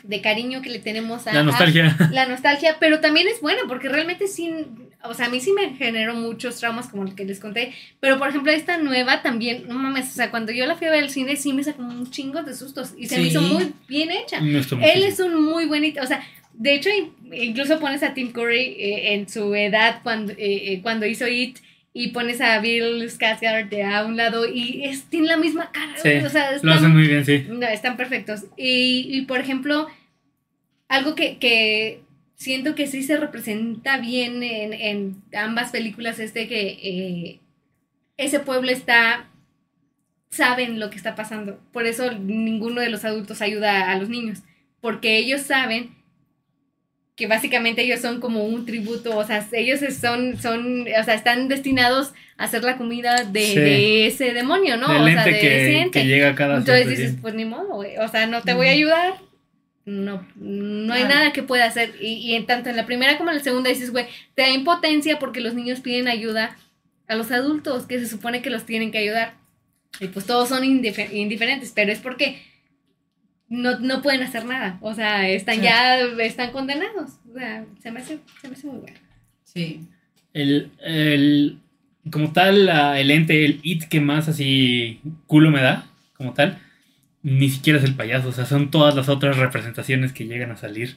de 0.02 0.20
cariño 0.20 0.60
que 0.60 0.70
le 0.70 0.78
tenemos 0.80 1.26
a 1.26 1.32
La 1.32 1.42
nostalgia. 1.42 1.96
a 1.98 2.10
la 2.10 2.26
nostalgia, 2.26 2.76
pero 2.80 3.00
también 3.00 3.26
es 3.28 3.40
buena 3.40 3.60
porque 3.68 3.88
realmente 3.88 4.26
sí, 4.26 4.50
o 5.02 5.14
sea, 5.14 5.26
a 5.26 5.28
mí 5.30 5.40
sí 5.40 5.52
me 5.52 5.74
generó 5.76 6.14
muchos 6.14 6.56
traumas 6.58 6.88
como 6.88 7.04
el 7.04 7.14
que 7.14 7.24
les 7.24 7.40
conté, 7.40 7.72
pero 8.00 8.18
por 8.18 8.28
ejemplo 8.28 8.52
esta 8.52 8.76
nueva 8.78 9.22
también, 9.22 9.64
no 9.68 9.74
mames, 9.76 10.08
o 10.10 10.12
sea, 10.12 10.30
cuando 10.30 10.52
yo 10.52 10.66
la 10.66 10.76
fui 10.76 10.86
a 10.86 10.90
ver 10.90 11.04
al 11.04 11.10
cine 11.10 11.36
sí 11.36 11.52
me 11.52 11.64
sacó 11.64 11.82
un 11.82 12.10
chingo 12.10 12.42
de 12.42 12.54
sustos 12.54 12.92
y 12.98 13.06
se 13.06 13.16
me 13.18 13.24
hizo 13.24 13.40
muy 13.40 13.72
bien 13.88 14.10
hecha. 14.10 14.40
No 14.40 14.58
Él 14.82 15.04
es 15.04 15.20
un 15.20 15.42
muy 15.42 15.66
bonito, 15.66 16.02
o 16.02 16.06
sea, 16.06 16.22
de 16.52 16.74
hecho 16.74 16.90
in- 16.90 17.12
incluso 17.32 17.80
pones 17.80 18.02
a 18.02 18.12
Tim 18.14 18.30
Curry 18.32 18.76
eh, 18.78 19.14
en 19.14 19.28
su 19.28 19.54
edad 19.54 20.00
cuando, 20.02 20.32
eh, 20.32 20.36
eh, 20.38 20.80
cuando 20.82 21.06
hizo 21.06 21.26
It 21.26 21.58
y 21.96 22.08
pones 22.08 22.40
a 22.40 22.58
Bill 22.58 23.08
Skarsgård 23.08 23.68
de 23.68 23.84
a 23.84 24.04
un 24.04 24.16
lado 24.16 24.46
y 24.52 24.82
es, 24.84 25.04
tiene 25.04 25.28
la 25.28 25.36
misma 25.36 25.70
cara, 25.70 25.92
Sí, 25.96 26.08
o 26.24 26.28
sea, 26.28 26.50
Lo 26.50 26.56
están- 26.56 26.70
hacen 26.72 26.92
muy 26.92 27.06
bien, 27.06 27.24
sí. 27.24 27.46
no, 27.48 27.66
están 27.68 27.96
perfectos. 27.96 28.46
Y, 28.56 29.06
y, 29.16 29.22
por 29.22 29.38
ejemplo, 29.40 29.86
algo 30.88 31.14
que, 31.14 31.38
que 31.38 32.02
siento 32.34 32.74
que 32.74 32.88
sí 32.88 33.04
se 33.04 33.16
representa 33.16 33.98
bien 33.98 34.42
en, 34.42 34.72
en 34.72 35.22
ambas 35.36 35.70
películas 35.70 36.18
es 36.18 36.34
de 36.34 36.48
que 36.48 36.66
eh, 36.82 37.40
ese 38.16 38.40
pueblo 38.40 38.70
está, 38.72 39.30
saben 40.30 40.80
lo 40.80 40.90
que 40.90 40.96
está 40.96 41.14
pasando. 41.14 41.60
Por 41.72 41.86
eso 41.86 42.10
ninguno 42.12 42.80
de 42.80 42.88
los 42.90 43.04
adultos 43.04 43.40
ayuda 43.40 43.90
a 43.92 43.96
los 43.98 44.08
niños, 44.08 44.40
porque 44.80 45.16
ellos 45.18 45.42
saben 45.42 45.94
que 47.16 47.26
básicamente 47.28 47.82
ellos 47.82 48.00
son 48.00 48.20
como 48.20 48.44
un 48.44 48.66
tributo, 48.66 49.16
o 49.16 49.24
sea, 49.24 49.46
ellos 49.52 49.80
son, 50.00 50.36
son, 50.40 50.82
o 50.82 51.04
sea, 51.04 51.14
están 51.14 51.46
destinados 51.48 52.12
a 52.36 52.44
hacer 52.44 52.64
la 52.64 52.76
comida 52.76 53.22
de, 53.24 53.44
Sí. 53.46 53.54
de 53.54 54.06
ese 54.08 54.32
demonio, 54.32 54.76
¿no? 54.76 54.92
Del 54.92 55.02
o 55.02 55.06
sea, 55.06 55.24
de 55.24 55.30
que, 55.38 55.56
ese 55.68 55.78
ente. 55.80 56.00
que 56.00 56.06
llega 56.06 56.34
cada 56.34 56.56
Entonces 56.58 56.88
dices, 56.88 57.14
pues 57.22 57.34
ni 57.34 57.44
modo, 57.44 57.76
güey. 57.76 57.96
O 57.98 58.08
sea, 58.08 58.26
no 58.26 58.42
te 58.42 58.54
voy 58.54 58.66
a 58.66 58.70
ayudar. 58.72 59.14
No, 59.84 60.26
no 60.36 60.94
hay 60.94 61.02
Claro. 61.02 61.14
nada 61.14 61.32
que 61.32 61.42
pueda 61.42 61.66
hacer. 61.66 61.92
Y, 62.00 62.14
y 62.14 62.34
en 62.34 62.46
tanto 62.46 62.70
en 62.70 62.76
la 62.76 62.86
primera 62.86 63.16
como 63.18 63.30
en 63.30 63.36
la 63.36 63.42
segunda 63.42 63.68
dices, 63.70 63.90
güey, 63.92 64.06
te 64.34 64.42
da 64.42 64.48
impotencia 64.50 65.18
porque 65.18 65.40
los 65.40 65.54
niños 65.54 65.80
piden 65.80 66.08
ayuda 66.08 66.56
a 67.06 67.14
los 67.16 67.30
adultos 67.30 67.84
que 67.86 67.98
se 68.00 68.08
supone 68.08 68.40
que 68.42 68.50
los 68.50 68.64
tienen 68.64 68.90
que 68.90 68.98
ayudar. 68.98 69.34
Y 70.00 70.08
pues 70.08 70.24
todos 70.26 70.48
son 70.48 70.64
indife- 70.64 71.12
indiferentes, 71.12 71.70
pero 71.72 71.92
es 71.92 71.98
porque 72.00 72.42
no, 73.62 73.78
no 73.80 74.02
pueden 74.02 74.22
hacer 74.22 74.44
nada. 74.44 74.78
O 74.80 74.94
sea, 74.94 75.28
están 75.28 75.56
Sí. 75.56 75.62
ya, 75.62 75.98
están 76.00 76.50
condenados. 76.52 77.12
O 77.32 77.38
sea, 77.38 77.64
se 77.82 77.90
me 77.90 78.00
hace, 78.00 78.18
se 78.40 78.48
me 78.48 78.54
hace 78.54 78.66
muy 78.66 78.78
bueno. 78.80 78.98
Sí. 79.44 79.80
El, 80.32 80.70
el- 80.82 81.58
como 82.10 82.32
tal, 82.32 82.66
la- 82.66 82.98
el 83.00 83.10
ente, 83.10 83.44
el 83.44 83.60
it 83.62 83.84
que 83.84 84.00
más 84.00 84.28
así 84.28 85.00
culo 85.26 85.50
me 85.50 85.62
da, 85.62 85.86
como 86.16 86.32
tal, 86.34 86.58
ni 87.22 87.48
siquiera 87.48 87.78
es 87.78 87.84
el 87.84 87.94
payaso, 87.94 88.28
o 88.28 88.32
sea, 88.32 88.44
son 88.44 88.70
todas 88.70 88.94
las 88.94 89.08
otras 89.08 89.38
representaciones 89.38 90.12
que 90.12 90.26
llegan 90.26 90.50
a 90.50 90.56
salir. 90.56 90.96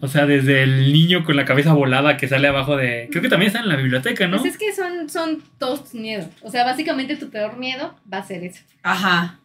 O 0.00 0.08
sea, 0.08 0.24
desde 0.24 0.62
el 0.62 0.90
niño 0.90 1.22
con 1.22 1.36
la 1.36 1.44
cabeza 1.44 1.74
volada 1.74 2.16
que 2.16 2.26
sale 2.28 2.48
abajo 2.48 2.78
de... 2.78 3.08
Creo 3.10 3.20
que 3.22 3.28
también 3.28 3.48
está 3.48 3.60
en 3.60 3.68
la 3.68 3.76
biblioteca, 3.76 4.26
¿no? 4.26 4.38
Pues 4.38 4.52
es 4.54 4.58
que 4.58 4.72
son, 4.72 5.10
son 5.10 5.42
todos 5.58 5.82
tus 5.90 6.00
miedos. 6.00 6.28
O 6.40 6.50
sea, 6.50 6.64
básicamente 6.64 7.16
tu 7.16 7.28
peor 7.28 7.58
miedo 7.58 7.94
va 8.10 8.18
a 8.18 8.26
ser 8.26 8.42
eso. 8.42 8.62
Ajá. 8.82 9.39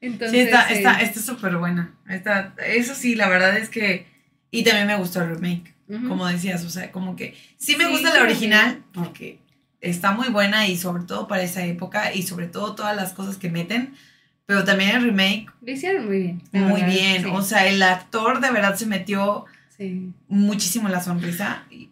Entonces, 0.00 0.30
Sí, 0.32 0.38
está 0.40 0.68
eh, 0.72 0.76
está 0.76 1.00
está 1.00 1.20
súper 1.20 1.56
buena. 1.56 1.94
Está, 2.08 2.54
eso 2.66 2.94
sí, 2.94 3.14
la 3.14 3.28
verdad 3.28 3.56
es 3.56 3.68
que... 3.68 4.06
Y 4.50 4.62
también 4.64 4.86
me 4.86 4.96
gustó 4.96 5.20
el 5.22 5.30
remake, 5.30 5.74
como 6.08 6.26
decías, 6.26 6.64
o 6.64 6.70
sea, 6.70 6.90
como 6.92 7.16
que... 7.16 7.34
Sí 7.58 7.76
me 7.76 7.84
Sí, 7.84 7.90
gusta 7.90 8.08
la 8.10 8.16
sí. 8.16 8.22
original 8.22 8.82
porque 8.94 9.40
está 9.80 10.12
muy 10.12 10.28
buena 10.28 10.66
y 10.68 10.76
sobre 10.76 11.04
todo 11.04 11.28
para 11.28 11.42
esa 11.42 11.64
época 11.66 12.14
y 12.14 12.22
sobre 12.22 12.46
todo 12.46 12.74
todas 12.74 12.96
las 12.96 13.12
cosas 13.12 13.36
que 13.36 13.50
meten, 13.50 13.94
pero 14.46 14.64
también 14.64 14.90
el 14.96 15.04
remake 15.04 15.46
Lo 15.60 15.70
hicieron 15.72 16.06
muy 16.06 16.18
bien. 16.18 16.42
muy 16.52 16.80
verdad, 16.80 16.86
bien. 16.88 17.22
sí, 17.24 17.28
O 17.32 17.42
sea, 17.42 17.66
el 17.66 17.82
actor 17.82 18.40
de 18.40 18.50
verdad 18.50 18.74
se 18.76 18.86
metió 18.86 19.44
sí. 19.76 20.12
muchísimo 20.28 20.86
en 20.88 20.92
la 20.92 21.02
sonrisa. 21.02 21.64
y- 21.70 21.90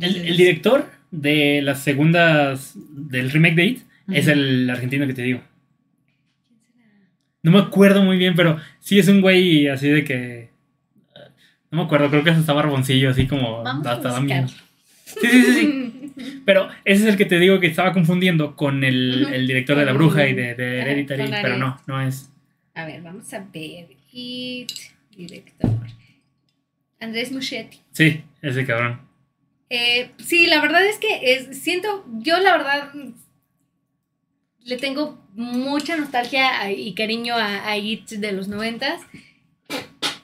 El, 0.00 0.16
el 0.16 0.36
director 0.36 0.88
de 1.10 1.60
las 1.62 1.80
segundas 1.82 2.72
del 2.76 3.30
remake 3.32 3.54
de 3.56 3.64
It 3.66 3.82
es 4.12 4.28
el 4.28 4.70
argentino 4.70 5.06
que 5.08 5.14
te 5.14 5.22
digo. 5.22 5.42
No 7.42 7.52
me 7.52 7.58
acuerdo 7.58 8.02
muy 8.02 8.16
bien, 8.16 8.34
pero 8.34 8.58
sí 8.80 8.98
es 8.98 9.08
un 9.08 9.20
güey 9.20 9.68
así 9.68 9.88
de 9.88 10.04
que... 10.04 10.50
No 11.70 11.78
me 11.78 11.84
acuerdo, 11.84 12.08
creo 12.08 12.24
que 12.24 12.30
hasta 12.30 12.52
barboncillo, 12.52 13.10
así 13.10 13.26
como... 13.26 13.62
Vamos 13.62 13.86
a 13.86 13.92
hasta 13.92 14.08
buscar. 14.08 14.24
miedo. 14.24 14.48
Sí, 15.04 15.26
sí, 15.30 15.42
sí, 15.42 15.52
sí. 15.52 15.94
Pero 16.44 16.68
ese 16.84 17.04
es 17.04 17.08
el 17.10 17.16
que 17.16 17.24
te 17.24 17.38
digo 17.38 17.60
que 17.60 17.68
estaba 17.68 17.92
confundiendo 17.92 18.56
con 18.56 18.82
el, 18.82 19.46
director 19.46 19.76
de 19.76 19.84
La 19.84 19.92
Bruja 19.92 20.26
y 20.26 20.34
de, 20.34 20.54
de 20.54 20.80
Hereditary, 20.80 21.30
pero 21.30 21.58
no, 21.58 21.80
no 21.86 22.00
es. 22.00 22.30
A 22.74 22.86
ver, 22.86 23.02
vamos 23.02 23.32
a 23.32 23.46
ver. 23.52 23.86
It, 24.12 24.70
director. 25.16 25.70
Andrés 27.00 27.30
Muschietti. 27.30 27.78
Sí, 27.92 28.22
ese 28.42 28.66
cabrón. 28.66 29.00
Eh, 29.70 30.10
sí, 30.18 30.46
la 30.46 30.60
verdad 30.60 30.84
es 30.86 30.98
que 30.98 31.34
es, 31.34 31.60
siento, 31.60 32.04
yo 32.18 32.38
la 32.40 32.56
verdad 32.56 32.92
le 34.68 34.76
tengo 34.76 35.18
mucha 35.34 35.96
nostalgia 35.96 36.60
a- 36.60 36.70
y 36.70 36.92
cariño 36.94 37.34
a, 37.36 37.68
a 37.68 37.76
It 37.78 38.08
de 38.10 38.32
los 38.32 38.48
noventas, 38.48 39.00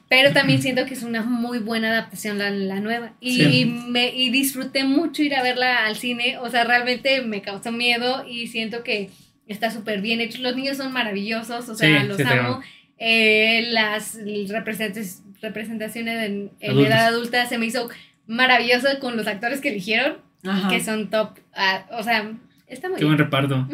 pero 0.09 0.33
también 0.33 0.61
siento 0.62 0.85
que 0.85 0.95
es 0.95 1.03
una 1.03 1.23
muy 1.23 1.59
buena 1.59 1.89
adaptación 1.91 2.39
la, 2.39 2.51
la 2.51 2.79
nueva. 2.81 3.12
Y, 3.21 3.37
Sí. 3.37 3.65
me, 3.65 4.15
y 4.15 4.31
disfruté 4.31 4.85
mucho 4.85 5.23
ir 5.23 5.35
a 5.35 5.43
verla 5.43 5.87
al 5.87 5.97
cine, 5.97 6.39
o 6.39 6.51
sea, 6.51 6.65
realmente 6.65 7.23
me 7.23 7.43
causó 7.43 7.73
miedo 7.73 8.25
y 8.29 8.47
siento 8.49 8.83
que 8.85 9.11
está 9.49 9.71
súper 9.71 10.01
bien 10.03 10.21
hecho. 10.21 10.41
Los 10.43 10.57
niños 10.57 10.77
son 10.77 10.93
maravillosos, 10.93 11.69
o 11.69 11.75
sea, 11.75 12.03
Sí, 12.03 12.07
los 12.07 12.16
sí, 12.19 12.23
amo. 12.25 12.61
Eh, 12.99 13.69
las 13.71 14.16
representes- 14.19 15.21
representaciones 15.41 16.23
en, 16.29 16.51
en 16.61 16.79
edad 16.79 17.07
adulta 17.07 17.47
se 17.47 17.59
me 17.59 17.66
hizo 17.66 17.89
maravilloso 18.27 18.89
con 19.01 19.16
los 19.16 19.27
actores 19.27 19.61
que 19.61 19.71
eligieron, 19.71 20.19
Ajá. 20.47 20.69
que 20.69 20.81
son 20.83 21.11
top. 21.11 21.39
ah, 21.57 21.87
o 21.93 22.03
sea, 22.03 22.31
está 22.69 22.89
muy 22.89 22.99
Qué 22.99 23.05
buen 23.05 23.16
bien. 23.16 23.27
reparto. 23.27 23.57
Mm, 23.59 23.71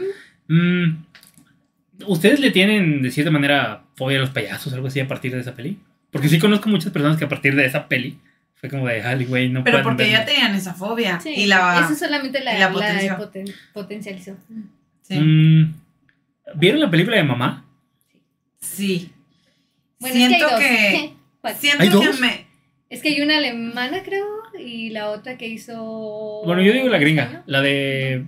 ¿Ustedes 2.06 2.40
le 2.40 2.50
tienen 2.50 3.02
de 3.02 3.10
cierta 3.10 3.30
manera 3.30 3.82
fobia 3.96 4.16
a 4.18 4.20
los 4.20 4.30
payasos 4.30 4.72
o 4.72 4.76
algo 4.76 4.88
así 4.88 5.00
a 5.00 5.08
partir 5.08 5.32
de 5.34 5.40
esa 5.40 5.54
peli? 5.54 5.78
Porque 6.10 6.28
sí 6.28 6.38
conozco 6.38 6.68
muchas 6.68 6.92
personas 6.92 7.16
que 7.18 7.24
a 7.24 7.28
partir 7.28 7.54
de 7.54 7.66
esa 7.66 7.86
peli 7.88 8.18
fue 8.54 8.68
como 8.68 8.86
de 8.88 9.04
Hollywood, 9.04 9.28
güey, 9.28 9.48
no 9.48 9.62
Pero 9.64 9.82
porque 9.82 10.04
ver". 10.04 10.12
ya 10.12 10.24
tenían 10.24 10.54
esa 10.54 10.74
fobia. 10.74 11.20
Sí, 11.20 11.30
y 11.36 11.46
la. 11.46 11.80
eso 11.84 11.94
solamente 11.94 12.42
la, 12.42 12.54
y 12.54 12.58
la 12.58 12.66
la 12.66 12.72
potenció. 12.72 13.16
poten- 13.18 13.54
potencializó. 13.72 14.36
Sí. 15.02 15.18
Mm, 15.18 15.74
¿Vieron 16.56 16.80
la 16.80 16.90
película 16.90 17.16
de 17.16 17.24
mamá? 17.24 17.64
sí. 18.58 19.10
Bueno, 19.98 20.16
es 20.16 20.26
Siento 20.28 20.46
que 20.58 20.64
hay 20.64 20.92
que. 20.92 21.02
dos. 21.08 21.12
¿Cuál? 21.42 21.54
Siento 21.56 21.82
¿Hay 21.82 21.90
que 21.90 22.20
me. 22.20 22.46
Es 22.88 23.02
que 23.02 23.08
hay 23.10 23.20
una 23.20 23.36
alemana, 23.36 24.02
creo, 24.02 24.26
y 24.58 24.90
la 24.90 25.10
otra 25.10 25.38
que 25.38 25.46
hizo... 25.46 26.42
Bueno, 26.44 26.60
yo 26.60 26.72
digo 26.72 26.88
la 26.88 26.98
gringa, 26.98 27.44
la 27.46 27.60
de... 27.60 28.24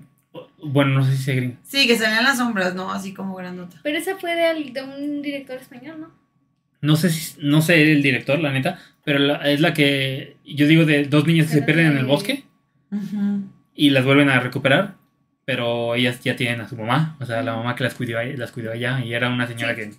Bueno, 0.62 0.93
no 0.94 1.05
sé 1.05 1.16
si 1.16 1.22
sea 1.24 1.34
gringa. 1.34 1.56
Sí, 1.64 1.86
que 1.86 1.97
salían 1.97 2.24
las 2.24 2.39
sombras, 2.39 2.74
¿no? 2.74 2.93
Así 2.93 3.12
como 3.12 3.34
grandota. 3.34 3.78
Pero 3.82 3.98
esa 3.98 4.16
fue 4.16 4.34
de, 4.36 4.44
al- 4.47 4.72
de 4.72 4.82
un 4.82 5.20
director 5.22 5.56
español, 5.59 6.01
¿no? 6.01 6.10
No 6.80 6.97
sé 6.97 7.10
si, 7.10 7.39
no 7.43 7.62
sé 7.62 7.93
el 7.93 8.02
director, 8.02 8.39
la 8.40 8.52
neta, 8.52 8.78
pero 9.05 9.18
la- 9.18 9.36
es 9.51 9.60
la 9.60 9.72
que 9.74 10.36
yo 10.44 10.66
digo 10.66 10.84
de 10.84 11.05
dos 11.05 11.26
niñas 11.26 11.47
que 11.48 11.55
se 11.55 11.62
pierden 11.62 11.86
en 11.93 11.98
el 11.98 12.06
bosque 12.06 12.44
Ujú. 12.90 13.44
y 13.74 13.90
las 13.90 14.05
vuelven 14.05 14.28
a 14.30 14.40
recuperar, 14.40 14.94
pero 15.44 15.94
ellas 15.94 16.20
ya 16.22 16.34
tienen 16.36 16.60
a 16.60 16.68
su 16.68 16.76
mamá, 16.76 17.16
o 17.20 17.26
sea, 17.26 17.43
la 17.43 17.55
mamá 17.56 17.74
que 17.76 17.84
las 17.84 17.94
cuidó, 17.94 18.20
las 18.22 18.52
cuidó 18.52 18.72
allá 18.72 19.05
y 19.05 19.14
era 19.14 19.28
una 19.28 19.47
señora 19.47 19.74
Sí. 19.74 19.80
que... 19.82 19.93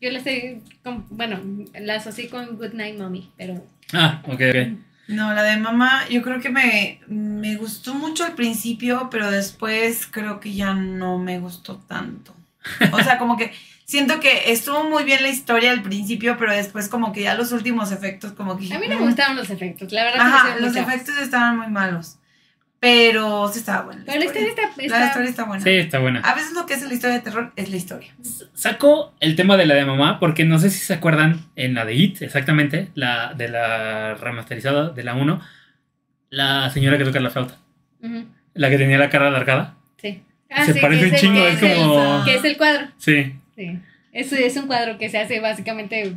Yo 0.00 0.10
la 0.10 0.20
sé, 0.20 0.60
con- 0.84 1.06
bueno, 1.10 1.40
la 1.80 1.94
asocié 1.96 2.28
con 2.28 2.56
Good 2.56 2.74
Night 2.74 2.98
Mommy, 2.98 3.30
pero... 3.36 3.64
Ah, 3.92 4.20
ok, 4.26 4.34
ok. 4.34 4.78
No, 5.08 5.32
la 5.32 5.42
de 5.42 5.56
mamá, 5.56 6.08
yo 6.08 6.22
creo 6.22 6.40
que 6.40 6.50
me, 6.50 7.00
me 7.06 7.56
gustó 7.56 7.94
mucho 7.94 8.24
al 8.24 8.34
principio, 8.34 9.08
pero 9.10 9.30
después 9.30 10.06
creo 10.06 10.40
que 10.40 10.52
ya 10.52 10.74
no 10.74 11.18
me 11.18 11.38
gustó 11.38 11.76
tanto. 11.76 12.34
O 12.92 12.98
sea, 13.02 13.18
como 13.18 13.36
que 13.36 13.52
siento 13.84 14.18
que 14.18 14.50
estuvo 14.50 14.84
muy 14.84 15.04
bien 15.04 15.22
la 15.22 15.28
historia 15.28 15.70
al 15.70 15.82
principio, 15.82 16.36
pero 16.36 16.52
después 16.52 16.88
como 16.88 17.12
que 17.12 17.22
ya 17.22 17.34
los 17.34 17.52
últimos 17.52 17.92
efectos 17.92 18.32
como 18.32 18.56
que... 18.56 18.72
A 18.74 18.78
mí 18.78 18.88
no 18.88 18.96
mm. 18.96 18.98
me 18.98 19.06
gustaron 19.06 19.36
los 19.36 19.48
efectos, 19.50 19.92
la 19.92 20.04
verdad. 20.04 20.20
Ajá, 20.20 20.38
hicieron 20.38 20.62
los 20.62 20.76
efectos 20.76 21.16
estaban 21.18 21.56
muy 21.56 21.68
malos. 21.68 22.16
Pero 22.78 23.48
sí 23.48 23.60
estaba 23.60 23.82
buena. 23.82 24.02
Pero 24.04 24.18
la 24.18 24.24
historia 24.26 24.48
está... 24.48 24.62
La 24.76 24.82
está- 24.84 25.06
historia 25.06 25.30
está 25.30 25.44
buena. 25.44 25.64
Sí, 25.64 25.70
está 25.70 25.98
buena. 25.98 26.20
A 26.20 26.34
veces 26.34 26.52
lo 26.52 26.66
que 26.66 26.74
es 26.74 26.82
la 26.82 26.92
historia 26.94 27.16
de 27.16 27.22
terror 27.22 27.52
es 27.56 27.70
la 27.70 27.76
historia. 27.76 28.14
Saco 28.54 29.14
el 29.20 29.34
tema 29.34 29.56
de 29.56 29.66
la 29.66 29.74
de 29.74 29.84
mamá 29.84 30.20
porque 30.20 30.44
no 30.44 30.58
sé 30.58 30.70
si 30.70 30.80
se 30.80 30.94
acuerdan 30.94 31.40
en 31.56 31.74
la 31.74 31.84
de 31.86 31.94
It, 31.94 32.20
exactamente, 32.22 32.88
la 32.94 33.32
de 33.34 33.48
la 33.48 34.14
remasterizada 34.14 34.90
de 34.90 35.02
la 35.04 35.14
1, 35.14 35.40
la 36.30 36.70
señora 36.70 36.98
que 36.98 37.04
toca 37.04 37.18
la 37.20 37.30
flauta, 37.30 37.56
la 38.54 38.70
que 38.70 38.78
tenía 38.78 38.98
la 38.98 39.10
cara 39.10 39.28
alargada. 39.28 39.74
sí. 40.00 40.22
Se 40.64 40.74
que 40.74 40.80
parece 40.80 41.06
es 41.06 41.12
un 41.12 41.18
chingo, 41.18 41.40
que 41.42 41.48
es 41.52 41.62
el- 41.62 41.76
como- 41.78 42.24
que 42.24 42.34
es 42.36 42.44
el 42.44 42.56
cuadro. 42.56 42.86
Sí, 42.98 43.34
Sí. 43.56 43.78
Es, 44.12 44.32
es 44.32 44.56
un 44.56 44.66
cuadro 44.68 44.96
que 44.96 45.08
se 45.10 45.18
hace 45.18 45.40
básicamente, 45.40 46.14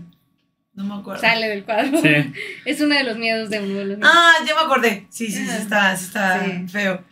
No 0.79 0.95
me 0.95 1.01
acuerdo. 1.01 1.21
sale 1.21 1.47
del 1.47 1.63
cuadro. 1.63 2.01
sí. 2.01 2.09
Es 2.65 2.79
uno 2.81 2.95
de 2.95 3.03
los 3.03 3.17
miedos 3.17 3.49
de 3.49 3.59
uno 3.59 3.73
de 3.79 3.85
los 3.85 3.97
niños. 3.97 4.11
Ah, 4.13 4.33
ya 4.47 4.55
me 4.55 4.61
acordé. 4.61 5.05
Sí, 5.09 5.27
sí, 5.27 5.45
sí 5.45 5.57
está, 5.57 5.95
sí 5.95 6.05
está 6.05 6.43
Sí. 6.45 6.67
feo. 6.69 7.03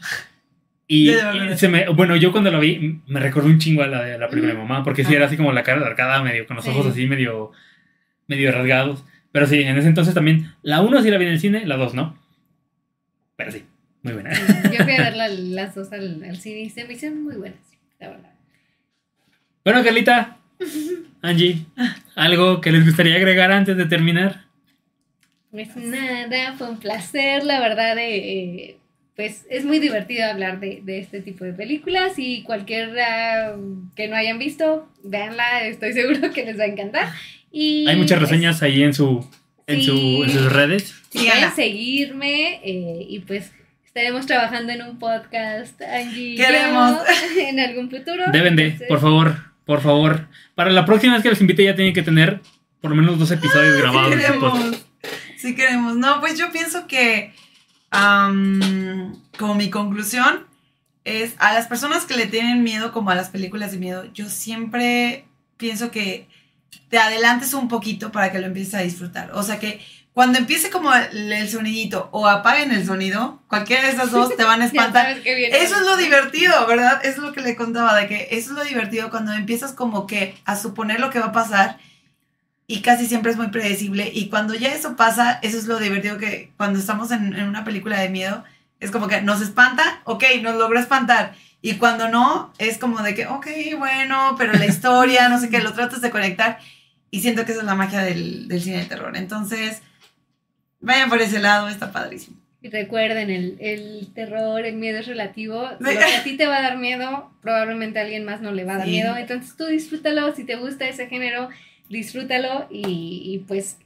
Y, 0.88 1.12
y 1.12 1.58
se 1.58 1.68
me, 1.68 1.90
bueno, 1.90 2.16
yo 2.16 2.32
cuando 2.32 2.50
lo 2.50 2.62
vi 2.62 3.02
me 3.08 3.20
recordó 3.20 3.48
un 3.48 3.60
chingo 3.60 3.84
a 3.84 3.88
la 3.88 4.04
de 4.04 4.18
la 4.18 4.28
Ujú. 4.28 4.58
mamá, 4.58 4.84
porque 4.86 5.04
sí 5.04 5.14
Ah. 5.14 5.18
era 5.18 5.26
así 5.26 5.36
como 5.36 5.52
la 5.52 5.64
cara 5.64 5.80
alargada, 5.82 6.24
medio 6.24 6.48
con 6.48 6.56
los 6.56 6.64
Sí. 6.66 6.72
ojos 6.72 6.88
así, 6.88 7.06
medio, 7.08 7.52
medio 8.28 8.52
rasgados. 8.54 9.04
Pero 9.34 9.46
sí, 9.48 9.62
en 9.62 9.78
ese 9.78 9.90
entonces 9.90 10.14
también, 10.14 10.54
la 10.62 10.82
1 10.82 11.04
sí 11.04 11.12
la 11.12 11.18
vi 11.18 11.26
en 11.26 11.32
el 11.34 11.40
cine, 11.40 11.66
la 11.66 11.76
2 11.76 11.94
no. 11.94 12.18
Pero 13.36 13.52
sí, 13.52 13.66
muy 14.02 14.14
buena. 14.14 14.32
Yo 14.34 14.84
fui 14.86 14.94
a 14.94 14.98
ver 15.04 15.16
la- 15.18 15.28
las 15.28 15.76
dos 15.76 15.92
al, 15.92 16.24
al 16.24 16.38
cine 16.38 16.62
y 16.62 16.70
se 16.70 16.86
me 16.86 16.94
hicieron 16.94 17.22
muy 17.22 17.36
buenas, 17.36 17.60
la 18.00 18.10
verdad. 18.12 18.32
Bueno, 19.66 19.84
Carlita, 19.84 20.38
Angie, 21.22 21.66
¿algo 22.16 22.62
que 22.62 22.72
les 22.72 22.86
gustaría 22.86 23.16
agregar 23.16 23.52
antes 23.52 23.78
de 23.78 23.86
terminar? 23.86 24.46
Pues 25.52 25.76
nada, 25.76 26.54
fue 26.58 26.70
un 26.70 26.78
placer, 26.78 27.44
la 27.44 27.60
verdad, 27.60 27.96
eh, 28.00 28.78
pues 29.16 29.46
es 29.50 29.66
muy 29.66 29.80
divertido 29.80 30.26
hablar 30.30 30.60
de, 30.60 30.82
de 30.84 31.00
este 31.00 31.22
tipo 31.22 31.44
de 31.46 31.54
películas 31.54 32.14
y 32.18 32.44
cualquiera 32.44 33.56
que 33.96 34.08
no 34.08 34.16
hayan 34.16 34.40
visto, 34.40 34.88
véanla, 35.04 35.66
estoy 35.68 35.94
seguro 35.94 36.32
que 36.32 36.46
les 36.46 36.60
va 36.60 36.64
a 36.64 36.68
encantar. 36.68 37.10
Y 37.52 37.88
Hay 37.88 37.96
muchas 37.96 38.20
pues, 38.20 38.30
reseñas 38.30 38.62
ahí 38.62 38.84
en 38.84 38.94
su 38.94 39.26
en, 39.66 39.82
su, 39.82 39.98
Sí. 39.98 40.22
en 40.24 40.30
sus 40.30 40.52
redes. 40.54 40.96
Si 41.10 41.26
pueden 41.28 41.52
seguirme 41.56 42.62
eh, 42.64 43.06
y 43.10 43.20
pues 43.20 43.52
estaremos 43.86 44.26
trabajando 44.26 44.72
en 44.74 44.82
un 44.84 45.00
podcast, 45.00 45.82
Angie. 45.82 46.34
y 46.34 46.38
yo, 46.38 46.46
Queremos. 46.46 47.00
en 47.40 47.60
algún 47.60 47.90
futuro. 47.90 48.24
Deben 48.32 48.56
de, 48.56 48.64
Entonces, 48.66 48.88
por 48.88 49.00
favor, 49.02 49.36
por 49.68 49.82
favor. 49.82 50.28
Para 50.56 50.72
la 50.72 50.86
próxima 50.86 51.14
vez 51.14 51.22
que 51.24 51.30
los 51.30 51.42
invite 51.42 51.64
ya 51.66 51.76
tienen 51.76 51.94
que 51.94 52.02
tener 52.02 52.42
por 52.82 52.90
lo 52.90 52.96
menos 52.96 53.20
dos 53.20 53.30
episodios 53.30 53.76
Sí 53.76 53.82
grabados. 53.82 54.10
podcast. 54.16 54.26
queremos. 54.28 54.86
Sí 55.38 55.56
queremos. 55.56 55.96
No, 55.98 56.20
pues 56.20 56.40
yo 56.40 56.52
pienso 56.52 56.88
que 56.88 57.34
como 57.92 59.56
mi 59.56 59.70
conclusión 59.70 60.46
es 61.04 61.36
a 61.40 61.54
las 61.54 61.68
personas 61.68 62.06
que 62.06 62.16
le 62.18 62.28
tienen 62.28 62.64
miedo 62.64 62.92
como 62.92 63.12
a 63.12 63.16
las 63.16 63.30
películas 63.30 63.72
de 63.72 63.78
miedo, 63.78 64.06
yo 64.14 64.30
siempre 64.30 65.26
pienso 65.58 65.90
que 65.92 66.28
te 66.90 66.98
adelantes 66.98 67.54
un 67.54 67.68
poquito 67.68 68.12
para 68.12 68.32
que 68.32 68.40
lo 68.40 68.48
empieces 68.48 68.74
a 68.74 68.80
disfrutar. 68.82 69.32
O 69.34 69.44
sea 69.44 69.60
que 69.60 69.80
cuando 70.18 70.40
empiece 70.40 70.72
como 70.72 70.92
el, 70.96 71.32
el 71.32 71.48
sonidito 71.48 72.10
o 72.12 72.26
apaguen 72.26 72.72
el 72.72 72.84
sonido, 72.84 73.40
cualquiera 73.48 73.84
de 73.84 73.92
esas 73.92 74.10
dos 74.10 74.36
te 74.36 74.44
van 74.46 74.64
a 74.64 74.66
espantar. 74.72 75.16
Eso 75.24 75.76
es 75.76 75.82
lo 75.84 75.96
divertido, 75.96 76.66
¿verdad? 76.66 77.00
Eso 77.04 77.18
es 77.18 77.28
lo 77.28 77.34
que 77.34 77.42
le 77.42 77.56
contaba, 77.56 77.96
de 77.96 78.08
que 78.08 78.30
eso 78.32 78.50
es 78.50 78.58
lo 78.58 78.64
divertido 78.64 79.12
cuando 79.12 79.34
empiezas 79.34 79.74
como 79.74 80.08
que 80.08 80.36
a 80.44 80.56
suponer 80.56 81.00
lo 81.00 81.12
que 81.12 81.20
va 81.20 81.28
a 81.28 81.32
pasar 81.34 81.78
y 82.66 82.82
casi 82.82 83.06
siempre 83.06 83.30
es 83.30 83.38
muy 83.38 83.50
predecible. 83.50 84.10
Y 84.12 84.30
cuando 84.30 84.56
ya 84.56 84.74
eso 84.74 84.96
pasa, 84.96 85.38
eso 85.44 85.56
es 85.56 85.68
lo 85.68 85.78
divertido 85.78 86.18
que 86.18 86.52
cuando 86.58 86.80
estamos 86.80 87.12
en, 87.12 87.36
en 87.36 87.48
una 87.48 87.64
película 87.64 88.00
de 88.00 88.10
miedo, 88.10 88.44
es 88.80 88.90
como 88.90 89.08
que 89.08 89.22
nos 89.22 89.40
espanta, 89.42 90.02
ok, 90.06 90.24
nos 90.42 90.56
logra 90.56 90.80
espantar. 90.80 91.36
Y 91.62 91.76
cuando 91.76 92.10
no, 92.10 92.52
es 92.58 92.80
como 92.80 93.04
de 93.04 93.14
que, 93.14 93.28
ok, 93.28 93.46
bueno, 93.78 94.34
pero 94.36 94.54
la 94.54 94.66
historia, 94.66 95.30
no 95.30 95.40
sé 95.40 95.50
qué, 95.50 95.62
lo 95.62 95.74
tratas 95.74 96.02
de 96.02 96.10
conectar. 96.10 96.58
Y 97.12 97.22
siento 97.22 97.46
que 97.46 97.52
esa 97.52 97.62
es 97.62 97.68
la 97.68 97.76
magia 97.76 98.02
del, 98.02 98.48
del 98.48 98.64
cine 98.64 98.78
de 98.78 98.86
terror. 98.86 99.16
Entonces, 99.16 99.84
vayan 100.80 101.10
por 101.10 101.22
ese 101.22 101.40
lado, 101.40 101.68
está 101.70 101.92
padrísimo. 101.92 102.38
Y 102.62 102.70
recuerden, 102.70 103.30
el, 103.30 103.56
el 103.60 104.08
terror, 104.16 104.66
el 104.66 104.76
miedo 104.76 105.00
es 105.00 105.08
relativo. 105.08 105.70
Lo 105.80 105.90
que 105.90 105.98
a 106.04 106.24
ti 106.24 106.36
te 106.38 106.48
va 106.48 106.58
a 106.58 106.62
dar 106.62 106.78
miedo, 106.78 107.32
probablemente 107.42 108.00
a 108.00 108.02
alguien 108.02 108.26
más 108.26 108.42
no 108.42 108.52
le 108.52 108.64
va 108.66 108.74
a 108.74 108.78
dar 108.80 108.86
Sí. 108.88 108.92
miedo. 108.94 109.16
Entonces 109.16 109.56
tú 109.56 109.66
disfrútalo, 109.66 110.36
si 110.36 110.44
te 110.44 110.56
gusta 110.56 110.88
ese 110.88 111.08
género, 111.08 111.50
disfrútalo 111.90 112.68
y, 112.72 113.22
y 113.26 113.44
pues 113.48 113.78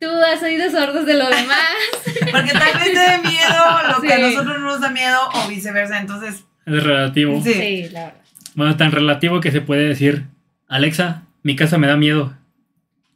tú 0.00 0.08
has 0.08 0.42
oído 0.42 0.68
sordos 0.70 1.06
de 1.06 1.14
lo 1.14 1.28
demás. 1.30 1.68
Porque 2.32 2.52
tal 2.52 2.74
vez 2.80 2.92
te 2.92 2.98
dé 2.98 3.18
miedo 3.18 3.64
lo 3.94 4.02
que 4.02 4.12
a 4.12 4.18
nosotros 4.18 4.58
no 4.58 4.66
nos 4.66 4.80
da 4.80 4.90
miedo 4.90 5.18
o 5.32 5.48
viceversa. 5.48 6.00
Entonces, 6.00 6.44
Es 6.66 6.82
relativo. 6.82 7.40
Sí. 7.42 7.52
sí, 7.54 7.88
la 7.90 8.06
verdad. 8.06 8.20
Bueno, 8.56 8.76
tan 8.76 8.90
relativo 8.90 9.40
que 9.40 9.52
se 9.52 9.60
puede 9.60 9.86
decir, 9.86 10.24
Alexa, 10.66 11.22
mi 11.44 11.54
casa 11.54 11.78
me 11.78 11.86
da 11.86 11.96
miedo. 11.96 12.36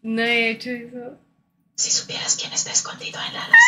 No 0.03 0.23
he 0.23 0.51
hecho 0.51 0.71
eso. 0.71 1.19
Si 1.77 1.91
supieras 1.91 2.37
quién 2.41 2.53
está 2.53 2.71
escondido 2.71 3.19
en 3.27 3.35
la 3.35 3.45
alacena. 3.45 3.65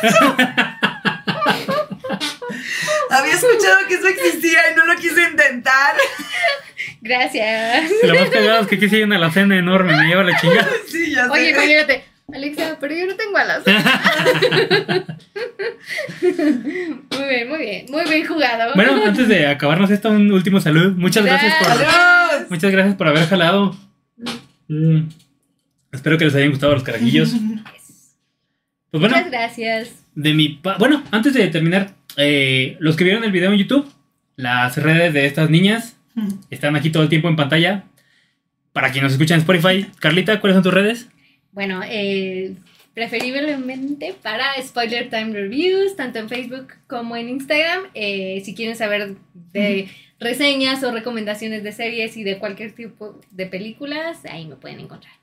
había 3.10 3.34
escuchado 3.34 3.86
que 3.88 3.94
eso 3.94 4.08
existía 4.08 4.58
y 4.72 4.76
no 4.76 4.86
lo 4.86 4.96
quise 4.96 5.22
intentar. 5.30 5.96
Gracias. 7.00 7.90
Lo 8.02 8.14
más 8.14 8.30
cagado 8.30 8.60
es 8.62 8.68
que 8.68 8.76
aquí 8.76 8.94
hay 8.94 9.02
una 9.02 9.16
alacena 9.16 9.58
enorme, 9.58 9.96
me 9.96 10.04
lleva 10.06 10.22
la 10.22 10.38
chingada. 10.40 10.68
Sí, 10.88 11.12
ya 11.14 11.24
sé. 11.24 11.30
Oye, 11.30 11.50
imagínate. 11.50 12.04
Alexa, 12.32 12.76
pero 12.80 12.94
yo 12.94 13.06
no 13.06 13.16
tengo 13.16 13.36
alas. 13.36 13.64
muy 17.10 17.28
bien, 17.28 17.48
muy 17.48 17.58
bien. 17.58 17.86
Muy 17.90 18.04
bien 18.04 18.24
jugado. 18.26 18.72
Bueno, 18.76 19.04
antes 19.04 19.26
de 19.26 19.48
acabarnos 19.48 19.90
esto, 19.90 20.10
un 20.10 20.30
último 20.30 20.60
salud. 20.60 20.92
Muchas 20.92 21.24
gracias 21.24 21.52
por, 21.56 21.72
Adiós. 21.72 22.48
muchas 22.48 22.70
gracias 22.70 22.94
por 22.94 23.08
haber 23.08 23.26
jalado. 23.26 23.76
Mm, 24.68 25.08
Espero 25.92 26.18
que 26.18 26.24
les 26.24 26.34
hayan 26.34 26.50
gustado 26.50 26.74
los 26.74 26.82
carajillos. 26.82 27.32
Pues 28.90 29.00
bueno, 29.02 29.14
Muchas 29.14 29.30
gracias. 29.30 30.04
de 30.16 30.34
mi... 30.34 30.60
Bueno, 30.80 31.04
antes 31.12 31.32
de 31.32 31.46
terminar, 31.46 31.94
eh, 32.16 32.76
los 32.80 32.96
que 32.96 33.04
vieron 33.04 33.22
el 33.22 33.30
video 33.30 33.52
en 33.52 33.58
YouTube, 33.58 33.88
las 34.34 34.76
redes 34.78 35.14
de 35.14 35.26
estas 35.26 35.48
niñas 35.48 35.96
están 36.50 36.74
aquí 36.74 36.90
todo 36.90 37.04
el 37.04 37.08
tiempo 37.08 37.28
en 37.28 37.36
pantalla. 37.36 37.84
Para 38.72 38.90
quien 38.90 39.04
nos 39.04 39.12
escucha 39.12 39.34
en 39.34 39.42
Spotify, 39.42 39.86
Carlita, 40.00 40.40
¿cuáles 40.40 40.56
son 40.56 40.64
tus 40.64 40.74
redes? 40.74 41.08
Bueno, 41.52 41.82
eh, 41.84 42.56
preferiblemente 42.94 44.14
para 44.20 44.60
Spoiler 44.60 45.08
Time 45.08 45.32
Reviews, 45.32 45.94
tanto 45.94 46.18
en 46.18 46.28
Facebook 46.28 46.74
como 46.88 47.16
en 47.16 47.28
Instagram. 47.28 47.84
Eh, 47.94 48.42
si 48.44 48.56
quieren 48.56 48.74
saber 48.74 49.14
de 49.52 49.88
reseñas 50.18 50.82
o 50.82 50.90
recomendaciones 50.90 51.62
de 51.62 51.70
series 51.70 52.16
y 52.16 52.24
de 52.24 52.38
cualquier 52.38 52.72
tipo 52.72 53.20
de 53.30 53.46
películas, 53.46 54.24
ahí 54.24 54.46
me 54.46 54.56
pueden 54.56 54.80
encontrar. 54.80 55.19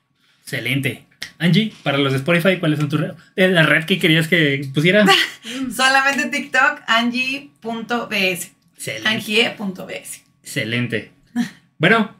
Excelente. 0.48 1.04
Angie, 1.38 1.74
para 1.82 1.98
los 1.98 2.12
de 2.12 2.18
Spotify, 2.20 2.56
¿cuáles 2.56 2.78
son 2.78 2.88
tus 2.88 2.98
redes? 2.98 3.16
Eh, 3.36 3.48
La 3.48 3.64
red 3.64 3.84
que 3.84 3.98
querías 3.98 4.28
que 4.28 4.66
pusiera. 4.72 5.04
Solamente 5.70 6.30
TikTok, 6.30 6.80
angie.bs. 6.86 8.52
Angie.bs. 9.04 10.24
Excelente. 10.42 11.10
Bueno, 11.76 12.16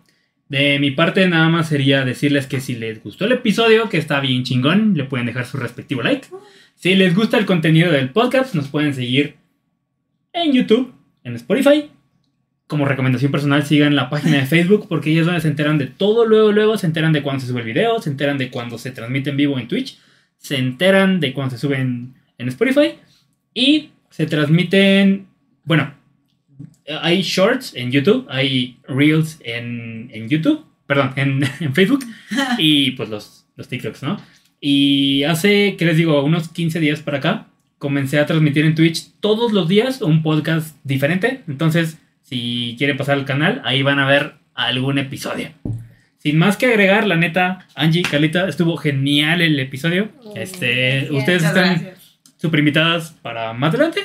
de 0.51 0.79
mi 0.79 0.91
parte 0.91 1.27
nada 1.27 1.49
más 1.49 1.71
sería 1.71 2.05
decirles 2.05 2.47
que 2.47 2.61
si 2.61 2.75
les 2.75 3.03
gustó 3.03 3.25
el 3.25 3.33
episodio, 3.33 3.89
que 3.89 3.97
está 3.97 4.21
bien 4.21 4.45
chingón, 4.45 4.93
le 4.95 5.05
pueden 5.05 5.25
dejar 5.25 5.47
su 5.47 5.57
respectivo 5.57 6.03
like. 6.03 6.29
Si 6.75 6.95
les 6.97 7.15
gusta 7.15 7.39
el 7.39 7.47
contenido 7.47 7.91
del 7.91 8.11
podcast, 8.11 8.55
nos 8.55 8.69
pueden 8.69 8.93
seguir 8.95 9.37
en 10.35 10.53
YouTube, 10.53 10.93
en 11.25 11.35
Spotify. 11.35 11.91
Como 12.69 12.85
recomendación 12.85 13.33
personal, 13.33 13.65
sigan 13.65 13.97
la 13.97 14.11
página 14.11 14.37
de 14.37 14.47
Facebook 14.47 14.87
porque 14.89 15.19
es 15.19 15.27
donde 15.27 15.41
se 15.41 15.49
enteran 15.49 15.79
de 15.79 15.87
todo 15.87 16.25
luego, 16.25 16.53
luego 16.53 16.79
se 16.79 16.87
enteran 16.87 17.13
de 17.13 17.23
cuando 17.23 17.41
se 17.41 17.49
sube 17.49 17.61
el 17.61 17.67
video, 17.67 18.01
se 18.01 18.11
enteran 18.11 18.39
de 18.39 18.51
cuando 18.51 18.79
se 18.79 18.93
transmite 18.93 19.31
en 19.31 19.37
vivo 19.37 19.59
en 19.59 19.67
Twitch, 19.67 19.99
se 20.37 20.57
enteran 20.57 21.19
de 21.19 21.33
cuando 21.33 21.57
se 21.57 21.61
suben 21.61 22.15
en 22.39 22.49
Spotify 22.49 22.93
y 23.53 23.91
se 24.11 24.27
transmiten, 24.27 25.27
bueno, 25.65 25.93
hay 27.03 27.23
shorts 27.23 27.75
en 27.75 27.91
YouTube, 27.91 28.27
hay 28.29 28.77
reels 28.87 29.39
en, 29.45 30.11
en 30.13 30.29
YouTube, 30.29 30.65
perdón, 30.87 31.13
en, 31.17 31.45
en 31.61 31.75
Facebook 31.75 32.05
y 32.59 32.93
pues 32.93 33.09
los, 33.09 33.47
los 33.57 33.69
TikToks, 33.69 34.03
¿no? 34.03 34.19
Y 34.61 35.23
hace, 35.25 35.77
¿qué 35.79 35.85
les 35.85 35.97
digo? 35.97 36.23
Unos 36.23 36.49
15 36.49 36.81
días 36.81 37.01
para 37.01 37.19
acá, 37.19 37.47
comencé 37.79 38.19
a 38.19 38.27
transmitir 38.27 38.65
en 38.65 38.75
Twitch 38.75 39.13
todos 39.21 39.53
los 39.53 39.69
días 39.69 40.03
un 40.03 40.23
podcast 40.23 40.77
diferente. 40.83 41.43
Entonces, 41.47 41.99
si 42.29 42.75
quieren 42.79 42.97
pasar 42.97 43.17
al 43.17 43.25
canal, 43.25 43.63
ahí 43.65 43.83
van 43.83 43.99
a 43.99 44.07
ver 44.07 44.35
algún 44.55 44.99
episodio. 44.99 45.51
Sin 46.19 46.37
más 46.37 46.57
que 46.57 46.67
agregar, 46.67 47.07
la 47.07 47.17
neta, 47.17 47.67
Angie, 47.75 48.03
Carlita, 48.03 48.49
estuvo 48.49 48.77
genial 48.77 49.41
el 49.41 49.59
episodio. 49.61 50.11
Este, 50.35 51.09
ustedes 51.13 51.45
están 51.45 51.91
super 52.37 52.59
invitadas 52.59 53.13
para 53.23 53.53
más 53.53 53.71
adelante. 53.75 54.01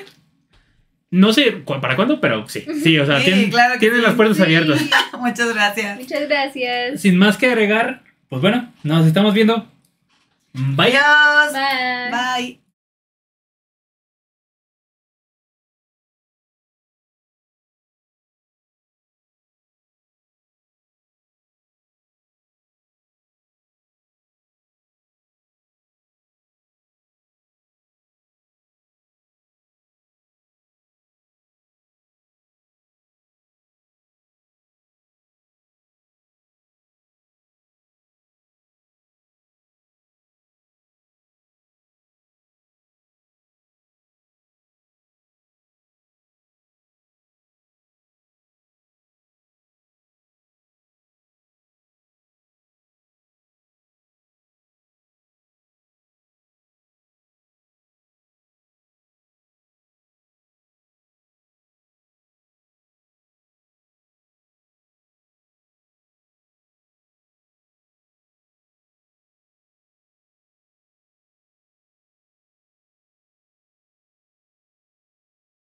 No 1.10 1.32
sé 1.34 1.62
cu- 1.64 1.80
para 1.82 1.96
cuándo, 1.96 2.20
pero 2.22 2.48
sí. 2.48 2.66
Sí, 2.84 2.98
o 2.98 3.06
sea, 3.06 3.20
Sí, 3.20 3.26
tienen, 3.26 3.50
claro 3.52 3.74
que 3.74 3.80
tienen 3.82 4.00
sí. 4.00 4.06
las 4.06 4.16
puertas 4.16 4.38
Sí. 4.38 4.44
abiertas. 4.44 4.82
Muchas 5.20 5.54
gracias. 5.54 6.00
Muchas 6.00 6.28
gracias. 6.28 7.02
Sin 7.02 7.18
más 7.18 7.38
que 7.38 7.48
agregar, 7.48 8.04
pues 8.30 8.42
bueno, 8.42 8.72
nos 8.84 9.06
estamos 9.06 9.34
viendo. 9.34 9.68
Bye. 10.54 10.96
Adiós. 10.96 11.54
Bye. 12.12 12.63